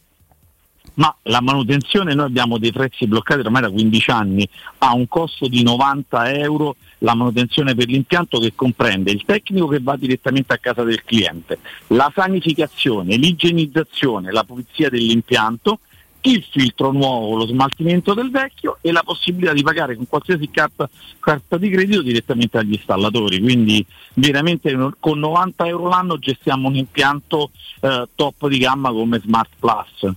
Ma 0.94 1.14
la 1.22 1.40
manutenzione 1.40 2.14
noi 2.14 2.26
abbiamo 2.26 2.58
dei 2.58 2.72
prezzi 2.72 3.06
bloccati 3.06 3.40
ormai 3.40 3.62
da 3.62 3.70
15 3.70 4.10
anni 4.10 4.48
a 4.78 4.94
un 4.94 5.08
costo 5.08 5.48
di 5.48 5.62
90 5.62 6.32
euro 6.38 6.76
la 6.98 7.14
manutenzione 7.14 7.74
per 7.74 7.88
l'impianto 7.88 8.38
che 8.38 8.52
comprende 8.54 9.10
il 9.10 9.24
tecnico 9.24 9.66
che 9.66 9.80
va 9.80 9.96
direttamente 9.96 10.52
a 10.52 10.58
casa 10.58 10.82
del 10.82 11.04
cliente, 11.04 11.58
la 11.88 12.10
sanificazione, 12.14 13.16
l'igienizzazione, 13.16 14.32
la 14.32 14.44
pulizia 14.44 14.88
dell'impianto, 14.88 15.80
il 16.22 16.42
filtro 16.50 16.90
nuovo, 16.90 17.36
lo 17.36 17.46
smaltimento 17.46 18.14
del 18.14 18.30
vecchio 18.30 18.78
e 18.80 18.92
la 18.92 19.02
possibilità 19.02 19.52
di 19.52 19.62
pagare 19.62 19.94
con 19.94 20.08
qualsiasi 20.08 20.48
carta, 20.50 20.88
carta 21.20 21.58
di 21.58 21.68
credito 21.68 22.00
direttamente 22.00 22.56
agli 22.56 22.72
installatori. 22.72 23.40
Quindi 23.40 23.84
veramente 24.14 24.74
con 24.98 25.18
90 25.18 25.66
euro 25.66 25.88
l'anno 25.88 26.18
gestiamo 26.18 26.68
un 26.68 26.76
impianto 26.76 27.50
eh, 27.80 28.08
top 28.14 28.48
di 28.48 28.58
gamma 28.58 28.90
come 28.90 29.20
Smart 29.20 29.50
Plus. 29.58 30.14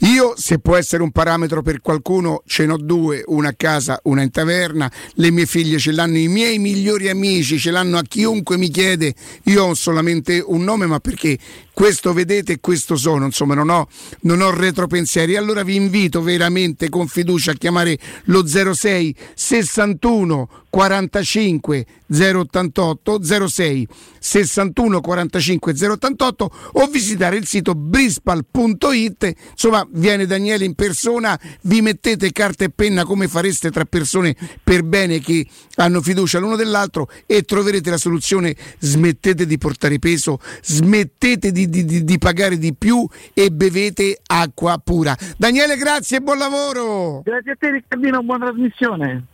Io, 0.00 0.34
se 0.36 0.58
può 0.58 0.76
essere 0.76 1.02
un 1.02 1.10
parametro 1.10 1.62
per 1.62 1.80
qualcuno, 1.80 2.42
ce 2.46 2.66
n'ho 2.66 2.76
due, 2.76 3.22
una 3.26 3.50
a 3.50 3.54
casa, 3.54 4.00
una 4.04 4.22
in 4.22 4.30
taverna, 4.30 4.90
le 5.14 5.30
mie 5.30 5.46
figlie 5.46 5.78
ce 5.78 5.92
l'hanno 5.92 6.18
i 6.18 6.28
miei 6.28 6.58
migliori 6.58 7.08
amici, 7.08 7.58
ce 7.58 7.70
l'hanno 7.70 7.98
a 7.98 8.02
chiunque 8.02 8.56
mi 8.56 8.68
chiede, 8.68 9.14
io 9.44 9.64
ho 9.64 9.74
solamente 9.74 10.42
un 10.44 10.64
nome, 10.64 10.86
ma 10.86 10.98
perché 10.98 11.38
questo 11.72 12.12
vedete 12.12 12.52
e 12.52 12.60
questo 12.60 12.96
sono, 12.96 13.24
insomma 13.24 13.54
non 13.54 13.68
ho, 13.70 13.88
non 14.22 14.40
ho 14.40 14.50
retropensieri. 14.50 15.36
Allora 15.36 15.62
vi 15.62 15.74
invito 15.74 16.22
veramente 16.22 16.88
con 16.88 17.08
fiducia 17.08 17.52
a 17.52 17.54
chiamare 17.54 17.98
lo 18.24 18.46
06 18.46 19.16
61 19.34 20.48
45 20.72 21.86
088 22.08 23.46
06 23.46 23.88
61 24.18 25.00
45 25.02 25.74
088 25.74 26.50
o 26.72 26.86
visitare 26.86 27.36
il 27.36 27.46
sito 27.46 27.74
brispal.it 27.74 29.34
insomma 29.50 29.86
viene 29.90 30.24
Daniele 30.24 30.64
in 30.64 30.74
persona 30.74 31.38
vi 31.62 31.82
mettete 31.82 32.32
carta 32.32 32.64
e 32.64 32.70
penna 32.70 33.04
come 33.04 33.28
fareste 33.28 33.70
tra 33.70 33.84
persone 33.84 34.34
per 34.64 34.82
bene 34.82 35.20
che 35.20 35.46
hanno 35.74 36.00
fiducia 36.00 36.38
l'uno 36.38 36.56
dell'altro 36.56 37.06
e 37.26 37.42
troverete 37.42 37.90
la 37.90 37.98
soluzione 37.98 38.56
smettete 38.78 39.44
di 39.44 39.58
portare 39.58 39.98
peso 39.98 40.40
smettete 40.62 41.52
di, 41.52 41.61
di, 41.68 41.84
di, 41.84 42.04
di 42.04 42.18
pagare 42.18 42.58
di 42.58 42.74
più 42.74 43.06
e 43.32 43.50
bevete 43.50 44.20
acqua 44.26 44.80
pura 44.82 45.16
Daniele 45.36 45.76
grazie 45.76 46.18
e 46.18 46.20
buon 46.20 46.38
lavoro 46.38 47.22
grazie 47.24 47.52
a 47.52 47.56
te 47.58 47.70
Riccardino 47.70 48.22
buona 48.22 48.46
trasmissione 48.46 49.26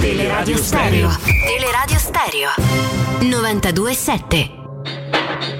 Teleradio 0.00 0.56
Stereo. 0.56 1.10
Teleradio 1.44 1.98
Stereo 1.98 2.48
927. 3.20 5.57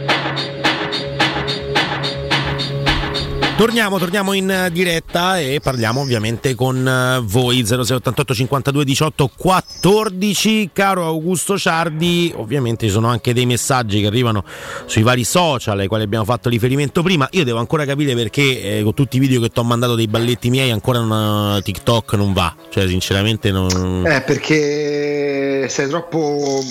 Torniamo, 3.59 3.99
torniamo 3.99 4.35
in 4.35 4.69
diretta 4.71 5.41
e 5.41 5.59
parliamo 5.61 6.01
ovviamente 6.01 6.55
con 6.55 6.87
eh, 6.87 7.21
voi. 7.25 7.65
0688 7.67 8.33
52 8.33 8.85
18 8.85 9.31
14 9.37 10.71
caro 10.73 11.05
Augusto 11.05 11.59
Ciardi 11.59 12.33
ovviamente 12.37 12.87
ci 12.87 12.93
sono 12.93 13.09
anche 13.09 13.35
dei 13.35 13.47
messaggi 13.47 14.01
che 14.01 14.07
arrivano 14.07 14.45
sui 14.87 15.03
vari 15.03 15.25
social 15.25 15.77
ai 15.81 15.89
quali 15.89 16.05
abbiamo 16.05 16.25
fatto 16.25 16.49
riferimento 16.49 17.03
prima. 17.03 17.27
Io 17.33 17.43
devo 17.43 17.59
ancora 17.59 17.85
capire 17.85 18.15
perché 18.15 18.79
eh, 18.79 18.83
con 18.85 18.95
tutti 18.95 19.17
i 19.17 19.19
video 19.19 19.41
che 19.41 19.49
ti 19.49 19.59
ho 19.59 19.65
mandato 19.65 19.97
dei 19.97 20.07
balletti 20.07 20.51
miei 20.51 20.71
ancora 20.71 21.01
una, 21.01 21.59
TikTok 21.61 22.13
non 22.13 22.33
va. 22.33 22.55
Cioè 22.71 22.87
sinceramente 22.87 23.51
non 23.51 24.07
Eh 24.07 24.21
perché 24.21 25.67
sei 25.69 25.89
troppo 25.89 26.63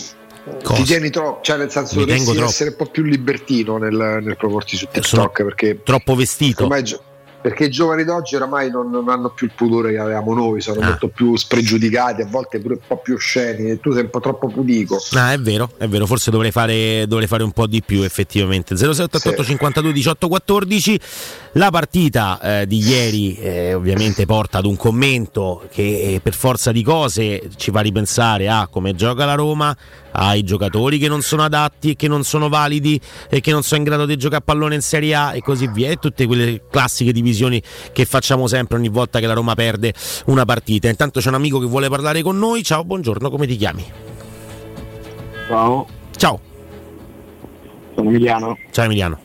Cosa? 0.63 0.81
ti 0.81 0.83
tieni 0.83 1.09
troppo, 1.09 1.41
cioè 1.43 1.57
nel 1.57 1.71
senso 1.71 1.95
dovresti 1.95 2.17
tengo 2.19 2.33
troppo. 2.33 2.49
essere 2.49 2.69
un 2.71 2.75
po' 2.75 2.85
più 2.85 3.03
libertino 3.03 3.77
nel, 3.77 4.19
nel 4.23 4.35
proporti 4.37 4.75
su 4.75 4.87
sono 4.91 5.23
TikTok 5.23 5.43
perché 5.43 5.81
troppo 5.83 6.15
vestito 6.15 6.63
ormai 6.63 6.83
perché 7.39 7.65
i 7.65 7.69
giovani 7.69 8.03
d'oggi 8.03 8.35
oramai 8.35 8.69
non, 8.69 8.89
non 8.89 9.07
hanno 9.07 9.29
più 9.29 9.45
il 9.45 9.53
pudore 9.55 9.91
che 9.91 9.99
avevamo 9.99 10.33
noi, 10.33 10.59
sono 10.59 10.81
Ah. 10.81 10.85
molto 10.87 11.07
più 11.07 11.37
spregiudicati, 11.37 12.21
a 12.21 12.25
volte 12.25 12.59
pure 12.59 12.73
un 12.73 12.79
po' 12.85 12.97
più 12.97 13.13
osceni, 13.13 13.69
e 13.69 13.79
tu 13.79 13.93
sei 13.93 14.03
un 14.03 14.09
po' 14.09 14.19
troppo 14.19 14.47
pudico. 14.47 15.01
Ah, 15.13 15.31
è 15.31 15.39
vero, 15.39 15.69
è 15.77 15.87
vero, 15.87 16.05
forse 16.05 16.29
dovrei 16.29 16.51
fare, 16.51 17.05
dovrei 17.07 17.27
fare 17.27 17.43
un 17.43 17.51
po' 17.51 17.65
di 17.67 17.81
più 17.81 18.01
effettivamente. 18.01 18.75
0688 18.75 19.43
52 19.43 19.93
18 19.93 20.27
14. 20.27 20.99
La 21.53 21.69
partita 21.71 22.39
eh, 22.61 22.67
di 22.67 22.79
ieri 22.79 23.37
eh, 23.37 23.73
ovviamente 23.73 24.25
porta 24.25 24.57
ad 24.57 24.65
un 24.65 24.75
commento 24.75 25.67
che 25.71 26.15
eh, 26.15 26.19
per 26.21 26.33
forza 26.33 26.71
di 26.71 26.83
cose 26.83 27.49
ci 27.55 27.71
fa 27.71 27.79
ripensare 27.79 28.49
a 28.49 28.67
come 28.67 28.93
gioca 28.93 29.25
la 29.25 29.35
Roma, 29.35 29.75
ai 30.11 30.43
giocatori 30.43 30.97
che 30.97 31.07
non 31.07 31.21
sono 31.21 31.43
adatti 31.43 31.91
e 31.91 31.95
che 31.95 32.07
non 32.07 32.23
sono 32.23 32.49
validi 32.49 32.99
e 33.29 33.41
che 33.41 33.51
non 33.51 33.63
sono 33.63 33.81
in 33.81 33.87
grado 33.87 34.05
di 34.05 34.15
giocare 34.17 34.41
a 34.41 34.45
pallone 34.45 34.75
in 34.75 34.81
Serie 34.81 35.13
A 35.15 35.35
e 35.35 35.41
così 35.41 35.67
via. 35.67 35.89
E 35.89 35.97
tutte 35.97 36.25
quelle 36.25 36.63
classiche 36.69 37.11
divisioni 37.11 37.61
che 37.91 38.05
facciamo 38.05 38.47
sempre 38.47 38.77
ogni 38.77 38.89
volta 38.89 39.19
che 39.19 39.27
la 39.27 39.33
Roma 39.33 39.55
perde 39.55 39.93
una 40.25 40.45
partita. 40.45 40.87
Intanto 40.87 41.19
c'è 41.19 41.29
un 41.29 41.35
amico 41.35 41.59
che 41.59 41.65
vuole 41.65 41.89
parlare 41.89 42.21
con 42.21 42.37
noi. 42.37 42.63
Ciao, 42.63 42.83
buongiorno, 42.83 43.29
come 43.29 43.47
ti 43.47 43.55
chiami? 43.55 43.85
Ciao, 45.47 45.87
Ciao. 46.17 46.39
sono 47.95 48.09
Emiliano. 48.09 48.57
Ciao 48.71 48.85
Emiliano. 48.85 49.19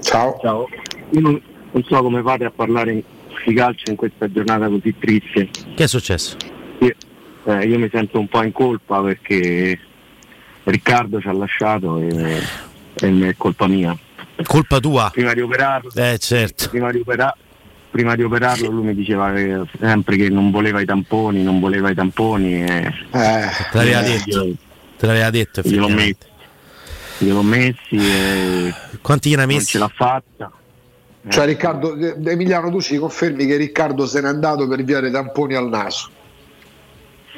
Ciao. 0.00 0.38
Ciao. 0.40 0.68
Io 1.10 1.20
non, 1.20 1.40
non 1.72 1.82
so 1.84 2.02
come 2.02 2.22
fate 2.22 2.44
a 2.44 2.50
parlare 2.50 3.02
di 3.44 3.54
calcio 3.54 3.90
in 3.90 3.96
questa 3.96 4.30
giornata 4.30 4.68
così 4.68 4.94
triste. 4.98 5.50
Che 5.74 5.84
è 5.84 5.86
successo? 5.88 6.36
Io, 6.78 6.94
eh, 7.44 7.66
io 7.66 7.78
mi 7.78 7.88
sento 7.92 8.18
un 8.20 8.28
po' 8.28 8.42
in 8.42 8.52
colpa 8.52 9.02
perché 9.02 9.78
Riccardo 10.64 11.20
ci 11.20 11.28
ha 11.28 11.32
lasciato 11.32 11.98
e, 11.98 12.40
e 12.94 13.28
è 13.28 13.34
colpa 13.36 13.66
mia. 13.66 13.96
Colpa 14.44 14.78
tua? 14.80 15.10
Prima 15.12 15.34
di 15.34 15.40
operarlo, 15.40 15.90
Eh 15.94 16.18
certo. 16.18 16.68
prima 16.68 16.90
di, 16.90 16.98
opera- 17.00 17.36
prima 17.90 18.14
di 18.16 18.22
operarlo 18.22 18.68
lui 18.70 18.84
mi 18.86 18.94
diceva 18.94 19.32
che- 19.32 19.62
sempre 19.78 20.16
che 20.16 20.28
non 20.28 20.50
voleva 20.50 20.80
i 20.80 20.84
tamponi, 20.84 21.42
non 21.42 21.60
voleva 21.60 21.90
i 21.90 21.94
tamponi 21.94 22.62
e 22.64 22.92
Te 23.10 23.18
l'aveva 23.72 24.00
eh, 24.04 24.04
detto. 24.04 24.44
io- 24.44 24.54
Te 24.96 25.06
l'aveva 25.06 25.30
detto 25.30 25.62
gliel'ho 25.64 25.88
messi, 25.88 26.16
gliel'ho 27.18 27.42
messi 27.42 27.96
e 27.96 28.72
Quanti 29.00 29.30
gliene 29.30 29.42
ha 29.42 29.46
non 29.46 29.54
messi? 29.56 29.66
ce 29.70 29.78
l'ha 29.78 29.90
fatta. 29.92 30.50
Cioè 31.28 31.46
Riccardo, 31.46 31.94
eh, 31.96 32.16
Emiliano 32.24 32.70
tu 32.70 32.80
ci 32.80 32.96
confermi 32.98 33.46
che 33.46 33.56
Riccardo 33.56 34.06
se 34.06 34.20
n'è 34.20 34.28
andato 34.28 34.66
per 34.68 34.82
via 34.84 35.00
dei 35.00 35.10
tamponi 35.12 35.54
al 35.54 35.68
naso? 35.68 36.08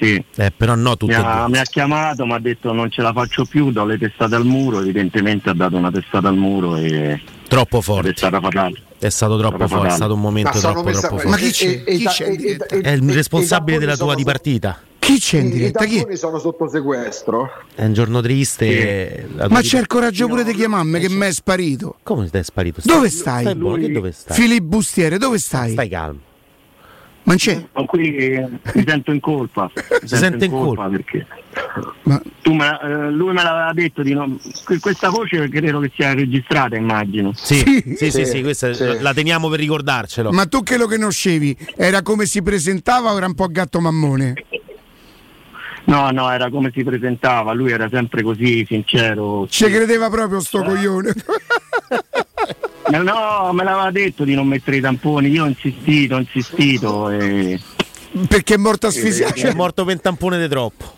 Sì. 0.01 0.23
Eh, 0.37 0.53
però 0.57 0.75
no, 0.75 0.97
Mi 1.03 1.15
ha, 1.15 1.47
mi 1.49 1.59
ha 1.59 1.63
chiamato, 1.63 2.27
mi 2.27 2.33
ha 2.33 2.39
detto 2.39 2.73
non 2.73 2.91
ce 2.91 3.01
la 3.03 3.13
faccio 3.13 3.45
più, 3.45 3.71
do 3.71 3.85
le 3.85 3.97
testate 3.99 4.35
al 4.35 4.45
muro, 4.45 4.81
evidentemente 4.81 5.51
ha 5.51 5.55
dato 5.55 5.77
una 5.77 5.91
testata 5.91 6.29
al 6.29 6.37
muro 6.37 6.77
e 6.77 7.21
troppo 7.47 7.81
forte. 7.81 8.11
È 8.11 8.15
stata 8.17 8.41
fatale. 8.41 8.83
È 8.99 9.09
stato 9.09 9.39
troppo 9.39 9.69
forte, 9.69 9.89
è 9.89 9.91
stato 9.91 10.15
un 10.15 10.21
momento 10.21 10.51
Ma 10.55 10.59
troppo 10.61 10.83
messa- 10.83 11.09
troppo 11.09 11.15
ma 11.29 11.37
forte. 11.37 11.45
chi 11.47 11.51
c'è? 11.53 11.83
E- 11.85 11.97
Chi 11.99 12.05
c'è? 12.07 12.29
e- 12.29 12.81
È 12.81 12.91
il 12.91 13.13
responsabile 13.13 13.77
i 13.77 13.81
della 13.81 13.97
tua 13.97 14.15
dipartita. 14.15 14.81
Chi 14.99 15.19
c'è 15.21 15.39
in 15.41 15.47
I 15.49 15.51
diretta? 15.51 15.85
Chi 15.85 15.93
è? 15.93 15.97
tamponi 15.97 16.17
sono 16.17 16.39
sotto 16.39 16.67
sequestro. 16.67 17.51
È 17.75 17.85
un 17.85 17.93
giorno 17.93 18.21
triste. 18.23 19.29
la 19.37 19.45
tua 19.47 19.55
Ma 19.57 19.61
c'è 19.61 19.79
il 19.79 19.87
coraggio 19.87 20.27
pure 20.27 20.45
di 20.45 20.55
chiamarmi 20.55 20.99
che 20.99 21.11
mi 21.11 21.27
è 21.27 21.33
sparito. 21.33 21.97
Come 22.03 22.27
stai 22.29 22.43
sparito? 22.43 22.81
Dove 22.85 23.11
Stai 23.11 23.43
stai? 23.43 23.55
buono, 23.55 23.77
che 23.77 23.93
dove 23.93 24.13
stai? 24.13 24.35
Filippo 24.37 24.65
Bustiere, 24.65 25.19
dove 25.19 25.39
stai? 25.39 25.73
Stai 25.73 25.89
calmo. 25.89 26.19
Ma 27.25 27.35
c'è? 27.37 27.65
Sono 27.73 27.87
qui 27.87 28.15
eh, 28.17 28.47
mi 28.75 28.85
sento 28.87 29.11
in 29.11 29.21
colpa. 29.21 29.71
Mi 30.03 30.09
sente 30.09 30.45
in 30.45 30.51
colpa? 30.51 30.89
perché 30.89 31.27
tu 32.43 32.53
me 32.53 32.79
eh, 32.83 33.11
lui 33.11 33.33
me 33.33 33.43
l'aveva 33.43 33.73
detto 33.73 34.03
di 34.03 34.13
non. 34.13 34.39
que- 34.65 34.79
Questa 34.79 35.09
voce 35.09 35.49
credo 35.49 35.81
che 35.81 35.91
sia 35.95 36.13
registrata, 36.13 36.77
immagino. 36.77 37.33
Sì, 37.35 37.83
sì, 37.97 38.11
sì, 38.11 38.27
sì, 38.27 38.43
questa 38.43 38.71
la 39.01 39.15
teniamo 39.15 39.49
per 39.49 39.59
ricordarcelo. 39.59 40.31
Ma 40.33 40.45
tu 40.47 40.63
che 40.63 40.77
lo 40.77 40.87
conoscevi? 40.87 41.57
Era 41.77 42.03
come 42.03 42.27
si 42.27 42.43
presentava 42.43 43.13
o 43.13 43.17
era 43.17 43.27
un 43.27 43.35
po' 43.35 43.49
gatto 43.49 43.81
mammone? 43.81 44.35
No, 45.87 46.11
no, 46.11 46.31
era 46.31 46.51
come 46.51 46.71
si 46.75 46.83
presentava, 46.83 47.53
lui 47.53 47.71
era 47.73 47.89
sempre 47.91 48.23
così 48.23 48.65
sincero. 48.67 49.47
Ci 49.49 49.65
credeva 49.67 50.11
proprio 50.11 50.41
sto 50.41 50.63
coglione. 50.63 51.13
Eh, 52.93 52.99
No, 52.99 53.51
me 53.53 53.65
l'aveva 53.65 53.91
detto 53.91 54.25
di 54.25 54.35
non 54.35 54.47
mettere 54.47 54.77
i 54.77 54.81
tamponi, 54.81 55.29
io 55.29 55.45
ho 55.45 55.47
insistito, 55.47 56.17
ho 56.17 56.19
insistito 56.19 57.11
e. 57.11 57.61
Perché 58.29 58.55
è 58.55 58.59
morto 58.59 58.87
asfissiato. 58.87 59.35
È 59.41 59.53
morto 59.55 59.85
per 59.85 60.01
tampone 60.01 60.39
di 60.39 60.49
troppo. 60.49 60.93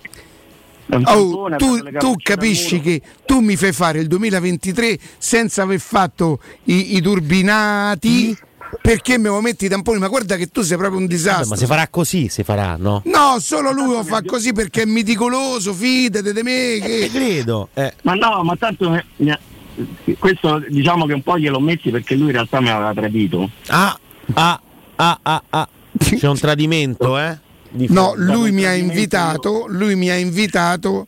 Oh, 1.05 1.49
tu, 1.57 1.83
tu 1.99 2.15
capisci 2.23 2.81
che 2.81 3.01
tu 3.25 3.41
mi 3.41 3.57
fai 3.57 3.73
fare 3.73 3.99
il 3.99 4.07
2023 4.07 4.97
senza 5.19 5.63
aver 5.63 5.81
fatto 5.81 6.39
i, 6.65 6.95
i 6.97 7.01
turbinati 7.01 8.37
perché 8.83 9.19
me 9.19 9.29
lo 9.29 9.41
metti 9.41 9.65
i 9.65 9.69
tamponi? 9.69 9.99
Ma 9.99 10.07
guarda 10.07 10.37
che 10.37 10.47
tu 10.49 10.63
sei 10.63 10.77
proprio 10.77 10.99
un 10.99 11.07
Vabbè, 11.07 11.17
disastro. 11.17 11.49
ma 11.49 11.57
si 11.57 11.67
farà 11.67 11.89
così, 11.89 12.29
si 12.29 12.45
farà, 12.45 12.77
no? 12.79 13.03
No, 13.07 13.37
solo 13.41 13.73
lui 13.73 13.95
lo 13.95 14.05
fa 14.05 14.23
così 14.23 14.53
perché 14.53 14.83
è 14.83 14.85
meticoloso, 14.85 15.73
fidate 15.73 16.33
di 16.33 16.43
me. 16.43 16.79
Che... 16.81 17.09
credo. 17.13 17.69
eh. 17.75 17.93
Ma 18.03 18.15
no, 18.15 18.43
ma 18.45 18.55
tanto 18.57 18.91
mi- 18.91 19.05
mi 19.17 19.31
ha- 19.31 19.41
questo 20.19 20.63
diciamo 20.69 21.07
che 21.07 21.13
un 21.13 21.23
po' 21.23 21.39
gliel'ho 21.39 21.61
messi 21.61 21.91
perché 21.91 22.15
lui 22.15 22.27
in 22.27 22.33
realtà 22.33 22.61
mi 22.61 22.71
aveva 22.71 22.93
tradito. 22.95 23.51
Ah, 23.69 23.99
ah, 24.35 24.61
ah, 24.97 25.19
ah, 25.23 25.43
ah. 25.51 25.69
C'è 25.99 26.29
un 26.29 26.39
tradimento, 26.39 27.19
eh? 27.19 27.39
Di 27.71 27.87
No, 27.91 28.13
lui 28.17 28.53
mi 28.53 28.65
ha 28.65 28.75
invitato, 28.75 29.67
lui 29.69 29.95
mi 29.97 30.09
ha 30.11 30.17
invitato 30.17 31.07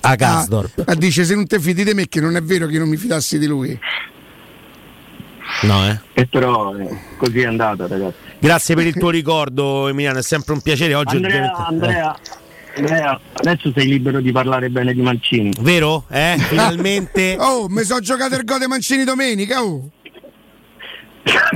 a 0.00 0.14
Gasdorp. 0.14 0.82
a, 0.86 0.92
a 0.92 0.94
dice 0.94 1.24
se 1.24 1.34
non 1.34 1.46
te 1.46 1.60
fidi 1.60 1.84
di 1.84 1.94
me 1.94 2.08
che 2.08 2.20
non 2.20 2.36
è 2.36 2.42
vero 2.42 2.66
che 2.66 2.78
non 2.78 2.88
mi 2.88 2.96
fidassi 2.96 3.38
di 3.38 3.46
lui. 3.46 3.78
No, 5.62 5.88
eh. 5.88 6.00
E 6.14 6.26
però 6.26 6.76
eh, 6.76 6.88
così 7.16 7.40
è 7.40 7.46
andata, 7.46 7.86
ragazzi. 7.86 8.16
Grazie 8.38 8.74
per 8.74 8.86
il 8.86 8.94
tuo 8.94 9.10
ricordo, 9.10 9.88
Emiliano, 9.88 10.18
è 10.18 10.22
sempre 10.22 10.54
un 10.54 10.60
piacere. 10.60 10.94
Oggi 10.94 11.16
Andrea, 11.16 11.50
ovviamente- 11.52 11.62
Andrea, 11.62 12.04
Andrea, 12.04 12.16
adesso 13.32 13.72
sei 13.74 13.86
libero 13.86 14.20
di 14.20 14.32
parlare 14.32 14.68
bene 14.70 14.92
di 14.92 15.00
Mancini. 15.00 15.52
Vero? 15.60 16.04
Eh? 16.10 16.36
Finalmente. 16.38 17.36
Oh, 17.44 17.68
mi 17.68 17.82
sono 17.84 18.00
giocato 18.00 18.36
il 18.36 18.44
Gode 18.44 18.66
Mancini 18.66 19.04
domenica, 19.04 19.62
oh. 19.62 19.90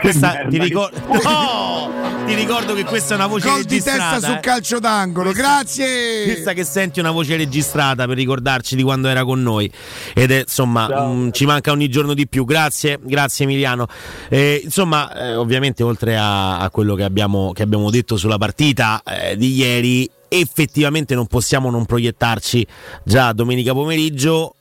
Questa, 0.01 0.47
ti, 0.49 0.59
ricor- 0.59 0.93
No! 1.25 1.91
ti 2.27 2.35
ricordo 2.35 2.75
che 2.75 2.85
questa 2.85 3.15
è 3.15 3.17
una 3.17 3.27
voce 3.27 3.49
Gol 3.49 3.65
di 3.65 3.83
testa 3.83 4.21
sul 4.21 4.37
eh. 4.37 4.41
calcio 4.41 4.79
d'angolo, 4.79 5.33
grazie. 5.33 6.25
Questa 6.25 6.53
che 6.53 6.65
senti 6.65 6.99
è 6.99 7.03
una 7.03 7.11
voce 7.11 7.37
registrata 7.37 8.07
per 8.07 8.17
ricordarci 8.17 8.77
di 8.77 8.83
quando 8.83 9.09
era 9.09 9.25
con 9.25 9.43
noi 9.43 9.71
ed 10.15 10.31
è 10.31 10.41
insomma 10.41 10.89
mh, 10.89 11.33
ci 11.33 11.47
manca 11.47 11.71
ogni 11.71 11.89
giorno 11.89 12.15
di 12.15 12.27
più. 12.27 12.45
Grazie, 12.45 12.99
grazie 13.03 13.45
Emiliano. 13.45 13.87
Eh, 14.29 14.61
insomma, 14.63 15.13
eh, 15.15 15.37
ovviamente 15.37 15.83
oltre 15.83 16.17
a, 16.17 16.59
a 16.59 16.71
quello 16.71 16.95
che 16.95 17.05
abbiamo, 17.05 17.53
che 17.53 17.63
abbiamo 17.63 17.91
detto 17.91 18.17
sulla 18.17 18.39
partita 18.39 19.03
eh, 19.05 19.37
di 19.37 19.55
ieri, 19.55 20.11
effettivamente 20.29 21.15
non 21.15 21.27
possiamo 21.27 21.71
non 21.71 21.85
proiettarci 21.87 22.67
già 23.05 23.33
domenica 23.33 23.73
pomeriggio. 23.73 24.55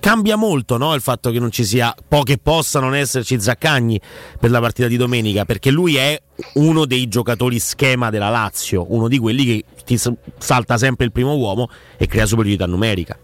Cambia 0.00 0.36
molto 0.36 0.76
no? 0.76 0.92
il 0.92 1.00
fatto 1.00 1.30
che 1.30 1.38
non 1.38 1.50
ci 1.50 1.64
sia, 1.64 1.94
po' 2.06 2.24
che 2.24 2.36
possa 2.36 2.78
non 2.78 2.94
esserci 2.94 3.40
Zaccagni 3.40 3.98
per 4.38 4.50
la 4.50 4.60
partita 4.60 4.86
di 4.86 4.98
domenica, 4.98 5.46
perché 5.46 5.70
lui 5.70 5.96
è 5.96 6.20
uno 6.54 6.84
dei 6.84 7.08
giocatori 7.08 7.58
schema 7.58 8.10
della 8.10 8.28
Lazio, 8.28 8.84
uno 8.88 9.08
di 9.08 9.18
quelli 9.18 9.44
che 9.46 9.64
ti 9.84 9.98
salta 10.38 10.76
sempre 10.76 11.06
il 11.06 11.12
primo 11.12 11.34
uomo 11.36 11.70
e 11.96 12.06
crea 12.06 12.26
superiorità 12.26 12.66
numerica. 12.66 13.16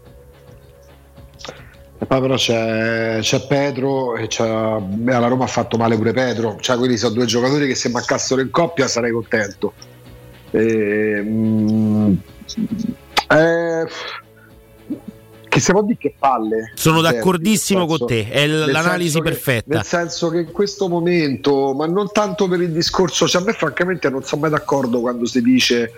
E 1.99 2.05
poi 2.07 2.19
però 2.19 2.33
c'è, 2.33 3.19
c'è 3.21 3.45
Pedro 3.45 4.15
e 4.15 4.25
c'è, 4.25 4.43
alla 4.43 5.27
Roma 5.27 5.43
ha 5.43 5.47
fatto 5.47 5.77
male 5.77 5.95
pure 5.97 6.13
Pedro, 6.13 6.57
cioè 6.59 6.77
quelli 6.77 6.97
sono 6.97 7.13
due 7.13 7.25
giocatori 7.25 7.67
che 7.67 7.75
se 7.75 7.89
mancassero 7.89 8.41
in 8.41 8.49
coppia 8.49 8.87
sarei 8.87 9.11
contento. 9.11 9.73
E, 10.51 11.21
mm, 11.23 12.13
eh, 13.29 13.85
che 15.47 15.59
si 15.59 15.71
può 15.71 15.83
dire 15.83 15.97
che 15.99 16.15
palle. 16.17 16.71
Sono 16.75 17.01
Nel 17.01 17.11
d'accordissimo 17.11 17.81
senso- 17.87 17.97
con 17.97 18.07
te, 18.07 18.29
è 18.29 18.47
l'analisi 18.47 19.17
che- 19.17 19.23
perfetta. 19.23 19.75
Nel 19.75 19.83
senso 19.85 20.29
che 20.29 20.39
in 20.39 20.51
questo 20.51 20.87
momento, 20.87 21.73
ma 21.73 21.85
non 21.87 22.09
tanto 22.11 22.47
per 22.47 22.61
il 22.61 22.71
discorso, 22.71 23.27
cioè 23.27 23.41
a 23.41 23.45
me 23.45 23.53
francamente 23.53 24.09
non 24.09 24.23
sono 24.23 24.41
mai 24.41 24.49
d'accordo 24.51 25.01
quando 25.01 25.25
si 25.25 25.41
dice 25.41 25.91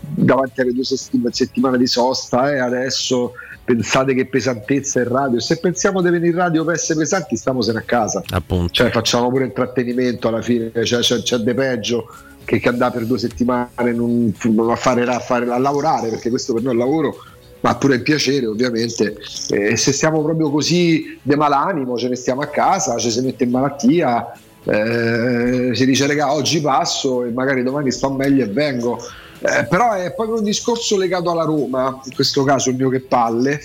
davanti 0.00 0.60
alle 0.62 0.72
due 0.72 0.84
settim- 0.84 1.28
settimane 1.30 1.78
di 1.78 1.86
sosta 1.86 2.50
e 2.52 2.58
adesso 2.58 3.34
pensate 3.64 4.14
che 4.14 4.26
pesantezza 4.26 5.00
in 5.00 5.08
radio. 5.08 5.38
Se 5.38 5.58
pensiamo 5.60 6.00
di 6.02 6.10
venire 6.10 6.30
in 6.30 6.36
radio 6.36 6.64
per 6.64 6.74
essere 6.74 6.98
pesanti, 7.00 7.36
stiamosene 7.36 7.78
a 7.78 7.82
casa. 7.82 8.22
Appunto. 8.30 8.72
Cioè 8.72 8.90
facciamo 8.90 9.28
pure 9.28 9.44
intrattenimento 9.44 10.26
alla 10.28 10.42
fine, 10.42 10.72
cioè, 10.84 11.00
c'è, 11.00 11.22
c'è 11.22 11.36
de 11.36 11.54
peggio 11.54 12.06
che, 12.48 12.60
che 12.60 12.68
andare 12.70 12.94
per 12.94 13.04
due 13.04 13.18
settimane 13.18 13.92
non- 13.92 14.32
a, 14.70 14.76
fare, 14.76 15.02
a, 15.02 15.18
fare- 15.18 15.50
a 15.50 15.58
lavorare, 15.58 16.08
perché 16.08 16.30
questo 16.30 16.54
per 16.54 16.62
noi 16.62 16.72
è 16.72 16.78
lavoro, 16.78 17.16
ma 17.60 17.76
pure 17.76 17.96
il 17.96 18.02
piacere 18.02 18.46
ovviamente. 18.46 19.16
E 19.50 19.76
se 19.76 19.92
siamo 19.92 20.22
proprio 20.22 20.50
così 20.50 21.18
de 21.20 21.36
malanimo, 21.36 21.98
ce 21.98 22.08
ne 22.08 22.16
stiamo 22.16 22.40
a 22.40 22.46
casa, 22.46 22.96
ci 22.96 23.10
si 23.10 23.20
mette 23.20 23.44
in 23.44 23.50
malattia, 23.50 24.32
eh, 24.64 25.72
si 25.74 25.84
dice 25.84 26.06
raga 26.06 26.32
oggi 26.32 26.62
passo 26.62 27.22
e 27.22 27.30
magari 27.30 27.62
domani 27.62 27.92
sto 27.92 28.10
meglio 28.10 28.44
e 28.44 28.48
vengo. 28.48 28.98
Eh, 29.40 29.66
però 29.68 29.92
è 29.92 30.14
proprio 30.14 30.38
un 30.38 30.44
discorso 30.44 30.96
legato 30.96 31.30
alla 31.30 31.44
Roma, 31.44 32.00
in 32.02 32.14
questo 32.14 32.44
caso 32.44 32.70
il 32.70 32.76
mio 32.76 32.88
che 32.88 33.00
palle, 33.00 33.60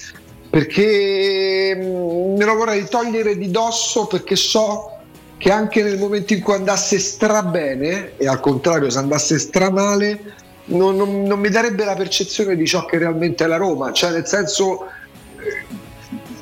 perché 0.49 1.73
mm, 1.73 2.35
me 2.35 2.43
lo 2.43 2.55
vorrei 2.55 2.85
togliere 2.89 3.37
di 3.37 3.49
dosso 3.49 4.07
perché 4.07 4.35
so 4.35 4.92
che 5.43 5.51
anche 5.51 5.83
nel 5.83 5.97
momento 5.97 6.31
in 6.31 6.39
cui 6.41 6.53
andasse 6.53 6.97
stra 6.99 7.43
bene 7.43 8.13
e 8.15 8.30
al 8.30 8.39
contrario 8.39 8.89
se 8.89 8.97
andasse 8.97 9.38
stra 9.38 9.69
male 9.69 10.35
non, 10.67 10.95
non- 10.95 11.23
non 11.23 11.38
mi 11.38 11.49
darebbe 11.49 11.83
la 11.83 11.95
percezione 11.95 12.55
di 12.55 12.65
ciò 12.65 12.85
che 12.85 12.97
realmente 12.97 13.43
è 13.43 13.47
la 13.47 13.57
Roma. 13.57 13.91
Cioè 13.91 14.11
nel 14.11 14.25
senso 14.25 14.85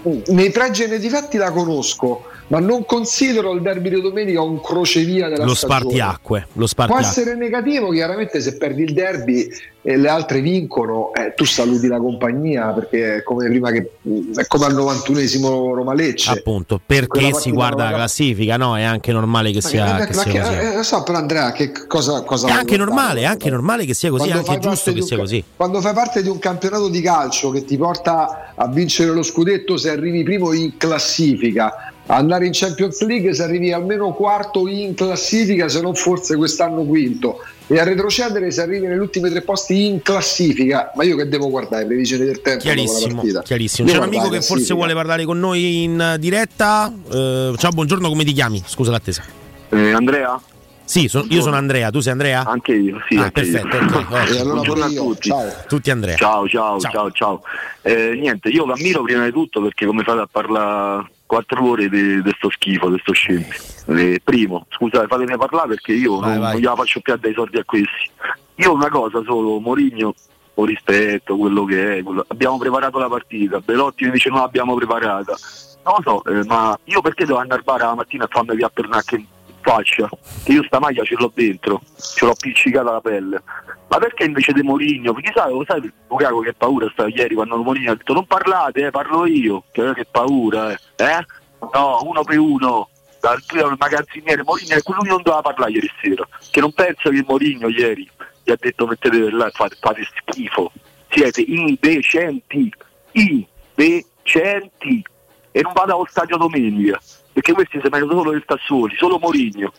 eh, 0.04 0.22
nei 0.28 0.52
pregi 0.52 0.84
e 0.84 0.88
nei 0.88 1.00
difetti 1.00 1.38
la 1.38 1.50
conosco 1.50 2.26
ma 2.52 2.60
non 2.60 2.86
considero 2.86 3.54
il 3.54 3.62
derby 3.62 3.90
di 3.90 4.02
domenica 4.02 4.42
un 4.42 4.60
crocevia 4.60 5.30
della 5.30 5.46
Lo 5.46 5.54
stagione 5.56 5.80
spartiacque, 5.84 6.40
lo 6.48 6.48
Può 6.54 6.66
spartiacque. 6.68 7.06
essere 7.08 7.36
negativo, 7.36 7.90
chiaramente 7.92 8.42
se 8.42 8.58
perdi 8.58 8.84
il 8.84 8.94
derby 8.94 9.48
e 9.84 9.96
le 9.98 10.10
altre 10.10 10.42
vincono, 10.42 11.12
eh, 11.14 11.34
tu 11.34 11.46
saluti 11.46 11.88
la 11.88 11.98
compagnia 11.98 12.68
perché 12.74 13.16
è 13.16 13.24
come 13.24 13.48
prima 13.48 13.72
che 13.72 13.92
è 14.36 14.46
come 14.48 14.66
al 14.66 14.76
91esimo 14.76 15.74
Roma 15.74 15.94
Lecce. 15.94 16.30
Appunto, 16.30 16.80
perché 16.86 17.34
si 17.34 17.52
guarda 17.52 17.86
la 17.86 17.90
la- 17.92 17.96
classifica, 17.96 18.58
no? 18.58 18.78
È 18.78 18.84
anche 18.84 19.12
normale 19.14 19.52
che 19.52 19.62
sia, 19.62 19.86
Ma 19.86 19.96
che 20.06 20.08
che- 20.08 20.16
ma 20.18 20.22
sia 20.24 20.32
che- 20.32 20.40
così. 20.42 20.54
eh, 20.54 20.76
lo 20.76 20.84
so, 20.84 21.04
però 21.04 21.18
Andrea, 21.20 21.52
che 21.54 21.72
cosa, 21.88 22.22
cosa 22.24 22.48
È 22.50 22.52
anche 22.52 22.76
normale, 22.78 23.22
è 23.22 23.26
anche 23.26 23.50
normale 23.50 23.86
che 23.86 23.94
sia 23.94 24.10
così, 24.10 24.28
è 24.28 24.34
anche 24.34 24.60
giusto 24.60 24.92
che 24.92 25.02
sia 25.02 25.18
così. 25.18 25.42
Quando 25.56 25.80
fai 25.80 25.94
parte 25.94 26.22
di 26.22 26.28
un 26.30 26.38
campionato 26.38 26.90
di 26.90 27.02
calcio 27.02 27.50
che 27.50 27.64
ti 27.64 27.78
porta 27.78 28.52
a 28.56 28.68
vincere 28.68 29.12
lo 29.12 29.24
scudetto 29.24 29.78
se 29.78 29.90
arrivi 29.90 30.22
primo 30.24 30.52
in 30.54 30.76
classifica, 30.78 31.91
andare 32.08 32.46
in 32.46 32.52
Champions 32.54 33.02
League 33.06 33.34
se 33.34 33.44
arrivi 33.44 33.72
almeno 33.72 34.14
quarto 34.14 34.68
in 34.68 34.94
classifica, 34.94 35.70
se 35.70 35.82
non 35.82 35.96
forse 35.96 36.36
quest'anno 36.36 36.84
quinto, 36.84 37.38
e 37.68 37.80
a 37.80 37.84
retrocedere 37.84 38.52
se 38.52 38.62
arrivi 38.62 38.88
negli 38.88 38.98
ultimi 39.00 39.30
tre 39.30 39.42
posti 39.42 39.86
in 39.86 40.02
classifica. 40.02 40.92
Ma 40.96 41.04
io 41.04 41.16
che 41.16 41.28
devo 41.30 41.50
guardare? 41.50 41.86
Previsione 41.86 42.26
del 42.26 42.42
tempo 42.42 42.64
dopo 42.66 42.68
la 42.68 42.74
Chiarissimo, 42.84 43.16
partita. 43.16 43.42
chiarissimo. 43.44 43.88
C'è 43.90 43.98
un 43.98 44.04
amico 44.04 44.30
che 44.30 44.42
forse 44.42 44.74
vuole 44.74 44.94
parlare 44.94 45.24
con 45.24 45.40
noi 45.40 45.84
in 45.84 46.16
diretta. 46.20 46.94
Eh, 47.12 47.54
ciao, 47.58 47.72
buongiorno, 47.72 48.10
come 48.10 48.24
ti 48.26 48.34
chiami? 48.34 48.62
Scusa 48.66 48.92
l'attesa. 48.92 49.24
Eh, 49.70 49.92
Andrea? 49.92 50.40
Sì, 50.84 51.08
so- 51.08 51.26
io 51.30 51.42
sono 51.42 51.56
Andrea, 51.56 51.90
tu 51.90 52.02
sei 52.02 52.12
Andrea? 52.12 52.44
Anche 52.46 52.74
io, 52.74 52.98
sì. 53.08 53.16
Ah, 53.16 53.24
anche 53.24 53.42
io. 53.44 53.52
perfetto, 53.54 53.78
ok, 53.98 54.12
ottimo. 54.12 54.44
Buongiorno 54.54 54.84
a 54.84 54.90
tutti. 54.90 55.32
Tutti 55.70 55.90
Andrea. 55.90 56.18
Ciao, 56.18 56.50
ciao, 56.50 56.78
ciao, 56.82 57.10
ciao. 57.12 57.42
Eh, 57.82 58.18
niente, 58.20 58.50
io 58.50 58.66
vi 58.66 58.72
ammiro 58.74 59.02
prima 59.04 59.24
di 59.24 59.32
tutto 59.32 59.62
perché 59.62 59.86
come 59.86 60.04
fate 60.04 60.20
a 60.20 60.28
parlare 60.30 61.10
quattro 61.32 61.66
ore 61.66 61.88
di 61.88 62.22
sto 62.36 62.50
schifo, 62.50 62.90
di 62.90 63.00
sto 63.00 63.14
scempio. 63.14 63.58
Eh, 63.88 64.20
primo, 64.22 64.66
scusate, 64.68 65.08
fatemi 65.08 65.38
parlare 65.38 65.70
perché 65.70 65.94
io 65.94 66.20
non, 66.20 66.38
non 66.40 66.56
gliela 66.56 66.76
faccio 66.76 67.00
più 67.00 67.14
a 67.14 67.16
dei 67.16 67.32
soldi 67.34 67.58
a 67.58 67.64
questi. 67.64 68.10
Io 68.56 68.74
una 68.74 68.90
cosa 68.90 69.24
solo, 69.24 69.58
Morigno, 69.62 70.14
con 70.54 70.66
rispetto, 70.66 71.38
quello 71.38 71.64
che 71.64 72.00
è, 72.00 72.04
quello- 72.04 72.26
abbiamo 72.28 72.58
preparato 72.58 73.00
la 73.00 73.08
partita, 73.08 73.62
Belotti 73.62 74.04
mi 74.04 74.12
dice 74.12 74.28
non 74.28 74.40
l'abbiamo 74.40 74.76
preparata. 74.76 75.38
Non 75.86 75.96
lo 75.98 76.02
so, 76.04 76.24
eh, 76.26 76.44
ma 76.44 76.78
io 76.84 77.00
perché 77.00 77.26
devo 77.26 77.40
andare 77.40 77.60
al 77.60 77.66
bar 77.66 77.80
la 77.80 77.96
mattina 77.96 78.26
e 78.26 78.28
farmi 78.30 78.54
via 78.58 78.68
per 78.68 78.88
una 78.88 79.02
che 79.02 79.26
faccia, 79.62 80.10
che 80.44 80.52
io 80.52 80.64
sta 80.64 80.80
maglia 80.80 81.04
ce 81.04 81.16
l'ho 81.18 81.32
dentro, 81.34 81.82
ce 81.98 82.26
l'ho 82.26 82.32
appiccicata 82.32 82.90
alla 82.90 83.02
pelle. 83.02 83.42
Ma 83.88 83.98
perché 83.98 84.24
invece 84.24 84.54
di 84.54 84.62
Moligno? 84.62 85.14
Perché 85.14 85.32
sai, 85.34 85.52
lo 85.52 85.64
sai 85.66 85.92
Lukaku 86.08 86.44
che 86.44 86.54
paura 86.54 86.90
sta 86.92 87.08
ieri 87.08 87.36
quando 87.36 87.58
Moligno 87.58 87.92
ha 87.92 87.96
detto 87.96 88.14
non 88.14 88.26
parlate, 88.26 88.88
eh, 88.88 88.92
parlo 88.92 89.26
io, 89.26 89.64
che, 89.72 89.94
che 89.94 90.06
paura, 90.10 90.72
eh. 90.72 90.78
eh? 90.96 91.26
No, 91.74 92.00
uno 92.04 92.24
per 92.24 92.40
uno, 92.40 92.90
dal 93.20 93.42
magazziniere 93.78 94.44
Moligno 94.44 94.76
è 94.76 94.82
quello 94.82 95.02
che 95.02 95.10
non 95.10 95.22
doveva 95.22 95.42
parlare 95.42 95.72
ieri 95.72 95.92
sera, 96.02 96.28
che 96.50 96.60
non 96.60 96.74
pensa 96.74 97.10
che 97.10 97.24
Moligno 97.28 97.68
ieri 97.68 98.10
gli 98.44 98.52
ha 98.52 98.58
detto 98.60 98.88
mettete 98.88 99.30
là, 99.30 99.50
fate, 99.52 99.76
fate 99.80 100.08
schifo, 100.16 100.72
siete 101.10 101.42
indecenti, 101.42 102.74
indecenti 103.12 105.04
e 105.52 105.62
non 105.62 105.74
vado 105.74 105.96
allo 105.96 106.08
stadio 106.10 106.38
domenica 106.38 107.00
perché 107.34 107.54
questi 107.54 107.80
si 107.82 107.88
meritano 107.90 108.22
solo 108.22 108.32
che 108.32 108.42
sta 108.44 108.58
soli, 108.64 108.96
solo 108.98 109.18
Morigno. 109.20 109.72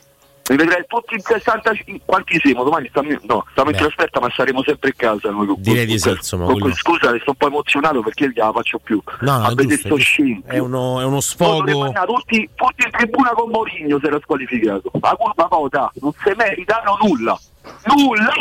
Mi 0.48 0.56
vedrai 0.56 0.84
tutti 0.88 1.14
in 1.14 1.20
60 1.20 1.72
quanti 2.04 2.38
siamo? 2.42 2.64
Domani 2.64 2.88
stiamo, 2.88 3.10
no, 3.22 3.46
stiamo 3.52 3.70
in 3.70 3.76
trasferta 3.76 4.18
ma 4.18 4.28
saremo 4.34 4.62
sempre 4.64 4.88
in 4.88 4.96
casa 4.96 5.30
noi 5.30 5.46
con, 5.46 5.56
Direi 5.58 5.86
di 5.86 5.98
sì, 5.98 6.10
insomma. 6.10 6.46
Con, 6.46 6.58
con, 6.58 6.74
scusa, 6.74 7.16
sto 7.20 7.30
un 7.30 7.36
po' 7.36 7.46
emozionato 7.46 8.02
perché 8.02 8.28
gliela 8.28 8.50
faccio 8.50 8.78
più. 8.78 9.00
No, 9.20 9.38
no, 9.38 9.44
a 9.44 9.54
vedere 9.54 9.78
sto 9.78 9.96
scempio. 9.96 10.52
È 10.52 10.58
uno, 10.58 11.00
è 11.00 11.04
uno 11.04 11.20
sfogo. 11.20 11.92
Tutti, 11.92 12.50
tutti 12.54 12.84
in 12.84 12.90
tribuna 12.90 13.30
con 13.30 13.50
Morigno 13.50 13.98
si 14.00 14.06
era 14.06 14.18
squalificato. 14.20 14.90
Ma 15.00 15.14
curva 15.14 15.46
vota, 15.48 15.92
non 16.00 16.12
si 16.12 16.32
meritano 16.36 16.98
nulla. 17.02 17.38
Nulla! 17.84 18.32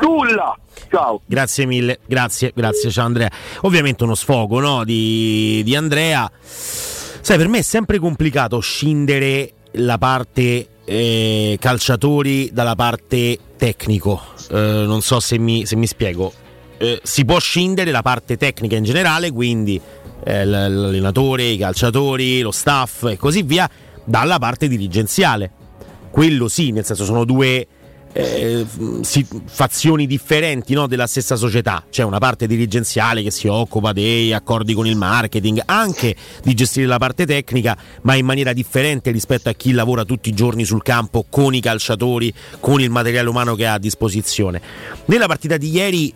Nulla! 0.00 0.58
Ciao. 0.90 1.20
Grazie 1.26 1.66
mille, 1.66 2.00
grazie, 2.06 2.52
grazie, 2.54 2.90
ciao 2.90 3.04
Andrea. 3.04 3.30
Ovviamente 3.62 4.04
uno 4.04 4.14
sfogo 4.14 4.58
no, 4.58 4.84
di, 4.84 5.62
di 5.64 5.76
Andrea. 5.76 6.30
Sai, 7.26 7.38
per 7.38 7.48
me 7.48 7.58
è 7.58 7.62
sempre 7.62 7.98
complicato 7.98 8.60
scindere 8.60 9.54
la 9.72 9.98
parte 9.98 10.68
eh, 10.84 11.56
calciatori 11.58 12.50
dalla 12.52 12.76
parte 12.76 13.36
tecnico. 13.56 14.22
Eh, 14.48 14.84
non 14.86 15.02
so 15.02 15.18
se 15.18 15.36
mi, 15.36 15.66
se 15.66 15.74
mi 15.74 15.88
spiego. 15.88 16.32
Eh, 16.78 17.00
si 17.02 17.24
può 17.24 17.40
scindere 17.40 17.90
la 17.90 18.02
parte 18.02 18.36
tecnica 18.36 18.76
in 18.76 18.84
generale, 18.84 19.32
quindi 19.32 19.80
eh, 20.22 20.44
l'allenatore, 20.44 21.46
i 21.46 21.58
calciatori, 21.58 22.42
lo 22.42 22.52
staff 22.52 23.02
e 23.06 23.16
così 23.16 23.42
via, 23.42 23.68
dalla 24.04 24.38
parte 24.38 24.68
dirigenziale. 24.68 25.50
Quello 26.12 26.46
sì, 26.46 26.70
nel 26.70 26.84
senso 26.84 27.04
sono 27.04 27.24
due 27.24 27.66
eh, 28.16 28.66
fazioni 29.44 30.06
differenti 30.06 30.72
no, 30.72 30.86
della 30.86 31.06
stessa 31.06 31.36
società. 31.36 31.84
C'è 31.90 32.02
una 32.02 32.18
parte 32.18 32.46
dirigenziale 32.46 33.22
che 33.22 33.30
si 33.30 33.46
occupa 33.46 33.92
dei 33.92 34.32
accordi 34.32 34.72
con 34.72 34.86
il 34.86 34.96
marketing, 34.96 35.62
anche 35.66 36.16
di 36.42 36.54
gestire 36.54 36.86
la 36.86 36.98
parte 36.98 37.26
tecnica, 37.26 37.76
ma 38.02 38.14
in 38.14 38.24
maniera 38.24 38.54
differente 38.54 39.10
rispetto 39.10 39.50
a 39.50 39.52
chi 39.52 39.72
lavora 39.72 40.04
tutti 40.04 40.30
i 40.30 40.34
giorni 40.34 40.64
sul 40.64 40.82
campo 40.82 41.26
con 41.28 41.54
i 41.54 41.60
calciatori, 41.60 42.32
con 42.60 42.80
il 42.80 42.90
materiale 42.90 43.28
umano 43.28 43.54
che 43.54 43.66
ha 43.66 43.74
a 43.74 43.78
disposizione. 43.78 44.60
Nella 45.06 45.26
partita 45.26 45.58
di 45.58 45.70
ieri 45.70 46.14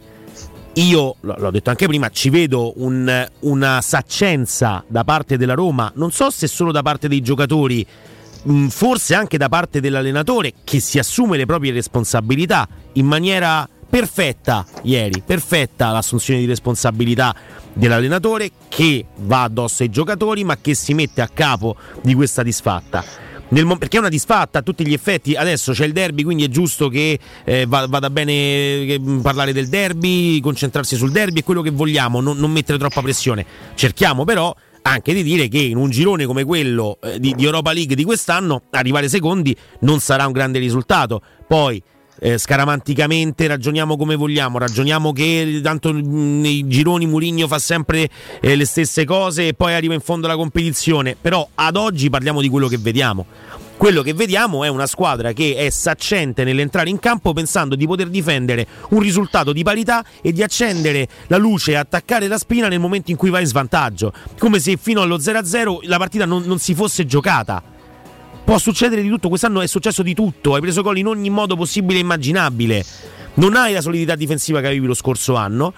io, 0.74 1.16
l'ho 1.20 1.50
detto 1.50 1.70
anche 1.70 1.86
prima, 1.86 2.08
ci 2.10 2.30
vedo 2.30 2.72
un, 2.76 3.28
una 3.40 3.80
saccenza 3.82 4.82
da 4.86 5.04
parte 5.04 5.36
della 5.36 5.54
Roma, 5.54 5.90
non 5.96 6.12
so 6.12 6.30
se 6.30 6.46
solo 6.46 6.72
da 6.72 6.82
parte 6.82 7.08
dei 7.08 7.20
giocatori, 7.20 7.84
forse 8.68 9.14
anche 9.14 9.36
da 9.36 9.48
parte 9.48 9.80
dell'allenatore 9.80 10.52
che 10.64 10.80
si 10.80 10.98
assume 10.98 11.36
le 11.36 11.46
proprie 11.46 11.72
responsabilità 11.72 12.68
in 12.94 13.06
maniera 13.06 13.68
perfetta 13.90 14.64
ieri, 14.82 15.22
perfetta 15.24 15.90
l'assunzione 15.90 16.40
di 16.40 16.46
responsabilità 16.46 17.34
dell'allenatore 17.72 18.50
che 18.68 19.04
va 19.16 19.42
addosso 19.42 19.82
ai 19.82 19.90
giocatori 19.90 20.44
ma 20.44 20.56
che 20.58 20.74
si 20.74 20.94
mette 20.94 21.20
a 21.20 21.28
capo 21.28 21.76
di 22.02 22.14
questa 22.14 22.42
disfatta. 22.42 23.04
Mo- 23.50 23.78
perché 23.78 23.96
è 23.96 24.00
una 24.00 24.08
disfatta 24.08 24.60
a 24.60 24.62
tutti 24.62 24.86
gli 24.86 24.92
effetti. 24.92 25.34
Adesso 25.34 25.72
c'è 25.72 25.84
il 25.84 25.92
derby, 25.92 26.22
quindi 26.22 26.44
è 26.44 26.48
giusto 26.48 26.88
che 26.88 27.18
eh, 27.44 27.66
vada 27.66 28.08
bene 28.08 28.96
mm, 28.96 29.20
parlare 29.20 29.52
del 29.52 29.68
derby, 29.68 30.38
concentrarsi 30.38 30.94
sul 30.94 31.10
derby, 31.10 31.40
è 31.40 31.44
quello 31.44 31.60
che 31.60 31.70
vogliamo, 31.70 32.20
non, 32.20 32.38
non 32.38 32.52
mettere 32.52 32.78
troppa 32.78 33.02
pressione. 33.02 33.44
Cerchiamo 33.74 34.22
però 34.22 34.54
anche 34.83 35.15
di 35.15 35.23
dire 35.23 35.49
che 35.49 35.59
in 35.59 35.76
un 35.76 35.91
girone 35.91 36.26
come 36.26 36.44
quello 36.44 36.99
eh, 37.02 37.18
di, 37.18 37.34
di, 37.34 37.44
Europa 37.44 37.73
League 37.73 37.94
di 37.94 38.05
quest'anno 38.05 38.62
arrivare 38.70 39.09
secondi 39.09 39.57
non 39.81 40.00
sarà 40.00 40.26
un 40.26 40.33
grande 40.33 40.59
risultato. 40.59 41.23
Poi 41.47 41.83
eh, 42.20 42.39
scaramanticamente 42.39 43.47
ragioniamo 43.47 43.97
come 43.97 44.15
vogliamo, 44.15 44.59
ragioniamo 44.59 45.12
che 45.12 45.60
tanto 45.62 45.91
nei 45.92 46.67
gironi 46.68 47.07
Murigno 47.07 47.49
fa 47.49 47.59
sempre 47.59 48.09
eh, 48.41 48.57
le 48.57 48.67
stesse 48.67 49.05
cose 49.05 49.49
e 49.49 49.55
poi 49.55 49.75
arriva 49.75 49.94
in 49.94 50.00
fondo 50.00 50.26
alla 50.26 50.36
competizione, 50.36 51.17
però 51.20 51.49
ad 51.55 51.76
oggi 51.76 52.10
parliamo 52.10 52.41
di 52.41 52.49
quello 52.49 52.68
che 52.68 52.78
vediamo. 52.78 53.26
Quello 53.81 54.02
che 54.02 54.12
vediamo 54.12 54.62
è 54.62 54.68
una 54.68 54.86
squadra 54.86 55.33
che 55.33 55.55
è 55.55 55.70
saccente 55.70 56.44
nell'entrare 56.44 56.91
in 56.91 56.99
campo 56.99 57.33
pensando 57.33 57.75
di 57.75 57.86
poter 57.86 58.10
difendere 58.10 58.67
un 58.91 59.00
risultato 59.00 59.55
di 59.55 59.62
parità 59.62 60.05
e 60.20 60.33
di 60.33 60.42
accendere 60.42 61.09
la 61.28 61.39
luce 61.39 61.70
e 61.70 61.76
attaccare 61.76 62.28
la 62.28 62.36
spina 62.36 62.68
nel 62.68 62.78
momento 62.78 63.10
in 63.10 63.17
cui 63.17 63.31
va 63.31 63.41
in 63.41 63.47
svantaggio, 63.47 64.12
come 64.39 64.59
se 64.59 64.76
fino 64.76 65.00
allo 65.00 65.17
0-0 65.17 65.78
la 65.84 65.97
partita 65.97 66.26
non, 66.26 66.42
non 66.44 66.59
si 66.59 66.75
fosse 66.75 67.07
giocata. 67.07 67.62
Può 68.44 68.59
succedere 68.59 69.00
di 69.00 69.09
tutto, 69.09 69.31
quest'anno 69.31 69.62
è 69.62 69.67
successo 69.67 70.02
di 70.02 70.12
tutto, 70.12 70.52
hai 70.55 70.60
preso 70.60 70.83
gol 70.83 70.99
in 70.99 71.07
ogni 71.07 71.31
modo 71.31 71.57
possibile 71.57 72.00
e 72.00 72.02
immaginabile. 72.02 72.84
Non 73.36 73.57
hai 73.57 73.73
la 73.73 73.81
solidità 73.81 74.15
difensiva 74.15 74.60
che 74.60 74.67
avevi 74.67 74.84
lo 74.84 74.92
scorso 74.92 75.36
anno 75.36 75.73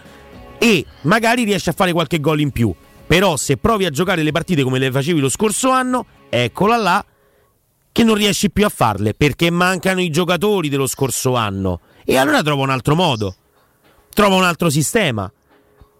e 0.58 0.84
magari 1.02 1.44
riesci 1.44 1.68
a 1.68 1.72
fare 1.72 1.92
qualche 1.92 2.18
gol 2.18 2.40
in 2.40 2.50
più. 2.50 2.74
Però 3.06 3.36
se 3.36 3.58
provi 3.58 3.84
a 3.84 3.90
giocare 3.90 4.24
le 4.24 4.32
partite 4.32 4.64
come 4.64 4.80
le 4.80 4.90
facevi 4.90 5.20
lo 5.20 5.28
scorso 5.28 5.70
anno, 5.70 6.04
eccola 6.28 6.76
là, 6.76 7.06
che 7.92 8.04
non 8.04 8.14
riesci 8.14 8.50
più 8.50 8.64
a 8.64 8.70
farle 8.70 9.14
perché 9.14 9.50
mancano 9.50 10.00
i 10.00 10.10
giocatori 10.10 10.68
dello 10.68 10.86
scorso 10.86 11.36
anno. 11.36 11.80
E 12.04 12.16
allora 12.16 12.42
trova 12.42 12.62
un 12.62 12.70
altro 12.70 12.94
modo, 12.94 13.36
trova 14.12 14.34
un 14.34 14.44
altro 14.44 14.70
sistema 14.70 15.30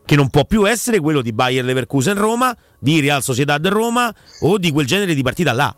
che 0.05 0.17
non 0.17 0.31
può 0.31 0.45
più 0.45 0.69
essere 0.69 0.99
quello 0.99 1.23
di 1.23 1.33
Bayer 1.33 1.65
Leverkusen 1.65 2.17
Roma, 2.17 2.57
di 2.79 3.01
Real 3.01 3.23
Sociedad 3.23 3.65
Roma 3.69 4.12
o 4.41 4.59
di 4.59 4.73
quel 4.73 4.87
genere 4.87 5.15
di 5.15 5.23
partita 5.23 5.53
là. 5.53 5.75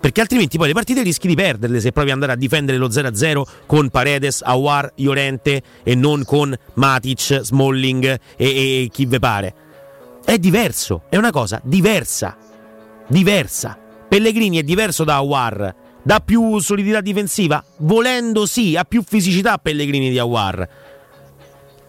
Perché 0.00 0.20
altrimenti 0.20 0.58
poi 0.58 0.68
le 0.68 0.74
partite 0.74 1.02
rischi 1.02 1.26
di 1.26 1.34
perderle 1.34 1.80
se 1.80 1.90
provi 1.90 2.10
ad 2.10 2.14
andare 2.14 2.32
a 2.32 2.36
difendere 2.36 2.78
lo 2.78 2.88
0-0 2.88 3.42
con 3.66 3.88
Paredes, 3.88 4.42
Awar, 4.44 4.92
Iorente 4.96 5.60
e 5.82 5.94
non 5.96 6.24
con 6.24 6.54
Matic, 6.74 7.40
Smalling 7.42 8.04
e, 8.36 8.46
e 8.84 8.88
chi 8.92 9.06
ve 9.06 9.18
pare. 9.18 9.54
È 10.24 10.38
diverso, 10.38 11.02
è 11.08 11.16
una 11.16 11.32
cosa 11.32 11.60
diversa. 11.64 12.36
Diversa. 13.08 13.87
Pellegrini 14.08 14.58
è 14.58 14.62
diverso 14.62 15.04
da 15.04 15.16
Awar. 15.16 15.74
Dà 16.02 16.20
più 16.20 16.58
solidità 16.60 17.02
difensiva? 17.02 17.62
Volendo 17.78 18.46
sì, 18.46 18.76
ha 18.76 18.84
più 18.84 19.02
fisicità 19.06 19.58
Pellegrini 19.58 20.08
di 20.08 20.18
Awar. 20.18 20.68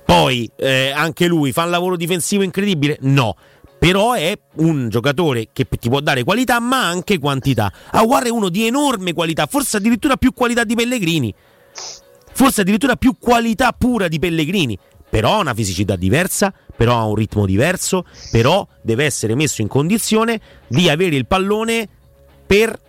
Poi 0.06 0.50
eh, 0.58 0.92
anche 0.92 1.28
lui 1.28 1.54
fa 1.54 1.64
un 1.64 1.70
lavoro 1.70 1.96
difensivo 1.96 2.44
incredibile? 2.44 2.98
No. 3.02 3.36
Però 3.78 4.14
è 4.14 4.38
un 4.56 4.90
giocatore 4.90 5.50
che 5.54 5.66
ti 5.70 5.88
può 5.88 6.02
dare 6.02 6.26
qualità 6.26 6.60
ma 6.60 6.86
anche 6.86 7.18
quantità. 7.20 7.72
Awar 7.92 8.26
è 8.26 8.30
uno 8.30 8.50
di 8.50 8.66
enorme 8.66 9.14
qualità, 9.14 9.46
forse 9.46 9.78
addirittura 9.78 10.18
più 10.18 10.34
qualità 10.34 10.66
di 10.66 10.76
Pellegrini. 10.76 11.34
Forse 12.34 12.62
addirittura 12.62 12.98
più 12.98 13.16
qualità 13.18 13.72
pura 13.72 14.10
di 14.10 14.20
Pellegrini. 14.20 14.78
Però 15.10 15.36
ha 15.36 15.40
una 15.40 15.54
fisicità 15.54 15.96
diversa, 15.96 16.54
però 16.76 16.98
ha 16.98 17.06
un 17.06 17.16
ritmo 17.16 17.46
diverso, 17.46 18.06
però 18.32 18.68
deve 18.82 19.06
essere 19.06 19.34
messo 19.34 19.62
in 19.62 19.68
condizione 19.68 20.42
di 20.68 20.90
avere 20.90 21.16
il 21.16 21.26
pallone 21.26 21.88
per 22.50 22.80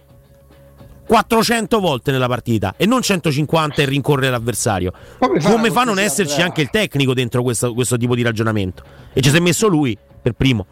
400 1.06 1.80
volte 1.80 2.12
nella 2.12 2.28
partita 2.28 2.72
e 2.78 2.86
non 2.86 3.02
150 3.02 3.82
e 3.82 3.84
rincorrere 3.84 4.30
l'avversario. 4.30 4.90
Come 5.18 5.38
fa, 5.38 5.50
Come 5.50 5.70
fa 5.70 5.82
a 5.82 5.84
non 5.84 5.98
esserci 5.98 6.30
Andrea? 6.30 6.46
anche 6.46 6.60
il 6.62 6.70
tecnico 6.70 7.12
dentro 7.12 7.42
questo, 7.42 7.74
questo, 7.74 7.98
tipo 7.98 8.14
di 8.14 8.22
ragionamento? 8.22 8.82
E 9.12 9.20
ci 9.20 9.28
si 9.28 9.36
è 9.36 9.40
messo 9.40 9.68
lui 9.68 9.98
per 10.22 10.32
primo. 10.32 10.64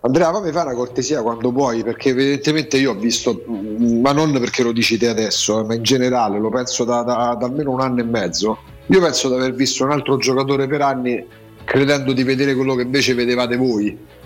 Andrea, 0.00 0.32
fammi 0.32 0.50
fare 0.50 0.70
una 0.70 0.76
cortesia 0.76 1.22
quando 1.22 1.52
puoi, 1.52 1.84
perché 1.84 2.08
evidentemente 2.08 2.76
io 2.76 2.90
ho 2.90 2.94
visto, 2.94 3.44
ma 3.46 4.10
non 4.10 4.32
perché 4.32 4.64
lo 4.64 4.72
dici 4.72 4.98
te 4.98 5.08
adesso, 5.08 5.60
eh, 5.60 5.64
ma 5.64 5.74
in 5.74 5.82
generale 5.84 6.40
lo 6.40 6.48
penso 6.50 6.82
da, 6.82 7.02
da, 7.02 7.36
da 7.38 7.46
almeno 7.46 7.70
un 7.70 7.80
anno 7.80 8.00
e 8.00 8.04
mezzo. 8.04 8.58
Io 8.86 9.00
penso 9.00 9.28
di 9.28 9.34
aver 9.34 9.54
visto 9.54 9.84
un 9.84 9.92
altro 9.92 10.16
giocatore 10.16 10.66
per 10.66 10.80
anni 10.80 11.24
credendo 11.62 12.12
di 12.12 12.24
vedere 12.24 12.56
quello 12.56 12.74
che 12.74 12.82
invece 12.82 13.14
vedevate 13.14 13.56
voi 13.56 14.16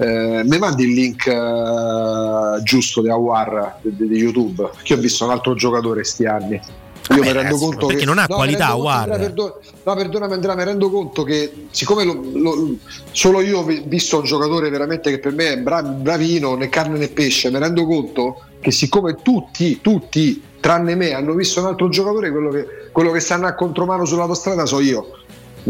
eh, 0.00 0.42
mi 0.44 0.58
mandi 0.58 0.84
il 0.84 0.92
link 0.94 1.26
eh, 1.26 2.62
giusto 2.62 3.02
di 3.02 3.10
Awar 3.10 3.78
di, 3.82 4.06
di, 4.08 4.16
YouTube 4.16 4.70
che 4.84 4.94
ho 4.94 4.96
visto 4.96 5.24
un 5.24 5.32
altro 5.32 5.54
giocatore 5.54 6.04
sti 6.04 6.24
anni. 6.24 6.54
Io 6.54 7.16
Vabbè, 7.16 7.20
mi 7.20 7.32
rendo 7.32 7.56
conto 7.56 7.86
perché 7.86 8.00
che 8.02 8.06
non 8.06 8.18
ha 8.18 8.26
no, 8.28 8.36
qualità 8.36 8.66
Awar? 8.66 9.08
Perdona, 9.08 9.54
no 9.82 9.94
perdonami 9.94 10.32
Andrea 10.34 10.54
mi 10.54 10.64
rendo 10.64 10.90
conto 10.90 11.22
che 11.24 11.66
siccome 11.70 12.04
lo, 12.04 12.20
lo, 12.32 12.76
solo 13.10 13.40
io 13.40 13.60
ho 13.60 13.64
visto 13.64 14.18
un 14.18 14.24
giocatore 14.24 14.68
veramente 14.68 15.10
che 15.10 15.18
per 15.18 15.32
me 15.32 15.52
è 15.52 15.58
bra- 15.58 15.82
bravino 15.82 16.54
né 16.54 16.68
carne 16.68 16.98
né 16.98 17.08
pesce 17.08 17.50
mi 17.50 17.58
rendo 17.58 17.86
conto 17.86 18.42
che 18.60 18.70
siccome 18.70 19.16
tutti 19.22 19.80
tutti 19.80 20.42
tranne 20.60 20.94
me 20.96 21.14
hanno 21.14 21.32
visto 21.32 21.60
un 21.60 21.66
altro 21.66 21.88
giocatore 21.88 22.30
quello 22.30 22.50
che, 22.50 22.66
quello 22.92 23.10
che 23.10 23.20
stanno 23.20 23.46
a 23.46 23.54
contromano 23.54 24.04
sulla 24.04 24.26
tua 24.26 24.34
strada 24.34 24.66
so 24.66 24.78
io 24.80 25.17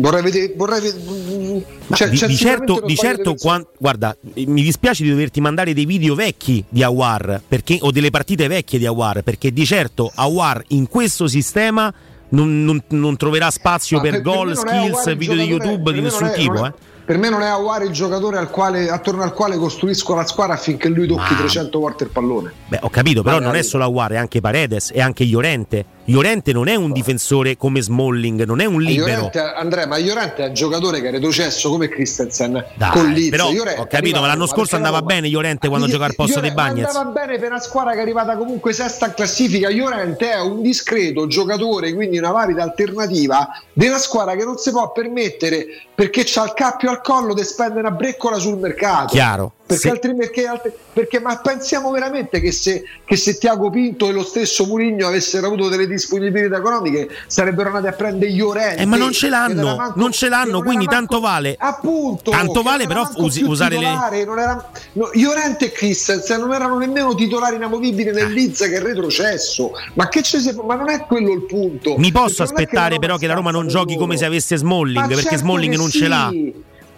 Vorrei 0.01 0.23
vedere. 0.23 0.53
Vorrei 0.57 0.81
vedere 0.81 1.65
cioè, 1.93 2.09
di, 2.09 2.27
di 2.27 2.37
certo, 2.37 2.81
di 2.85 2.97
certo 2.97 3.35
quan, 3.35 3.65
guarda, 3.79 4.17
mi 4.35 4.63
dispiace 4.63 5.03
di 5.03 5.11
doverti 5.11 5.41
mandare 5.41 5.75
dei 5.75 5.87
video 5.87 6.15
vecchi 6.15 6.65
di 6.69 6.83
Awar 6.83 7.43
perché, 7.47 7.79
o 7.81 7.91
delle 7.91 8.11
partite 8.11 8.47
vecchie 8.47 8.79
di 8.79 8.87
Awar, 8.87 9.23
perché 9.23 9.53
di 9.53 9.65
certo 9.65 10.11
Awar 10.15 10.63
in 10.69 10.89
questo 10.89 11.27
sistema 11.27 11.93
non, 12.31 12.65
non, 12.65 12.83
non 12.89 13.17
troverà 13.17 13.51
spazio 13.51 14.01
per, 14.01 14.13
per 14.13 14.23
gol, 14.23 14.57
skills, 14.57 15.17
video 15.17 15.37
di 15.37 15.45
YouTube 15.45 15.93
di 15.93 16.01
nessun 16.01 16.31
tipo. 16.35 16.67
Eh 16.67 16.97
per 17.09 17.17
me 17.17 17.31
non 17.31 17.41
è 17.41 17.47
Aguare 17.47 17.87
il 17.87 17.93
giocatore 17.93 18.37
al 18.37 18.51
quale, 18.51 18.91
attorno 18.91 19.23
al 19.23 19.33
quale 19.33 19.57
costruisco 19.57 20.15
la 20.15 20.27
squadra 20.27 20.57
affinché 20.57 20.91
lui 20.91 21.07
tocchi 21.07 21.33
Ma... 21.33 21.39
300 21.39 21.79
volte 21.79 22.05
il 22.05 22.11
pallone. 22.11 22.53
Beh, 22.67 22.81
ho 22.83 22.91
capito, 22.91 23.23
però 23.23 23.37
Magari. 23.37 23.53
non 23.53 23.63
è 23.63 23.65
solo 23.65 23.85
Aguare, 23.85 24.17
è 24.17 24.19
anche 24.19 24.43
Paredes 24.43 24.91
e 24.93 25.01
anche 25.01 25.25
Llorente. 25.25 25.87
Llorente 26.09 26.53
non 26.53 26.69
è 26.69 26.75
un 26.75 26.91
difensore 26.91 27.59
come 27.59 27.83
Smalling, 27.83 28.45
non 28.45 28.61
è 28.61 28.65
un 28.65 28.81
libero. 28.81 29.09
Llorente, 29.09 29.41
Andrea, 29.41 29.87
ma 29.87 29.99
Llorente 29.99 30.45
è 30.45 30.49
un 30.49 30.55
giocatore 30.55 31.03
che 31.03 31.09
è 31.09 31.11
retrocesso 31.11 31.69
come 31.69 31.89
Christensen 31.89 32.65
Dai, 32.77 32.91
con 32.91 33.11
Leeds. 33.11 33.29
Però, 33.29 33.51
Llorente, 33.51 33.81
ho 33.81 33.87
capito, 33.87 34.21
ma 34.21 34.27
l'anno 34.27 34.47
scorso 34.47 34.77
andava 34.77 35.03
bene 35.03 35.29
Llorente 35.29 35.69
quando 35.69 35.87
giocava 35.87 36.07
al 36.07 36.15
posto 36.15 36.41
dei 36.41 36.53
Bagnets. 36.53 36.95
Andava 36.95 37.11
bene 37.11 37.39
per 37.39 37.51
una 37.51 37.61
squadra 37.61 37.93
che 37.93 37.99
è 37.99 38.03
arrivata 38.03 38.37
comunque 38.39 38.73
sesta 38.73 39.07
in 39.07 39.15
classifica. 39.15 39.69
Llorente 39.69 40.31
è 40.31 40.41
un 40.41 40.63
discreto 40.63 41.27
giocatore, 41.27 41.93
quindi 41.93 42.17
una 42.17 42.31
valida 42.31 42.63
alternativa 42.63 43.49
della 43.75 43.99
squadra 43.99 44.35
che 44.35 44.45
non 44.45 44.57
si 44.57 44.71
può 44.71 44.91
permettere 44.93 45.67
perché 45.95 46.23
c'ha 46.25 46.45
il 46.45 46.55
cappio 46.55 46.89
al 46.89 47.03
collo 47.03 47.35
di 47.35 47.45
spendere 47.45 47.81
una 47.81 47.91
breccola 47.91 48.39
sul 48.39 48.57
mercato. 48.57 49.13
Chiaro. 49.13 49.53
Perché, 49.69 49.83
se... 49.83 49.91
altri, 49.91 50.15
perché, 50.15 50.47
altri, 50.47 50.73
perché, 50.95 51.21
ma 51.21 51.37
pensiamo 51.37 51.91
veramente 51.91 52.41
che 52.41 52.53
se, 52.53 52.85
che 53.05 53.17
se 53.17 53.37
Tiago 53.37 53.69
Pinto 53.69 54.09
e 54.09 54.13
lo 54.13 54.25
stesso 54.25 54.65
Murigno 54.65 55.07
avessero 55.07 55.47
avuto 55.47 55.69
delle 55.69 55.87
disponibilità 55.87 56.57
economiche 56.57 57.07
sarebbero 57.27 57.69
andati 57.69 57.89
a 57.89 57.93
prendere 57.93 58.33
gli 58.33 58.41
Orenti 58.41 58.81
eh, 58.81 58.87
ma 58.87 58.97
non 58.97 59.13
ce 59.13 59.29
l'hanno 59.29 59.77
manco, 59.77 59.99
non 59.99 60.11
ce 60.11 60.31
l'hanno 60.31 60.63
quindi 60.63 60.87
manco, 60.87 61.01
tanto 61.01 61.21
vale. 61.21 61.55
Appunto 61.59 62.31
tanto 62.31 62.63
vale 62.63 62.87
però 62.87 63.07
usi, 63.17 63.43
usare 63.43 63.77
titolare, 63.77 64.17
le 64.17 64.25
non 64.25 64.39
era, 64.39 64.71
no, 64.93 65.11
Llorente 65.13 65.67
e 65.67 65.73
Christensen 65.73 66.41
non 66.41 66.55
erano 66.55 66.79
nemmeno 66.79 67.15
titolari 67.15 67.57
inamovibili 67.57 68.11
nel 68.11 68.33
Leeds 68.33 68.61
che 68.61 68.77
è 68.77 68.81
retrocesso. 68.81 69.73
Ma 69.93 70.09
che 70.09 70.23
ci 70.23 70.41
si, 70.41 70.51
ma 70.65 70.77
non 70.77 70.89
è 70.89 71.05
quello 71.05 71.35
il 71.35 71.45
punto. 71.45 71.99
Mi 71.99 72.11
posso 72.11 72.43
aspettare 72.43 72.95
che 72.95 73.01
però 73.01 73.19
che 73.19 73.27
la 73.27 73.35
Roma 73.35 73.51
non 73.51 73.69
giochi 73.69 73.99
come 73.99 74.17
se 74.17 74.25
avesse 74.25 74.57
Smalling 74.57 74.97
ma 74.99 75.07
perché 75.07 75.23
certo 75.23 75.37
Smalling 75.37 75.75
non 75.75 75.91
sì. 75.91 75.99
ce 75.99 76.09
l'ha 76.09 76.33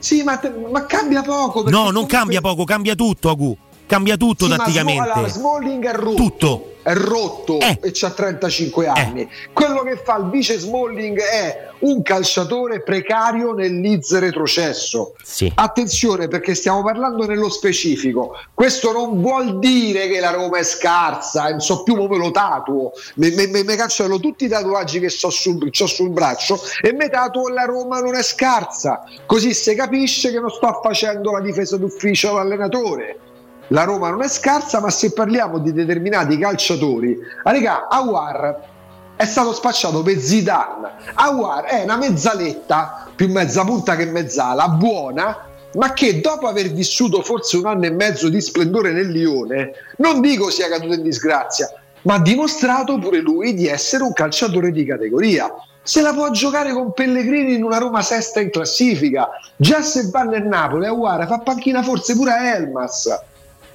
sì, 0.01 0.23
ma, 0.23 0.41
ma 0.71 0.87
cambia 0.87 1.23
poco. 1.23 1.69
No, 1.71 1.91
non 1.91 2.07
cambia 2.07 2.41
poco, 2.41 2.65
cambia 2.65 2.95
tutto, 2.95 3.31
Agu. 3.31 3.57
Cambia 3.91 4.17
tutto 4.17 4.45
sì, 4.45 4.55
tatticamente. 4.57 5.21
Ma 5.21 5.27
Smalling 5.27 5.85
è 5.85 5.93
rotto. 5.93 6.15
Tutto 6.15 6.71
è 6.83 6.95
rotto 6.95 7.59
eh. 7.59 7.79
e 7.83 7.93
ha 8.01 8.11
35 8.11 8.87
anni. 8.87 9.23
Eh. 9.23 9.29
Quello 9.53 9.83
che 9.83 9.97
fa 9.97 10.17
il 10.17 10.31
vice 10.31 10.59
Smalling 10.59 11.19
è 11.19 11.69
un 11.81 12.03
calciatore 12.03 12.83
precario 12.83 13.53
nel 13.53 13.81
Leeds 13.81 14.19
retrocesso. 14.19 15.15
Sì. 15.23 15.51
Attenzione 15.55 16.29
perché 16.29 16.55
stiamo 16.55 16.83
parlando 16.83 17.27
nello 17.27 17.51
specifico. 17.51 18.33
Questo 18.55 18.93
non 18.93 19.21
vuol 19.21 19.59
dire 19.59 20.09
che 20.09 20.21
la 20.21 20.31
Roma 20.31 20.59
è 20.59 20.63
scarsa, 20.63 21.51
non 21.51 21.61
so 21.61 21.83
più 21.83 21.97
come 21.97 22.17
lo 22.17 22.31
tatuo. 22.31 22.93
Mi, 23.17 23.31
mi, 23.31 23.47
mi, 23.47 23.63
mi 23.63 23.77
cancello 23.77 24.19
tutti 24.19 24.45
i 24.45 24.49
tatuaggi 24.49 25.01
che 25.01 25.11
so 25.11 25.31
sul, 25.31 25.59
ho 25.63 25.87
sul 25.87 26.11
braccio 26.11 26.59
e 26.81 26.93
mi 26.93 27.09
tatuo 27.11 27.49
la 27.49 27.65
Roma 27.65 28.01
non 28.01 28.15
è 28.15 28.23
scarsa. 28.23 29.05
Così 29.27 29.53
si 29.53 29.75
capisce 29.75 30.31
che 30.31 30.41
non 30.41 30.51
sto 30.51 30.81
facendo 30.83 31.33
la 31.33 31.41
difesa 31.41 31.77
d'ufficio 31.77 32.31
all'allenatore 32.31 33.29
la 33.71 33.85
Roma 33.85 34.11
non 34.11 34.23
è 34.23 34.29
scarsa, 34.29 34.81
ma 34.81 34.91
se 34.91 35.13
parliamo 35.13 35.59
di 35.59 35.73
determinati 35.73 36.37
calciatori, 36.39 37.17
raga, 37.45 37.87
Awar 37.89 38.69
è 39.15 39.25
stato 39.25 39.53
spacciato 39.53 40.03
per 40.03 40.19
Zidane. 40.19 40.91
Awar 41.15 41.65
è 41.65 41.85
una 41.85 41.97
mezzaletta, 41.97 43.07
più 43.15 43.31
mezza 43.31 43.65
punta 43.65 43.95
che 43.95 44.07
mezzala, 44.07 44.69
buona, 44.69 45.47
ma 45.75 45.93
che 45.93 46.21
dopo 46.21 46.49
aver 46.49 46.73
vissuto 46.73 47.23
forse 47.23 47.59
un 47.59 47.67
anno 47.67 47.85
e 47.85 47.91
mezzo 47.91 48.29
di 48.29 48.41
splendore 48.41 48.93
nel 48.93 49.11
Lione, 49.11 49.73
non 49.99 50.21
dico 50.21 50.51
sia 50.51 50.69
caduto 50.69 50.95
in 50.95 51.03
disgrazia, 51.03 51.71
ma 52.03 52.15
ha 52.15 52.21
dimostrato 52.21 52.99
pure 52.99 53.21
lui 53.21 53.55
di 53.55 53.69
essere 53.69 54.03
un 54.03 54.13
calciatore 54.13 54.73
di 54.73 54.85
categoria. 54.85 55.49
Se 55.83 56.01
la 56.03 56.13
può 56.13 56.29
giocare 56.31 56.73
con 56.73 56.93
Pellegrini 56.93 57.55
in 57.55 57.63
una 57.63 57.79
Roma 57.79 58.03
sesta 58.03 58.41
in 58.41 58.51
classifica. 58.51 59.29
Già 59.57 59.81
se 59.81 60.09
va 60.11 60.23
nel 60.25 60.45
Napoli, 60.45 60.87
Aguara 60.87 61.27
fa 61.27 61.39
panchina 61.39 61.83
forse 61.83 62.15
pure 62.15 62.33
a 62.33 62.55
Elmas 62.57 63.29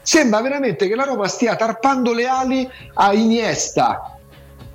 sembra 0.06 0.40
veramente 0.42 0.88
che 0.88 0.96
la 0.96 1.04
Roma 1.04 1.28
stia 1.28 1.56
tarpando 1.56 2.14
le 2.14 2.28
ali 2.28 2.70
a 2.94 3.14
Iniesta. 3.14 4.18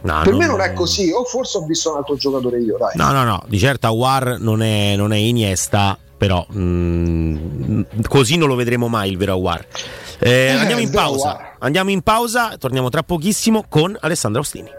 No, 0.03 0.21
per 0.23 0.31
non... 0.31 0.39
me 0.39 0.47
non 0.47 0.61
è 0.61 0.73
così, 0.73 1.11
o 1.13 1.25
forse 1.25 1.59
ho 1.59 1.65
visto 1.67 1.93
un 1.93 1.99
altro 1.99 2.17
giocatore 2.17 2.59
io. 2.59 2.77
Dai. 2.77 2.93
No, 2.95 3.13
no, 3.13 3.23
no, 3.25 3.43
di 3.47 3.59
certo 3.59 3.87
Awar 3.87 4.39
non 4.39 4.63
è, 4.63 4.97
non 4.97 5.13
è 5.13 5.17
Iniesta, 5.17 5.97
però 6.17 6.45
mh, 6.49 6.61
mm, 6.61 7.83
così 8.09 8.37
non 8.37 8.49
lo 8.49 8.57
vedremo 8.57 8.89
mai 8.89 9.11
il 9.11 9.17
vero 9.17 9.35
Awar. 9.35 9.67
Eh, 10.19 10.31
eh, 10.31 10.51
andiamo 10.51 10.81
in 10.81 10.91
pausa, 10.91 11.55
andiamo 11.59 11.91
in 11.91 12.03
pausa, 12.03 12.57
torniamo 12.59 12.89
tra 12.89 13.03
pochissimo 13.03 13.65
con 13.69 13.97
Alessandro 14.01 14.41
Ostini 14.41 14.79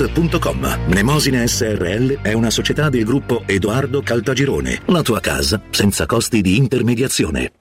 Calt.com. 0.01 0.87
Mnemosine 0.87 1.47
SRL 1.47 2.21
è 2.21 2.33
una 2.33 2.49
società 2.49 2.89
del 2.89 3.03
gruppo 3.03 3.43
Edoardo 3.45 4.01
Caltagirone. 4.01 4.81
La 4.85 5.03
tua 5.03 5.19
casa 5.19 5.61
senza 5.69 6.07
costi 6.07 6.41
di 6.41 6.57
intermediazione. 6.57 7.60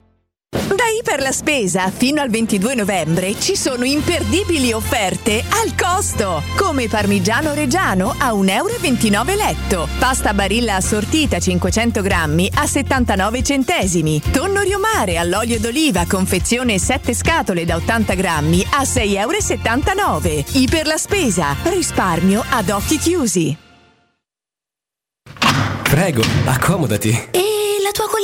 Da 0.51 0.85
Iper 0.99 1.21
la 1.21 1.31
Spesa 1.31 1.91
fino 1.91 2.21
al 2.21 2.29
22 2.29 2.75
novembre 2.75 3.39
ci 3.39 3.55
sono 3.55 3.85
imperdibili 3.85 4.73
offerte 4.73 5.45
al 5.49 5.77
costo, 5.77 6.43
come 6.57 6.89
parmigiano 6.89 7.55
reggiano 7.55 8.15
a 8.19 8.33
1,29 8.33 9.13
euro 9.13 9.35
letto, 9.37 9.89
pasta 10.01 10.35
barilla 10.35 10.75
assortita 10.75 11.39
500 11.39 12.03
grammi 12.03 12.51
a 12.55 12.67
79 12.67 13.43
centesimi, 13.45 14.21
tonno 14.33 14.63
riomare 14.63 15.19
all'olio 15.19 15.61
d'oliva 15.61 16.05
confezione 16.09 16.81
7 16.81 17.15
scatole 17.15 17.65
da 17.65 17.77
80 17.77 18.15
grammi 18.15 18.67
a 18.71 18.83
6,79 18.83 19.99
euro. 19.99 20.45
Iper 20.53 20.87
la 20.87 20.97
Spesa, 20.97 21.55
risparmio 21.65 22.45
ad 22.49 22.71
occhi 22.71 22.99
chiusi. 22.99 23.57
Prego, 25.83 26.23
accomodati. 26.47 27.29
E 27.31 27.41
tua 27.41 27.60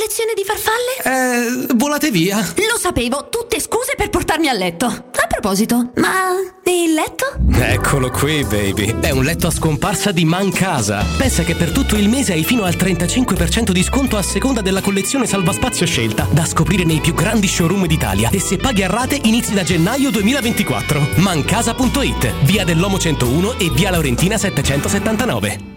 collezione 0.07 0.33
di 0.35 0.43
farfalle? 0.45 1.67
Eh, 1.67 1.73
volate 1.75 2.11
via. 2.11 2.37
Lo 2.37 2.79
sapevo, 2.79 3.27
tutte 3.29 3.59
scuse 3.59 3.93
per 3.97 4.09
portarmi 4.09 4.47
a 4.47 4.53
letto. 4.53 4.85
A 4.85 5.27
proposito, 5.27 5.91
ma 5.95 6.31
il 6.63 6.93
letto? 6.93 7.35
Eccolo 7.51 8.09
qui, 8.09 8.45
baby. 8.45 8.95
È 9.01 9.09
un 9.09 9.23
letto 9.23 9.47
a 9.47 9.51
scomparsa 9.51 10.11
di 10.11 10.23
Mancasa. 10.23 11.05
Pensa 11.17 11.43
che 11.43 11.55
per 11.55 11.71
tutto 11.71 11.97
il 11.97 12.07
mese 12.07 12.31
hai 12.31 12.45
fino 12.45 12.63
al 12.63 12.75
35% 12.75 13.71
di 13.71 13.83
sconto 13.83 14.15
a 14.15 14.21
seconda 14.21 14.61
della 14.61 14.81
collezione 14.81 15.27
salvaspazio 15.27 15.85
scelta, 15.85 16.25
da 16.31 16.45
scoprire 16.45 16.85
nei 16.85 17.01
più 17.01 17.13
grandi 17.13 17.47
showroom 17.47 17.85
d'Italia. 17.85 18.29
E 18.29 18.39
se 18.39 18.55
paghi 18.55 18.83
a 18.83 18.87
rate 18.87 19.19
inizi 19.23 19.53
da 19.53 19.63
gennaio 19.63 20.09
2024. 20.09 21.15
Mancasa.it, 21.15 22.33
via 22.43 22.63
dell'Omo 22.63 22.97
101 22.97 23.59
e 23.59 23.69
via 23.71 23.91
Laurentina 23.91 24.37
779. 24.37 25.76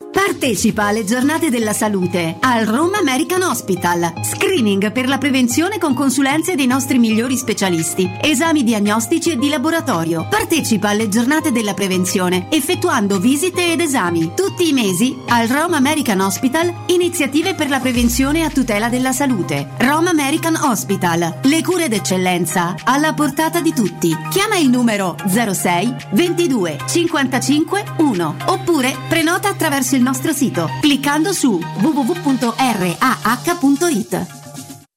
Partecipa 0.11 0.87
alle 0.87 1.05
giornate 1.05 1.49
della 1.49 1.71
salute 1.71 2.35
al 2.41 2.65
Roma 2.65 2.97
American 2.97 3.43
Hospital. 3.43 4.11
Screening 4.21 4.91
per 4.91 5.07
la 5.07 5.17
prevenzione 5.17 5.77
con 5.77 5.93
consulenze 5.93 6.55
dei 6.55 6.67
nostri 6.67 6.97
migliori 6.97 7.37
specialisti. 7.37 8.09
Esami 8.21 8.63
diagnostici 8.63 9.31
e 9.31 9.37
di 9.37 9.47
laboratorio. 9.47 10.27
Partecipa 10.29 10.89
alle 10.89 11.07
giornate 11.07 11.53
della 11.53 11.73
prevenzione 11.73 12.47
effettuando 12.49 13.19
visite 13.19 13.71
ed 13.71 13.79
esami. 13.79 14.33
Tutti 14.35 14.67
i 14.67 14.73
mesi 14.73 15.17
al 15.29 15.47
Roma 15.47 15.77
American 15.77 16.19
Hospital 16.19 16.73
iniziative 16.87 17.55
per 17.55 17.69
la 17.69 17.79
prevenzione 17.79 18.43
a 18.43 18.49
tutela 18.49 18.89
della 18.89 19.13
salute. 19.13 19.69
Roma 19.77 20.09
American 20.09 20.55
Hospital. 20.55 21.39
Le 21.41 21.63
cure 21.63 21.87
d'eccellenza 21.87 22.75
alla 22.83 23.13
portata 23.13 23.61
di 23.61 23.73
tutti. 23.73 24.13
Chiama 24.29 24.57
il 24.57 24.69
numero 24.69 25.15
06 25.25 25.95
22 26.11 26.79
55 26.85 27.83
1 27.97 28.35
oppure 28.47 28.95
prenota 29.07 29.47
attraverso 29.47 29.95
il 29.95 30.00
nostro 30.01 30.33
sito 30.33 30.69
cliccando 30.81 31.33
su 31.33 31.59
www.rah.it. 31.81 32.41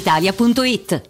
brispalitalia.it. 0.00 1.09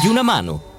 di 0.00 0.08
una 0.08 0.22
mano. 0.22 0.75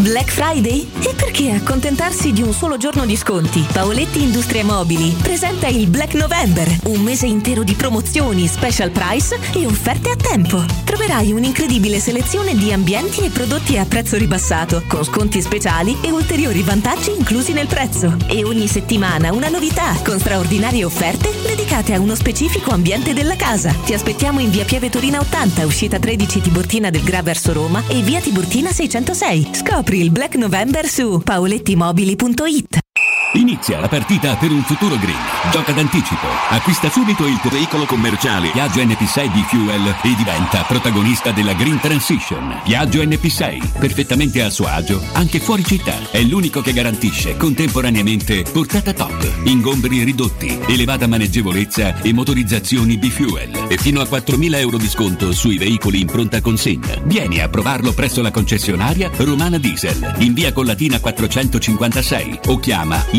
Black 0.00 0.30
Friday? 0.30 0.88
E 1.02 1.14
perché 1.14 1.50
accontentarsi 1.50 2.32
di 2.32 2.40
un 2.40 2.54
solo 2.54 2.78
giorno 2.78 3.04
di 3.04 3.16
sconti? 3.16 3.66
Paoletti 3.70 4.22
Industrie 4.22 4.62
Mobili 4.62 5.14
presenta 5.20 5.66
il 5.66 5.88
Black 5.88 6.14
November, 6.14 6.66
un 6.84 7.00
mese 7.00 7.26
intero 7.26 7.62
di 7.64 7.74
promozioni, 7.74 8.46
special 8.46 8.90
price 8.90 9.38
e 9.52 9.66
offerte 9.66 10.10
a 10.10 10.16
tempo. 10.16 10.64
Troverai 10.84 11.32
un'incredibile 11.32 11.98
selezione 11.98 12.54
di 12.54 12.72
ambienti 12.72 13.24
e 13.24 13.30
prodotti 13.30 13.76
a 13.76 13.84
prezzo 13.84 14.16
ribassato, 14.16 14.84
con 14.86 15.04
sconti 15.04 15.42
speciali 15.42 15.98
e 16.02 16.10
ulteriori 16.10 16.62
vantaggi 16.62 17.10
inclusi 17.10 17.52
nel 17.52 17.66
prezzo. 17.66 18.16
E 18.26 18.42
ogni 18.42 18.68
settimana 18.68 19.32
una 19.32 19.48
novità, 19.48 19.94
con 20.02 20.18
straordinarie 20.18 20.84
offerte 20.84 21.30
dedicate 21.42 21.92
a 21.92 22.00
uno 22.00 22.14
specifico 22.14 22.70
ambiente 22.70 23.12
della 23.12 23.36
casa. 23.36 23.74
Ti 23.84 23.92
aspettiamo 23.92 24.40
in 24.40 24.50
via 24.50 24.64
Pieve 24.64 24.88
Torina 24.88 25.20
80, 25.20 25.66
uscita 25.66 25.98
13 25.98 26.40
Tiburtina 26.40 26.88
del 26.90 27.02
Gra 27.02 27.22
verso 27.22 27.52
Roma 27.52 27.82
e 27.86 28.00
via 28.00 28.20
Tiburtina 28.20 28.72
606. 28.72 29.50
Scopri 29.52 29.79
il 29.88 30.10
Black 30.10 30.36
November 30.36 30.86
su 30.86 31.20
paolettimobili.it. 31.24 32.89
Inizia 33.34 33.78
la 33.78 33.86
partita 33.86 34.34
per 34.34 34.50
un 34.50 34.62
futuro 34.62 34.96
green. 34.96 35.16
Gioca 35.52 35.70
d'anticipo. 35.70 36.26
Acquista 36.48 36.90
subito 36.90 37.26
il 37.26 37.38
tuo 37.38 37.50
veicolo 37.50 37.84
commerciale 37.84 38.48
Piaggio 38.48 38.80
NP6 38.80 39.32
di 39.32 39.44
Fuel 39.46 39.94
e 40.02 40.14
diventa 40.16 40.64
protagonista 40.64 41.30
della 41.30 41.52
Green 41.52 41.78
Transition. 41.78 42.60
Piaggio 42.64 43.00
NP6, 43.02 43.78
perfettamente 43.78 44.42
a 44.42 44.50
suo 44.50 44.66
agio, 44.66 45.00
anche 45.12 45.38
fuori 45.38 45.64
città. 45.64 46.10
È 46.10 46.20
l'unico 46.22 46.60
che 46.60 46.72
garantisce 46.72 47.36
contemporaneamente 47.36 48.42
portata 48.50 48.92
top, 48.92 49.42
ingombri 49.44 50.02
ridotti, 50.02 50.58
elevata 50.66 51.06
maneggevolezza 51.06 52.02
e 52.02 52.12
motorizzazioni 52.12 52.96
B-Fuel. 52.96 53.66
E 53.68 53.76
fino 53.76 54.00
a 54.00 54.08
4.000 54.10 54.56
euro 54.56 54.76
di 54.76 54.88
sconto 54.88 55.30
sui 55.32 55.56
veicoli 55.56 56.00
in 56.00 56.08
pronta 56.08 56.40
consegna. 56.40 56.96
Vieni 57.04 57.40
a 57.40 57.48
provarlo 57.48 57.92
presso 57.92 58.22
la 58.22 58.32
concessionaria 58.32 59.08
Romana 59.18 59.58
Diesel, 59.58 60.16
in 60.18 60.34
via 60.34 60.52
Collatina 60.52 60.98
456 60.98 62.40
o 62.46 62.58
chiama 62.58 63.18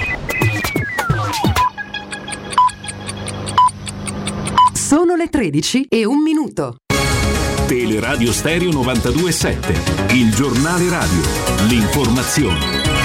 Sono 4.91 5.15
le 5.15 5.29
13 5.29 5.85
e 5.87 6.03
un 6.03 6.21
minuto. 6.21 6.75
Teleradio 7.65 8.33
Stereo 8.33 8.71
927, 8.71 10.15
il 10.15 10.35
giornale 10.35 10.89
radio, 10.89 11.21
l'informazione. 11.69 13.00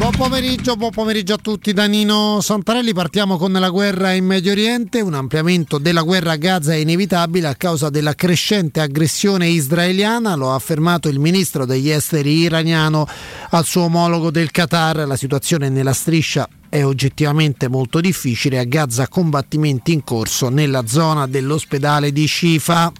Buon 0.00 0.12
pomeriggio, 0.12 0.76
buon 0.76 0.92
pomeriggio 0.92 1.34
a 1.34 1.36
tutti 1.36 1.74
da 1.74 1.84
Nino 1.84 2.40
Santarelli. 2.40 2.94
Partiamo 2.94 3.36
con 3.36 3.52
la 3.52 3.68
guerra 3.68 4.12
in 4.12 4.24
Medio 4.24 4.52
Oriente. 4.52 5.02
Un 5.02 5.12
ampliamento 5.12 5.76
della 5.76 6.00
guerra 6.00 6.32
a 6.32 6.36
Gaza 6.36 6.72
è 6.72 6.76
inevitabile 6.76 7.46
a 7.46 7.54
causa 7.54 7.90
della 7.90 8.14
crescente 8.14 8.80
aggressione 8.80 9.48
israeliana, 9.48 10.36
lo 10.36 10.52
ha 10.52 10.54
affermato 10.54 11.10
il 11.10 11.18
ministro 11.18 11.66
degli 11.66 11.90
esteri 11.90 12.38
iraniano 12.38 13.06
al 13.50 13.66
suo 13.66 13.82
omologo 13.82 14.30
del 14.30 14.50
Qatar. 14.50 15.06
La 15.06 15.16
situazione 15.16 15.68
nella 15.68 15.92
striscia 15.92 16.48
è 16.70 16.82
oggettivamente 16.82 17.68
molto 17.68 18.00
difficile. 18.00 18.58
A 18.58 18.64
Gaza 18.64 19.06
combattimenti 19.06 19.92
in 19.92 20.02
corso 20.02 20.48
nella 20.48 20.86
zona 20.86 21.26
dell'ospedale 21.26 22.10
di 22.10 22.26
Shifa. 22.26 22.90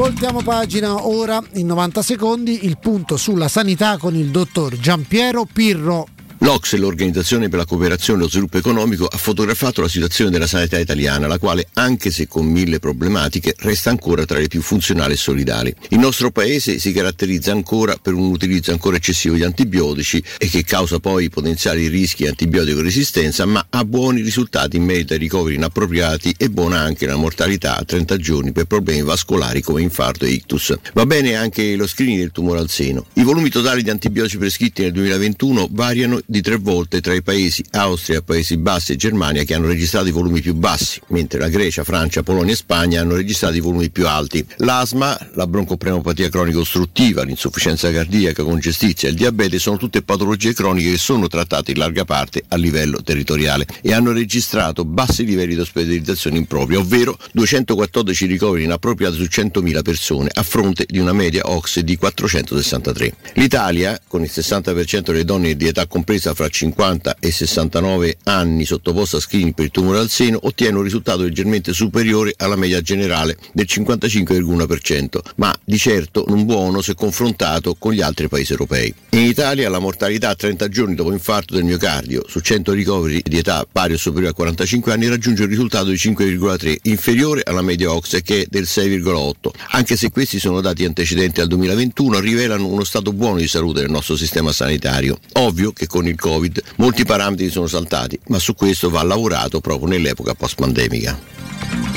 Voltiamo 0.00 0.40
pagina 0.40 1.06
ora 1.06 1.42
in 1.56 1.66
90 1.66 2.00
secondi 2.00 2.64
il 2.64 2.78
punto 2.78 3.18
sulla 3.18 3.48
sanità 3.48 3.98
con 3.98 4.16
il 4.16 4.30
dottor 4.30 4.78
Giampiero 4.78 5.44
Pirro. 5.44 6.06
L'Ox, 6.42 6.74
l'Organizzazione 6.76 7.50
per 7.50 7.58
la 7.58 7.66
Cooperazione 7.66 8.20
e 8.20 8.22
lo 8.22 8.30
Sviluppo 8.30 8.56
Economico, 8.56 9.04
ha 9.04 9.18
fotografato 9.18 9.82
la 9.82 9.88
situazione 9.88 10.30
della 10.30 10.46
sanità 10.46 10.78
italiana, 10.78 11.26
la 11.26 11.36
quale, 11.36 11.68
anche 11.74 12.10
se 12.10 12.26
con 12.26 12.46
mille 12.46 12.78
problematiche, 12.78 13.54
resta 13.58 13.90
ancora 13.90 14.24
tra 14.24 14.38
le 14.38 14.48
più 14.48 14.62
funzionali 14.62 15.12
e 15.12 15.16
solidali. 15.16 15.74
Il 15.90 15.98
nostro 15.98 16.30
paese 16.30 16.78
si 16.78 16.92
caratterizza 16.92 17.52
ancora 17.52 17.98
per 18.00 18.14
un 18.14 18.30
utilizzo 18.30 18.70
ancora 18.70 18.96
eccessivo 18.96 19.34
di 19.34 19.44
antibiotici 19.44 20.22
e 20.38 20.48
che 20.48 20.64
causa 20.64 20.98
poi 20.98 21.28
potenziali 21.28 21.88
rischi 21.88 22.22
di 22.22 22.30
antibiotico 22.30 22.80
resistenza, 22.80 23.44
ma 23.44 23.66
ha 23.68 23.84
buoni 23.84 24.22
risultati 24.22 24.78
in 24.78 24.84
merito 24.84 25.12
ai 25.12 25.18
ricoveri 25.18 25.56
inappropriati 25.56 26.34
e 26.38 26.48
buona 26.48 26.78
anche 26.78 27.04
la 27.04 27.16
mortalità 27.16 27.76
a 27.76 27.84
30 27.84 28.16
giorni 28.16 28.52
per 28.52 28.64
problemi 28.64 29.02
vascolari 29.02 29.60
come 29.60 29.82
infarto 29.82 30.24
e 30.24 30.30
ictus. 30.30 30.74
Va 30.94 31.04
bene 31.04 31.34
anche 31.34 31.76
lo 31.76 31.86
screening 31.86 32.20
del 32.20 32.32
tumore 32.32 32.60
al 32.60 32.70
seno. 32.70 33.04
I 33.12 33.24
volumi 33.24 33.50
totali 33.50 33.82
di 33.82 33.90
antibiotici 33.90 34.38
prescritti 34.38 34.80
nel 34.80 34.92
2021 34.92 35.68
variano 35.70 36.18
di 36.30 36.42
tre 36.42 36.58
volte 36.58 37.00
tra 37.00 37.12
i 37.12 37.22
paesi 37.22 37.64
Austria, 37.72 38.22
Paesi 38.22 38.56
Bassi 38.56 38.92
e 38.92 38.96
Germania 38.96 39.42
che 39.42 39.54
hanno 39.54 39.66
registrato 39.66 40.06
i 40.06 40.12
volumi 40.12 40.40
più 40.40 40.54
bassi, 40.54 41.00
mentre 41.08 41.40
la 41.40 41.48
Grecia, 41.48 41.82
Francia, 41.82 42.22
Polonia 42.22 42.52
e 42.52 42.56
Spagna 42.56 43.00
hanno 43.00 43.16
registrato 43.16 43.56
i 43.56 43.60
volumi 43.60 43.90
più 43.90 44.06
alti. 44.06 44.46
L'asma, 44.58 45.18
la 45.34 45.48
broncopneumopatia 45.48 46.28
cronica 46.28 46.60
ostruttiva, 46.60 47.24
l'insufficienza 47.24 47.90
cardiaca 47.90 48.44
con 48.44 48.60
gestizia 48.60 49.08
e 49.08 49.10
il 49.10 49.16
diabete 49.16 49.58
sono 49.58 49.76
tutte 49.76 50.02
patologie 50.02 50.54
croniche 50.54 50.92
che 50.92 50.98
sono 50.98 51.26
trattate 51.26 51.72
in 51.72 51.78
larga 51.78 52.04
parte 52.04 52.44
a 52.46 52.56
livello 52.56 53.02
territoriale 53.02 53.66
e 53.82 53.92
hanno 53.92 54.12
registrato 54.12 54.84
bassi 54.84 55.24
livelli 55.24 55.54
di 55.54 55.60
ospedalizzazione 55.60 56.36
impropria, 56.36 56.78
ovvero 56.78 57.18
214 57.32 58.26
ricoveri 58.26 58.64
inappropriati 58.64 59.16
su 59.16 59.24
100.000 59.24 59.82
persone, 59.82 60.30
a 60.32 60.44
fronte 60.44 60.86
di 60.88 61.00
una 61.00 61.12
media 61.12 61.42
OX 61.50 61.80
di 61.80 61.96
463. 61.96 63.14
L'Italia, 63.34 64.00
con 64.06 64.22
il 64.22 64.30
60% 64.32 65.00
delle 65.06 65.24
donne 65.24 65.56
di 65.56 65.66
età 65.66 65.88
compresa 65.88 66.18
fra 66.20 66.48
50 66.48 67.16
e 67.18 67.32
69 67.32 68.18
anni 68.24 68.64
sottoposta 68.64 69.16
a 69.16 69.20
screening 69.20 69.54
per 69.54 69.64
il 69.64 69.70
tumore 69.70 69.98
al 69.98 70.10
seno, 70.10 70.38
ottiene 70.42 70.76
un 70.76 70.82
risultato 70.82 71.22
leggermente 71.22 71.72
superiore 71.72 72.34
alla 72.36 72.56
media 72.56 72.80
generale 72.80 73.36
del 73.52 73.66
55,1%, 73.68 75.18
ma 75.36 75.56
di 75.64 75.78
certo 75.78 76.24
non 76.28 76.44
buono 76.44 76.82
se 76.82 76.94
confrontato 76.94 77.74
con 77.78 77.92
gli 77.92 78.00
altri 78.00 78.28
paesi 78.28 78.52
europei. 78.52 78.92
In 79.10 79.20
Italia 79.20 79.68
la 79.68 79.78
mortalità 79.78 80.28
a 80.28 80.34
30 80.34 80.68
giorni 80.68 80.94
dopo 80.94 81.12
infarto 81.12 81.54
del 81.54 81.64
miocardio 81.64 82.24
su 82.28 82.40
100 82.40 82.72
ricoveri 82.72 83.22
di 83.24 83.38
età 83.38 83.66
pari 83.70 83.94
o 83.94 83.96
superiore 83.96 84.32
a 84.32 84.34
45 84.34 84.92
anni 84.92 85.08
raggiunge 85.08 85.42
un 85.42 85.48
risultato 85.48 85.86
di 85.86 85.96
5,3, 85.96 86.76
inferiore 86.82 87.42
alla 87.44 87.62
media 87.62 87.92
OXE 87.92 88.22
che 88.22 88.42
è 88.42 88.46
del 88.48 88.64
6,8, 88.64 89.50
anche 89.70 89.96
se 89.96 90.10
questi 90.10 90.38
sono 90.38 90.60
dati 90.60 90.84
antecedenti 90.84 91.40
al 91.40 91.48
2021, 91.48 92.20
rivelano 92.20 92.66
uno 92.66 92.84
stato 92.84 93.12
buono 93.12 93.38
di 93.38 93.48
salute 93.48 93.80
del 93.80 93.90
nostro 93.90 94.16
sistema 94.16 94.52
sanitario. 94.52 95.18
Ovvio 95.34 95.72
che 95.72 95.86
con 95.86 96.06
il 96.10 96.20
Covid 96.20 96.62
molti 96.76 97.04
parametri 97.04 97.48
sono 97.50 97.66
saltati, 97.66 98.18
ma 98.28 98.38
su 98.38 98.54
questo 98.54 98.90
va 98.90 99.02
lavorato 99.02 99.60
proprio 99.60 99.88
nell'epoca 99.88 100.34
post-pandemica. 100.34 101.89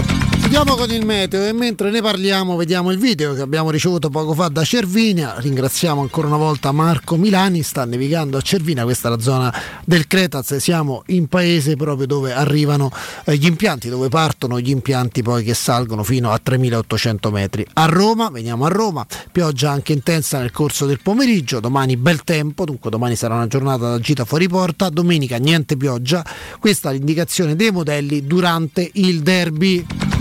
Chiudiamo 0.53 0.79
con 0.79 0.93
il 0.93 1.03
meteo 1.03 1.47
e 1.47 1.51
mentre 1.51 1.89
ne 1.89 1.99
parliamo 1.99 2.55
vediamo 2.55 2.91
il 2.91 2.99
video 2.99 3.33
che 3.33 3.41
abbiamo 3.41 3.71
ricevuto 3.71 4.11
poco 4.11 4.35
fa 4.35 4.49
da 4.49 4.63
Cervinia. 4.63 5.33
Ringraziamo 5.39 5.99
ancora 5.99 6.27
una 6.27 6.37
volta 6.37 6.71
Marco 6.71 7.15
Milani, 7.15 7.63
sta 7.63 7.85
nevicando 7.85 8.37
a 8.37 8.41
Cervina, 8.41 8.83
questa 8.83 9.07
è 9.07 9.11
la 9.11 9.19
zona 9.19 9.51
del 9.83 10.05
Cretaz, 10.05 10.57
siamo 10.57 11.01
in 11.07 11.25
paese 11.25 11.75
proprio 11.75 12.05
dove 12.05 12.33
arrivano 12.33 12.91
eh, 13.25 13.35
gli 13.35 13.47
impianti, 13.47 13.89
dove 13.89 14.09
partono 14.09 14.59
gli 14.59 14.69
impianti 14.69 15.23
poi 15.23 15.43
che 15.43 15.55
salgono 15.55 16.03
fino 16.03 16.29
a 16.29 16.37
3800 16.37 17.31
metri. 17.31 17.65
A 17.73 17.85
Roma, 17.85 18.29
veniamo 18.29 18.65
a 18.65 18.69
Roma, 18.69 19.03
pioggia 19.31 19.71
anche 19.71 19.91
intensa 19.91 20.37
nel 20.37 20.51
corso 20.51 20.85
del 20.85 20.99
pomeriggio, 21.01 21.61
domani 21.61 21.97
bel 21.97 22.23
tempo, 22.23 22.63
dunque 22.63 22.91
domani 22.91 23.15
sarà 23.15 23.33
una 23.33 23.47
giornata 23.47 23.89
da 23.89 23.99
gita 23.99 24.23
fuori 24.23 24.47
porta, 24.47 24.89
domenica 24.89 25.37
niente 25.37 25.75
pioggia, 25.75 26.23
questa 26.59 26.91
è 26.91 26.93
l'indicazione 26.93 27.55
dei 27.55 27.71
modelli 27.71 28.27
durante 28.27 28.87
il 28.93 29.23
derby 29.23 30.11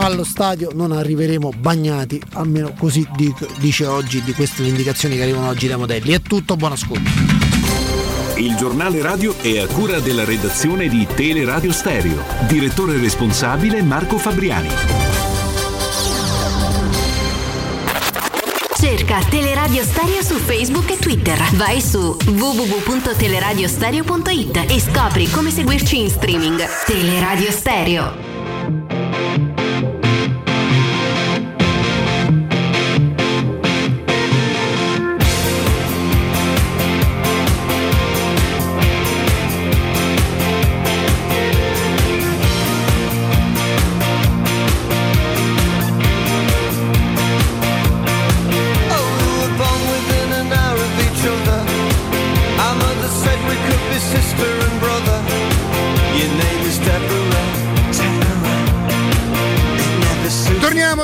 allo 0.00 0.24
stadio 0.24 0.70
non 0.72 0.90
arriveremo 0.92 1.52
bagnati, 1.58 2.22
almeno 2.32 2.72
così 2.78 3.06
dice 3.58 3.86
oggi, 3.86 4.22
di 4.22 4.32
queste 4.32 4.64
indicazioni 4.64 5.16
che 5.16 5.22
arrivano 5.22 5.48
oggi 5.48 5.68
dai 5.68 5.78
modelli. 5.78 6.12
È 6.12 6.20
tutto, 6.20 6.56
buon 6.56 6.72
ascolto. 6.72 7.08
Il 8.36 8.54
giornale 8.56 9.00
radio 9.02 9.36
è 9.36 9.58
a 9.58 9.66
cura 9.66 10.00
della 10.00 10.24
redazione 10.24 10.88
di 10.88 11.06
Teleradio 11.14 11.72
Stereo. 11.72 12.22
Direttore 12.48 12.98
responsabile 12.98 13.82
Marco 13.82 14.16
Fabriani. 14.16 14.68
Cerca 18.80 19.18
Teleradio 19.28 19.82
Stereo 19.82 20.22
su 20.22 20.36
Facebook 20.36 20.90
e 20.90 20.96
Twitter. 20.96 21.38
Vai 21.56 21.82
su 21.82 22.16
www.teleradiostereo.it 22.24 24.64
e 24.70 24.80
scopri 24.80 25.30
come 25.30 25.50
seguirci 25.50 26.00
in 26.00 26.08
streaming. 26.08 26.64
Teleradio 26.86 27.50
Stereo. 27.50 29.68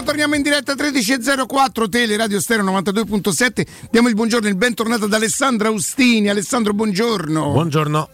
Torniamo 0.06 0.36
in 0.36 0.42
diretta 0.42 0.74
13.04 0.74 1.88
Tele 1.88 2.16
Radio 2.16 2.40
Stereo 2.40 2.64
92.7. 2.64 3.66
Diamo 3.90 4.06
il 4.06 4.14
buongiorno 4.14 4.46
e 4.46 4.50
il 4.50 4.56
bentornato 4.56 5.06
ad 5.06 5.12
Alessandro 5.12 5.66
Austini. 5.66 6.28
Alessandro, 6.28 6.72
buongiorno. 6.72 7.50
Buongiorno. 7.50 8.08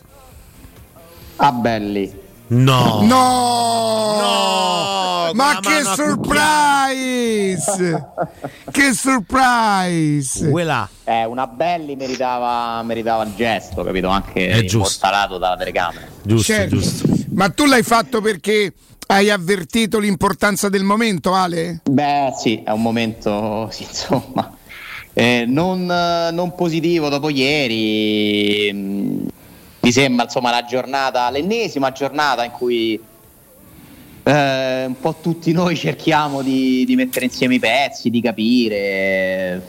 Ah, 1.37 1.53
belli. 1.53 2.11
No. 2.47 3.03
No. 3.03 4.17
no. 4.17 5.33
Ma 5.35 5.61
che 5.63 5.83
surprise! 5.85 7.63
che 8.71 8.93
surprise! 8.95 10.49
Quella. 10.49 10.89
Eh, 11.05 11.27
una 11.27 11.47
belli 11.47 11.95
meritava, 11.95 12.83
meritava 12.85 13.25
il 13.25 13.35
gesto, 13.35 13.85
capito? 13.85 14.09
Anche 14.09 14.49
È 14.49 14.65
immortalato 14.67 15.37
dalla 15.37 15.59
telecamera. 15.59 16.07
Giusto, 16.23 16.53
certo. 16.55 16.77
giusto. 16.77 17.07
Ma 17.35 17.51
tu 17.51 17.67
l'hai 17.67 17.83
fatto 17.83 18.23
perché 18.23 18.73
hai 19.13 19.31
avvertito 19.31 19.99
l'importanza 19.99 20.69
del 20.71 20.85
momento, 20.85 21.35
Ale? 21.35 21.81
Beh, 21.85 22.33
sì, 22.37 22.63
è 22.65 22.71
un 22.71 22.81
momento, 22.81 23.69
sì, 23.73 23.83
insomma, 23.83 24.57
eh, 25.13 25.45
non, 25.47 25.85
non, 25.85 26.55
positivo 26.55 27.09
dopo 27.09 27.29
ieri. 27.29 28.73
Mi 28.73 29.93
sembra, 29.93 30.25
insomma, 30.25 30.51
la 30.51 30.65
giornata, 30.65 31.29
l'ennesima 31.31 31.93
giornata 31.93 32.45
in 32.45 32.53
cui 32.53 32.99
eh, 34.23 34.85
un 34.87 34.99
po' 34.99 35.17
tutti 35.21 35.53
noi 35.53 35.77
cerchiamo 35.77 36.41
di, 36.41 36.85
di, 36.87 36.95
mettere 36.95 37.27
insieme 37.27 37.57
i 37.57 37.59
pezzi, 37.59 38.09
di 38.09 38.23
capire. 38.23 39.63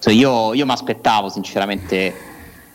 Cioè, 0.00 0.12
io, 0.12 0.54
io 0.54 0.64
mi 0.64 0.72
aspettavo, 0.72 1.28
sinceramente, 1.28 2.14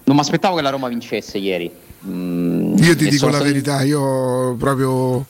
non 0.05 0.15
mi 0.15 0.21
aspettavo 0.21 0.55
che 0.55 0.61
la 0.61 0.69
Roma 0.69 0.87
vincesse 0.87 1.37
ieri. 1.37 1.69
Mm, 2.05 2.77
io 2.77 2.95
ti 2.95 3.09
dico 3.09 3.27
la 3.29 3.41
verità, 3.41 3.81
io 3.81 4.55
proprio 4.57 5.25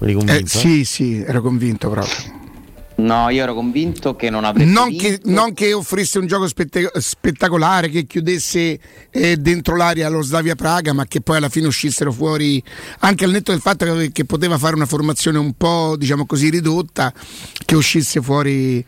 Eri 0.00 0.14
convinto? 0.14 0.42
Eh, 0.42 0.46
sì, 0.46 0.84
sì, 0.84 1.22
ero 1.22 1.40
convinto 1.42 1.90
proprio. 1.90 2.36
No, 2.98 3.28
io 3.28 3.44
ero 3.44 3.54
convinto 3.54 4.16
che 4.16 4.28
non 4.28 4.44
avrebbe 4.44 4.68
non 4.68 4.96
che, 4.96 5.20
non 5.26 5.54
che 5.54 5.72
offrisse 5.72 6.18
un 6.18 6.26
gioco 6.26 6.48
spette- 6.48 6.90
spettacolare, 6.96 7.90
che 7.90 8.06
chiudesse 8.06 8.80
eh, 9.10 9.36
dentro 9.36 9.76
l'aria 9.76 10.08
lo 10.08 10.20
Slavia 10.20 10.56
Praga, 10.56 10.92
ma 10.92 11.06
che 11.06 11.20
poi 11.20 11.36
alla 11.36 11.48
fine 11.48 11.68
uscissero 11.68 12.10
fuori, 12.10 12.60
anche 13.00 13.24
al 13.24 13.30
netto 13.30 13.52
del 13.52 13.60
fatto 13.60 13.84
che, 13.84 14.10
che 14.10 14.24
poteva 14.24 14.58
fare 14.58 14.74
una 14.74 14.86
formazione 14.86 15.38
un 15.38 15.52
po', 15.52 15.94
diciamo 15.96 16.26
così, 16.26 16.50
ridotta, 16.50 17.12
che 17.64 17.76
uscisse 17.76 18.20
fuori 18.20 18.84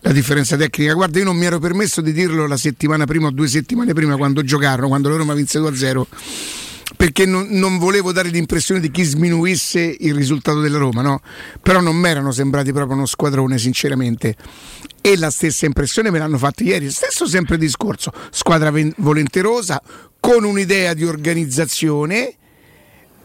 la 0.00 0.10
differenza 0.10 0.56
tecnica. 0.56 0.94
Guarda, 0.94 1.20
io 1.20 1.24
non 1.24 1.36
mi 1.36 1.44
ero 1.44 1.60
permesso 1.60 2.00
di 2.00 2.12
dirlo 2.12 2.48
la 2.48 2.56
settimana 2.56 3.04
prima 3.04 3.28
o 3.28 3.30
due 3.30 3.46
settimane 3.46 3.92
prima 3.92 4.16
quando 4.16 4.42
giocarono, 4.42 4.88
quando 4.88 5.10
loro 5.10 5.24
mi 5.24 5.34
vinse 5.36 5.60
2-0 5.60 6.02
perché 6.96 7.26
non, 7.26 7.48
non, 7.50 7.78
volevo 7.78 8.12
dare 8.12 8.28
l'impressione 8.28 8.80
di 8.80 8.90
chi 8.90 9.02
sminuisse 9.02 9.96
il 10.00 10.14
risultato 10.14 10.60
della 10.60 10.78
Roma, 10.78 11.02
no? 11.02 11.20
però 11.60 11.80
non 11.80 11.96
mi 11.96 12.08
erano 12.08 12.32
sembrati 12.32 12.72
proprio 12.72 12.96
uno 12.96 13.06
squadrone 13.06 13.58
sinceramente. 13.58 14.36
E 15.00 15.16
la 15.16 15.30
stessa 15.30 15.66
impressione 15.66 16.10
me 16.10 16.18
l'hanno 16.18 16.38
fatto 16.38 16.62
ieri, 16.62 16.90
stesso 16.90 17.26
sempre 17.26 17.56
discorso, 17.56 18.12
squadra 18.30 18.72
volenterosa 18.96 19.80
con 20.18 20.44
un'idea 20.44 20.94
di 20.94 21.04
organizzazione 21.04 22.34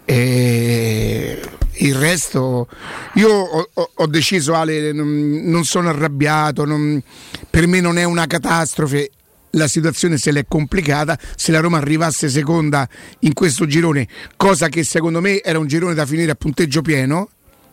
e 0.06 1.42
il 1.76 1.96
resto 1.96 2.68
io 3.14 3.30
ho, 3.30 3.70
ho, 3.74 3.92
ho 3.94 4.08
deciso 4.08 4.54
Ale 4.54 4.92
non, 4.92 5.42
non, 5.46 5.64
sono 5.64 5.88
arrabbiato 5.90 6.66
non, 6.66 7.02
per 7.50 7.68
me 7.68 7.80
non 7.80 7.98
è 7.98 8.04
una 8.04 8.28
catastrofe 8.28 9.12
la 9.56 9.68
situazione 9.68 10.18
se 10.18 10.32
l'è 10.32 10.46
complicata 10.48 11.18
se 11.36 11.52
la 11.52 11.60
Roma 11.60 11.78
arrivasse 11.78 12.30
seconda 12.30 12.88
in 13.20 13.34
questo 13.34 13.66
girone, 13.66 14.08
cosa 14.36 14.70
che 14.70 14.84
secondo 14.84 15.22
me 15.22 15.42
era 15.42 15.60
un 15.60 15.68
girone 15.68 15.94
da 15.94 16.06
finire 16.06 16.32
a 16.32 16.36
punteggio 16.36 16.82
pieno 16.82 17.30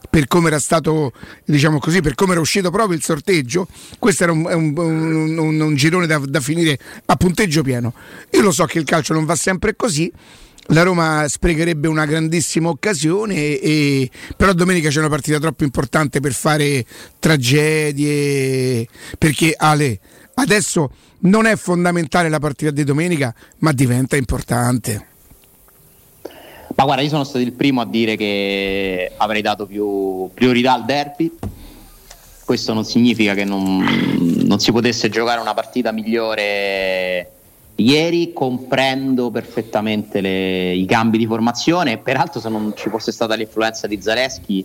per 0.08 0.26
come 0.26 0.48
era 0.48 0.58
stato, 0.58 1.12
diciamo 1.44 1.78
così, 1.78 2.00
per 2.00 2.14
come 2.14 2.32
era 2.32 2.40
uscito 2.40 2.70
proprio 2.70 2.96
il 2.96 3.02
sorteggio, 3.02 3.68
questo 3.98 4.24
era 4.24 4.32
un, 4.32 4.44
un, 4.44 5.38
un, 5.38 5.60
un 5.60 5.74
girone 5.76 6.06
da, 6.06 6.18
da, 6.18 6.40
finire 6.40 6.78
a 7.06 7.16
punteggio 7.16 7.62
pieno. 7.62 7.94
Io 8.30 8.42
lo 8.42 8.50
so 8.50 8.64
che 8.64 8.78
il 8.78 8.84
calcio 8.84 9.12
non 9.12 9.24
va 9.24 9.36
sempre 9.36 9.76
così. 9.76 10.10
La 10.72 10.82
Roma 10.82 11.26
sprecherebbe 11.28 11.86
una 11.86 12.06
grandissima 12.06 12.68
occasione, 12.68 13.58
e, 13.58 14.10
però 14.36 14.52
domenica 14.52 14.88
c'è 14.88 15.00
una 15.00 15.08
partita 15.08 15.38
troppo 15.38 15.64
importante 15.64 16.20
per 16.20 16.32
fare 16.32 16.84
tragedie. 17.18 18.86
Perché 19.18 19.54
Ale, 19.56 20.00
adesso 20.34 20.90
non 21.20 21.46
è 21.46 21.56
fondamentale 21.56 22.28
la 22.28 22.38
partita 22.38 22.70
di 22.70 22.84
domenica, 22.84 23.34
ma 23.58 23.72
diventa 23.72 24.16
importante. 24.16 25.06
Ma 26.76 26.84
guarda, 26.84 27.02
io 27.02 27.08
sono 27.08 27.24
stato 27.24 27.40
il 27.40 27.52
primo 27.52 27.80
a 27.80 27.86
dire 27.86 28.16
che 28.16 29.12
avrei 29.16 29.42
dato 29.42 29.66
più 29.66 30.30
priorità 30.32 30.74
al 30.74 30.84
derby. 30.84 31.30
Questo 32.44 32.72
non 32.72 32.84
significa 32.84 33.34
che 33.34 33.44
non, 33.44 33.84
non 34.44 34.58
si 34.60 34.72
potesse 34.72 35.08
giocare 35.08 35.40
una 35.40 35.52
partita 35.52 35.92
migliore 35.92 37.32
ieri. 37.74 38.32
Comprendo 38.32 39.30
perfettamente 39.30 40.20
le, 40.20 40.72
i 40.72 40.86
cambi 40.86 41.18
di 41.18 41.26
formazione. 41.26 41.98
Peraltro, 41.98 42.40
se 42.40 42.48
non 42.48 42.72
ci 42.76 42.88
fosse 42.88 43.12
stata 43.12 43.34
l'influenza 43.34 43.86
di 43.86 44.00
Zaleschi, 44.00 44.64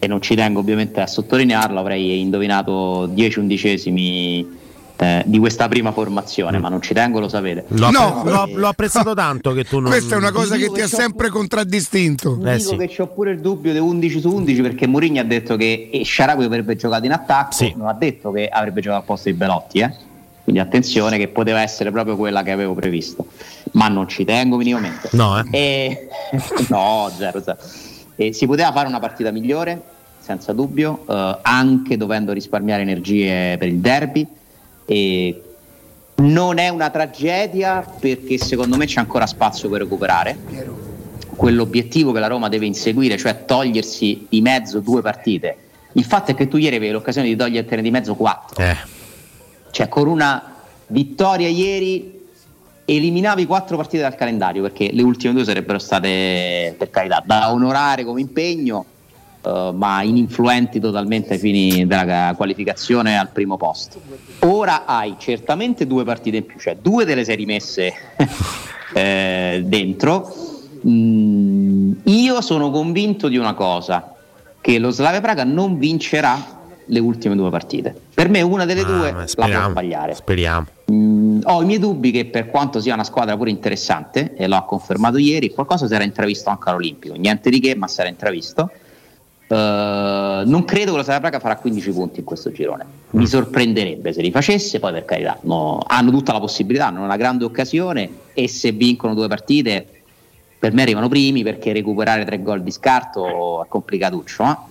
e 0.00 0.08
non 0.08 0.20
ci 0.20 0.34
tengo 0.34 0.58
ovviamente 0.58 1.00
a 1.00 1.06
sottolinearlo, 1.06 1.78
avrei 1.78 2.18
indovinato 2.18 3.06
10 3.06 3.38
undicesimi 3.38 4.61
eh, 5.02 5.24
di 5.26 5.38
questa 5.38 5.66
prima 5.66 5.90
formazione, 5.90 6.58
ma 6.58 6.68
non 6.68 6.80
ci 6.80 6.94
tengo, 6.94 7.18
lo 7.18 7.28
sapete. 7.28 7.64
L'ho, 7.68 7.90
no, 7.90 8.22
l'ho, 8.24 8.48
l'ho 8.54 8.68
apprezzato 8.68 9.14
tanto 9.14 9.52
che 9.52 9.64
tu 9.64 9.80
non... 9.80 9.90
Questa 9.90 10.14
è 10.14 10.18
una 10.18 10.30
cosa 10.30 10.56
che 10.56 10.70
ti 10.70 10.80
ha 10.80 10.86
sempre 10.86 11.28
contraddistinto. 11.28 12.38
Eh, 12.44 12.56
dico 12.58 12.78
sì. 12.78 12.86
che 12.86 13.02
ho 13.02 13.08
pure 13.08 13.32
il 13.32 13.40
dubbio 13.40 13.72
di 13.72 13.80
11 13.80 14.20
su 14.20 14.32
11 14.32 14.60
perché 14.60 14.86
Mourinho 14.86 15.20
ha 15.20 15.24
detto 15.24 15.56
che 15.56 15.90
Sciarabui 16.04 16.44
avrebbe 16.44 16.76
giocato 16.76 17.04
in 17.04 17.10
attacco, 17.10 17.52
sì. 17.52 17.72
non 17.76 17.88
ha 17.88 17.94
detto 17.94 18.30
che 18.30 18.46
avrebbe 18.46 18.80
giocato 18.80 19.00
al 19.00 19.06
posto 19.06 19.28
di 19.28 19.34
Belotti, 19.34 19.78
eh? 19.80 19.92
Quindi 20.44 20.60
attenzione 20.60 21.18
che 21.18 21.26
poteva 21.26 21.62
essere 21.62 21.90
proprio 21.90 22.16
quella 22.16 22.44
che 22.44 22.52
avevo 22.52 22.74
previsto, 22.74 23.26
ma 23.72 23.88
non 23.88 24.08
ci 24.08 24.24
tengo 24.24 24.56
minimamente. 24.56 25.08
No, 25.12 25.36
eh? 25.38 25.48
E... 25.50 26.08
no, 26.68 27.10
zero, 27.16 27.42
zero. 27.42 27.58
E 28.14 28.32
si 28.32 28.46
poteva 28.46 28.70
fare 28.70 28.86
una 28.86 29.00
partita 29.00 29.32
migliore, 29.32 29.82
senza 30.20 30.52
dubbio, 30.52 31.04
eh, 31.08 31.38
anche 31.42 31.96
dovendo 31.96 32.32
risparmiare 32.32 32.82
energie 32.82 33.56
per 33.58 33.66
il 33.66 33.78
derby 33.78 34.26
e 34.92 35.42
non 36.16 36.58
è 36.58 36.68
una 36.68 36.90
tragedia 36.90 37.82
perché 37.98 38.36
secondo 38.36 38.76
me 38.76 38.84
c'è 38.84 39.00
ancora 39.00 39.26
spazio 39.26 39.70
per 39.70 39.80
recuperare. 39.80 40.38
Quell'obiettivo 41.34 42.12
che 42.12 42.20
la 42.20 42.26
Roma 42.26 42.48
deve 42.48 42.66
inseguire, 42.66 43.16
cioè 43.16 43.46
togliersi 43.46 44.26
di 44.28 44.42
mezzo 44.42 44.80
due 44.80 45.00
partite. 45.00 45.56
Il 45.92 46.04
fatto 46.04 46.32
è 46.32 46.34
che 46.34 46.46
tu 46.46 46.58
ieri 46.58 46.76
avevi 46.76 46.92
l'occasione 46.92 47.28
di 47.28 47.36
togliertene 47.36 47.80
di 47.80 47.90
mezzo 47.90 48.14
quattro. 48.14 48.62
Eh. 48.62 48.76
Cioè 49.70 49.88
con 49.88 50.06
una 50.06 50.56
vittoria 50.88 51.48
ieri 51.48 52.20
eliminavi 52.84 53.46
quattro 53.46 53.76
partite 53.76 54.02
dal 54.02 54.14
calendario 54.14 54.60
perché 54.60 54.90
le 54.92 55.02
ultime 55.02 55.32
due 55.32 55.44
sarebbero 55.44 55.78
state 55.78 56.74
per 56.76 56.90
carità 56.90 57.22
da 57.24 57.50
onorare 57.50 58.04
come 58.04 58.20
impegno 58.20 58.84
uh, 59.42 59.72
ma 59.72 60.02
ininfluenti 60.02 60.80
totalmente 60.80 61.34
ai 61.34 61.38
fini 61.38 61.86
della 61.86 62.34
qualificazione 62.36 63.18
al 63.18 63.30
primo 63.30 63.56
posto. 63.56 64.00
Ora 64.40 64.84
hai 64.84 65.16
certamente 65.18 65.86
due 65.86 66.04
partite 66.04 66.38
in 66.38 66.46
più, 66.46 66.58
cioè 66.58 66.76
due 66.80 67.04
delle 67.04 67.24
sei 67.24 67.36
rimesse 67.36 67.92
eh, 68.94 69.62
dentro. 69.64 70.34
Mm, 70.86 71.92
io 72.04 72.40
sono 72.40 72.70
convinto 72.70 73.28
di 73.28 73.36
una 73.36 73.54
cosa, 73.54 74.14
che 74.60 74.78
lo 74.78 74.90
Slavia 74.90 75.20
Praga 75.20 75.44
non 75.44 75.78
vincerà 75.78 76.60
le 76.84 76.98
ultime 76.98 77.36
due 77.36 77.50
partite. 77.50 77.94
Per 78.12 78.28
me 78.28 78.42
una 78.42 78.64
delle 78.64 78.80
ah, 78.80 78.84
due 78.84 79.26
speriamo, 79.26 79.52
la 79.54 79.60
può 79.60 79.70
sbagliare. 79.70 80.14
Speriamo. 80.14 80.66
Mm, 80.90 81.40
ho 81.44 81.62
i 81.62 81.64
miei 81.64 81.78
dubbi 81.78 82.10
che 82.10 82.26
per 82.26 82.50
quanto 82.50 82.80
sia 82.80 82.94
una 82.94 83.04
squadra 83.04 83.36
pure 83.36 83.50
interessante, 83.50 84.34
e 84.34 84.46
l'ho 84.46 84.64
confermato 84.64 85.18
ieri, 85.18 85.50
qualcosa 85.50 85.86
si 85.86 85.94
era 85.94 86.04
intravisto 86.04 86.50
anche 86.50 86.68
all'Olimpico. 86.68 87.14
Niente 87.14 87.50
di 87.50 87.60
che, 87.60 87.74
ma 87.76 87.86
si 87.86 88.00
era 88.00 88.08
intravisto. 88.08 88.70
Uh, 89.52 90.48
non 90.48 90.64
credo 90.64 90.92
che 90.92 90.96
lo 90.96 91.02
Slavia 91.02 91.20
Praga 91.20 91.38
farà 91.38 91.56
15 91.56 91.90
punti 91.90 92.20
in 92.20 92.24
questo 92.24 92.50
girone. 92.52 92.86
Mi 93.10 93.26
sorprenderebbe 93.26 94.10
se 94.14 94.22
li 94.22 94.30
facesse, 94.30 94.78
poi 94.78 94.92
per 94.92 95.04
carità, 95.04 95.36
no, 95.42 95.82
hanno 95.86 96.10
tutta 96.10 96.32
la 96.32 96.40
possibilità, 96.40 96.86
hanno 96.86 97.04
una 97.04 97.18
grande 97.18 97.44
occasione 97.44 98.08
e 98.32 98.48
se 98.48 98.72
vincono 98.72 99.12
due 99.12 99.28
partite 99.28 99.86
per 100.58 100.72
me 100.72 100.80
arrivano 100.80 101.08
primi 101.08 101.42
perché 101.42 101.74
recuperare 101.74 102.24
tre 102.24 102.40
gol 102.40 102.62
di 102.62 102.70
scarto 102.70 103.62
è 103.62 103.68
complicatuccio, 103.68 104.42
no? 104.42 104.68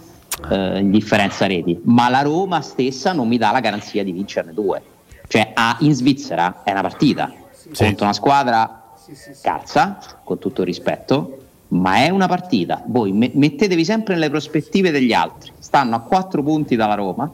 uh, 0.50 0.77
in 0.77 0.90
differenza 0.90 1.45
reti. 1.45 1.80
Ma 1.84 2.10
la 2.10 2.24
Roma 2.24 2.61
stessa 2.61 3.14
non 3.14 3.27
mi 3.27 3.38
dà 3.38 3.51
la 3.51 3.60
garanzia 3.60 4.03
di 4.03 4.11
vincerne 4.11 4.51
due. 4.51 4.82
Cioè 5.27 5.51
a, 5.53 5.77
in 5.82 5.93
Svizzera 5.93 6.64
è 6.64 6.72
una 6.72 6.82
partita 6.82 7.32
sì. 7.51 7.84
contro 7.84 8.06
una 8.06 8.14
squadra 8.14 8.93
cazza, 9.42 10.00
con 10.24 10.40
tutto 10.40 10.61
il 10.61 10.68
rispetto, 10.68 11.40
ma 11.72 11.98
è 11.98 12.09
una 12.09 12.27
partita. 12.27 12.83
Voi 12.85 13.11
me- 13.11 13.32
mettetevi 13.33 13.85
sempre 13.85 14.14
nelle 14.14 14.30
prospettive 14.30 14.91
degli 14.91 15.14
altri. 15.14 15.51
Stanno 15.58 15.95
a 15.95 16.00
quattro 16.00 16.43
punti 16.43 16.75
dalla 16.75 16.95
Roma, 16.95 17.32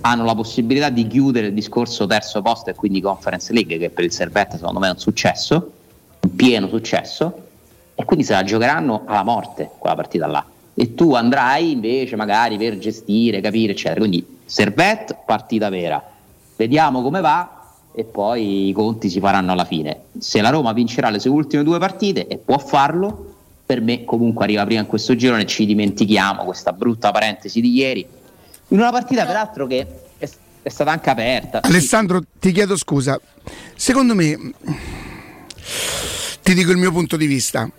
hanno 0.00 0.24
la 0.24 0.34
possibilità 0.34 0.90
di 0.90 1.06
chiudere 1.06 1.48
il 1.48 1.54
discorso 1.54 2.06
terzo 2.06 2.40
posto 2.42 2.70
e 2.70 2.74
quindi 2.74 3.00
Conference 3.00 3.52
League, 3.52 3.78
che 3.78 3.90
per 3.90 4.04
il 4.04 4.12
Servette 4.12 4.56
secondo 4.56 4.78
me 4.78 4.88
è 4.88 4.92
un 4.92 4.98
successo, 4.98 5.72
un 6.20 6.36
pieno 6.36 6.68
successo, 6.68 7.46
e 7.94 8.04
quindi 8.04 8.24
se 8.24 8.32
la 8.32 8.44
giocheranno 8.44 9.02
alla 9.06 9.24
morte 9.24 9.70
quella 9.76 9.96
partita 9.96 10.26
là. 10.26 10.44
E 10.74 10.94
tu 10.94 11.14
andrai 11.14 11.72
invece 11.72 12.14
magari 12.14 12.56
per 12.56 12.78
gestire, 12.78 13.40
capire, 13.40 13.72
eccetera. 13.72 13.98
Quindi 13.98 14.24
Servette, 14.44 15.18
partita 15.26 15.68
vera. 15.68 16.00
Vediamo 16.54 17.02
come 17.02 17.20
va 17.20 17.58
e 17.92 18.04
poi 18.04 18.68
i 18.68 18.72
conti 18.72 19.10
si 19.10 19.18
faranno 19.18 19.50
alla 19.50 19.64
fine. 19.64 20.02
Se 20.18 20.40
la 20.40 20.50
Roma 20.50 20.72
vincerà 20.72 21.10
le 21.10 21.18
sue 21.18 21.30
ultime 21.30 21.64
due 21.64 21.80
partite, 21.80 22.28
e 22.28 22.38
può 22.38 22.58
farlo, 22.58 23.27
per 23.68 23.82
me 23.82 24.02
comunque 24.04 24.44
arriva 24.44 24.64
prima 24.64 24.80
in 24.80 24.86
questo 24.86 25.14
girone 25.14 25.44
ci 25.44 25.66
dimentichiamo 25.66 26.44
questa 26.44 26.72
brutta 26.72 27.10
parentesi 27.10 27.60
di 27.60 27.70
ieri. 27.74 28.00
In 28.68 28.78
una 28.78 28.90
partita 28.90 29.26
peraltro 29.26 29.66
che 29.66 29.86
è, 30.16 30.28
è 30.62 30.68
stata 30.70 30.90
anche 30.90 31.10
aperta. 31.10 31.60
Alessandro 31.60 32.22
ti 32.40 32.50
chiedo 32.50 32.78
scusa. 32.78 33.20
Secondo 33.76 34.14
me 34.14 34.38
ti 36.40 36.54
dico 36.54 36.70
il 36.70 36.78
mio 36.78 36.90
punto 36.92 37.18
di 37.18 37.26
vista. 37.26 37.70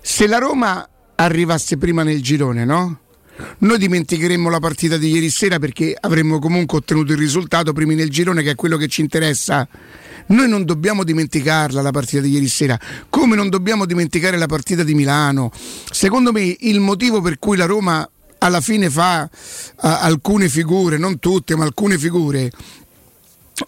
Se 0.00 0.26
la 0.26 0.38
Roma 0.38 0.88
arrivasse 1.14 1.76
prima 1.76 2.02
nel 2.02 2.22
girone 2.22 2.64
no? 2.64 3.00
noi 3.58 3.76
dimenticheremmo 3.76 4.48
la 4.48 4.60
partita 4.60 4.96
di 4.96 5.10
ieri 5.10 5.28
sera 5.28 5.58
perché 5.58 5.94
avremmo 6.00 6.38
comunque 6.38 6.78
ottenuto 6.78 7.12
il 7.12 7.18
risultato 7.18 7.74
primi 7.74 7.94
nel 7.94 8.08
girone 8.08 8.42
che 8.42 8.52
è 8.52 8.54
quello 8.54 8.78
che 8.78 8.88
ci 8.88 9.02
interessa 9.02 9.68
noi 10.30 10.48
non 10.48 10.64
dobbiamo 10.64 11.04
dimenticarla 11.04 11.82
la 11.82 11.90
partita 11.90 12.22
di 12.22 12.30
ieri 12.30 12.48
sera, 12.48 12.78
come 13.08 13.36
non 13.36 13.48
dobbiamo 13.48 13.86
dimenticare 13.86 14.36
la 14.36 14.46
partita 14.46 14.82
di 14.82 14.94
Milano. 14.94 15.50
Secondo 15.90 16.32
me 16.32 16.56
il 16.60 16.80
motivo 16.80 17.20
per 17.20 17.38
cui 17.38 17.56
la 17.56 17.66
Roma 17.66 18.08
alla 18.38 18.60
fine 18.60 18.88
fa 18.88 19.28
uh, 19.30 19.76
alcune 19.80 20.48
figure, 20.48 20.96
non 20.98 21.18
tutte, 21.18 21.56
ma 21.56 21.64
alcune 21.64 21.98
figure, 21.98 22.50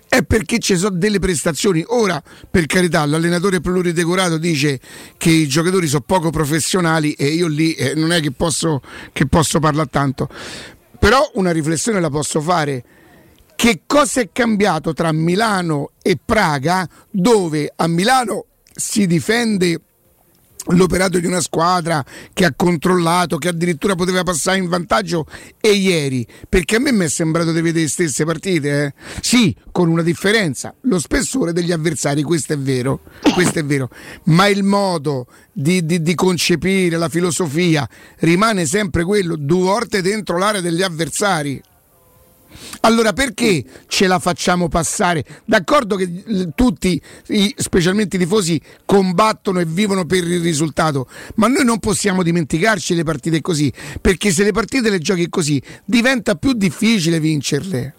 è 0.08 0.22
perché 0.22 0.58
ci 0.58 0.76
sono 0.76 0.96
delle 0.96 1.18
prestazioni. 1.18 1.84
Ora, 1.88 2.22
per 2.50 2.66
carità, 2.66 3.04
l'allenatore 3.04 3.60
pluridecorato 3.60 4.38
dice 4.38 4.80
che 5.16 5.30
i 5.30 5.46
giocatori 5.46 5.86
sono 5.86 6.04
poco 6.06 6.30
professionali 6.30 7.12
e 7.12 7.26
io 7.26 7.48
lì 7.48 7.74
eh, 7.74 7.94
non 7.94 8.12
è 8.12 8.20
che 8.20 8.30
posso, 8.30 8.80
che 9.12 9.26
posso 9.26 9.58
parlare 9.58 9.88
tanto. 9.90 10.28
Però 10.98 11.30
una 11.34 11.50
riflessione 11.50 12.00
la 12.00 12.10
posso 12.10 12.40
fare 12.40 12.84
che 13.56 13.82
cosa 13.86 14.20
è 14.20 14.30
cambiato 14.32 14.92
tra 14.92 15.12
Milano 15.12 15.90
e 16.02 16.18
Praga, 16.22 16.88
dove 17.10 17.72
a 17.74 17.86
Milano 17.86 18.46
si 18.74 19.06
difende 19.06 19.80
l'operato 20.66 21.18
di 21.18 21.26
una 21.26 21.40
squadra 21.40 22.04
che 22.32 22.44
ha 22.44 22.52
controllato, 22.54 23.36
che 23.36 23.48
addirittura 23.48 23.94
poteva 23.94 24.22
passare 24.22 24.58
in 24.58 24.68
vantaggio 24.68 25.26
e 25.60 25.72
ieri, 25.72 26.26
perché 26.48 26.76
a 26.76 26.78
me 26.78 26.92
mi 26.92 27.04
è 27.04 27.08
sembrato 27.08 27.52
di 27.52 27.60
vedere 27.60 27.84
le 27.84 27.88
stesse 27.88 28.24
partite, 28.24 28.84
eh? 28.84 28.94
sì, 29.20 29.54
con 29.72 29.88
una 29.88 30.02
differenza, 30.02 30.74
lo 30.82 30.98
spessore 30.98 31.52
degli 31.52 31.72
avversari, 31.72 32.22
questo 32.22 32.52
è 32.52 32.58
vero, 32.58 33.00
questo 33.34 33.58
è 33.58 33.64
vero, 33.64 33.88
ma 34.24 34.46
il 34.46 34.62
modo 34.62 35.26
di, 35.52 35.84
di, 35.84 36.00
di 36.00 36.14
concepire 36.14 36.96
la 36.96 37.08
filosofia 37.08 37.88
rimane 38.18 38.64
sempre 38.66 39.04
quello, 39.04 39.36
due 39.36 39.62
volte 39.62 40.00
dentro 40.00 40.38
l'area 40.38 40.60
degli 40.60 40.82
avversari, 40.82 41.60
allora 42.80 43.12
perché 43.12 43.64
ce 43.86 44.06
la 44.06 44.18
facciamo 44.18 44.68
passare? 44.68 45.24
D'accordo 45.44 45.96
che 45.96 46.52
tutti, 46.54 47.00
specialmente 47.56 48.16
i 48.16 48.18
tifosi, 48.18 48.60
combattono 48.84 49.60
e 49.60 49.64
vivono 49.64 50.04
per 50.04 50.24
il 50.24 50.40
risultato, 50.40 51.08
ma 51.36 51.48
noi 51.48 51.64
non 51.64 51.78
possiamo 51.78 52.22
dimenticarci 52.22 52.94
le 52.94 53.04
partite 53.04 53.40
così, 53.40 53.72
perché 54.00 54.30
se 54.30 54.44
le 54.44 54.52
partite 54.52 54.90
le 54.90 54.98
giochi 54.98 55.28
così 55.28 55.62
diventa 55.84 56.34
più 56.34 56.52
difficile 56.52 57.20
vincerle. 57.20 57.94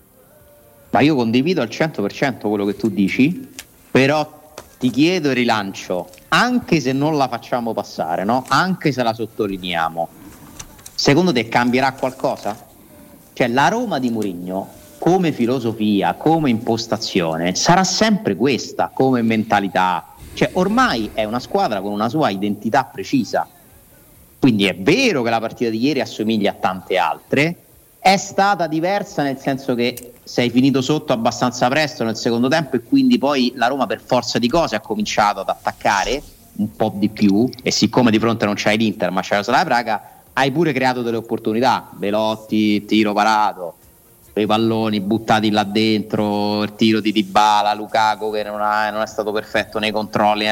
Ma 0.89 0.99
io 1.01 1.15
condivido 1.15 1.61
al 1.61 1.69
100% 1.69 2.47
quello 2.47 2.65
che 2.65 2.75
tu 2.75 2.89
dici, 2.89 3.47
però 3.89 4.41
ti 4.77 4.89
chiedo 4.89 5.29
e 5.29 5.33
rilancio, 5.33 6.09
anche 6.29 6.81
se 6.81 6.91
non 6.91 7.15
la 7.15 7.27
facciamo 7.27 7.73
passare, 7.73 8.23
no? 8.23 8.43
anche 8.49 8.91
se 8.91 9.01
la 9.01 9.13
sottolineiamo, 9.13 10.09
secondo 10.93 11.31
te 11.31 11.47
cambierà 11.47 11.93
qualcosa? 11.93 12.71
Cioè 13.33 13.47
la 13.47 13.67
Roma 13.67 13.99
di 13.99 14.09
Mourinho 14.09 14.81
come 14.99 15.33
filosofia, 15.33 16.13
come 16.13 16.49
impostazione, 16.49 17.55
sarà 17.55 17.83
sempre 17.83 18.35
questa 18.35 18.89
come 18.93 19.21
mentalità. 19.21 20.13
Cioè 20.33 20.51
ormai 20.53 21.09
è 21.13 21.25
una 21.25 21.39
squadra 21.39 21.81
con 21.81 21.91
una 21.91 22.07
sua 22.07 22.29
identità 22.29 22.85
precisa. 22.85 23.45
Quindi 24.39 24.65
è 24.65 24.75
vero 24.75 25.21
che 25.21 25.29
la 25.29 25.39
partita 25.39 25.69
di 25.69 25.83
ieri 25.83 25.99
assomiglia 25.99 26.51
a 26.51 26.55
tante 26.55 26.97
altre, 26.97 27.57
è 27.99 28.17
stata 28.17 28.67
diversa 28.67 29.23
nel 29.23 29.37
senso 29.37 29.75
che 29.75 30.13
sei 30.23 30.49
finito 30.49 30.81
sotto 30.81 31.13
abbastanza 31.13 31.69
presto 31.69 32.03
nel 32.03 32.17
secondo 32.17 32.49
tempo 32.49 32.75
e 32.75 32.83
quindi 32.83 33.17
poi 33.17 33.53
la 33.55 33.67
Roma 33.67 33.87
per 33.87 34.01
forza 34.01 34.39
di 34.39 34.49
cose 34.49 34.75
ha 34.75 34.81
cominciato 34.81 35.39
ad 35.39 35.47
attaccare 35.47 36.21
un 36.55 36.75
po' 36.75 36.91
di 36.95 37.07
più 37.09 37.49
e 37.61 37.71
siccome 37.71 38.11
di 38.11 38.19
fronte 38.19 38.45
non 38.45 38.55
c'hai 38.57 38.77
l'Inter 38.77 39.09
ma 39.09 39.21
c'hai 39.21 39.37
la 39.37 39.43
Sala 39.43 39.63
Praga 39.63 40.12
hai 40.33 40.51
pure 40.51 40.73
creato 40.73 41.01
delle 41.01 41.17
opportunità 41.17 41.89
Velotti, 41.93 42.85
tiro 42.85 43.13
parato 43.13 43.75
i 44.35 44.45
palloni 44.47 44.99
buttati 44.99 45.51
là 45.51 45.63
dentro 45.63 46.63
il 46.63 46.73
tiro 46.75 46.99
di 46.99 47.11
Dybala, 47.11 47.73
Lukaku 47.75 48.31
che 48.31 48.43
non, 48.43 48.61
ha, 48.61 48.89
non 48.89 49.01
è 49.01 49.07
stato 49.07 49.31
perfetto 49.31 49.77
nei 49.79 49.91
controlli 49.91 50.45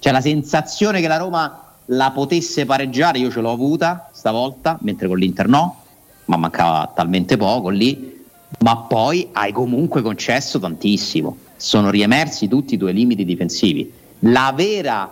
cioè 0.00 0.12
la 0.12 0.20
sensazione 0.20 1.00
che 1.00 1.08
la 1.08 1.18
Roma 1.18 1.62
la 1.86 2.10
potesse 2.10 2.66
pareggiare 2.66 3.18
io 3.18 3.30
ce 3.30 3.40
l'ho 3.40 3.52
avuta 3.52 4.10
stavolta 4.12 4.76
mentre 4.82 5.06
con 5.06 5.18
l'Inter 5.18 5.48
no 5.48 5.86
ma 6.28 6.36
mancava 6.36 6.90
talmente 6.94 7.36
poco 7.36 7.68
lì, 7.68 8.24
ma 8.60 8.76
poi 8.76 9.28
hai 9.32 9.52
comunque 9.52 10.02
concesso 10.02 10.58
tantissimo. 10.58 11.36
Sono 11.56 11.90
riemersi 11.90 12.48
tutti 12.48 12.74
i 12.74 12.76
tuoi 12.78 12.92
limiti 12.94 13.24
difensivi. 13.24 13.90
La 14.20 14.52
vera 14.54 15.10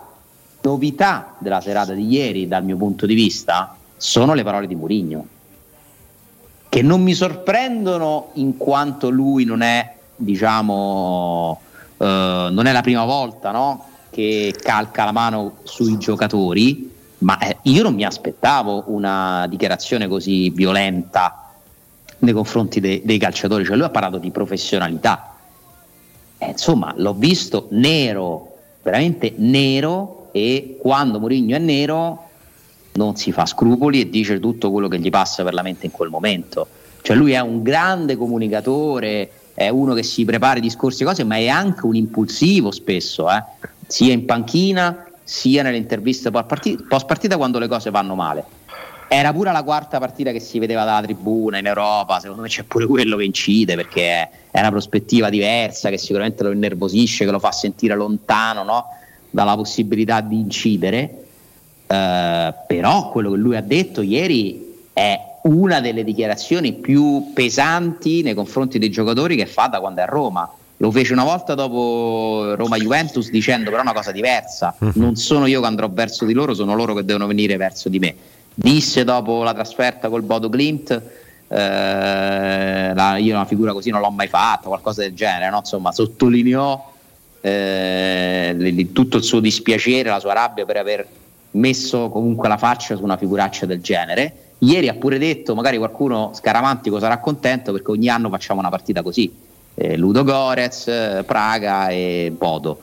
novità 0.61 1.35
della 1.39 1.61
serata 1.61 1.93
di 1.93 2.07
ieri, 2.07 2.47
dal 2.47 2.63
mio 2.63 2.77
punto 2.77 3.05
di 3.05 3.15
vista, 3.15 3.75
sono 3.97 4.33
le 4.33 4.43
parole 4.43 4.67
di 4.67 4.75
Murigno, 4.75 5.27
che 6.69 6.81
non 6.81 7.01
mi 7.01 7.13
sorprendono 7.13 8.29
in 8.33 8.57
quanto 8.57 9.09
lui 9.09 9.43
non 9.43 9.61
è, 9.61 9.95
diciamo, 10.15 11.59
eh, 11.97 12.47
non 12.51 12.65
è 12.65 12.71
la 12.71 12.81
prima 12.81 13.05
volta 13.05 13.51
no? 13.51 13.85
che 14.09 14.53
calca 14.61 15.05
la 15.05 15.11
mano 15.11 15.57
sui 15.63 15.97
giocatori 15.97 16.95
ma 17.19 17.37
eh, 17.39 17.57
io 17.63 17.83
non 17.83 17.95
mi 17.95 18.03
aspettavo 18.03 18.83
una 18.87 19.47
dichiarazione 19.47 20.07
così 20.07 20.49
violenta 20.51 21.51
nei 22.19 22.33
confronti 22.33 22.79
de- 22.79 23.01
dei 23.03 23.17
calciatori, 23.17 23.65
cioè 23.65 23.75
lui 23.75 23.85
ha 23.85 23.89
parlato 23.89 24.17
di 24.17 24.29
professionalità. 24.29 25.35
Eh, 26.37 26.49
insomma, 26.49 26.93
l'ho 26.95 27.13
visto 27.13 27.67
nero, 27.71 28.55
veramente 28.83 29.33
nero 29.37 30.29
e 30.31 30.77
quando 30.79 31.19
Mourinho 31.19 31.55
è 31.55 31.59
nero 31.59 32.26
non 32.97 33.15
si 33.15 33.31
fa 33.31 33.45
scrupoli 33.45 34.01
e 34.01 34.09
dice 34.09 34.39
tutto 34.39 34.71
quello 34.71 34.89
che 34.89 34.99
gli 34.99 35.09
passa 35.09 35.43
per 35.43 35.53
la 35.53 35.61
mente 35.61 35.85
in 35.85 35.91
quel 35.91 36.09
momento. 36.09 36.67
Cioè 37.01 37.15
lui 37.15 37.31
è 37.31 37.39
un 37.39 37.63
grande 37.63 38.17
comunicatore, 38.17 39.29
è 39.53 39.69
uno 39.69 39.93
che 39.93 40.03
si 40.03 40.25
prepara 40.25 40.57
i 40.57 40.61
discorsi 40.61 41.03
e 41.03 41.05
cose, 41.05 41.23
ma 41.23 41.37
è 41.37 41.47
anche 41.47 41.85
un 41.85 41.95
impulsivo 41.95 42.71
spesso, 42.71 43.31
eh? 43.31 43.41
sia 43.87 44.11
in 44.11 44.25
panchina 44.25 45.05
sia 45.23 45.61
nelle 45.61 45.75
interviste 45.75 46.31
post 46.31 47.05
partita 47.05 47.35
quando 47.37 47.59
le 47.59 47.67
cose 47.67 47.89
vanno 47.89 48.15
male. 48.15 48.45
Era 49.09 49.31
pure 49.33 49.51
la 49.51 49.63
quarta 49.63 49.99
partita 49.99 50.31
che 50.31 50.39
si 50.39 50.59
vedeva 50.59 50.83
dalla 50.83 51.01
tribuna 51.01 51.57
in 51.57 51.65
Europa, 51.65 52.19
secondo 52.19 52.41
me 52.41 52.47
c'è 52.49 52.63
pure 52.63 52.85
quello 52.85 53.17
che 53.17 53.23
incide 53.23 53.75
perché 53.75 54.29
è 54.51 54.59
una 54.59 54.69
prospettiva 54.69 55.29
diversa 55.29 55.89
che 55.89 55.97
sicuramente 55.97 56.43
lo 56.43 56.51
innervosisce, 56.51 57.25
che 57.25 57.31
lo 57.31 57.39
fa 57.39 57.51
sentire 57.51 57.95
lontano 57.95 58.63
no? 58.63 58.85
dalla 59.29 59.55
possibilità 59.55 60.21
di 60.21 60.39
incidere. 60.39 61.26
Uh, 61.87 62.53
però 62.67 63.09
quello 63.11 63.31
che 63.31 63.37
lui 63.37 63.55
ha 63.55 63.61
detto 63.61 64.01
ieri 64.01 64.89
è 64.91 65.17
una 65.43 65.79
delle 65.79 66.03
dichiarazioni 66.03 66.73
più 66.73 67.31
pesanti 67.33 68.21
nei 68.23 68.33
confronti 68.33 68.77
dei 68.77 68.89
giocatori 68.89 69.37
che 69.37 69.45
fa 69.45 69.67
da 69.67 69.79
quando 69.79 70.01
è 70.01 70.03
a 70.03 70.07
Roma 70.07 70.51
lo 70.79 70.91
fece 70.91 71.13
una 71.13 71.23
volta 71.23 71.55
dopo 71.55 72.53
Roma-Juventus 72.55 73.29
dicendo 73.31 73.69
però 73.69 73.81
una 73.81 73.93
cosa 73.93 74.11
diversa, 74.11 74.75
mhm. 74.77 74.91
non 74.95 75.15
sono 75.15 75.47
io 75.47 75.59
che 75.59 75.65
andrò 75.65 75.89
verso 75.89 76.25
di 76.25 76.33
loro, 76.33 76.53
sono 76.53 76.75
loro 76.75 76.93
che 76.93 77.03
devono 77.03 77.25
venire 77.25 77.57
verso 77.57 77.89
di 77.89 77.99
me. 77.99 78.15
Disse 78.53 79.03
dopo 79.03 79.43
la 79.43 79.53
trasferta 79.53 80.09
col 80.09 80.21
Bodo 80.21 80.49
Clint, 80.49 80.91
eh, 81.47 82.91
la, 82.93 83.17
io 83.17 83.33
una 83.33 83.45
figura 83.45 83.73
così 83.73 83.89
non 83.89 84.01
l'ho 84.01 84.11
mai 84.11 84.27
fatta, 84.27 84.67
qualcosa 84.67 85.01
del 85.01 85.13
genere, 85.13 85.49
no? 85.49 85.57
insomma 85.57 85.91
sottolineò 85.91 86.93
eh, 87.41 88.87
tutto 88.93 89.17
il 89.17 89.23
suo 89.23 89.39
dispiacere, 89.39 90.09
la 90.09 90.19
sua 90.19 90.33
rabbia 90.33 90.65
per 90.65 90.77
aver 90.77 91.07
messo 91.57 92.09
comunque 92.09 92.47
la 92.47 92.57
faccia 92.57 92.95
su 92.95 93.03
una 93.03 93.17
figuraccia 93.17 93.65
del 93.65 93.81
genere. 93.81 94.33
Ieri 94.59 94.87
ha 94.87 94.95
pure 94.95 95.17
detto, 95.17 95.53
magari 95.53 95.77
qualcuno 95.77 96.31
scaramantico 96.33 96.99
sarà 96.99 97.19
contento 97.19 97.71
perché 97.71 97.91
ogni 97.91 98.09
anno 98.09 98.29
facciamo 98.29 98.59
una 98.59 98.69
partita 98.69 99.01
così 99.01 99.31
eh, 99.75 99.95
Ludo 99.95 100.23
Gorez, 100.23 101.23
Praga 101.25 101.89
e 101.89 102.33
Bodo. 102.35 102.79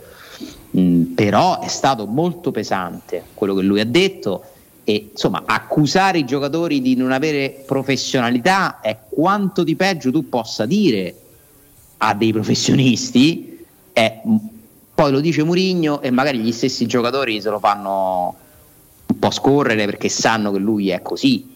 Mm, 0.76 1.14
però 1.14 1.60
è 1.60 1.68
stato 1.68 2.06
molto 2.06 2.50
pesante 2.50 3.22
quello 3.34 3.54
che 3.54 3.62
lui 3.62 3.80
ha 3.80 3.86
detto 3.86 4.44
e 4.84 5.10
insomma 5.12 5.42
accusare 5.46 6.18
i 6.18 6.24
giocatori 6.24 6.82
di 6.82 6.94
non 6.94 7.10
avere 7.12 7.62
professionalità 7.64 8.80
è 8.80 8.98
quanto 9.08 9.62
di 9.62 9.76
peggio 9.76 10.10
tu 10.10 10.28
possa 10.28 10.66
dire 10.66 11.14
a 11.98 12.12
dei 12.14 12.32
professionisti 12.32 13.64
è, 13.92 14.20
poi 14.94 15.10
lo 15.10 15.20
dice 15.20 15.42
Murigno 15.42 16.02
e 16.02 16.10
magari 16.10 16.38
gli 16.38 16.52
stessi 16.52 16.86
giocatori 16.86 17.40
se 17.40 17.50
lo 17.50 17.60
fanno 17.60 18.34
po' 19.24 19.30
scorrere 19.30 19.86
perché 19.86 20.08
sanno 20.08 20.52
che 20.52 20.58
lui 20.58 20.90
è 20.90 21.00
così 21.00 21.52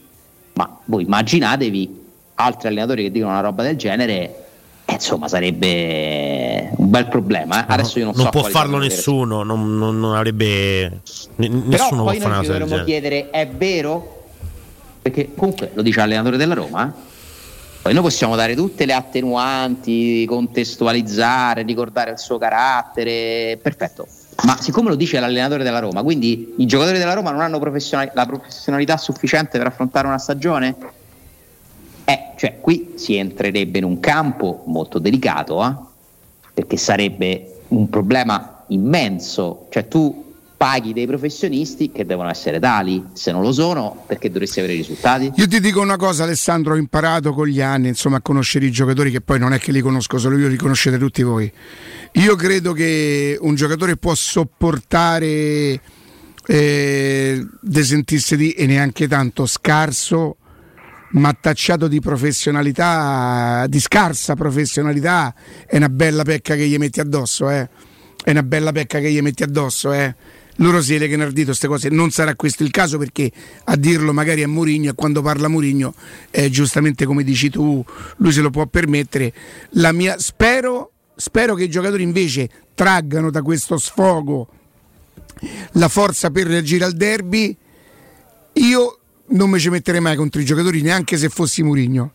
ma 0.54 0.78
voi 0.86 1.04
immaginatevi 1.04 2.06
altri 2.36 2.68
allenatori 2.68 3.04
che 3.04 3.10
dicono 3.10 3.32
una 3.32 3.40
roba 3.40 3.62
del 3.62 3.76
genere 3.76 4.46
eh, 4.84 4.94
insomma 4.94 5.28
sarebbe 5.28 6.70
un 6.76 6.88
bel 6.88 7.08
problema. 7.08 7.66
Eh. 7.66 7.72
Adesso 7.74 7.98
io 7.98 8.06
non, 8.06 8.14
non 8.16 8.24
so 8.24 8.30
può 8.30 8.42
farlo 8.44 8.78
nessuno, 8.78 9.42
non, 9.42 9.76
non, 9.76 10.00
non, 10.00 10.14
avrebbe 10.16 11.02
n- 11.36 11.62
nessuno 11.66 12.04
può 12.04 12.12
fare 12.14 12.24
una 12.24 12.38
cosa 12.38 12.58
dovremmo 12.58 12.84
chiedere 12.84 13.28
è 13.28 13.46
vero? 13.46 14.24
Perché 15.02 15.34
comunque 15.36 15.72
lo 15.74 15.82
dice 15.82 15.98
l'allenatore 15.98 16.38
della 16.38 16.54
Roma. 16.54 16.88
Eh? 16.88 17.06
Poi 17.82 17.92
noi 17.92 18.02
possiamo 18.02 18.34
dare 18.34 18.54
tutte 18.54 18.86
le 18.86 18.94
attenuanti, 18.94 20.24
contestualizzare, 20.26 21.62
ricordare 21.62 22.12
il 22.12 22.18
suo 22.18 22.38
carattere, 22.38 23.58
perfetto. 23.60 24.06
Ma 24.44 24.56
siccome 24.60 24.88
lo 24.88 24.94
dice 24.94 25.18
l'allenatore 25.18 25.64
della 25.64 25.80
Roma, 25.80 26.02
quindi 26.02 26.54
i 26.58 26.66
giocatori 26.66 26.98
della 26.98 27.14
Roma 27.14 27.30
non 27.30 27.40
hanno 27.40 27.58
professional- 27.58 28.10
la 28.14 28.24
professionalità 28.24 28.96
sufficiente 28.96 29.58
per 29.58 29.66
affrontare 29.66 30.06
una 30.06 30.18
stagione? 30.18 30.76
Eh, 32.04 32.32
cioè, 32.36 32.60
qui 32.60 32.92
si 32.94 33.16
entrerebbe 33.16 33.78
in 33.78 33.84
un 33.84 34.00
campo 34.00 34.62
molto 34.66 34.98
delicato, 34.98 35.64
eh? 35.64 35.74
perché 36.54 36.76
sarebbe 36.76 37.62
un 37.68 37.88
problema 37.90 38.62
immenso. 38.68 39.66
Cioè, 39.70 39.88
tu 39.88 40.27
paghi 40.58 40.92
dei 40.92 41.06
professionisti 41.06 41.92
che 41.92 42.04
devono 42.04 42.28
essere 42.28 42.58
tali, 42.58 43.02
se 43.12 43.30
non 43.30 43.42
lo 43.42 43.52
sono, 43.52 44.02
perché 44.08 44.28
dovresti 44.28 44.58
avere 44.58 44.74
risultati? 44.74 45.30
Io 45.36 45.46
ti 45.46 45.60
dico 45.60 45.80
una 45.80 45.96
cosa, 45.96 46.24
Alessandro, 46.24 46.74
ho 46.74 46.76
imparato 46.76 47.32
con 47.32 47.46
gli 47.46 47.60
anni 47.60 47.86
insomma, 47.88 48.16
a 48.16 48.20
conoscere 48.20 48.66
i 48.66 48.72
giocatori, 48.72 49.12
che 49.12 49.20
poi 49.20 49.38
non 49.38 49.52
è 49.52 49.60
che 49.60 49.70
li 49.70 49.80
conosco 49.80 50.18
solo 50.18 50.36
io, 50.36 50.48
li 50.48 50.56
conoscete 50.56 50.98
tutti 50.98 51.22
voi. 51.22 51.50
Io 52.14 52.34
credo 52.34 52.72
che 52.72 53.38
un 53.40 53.54
giocatore 53.54 53.96
può 53.96 54.14
sopportare 54.16 55.80
eh, 56.44 57.46
de 57.60 57.84
sentirsi 57.84 58.36
di, 58.36 58.50
e 58.50 58.66
neanche 58.66 59.06
tanto 59.06 59.46
scarso 59.46 60.38
ma 61.10 61.32
tacciato 61.32 61.88
di 61.88 62.00
professionalità, 62.00 63.64
di 63.68 63.80
scarsa 63.80 64.34
professionalità, 64.34 65.34
è 65.66 65.76
una 65.76 65.88
bella 65.88 66.22
pecca 66.22 66.54
che 66.54 66.66
gli 66.66 66.76
metti 66.76 67.00
addosso, 67.00 67.48
eh. 67.48 67.68
È 68.22 68.30
una 68.30 68.42
bella 68.42 68.72
pecca 68.72 68.98
che 68.98 69.10
gli 69.10 69.20
metti 69.22 69.42
addosso, 69.42 69.92
eh. 69.92 70.14
Loro 70.60 70.82
si 70.82 70.98
legano 70.98 71.22
ardito 71.22 71.46
queste 71.46 71.68
cose, 71.68 71.88
non 71.88 72.10
sarà 72.10 72.34
questo 72.34 72.64
il 72.64 72.70
caso 72.70 72.98
perché 72.98 73.30
a 73.64 73.76
dirlo 73.76 74.12
magari 74.12 74.42
è 74.42 74.46
Murigno 74.46 74.90
e 74.90 74.94
quando 74.94 75.22
parla 75.22 75.48
Murigno, 75.48 75.94
eh, 76.30 76.50
giustamente 76.50 77.04
come 77.04 77.22
dici 77.22 77.48
tu, 77.48 77.84
lui 78.16 78.32
se 78.32 78.40
lo 78.40 78.50
può 78.50 78.66
permettere. 78.66 79.32
La 79.70 79.92
mia, 79.92 80.18
spero, 80.18 80.92
spero 81.14 81.54
che 81.54 81.64
i 81.64 81.70
giocatori 81.70 82.02
invece 82.02 82.48
traggano 82.74 83.30
da 83.30 83.42
questo 83.42 83.78
sfogo 83.78 84.48
la 85.72 85.88
forza 85.88 86.30
per 86.30 86.46
reagire 86.46 86.84
al 86.84 86.94
derby. 86.94 87.56
Io 88.54 88.98
non 89.26 89.50
mi 89.50 89.60
ci 89.60 89.68
metterei 89.68 90.00
mai 90.00 90.16
contro 90.16 90.40
i 90.40 90.44
giocatori 90.44 90.82
neanche 90.82 91.16
se 91.16 91.28
fossi 91.28 91.62
Murigno 91.62 92.12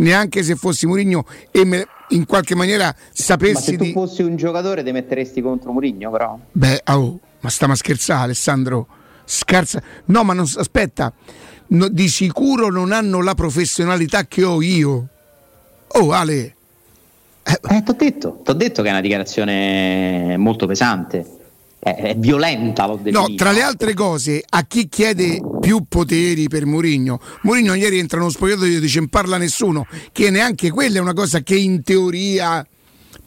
neanche 0.00 0.42
se 0.42 0.56
fossi 0.56 0.86
Murigno 0.86 1.24
e 1.50 1.64
me, 1.64 1.86
in 2.08 2.26
qualche 2.26 2.54
maniera 2.54 2.94
sapessi 3.12 3.52
ma 3.52 3.60
se 3.60 3.76
tu 3.76 3.84
di... 3.84 3.92
fossi 3.92 4.22
un 4.22 4.36
giocatore 4.36 4.82
ti 4.82 4.92
metteresti 4.92 5.40
contro 5.40 5.72
Murigno 5.72 6.10
però 6.10 6.38
beh 6.52 6.82
oh, 6.86 7.20
ma 7.40 7.48
stiamo 7.50 7.72
a 7.72 7.76
scherzare 7.76 8.22
Alessandro? 8.22 8.86
Scarsa 9.24 9.82
no 10.06 10.24
ma 10.24 10.32
non 10.32 10.46
aspetta. 10.56 11.12
No, 11.68 11.88
di 11.88 12.08
sicuro 12.08 12.68
non 12.68 12.90
hanno 12.90 13.22
la 13.22 13.34
professionalità 13.34 14.26
che 14.26 14.42
ho 14.42 14.60
io. 14.60 15.08
Oh 15.88 16.10
Ale. 16.10 16.54
Eh, 17.42 17.82
t'ho 17.82 17.92
detto, 17.92 18.40
t'ho 18.44 18.52
detto 18.52 18.82
che 18.82 18.88
è 18.88 18.90
una 18.90 19.00
dichiarazione 19.00 20.36
molto 20.36 20.66
pesante. 20.66 21.38
È, 21.78 21.94
è 21.94 22.14
violenta, 22.16 22.86
l'ho 22.86 22.98
detto. 23.00 23.20
No, 23.20 23.34
tra 23.34 23.52
le 23.52 23.62
altre 23.62 23.94
cose, 23.94 24.42
a 24.46 24.64
chi 24.64 24.88
chiede 24.88 25.40
più 25.60 25.84
poteri 25.88 26.48
per 26.48 26.66
Mourinho, 26.66 27.20
Mourinho 27.42 27.74
ieri 27.74 27.98
entra 27.98 28.18
nello 28.18 28.30
spogliatoio 28.30 28.76
e 28.76 28.80
dice 28.80 28.98
non 28.98 29.08
parla 29.08 29.38
nessuno, 29.38 29.86
che 30.12 30.30
neanche 30.30 30.70
quella 30.70 30.98
è 30.98 31.00
una 31.00 31.14
cosa 31.14 31.40
che 31.40 31.56
in 31.56 31.82
teoria 31.82 32.66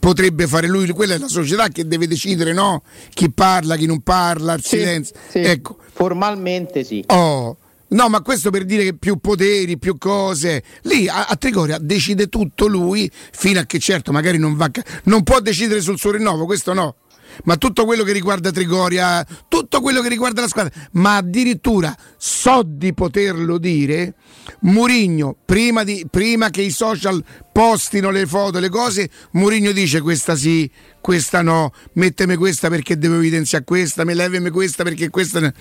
potrebbe 0.03 0.47
fare 0.47 0.67
lui, 0.67 0.89
quella 0.89 1.13
è 1.13 1.17
la 1.17 1.29
società 1.29 1.69
che 1.69 1.87
deve 1.87 2.07
decidere 2.07 2.51
no? 2.51 2.83
chi 3.13 3.31
parla, 3.31 3.77
chi 3.77 3.85
non 3.85 4.01
parla, 4.01 4.53
il 4.55 4.61
Sì, 4.61 4.77
silenzio. 4.79 5.15
sì. 5.29 5.37
Ecco. 5.39 5.77
Formalmente 5.93 6.83
sì. 6.83 7.01
Oh. 7.07 7.55
No, 7.87 8.09
ma 8.09 8.21
questo 8.21 8.49
per 8.49 8.65
dire 8.65 8.83
che 8.83 8.95
più 8.95 9.17
poteri, 9.17 9.77
più 9.77 9.97
cose. 9.97 10.61
Lì 10.81 11.07
a, 11.07 11.27
a 11.27 11.35
Trigoria 11.37 11.77
decide 11.77 12.27
tutto 12.27 12.65
lui, 12.67 13.09
fino 13.31 13.61
a 13.61 13.63
che 13.63 13.79
certo 13.79 14.11
magari 14.11 14.37
non 14.37 14.57
va. 14.57 14.69
Non 15.03 15.23
può 15.23 15.39
decidere 15.39 15.79
sul 15.79 15.97
suo 15.97 16.11
rinnovo, 16.11 16.45
questo 16.45 16.73
no. 16.73 16.95
Ma 17.45 17.57
tutto 17.57 17.85
quello 17.85 18.03
che 18.03 18.11
riguarda 18.11 18.51
Trigoria, 18.51 19.25
tutto 19.47 19.81
quello 19.81 20.01
che 20.01 20.09
riguarda 20.09 20.41
la 20.41 20.47
squadra, 20.47 20.71
ma 20.93 21.17
addirittura 21.17 21.95
so 22.17 22.61
di 22.65 22.93
poterlo 22.93 23.57
dire, 23.57 24.15
Murigno, 24.61 25.35
prima, 25.45 25.83
di- 25.83 26.05
prima 26.09 26.49
che 26.49 26.61
i 26.61 26.69
social 26.71 27.23
postino 27.51 28.09
le 28.11 28.25
foto, 28.25 28.59
le 28.59 28.69
cose, 28.69 29.09
Murigno 29.31 29.71
dice 29.71 30.01
questa 30.01 30.35
sì, 30.35 30.69
questa 31.01 31.41
no, 31.41 31.71
mettemi 31.93 32.35
questa 32.35 32.69
perché 32.69 32.97
devo 32.97 33.15
evidenziare 33.15 33.63
questa, 33.63 34.03
me 34.05 34.13
levemi 34.13 34.49
questa 34.49 34.83
perché 34.83 35.09
questa... 35.09 35.39
ne-". 35.39 35.53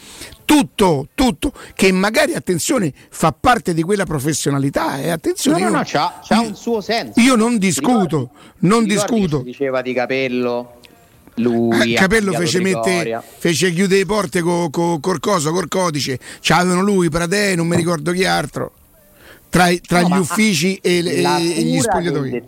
Tutto, 0.44 1.09
tutto, 1.15 1.52
che 1.75 1.91
magari, 1.92 2.34
attenzione, 2.34 2.92
fa 3.10 3.33
parte 3.33 3.73
di 3.75 3.83
quella 3.83 4.05
professionalità. 4.05 4.99
Eh, 5.01 5.07
No, 5.07 5.12
attenzione, 5.15 5.59
no, 5.60 5.65
io- 5.67 5.73
no, 5.76 5.83
c'ha, 5.84 6.20
c'ha 6.26 6.41
un 6.41 6.55
suo 6.55 6.81
senso. 6.81 7.18
io 7.20 7.34
non 7.36 7.59
discuto, 7.59 8.31
non 8.60 8.84
Ti 8.84 8.91
ricordi 8.91 9.15
discuto. 9.20 9.42
diceva 9.42 9.83
di 9.83 9.92
capello, 9.94 10.81
lui 11.36 11.94
Eh, 11.94 11.97
Capello 11.97 12.33
fece, 12.33 12.61
mette, 12.61 13.20
fece 13.39 13.73
chiudere 13.73 14.01
le 14.01 14.07
porte 14.07 14.41
co, 14.43 14.69
co- 14.70 14.99
col 15.01 15.20
coso, 15.20 15.51
col 15.52 15.69
codice. 15.69 16.19
C'avevano 16.41 16.83
lui, 16.83 17.09
Pradè, 17.09 17.55
non 17.57 17.67
mi 17.67 17.77
ricordo 17.77 18.12
chi 18.12 18.25
altro. 18.25 18.73
Tra, 19.49 19.69
tra 19.86 20.01
No, 20.02 20.09
gli 20.09 20.19
uffici 20.19 20.77
e, 20.83 21.02
le- 21.02 21.12
e 21.12 21.62
gli 21.62 21.77
cura 21.78 21.93
spogliatoi. 21.93 22.31
dei 22.31 22.41
de- 22.41 22.47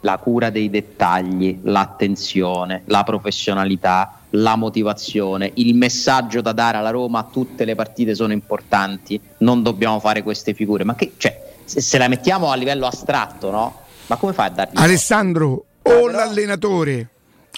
la 0.00 0.18
cura 0.18 0.50
dei 0.50 0.68
dettagli, 0.68 1.60
l'attenzione, 1.62 2.82
la 2.86 3.02
professionalità, 3.04 4.20
la 4.30 4.54
motivazione, 4.54 5.50
il 5.54 5.74
messaggio 5.74 6.42
da 6.42 6.52
dare 6.52 6.76
alla 6.76 6.90
Roma, 6.90 7.26
tutte 7.32 7.64
le 7.64 7.74
partite 7.74 8.14
sono 8.14 8.34
importanti, 8.34 9.18
non 9.38 9.62
dobbiamo 9.62 10.00
fare 10.00 10.22
queste 10.22 10.52
figure. 10.52 10.84
Ma 10.84 10.94
che, 10.94 11.12
cioè, 11.16 11.40
se, 11.64 11.80
se 11.80 11.96
la 11.96 12.08
mettiamo 12.08 12.50
a 12.50 12.54
livello 12.56 12.84
astratto, 12.84 13.50
no? 13.50 13.78
Ma 14.08 14.16
come 14.16 14.34
fai 14.34 14.48
a 14.48 14.50
dargli 14.50 14.72
Alessandro, 14.74 15.64
o 15.80 16.08
l'allenatore 16.08 17.08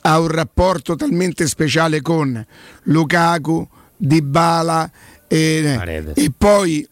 ha 0.03 0.19
un 0.21 0.29
rapporto 0.29 0.95
talmente 0.97 1.47
speciale 1.47 2.01
con 2.01 2.45
Lukaku, 2.85 3.67
Dybala 3.97 4.91
e, 5.27 6.13
e 6.15 6.33
poi 6.37 6.87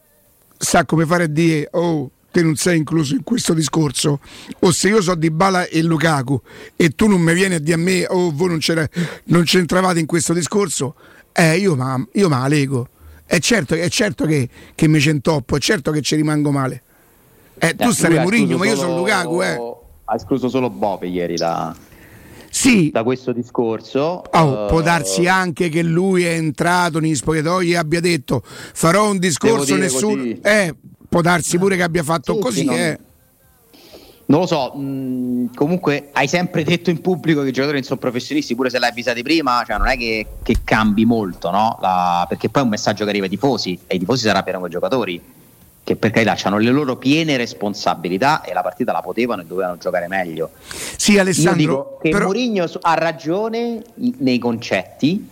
sa 0.57 0.85
come 0.85 1.07
fare 1.07 1.25
a 1.25 1.29
dire 1.29 1.69
oh 1.73 2.11
te 2.31 2.43
non 2.43 2.57
sei 2.57 2.79
incluso 2.79 3.15
in 3.15 3.23
questo 3.23 3.55
discorso. 3.55 4.19
O 4.61 4.73
se 4.73 4.89
io 4.89 5.01
so 5.01 5.15
Dybala 5.15 5.67
e 5.67 5.83
Lukaku 5.83 6.41
e 6.75 6.91
tu 6.91 7.07
non 7.07 7.21
mi 7.21 7.33
vieni 7.35 7.55
a 7.55 7.61
dire 7.61 7.75
a 7.75 7.79
me 7.79 8.07
oh 8.09 8.33
voi 8.33 8.49
non, 8.49 8.59
c'era- 8.59 8.89
non 9.27 9.45
c'entravate 9.45 10.01
in 10.01 10.07
questo 10.07 10.33
discorso 10.33 10.95
eh 11.33 11.57
io 11.59 11.77
ma 11.77 12.05
io 12.15 12.29
me 12.29 12.39
la 12.39 12.49
lego. 12.49 12.89
È 13.27 13.39
certo, 13.39 13.75
è 13.75 13.89
certo 13.89 14.27
che, 14.27 14.49
che 14.75 14.87
mi 14.89 15.01
centoppo 15.01 15.57
è 15.57 15.61
certo 15.61 15.91
che 15.93 16.01
ci 16.03 16.17
rimango 16.17 16.51
male. 16.51 16.83
Eh, 17.59 17.75
tu 17.77 17.89
Eh, 17.89 17.93
sarai 17.93 18.19
Mourinho 18.19 18.57
ma 18.57 18.67
io 18.67 18.77
sono 18.77 18.97
Lukaku 18.99 19.43
eh. 19.43 19.57
Ha 20.07 20.15
escluso 20.17 20.49
solo 20.49 20.69
Bove 20.71 21.07
ieri 21.07 21.37
da, 21.37 21.75
Sì. 22.55 22.91
da 22.93 23.03
questo 23.03 23.33
discorso. 23.33 24.23
Oh, 24.31 24.65
Eh, 24.65 24.69
può 24.69 24.81
darsi 24.81 25.27
anche 25.27 25.69
che 25.69 25.83
lui 25.83 26.23
è 26.25 26.31
entrato 26.35 27.01
negli 27.01 27.17
spogliatoi 27.17 27.73
e 27.73 27.77
abbia 27.77 27.99
detto 28.01 28.43
farò 28.45 29.11
un 29.11 29.19
discorso 29.19 29.75
nessuno. 29.77 30.17
così. 30.19 30.39
Eh, 30.41 30.75
può 31.09 31.21
darsi 31.21 31.59
pure 31.59 31.75
che 31.77 31.83
abbia 31.83 32.05
fatto 32.05 32.35
Sì, 32.35 32.39
così. 32.41 32.59
sì, 32.61 32.65
non- 32.67 32.75
eh. 32.79 32.99
Non 34.27 34.41
lo 34.41 34.47
so, 34.47 34.73
mh, 34.75 35.55
comunque 35.55 36.09
hai 36.13 36.27
sempre 36.29 36.63
detto 36.65 36.89
in 36.89 37.01
pubblico 37.03 37.43
che 37.43 37.49
i 37.49 37.53
giocatori 37.53 37.79
non 37.79 37.87
sono 37.87 37.99
professionisti, 38.01 38.55
pure 38.55 38.71
se 38.71 38.79
l'hai 38.79 38.89
avvisati 38.89 39.23
prima, 39.23 39.63
cioè 39.67 39.77
non 39.77 39.87
è 39.89 39.99
che, 39.99 40.27
che 40.43 40.57
cambi 40.65 41.05
molto, 41.05 41.51
no? 41.51 41.77
La- 41.83 42.25
perché 42.27 42.49
poi 42.49 42.63
è 42.63 42.65
un 42.65 42.71
messaggio 42.71 43.05
che 43.05 43.11
arriva 43.11 43.25
ai 43.25 43.31
tifosi 43.31 43.79
e 43.87 43.97
i 43.97 43.99
tifosi 43.99 44.23
si 44.23 44.29
arrabbiano 44.31 44.61
con 44.61 44.69
i 44.69 44.71
giocatori, 44.73 45.21
che 45.85 45.97
per 45.97 46.11
carità 46.11 46.35
hanno 46.45 46.57
le 46.59 46.71
loro 46.71 46.97
piene 46.97 47.37
responsabilità 47.37 48.43
e 48.43 48.55
la 48.55 48.63
partita 48.63 48.91
la 48.91 49.03
potevano 49.03 49.43
e 49.43 49.45
dovevano 49.45 49.77
giocare 49.77 50.09
meglio. 50.09 50.51
Sì, 50.97 51.19
Alessandro. 51.19 51.53
Io 51.61 51.69
dico 51.69 51.99
che 52.03 52.09
però- 52.09 52.25
Mourinho 52.25 52.67
ha 52.81 52.95
ragione 52.95 53.83
nei 54.19 54.39
concetti, 54.39 55.29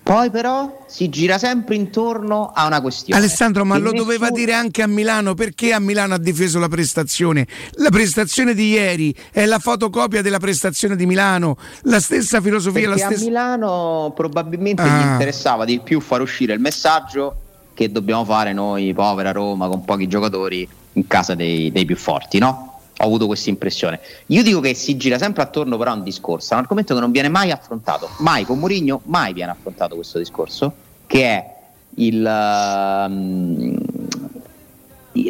poi 0.00 0.30
però 0.30 0.84
si 0.86 1.08
gira 1.10 1.36
sempre 1.38 1.74
intorno 1.74 2.52
a 2.54 2.66
una 2.66 2.80
questione. 2.80 3.20
Alessandro, 3.20 3.64
ma 3.64 3.76
lo 3.78 3.90
doveva 3.92 4.28
nessuno- 4.28 4.38
dire 4.38 4.52
anche 4.54 4.80
a 4.82 4.86
Milano 4.86 5.34
perché 5.34 5.72
a 5.72 5.80
Milano 5.80 6.14
ha 6.14 6.18
difeso 6.18 6.58
la 6.60 6.68
prestazione. 6.68 7.44
La 7.72 7.90
prestazione 7.90 8.54
di 8.54 8.68
ieri 8.70 9.14
è 9.32 9.44
la 9.44 9.58
fotocopia 9.58 10.22
della 10.22 10.38
prestazione 10.38 10.94
di 10.94 11.04
Milano, 11.04 11.58
la 11.82 12.00
stessa 12.00 12.40
filosofia, 12.40 12.88
Perché 12.88 12.98
la 13.00 13.06
a 13.06 13.10
stessa. 13.10 13.24
Milano 13.24 14.12
probabilmente 14.14 14.82
gli 14.84 14.86
Ah. 14.86 15.10
interessava 15.12 15.64
di 15.66 15.80
più 15.80 16.00
far 16.00 16.20
uscire 16.22 16.54
il 16.54 16.60
messaggio 16.60 17.42
che 17.78 17.92
dobbiamo 17.92 18.24
fare 18.24 18.52
noi, 18.52 18.92
povera 18.92 19.30
Roma, 19.30 19.68
con 19.68 19.84
pochi 19.84 20.08
giocatori 20.08 20.68
in 20.94 21.06
casa 21.06 21.36
dei, 21.36 21.70
dei 21.70 21.84
più 21.84 21.94
forti, 21.94 22.40
no? 22.40 22.80
Ho 22.98 23.04
avuto 23.04 23.26
questa 23.26 23.50
impressione. 23.50 24.00
Io 24.26 24.42
dico 24.42 24.58
che 24.58 24.74
si 24.74 24.96
gira 24.96 25.16
sempre 25.16 25.44
attorno 25.44 25.76
però 25.76 25.92
a 25.92 25.94
un 25.94 26.02
discorso, 26.02 26.54
un 26.54 26.60
argomento 26.60 26.92
che 26.92 26.98
non 26.98 27.12
viene 27.12 27.28
mai 27.28 27.52
affrontato, 27.52 28.08
mai 28.18 28.44
con 28.44 28.58
Mourinho, 28.58 29.02
mai 29.04 29.32
viene 29.32 29.52
affrontato 29.52 29.94
questo 29.94 30.18
discorso, 30.18 30.72
che 31.06 31.24
è 31.24 31.54
il, 31.98 32.26
ehm, 32.26 33.78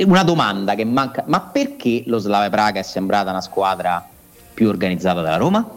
una 0.07 0.23
domanda 0.23 0.75
che 0.75 0.87
manca, 0.87 1.25
ma 1.27 1.41
perché 1.41 2.05
lo 2.07 2.17
Slave 2.17 2.49
Praga 2.49 2.81
è 2.81 2.83
sembrata 2.83 3.29
una 3.29 3.43
squadra 3.43 4.09
più 4.55 4.69
organizzata 4.69 5.21
della 5.21 5.37
Roma? 5.37 5.69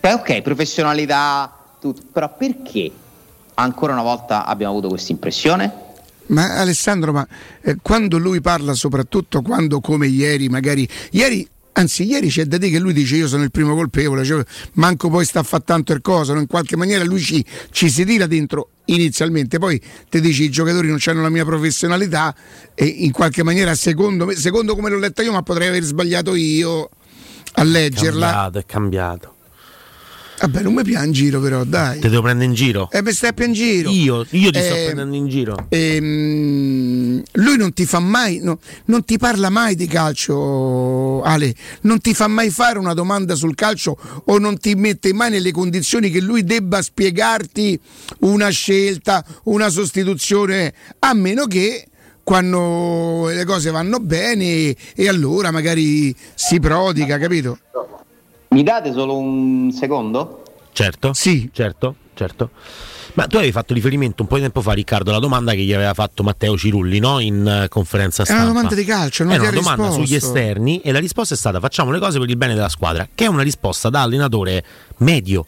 Beh, 0.00 0.12
ok, 0.12 0.42
professionalità, 0.42 1.52
tutto, 1.78 2.02
però 2.10 2.34
perché 2.36 2.90
ancora 3.58 3.92
una 3.92 4.02
volta 4.02 4.44
abbiamo 4.46 4.72
avuto 4.72 4.88
questa 4.88 5.12
impressione? 5.12 5.86
Ma 6.26 6.56
Alessandro, 6.56 7.12
ma 7.12 7.26
eh, 7.62 7.76
quando 7.80 8.18
lui 8.18 8.40
parla, 8.40 8.74
soprattutto 8.74 9.42
quando 9.42 9.80
come 9.80 10.06
ieri, 10.06 10.48
magari 10.48 10.88
ieri. 11.10 11.48
Anzi, 11.78 12.02
ieri 12.02 12.28
c'è 12.28 12.44
da 12.44 12.58
dire 12.58 12.72
che 12.72 12.78
lui 12.80 12.92
dice 12.92 13.14
io 13.14 13.28
sono 13.28 13.44
il 13.44 13.52
primo 13.52 13.72
colpevole, 13.76 14.24
cioè, 14.24 14.42
manco 14.72 15.10
poi 15.10 15.24
sta 15.24 15.40
a 15.40 15.42
fare 15.44 15.62
tanto 15.64 15.92
il 15.92 16.00
coso, 16.00 16.34
no? 16.34 16.40
in 16.40 16.48
qualche 16.48 16.76
maniera 16.76 17.04
lui 17.04 17.20
ci, 17.20 17.44
ci 17.70 17.88
si 17.88 18.04
tira 18.04 18.26
dentro 18.26 18.70
inizialmente, 18.86 19.60
poi 19.60 19.80
ti 20.10 20.20
dici 20.20 20.42
i 20.42 20.50
giocatori 20.50 20.88
non 20.88 20.98
hanno 21.06 21.22
la 21.22 21.28
mia 21.28 21.44
professionalità 21.44 22.34
e 22.74 22.84
in 22.84 23.12
qualche 23.12 23.44
maniera 23.44 23.76
secondo 23.76 24.26
me, 24.26 24.34
secondo 24.34 24.74
come 24.74 24.90
l'ho 24.90 24.98
letta 24.98 25.22
io, 25.22 25.30
ma 25.30 25.42
potrei 25.42 25.68
aver 25.68 25.84
sbagliato 25.84 26.34
io 26.34 26.88
a 27.52 27.62
leggerla. 27.62 28.26
cambiato, 28.26 28.58
è 28.58 28.66
cambiato. 28.66 29.34
Vabbè, 30.40 30.62
non 30.62 30.72
mi 30.72 30.84
piace 30.84 31.06
in 31.06 31.12
giro 31.12 31.40
però, 31.40 31.64
dai. 31.64 31.98
Ti 31.98 32.08
devo 32.08 32.22
prendere 32.22 32.48
in 32.48 32.54
giro? 32.54 32.88
E 32.92 33.02
mi 33.02 33.12
stai 33.12 33.32
a 33.36 33.44
in 33.44 33.52
giro. 33.52 33.90
Io, 33.90 34.24
io 34.30 34.50
ti 34.50 34.60
sto 34.60 34.74
Eh, 34.74 34.84
prendendo 34.84 35.16
in 35.16 35.26
giro. 35.28 35.66
Ehm, 35.68 37.22
lui 37.32 37.56
non 37.56 37.72
ti 37.72 37.84
fa 37.86 37.98
mai, 37.98 38.38
no, 38.40 38.60
non 38.86 39.04
ti 39.04 39.18
parla 39.18 39.50
mai 39.50 39.74
di 39.74 39.86
calcio, 39.86 41.22
Ale, 41.22 41.54
non 41.82 42.00
ti 42.00 42.14
fa 42.14 42.28
mai 42.28 42.50
fare 42.50 42.78
una 42.78 42.94
domanda 42.94 43.34
sul 43.34 43.54
calcio 43.56 43.96
o 44.24 44.38
non 44.38 44.58
ti 44.58 44.74
mette 44.74 45.12
mai 45.12 45.30
nelle 45.30 45.50
condizioni 45.50 46.10
che 46.10 46.20
lui 46.20 46.44
debba 46.44 46.82
spiegarti 46.82 47.78
una 48.20 48.48
scelta, 48.50 49.24
una 49.44 49.68
sostituzione, 49.68 50.72
a 51.00 51.14
meno 51.14 51.46
che 51.46 51.86
quando 52.22 53.28
le 53.28 53.44
cose 53.44 53.70
vanno 53.70 53.98
bene 54.00 54.76
e 54.94 55.08
allora 55.08 55.50
magari 55.50 56.14
si 56.34 56.60
prodiga, 56.60 57.18
capito? 57.18 57.58
Mi 58.50 58.62
date 58.62 58.92
solo 58.92 59.16
un 59.16 59.70
secondo? 59.72 60.42
Certo. 60.72 61.12
Sì. 61.12 61.50
Certo, 61.52 61.96
certo. 62.14 62.50
Ma 63.14 63.26
tu 63.26 63.36
avevi 63.36 63.50
fatto 63.50 63.74
riferimento 63.74 64.22
un 64.22 64.28
po' 64.28 64.36
di 64.36 64.42
tempo 64.42 64.60
fa, 64.60 64.72
Riccardo, 64.72 65.10
alla 65.10 65.18
domanda 65.18 65.52
che 65.52 65.62
gli 65.62 65.72
aveva 65.72 65.92
fatto 65.92 66.22
Matteo 66.22 66.56
Cirulli 66.56 67.00
no? 67.00 67.18
in 67.18 67.44
eh, 67.64 67.68
conferenza 67.68 68.22
È 68.22 68.26
stampa. 68.26 68.44
una 68.44 68.52
domanda 68.52 68.74
di 68.76 68.84
calcio, 68.84 69.24
non 69.24 69.32
Era 69.32 69.42
ti 69.42 69.48
una 69.48 69.58
domanda 69.58 69.82
risposto. 69.86 70.04
sugli 70.06 70.14
esterni 70.16 70.80
e 70.82 70.92
la 70.92 71.00
risposta 71.00 71.34
è 71.34 71.36
stata 71.36 71.58
facciamo 71.58 71.90
le 71.90 71.98
cose 71.98 72.20
per 72.20 72.28
il 72.28 72.36
bene 72.36 72.54
della 72.54 72.68
squadra, 72.68 73.08
che 73.12 73.24
è 73.24 73.26
una 73.28 73.42
risposta 73.42 73.90
da 73.90 74.02
allenatore 74.02 74.62
medio. 74.98 75.46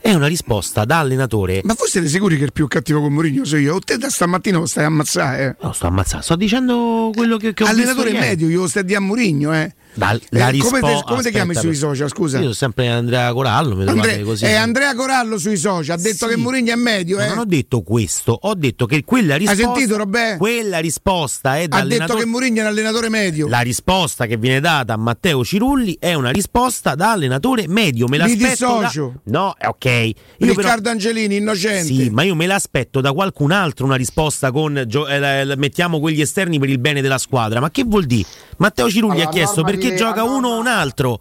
È 0.00 0.12
una 0.12 0.26
risposta 0.26 0.84
da 0.84 0.98
allenatore. 1.00 1.60
Ma 1.64 1.74
voi 1.76 1.88
siete 1.88 2.08
sicuri 2.08 2.36
che 2.36 2.44
il 2.44 2.52
più 2.52 2.68
cattivo 2.68 3.00
con 3.00 3.12
Mourinho 3.12 3.44
sono 3.44 3.60
io? 3.60 3.74
O 3.76 3.80
te 3.80 3.96
da 3.96 4.10
stamattina 4.10 4.58
lo 4.58 4.66
stai 4.66 4.84
a 4.84 4.86
ammazzare? 4.86 5.56
Eh? 5.58 5.64
No, 5.64 5.72
sto 5.72 5.86
ammazzando, 5.86 6.24
sto 6.24 6.36
dicendo 6.36 7.10
quello 7.14 7.36
che, 7.36 7.52
che 7.54 7.64
ho 7.64 7.66
Allenatore 7.66 8.12
medio, 8.12 8.48
io 8.48 8.60
lo 8.60 8.68
stai 8.68 8.94
a 8.94 9.00
Mourinho, 9.00 9.52
eh? 9.54 9.74
Da, 9.98 10.16
la 10.30 10.48
Eh, 10.50 10.58
come, 10.58 10.80
te, 10.80 11.00
come 11.04 11.22
ti 11.22 11.30
chiami 11.30 11.54
sui 11.56 11.74
social? 11.74 12.08
Scusa. 12.08 12.36
Io 12.36 12.42
sono 12.42 12.54
sempre 12.54 12.86
Andrea 12.88 13.32
Corallo, 13.32 13.74
mi 13.74 13.84
Andre- 13.84 14.22
così. 14.22 14.44
è 14.44 14.54
Andrea 14.54 14.94
Corallo 14.94 15.38
sui 15.38 15.56
social, 15.56 15.98
ha 15.98 16.00
detto 16.00 16.28
Sì. 16.28 16.34
che 16.34 16.36
Mourinho 16.36 16.70
è 16.72 16.76
medio. 16.76 17.16
Ma 17.16 17.24
Eh. 17.24 17.28
Non 17.30 17.38
ho 17.38 17.44
detto 17.44 17.82
questo, 17.82 18.38
ho 18.40 18.54
detto 18.54 18.86
che 18.86 19.02
quella 19.02 19.34
risposta. 19.36 19.64
sentito, 19.74 19.96
Robè? 19.96 20.36
Quella 20.38 20.78
risposta 20.78 21.58
è 21.58 21.66
da 21.66 21.78
Ha 21.78 21.84
detto 21.84 22.14
che 22.14 22.24
Mourinho 22.26 22.58
è 22.58 22.60
un 22.60 22.66
allenatore 22.68 23.08
medio. 23.08 23.48
La 23.48 23.60
risposta 23.60 24.26
che 24.26 24.36
viene 24.36 24.60
data 24.60 24.92
a 24.92 24.96
Matteo 24.96 25.44
Cirulli 25.44 25.96
è 25.98 26.14
una 26.14 26.30
risposta 26.30 26.94
da 26.94 27.10
allenatore 27.12 27.66
medio. 27.66 28.06
Me 28.06 28.18
Mi 28.18 28.36
l'aspetto. 28.38 28.66
da- 28.66 28.78
dissocio. 28.82 29.14
No, 29.24 29.54
è 29.58 29.66
ok. 29.66 29.84
Io 29.84 30.14
però- 30.38 30.52
Riccardo 30.52 30.90
Angelini, 30.90 31.36
innocente. 31.36 31.86
Sì, 31.92 32.08
ma 32.10 32.22
io 32.22 32.36
me 32.36 32.46
l'aspetto 32.46 33.00
da 33.00 33.12
qualcun 33.12 33.50
altro 33.50 33.84
una 33.84 33.96
risposta 33.96 34.52
con 34.52 34.84
gio- 34.86 35.08
eh, 35.08 35.54
mettiamo 35.56 35.98
quegli 35.98 36.20
esterni 36.20 36.60
per 36.60 36.68
il 36.68 36.78
bene 36.78 37.00
della 37.02 37.18
squadra. 37.18 37.58
Ma 37.58 37.70
che 37.72 37.82
vuol 37.84 38.04
dire? 38.04 38.26
Matteo 38.58 38.88
Cirulli 38.88 39.14
Allora, 39.16 39.28
ha 39.28 39.32
chiesto 39.32 39.60
norma 39.62 39.70
perché 39.88 40.04
di- 40.04 40.08
gioca 40.08 40.22
uno 40.24 40.48
o 40.48 40.58
un 40.58 40.66
altro. 40.66 41.20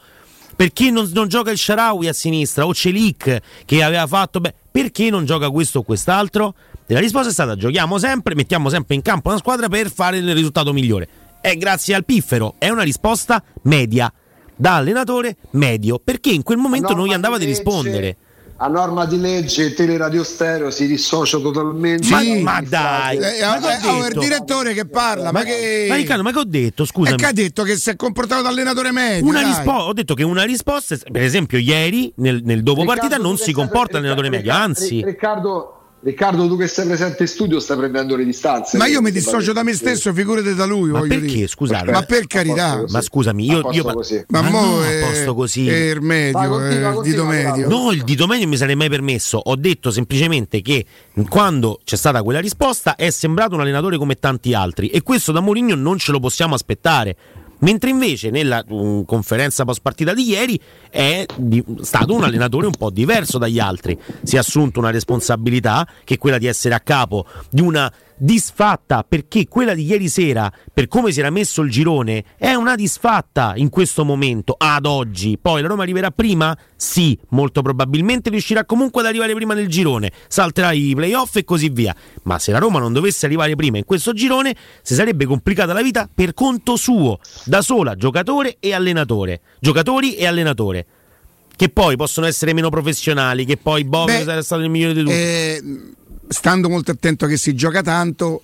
Perché 0.56 0.90
non, 0.90 1.10
non 1.14 1.28
gioca 1.28 1.52
il 1.52 1.58
Sharawi 1.58 2.08
a 2.08 2.14
sinistra 2.14 2.66
o 2.66 2.74
Celic 2.74 3.42
che 3.66 3.84
aveva 3.84 4.08
fatto 4.08 4.40
beh, 4.40 4.54
perché 4.72 5.10
non 5.10 5.26
gioca 5.26 5.50
questo 5.50 5.80
o 5.80 5.84
quest'altro? 5.84 6.56
E 6.88 6.94
la 6.94 7.00
risposta 7.00 7.30
è 7.30 7.34
stata 7.34 7.56
giochiamo 7.56 7.98
sempre, 8.00 8.34
mettiamo 8.34 8.70
sempre 8.70 8.96
in 8.96 9.02
campo 9.02 9.30
una 9.30 9.38
squadra 9.38 9.68
per 9.70 9.92
fare 9.92 10.18
il 10.18 10.34
risultato 10.34 10.74
migliore. 10.74 11.08
È 11.42 11.56
grazie 11.56 11.94
al 11.94 12.06
piffero, 12.06 12.56
è 12.58 12.70
una 12.70 12.82
risposta 12.84 13.44
media 13.64 14.12
da 14.56 14.78
allenatore 14.78 15.36
medio, 15.52 16.00
perché 16.04 16.32
in 16.32 16.42
quel 16.44 16.58
momento 16.58 16.94
non 16.94 17.06
gli 17.06 17.14
andava 17.14 17.38
di 17.38 17.46
legge- 17.46 17.58
rispondere. 17.58 18.18
A 18.60 18.68
norma 18.68 19.06
di 19.06 19.20
legge, 19.20 19.74
teleradio 19.76 20.24
stereo 20.24 20.72
si 20.72 20.88
dissocia 20.88 21.38
totalmente. 21.38 22.10
Ma- 22.10 22.20
Sì. 22.22 22.42
ma 22.42 22.60
dai, 22.68 23.18
Eh, 23.18 23.22
ma 23.46 23.60
che 23.60 23.88
ho 23.88 23.92
oh, 23.92 24.04
è 24.04 24.08
il 24.08 24.18
direttore 24.18 24.74
che 24.74 24.88
parla, 24.88 25.32
ma, 25.32 25.44
che. 25.44 25.86
Ma 25.88 25.96
Riccardo, 25.96 26.24
ma 26.24 26.32
che 26.32 26.40
ho 26.40 26.44
detto? 26.44 26.84
Scusami. 26.84 27.18
che 27.18 27.26
ha 27.26 27.32
detto 27.34 27.62
che 27.62 27.76
si 27.76 27.92
è 27.92 27.96
comportato 27.96 28.42
da 28.42 28.50
allenatore 28.50 28.92
medio. 28.92 29.32
Rispo- 29.32 29.72
ho 29.72 29.94
detto 29.94 30.16
che 30.16 30.24
una 30.24 30.44
risposta, 30.44 30.98
per 31.12 31.22
esempio, 31.22 31.60
ieri 31.60 32.12
nel, 32.16 32.42
nel 32.44 32.64
dopo 32.64 32.82
Riccardo, 32.82 33.02
partita 33.02 33.22
non 33.22 33.38
si 33.38 33.52
comporta 33.52 33.98
allenatore 34.00 34.30
medio, 34.30 34.52
Riccardo- 34.52 34.66
anzi. 34.66 35.04
Riccardo, 35.06 35.77
Riccardo, 36.00 36.48
tu 36.48 36.58
che 36.58 36.68
sei 36.68 36.86
presente 36.86 37.24
in 37.24 37.28
studio 37.28 37.60
stai 37.60 37.76
prendendo 37.76 38.16
le 38.16 38.24
distanze. 38.24 38.78
Ma 38.78 38.86
io 38.86 39.02
mi 39.02 39.12
dissocio 39.12 39.52
da 39.52 39.64
me 39.64 39.74
stesso, 39.74 40.14
figurate 40.14 40.54
da 40.54 40.66
lui. 40.66 40.92
Ma 40.92 41.02
perché? 41.02 41.26
dire. 41.26 41.48
Scusate. 41.48 41.92
Ma 41.92 42.04
per 42.04 42.28
carità. 42.28 42.84
Ma 42.88 43.02
scusami, 43.02 43.46
io, 43.46 43.68
io. 43.72 43.84
Ma, 43.84 44.42
ma 44.42 44.50
mo 44.50 44.62
no, 44.62 44.84
è, 44.84 45.02
a 45.02 45.08
posto 45.08 45.34
così. 45.34 45.68
è 45.68 45.92
il 45.92 46.02
medio, 46.02 46.38
Vai, 46.38 46.48
continua, 46.48 46.92
è 46.92 46.96
il 46.96 47.02
dito 47.02 47.24
continua, 47.24 47.26
medio. 47.26 47.68
No, 47.68 47.92
il 47.92 48.04
dito 48.04 48.28
medio 48.28 48.48
mi 48.48 48.58
sarei 48.58 48.76
mai 48.76 48.90
permesso. 48.90 49.38
Ho 49.38 49.56
detto 49.56 49.90
semplicemente 49.90 50.62
che 50.62 50.86
quando 51.28 51.80
c'è 51.84 51.96
stata 51.96 52.22
quella 52.22 52.40
risposta 52.40 52.96
è 52.96 53.10
sembrato 53.10 53.56
un 53.56 53.62
allenatore 53.62 53.98
come 53.98 54.16
tanti 54.16 54.54
altri 54.54 54.90
e 54.90 55.02
questo 55.02 55.32
da 55.32 55.40
Mourinho 55.40 55.74
non 55.74 55.98
ce 55.98 56.12
lo 56.12 56.20
possiamo 56.20 56.54
aspettare. 56.54 57.16
Mentre 57.60 57.90
invece 57.90 58.30
nella 58.30 58.64
mm, 58.72 59.02
conferenza 59.04 59.66
post 59.66 59.82
partita 59.82 60.14
di 60.14 60.30
ieri 60.30 60.60
è 60.90 61.26
di- 61.36 61.64
stato 61.82 62.14
un 62.14 62.24
allenatore 62.24 62.66
un 62.68 62.76
po' 62.78 62.90
diverso 62.90 63.38
dagli 63.38 63.60
altri. 63.60 63.98
Si 64.24 64.36
è 64.36 64.40
assunto 64.40 64.80
una 64.80 64.92
responsabilità 64.92 65.88
che 66.04 66.16
è 66.16 66.18
quella 66.18 66.38
di 66.38 66.46
essere 66.46 66.76
a 66.76 66.80
capo 66.80 67.26
di 67.50 67.62
una 67.62 67.92
disfatta 68.18 69.06
perché 69.08 69.48
quella 69.48 69.74
di 69.74 69.86
ieri 69.86 70.10
sera, 70.10 70.52
per 70.74 70.88
come 70.88 71.12
si 71.12 71.20
era 71.20 71.30
messo 71.30 71.62
il 71.62 71.70
girone, 71.70 72.24
è 72.38 72.54
una 72.54 72.76
disfatta 72.76 73.54
in 73.56 73.70
questo 73.70 74.04
momento, 74.04 74.56
ad 74.58 74.86
oggi. 74.86 75.38
Poi 75.40 75.62
la 75.62 75.68
Roma 75.68 75.84
arriverà 75.84 76.12
prima? 76.12 76.58
Sì, 76.76 77.18
molto 77.30 77.62
probabilmente 77.62 78.30
riuscirà 78.30 78.66
comunque 78.66 79.02
ad 79.02 79.08
arrivare 79.08 79.34
prima 79.34 79.54
nel 79.54 79.68
girone, 79.68 80.12
salterà 80.28 80.72
i 80.72 80.94
playoff 80.96 81.36
e 81.36 81.44
così 81.44 81.70
via. 81.70 81.96
Ma 82.24 82.40
se 82.40 82.52
la 82.52 82.60
Roma 82.60 82.80
non 82.80 82.94
dovesse 82.94 83.26
arrivare 83.26 83.56
prima 83.56 83.78
in 83.78 83.86
questo 83.86 84.14
girone, 84.14 84.56
si 84.82 84.96
sarebbe 84.96 85.26
complicata 85.26 85.74
la 85.74 85.82
vita 85.82 86.10
per 86.14 86.34
conto 86.34 86.76
suo, 86.76 87.20
da 87.46 87.62
sola, 87.62 87.96
giocatore 87.96 88.58
e 88.60 88.74
allenatore. 88.74 89.42
Giocatori 89.60 90.16
e 90.16 90.26
allenatore. 90.26 90.86
Che 91.56 91.70
poi 91.70 91.96
possono 91.96 92.28
essere 92.28 92.54
meno 92.54 92.70
professionali, 92.70 93.44
che 93.44 93.58
poi 93.58 93.84
Bob 93.84 94.06
Beh, 94.06 94.24
sarà 94.24 94.44
stato 94.44 94.62
il 94.62 94.70
migliore 94.70 94.94
di 94.94 95.02
tutti. 95.02 95.14
Eh, 95.14 95.62
stando 96.30 96.70
molto 96.70 96.92
attento 96.92 97.26
che 97.28 97.38
si 97.38 97.56
gioca 97.56 97.82
tanto, 97.82 98.44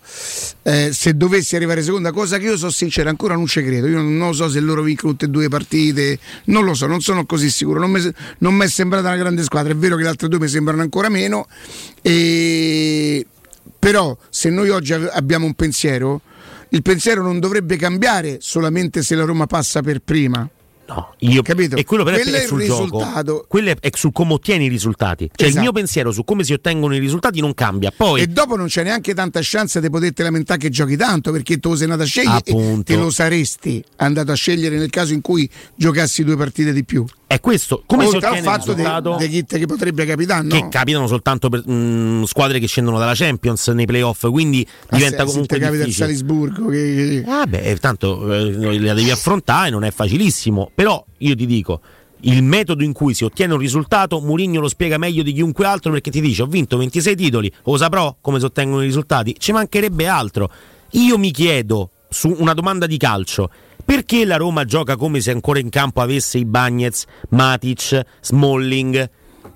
eh, 0.63 0.91
se 0.93 1.15
dovessi 1.15 1.55
arrivare 1.55 1.83
seconda, 1.83 2.11
cosa 2.11 2.37
che 2.37 2.45
io 2.45 2.57
sono 2.57 2.71
sincero, 2.71 3.09
ancora 3.09 3.35
non 3.35 3.45
ci 3.45 3.61
credo. 3.63 3.87
Io 3.87 3.97
non, 3.97 4.17
non 4.17 4.33
so 4.33 4.49
se 4.49 4.59
loro 4.59 4.81
vincono 4.81 5.11
tutte 5.11 5.25
e 5.25 5.27
due 5.29 5.49
partite, 5.49 6.19
non 6.45 6.63
lo 6.63 6.73
so, 6.73 6.87
non 6.87 7.01
sono 7.01 7.25
così 7.25 7.49
sicuro. 7.49 7.79
Non 7.79 7.91
mi, 8.55 8.63
è 8.63 8.67
sembrata 8.67 9.07
una 9.07 9.17
grande 9.17 9.43
squadra. 9.43 9.73
È 9.73 9.75
vero 9.75 9.95
che 9.95 10.03
le 10.03 10.09
altre 10.09 10.27
due 10.27 10.39
mi 10.39 10.47
sembrano 10.47 10.81
ancora 10.81 11.09
meno. 11.09 11.47
E... 12.01 13.25
Però 13.79 14.17
se 14.29 14.49
noi 14.49 14.69
oggi 14.69 14.93
abbiamo 14.93 15.45
un 15.45 15.53
pensiero, 15.55 16.21
il 16.69 16.81
pensiero 16.81 17.21
non 17.21 17.39
dovrebbe 17.39 17.75
cambiare 17.75 18.37
solamente 18.39 19.03
se 19.03 19.15
la 19.15 19.25
Roma 19.25 19.45
passa 19.45 19.81
per 19.81 19.99
prima. 19.99 20.47
No, 20.95 21.13
io 21.19 21.41
Capito? 21.41 21.75
E 21.75 21.83
quello 21.83 22.03
però 22.03 22.17
Quello 22.17 22.35
è, 22.35 22.39
è 22.39 22.41
il 22.43 22.47
sul 22.47 22.59
risultato. 22.59 23.23
gioco. 23.25 23.45
Quello 23.47 23.69
è, 23.71 23.75
è 23.79 23.89
su 23.93 24.11
come 24.11 24.33
ottieni 24.33 24.65
i 24.65 24.67
risultati. 24.69 25.25
Cioè 25.33 25.47
il 25.47 25.53
Esatto. 25.53 25.61
mio 25.61 25.71
pensiero 25.71 26.11
su 26.11 26.23
come 26.23 26.43
si 26.43 26.53
ottengono 26.53 26.95
i 26.95 26.99
risultati 26.99 27.39
non 27.39 27.53
cambia. 27.53 27.91
Poi 27.95 28.21
E 28.21 28.27
dopo 28.27 28.55
non 28.55 28.67
c'è 28.67 28.83
neanche 28.83 29.13
tanta 29.13 29.39
chance 29.41 29.79
di 29.81 29.89
poterti 29.89 30.21
lamentare 30.23 30.59
che 30.59 30.69
giochi 30.69 30.95
tanto 30.95 31.31
perché 31.31 31.57
tu 31.59 31.73
sei 31.73 31.83
andato 31.85 32.03
a 32.03 32.05
scegliere 32.05 32.41
e 32.45 32.51
Appunto. 32.51 32.83
te 32.83 32.95
lo 32.95 33.09
saresti 33.09 33.83
andato 33.97 34.31
a 34.31 34.35
scegliere 34.35 34.77
nel 34.77 34.89
caso 34.89 35.13
in 35.13 35.21
cui 35.21 35.49
giocassi 35.75 36.23
due 36.23 36.35
partite 36.37 36.73
di 36.73 36.83
più. 36.83 37.05
È 37.33 37.39
questo, 37.39 37.83
come 37.85 38.07
si 38.07 38.15
ottiene 38.15 38.39
il 38.39 38.45
risultato 38.45 39.15
dei 39.17 39.29
kit 39.29 39.57
che 39.57 39.65
potrebbe 39.65 40.05
capitare, 40.05 40.43
no? 40.43 40.49
che 40.49 40.67
capitano 40.69 41.07
soltanto 41.07 41.49
per 41.49 41.63
mm, 41.69 42.23
squadre 42.23 42.59
che 42.59 42.67
scendono 42.67 42.97
dalla 42.99 43.13
Champions 43.15 43.67
nei 43.69 43.85
playoff, 43.85 44.29
quindi 44.29 44.65
Ah, 44.87 44.95
diventa 44.95 45.17
se- 45.17 45.23
se 45.25 45.31
comunque 45.31 45.57
te 45.57 45.63
capita 45.63 45.81
il 45.83 45.87
difficile. 45.89 46.05
Salisburgo 46.07 46.67
che- 46.69 47.23
Ah 47.27 47.45
beh, 47.45 47.61
eh, 47.61 47.77
tanto 47.77 48.31
eh, 48.33 48.79
la 48.79 48.93
devi 48.93 49.09
affrontare, 49.11 49.69
non 49.69 49.83
è 49.83 49.91
facilissimo. 49.91 50.71
Però 50.73 51.03
io 51.19 51.35
ti 51.35 51.45
dico, 51.45 51.81
il 52.21 52.41
metodo 52.43 52.83
in 52.83 52.93
cui 52.93 53.13
si 53.13 53.23
ottiene 53.25 53.53
un 53.53 53.59
risultato, 53.59 54.19
Mourinho 54.21 54.61
lo 54.61 54.69
spiega 54.69 54.97
meglio 54.97 55.23
di 55.23 55.33
chiunque 55.33 55.65
altro 55.65 55.91
perché 55.91 56.09
ti 56.11 56.21
dice 56.21 56.43
ho 56.43 56.45
vinto 56.47 56.77
26 56.77 57.15
titoli, 57.15 57.51
lo 57.65 57.77
saprò 57.77 58.15
come 58.21 58.39
si 58.39 58.45
ottengono 58.45 58.81
i 58.81 58.85
risultati, 58.85 59.35
ci 59.37 59.51
mancherebbe 59.51 60.07
altro. 60.07 60.49
Io 60.91 61.17
mi 61.17 61.31
chiedo, 61.31 61.89
su 62.09 62.33
una 62.37 62.53
domanda 62.53 62.85
di 62.85 62.97
calcio, 62.97 63.49
perché 63.85 64.25
la 64.25 64.37
Roma 64.37 64.65
gioca 64.65 64.95
come 64.95 65.19
se 65.21 65.31
ancora 65.31 65.59
in 65.59 65.69
campo 65.69 66.01
avesse 66.01 66.37
i 66.37 66.45
Bagnets, 66.45 67.05
Matic, 67.29 68.01
Smalling? 68.21 69.09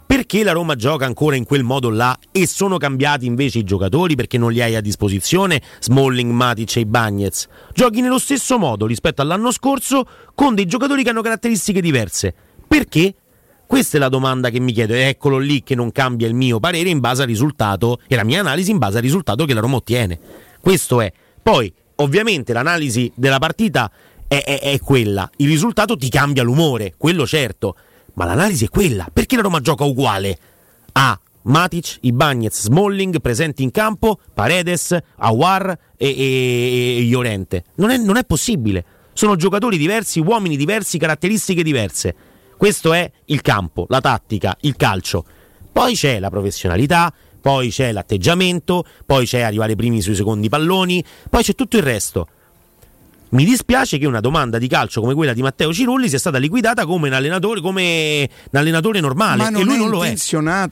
Perché 0.05 0.43
la 0.43 0.53
Roma 0.53 0.75
gioca 0.75 1.05
ancora 1.05 1.35
in 1.35 1.43
quel 1.43 1.63
modo 1.63 1.89
là 1.89 2.17
e 2.31 2.47
sono 2.47 2.77
cambiati 2.77 3.25
invece 3.25 3.59
i 3.59 3.63
giocatori 3.63 4.15
perché 4.15 4.37
non 4.37 4.51
li 4.51 4.61
hai 4.61 4.75
a 4.75 4.81
disposizione, 4.81 5.61
Smalling, 5.79 6.31
Matic 6.31 6.77
e 6.77 6.79
i 6.81 6.85
Bagnets? 6.85 7.47
Giochi 7.73 8.01
nello 8.01 8.19
stesso 8.19 8.57
modo 8.57 8.85
rispetto 8.85 9.21
all'anno 9.21 9.51
scorso 9.51 10.07
con 10.33 10.55
dei 10.55 10.65
giocatori 10.65 11.03
che 11.03 11.09
hanno 11.09 11.21
caratteristiche 11.21 11.81
diverse. 11.81 12.33
Perché? 12.67 13.15
Questa 13.67 13.97
è 13.97 13.99
la 13.99 14.07
domanda 14.07 14.49
che 14.49 14.61
mi 14.61 14.71
chiedo 14.71 14.93
eccolo 14.93 15.39
lì 15.39 15.61
che 15.61 15.75
non 15.75 15.91
cambia 15.91 16.25
il 16.25 16.33
mio 16.33 16.57
parere 16.57 16.87
in 16.87 17.01
base 17.01 17.23
al 17.23 17.27
risultato 17.27 17.99
e 18.07 18.15
la 18.15 18.23
mia 18.23 18.39
analisi 18.39 18.71
in 18.71 18.77
base 18.77 18.95
al 18.97 19.03
risultato 19.03 19.43
che 19.43 19.53
la 19.53 19.59
Roma 19.59 19.75
ottiene. 19.75 20.17
Questo 20.61 21.01
è. 21.01 21.11
Poi, 21.43 21.71
ovviamente, 21.95 22.53
l'analisi 22.53 23.11
della 23.13 23.39
partita 23.39 23.91
è, 24.27 24.43
è- 24.43 24.59
è 24.59 24.79
quella. 24.79 25.29
Il 25.37 25.47
risultato 25.47 25.95
ti 25.95 26.09
cambia 26.09 26.43
l'umore, 26.43 26.93
quello 26.97 27.25
certo. 27.25 27.75
Ma 28.13 28.25
l'analisi 28.25 28.65
è 28.65 28.69
quella. 28.69 29.07
Perché 29.11 29.35
la 29.35 29.43
Roma 29.43 29.61
gioca 29.61 29.83
uguale? 29.83 30.37
A. 30.93 31.19
Matic, 31.43 31.99
Ibagnez, 32.01 32.63
Smalling 32.63 33.21
presenti 33.21 33.63
in 33.63 33.71
campo, 33.71 34.19
Paredes, 34.33 34.97
Awar 35.17 35.77
e, 35.95 36.07
e, 36.09 36.97
e 36.97 37.03
Llorente. 37.09 37.63
Non 37.75 37.89
non 38.03 38.17
è 38.17 38.25
possibile. 38.25 38.83
Sono 39.13 39.35
giocatori 39.35 39.77
diversi, 39.77 40.19
uomini 40.19 40.57
diversi, 40.57 40.97
caratteristiche 40.97 41.63
diverse. 41.63 42.15
Questo 42.57 42.91
è 42.91 43.09
il 43.25 43.41
campo, 43.41 43.85
la 43.87 44.01
tattica, 44.01 44.57
il 44.61 44.75
calcio. 44.75 45.23
Poi 45.71 45.93
c'è 45.93 46.19
la 46.19 46.29
professionalità, 46.29 47.13
poi 47.39 47.69
c'è 47.69 47.91
l'atteggiamento, 47.91 48.83
poi 49.05 49.25
c'è 49.25 49.39
arrivare 49.41 49.75
primi 49.75 50.01
sui 50.01 50.15
secondi 50.15 50.49
palloni, 50.49 51.03
poi 51.29 51.43
c'è 51.43 51.55
tutto 51.55 51.77
il 51.77 51.83
resto. 51.83 52.27
Mi 53.29 53.43
dispiace 53.43 53.97
che 53.97 54.05
una 54.05 54.21
domanda 54.21 54.57
di 54.57 54.67
calcio 54.69 55.01
come 55.01 55.13
quella 55.13 55.33
di 55.33 55.41
Matteo 55.41 55.73
Cirulli 55.73 56.07
sia 56.07 56.17
stata 56.17 56.37
liquidata 56.37 56.85
come 56.85 57.09
un 57.09 57.13
allenatore, 57.13 57.59
come 57.59 58.29
un 58.51 58.57
allenatore 58.59 59.01
normale 59.01 59.43
Ma 59.43 59.49
non 59.49 59.61
e 59.61 59.63
lui 59.65 59.73
è 59.75 59.77
non 59.77 59.89
lo 59.89 60.05
è. 60.05 60.15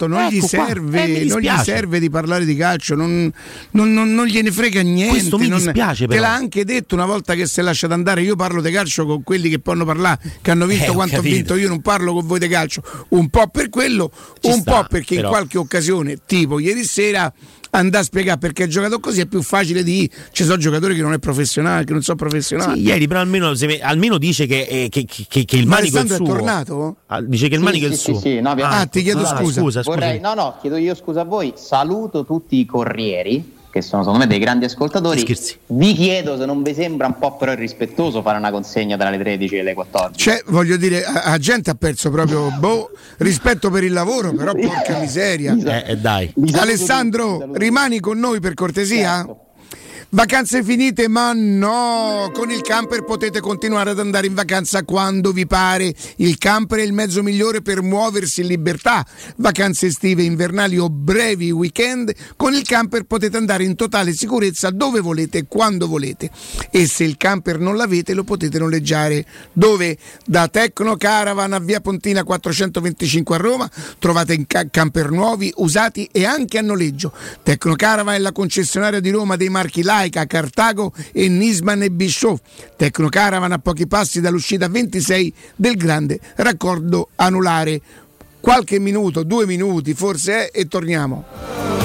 non, 0.07 0.27
gli 0.29 0.37
Ecco 0.37 0.47
qua. 0.47 0.65
serve, 0.65 1.03
Eh, 1.21 1.25
non 1.25 1.41
gli 1.41 1.49
serve 1.63 1.99
di 1.99 2.09
parlare 2.09 2.45
di 2.45 2.55
calcio, 2.55 2.95
non, 2.95 3.29
non- 3.71 3.91
non- 3.93 4.25
gliene 4.25 4.51
frega 4.53 4.81
niente. 4.81 5.11
Questo 5.17 5.37
mi 5.37 5.49
dispiace, 5.49 6.07
Te 6.07 6.17
l'ha 6.17 6.33
anche 6.33 6.63
detto 6.63 6.95
una 6.95 7.05
volta 7.05 7.33
che 7.35 7.45
si 7.45 7.59
è 7.59 7.63
lasciato 7.63 7.93
andare. 7.93 8.21
Io 8.21 8.37
parlo 8.37 8.61
di 8.61 8.71
calcio 8.71 9.05
con 9.05 9.21
quelli 9.23 9.49
che 9.49 9.59
possono 9.59 9.83
parlare, 9.83 10.19
che 10.41 10.51
hanno 10.51 10.65
vinto 10.65 10.85
Eh, 10.85 10.89
ho 10.89 10.93
quanto 10.93 11.17
ho 11.17 11.21
vinto 11.21 11.55
io, 11.55 11.67
non 11.67 11.81
parlo 11.81 12.13
con 12.13 12.25
voi 12.25 12.39
di 12.39 12.47
calcio. 12.47 12.81
Un 13.09 13.29
po' 13.29 13.47
per 13.47 13.67
quello, 13.69 14.09
Ci 14.39 14.49
un 14.49 14.59
sta, 14.61 14.81
po' 14.81 14.87
perché 14.89 15.15
però. 15.15 15.27
in 15.27 15.33
qualche 15.33 15.57
occasione, 15.57 16.19
tipo 16.25 16.59
ieri 16.59 16.85
sera, 16.85 17.31
andare 17.77 18.03
a 18.03 18.05
spiegare 18.05 18.37
perché 18.39 18.63
ha 18.63 18.67
giocato 18.67 18.99
così 18.99 19.21
è 19.21 19.25
più 19.25 19.41
facile 19.41 19.83
di 19.83 20.09
ci 20.31 20.43
sono 20.43 20.57
giocatori 20.57 20.95
che 20.95 21.01
non 21.01 21.13
è 21.13 21.19
professionale, 21.19 21.83
che 21.83 21.93
non 21.93 22.01
sono 22.01 22.17
professionali. 22.17 22.79
Sì, 22.79 22.85
ieri 22.85 23.07
però 23.07 23.19
almeno, 23.21 23.53
se- 23.55 23.79
almeno 23.81 24.17
dice 24.17 24.45
che, 24.45 24.61
eh, 24.61 24.89
che- 24.89 25.05
che- 25.05 25.45
che 25.45 25.55
il 25.57 25.67
Ma 25.67 25.75
manico 25.75 25.97
è 25.97 26.01
il 26.01 26.05
Alessandro 26.07 26.25
suo. 26.25 26.25
è 26.25 26.37
tornato? 26.37 26.95
Ah, 27.07 27.21
Dice 27.21 27.47
che 27.47 27.53
il 27.55 27.59
Sì, 27.59 27.65
manico 27.65 27.85
è 27.85 27.87
sì, 27.89 27.93
il 27.93 27.99
sì, 27.99 28.11
suo. 28.11 28.19
sì, 28.19 28.41
no, 28.41 28.49
Ah, 28.51 28.85
ti 28.85 29.01
chiedo 29.03 29.21
Ah, 29.21 29.37
scusa. 29.37 29.61
scusa, 29.61 29.81
Vorrei, 29.83 30.17
scusami. 30.17 30.35
no, 30.35 30.41
no, 30.41 30.57
chiedo 30.61 30.77
io 30.77 30.95
scusa 30.95 31.21
a 31.21 31.25
voi. 31.25 31.53
Saluto 31.55 32.25
tutti 32.25 32.57
i 32.59 32.65
corrieri 32.65 33.53
che 33.75 33.81
sono 33.81 34.03
secondo 34.03 34.23
me 34.23 34.27
dei 34.27 34.39
grandi 34.39 34.63
ascoltatori. 34.63 35.19
Scherzi. 35.19 35.57
Vi 35.67 35.93
chiedo 35.93 36.37
se 36.37 36.45
non 36.45 36.63
vi 36.63 36.73
sembra 36.73 37.07
un 37.07 37.17
po' 37.19 37.35
però 37.35 37.51
irrispettoso 37.51 38.21
fare 38.21 38.37
una 38.37 38.49
consegna 38.49 38.95
tra 38.95 39.09
le 39.09 39.17
13 39.17 39.57
e 39.57 39.63
le 39.63 39.73
14. 39.73 40.17
Cioè, 40.17 40.43
voglio 40.47 40.77
dire, 40.77 41.03
a, 41.03 41.23
a 41.23 41.37
gente 41.37 41.71
ha 41.71 41.75
perso 41.75 42.09
proprio 42.09 42.51
boh, 42.57 42.91
rispetto 43.17 43.69
per 43.69 43.83
il 43.83 43.91
lavoro, 43.91 44.31
però 44.31 44.53
porca 44.55 44.97
miseria. 44.99 45.57
Eh, 45.61 45.91
eh, 45.91 45.97
dai. 45.97 46.33
Alessandro, 46.53 47.49
rimani 47.51 47.99
con 47.99 48.17
noi 48.17 48.39
per 48.39 48.53
cortesia? 48.53 49.25
Certo. 49.25 49.44
Vacanze 50.09 50.63
finite, 50.63 51.09
ma 51.09 51.33
no! 51.33 52.31
Con 52.33 52.49
il 52.49 52.61
camper 52.61 53.03
potete 53.03 53.41
continuare 53.41 53.89
ad 53.89 53.99
andare 53.99 54.27
in 54.27 54.33
vacanza 54.33 54.83
quando 54.83 55.31
vi 55.31 55.45
pare. 55.45 55.93
Il 56.17 56.37
camper 56.37 56.79
è 56.79 56.83
il 56.83 56.93
mezzo 56.93 57.21
migliore 57.21 57.61
per 57.61 57.81
muoversi 57.81 58.41
in 58.41 58.47
libertà. 58.47 59.05
Vacanze 59.37 59.87
estive, 59.87 60.23
invernali 60.23 60.77
o 60.77 60.89
brevi 60.89 61.51
weekend, 61.51 62.13
con 62.37 62.53
il 62.53 62.61
camper 62.63 63.03
potete 63.03 63.35
andare 63.35 63.65
in 63.65 63.75
totale 63.75 64.13
sicurezza 64.13 64.69
dove 64.69 65.01
volete 65.01 65.47
quando 65.47 65.87
volete. 65.87 66.29
E 66.71 66.87
se 66.87 67.03
il 67.03 67.17
camper 67.17 67.59
non 67.59 67.75
l'avete, 67.75 68.13
lo 68.13 68.23
potete 68.23 68.57
noleggiare. 68.57 69.25
Dove? 69.51 69.97
Da 70.25 70.47
Tecno 70.47 70.95
Caravan 70.95 71.53
a 71.53 71.59
Via 71.59 71.81
Pontina 71.81 72.23
425 72.23 73.35
a 73.35 73.39
Roma 73.39 73.69
trovate 73.99 74.45
ca- 74.47 74.69
camper 74.69 75.09
nuovi, 75.11 75.51
usati 75.57 76.07
e 76.11 76.25
anche 76.25 76.57
a 76.57 76.61
noleggio. 76.61 77.11
Tecno 77.43 77.75
Caravan 77.75 78.15
è 78.15 78.19
la 78.19 78.31
concessionaria 78.31 78.99
di 78.99 79.09
Roma 79.09 79.35
dei 79.35 79.49
marchi 79.49 79.83
Laika, 79.95 80.25
Cartago 80.25 80.91
e 81.13 81.29
Nisman 81.29 81.83
e 81.83 81.89
Bischoff. 81.89 82.41
Tecno 82.75 83.07
Caravan 83.07 83.53
a 83.53 83.59
pochi 83.59 83.87
passi 83.87 84.19
dall'uscita 84.19 84.67
26 84.67 85.33
del 85.55 85.77
grande 85.77 86.19
raccordo 86.35 87.09
anulare. 87.15 87.81
Qualche 88.41 88.77
minuto, 88.77 89.23
due 89.23 89.45
minuti 89.45 89.93
forse 89.93 90.49
è 90.49 90.59
e 90.59 90.67
torniamo. 90.67 91.84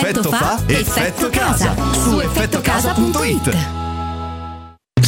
fa 0.31 0.59
Effetto 0.65 1.29
Casa 1.29 1.75
su 1.93 2.19
effettocasa.it. 2.19 3.90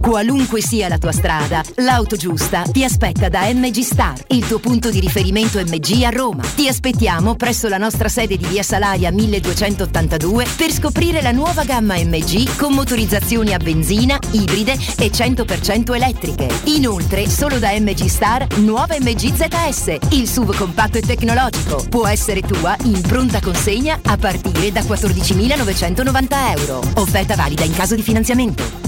Qualunque 0.00 0.62
sia 0.62 0.88
la 0.88 0.96
tua 0.96 1.12
strada, 1.12 1.62
l'auto 1.76 2.16
giusta 2.16 2.62
ti 2.62 2.82
aspetta 2.84 3.28
da 3.28 3.52
MG 3.52 3.80
Star, 3.80 4.14
il 4.28 4.46
tuo 4.46 4.58
punto 4.58 4.90
di 4.90 5.00
riferimento 5.00 5.58
MG 5.58 6.02
a 6.04 6.10
Roma. 6.10 6.42
Ti 6.42 6.66
aspettiamo 6.66 7.34
presso 7.34 7.68
la 7.68 7.78
nostra 7.78 8.08
sede 8.08 8.36
di 8.36 8.46
Via 8.46 8.62
Salaria 8.62 9.10
1282 9.10 10.46
per 10.56 10.70
scoprire 10.70 11.20
la 11.20 11.32
nuova 11.32 11.64
gamma 11.64 11.96
MG 11.96 12.56
con 12.56 12.72
motorizzazioni 12.72 13.52
a 13.52 13.58
benzina, 13.58 14.18
ibride 14.30 14.72
e 14.72 15.10
100% 15.10 15.94
elettriche. 15.94 16.48
Inoltre, 16.64 17.28
solo 17.28 17.58
da 17.58 17.70
MG 17.78 18.06
Star, 18.06 18.46
nuova 18.58 18.96
MG 18.98 19.34
ZS, 19.34 19.96
il 20.10 20.28
SUV 20.28 20.56
compatto 20.56 20.98
e 20.98 21.02
tecnologico. 21.02 21.84
Può 21.88 22.06
essere 22.06 22.40
tua 22.40 22.76
in 22.84 23.00
pronta 23.02 23.40
consegna 23.40 23.98
a 24.02 24.16
partire 24.16 24.72
da 24.72 24.80
14.990 24.80 26.58
euro. 26.58 26.80
Offerta 26.94 27.34
valida 27.34 27.64
in 27.64 27.74
caso 27.74 27.94
di 27.94 28.02
finanziamento. 28.02 28.87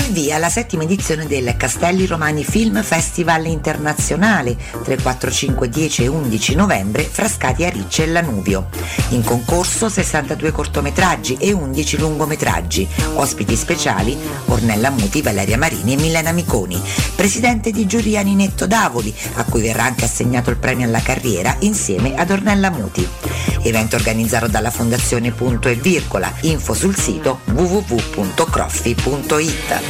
Al 0.00 0.12
via 0.12 0.38
la 0.38 0.48
settima 0.48 0.84
edizione 0.84 1.26
del 1.26 1.58
Castelli 1.58 2.06
Romani 2.06 2.42
Film 2.42 2.82
Festival 2.82 3.44
Internazionale 3.44 4.56
3, 4.82 4.96
4, 4.96 5.30
5, 5.30 5.68
10 5.68 6.04
e 6.04 6.06
11 6.06 6.54
novembre 6.54 7.04
Frascati 7.04 7.66
a 7.66 7.68
Ricce 7.68 8.04
e 8.04 8.06
Lanuvio. 8.06 8.68
In 9.10 9.22
concorso 9.22 9.90
62 9.90 10.52
cortometraggi 10.52 11.36
e 11.38 11.52
11 11.52 11.98
lungometraggi. 11.98 12.88
Ospiti 13.14 13.54
speciali 13.56 14.16
Ornella 14.46 14.88
Muti, 14.88 15.20
Valeria 15.20 15.58
Marini 15.58 15.92
e 15.92 15.96
Milena 15.96 16.32
Miconi. 16.32 16.80
Presidente 17.14 17.70
di 17.70 17.86
giuria 17.86 18.22
Ninetto 18.22 18.66
Davoli, 18.66 19.14
a 19.34 19.44
cui 19.44 19.60
verrà 19.60 19.84
anche 19.84 20.06
assegnato 20.06 20.48
il 20.48 20.56
premio 20.56 20.86
alla 20.86 21.02
carriera 21.02 21.54
insieme 21.60 22.14
ad 22.16 22.30
Ornella 22.30 22.70
Muti. 22.70 23.06
Evento 23.62 23.96
organizzato 23.96 24.48
dalla 24.48 24.70
Fondazione 24.70 25.32
Punto 25.32 25.68
e 25.68 25.74
Virgola. 25.74 26.32
Info 26.40 26.72
sul 26.72 26.96
sito 26.96 27.40
www.croffi.it. 27.52 29.89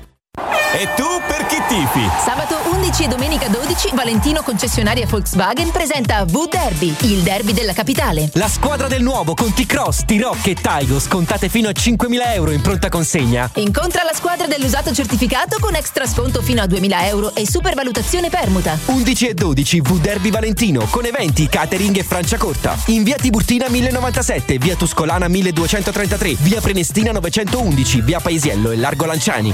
E 0.73 0.87
tu 0.95 1.03
per 1.27 1.45
chi 1.47 1.57
tifi? 1.67 2.09
Sabato 2.23 2.57
11 2.71 3.03
e 3.03 3.07
domenica 3.09 3.49
12 3.49 3.89
Valentino 3.93 4.41
concessionaria 4.41 5.05
Volkswagen 5.05 5.69
presenta 5.69 6.23
V-Derby, 6.23 6.95
il 7.01 7.23
derby 7.23 7.51
della 7.51 7.73
capitale. 7.73 8.29
La 8.35 8.47
squadra 8.47 8.87
del 8.87 9.03
nuovo 9.03 9.33
con 9.33 9.53
T-Cross, 9.53 10.05
T-Rock 10.05 10.47
e 10.47 10.55
Taigo 10.55 10.97
scontate 11.01 11.49
fino 11.49 11.67
a 11.67 11.73
5.000 11.73 12.33
euro 12.35 12.51
in 12.51 12.61
pronta 12.61 12.87
consegna. 12.87 13.49
Incontra 13.55 14.03
la 14.03 14.13
squadra 14.13 14.47
dell'usato 14.47 14.93
certificato 14.93 15.57
con 15.59 15.75
extra 15.75 16.07
sconto 16.07 16.41
fino 16.41 16.61
a 16.61 16.65
2.000 16.65 17.03
euro 17.03 17.35
e 17.35 17.45
supervalutazione 17.45 18.29
permuta. 18.29 18.79
11 18.85 19.27
e 19.27 19.33
12 19.33 19.81
V-Derby 19.81 20.29
Valentino 20.29 20.87
con 20.89 21.03
eventi, 21.03 21.49
catering 21.49 21.97
e 21.97 22.03
Franciacorta. 22.03 22.77
In 22.87 23.03
via 23.03 23.17
Tiburtina 23.17 23.67
1097, 23.67 24.57
via 24.57 24.77
Tuscolana 24.77 25.27
1233, 25.27 26.37
via 26.39 26.61
Prenestina 26.61 27.11
911, 27.11 28.01
via 28.01 28.21
Paesiello 28.21 28.71
e 28.71 28.77
Largo 28.77 29.05
Lanciani. 29.05 29.53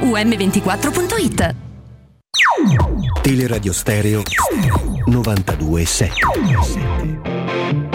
um24.it. 0.00 1.54
Teleradio 3.22 3.72
Stereo 3.72 4.22
92.7 5.06 7.93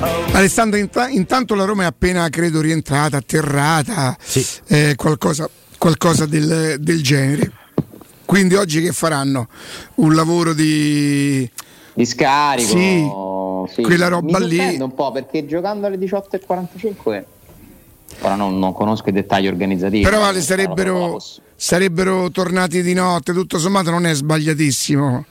Alessandro, 0.00 0.78
inta- 0.78 1.08
intanto 1.08 1.54
la 1.54 1.64
Roma 1.64 1.82
è 1.82 1.86
appena, 1.86 2.28
credo, 2.28 2.60
rientrata, 2.60 3.16
atterrata, 3.16 4.16
eh, 4.66 4.94
qualcosa, 4.96 5.48
qualcosa 5.76 6.26
del, 6.26 6.76
del 6.78 7.02
genere. 7.02 7.52
Quindi 8.24 8.54
oggi 8.54 8.80
che 8.82 8.92
faranno? 8.92 9.48
Un 9.96 10.14
lavoro 10.14 10.52
di... 10.52 11.50
Di 11.94 12.06
scarico. 12.06 13.66
Sì, 13.68 13.74
sì. 13.74 13.82
quella 13.82 14.06
roba 14.08 14.38
Mi 14.38 14.46
lì. 14.48 14.76
un 14.80 14.94
po' 14.94 15.10
perché 15.10 15.46
giocando 15.46 15.86
alle 15.88 15.96
18.45 15.96 17.24
ora 18.20 18.34
non, 18.36 18.58
non 18.58 18.72
conosco 18.72 19.08
i 19.08 19.12
dettagli 19.12 19.48
organizzativi. 19.48 20.04
Però 20.04 20.20
vale, 20.20 20.40
sarebbero, 20.40 21.18
sarebbero 21.56 22.30
tornati 22.30 22.82
di 22.82 22.94
notte, 22.94 23.32
tutto 23.32 23.58
sommato 23.58 23.90
non 23.90 24.06
è 24.06 24.14
sbagliatissimo. 24.14 25.24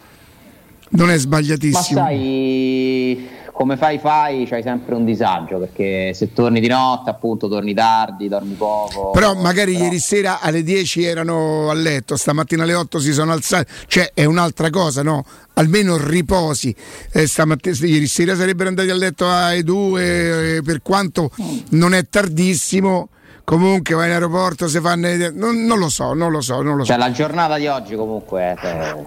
Non 0.90 1.10
è 1.10 1.14
Ma 1.14 1.20
sbagliatissimo. 1.20 2.00
sai, 2.00 3.28
come 3.58 3.76
fai 3.76 3.98
fai, 3.98 4.46
c'hai 4.46 4.62
sempre 4.62 4.94
un 4.94 5.04
disagio 5.04 5.58
perché 5.58 6.14
se 6.14 6.32
torni 6.32 6.60
di 6.60 6.68
notte 6.68 7.10
appunto 7.10 7.48
torni 7.48 7.74
tardi, 7.74 8.28
dormi 8.28 8.54
poco. 8.54 9.10
Però 9.10 9.34
magari 9.34 9.76
ieri 9.76 9.98
sera 9.98 10.40
alle 10.42 10.62
10 10.62 11.04
erano 11.04 11.68
a 11.68 11.74
letto, 11.74 12.16
stamattina 12.16 12.62
alle 12.62 12.76
8 12.76 13.00
si 13.00 13.12
sono 13.14 13.32
alzati, 13.32 13.66
cioè 13.88 14.12
è 14.14 14.26
un'altra 14.26 14.70
cosa, 14.70 15.02
no? 15.02 15.26
Almeno 15.54 15.98
riposi. 15.98 16.74
Eh, 17.12 17.26
stamattina, 17.26 17.76
ieri 17.82 18.06
sera 18.06 18.36
sarebbero 18.36 18.70
andati 18.70 18.92
a 18.92 18.96
letto 18.96 19.28
alle 19.28 19.64
2, 19.64 20.58
eh, 20.58 20.62
per 20.62 20.84
quanto 20.84 21.32
non 21.70 21.96
è 21.96 22.08
tardissimo. 22.08 23.10
Comunque 23.44 23.96
vai 23.96 24.06
in 24.06 24.14
aeroporto, 24.14 24.68
se 24.68 24.80
fanno. 24.82 25.08
Non, 25.34 25.66
non 25.66 25.80
lo 25.80 25.90
so, 25.90 26.14
non 26.14 26.32
lo 26.32 26.42
so, 26.42 26.62
non 26.62 26.76
lo 26.76 26.84
so. 26.84 26.92
Cioè 26.92 26.98
la 27.00 27.12
giornata 27.12 27.58
di 27.58 27.66
oggi 27.66 27.96
comunque 27.96 28.56
eh, 28.62 29.04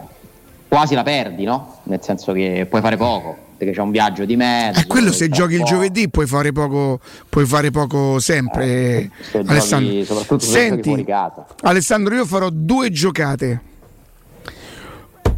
quasi 0.66 0.96
la 0.96 1.04
perdi, 1.04 1.44
no? 1.44 1.82
Nel 1.84 2.02
senso 2.02 2.32
che 2.32 2.66
puoi 2.68 2.80
fare 2.80 2.96
poco, 2.96 3.49
perché 3.60 3.74
c'è 3.74 3.82
un 3.82 3.90
viaggio 3.90 4.24
di 4.24 4.36
mezzo. 4.36 4.80
Eh, 4.80 4.86
quello 4.86 5.12
se 5.12 5.28
giochi 5.28 5.56
il 5.56 5.64
giovedì 5.64 6.08
puoi 6.08 6.26
fare 6.26 6.50
poco, 6.50 6.98
puoi 7.28 7.44
fare 7.44 7.70
poco 7.70 8.18
sempre. 8.18 8.64
Eh, 8.66 9.10
Se 9.20 9.30
giochi- 9.32 9.50
Alessandro. 9.50 10.04
soprattutto 10.04 10.38
se 10.40 10.46
giochi 10.52 10.58
Senti, 10.68 10.82
fuori 10.88 11.04
casa. 11.04 11.46
Alessandro, 11.60 12.14
io 12.14 12.24
farò 12.24 12.48
due 12.50 12.90
giocate. 12.90 13.60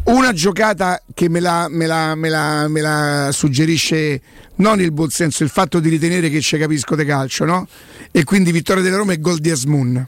Una 0.05 0.33
giocata 0.33 1.03
che 1.15 1.29
me 1.29 1.41
la, 1.41 1.67
me 1.69 1.87
la- 1.87 2.15
me 2.15 2.29
la- 2.29 2.69
me 2.69 2.81
la 2.81 3.31
suggerisce 3.33 4.21
non 4.57 4.81
il 4.81 4.93
buon 4.93 5.11
senso, 5.11 5.43
il 5.43 5.49
fatto 5.51 5.81
di 5.81 5.89
ritenere 5.89 6.29
che 6.31 6.41
ci 6.41 6.57
capisco 6.59 6.95
di 6.95 7.05
calcio, 7.05 7.45
no? 7.45 7.67
E 8.13 8.23
quindi 8.23 8.53
vittoria 8.53 8.83
della 8.85 8.99
Roma 8.99 9.15
e 9.15 9.19
gol 9.21 9.39
di 9.39 9.51
Asmun. 9.51 10.07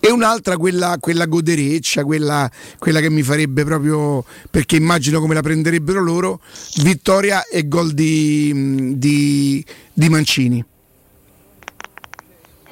E 0.00 0.10
un'altra, 0.10 0.56
quella, 0.56 0.96
quella 1.00 1.26
godereccia, 1.26 2.04
quella, 2.04 2.50
quella 2.78 3.00
che 3.00 3.10
mi 3.10 3.22
farebbe 3.22 3.64
proprio 3.64 4.24
perché 4.50 4.76
immagino 4.76 5.20
come 5.20 5.34
la 5.34 5.42
prenderebbero 5.42 6.02
loro, 6.02 6.40
vittoria 6.82 7.44
e 7.46 7.68
gol 7.68 7.92
di, 7.92 8.96
di- 8.98 9.64
di 9.92 10.08
Mancini. 10.08 10.64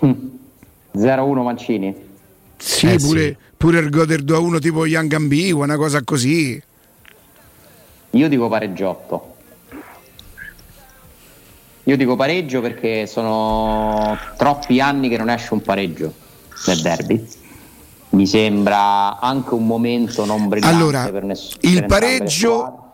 0-1 0.01 1.43
Mancini. 1.43 1.95
Sì, 2.57 2.87
Eh, 2.93 2.97
pure, 2.99 3.37
pure 3.57 3.79
il 3.81 3.91
Goder 3.91 4.23
2-1 4.23 4.59
tipo 4.61 4.87
Young 4.87 5.13
Ambigua, 5.13 5.65
una 5.65 5.77
cosa 5.77 6.03
così. 6.03 6.61
Io 8.11 8.29
dico 8.29 8.49
pareggiotto. 8.49 9.35
Io 11.85 11.97
dico 11.97 12.17
pareggio 12.17 12.61
perché 12.61 13.07
sono 13.07 14.19
troppi 14.37 14.81
anni 14.81 15.09
che 15.09 15.17
non 15.19 15.29
esce 15.31 15.53
un 15.55 15.63
pareggio 15.63 16.25
nel 16.67 16.81
derby. 16.81 17.27
Mi 18.11 18.27
sembra 18.27 19.19
anche 19.21 19.55
un 19.55 19.67
momento 19.67 20.25
non 20.25 20.49
brillante 20.49 20.75
Allora, 20.77 21.09
per 21.11 21.25
nessuno. 21.25 21.59
il 21.63 21.85
pareggio 21.87 22.93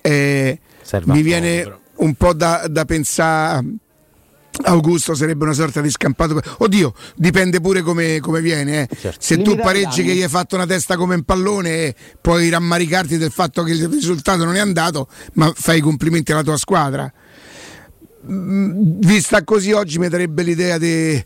eh, 0.00 0.60
mi 1.04 1.22
viene 1.22 1.78
un 1.96 2.14
po' 2.14 2.32
da, 2.32 2.66
da 2.68 2.84
pensare. 2.84 3.64
Augusto 4.64 5.14
sarebbe 5.14 5.44
una 5.44 5.54
sorta 5.54 5.80
di 5.80 5.88
scampato. 5.90 6.38
Oddio, 6.58 6.92
dipende 7.16 7.60
pure 7.60 7.80
come, 7.80 8.20
come 8.20 8.42
viene. 8.42 8.82
eh. 8.82 8.96
Certo. 9.00 9.18
Se 9.20 9.40
tu 9.40 9.56
pareggi 9.56 10.02
danni. 10.02 10.08
che 10.08 10.14
gli 10.16 10.22
hai 10.22 10.28
fatto 10.28 10.56
una 10.56 10.66
testa 10.66 10.96
come 10.96 11.14
un 11.14 11.22
pallone, 11.22 11.70
eh, 11.86 11.94
puoi 12.20 12.50
rammaricarti 12.50 13.16
del 13.16 13.30
fatto 13.32 13.62
che 13.62 13.72
il 13.72 13.88
risultato 13.88 14.44
non 14.44 14.54
è 14.54 14.60
andato, 14.60 15.08
ma 15.34 15.50
fai 15.56 15.78
i 15.78 15.80
complimenti 15.80 16.32
alla 16.32 16.42
tua 16.42 16.58
squadra. 16.58 17.10
Mm, 18.30 18.98
Vista 19.00 19.42
così 19.42 19.72
oggi 19.72 19.98
mi 19.98 20.08
darebbe 20.08 20.42
l'idea 20.42 20.76
di. 20.76 21.24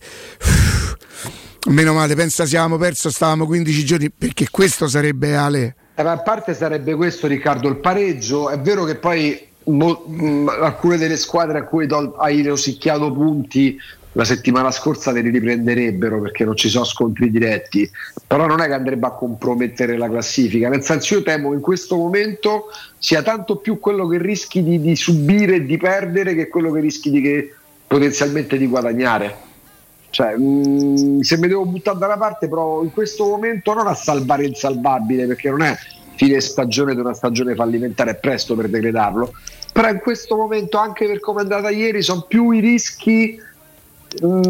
Meno 1.67 1.95
male, 1.95 2.15
pensa 2.15 2.45
avevamo 2.45 2.77
perso, 2.77 3.11
stavamo 3.11 3.45
15 3.45 3.85
giorni, 3.85 4.11
perché 4.11 4.49
questo 4.51 4.86
sarebbe 4.86 5.35
Ale. 5.35 5.75
Eh, 5.97 6.03
a 6.03 6.19
parte 6.19 6.55
sarebbe 6.55 6.95
questo, 6.95 7.27
Riccardo, 7.27 7.69
il 7.69 7.78
pareggio. 7.78 8.51
È 8.51 8.59
vero 8.59 8.85
che 8.85 8.95
poi 8.97 9.47
mo- 9.65 10.05
mh, 10.07 10.49
alcune 10.61 10.97
delle 10.97 11.17
squadre 11.17 11.59
a 11.59 11.65
cui 11.65 11.86
tol- 11.86 12.15
hai 12.19 12.43
rosicchiato 12.43 13.12
punti 13.12 13.77
la 14.12 14.25
settimana 14.25 14.70
scorsa 14.70 15.11
li 15.11 15.20
riprenderebbero 15.20 16.23
perché 16.23 16.45
non 16.45 16.57
ci 16.57 16.70
sono 16.70 16.85
scontri 16.85 17.31
diretti, 17.31 17.89
però 18.27 18.47
non 18.47 18.61
è 18.61 18.67
che 18.67 18.73
andrebbe 18.73 19.07
a 19.07 19.11
compromettere 19.11 19.99
la 19.99 20.09
classifica, 20.09 20.70
nel 20.70 20.83
senso 20.83 21.15
io 21.15 21.23
temo 21.23 21.51
che 21.51 21.57
in 21.57 21.61
questo 21.61 21.97
momento 21.97 22.67
sia 22.97 23.23
tanto 23.23 23.57
più 23.57 23.78
quello 23.78 24.07
che 24.07 24.17
rischi 24.17 24.62
di, 24.62 24.81
di 24.81 24.97
subire 24.97 25.57
e 25.57 25.65
di 25.67 25.77
perdere 25.77 26.35
che 26.35 26.49
quello 26.49 26.73
che 26.73 26.81
rischi 26.81 27.11
di 27.11 27.20
che, 27.20 27.55
potenzialmente 27.86 28.57
di 28.57 28.67
guadagnare. 28.67 29.45
Cioè, 30.17 30.35
mh, 30.35 31.20
se 31.20 31.36
mi 31.36 31.47
devo 31.47 31.67
buttare 31.67 31.99
da 31.99 32.07
una 32.07 32.17
parte, 32.17 32.49
provo 32.49 32.83
in 32.83 32.91
questo 32.91 33.27
momento 33.27 33.75
non 33.75 33.86
a 33.86 33.93
salvare 33.93 34.47
il 34.47 34.57
salvabile 34.57 35.27
perché 35.27 35.51
non 35.51 35.61
è 35.61 35.77
fine 36.15 36.41
stagione 36.41 36.95
di 36.95 37.01
una 37.01 37.12
stagione 37.12 37.55
fallimentare, 37.55 38.12
è 38.12 38.15
presto 38.15 38.55
per 38.55 38.70
decretarlo, 38.70 39.31
però 39.75 39.91
in 39.91 39.99
questo 39.99 40.35
momento, 40.35 40.78
anche 40.78 41.07
per 41.07 41.20
come 41.20 41.41
è 41.41 41.43
andata 41.43 41.69
ieri, 41.69 42.01
sono 42.01 42.23
più 42.23 42.51
i 42.53 42.61
rischi 42.61 43.39
mh, 44.23 44.41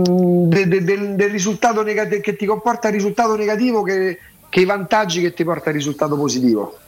de- 0.46 0.68
de- 0.68 0.84
del, 0.84 1.16
del 1.16 1.30
risultato 1.30 1.82
negativo 1.82 2.20
che 2.20 2.36
ti 2.36 2.46
comporta 2.46 2.86
il 2.86 2.94
risultato 2.94 3.34
negativo 3.34 3.82
che, 3.82 4.20
che 4.48 4.60
i 4.60 4.64
vantaggi 4.64 5.20
che 5.20 5.34
ti 5.34 5.42
porta 5.42 5.70
il 5.70 5.74
risultato 5.74 6.16
positivo. 6.16 6.78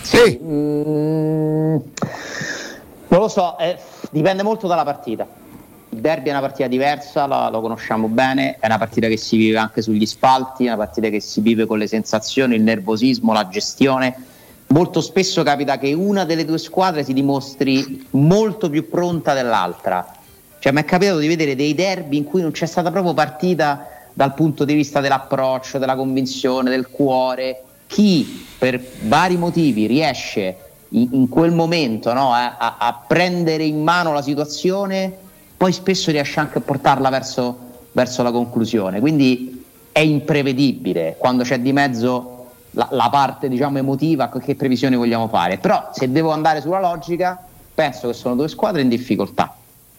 Sì. 0.00 0.40
Mm, 0.42 1.76
non 3.08 3.20
lo 3.20 3.28
so, 3.28 3.58
eh, 3.58 3.78
dipende 4.10 4.42
molto 4.42 4.66
dalla 4.66 4.84
partita. 4.84 5.26
Il 5.90 6.00
derby 6.00 6.28
è 6.28 6.30
una 6.32 6.40
partita 6.40 6.68
diversa, 6.68 7.26
la- 7.26 7.48
lo 7.48 7.60
conosciamo 7.60 8.08
bene, 8.08 8.56
è 8.60 8.66
una 8.66 8.78
partita 8.78 9.08
che 9.08 9.16
si 9.16 9.36
vive 9.36 9.56
anche 9.56 9.80
sugli 9.80 10.04
spalti, 10.04 10.64
è 10.64 10.68
una 10.68 10.76
partita 10.76 11.08
che 11.08 11.20
si 11.20 11.40
vive 11.40 11.66
con 11.66 11.78
le 11.78 11.86
sensazioni, 11.86 12.56
il 12.56 12.62
nervosismo, 12.62 13.32
la 13.32 13.48
gestione. 13.48 14.14
Molto 14.68 15.00
spesso 15.00 15.42
capita 15.42 15.78
che 15.78 15.94
una 15.94 16.26
delle 16.26 16.44
due 16.44 16.58
squadre 16.58 17.04
si 17.04 17.14
dimostri 17.14 18.06
molto 18.10 18.68
più 18.68 18.88
pronta 18.88 19.32
dell'altra. 19.32 20.06
Cioè, 20.58 20.72
mi 20.72 20.80
è 20.80 20.84
capitato 20.84 21.18
di 21.18 21.26
vedere 21.26 21.56
dei 21.56 21.74
derby 21.74 22.18
in 22.18 22.24
cui 22.24 22.42
non 22.42 22.50
c'è 22.50 22.66
stata 22.66 22.90
proprio 22.90 23.14
partita 23.14 23.86
dal 24.12 24.34
punto 24.34 24.64
di 24.64 24.74
vista 24.74 25.00
dell'approccio, 25.00 25.78
della 25.78 25.96
convinzione, 25.96 26.68
del 26.68 26.88
cuore. 26.88 27.62
Chi 27.86 28.46
per 28.58 28.78
vari 29.02 29.38
motivi 29.38 29.86
riesce 29.86 30.67
in, 30.90 31.08
in 31.12 31.28
quel 31.28 31.52
momento 31.52 32.12
no, 32.12 32.32
a, 32.32 32.56
a- 32.56 32.76
a 32.78 33.00
prendere 33.06 33.64
in 33.64 33.82
mano 33.82 34.12
la 34.12 34.22
situazione, 34.22 35.12
poi 35.56 35.72
spesso 35.72 36.10
riesce 36.10 36.40
anche 36.40 36.58
a 36.58 36.60
portarla 36.60 37.08
verso, 37.10 37.56
verso 37.92 38.22
la 38.22 38.30
conclusione. 38.30 39.00
Quindi 39.00 39.64
è 39.92 40.00
imprevedibile 40.00 41.16
quando 41.18 41.42
c'è 41.42 41.58
di 41.60 41.72
mezzo 41.72 42.46
la, 42.72 42.88
la 42.92 43.08
parte 43.10 43.48
diciamo, 43.48 43.78
emotiva, 43.78 44.28
che 44.30 44.54
previsioni 44.54 44.94
vogliamo 44.96 45.28
fare. 45.28 45.58
Però 45.58 45.88
se 45.92 46.10
devo 46.10 46.30
andare 46.30 46.60
sulla 46.60 46.80
logica, 46.80 47.42
penso 47.74 48.06
che 48.08 48.14
sono 48.14 48.34
due 48.36 48.48
squadre 48.48 48.82
in 48.82 48.88
difficoltà. 48.88 49.54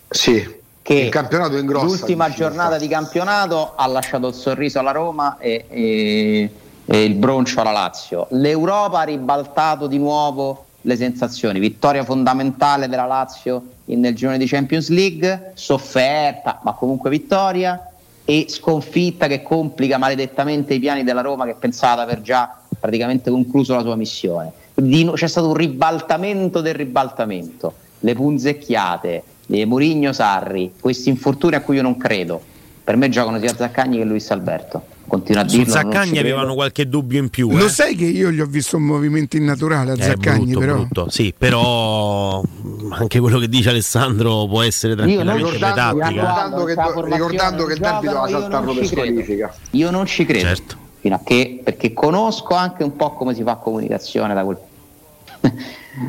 Sì, 0.10 0.58
Che 0.82 0.94
il 0.94 1.10
campionato 1.10 1.56
è 1.56 1.60
in 1.60 1.66
grossa 1.66 1.86
l'ultima 1.86 2.28
difficoltà. 2.28 2.54
giornata 2.56 2.78
di 2.78 2.88
campionato 2.88 3.74
ha 3.76 3.86
lasciato 3.88 4.28
il 4.28 4.34
sorriso 4.34 4.80
alla 4.80 4.92
Roma 4.92 5.38
e, 5.38 5.66
e- 5.70 6.50
e 6.86 7.04
il 7.04 7.14
broncio 7.16 7.60
alla 7.62 7.72
Lazio. 7.72 8.26
L'Europa 8.32 9.02
ha 9.02 9.04
ribaltato 9.04 9.86
di 9.88 9.98
nuovo 10.00 10.66
le 10.82 10.96
sensazioni. 10.96 11.60
Vittoria 11.60 12.04
fondamentale 12.04 12.88
della 12.88 13.06
Lazio 13.06 13.64
nel 13.86 14.16
girone 14.16 14.38
di 14.38 14.46
Champions 14.46 14.90
League, 14.90 15.52
sofferta, 15.56 16.60
ma 16.64 16.74
comunque 16.74 17.10
vittoria 17.10 17.90
e 18.24 18.46
sconfitta 18.48 19.28
che 19.28 19.42
complica 19.42 19.98
maledettamente 19.98 20.76
i 20.76 20.80
piani 20.80 21.04
della 21.04 21.22
Roma 21.22 21.46
che 21.46 21.56
pensava 21.56 22.06
di 22.06 22.12
aver 22.12 22.22
già 22.22 22.56
praticamente 22.80 23.32
concluso 23.32 23.76
la 23.76 23.82
sua 23.82 23.96
missione. 23.96 24.52
Di 24.76 25.04
nu- 25.04 25.14
c'è 25.14 25.28
stato 25.28 25.48
un 25.48 25.56
ribaltamento 25.56 26.62
del 26.62 26.76
ribaltamento, 26.76 27.74
le 28.00 28.14
punzecchiate, 28.14 29.24
Murigno 29.66 30.14
Sarri, 30.14 30.74
questi 30.80 31.10
infortuni 31.10 31.56
a 31.56 31.62
cui 31.62 31.78
io 31.78 31.82
non 31.82 31.98
credo. 31.98 32.40
Per 32.84 32.96
me 32.96 33.10
giocano 33.10 33.40
sia 33.40 33.54
Zaccagni 33.56 33.98
che 33.98 34.04
Luis 34.04 34.30
Alberto. 34.30 34.98
Continua 35.10 35.42
a 35.42 35.48
Su 35.48 35.58
dirlo. 35.58 35.74
non 35.74 35.82
ci 35.84 35.92
Zaccagni 35.92 36.18
avevano 36.20 36.54
qualche 36.54 36.88
dubbio 36.88 37.20
in 37.20 37.30
più. 37.30 37.52
Lo 37.52 37.66
eh. 37.66 37.70
sai 37.70 37.96
che 37.96 38.06
io 38.06 38.32
gli 38.32 38.40
ho 38.40 38.46
visto 38.46 38.78
un 38.78 38.84
movimento 38.84 39.36
innaturale 39.36 39.92
a 39.92 39.96
È 39.96 40.02
Zaccagni, 40.02 40.46
brutto, 40.46 40.60
però. 40.60 40.74
brutto. 40.76 41.10
Sì, 41.10 41.34
però 41.38 42.42
anche 42.92 43.20
quello 43.20 43.40
che 43.40 43.50
dice 43.50 43.70
Alessandro 43.70 44.46
può 44.48 44.62
essere 44.62 44.96
tranquillamente 44.96 45.52
ricordando, 45.52 46.08
ricordando 46.08 46.64
che, 46.64 46.76
ricordando 47.16 47.66
che 47.66 47.74
il 47.74 47.80
derby 47.80 48.06
doveva 48.06 48.28
io 48.28 48.32
non 48.32 48.42
saltarlo 48.42 48.74
per 48.74 48.86
ci 48.86 48.94
credo. 48.96 49.08
squalifica. 49.12 49.56
Io 49.72 49.92
non 49.92 50.06
ci 50.06 50.26
credo. 50.26 50.46
Certo. 50.46 50.76
Fino 51.02 51.16
a 51.16 51.22
che, 51.24 51.62
perché 51.64 51.94
conosco 51.94 52.54
anche 52.56 52.84
un 52.84 52.96
po' 52.96 53.14
come 53.14 53.34
si 53.34 53.42
fa 53.44 53.56
comunicazione 53.56 54.34
da 54.34 54.44
quel, 54.44 54.58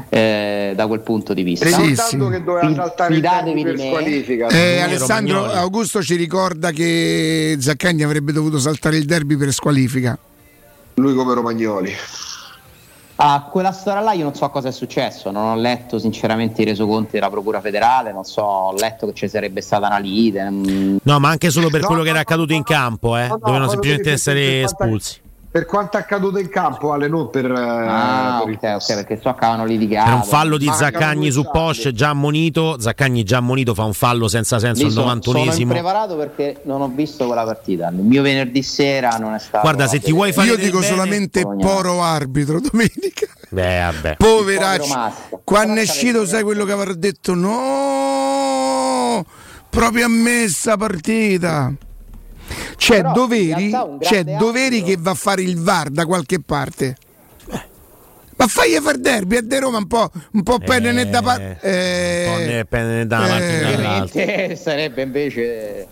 eh, 0.09 0.73
da 0.77 0.87
quel 0.87 1.01
punto 1.01 1.35
di 1.35 1.43
vista. 1.43 1.67
Che 1.67 2.43
doveva 2.43 2.75
saltare 2.75 3.15
il 3.15 3.21
derby 3.21 3.65
fidatevi 3.65 3.65
di 3.65 4.37
me. 4.37 4.47
Eh, 4.49 4.77
Romagnoli. 4.77 4.81
Alessandro 4.83 5.45
Augusto 5.45 6.03
ci 6.03 6.17
ricorda 6.17 6.71
che 6.71 7.57
Zaccagni 7.59 8.03
avrebbe 8.03 8.33
dovuto 8.33 8.59
saltare 8.59 8.97
il 8.97 9.05
derby 9.05 9.37
per 9.37 9.53
squalifica. 9.53 10.19
Lui 10.95 11.15
come 11.15 11.35
Romagnoli. 11.35 11.93
A 13.23 13.47
quella 13.51 13.71
storia 13.73 14.01
là 14.01 14.13
io 14.13 14.23
non 14.25 14.35
so 14.35 14.49
cosa 14.49 14.69
è 14.69 14.73
successo, 14.73 15.31
non 15.31 15.45
ho 15.49 15.55
letto 15.55 15.99
sinceramente 15.99 16.63
i 16.63 16.65
resoconti 16.65 17.11
della 17.13 17.29
Procura 17.29 17.61
federale, 17.61 18.13
non 18.13 18.25
so, 18.25 18.41
ho 18.41 18.73
letto 18.73 19.07
che 19.09 19.13
ci 19.13 19.29
sarebbe 19.29 19.61
stata 19.61 19.89
una 19.89 19.99
lite. 19.99 20.49
mm, 20.49 20.97
No, 21.03 21.19
ma 21.19 21.29
anche 21.29 21.51
solo 21.51 21.69
per 21.69 21.83
No, 21.83 21.87
quello 21.89 22.01
che 22.03 22.09
no, 22.13 22.15
era 22.17 22.25
no, 22.27 22.27
accaduto 22.31 22.53
no, 22.53 22.57
in 22.59 22.63
campo, 22.65 23.19
eh. 23.19 23.27
no, 23.27 23.35
no, 23.35 23.39
Dovevano 23.39 23.69
semplicemente 23.69 24.09
che- 24.09 24.15
essere 24.15 24.63
espulsi. 24.63 25.21
Per 25.53 25.67
quanto 25.67 25.97
è 25.97 26.01
accaduto 26.01 26.39
in 26.39 26.49
campo, 26.49 26.93
Ale, 26.93 27.09
non 27.09 27.29
per, 27.29 27.47
eh, 27.51 27.59
Ah, 27.59 28.41
per 28.45 28.53
il 28.53 28.59
ok, 28.63 28.75
ok, 28.77 28.95
perché 28.95 29.17
so 29.21 29.33
che 29.35 29.45
avevano 29.45 29.65
litigato. 29.65 30.05
Per 30.11 30.15
un 30.15 30.23
fallo 30.25 30.57
di 30.57 30.71
Zaccagni 30.73 31.33
su. 31.33 31.43
Porsche 31.51 31.93
già 31.93 32.11
ammonito, 32.11 32.77
Zaccagni 32.79 33.25
già 33.25 33.39
ammonito 33.39 33.75
fa 33.75 33.83
un 33.83 33.93
fallo 33.93 34.29
senza 34.29 34.61
senso 34.61 34.83
Lì 34.83 34.87
al 34.87 34.93
sono, 34.93 35.19
sono 35.21 35.39
91esimo. 35.41 35.61
impreparato 35.63 36.15
perché 36.17 36.61
non 36.67 36.81
ho 36.83 36.89
visto 36.89 37.27
quella 37.27 37.43
partita. 37.45 37.89
Il 37.89 37.97
mio 37.97 38.23
venerdì 38.23 38.63
sera 38.63 39.17
non 39.19 39.35
è 39.35 39.41
stato. 39.41 39.63
Guarda, 39.63 39.89
se 39.89 39.99
ti 39.99 40.13
vuoi 40.13 40.33
fare 40.33 40.47
Io 40.51 40.57
dico 40.57 40.79
bene- 40.79 40.91
solamente 40.93 41.43
poro 41.43 42.01
arbitro 42.01 42.61
domenica. 42.61 43.27
Beh, 43.49 43.81
vabbè. 43.81 44.17
Poveracci. 44.19 44.93
Quando 45.43 45.81
è 45.81 45.83
uscito, 45.83 46.25
sai 46.27 46.45
quello 46.45 46.65
che 46.65 46.71
avrà 46.73 46.93
detto? 46.95 47.35
No, 47.35 49.25
proprio 49.69 50.05
a 50.05 50.09
me 50.09 50.47
sta 50.49 50.77
partita. 50.77 51.73
C'è 52.77 52.97
Però, 52.97 53.13
doveri, 53.13 53.75
c'è 54.01 54.25
doveri 54.25 54.83
che 54.83 54.97
va 54.99 55.11
a 55.11 55.15
fare 55.15 55.43
il 55.43 55.59
VAR 55.59 55.91
da 55.91 56.07
qualche 56.07 56.41
parte. 56.41 56.97
Ma 58.37 58.47
fagli 58.47 58.77
far 58.77 58.97
derby 58.97 59.37
a 59.37 59.43
De 59.43 59.61
Roma 59.61 59.77
un 59.77 59.87
po', 59.87 60.11
un 60.33 60.43
po' 60.43 60.59
penne 60.59 60.93
né 60.93 61.11
da 61.11 61.21
parte. 61.21 61.59
Un 61.63 62.33
po' 62.33 62.45
ne 62.51 62.65
penne 62.65 63.07
da 63.07 63.19
parte 63.19 64.51
eh, 64.51 64.57
sarebbe 64.57 65.03
invece. 65.03 65.87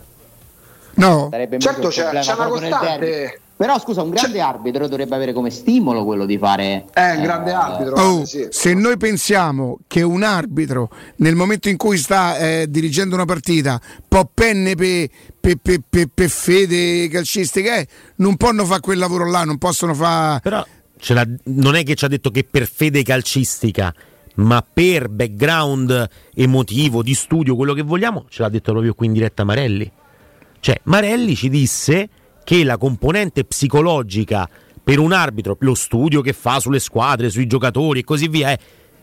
No, 0.94 1.28
Sarebbe 1.30 1.56
invece 1.56 1.70
Certo, 1.70 1.86
un 1.86 1.92
c'è, 1.92 2.02
problema 2.02 2.24
c'è 2.24 2.34
una 2.34 2.46
costante. 2.46 3.40
Però 3.58 3.76
scusa, 3.80 4.02
un 4.02 4.10
grande 4.10 4.40
arbitro 4.40 4.86
dovrebbe 4.86 5.16
avere 5.16 5.32
come 5.32 5.50
stimolo 5.50 6.04
quello 6.04 6.26
di 6.26 6.38
fare. 6.38 6.84
È 6.92 7.14
un 7.16 7.22
grande 7.22 7.52
arbitro. 7.52 7.96
Oh, 7.96 8.24
sì. 8.24 8.46
se 8.50 8.72
noi 8.72 8.96
pensiamo 8.96 9.78
che 9.88 10.02
un 10.02 10.22
arbitro 10.22 10.88
nel 11.16 11.34
momento 11.34 11.68
in 11.68 11.76
cui 11.76 11.98
sta 11.98 12.38
eh, 12.38 12.66
dirigendo 12.68 13.16
una 13.16 13.24
partita 13.24 13.80
può 14.06 14.28
penne 14.32 14.76
per 14.76 15.08
fede 15.56 17.08
calcistica, 17.08 17.76
eh, 17.76 17.86
non 18.16 18.36
possono 18.36 18.64
fare 18.64 18.80
quel 18.80 18.98
lavoro 18.98 19.28
là, 19.30 19.44
non 19.44 19.58
possono 19.58 19.94
fare... 19.94 20.40
Però 20.40 20.64
non 21.44 21.76
è 21.76 21.84
che 21.84 21.94
ci 21.94 22.04
ha 22.04 22.08
detto 22.08 22.30
che 22.30 22.44
per 22.44 22.66
fede 22.66 23.02
calcistica, 23.02 23.94
ma 24.36 24.64
per 24.70 25.08
background 25.08 26.08
emotivo, 26.34 27.02
di 27.02 27.14
studio, 27.14 27.56
quello 27.56 27.72
che 27.72 27.82
vogliamo, 27.82 28.26
ce 28.28 28.42
l'ha 28.42 28.48
detto 28.48 28.72
proprio 28.72 28.94
qui 28.94 29.06
in 29.06 29.12
diretta 29.12 29.44
Marelli. 29.44 29.90
Cioè, 30.60 30.80
Marelli 30.84 31.36
ci 31.36 31.48
disse 31.48 32.08
che 32.44 32.64
la 32.64 32.76
componente 32.76 33.44
psicologica 33.44 34.48
per 34.82 34.98
un 34.98 35.12
arbitro, 35.12 35.56
lo 35.60 35.74
studio 35.74 36.20
che 36.20 36.32
fa 36.32 36.60
sulle 36.60 36.80
squadre, 36.80 37.30
sui 37.30 37.46
giocatori 37.46 38.00
e 38.00 38.04
così 38.04 38.26
via, 38.28 38.50
è 38.50 38.58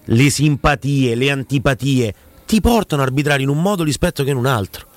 le 0.06 0.30
simpatie, 0.30 1.16
le 1.16 1.32
antipatie, 1.32 2.14
ti 2.46 2.60
portano 2.60 3.02
a 3.02 3.06
arbitrare 3.06 3.42
in 3.42 3.50
un 3.50 3.62
modo 3.62 3.84
rispetto 3.84 4.24
che 4.24 4.32
in 4.32 4.38
un 4.38 4.46
altro. 4.46 4.88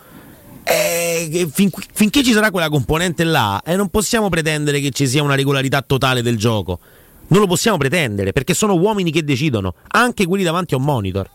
Eh, 0.71 1.49
fin- 1.51 1.71
finché 1.95 2.23
ci 2.23 2.33
sarà 2.33 2.51
quella 2.51 2.69
componente 2.69 3.25
là, 3.25 3.63
eh, 3.65 3.75
non 3.75 3.89
possiamo 3.89 4.29
pretendere 4.29 4.81
che 4.81 4.91
ci 4.91 5.07
sia 5.09 5.23
una 5.23 5.35
regolarità 5.35 5.81
totale 5.83 6.21
del 6.21 6.37
gioco. 6.37 6.79
Non 7.29 7.41
lo 7.41 7.47
possiamo 7.47 7.77
pretendere 7.79 8.33
perché 8.33 8.53
sono 8.55 8.75
uomini 8.75 9.11
che 9.11 9.25
decidono, 9.25 9.75
anche 9.89 10.27
quelli 10.27 10.45
davanti 10.45 10.75
a 10.75 10.77
un 10.77 10.85
monitor. 10.85 11.29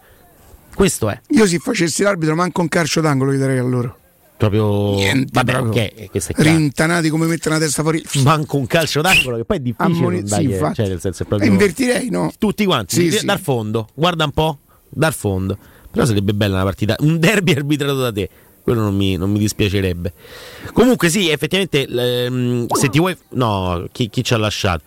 Questo 0.75 1.09
è 1.09 1.19
Io 1.29 1.45
se 1.47 1.57
facessi 1.59 2.01
l'arbitro 2.03 2.35
manco 2.35 2.61
un 2.61 2.67
calcio 2.67 2.99
d'angolo 3.01 3.31
gli 3.33 3.37
darei 3.37 3.57
a 3.59 3.63
loro. 3.63 3.97
proprio. 4.37 4.95
Niente, 4.95 5.29
Vabbè, 5.31 5.51
proprio. 5.51 5.83
ok, 5.83 6.09
questo 6.09 6.31
è 6.31 6.35
chiaro. 6.35 6.49
Rintanati 6.57 7.09
come 7.09 7.25
mettere 7.27 7.55
la 7.55 7.61
testa 7.61 7.81
fuori. 7.81 8.03
Manco 8.23 8.57
un 8.57 8.67
calcio 8.67 9.01
d'angolo, 9.01 9.37
che 9.37 9.45
poi 9.45 9.57
è 9.57 9.59
difficile. 9.61 9.95
Ammoni- 9.97 10.27
sì, 10.27 10.43
infatti. 10.43 10.75
cioè, 10.75 10.87
nel 10.87 10.99
senso 10.99 11.23
è 11.23 11.25
proprio. 11.25 11.49
invertirei, 11.49 12.09
no? 12.09 12.31
Tutti 12.37 12.65
quanti, 12.65 12.95
Sì, 12.95 13.11
sì. 13.17 13.25
dal 13.25 13.39
fondo, 13.39 13.87
guarda 13.93 14.25
un 14.25 14.31
po', 14.31 14.59
dal 14.89 15.13
fondo. 15.13 15.57
Però 15.91 16.05
sarebbe 16.05 16.33
bella 16.33 16.55
una 16.55 16.63
partita, 16.63 16.95
un 16.99 17.19
derby 17.19 17.53
arbitrato 17.53 17.95
da 17.95 18.11
te. 18.11 18.29
Quello 18.63 18.81
non 18.81 18.95
mi, 18.95 19.17
non 19.17 19.29
mi 19.29 19.39
dispiacerebbe. 19.39 20.13
Comunque, 20.71 21.09
sì, 21.09 21.29
effettivamente, 21.29 21.85
ehm, 21.85 22.67
se 22.67 22.87
ti 22.89 22.97
vuoi. 22.97 23.15
No, 23.31 23.85
chi, 23.91 24.09
chi 24.09 24.23
ci 24.23 24.33
ha 24.33 24.37
lasciato? 24.37 24.83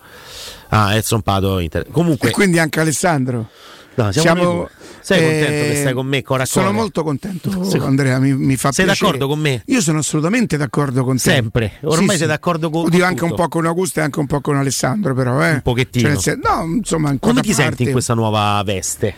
Ah, 0.69 0.95
Edson 0.97 1.21
Pato 1.21 1.59
Inter. 1.59 1.87
Comunque, 1.91 2.31
E 2.31 2.33
quindi 2.33 2.59
anche 2.59 2.81
Alessandro. 2.81 3.49
No, 3.97 4.13
siamo 4.13 4.45
due. 4.45 4.69
Sei 5.01 5.21
contento 5.23 5.65
che 5.73 5.77
stai 5.77 5.93
con 5.95 6.07
me, 6.07 6.23
Cora 6.23 6.45
Sono 6.45 6.73
molto 6.73 7.03
contento, 7.03 7.65
Sì. 7.69 7.77
Andrea. 7.77 8.19
Mi, 8.19 8.33
mi 8.35 8.57
fa 8.57 8.73
Sei 8.73 8.85
piacere. 8.85 9.11
d'accordo 9.11 9.29
con 9.29 9.39
me? 9.41 9.63
Io 9.67 9.81
sono 9.81 9.99
assolutamente 9.99 10.57
d'accordo 10.57 11.05
con 11.05 11.17
te. 11.17 11.23
Sempre. 11.31 11.73
Ormai 11.83 12.17
sei 12.19 12.27
d'accordo 12.27 12.69
con- 12.71 12.87
Oddio, 12.87 12.99
con 12.99 13.09
anche 13.09 13.25
un 13.25 13.35
po' 13.35 13.49
con 13.49 13.65
Augusto 13.67 14.01
e 14.01 14.03
anche 14.03 14.19
un 14.19 14.27
po' 14.27 14.41
con 14.41 14.57
Alessandro, 14.57 15.15
però. 15.15 15.43
Eh. 15.45 15.53
Un 15.53 15.61
pochettino. 15.63 16.17
Cioè, 16.17 16.35
no, 16.43 16.65
insomma, 16.77 17.15
Come 17.21 17.41
ti 17.43 17.49
parte, 17.51 17.63
senti 17.63 17.83
in 17.85 17.93
questa 17.93 18.15
nuova 18.15 18.61
veste? 18.65 19.15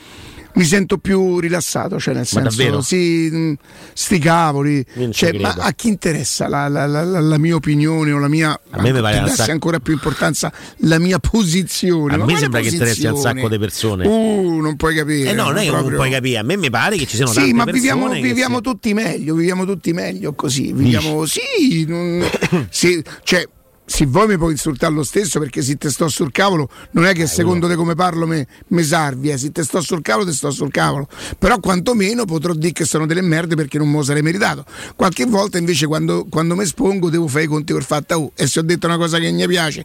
Mi 0.54 0.64
sento 0.64 0.98
più 0.98 1.38
rilassato, 1.38 2.00
cioè 2.00 2.14
nel 2.14 2.26
Ma 2.32 2.50
senso, 2.50 2.80
sì, 2.82 3.28
mh, 3.30 3.54
sti 3.92 4.18
cavoli. 4.18 4.84
non 4.94 5.12
ci 5.12 5.26
Cioè, 5.26 5.38
ma 5.38 5.54
a 5.56 5.72
chi 5.72 5.86
interessa 5.88 6.48
la, 6.48 6.66
la- 6.68 6.86
la- 6.86 7.04
la- 7.04 7.38
mia 7.38 7.54
opinione 7.54 8.10
o 8.10 8.18
la 8.18 8.26
mia. 8.28 8.58
A 8.70 8.80
me 8.82 8.92
mi 8.92 9.00
pare 9.00 9.12
che 9.14 9.18
un 9.20 9.24
dassi 9.26 9.36
sacco- 9.36 9.52
ancora 9.52 9.78
più 9.78 9.92
importanza 9.92 10.52
la 10.78 10.98
mia 10.98 11.18
posizione. 11.20 12.14
A 12.14 12.18
Ma 12.18 12.24
me 12.24 12.36
sembra 12.38 12.60
che 12.60 12.68
interessi 12.68 13.04
un 13.06 13.10
posizione? 13.12 13.40
sacco 13.40 13.48
di 13.52 13.58
persone. 13.60 14.06
Uh, 14.06 14.60
non 14.60 14.74
puoi 14.76 14.94
capire. 14.96 15.30
Eh 15.30 15.32
no, 15.34 15.44
non 15.44 15.58
è 15.58 15.60
che 15.60 15.66
non 15.66 15.76
proprio- 15.78 15.96
puoi 15.98 16.10
capire. 16.10 16.38
A 16.38 16.42
me 16.42 16.56
mi 16.56 16.70
pare 16.70 16.96
che 16.96 17.06
ci 17.06 17.14
siano 17.16 17.30
Sì, 17.30 17.36
tante 17.38 17.52
ma 17.54 17.64
persone 17.64 17.80
viviamo, 17.80 18.08
che 18.12 18.20
viviamo 18.20 18.56
si- 18.56 18.62
tutti 18.62 18.94
meglio, 18.94 19.34
viviamo 19.34 19.64
tutti 19.64 19.92
meglio 19.92 20.32
così. 20.34 20.72
Viviamo, 20.72 21.24
sì, 21.26 21.84
non- 21.86 22.24
sì, 22.70 23.00
cioè. 23.22 23.46
Se 23.90 24.04
voi 24.04 24.26
mi 24.26 24.36
puoi 24.36 24.52
insultare 24.52 24.92
lo 24.92 25.02
stesso 25.02 25.38
perché 25.38 25.62
se 25.62 25.76
te 25.76 25.88
sto 25.88 26.08
sul 26.08 26.30
cavolo, 26.30 26.68
non 26.90 27.06
è 27.06 27.14
che 27.14 27.26
secondo 27.26 27.66
te 27.66 27.74
come 27.74 27.94
parlo 27.94 28.26
me, 28.26 28.46
me 28.68 28.82
sarvi, 28.82 29.30
eh. 29.30 29.38
se 29.38 29.50
te 29.50 29.64
sto 29.64 29.80
sul 29.80 30.02
cavolo, 30.02 30.26
te 30.26 30.32
sto 30.32 30.50
sul 30.50 30.70
cavolo. 30.70 31.08
Però 31.38 31.58
quantomeno 31.58 32.26
potrò 32.26 32.52
dire 32.52 32.72
che 32.72 32.84
sono 32.84 33.06
delle 33.06 33.22
merde 33.22 33.54
perché 33.56 33.78
non 33.78 33.88
me 33.88 33.96
lo 33.96 34.02
sarei 34.02 34.20
meritato. 34.20 34.66
Qualche 34.94 35.24
volta 35.24 35.56
invece 35.56 35.86
quando, 35.86 36.26
quando 36.28 36.54
mi 36.54 36.64
espongo 36.64 37.08
devo 37.08 37.26
fare 37.28 37.44
i 37.44 37.46
conti 37.46 37.72
per 37.72 37.82
fatta 37.82 38.18
uh, 38.18 38.30
e 38.34 38.46
se 38.46 38.58
ho 38.58 38.62
detto 38.62 38.86
una 38.86 38.98
cosa 38.98 39.18
che 39.18 39.30
mi 39.30 39.46
piace, 39.46 39.84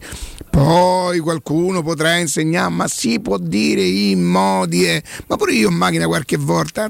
poi 0.50 1.18
qualcuno 1.20 1.82
potrà 1.82 2.16
insegnare, 2.16 2.70
ma 2.70 2.86
si 2.86 3.18
può 3.20 3.38
dire 3.38 3.82
in 3.82 4.22
modi, 4.22 4.86
eh. 4.86 5.02
ma 5.28 5.36
pure 5.36 5.54
io 5.54 5.70
in 5.70 5.76
macchina 5.76 6.06
qualche 6.06 6.36
volta. 6.36 6.88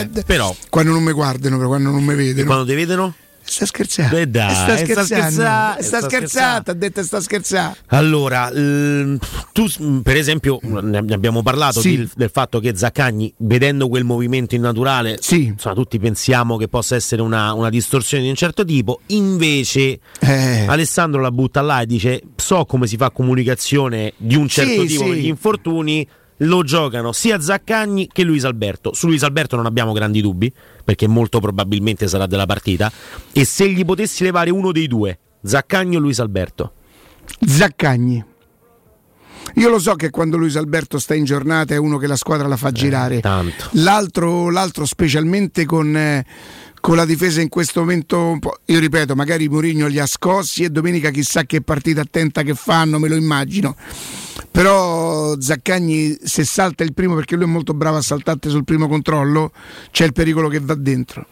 eh, 0.00 0.24
però 0.26 0.54
quando 0.68 0.90
non 0.90 1.04
mi 1.04 1.12
guardano, 1.12 1.56
però, 1.56 1.68
quando 1.68 1.90
non 1.90 2.04
mi 2.04 2.14
vedono. 2.16 2.46
quando 2.46 2.66
ti 2.66 2.74
vedono? 2.74 3.14
Sta 3.52 3.66
scherzando. 3.66 4.16
Eh 4.16 4.26
dai, 4.28 4.54
sta 4.54 4.62
sta 4.64 4.76
scherzando. 4.78 5.04
scherzando, 5.04 5.78
Eh, 5.78 5.82
sta 5.82 5.98
sta 5.98 6.08
scherzando. 6.08 6.70
Ha 6.70 6.74
detto 6.74 7.02
sta 7.02 7.20
scherzando. 7.20 7.76
Allora, 7.88 8.50
l- 8.50 9.18
tu 9.52 9.66
s- 9.68 9.78
per 10.02 10.16
esempio 10.16 10.58
ne 10.62 11.00
ne 11.02 11.12
abbiamo 11.14 11.42
parlato 11.42 11.80
Sì. 11.80 11.96
del, 11.98 12.10
del 12.16 12.30
fatto 12.30 12.60
che 12.60 12.74
Zaccagni, 12.74 13.30
vedendo 13.38 13.88
quel 13.88 14.04
movimento 14.04 14.54
innaturale, 14.54 15.18
insomma, 15.30 15.74
tutti 15.74 15.98
pensiamo 15.98 16.56
che 16.56 16.68
possa 16.68 16.94
essere 16.96 17.20
una, 17.20 17.52
una 17.52 17.68
distorsione 17.68 18.22
di 18.22 18.30
un 18.30 18.34
certo 18.36 18.64
tipo, 18.64 19.00
invece 19.08 19.98
Eh. 20.20 20.64
Alessandro 20.66 21.20
la 21.20 21.30
butta 21.30 21.60
là 21.60 21.82
e 21.82 21.86
dice 21.86 22.22
so 22.36 22.64
come 22.64 22.86
si 22.86 22.96
fa 22.96 23.10
comunicazione 23.10 24.14
di 24.16 24.34
un 24.36 24.48
certo 24.48 24.80
Sì, 24.82 24.86
tipo 24.86 25.04
sì. 25.04 25.10
negli 25.10 25.26
infortuni, 25.26 26.08
lo 26.42 26.62
giocano 26.62 27.12
sia 27.12 27.40
Zaccagni 27.40 28.08
che 28.12 28.22
Luis 28.24 28.44
Alberto. 28.44 28.94
Su 28.94 29.06
Luis 29.06 29.22
Alberto 29.22 29.56
non 29.56 29.66
abbiamo 29.66 29.92
grandi 29.92 30.20
dubbi, 30.20 30.52
perché 30.84 31.06
molto 31.06 31.40
probabilmente 31.40 32.08
sarà 32.08 32.26
della 32.26 32.46
partita, 32.46 32.90
e 33.32 33.44
se 33.44 33.68
gli 33.68 33.84
potessi 33.84 34.24
levare 34.24 34.50
uno 34.50 34.72
dei 34.72 34.86
due, 34.86 35.18
Zaccagni 35.42 35.96
o 35.96 35.98
Luis 35.98 36.18
Alberto? 36.20 36.72
Zaccagni. 37.46 38.24
Io 39.56 39.68
lo 39.68 39.78
so 39.78 39.94
che 39.96 40.10
quando 40.10 40.36
Luis 40.36 40.56
Alberto 40.56 40.98
sta 40.98 41.14
in 41.14 41.24
giornata 41.24 41.74
è 41.74 41.76
uno 41.76 41.98
che 41.98 42.06
la 42.06 42.16
squadra 42.16 42.46
la 42.46 42.56
fa 42.56 42.68
Eh, 42.68 42.72
girare. 42.72 43.20
L'altro, 43.72 44.50
l'altro 44.50 44.86
specialmente 44.86 45.66
con, 45.66 45.94
eh, 45.96 46.24
con 46.82 46.96
la 46.96 47.04
difesa 47.04 47.40
in 47.40 47.48
questo 47.48 47.78
momento, 47.78 48.18
un 48.18 48.40
po', 48.40 48.58
io 48.64 48.80
ripeto, 48.80 49.14
magari 49.14 49.48
Mourinho 49.48 49.86
li 49.86 50.00
ha 50.00 50.06
scossi 50.06 50.64
e 50.64 50.68
domenica 50.68 51.10
chissà 51.10 51.44
che 51.44 51.60
partita 51.62 52.00
attenta 52.00 52.42
che 52.42 52.54
fanno, 52.54 52.98
me 52.98 53.08
lo 53.08 53.14
immagino. 53.14 53.76
Però 54.50 55.38
Zaccagni 55.38 56.18
se 56.20 56.42
salta 56.44 56.82
il 56.82 56.92
primo 56.92 57.14
perché 57.14 57.36
lui 57.36 57.44
è 57.44 57.46
molto 57.46 57.72
bravo 57.72 57.98
a 57.98 58.02
saltare 58.02 58.50
sul 58.50 58.64
primo 58.64 58.88
controllo, 58.88 59.52
c'è 59.92 60.04
il 60.04 60.12
pericolo 60.12 60.48
che 60.48 60.58
va 60.58 60.74
dentro. 60.74 61.24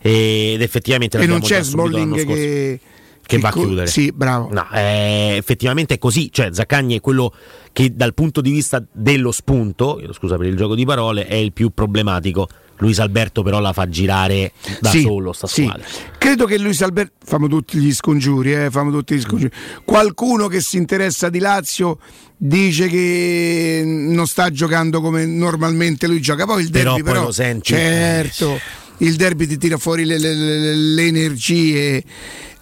ed 0.00 0.62
effettivamente 0.62 1.18
E 1.18 1.26
non 1.26 1.42
c'è 1.42 1.62
Smalling 1.62 2.24
che, 2.24 2.80
che 3.26 3.38
va 3.38 3.48
a 3.50 3.52
chiudere. 3.52 3.86
Sì, 3.86 4.12
bravo. 4.12 4.48
No, 4.50 4.66
eh, 4.72 5.34
effettivamente 5.36 5.92
è 5.92 5.98
così. 5.98 6.30
Cioè, 6.32 6.48
Zaccagni 6.52 6.96
è 6.96 7.00
quello 7.00 7.34
che 7.70 7.94
dal 7.94 8.14
punto 8.14 8.40
di 8.40 8.50
vista 8.50 8.82
dello 8.90 9.30
spunto, 9.30 10.00
scusa 10.12 10.38
per 10.38 10.46
il 10.46 10.56
gioco 10.56 10.74
di 10.74 10.86
parole, 10.86 11.26
è 11.26 11.34
il 11.34 11.52
più 11.52 11.68
problematico. 11.68 12.48
Luis 12.78 12.98
Alberto 12.98 13.42
però 13.42 13.60
la 13.60 13.72
fa 13.72 13.88
girare 13.88 14.52
da 14.80 14.90
Sì, 14.90 15.02
solo 15.02 15.32
sta 15.32 15.46
sì. 15.46 15.62
squadra. 15.62 15.84
Credo 16.18 16.44
che 16.46 16.58
Luis 16.58 16.80
Alberto, 16.82 17.12
famo 17.24 17.46
tutti 17.48 17.78
gli 17.78 17.92
scongiuri, 17.94 18.52
eh, 18.54 18.70
famo 18.70 18.90
tutti 18.90 19.14
gli 19.14 19.20
scongiuri. 19.20 19.50
Qualcuno 19.84 20.48
che 20.48 20.60
si 20.60 20.76
interessa 20.76 21.28
di 21.28 21.38
Lazio 21.38 21.98
dice 22.36 22.88
che 22.88 23.82
non 23.84 24.26
sta 24.26 24.50
giocando 24.50 25.00
come 25.00 25.24
normalmente 25.24 26.06
lui 26.08 26.20
gioca. 26.20 26.44
Poi 26.46 26.62
il 26.62 26.70
Però 26.70 26.90
derby 26.94 27.02
poi 27.02 27.12
però, 27.12 27.24
lo 27.26 27.32
senti. 27.32 27.72
certo, 27.74 28.58
il 28.98 29.14
derby 29.16 29.46
ti 29.46 29.56
tira 29.58 29.76
fuori 29.78 30.04
le, 30.04 30.18
le- 30.18 30.34
le- 30.34 30.74
le 30.74 31.02
energie 31.06 32.02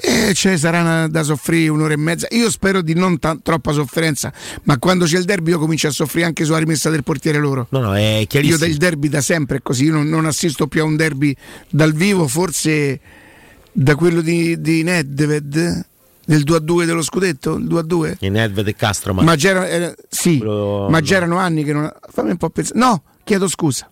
e 0.05 0.35
ce 0.35 0.51
ne 0.51 0.57
sarà 0.59 0.81
una- 0.81 1.09
da 1.09 1.23
soffrire 1.23 1.69
un'ora 1.71 1.93
e 1.93 1.97
mezza. 1.97 2.27
Io 2.31 2.51
spero 2.51 2.83
di 2.83 2.95
non 2.95 3.19
ta- 3.19 3.39
troppa 3.41 3.73
sofferenza, 3.73 4.33
ma 4.65 4.77
quando 4.79 5.05
c'è 5.05 5.17
il 5.19 5.25
derby 5.25 5.51
io 5.51 5.59
comincio 5.59 5.87
a 5.87 5.91
soffrire 5.93 6.27
anche 6.27 6.45
sulla 6.45 6.59
rimessa 6.59 6.91
del 6.91 7.03
portiere 7.05 7.39
loro. 7.39 7.67
No, 7.71 7.81
no, 7.81 7.95
è 7.95 8.19
Io 8.21 8.27
chiarissimo. 8.27 8.59
del 8.59 8.77
derby 8.77 9.09
da 9.09 9.21
sempre 9.21 9.59
è 9.59 9.63
così, 9.63 9.85
io 9.85 9.93
non, 9.93 10.09
non 10.09 10.27
assisto 10.27 10.67
più 10.67 10.83
a 10.83 10.85
un 10.85 10.97
derby 10.97 11.35
dal 11.71 11.93
vivo, 11.93 12.27
forse 12.27 12.99
da 13.73 13.95
quello 13.95 14.21
di, 14.21 14.61
di 14.61 14.83
Nedved 14.83 15.87
del 16.25 16.43
2-2 16.45 16.85
dello 16.85 17.03
scudetto, 17.03 17.55
il 17.57 17.65
2-2. 17.67 18.17
In 18.21 18.33
Nedved 18.33 18.67
e 18.69 18.75
Castro, 18.75 19.15
ma, 19.15 19.23
Ma, 19.23 19.35
c'era, 19.37 19.69
era- 19.69 19.95
sì, 20.09 20.39
Quello- 20.39 20.89
ma 20.91 21.01
c'erano 21.01 21.37
anni 21.39 21.65
che 21.65 21.73
non. 21.73 21.91
Fammi 22.11 22.31
un 22.31 22.37
po' 22.37 22.51
pensare. 22.51 22.79
No, 22.79 23.03
chiedo 23.25 23.49
scusa. 23.49 23.89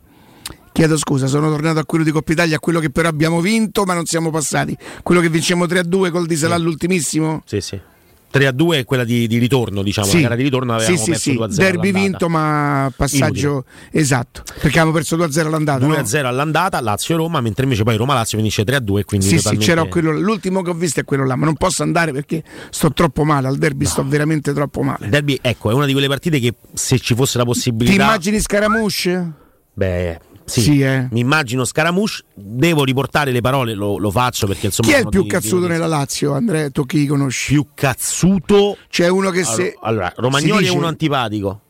Chiedo 0.73 0.97
scusa, 0.97 1.27
sono 1.27 1.51
tornato 1.51 1.79
a 1.81 1.85
quello 1.85 2.05
di 2.05 2.11
Coppa 2.11 2.33
Italia, 2.33 2.57
a 2.57 2.61
quello 2.61 2.81
che 2.81 2.91
però 2.91 3.09
abbiamo 3.09 3.41
vinto, 3.41 3.85
ma 3.85 3.95
non 3.95 4.07
siamo 4.07 4.31
passati. 4.31 4.77
Quello 5.03 5.21
che 5.21 5.29
vincemmo 5.29 5.65
3-2 5.65 6.11
col 6.11 6.27
di 6.27 6.37
Salà 6.37 6.55
all'ultimissimo. 6.55 7.43
Sì, 7.45 7.61
sì. 7.61 7.81
3 8.31 8.47
a 8.47 8.53
2 8.53 8.79
è 8.79 8.85
quella 8.85 9.03
di, 9.03 9.27
di 9.27 9.39
ritorno, 9.39 9.83
diciamo. 9.83 10.07
Sì. 10.07 10.17
La 10.19 10.23
gara 10.23 10.37
di 10.37 10.45
ritorno 10.45 10.73
avevamo 10.73 10.97
sì, 10.97 11.03
sì, 11.03 11.11
perso 11.11 11.31
sì. 11.31 11.37
2 11.37 11.45
a 11.47 11.51
0. 11.51 11.71
Derby 11.71 11.93
vinto, 11.93 12.29
ma 12.29 12.93
passaggio 12.95 13.65
esatto. 13.91 14.45
Perché 14.47 14.79
avevamo 14.79 14.93
perso 14.93 15.17
2-0 15.17 15.47
all'andata. 15.47 15.85
2 15.85 15.89
no? 15.89 16.01
a 16.01 16.05
0 16.05 16.29
all'andata, 16.29 16.81
Lazio-Roma, 16.81 17.41
mentre 17.41 17.65
invece 17.65 17.83
poi 17.83 17.97
Roma-Lazio 17.97 18.39
finisce 18.39 18.63
3 18.63 18.77
a 18.77 18.81
2. 18.81 19.05
Quindi 19.05 19.27
Sì, 19.27 19.33
sì, 19.33 19.43
totalmente... 19.43 19.67
c'era 19.67 19.85
quello. 19.87 20.13
L'ultimo 20.13 20.63
che 20.63 20.71
ho 20.71 20.75
visto 20.75 21.01
è 21.01 21.05
quello 21.05 21.27
là, 21.27 21.35
ma 21.35 21.45
non 21.45 21.57
posso 21.57 21.83
andare 21.83 22.13
perché 22.13 22.45
sto 22.71 22.93
troppo 22.93 23.25
male. 23.25 23.49
Al 23.49 23.59
derby 23.59 23.85
sto 23.85 24.07
veramente 24.07 24.53
troppo 24.53 24.83
male. 24.83 25.07
Il 25.07 25.11
derby, 25.11 25.37
ecco, 25.43 25.71
è 25.71 25.75
una 25.75 25.87
di 25.87 25.93
quelle 25.93 26.07
partite 26.07 26.39
che 26.39 26.55
se 26.73 27.01
ci 27.01 27.17
fosse 27.17 27.37
la 27.37 27.43
Ti 27.43 27.49
possibilità. 27.51 28.01
immagini 28.01 28.39
Scaramouche? 28.39 29.33
Beh, 29.73 30.21
sì, 30.51 30.61
Sì, 30.63 30.81
eh. 30.83 31.07
mi 31.11 31.21
immagino 31.21 31.65
Scaramouche. 31.65 32.25
Devo 32.35 32.85
riportare 32.85 33.31
le 33.31 33.41
parole, 33.41 33.75
lo, 33.75 33.99
lo 33.99 34.11
faccio 34.11 34.47
perché 34.47 34.67
insomma. 34.67 34.89
Chi 34.89 34.95
è 34.95 35.01
il 35.01 35.09
più 35.09 35.23
di- 35.23 35.29
cazzuto 35.29 35.63
di- 35.67 35.69
nella 35.73 35.87
Lazio, 35.87 36.33
Andrea? 36.35 36.69
Tu 36.71 36.85
chi 36.87 37.07
conosci? 37.07 37.53
Più 37.53 37.67
cazzuto? 37.75 38.77
C'è 38.89 39.09
uno 39.09 39.31
che 39.31 39.45
se. 39.45 39.77
Allora, 39.81 40.13
Romagnoli 40.17 40.63
dice- 40.63 40.73
è 40.73 40.77
uno 40.77 40.87
antipatico. 40.89 41.61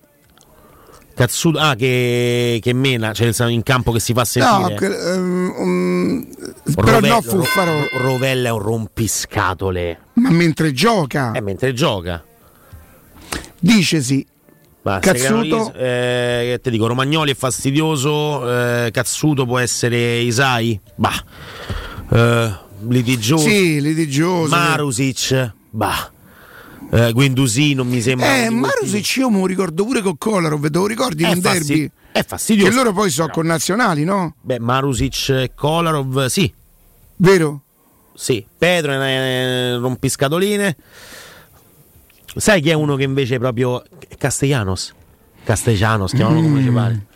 Cazzuto, 1.15 1.59
ah, 1.59 1.75
che, 1.75 2.59
che 2.63 2.73
mena, 2.73 3.13
cioè 3.13 3.31
in 3.51 3.63
campo 3.63 3.93
che 3.93 4.01
si 4.01 4.15
fa 4.15 4.21
No, 4.21 4.25
sentire. 4.25 4.75
que- 4.77 5.13
ehm, 5.13 5.53
um, 5.59 6.27
però 6.75 6.93
Rove- 6.93 7.09
no, 7.09 7.21
Fuffaro. 7.21 7.73
Ro- 7.73 7.89
Rovella 8.05 8.49
è 8.49 8.53
un 8.53 8.61
rompiscatole. 8.61 9.99
Ma 10.15 10.31
mentre 10.31 10.73
gioca, 10.73 11.33
Eh, 11.33 11.43
mentre 11.43 11.75
gioca. 11.75 12.25
dice 13.59 14.01
sì. 14.01 14.27
Basta, 14.83 15.13
Cazzuto? 15.13 15.75
eh, 15.75 16.59
te 16.63 16.71
dico, 16.71 16.87
Romagnoli 16.87 17.33
è 17.33 17.35
fastidioso, 17.35 18.49
eh, 18.87 18.91
Cazzuto 18.91 19.45
può 19.45 19.59
essere 19.59 20.21
Isai, 20.21 20.81
bah, 20.95 21.23
eh, 22.11 22.53
litigioso, 22.89 23.47
Sì, 23.47 23.79
litigioso. 23.81 24.49
Marusic, 24.57 25.53
bah, 25.69 26.11
eh, 26.93 27.13
Guendouzi 27.13 27.75
non 27.75 27.89
mi 27.89 28.01
sembra... 28.01 28.37
Eh, 28.45 28.49
Marusic 28.49 29.17
io 29.17 29.29
me 29.29 29.41
lo 29.41 29.47
ricordo 29.47 29.85
pure 29.85 30.01
con 30.01 30.17
Kolarov, 30.17 30.63
te 30.71 30.79
lo 30.79 30.87
ricordi 30.87 31.25
È 31.25 31.37
fasti- 31.37 31.41
derby? 31.75 31.91
è 32.13 32.25
fastidioso. 32.25 32.71
Che 32.71 32.77
loro 32.77 32.93
poi 32.95 33.11
sono 33.11 33.29
connazionali, 33.29 34.05
no? 34.05 34.35
Beh, 34.41 34.61
Marusic 34.61 35.29
e 35.29 35.51
Kolarov, 35.55 36.25
sì, 36.27 36.51
Vero? 37.17 37.61
sì, 38.15 38.45
Pedro 38.57 38.93
è 38.93 39.75
un 39.75 39.83
rompiscatoline. 39.83 40.77
Sai 42.37 42.61
chi 42.61 42.71
è 42.71 42.75
uno 42.75 42.97
che 42.97 43.03
invece 43.05 43.37
è 43.37 43.39
proprio 43.39 43.83
Castellanos? 44.17 44.95
Castellanos, 45.45 46.13
chiamalo 46.13 46.41
come 46.41 46.63
ci 46.63 46.71
pare. 46.71 47.07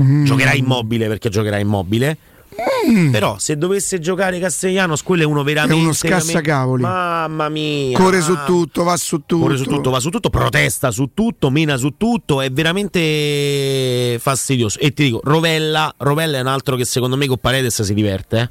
Mm. 0.00 0.24
Giocherà 0.24 0.52
immobile 0.54 1.08
perché 1.08 1.28
giocherà 1.28 1.58
immobile. 1.58 2.16
Però 3.12 3.38
se 3.38 3.56
dovesse 3.56 4.00
giocare 4.00 4.38
Castellanos, 4.40 5.02
quello 5.02 5.22
è 5.22 5.26
uno 5.26 5.42
veramente. 5.42 5.76
È 5.76 5.80
uno 5.80 5.92
scassacavoli. 5.92 6.82
Mamma 6.82 7.48
mia. 7.48 7.96
Corre 7.96 8.20
su 8.20 8.36
tutto, 8.44 8.82
va 8.82 8.96
su 8.96 9.18
tutto. 9.26 9.38
Corre 9.38 9.56
su 9.56 9.64
tutto, 9.64 9.90
va 9.90 10.00
su 10.00 10.10
tutto, 10.10 10.28
protesta 10.30 10.90
su 10.90 11.10
tutto, 11.14 11.50
mena 11.50 11.76
su 11.76 11.94
tutto, 11.96 12.40
è 12.40 12.50
veramente 12.50 14.18
fastidioso. 14.18 14.78
E 14.80 14.92
ti 14.92 15.04
dico, 15.04 15.20
Rovella, 15.22 15.94
Rovella 15.98 16.38
è 16.38 16.40
un 16.40 16.46
altro 16.48 16.74
che 16.76 16.84
secondo 16.84 17.16
me 17.16 17.26
con 17.26 17.38
Paredes 17.38 17.82
si 17.82 17.94
diverte. 17.94 18.40
eh. 18.40 18.50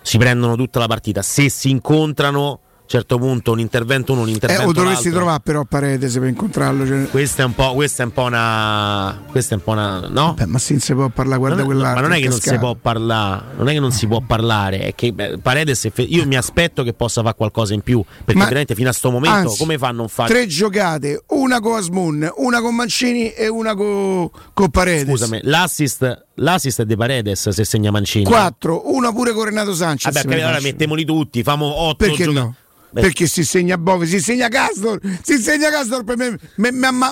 Si 0.00 0.16
prendono 0.16 0.56
tutta 0.56 0.78
la 0.78 0.86
partita. 0.86 1.20
Se 1.20 1.50
si 1.50 1.68
incontrano, 1.70 2.60
certo 2.88 3.18
punto 3.18 3.52
un 3.52 3.60
intervento 3.60 4.12
uno, 4.12 4.22
un 4.22 4.28
Eh, 4.28 4.32
intervento 4.32 4.68
o 4.68 4.72
dovresti 4.72 5.04
l'altro. 5.04 5.12
trovare 5.20 5.40
però 5.44 5.64
Paredes 5.64 6.14
per 6.14 6.26
incontrarlo. 6.28 6.86
Cioè. 6.86 7.08
Questa 7.10 7.42
è 7.42 7.44
un 7.44 7.54
po', 7.54 7.74
questa 7.74 8.02
è 8.02 8.06
un 8.06 8.12
po' 8.12 8.22
una. 8.22 9.22
Questa 9.30 9.54
è 9.54 9.58
un 9.58 9.62
po' 9.64 9.70
una. 9.72 10.08
No? 10.08 10.34
Beh, 10.34 10.46
ma 10.46 10.58
si 10.58 10.76
può 10.94 11.08
parlare, 11.10 11.38
guarda 11.38 11.64
quell'altro. 11.64 11.94
ma 12.02 12.08
non 12.08 12.12
è 12.16 12.20
che 12.20 12.28
non 12.28 12.40
si 12.40 12.56
può 12.58 12.74
parlare, 12.74 13.42
non 13.56 13.68
è 13.68 13.72
che 13.72 13.80
non 13.80 13.92
si 13.92 14.06
può 14.06 14.20
parlare, 14.26 14.80
è 14.80 14.94
che 14.94 15.12
beh, 15.12 15.38
Paredes 15.38 15.88
io 15.96 16.26
mi 16.26 16.36
aspetto 16.36 16.82
che 16.82 16.94
possa 16.94 17.22
fare 17.22 17.34
qualcosa 17.36 17.74
in 17.74 17.82
più, 17.82 18.02
perché 18.24 18.34
Ma- 18.38 18.44
veramente 18.44 18.74
fino 18.74 18.88
a 18.88 18.92
sto 18.92 19.10
momento 19.10 19.36
Anzi, 19.50 19.58
come 19.58 19.76
fa 19.78 19.88
a 19.88 19.92
non 19.92 20.08
fare 20.08 20.32
Tre 20.32 20.46
giocate, 20.46 21.22
una 21.28 21.60
con 21.60 21.76
Asmun, 21.76 22.30
una 22.36 22.60
con 22.60 22.74
Mancini 22.74 23.30
e 23.32 23.48
una 23.48 23.74
con, 23.74 24.30
con 24.54 24.70
Paredes. 24.70 25.06
Scusami, 25.08 25.40
l'assist, 25.42 26.24
l'assist 26.36 26.80
è 26.80 26.84
di 26.86 26.96
Paredes 26.96 27.48
se 27.50 27.64
segna 27.64 27.90
Mancini. 27.90 28.24
Quattro, 28.24 28.92
una 28.94 29.12
pure 29.12 29.32
con 29.32 29.44
Renato 29.44 29.74
Sanchez. 29.74 30.12
Vabbè, 30.12 30.40
allora 30.40 30.60
mettiamoli 30.60 31.04
tutti, 31.04 31.42
famo 31.42 31.66
otto 31.66 31.96
Perché 32.06 32.24
gioca- 32.24 32.40
no? 32.40 32.54
Beh, 32.90 33.00
Perché 33.02 33.26
si 33.26 33.44
segna 33.44 33.76
Bove, 33.78 34.06
si 34.06 34.20
segna 34.20 34.48
Castor, 34.48 34.98
si 35.22 35.38
segna 35.38 35.70
Castor 35.70 36.04
per 36.04 36.16
me. 36.16 36.38
me- 36.56 36.72
me- 36.72 36.90
ma- 36.90 37.10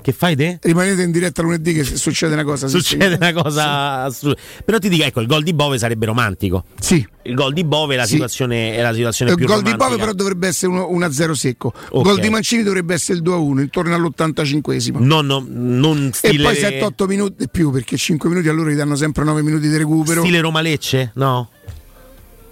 Che 0.00 0.12
fai 0.12 0.36
te? 0.36 0.58
Rimanete 0.62 1.02
in 1.02 1.10
diretta 1.10 1.42
lunedì 1.42 1.72
che 1.74 1.82
se 1.84 1.96
succede 1.96 2.32
una 2.34 2.44
cosa. 2.44 2.68
Succede 2.68 3.16
una 3.16 3.32
cosa 3.32 4.02
assurda. 4.04 4.40
Però 4.64 4.78
ti 4.78 4.88
dico, 4.88 5.02
ecco, 5.02 5.20
il 5.20 5.26
gol 5.26 5.42
di 5.42 5.52
Bove 5.52 5.78
sarebbe 5.78 6.06
romantico. 6.06 6.64
Sì. 6.78 7.04
Il 7.24 7.34
gol 7.34 7.52
di 7.52 7.64
Bove 7.64 7.94
è 7.94 7.96
la 7.96 8.04
Sì. 8.06 8.12
situazione, 8.12 8.76
è 8.76 8.82
la 8.82 8.94
situazione 8.94 9.32
Il 9.32 9.36
più 9.36 9.46
gol 9.46 9.56
di 9.62 9.70
romantica. 9.72 9.88
Bove 9.90 9.98
però 10.00 10.12
dovrebbe 10.16 10.46
essere 10.46 10.70
uno- 10.70 10.88
1-0 10.90 11.34
secco. 11.34 11.72
Ok. 11.90 12.04
Gol 12.04 12.20
di 12.20 12.28
Mancini 12.30 12.62
dovrebbe 12.62 12.94
essere 12.94 13.18
il 13.18 13.24
2-1 13.24 13.60
intorno 13.62 13.92
all'85esimo. 13.96 14.98
Non, 15.00 15.26
non, 15.26 15.44
non 15.50 16.06
E 16.06 16.10
stile, 16.14 16.42
poi 16.44 16.54
7-8 16.54 17.06
minuti 17.08 17.42
e 17.42 17.48
più 17.48 17.70
perché 17.72 17.96
5 17.96 18.28
minuti 18.28 18.48
allora 18.48 18.70
gli 18.70 18.76
danno 18.76 18.94
sempre 18.94 19.24
9 19.24 19.42
minuti 19.42 19.68
di 19.68 19.76
recupero. 19.76 20.20
stile 20.22 20.40
Roma 20.40 20.60
Lecce? 20.60 21.10
No. 21.14 21.50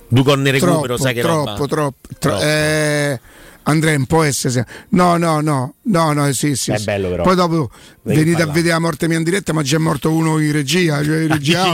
Due 0.09 0.23
gol 0.23 0.41
ne 0.41 0.51
recupero, 0.51 0.83
troppo, 0.83 1.03
sai 1.03 1.15
che 1.15 1.21
troppo, 1.21 1.37
roba? 1.39 1.55
troppo, 1.55 1.67
tro- 1.67 1.95
Troppo. 2.19 2.43
eh, 2.43 3.21
Andrea, 3.67 3.97
un 3.97 4.05
po' 4.05 4.23
essere. 4.23 4.67
No, 4.91 5.17
no, 5.17 5.41
no, 5.41 5.75
no, 5.83 6.13
no, 6.13 6.33
sì, 6.33 6.55
sì. 6.55 6.71
È 6.73 6.77
sì. 6.77 6.85
bello 6.85 7.09
però. 7.09 7.23
Poi 7.23 7.35
dopo 7.35 7.71
Devi 8.03 8.17
venite 8.19 8.31
a 8.31 8.37
parlare. 8.37 8.53
vedere 8.59 8.75
la 8.75 8.81
morte 8.81 9.09
mia 9.09 9.17
in 9.17 9.25
diretta, 9.25 9.53
ma 9.55 9.63
già 9.63 9.77
è 9.77 9.79
morto 9.79 10.13
uno 10.13 10.39
in 10.39 10.53
regia, 10.53 11.03
cioè 11.05 11.23
in 11.23 11.29
regia? 11.29 11.65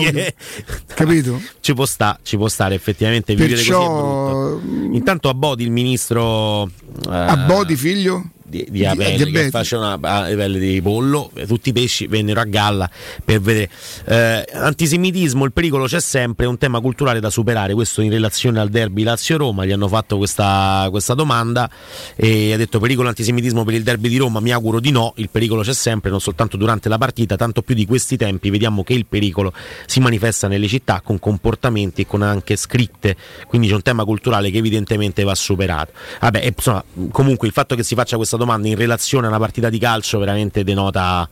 Capito? 0.95 1.41
Ci 1.61 1.75
può, 1.75 1.85
sta, 1.87 2.19
ci 2.23 2.37
può 2.37 2.49
stare 2.49 2.77
effettivamente 2.77 3.35
vivere 3.35 3.57
così 3.57 3.71
è 3.71 3.73
Perciò. 3.73 4.59
Intanto 4.93 5.29
a 5.29 5.35
Bodi 5.35 5.65
il 5.65 5.73
ministro 5.73 6.67
eh, 6.67 6.71
a 7.09 7.37
Bodi, 7.39 7.75
figlio? 7.77 8.25
Di, 8.51 8.67
di 8.69 8.85
Apelli 8.85 9.17
che 9.17 9.25
diabete. 9.25 9.51
faceva 9.51 9.97
a 10.01 10.27
livello 10.27 10.59
di 10.59 10.83
pollo, 10.83 11.31
eh, 11.35 11.47
tutti 11.47 11.71
i 11.71 11.73
pesci 11.73 12.07
vennero 12.09 12.41
a 12.41 12.45
galla 12.45 12.91
per 13.25 13.41
vedere. 13.41 13.71
Eh, 14.05 14.45
antisemitismo, 14.53 15.45
il 15.45 15.53
pericolo 15.53 15.87
c'è 15.87 16.01
sempre, 16.01 16.45
è 16.45 16.49
un 16.49 16.59
tema 16.59 16.81
culturale 16.81 17.21
da 17.21 17.31
superare, 17.31 17.73
questo 17.73 18.03
in 18.03 18.11
relazione 18.11 18.61
al 18.61 18.69
derby 18.69 19.05
Lazio-Roma, 19.05 19.65
gli 19.65 19.73
hanno 19.73 19.89
fatto 19.89 20.19
questa, 20.19 20.89
questa 20.91 21.15
domanda 21.15 21.71
e 22.17 22.53
ha 22.53 22.57
detto 22.57 22.81
pericolo 22.81 23.09
antisemitismo 23.09 23.65
per 23.65 23.75
il 23.75 23.85
derby 23.85 24.09
di 24.09 24.17
Roma, 24.17 24.41
mi 24.41 24.53
auguro 24.53 24.81
di 24.81 24.91
no, 24.91 25.13
il 25.17 25.31
pericolo 25.31 25.63
c'è 25.63 25.73
sempre, 25.73 26.11
non 26.11 26.21
soltanto 26.21 26.57
durante 26.57 26.89
la 26.89 26.99
partita, 26.99 27.37
tanto 27.37 27.63
più 27.63 27.75
di 27.75 27.87
questi 27.87 28.17
tempi, 28.17 28.51
vediamo 28.51 28.83
che 28.83 28.95
il 28.95 29.07
pericolo 29.07 29.53
si 29.87 30.01
manifesta 30.01 30.49
nelle 30.49 30.67
città 30.67 31.01
con 31.03 31.21
comportamenti 31.21 32.03
e 32.03 32.07
con 32.07 32.23
anche 32.23 32.57
scritte, 32.57 33.17
quindi 33.47 33.69
c'è 33.69 33.75
un 33.75 33.83
tema 33.83 34.05
culturale 34.05 34.51
che 34.51 34.59
evidentemente 34.59 35.23
va 35.23 35.35
superato. 35.37 35.93
Vabbè, 36.21 36.45
e, 36.45 36.53
insomma, 36.57 36.83
comunque 37.13 37.47
il 37.47 37.53
fatto 37.53 37.77
che 37.77 37.85
si 37.85 37.95
faccia 37.95 38.17
questa 38.17 38.37
domanda 38.41 38.67
in 38.69 38.77
relazione 38.77 39.27
a 39.27 39.29
una 39.29 39.39
partita 39.39 39.69
di 39.69 39.79
calcio 39.79 40.19
veramente 40.19 40.65
denota 40.65 41.29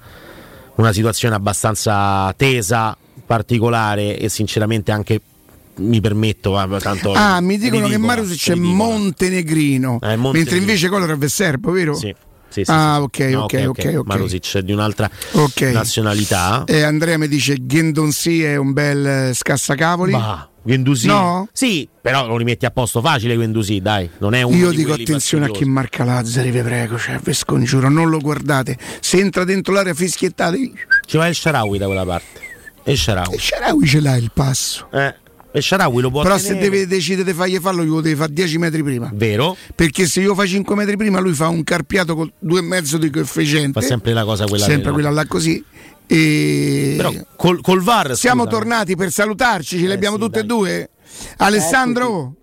una 0.76 0.92
situazione 0.92 1.34
abbastanza 1.34 2.32
tesa, 2.36 2.96
particolare 3.26 4.18
e 4.18 4.28
sinceramente 4.28 4.92
anche 4.92 5.20
mi 5.76 6.00
permetto, 6.00 6.50
va, 6.52 6.66
tanto 6.80 7.12
Ah, 7.12 7.40
mi 7.40 7.56
dicono 7.58 7.86
che 7.86 7.92
ridicola, 7.94 8.14
Marius 8.14 8.36
c'è 8.36 8.52
ridicola. 8.54 8.76
montenegrino, 8.84 9.98
Eh, 10.02 10.16
Montenegrino. 10.16 10.30
mentre 10.32 10.56
invece 10.58 10.88
quello 10.88 11.04
era 11.04 11.28
Serbo, 11.28 11.70
vero? 11.72 11.94
Sì. 11.94 12.14
Sì, 12.48 12.64
sì, 12.64 12.70
ah, 12.70 13.02
ok. 13.02 13.18
No, 13.18 13.42
ok, 13.44 13.64
ok, 13.68 13.94
ok. 13.98 14.06
Marusic 14.06 14.56
è 14.56 14.62
di 14.62 14.72
un'altra 14.72 15.10
Ok. 15.32 15.60
nazionalità. 15.62 16.64
E 16.66 16.82
Andrea 16.82 17.18
mi 17.18 17.28
dice 17.28 17.56
Gendonsi 17.66 18.42
è 18.42 18.56
un 18.56 18.72
bel 18.72 19.06
eh, 19.06 19.34
scassacavoli. 19.34 20.12
Bah, 20.12 20.48
Guendouzi. 20.62 21.06
No? 21.06 21.48
Sì, 21.52 21.88
però 22.00 22.26
lo 22.26 22.36
rimetti 22.36 22.66
a 22.66 22.70
posto 22.70 23.00
facile 23.00 23.34
Guendouzi, 23.36 23.80
dai, 23.80 24.10
non 24.18 24.34
è 24.34 24.42
uno 24.42 24.56
Io 24.56 24.70
di 24.70 24.76
dico 24.76 24.92
attenzione 24.92 25.46
a 25.46 25.48
chi 25.48 25.64
marca 25.64 26.04
Lazzari, 26.04 26.50
vi 26.50 26.60
prego, 26.60 26.98
cioè, 26.98 27.18
vi 27.22 27.32
scongiuro, 27.32 27.88
non 27.88 28.10
lo 28.10 28.18
guardate. 28.18 28.76
Se 29.00 29.18
entra 29.18 29.44
dentro 29.44 29.72
l'area 29.72 29.94
fischiettate, 29.94 30.70
Ci 31.06 31.16
va 31.16 31.26
il 31.26 31.34
Sharawi 31.34 31.78
da 31.78 31.86
quella 31.86 32.04
parte. 32.04 32.40
E 32.84 32.92
il 32.92 32.98
Sharawi. 32.98 33.38
Sharawi 33.38 33.86
ce 33.86 34.00
l'ha 34.00 34.16
il 34.16 34.30
passo. 34.34 34.88
Eh, 34.92 35.14
e 35.58 35.62
Sharawi 35.62 36.00
lo 36.00 36.10
può 36.10 36.22
Però 36.22 36.36
se 36.38 36.48
tenere. 36.54 36.68
deve 36.70 36.86
decidere 36.86 37.30
di 37.30 37.36
fargli 37.36 37.58
farlo, 37.58 37.82
glielo 37.84 38.00
deve 38.00 38.16
fare 38.16 38.32
10 38.32 38.58
metri 38.58 38.82
prima. 38.82 39.10
Vero? 39.12 39.56
Perché 39.74 40.06
se 40.06 40.20
io 40.20 40.34
faccio 40.34 40.48
5 40.48 40.74
metri 40.74 40.96
prima, 40.96 41.20
lui 41.20 41.34
fa 41.34 41.48
un 41.48 41.62
carpiato 41.64 42.14
con 42.14 42.30
due 42.38 42.60
e 42.60 42.62
mezzo 42.62 42.96
di 42.98 43.10
coefficiente. 43.10 43.80
Fa 43.80 43.86
sempre 43.86 44.12
la 44.12 44.24
cosa 44.24 44.46
quella 44.46 44.64
Sempre 44.64 44.92
quella 44.92 45.10
là 45.10 45.26
così. 45.26 45.62
E 46.06 46.94
Però 46.96 47.12
col, 47.36 47.60
col 47.60 47.82
VAR 47.82 48.16
siamo 48.16 48.44
scusa. 48.44 48.56
tornati 48.56 48.96
per 48.96 49.10
salutarci, 49.12 49.78
ce 49.78 49.86
le 49.86 49.92
Eh, 49.92 49.94
abbiamo 49.94 50.16
sì, 50.16 50.22
tutte 50.22 50.38
e 50.40 50.44
dai. 50.44 50.56
due. 50.56 50.90
Alessandro? 51.38 52.34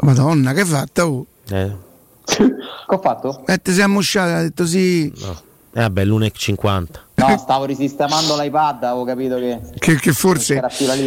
Madonna, 0.00 0.52
che 0.52 0.60
hai 0.60 0.66
fatto? 0.66 1.02
Oh? 1.02 1.26
Eh, 1.50 1.76
Che 2.24 2.44
ho 2.86 2.98
fatto? 3.00 3.44
Eh, 3.46 3.58
ti 3.58 3.72
sei 3.72 3.82
ammosciato, 3.82 4.32
ha 4.32 4.42
detto 4.42 4.66
sì. 4.66 5.12
no. 5.20 5.32
Eh, 5.72 5.80
vabbè, 5.80 6.04
l'1,50. 6.04 6.86
No, 7.18 7.36
stavo 7.38 7.64
risistemando 7.64 8.40
l'iPad, 8.40 8.84
avevo 8.84 9.04
capito 9.04 9.36
che... 9.36 9.58
Che, 9.78 9.94
che 9.96 10.12
forse. 10.12 10.58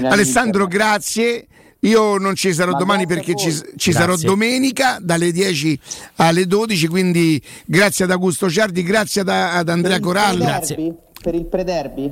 Alessandro, 0.09 0.67
grazie. 0.67 1.47
Io 1.83 2.17
non 2.17 2.35
ci 2.35 2.53
sarò 2.53 2.73
Ma 2.73 2.77
domani 2.77 3.05
grazie 3.05 3.33
perché 3.33 3.41
ci, 3.41 3.59
ci 3.77 3.91
sarò 3.91 4.09
Grazie. 4.11 4.27
domenica 4.27 4.97
dalle 5.01 5.31
10 5.31 5.79
alle 6.17 6.45
12. 6.45 6.87
Quindi 6.87 7.41
grazie 7.65 8.05
ad 8.05 8.11
Augusto 8.11 8.49
Ciardi, 8.51 8.83
grazie 8.83 9.21
ad, 9.21 9.29
ad 9.29 9.67
Andrea 9.67 9.99
Corallo. 9.99 10.43
Derby? 10.45 10.93
Per 11.21 11.33
il 11.33 11.45
pre-derby? 11.45 12.11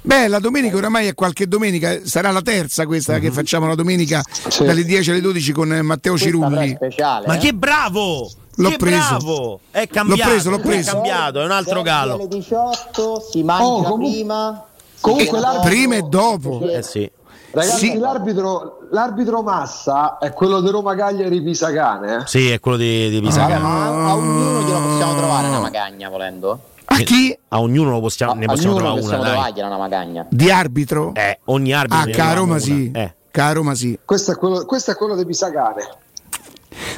Beh, 0.00 0.26
la 0.28 0.38
domenica 0.40 0.76
oramai 0.76 1.06
è 1.06 1.14
qualche 1.14 1.46
domenica, 1.46 2.00
sarà 2.02 2.30
la 2.30 2.42
terza 2.42 2.86
questa 2.86 3.14
Mhm. 3.14 3.20
che 3.20 3.30
facciamo 3.30 3.66
la 3.68 3.74
domenica 3.74 4.20
dalle 4.58 4.84
10 4.84 5.10
alle 5.10 5.20
12 5.20 5.52
con 5.52 5.68
Matteo 5.68 6.12
Questa 6.12 6.28
Cirulli. 6.30 6.74
speciale. 6.74 7.26
Ma 7.26 7.36
eh? 7.36 7.38
che 7.38 7.54
bravo! 7.54 8.30
L'ho 8.56 8.68
che 8.70 8.76
preso. 8.76 9.16
bravo! 9.16 9.60
È 9.70 9.86
cambiato, 9.88 10.30
preso, 10.30 10.50
l'ho 10.50 10.56
è 10.58 10.60
preso. 10.60 10.92
cambiato, 10.92 11.40
è 11.40 11.44
un 11.44 11.50
altro 11.50 11.82
galo. 11.82 12.14
alle 12.14 12.28
18, 12.28 13.20
si 13.30 13.42
mangia 13.42 13.64
Oh, 13.64 13.82
comu- 13.82 14.10
prima. 14.10 14.64
comunque 15.00 15.40
l'arbitro-. 15.40 15.68
Prima 15.70 15.94
e 15.96 16.02
dopo. 16.02 16.68
Eh 16.68 16.82
sì. 16.82 17.10
Ragazzi, 17.50 17.76
Sì. 17.90 17.98
l'arbitro, 17.98 18.80
l'arbitro 18.90 19.42
Massa 19.42 20.18
è 20.18 20.32
quello 20.32 20.60
di 20.60 20.70
Roma 20.70 20.94
Cagliari 20.96 21.40
Pisacane. 21.40 22.16
Eh? 22.16 22.26
Sì, 22.26 22.50
è 22.50 22.58
quello 22.58 22.76
di, 22.76 23.10
di 23.10 23.20
Pisacane. 23.20 23.58
ma 23.58 23.84
a, 23.86 24.04
a 24.10 24.14
ognuno 24.16 24.60
glielo 24.62 24.80
possiamo 24.80 25.14
trovare 25.16 25.48
una 25.48 25.60
magagna 25.60 26.08
volendo. 26.08 26.58
A 26.86 26.96
chi? 26.98 27.36
A 27.48 27.60
ognuno 27.60 27.90
lo 27.90 28.00
possiamo, 28.00 28.32
A, 28.32 28.34
ne 28.34 28.46
possiamo 28.46 28.74
trovare 28.74 28.92
una, 28.94 29.02
possiamo 29.02 29.22
dai. 29.24 29.32
trovargliela 29.32 29.66
una 29.68 29.76
magagna. 29.78 30.26
Di 30.28 30.50
arbitro? 30.50 31.12
Eh, 31.14 31.38
ogni 31.44 31.72
arbitro. 31.72 31.98
Ah, 31.98 32.04
ne 32.04 32.10
che 32.12 32.20
a 32.20 32.24
troviamo 32.24 32.40
Roma 32.40 32.52
una. 32.54 32.60
sì. 32.62 32.90
Eh. 32.92 33.14
Che 33.30 33.40
a 33.40 33.52
Roma 33.52 33.74
sì. 33.74 33.98
Questo 34.04 34.32
è 34.32 34.36
quello, 34.36 34.64
questo 34.64 34.90
è 34.90 34.96
quello 34.96 35.16
di 35.16 35.24
Pisacane. 35.26 35.88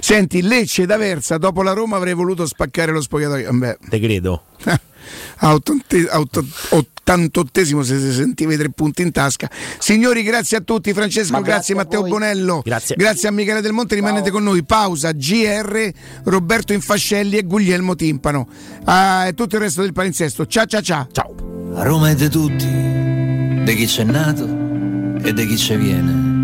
Senti, 0.01 0.43
Lecce 0.43 0.87
da 0.87 0.97
Versa, 0.97 1.39
dopo 1.39 1.63
la 1.63 1.73
Roma 1.73 1.97
avrei 1.97 2.15
voluto 2.15 2.47
spaccare 2.47 2.93
lo 2.93 3.01
spogliatoio. 3.01 3.53
Beh, 3.53 3.79
Te 3.89 4.01
credo. 4.01 4.43
a 5.39 5.53
ottonte- 5.53 6.09
a 6.09 6.19
otto- 6.19 6.45
88esimo 7.07 7.83
se 7.83 8.01
si 8.01 8.13
sentiva 8.13 8.53
i 8.53 8.57
tre 8.57 8.71
punti 8.71 9.03
in 9.03 9.13
tasca. 9.13 9.49
Signori, 9.79 10.25
grazie 10.25 10.57
a 10.57 10.61
tutti. 10.61 10.93
Francesco, 10.93 11.33
Ma 11.33 11.41
grazie, 11.41 11.75
grazie 11.75 11.75
a 11.75 11.77
Matteo 11.77 12.01
voi. 12.01 12.11
Bonello. 12.11 12.63
Grazie. 12.65 13.29
a 13.29 13.31
Michele 13.31 13.61
Del 13.61 13.73
Monte. 13.73 13.95
Rimanete 13.95 14.31
con 14.31 14.43
noi. 14.43 14.65
Pausa. 14.65 15.13
GR, 15.13 15.91
Roberto 16.25 16.73
Infascelli 16.73 17.37
e 17.37 17.43
Guglielmo 17.45 17.95
Timpano. 17.95 18.49
Ah, 18.85 19.27
e 19.29 19.35
tutto 19.35 19.55
il 19.55 19.63
resto 19.63 19.83
del 19.83 19.93
palinsesto. 19.93 20.47
Ciao 20.47 20.67
ciao 20.67 20.83
ciao. 20.83 21.07
Ciao. 21.13 21.35
A 21.77 21.83
Roma 21.85 22.11
è 22.11 22.15
di 22.17 22.29
tutti, 22.29 22.67
di 22.67 23.75
chi 23.77 23.87
c'è 23.87 24.03
nato 24.03 24.45
e 25.23 25.33
di 25.33 25.47
chi 25.47 25.57
ci 25.57 25.77
viene. 25.77 26.35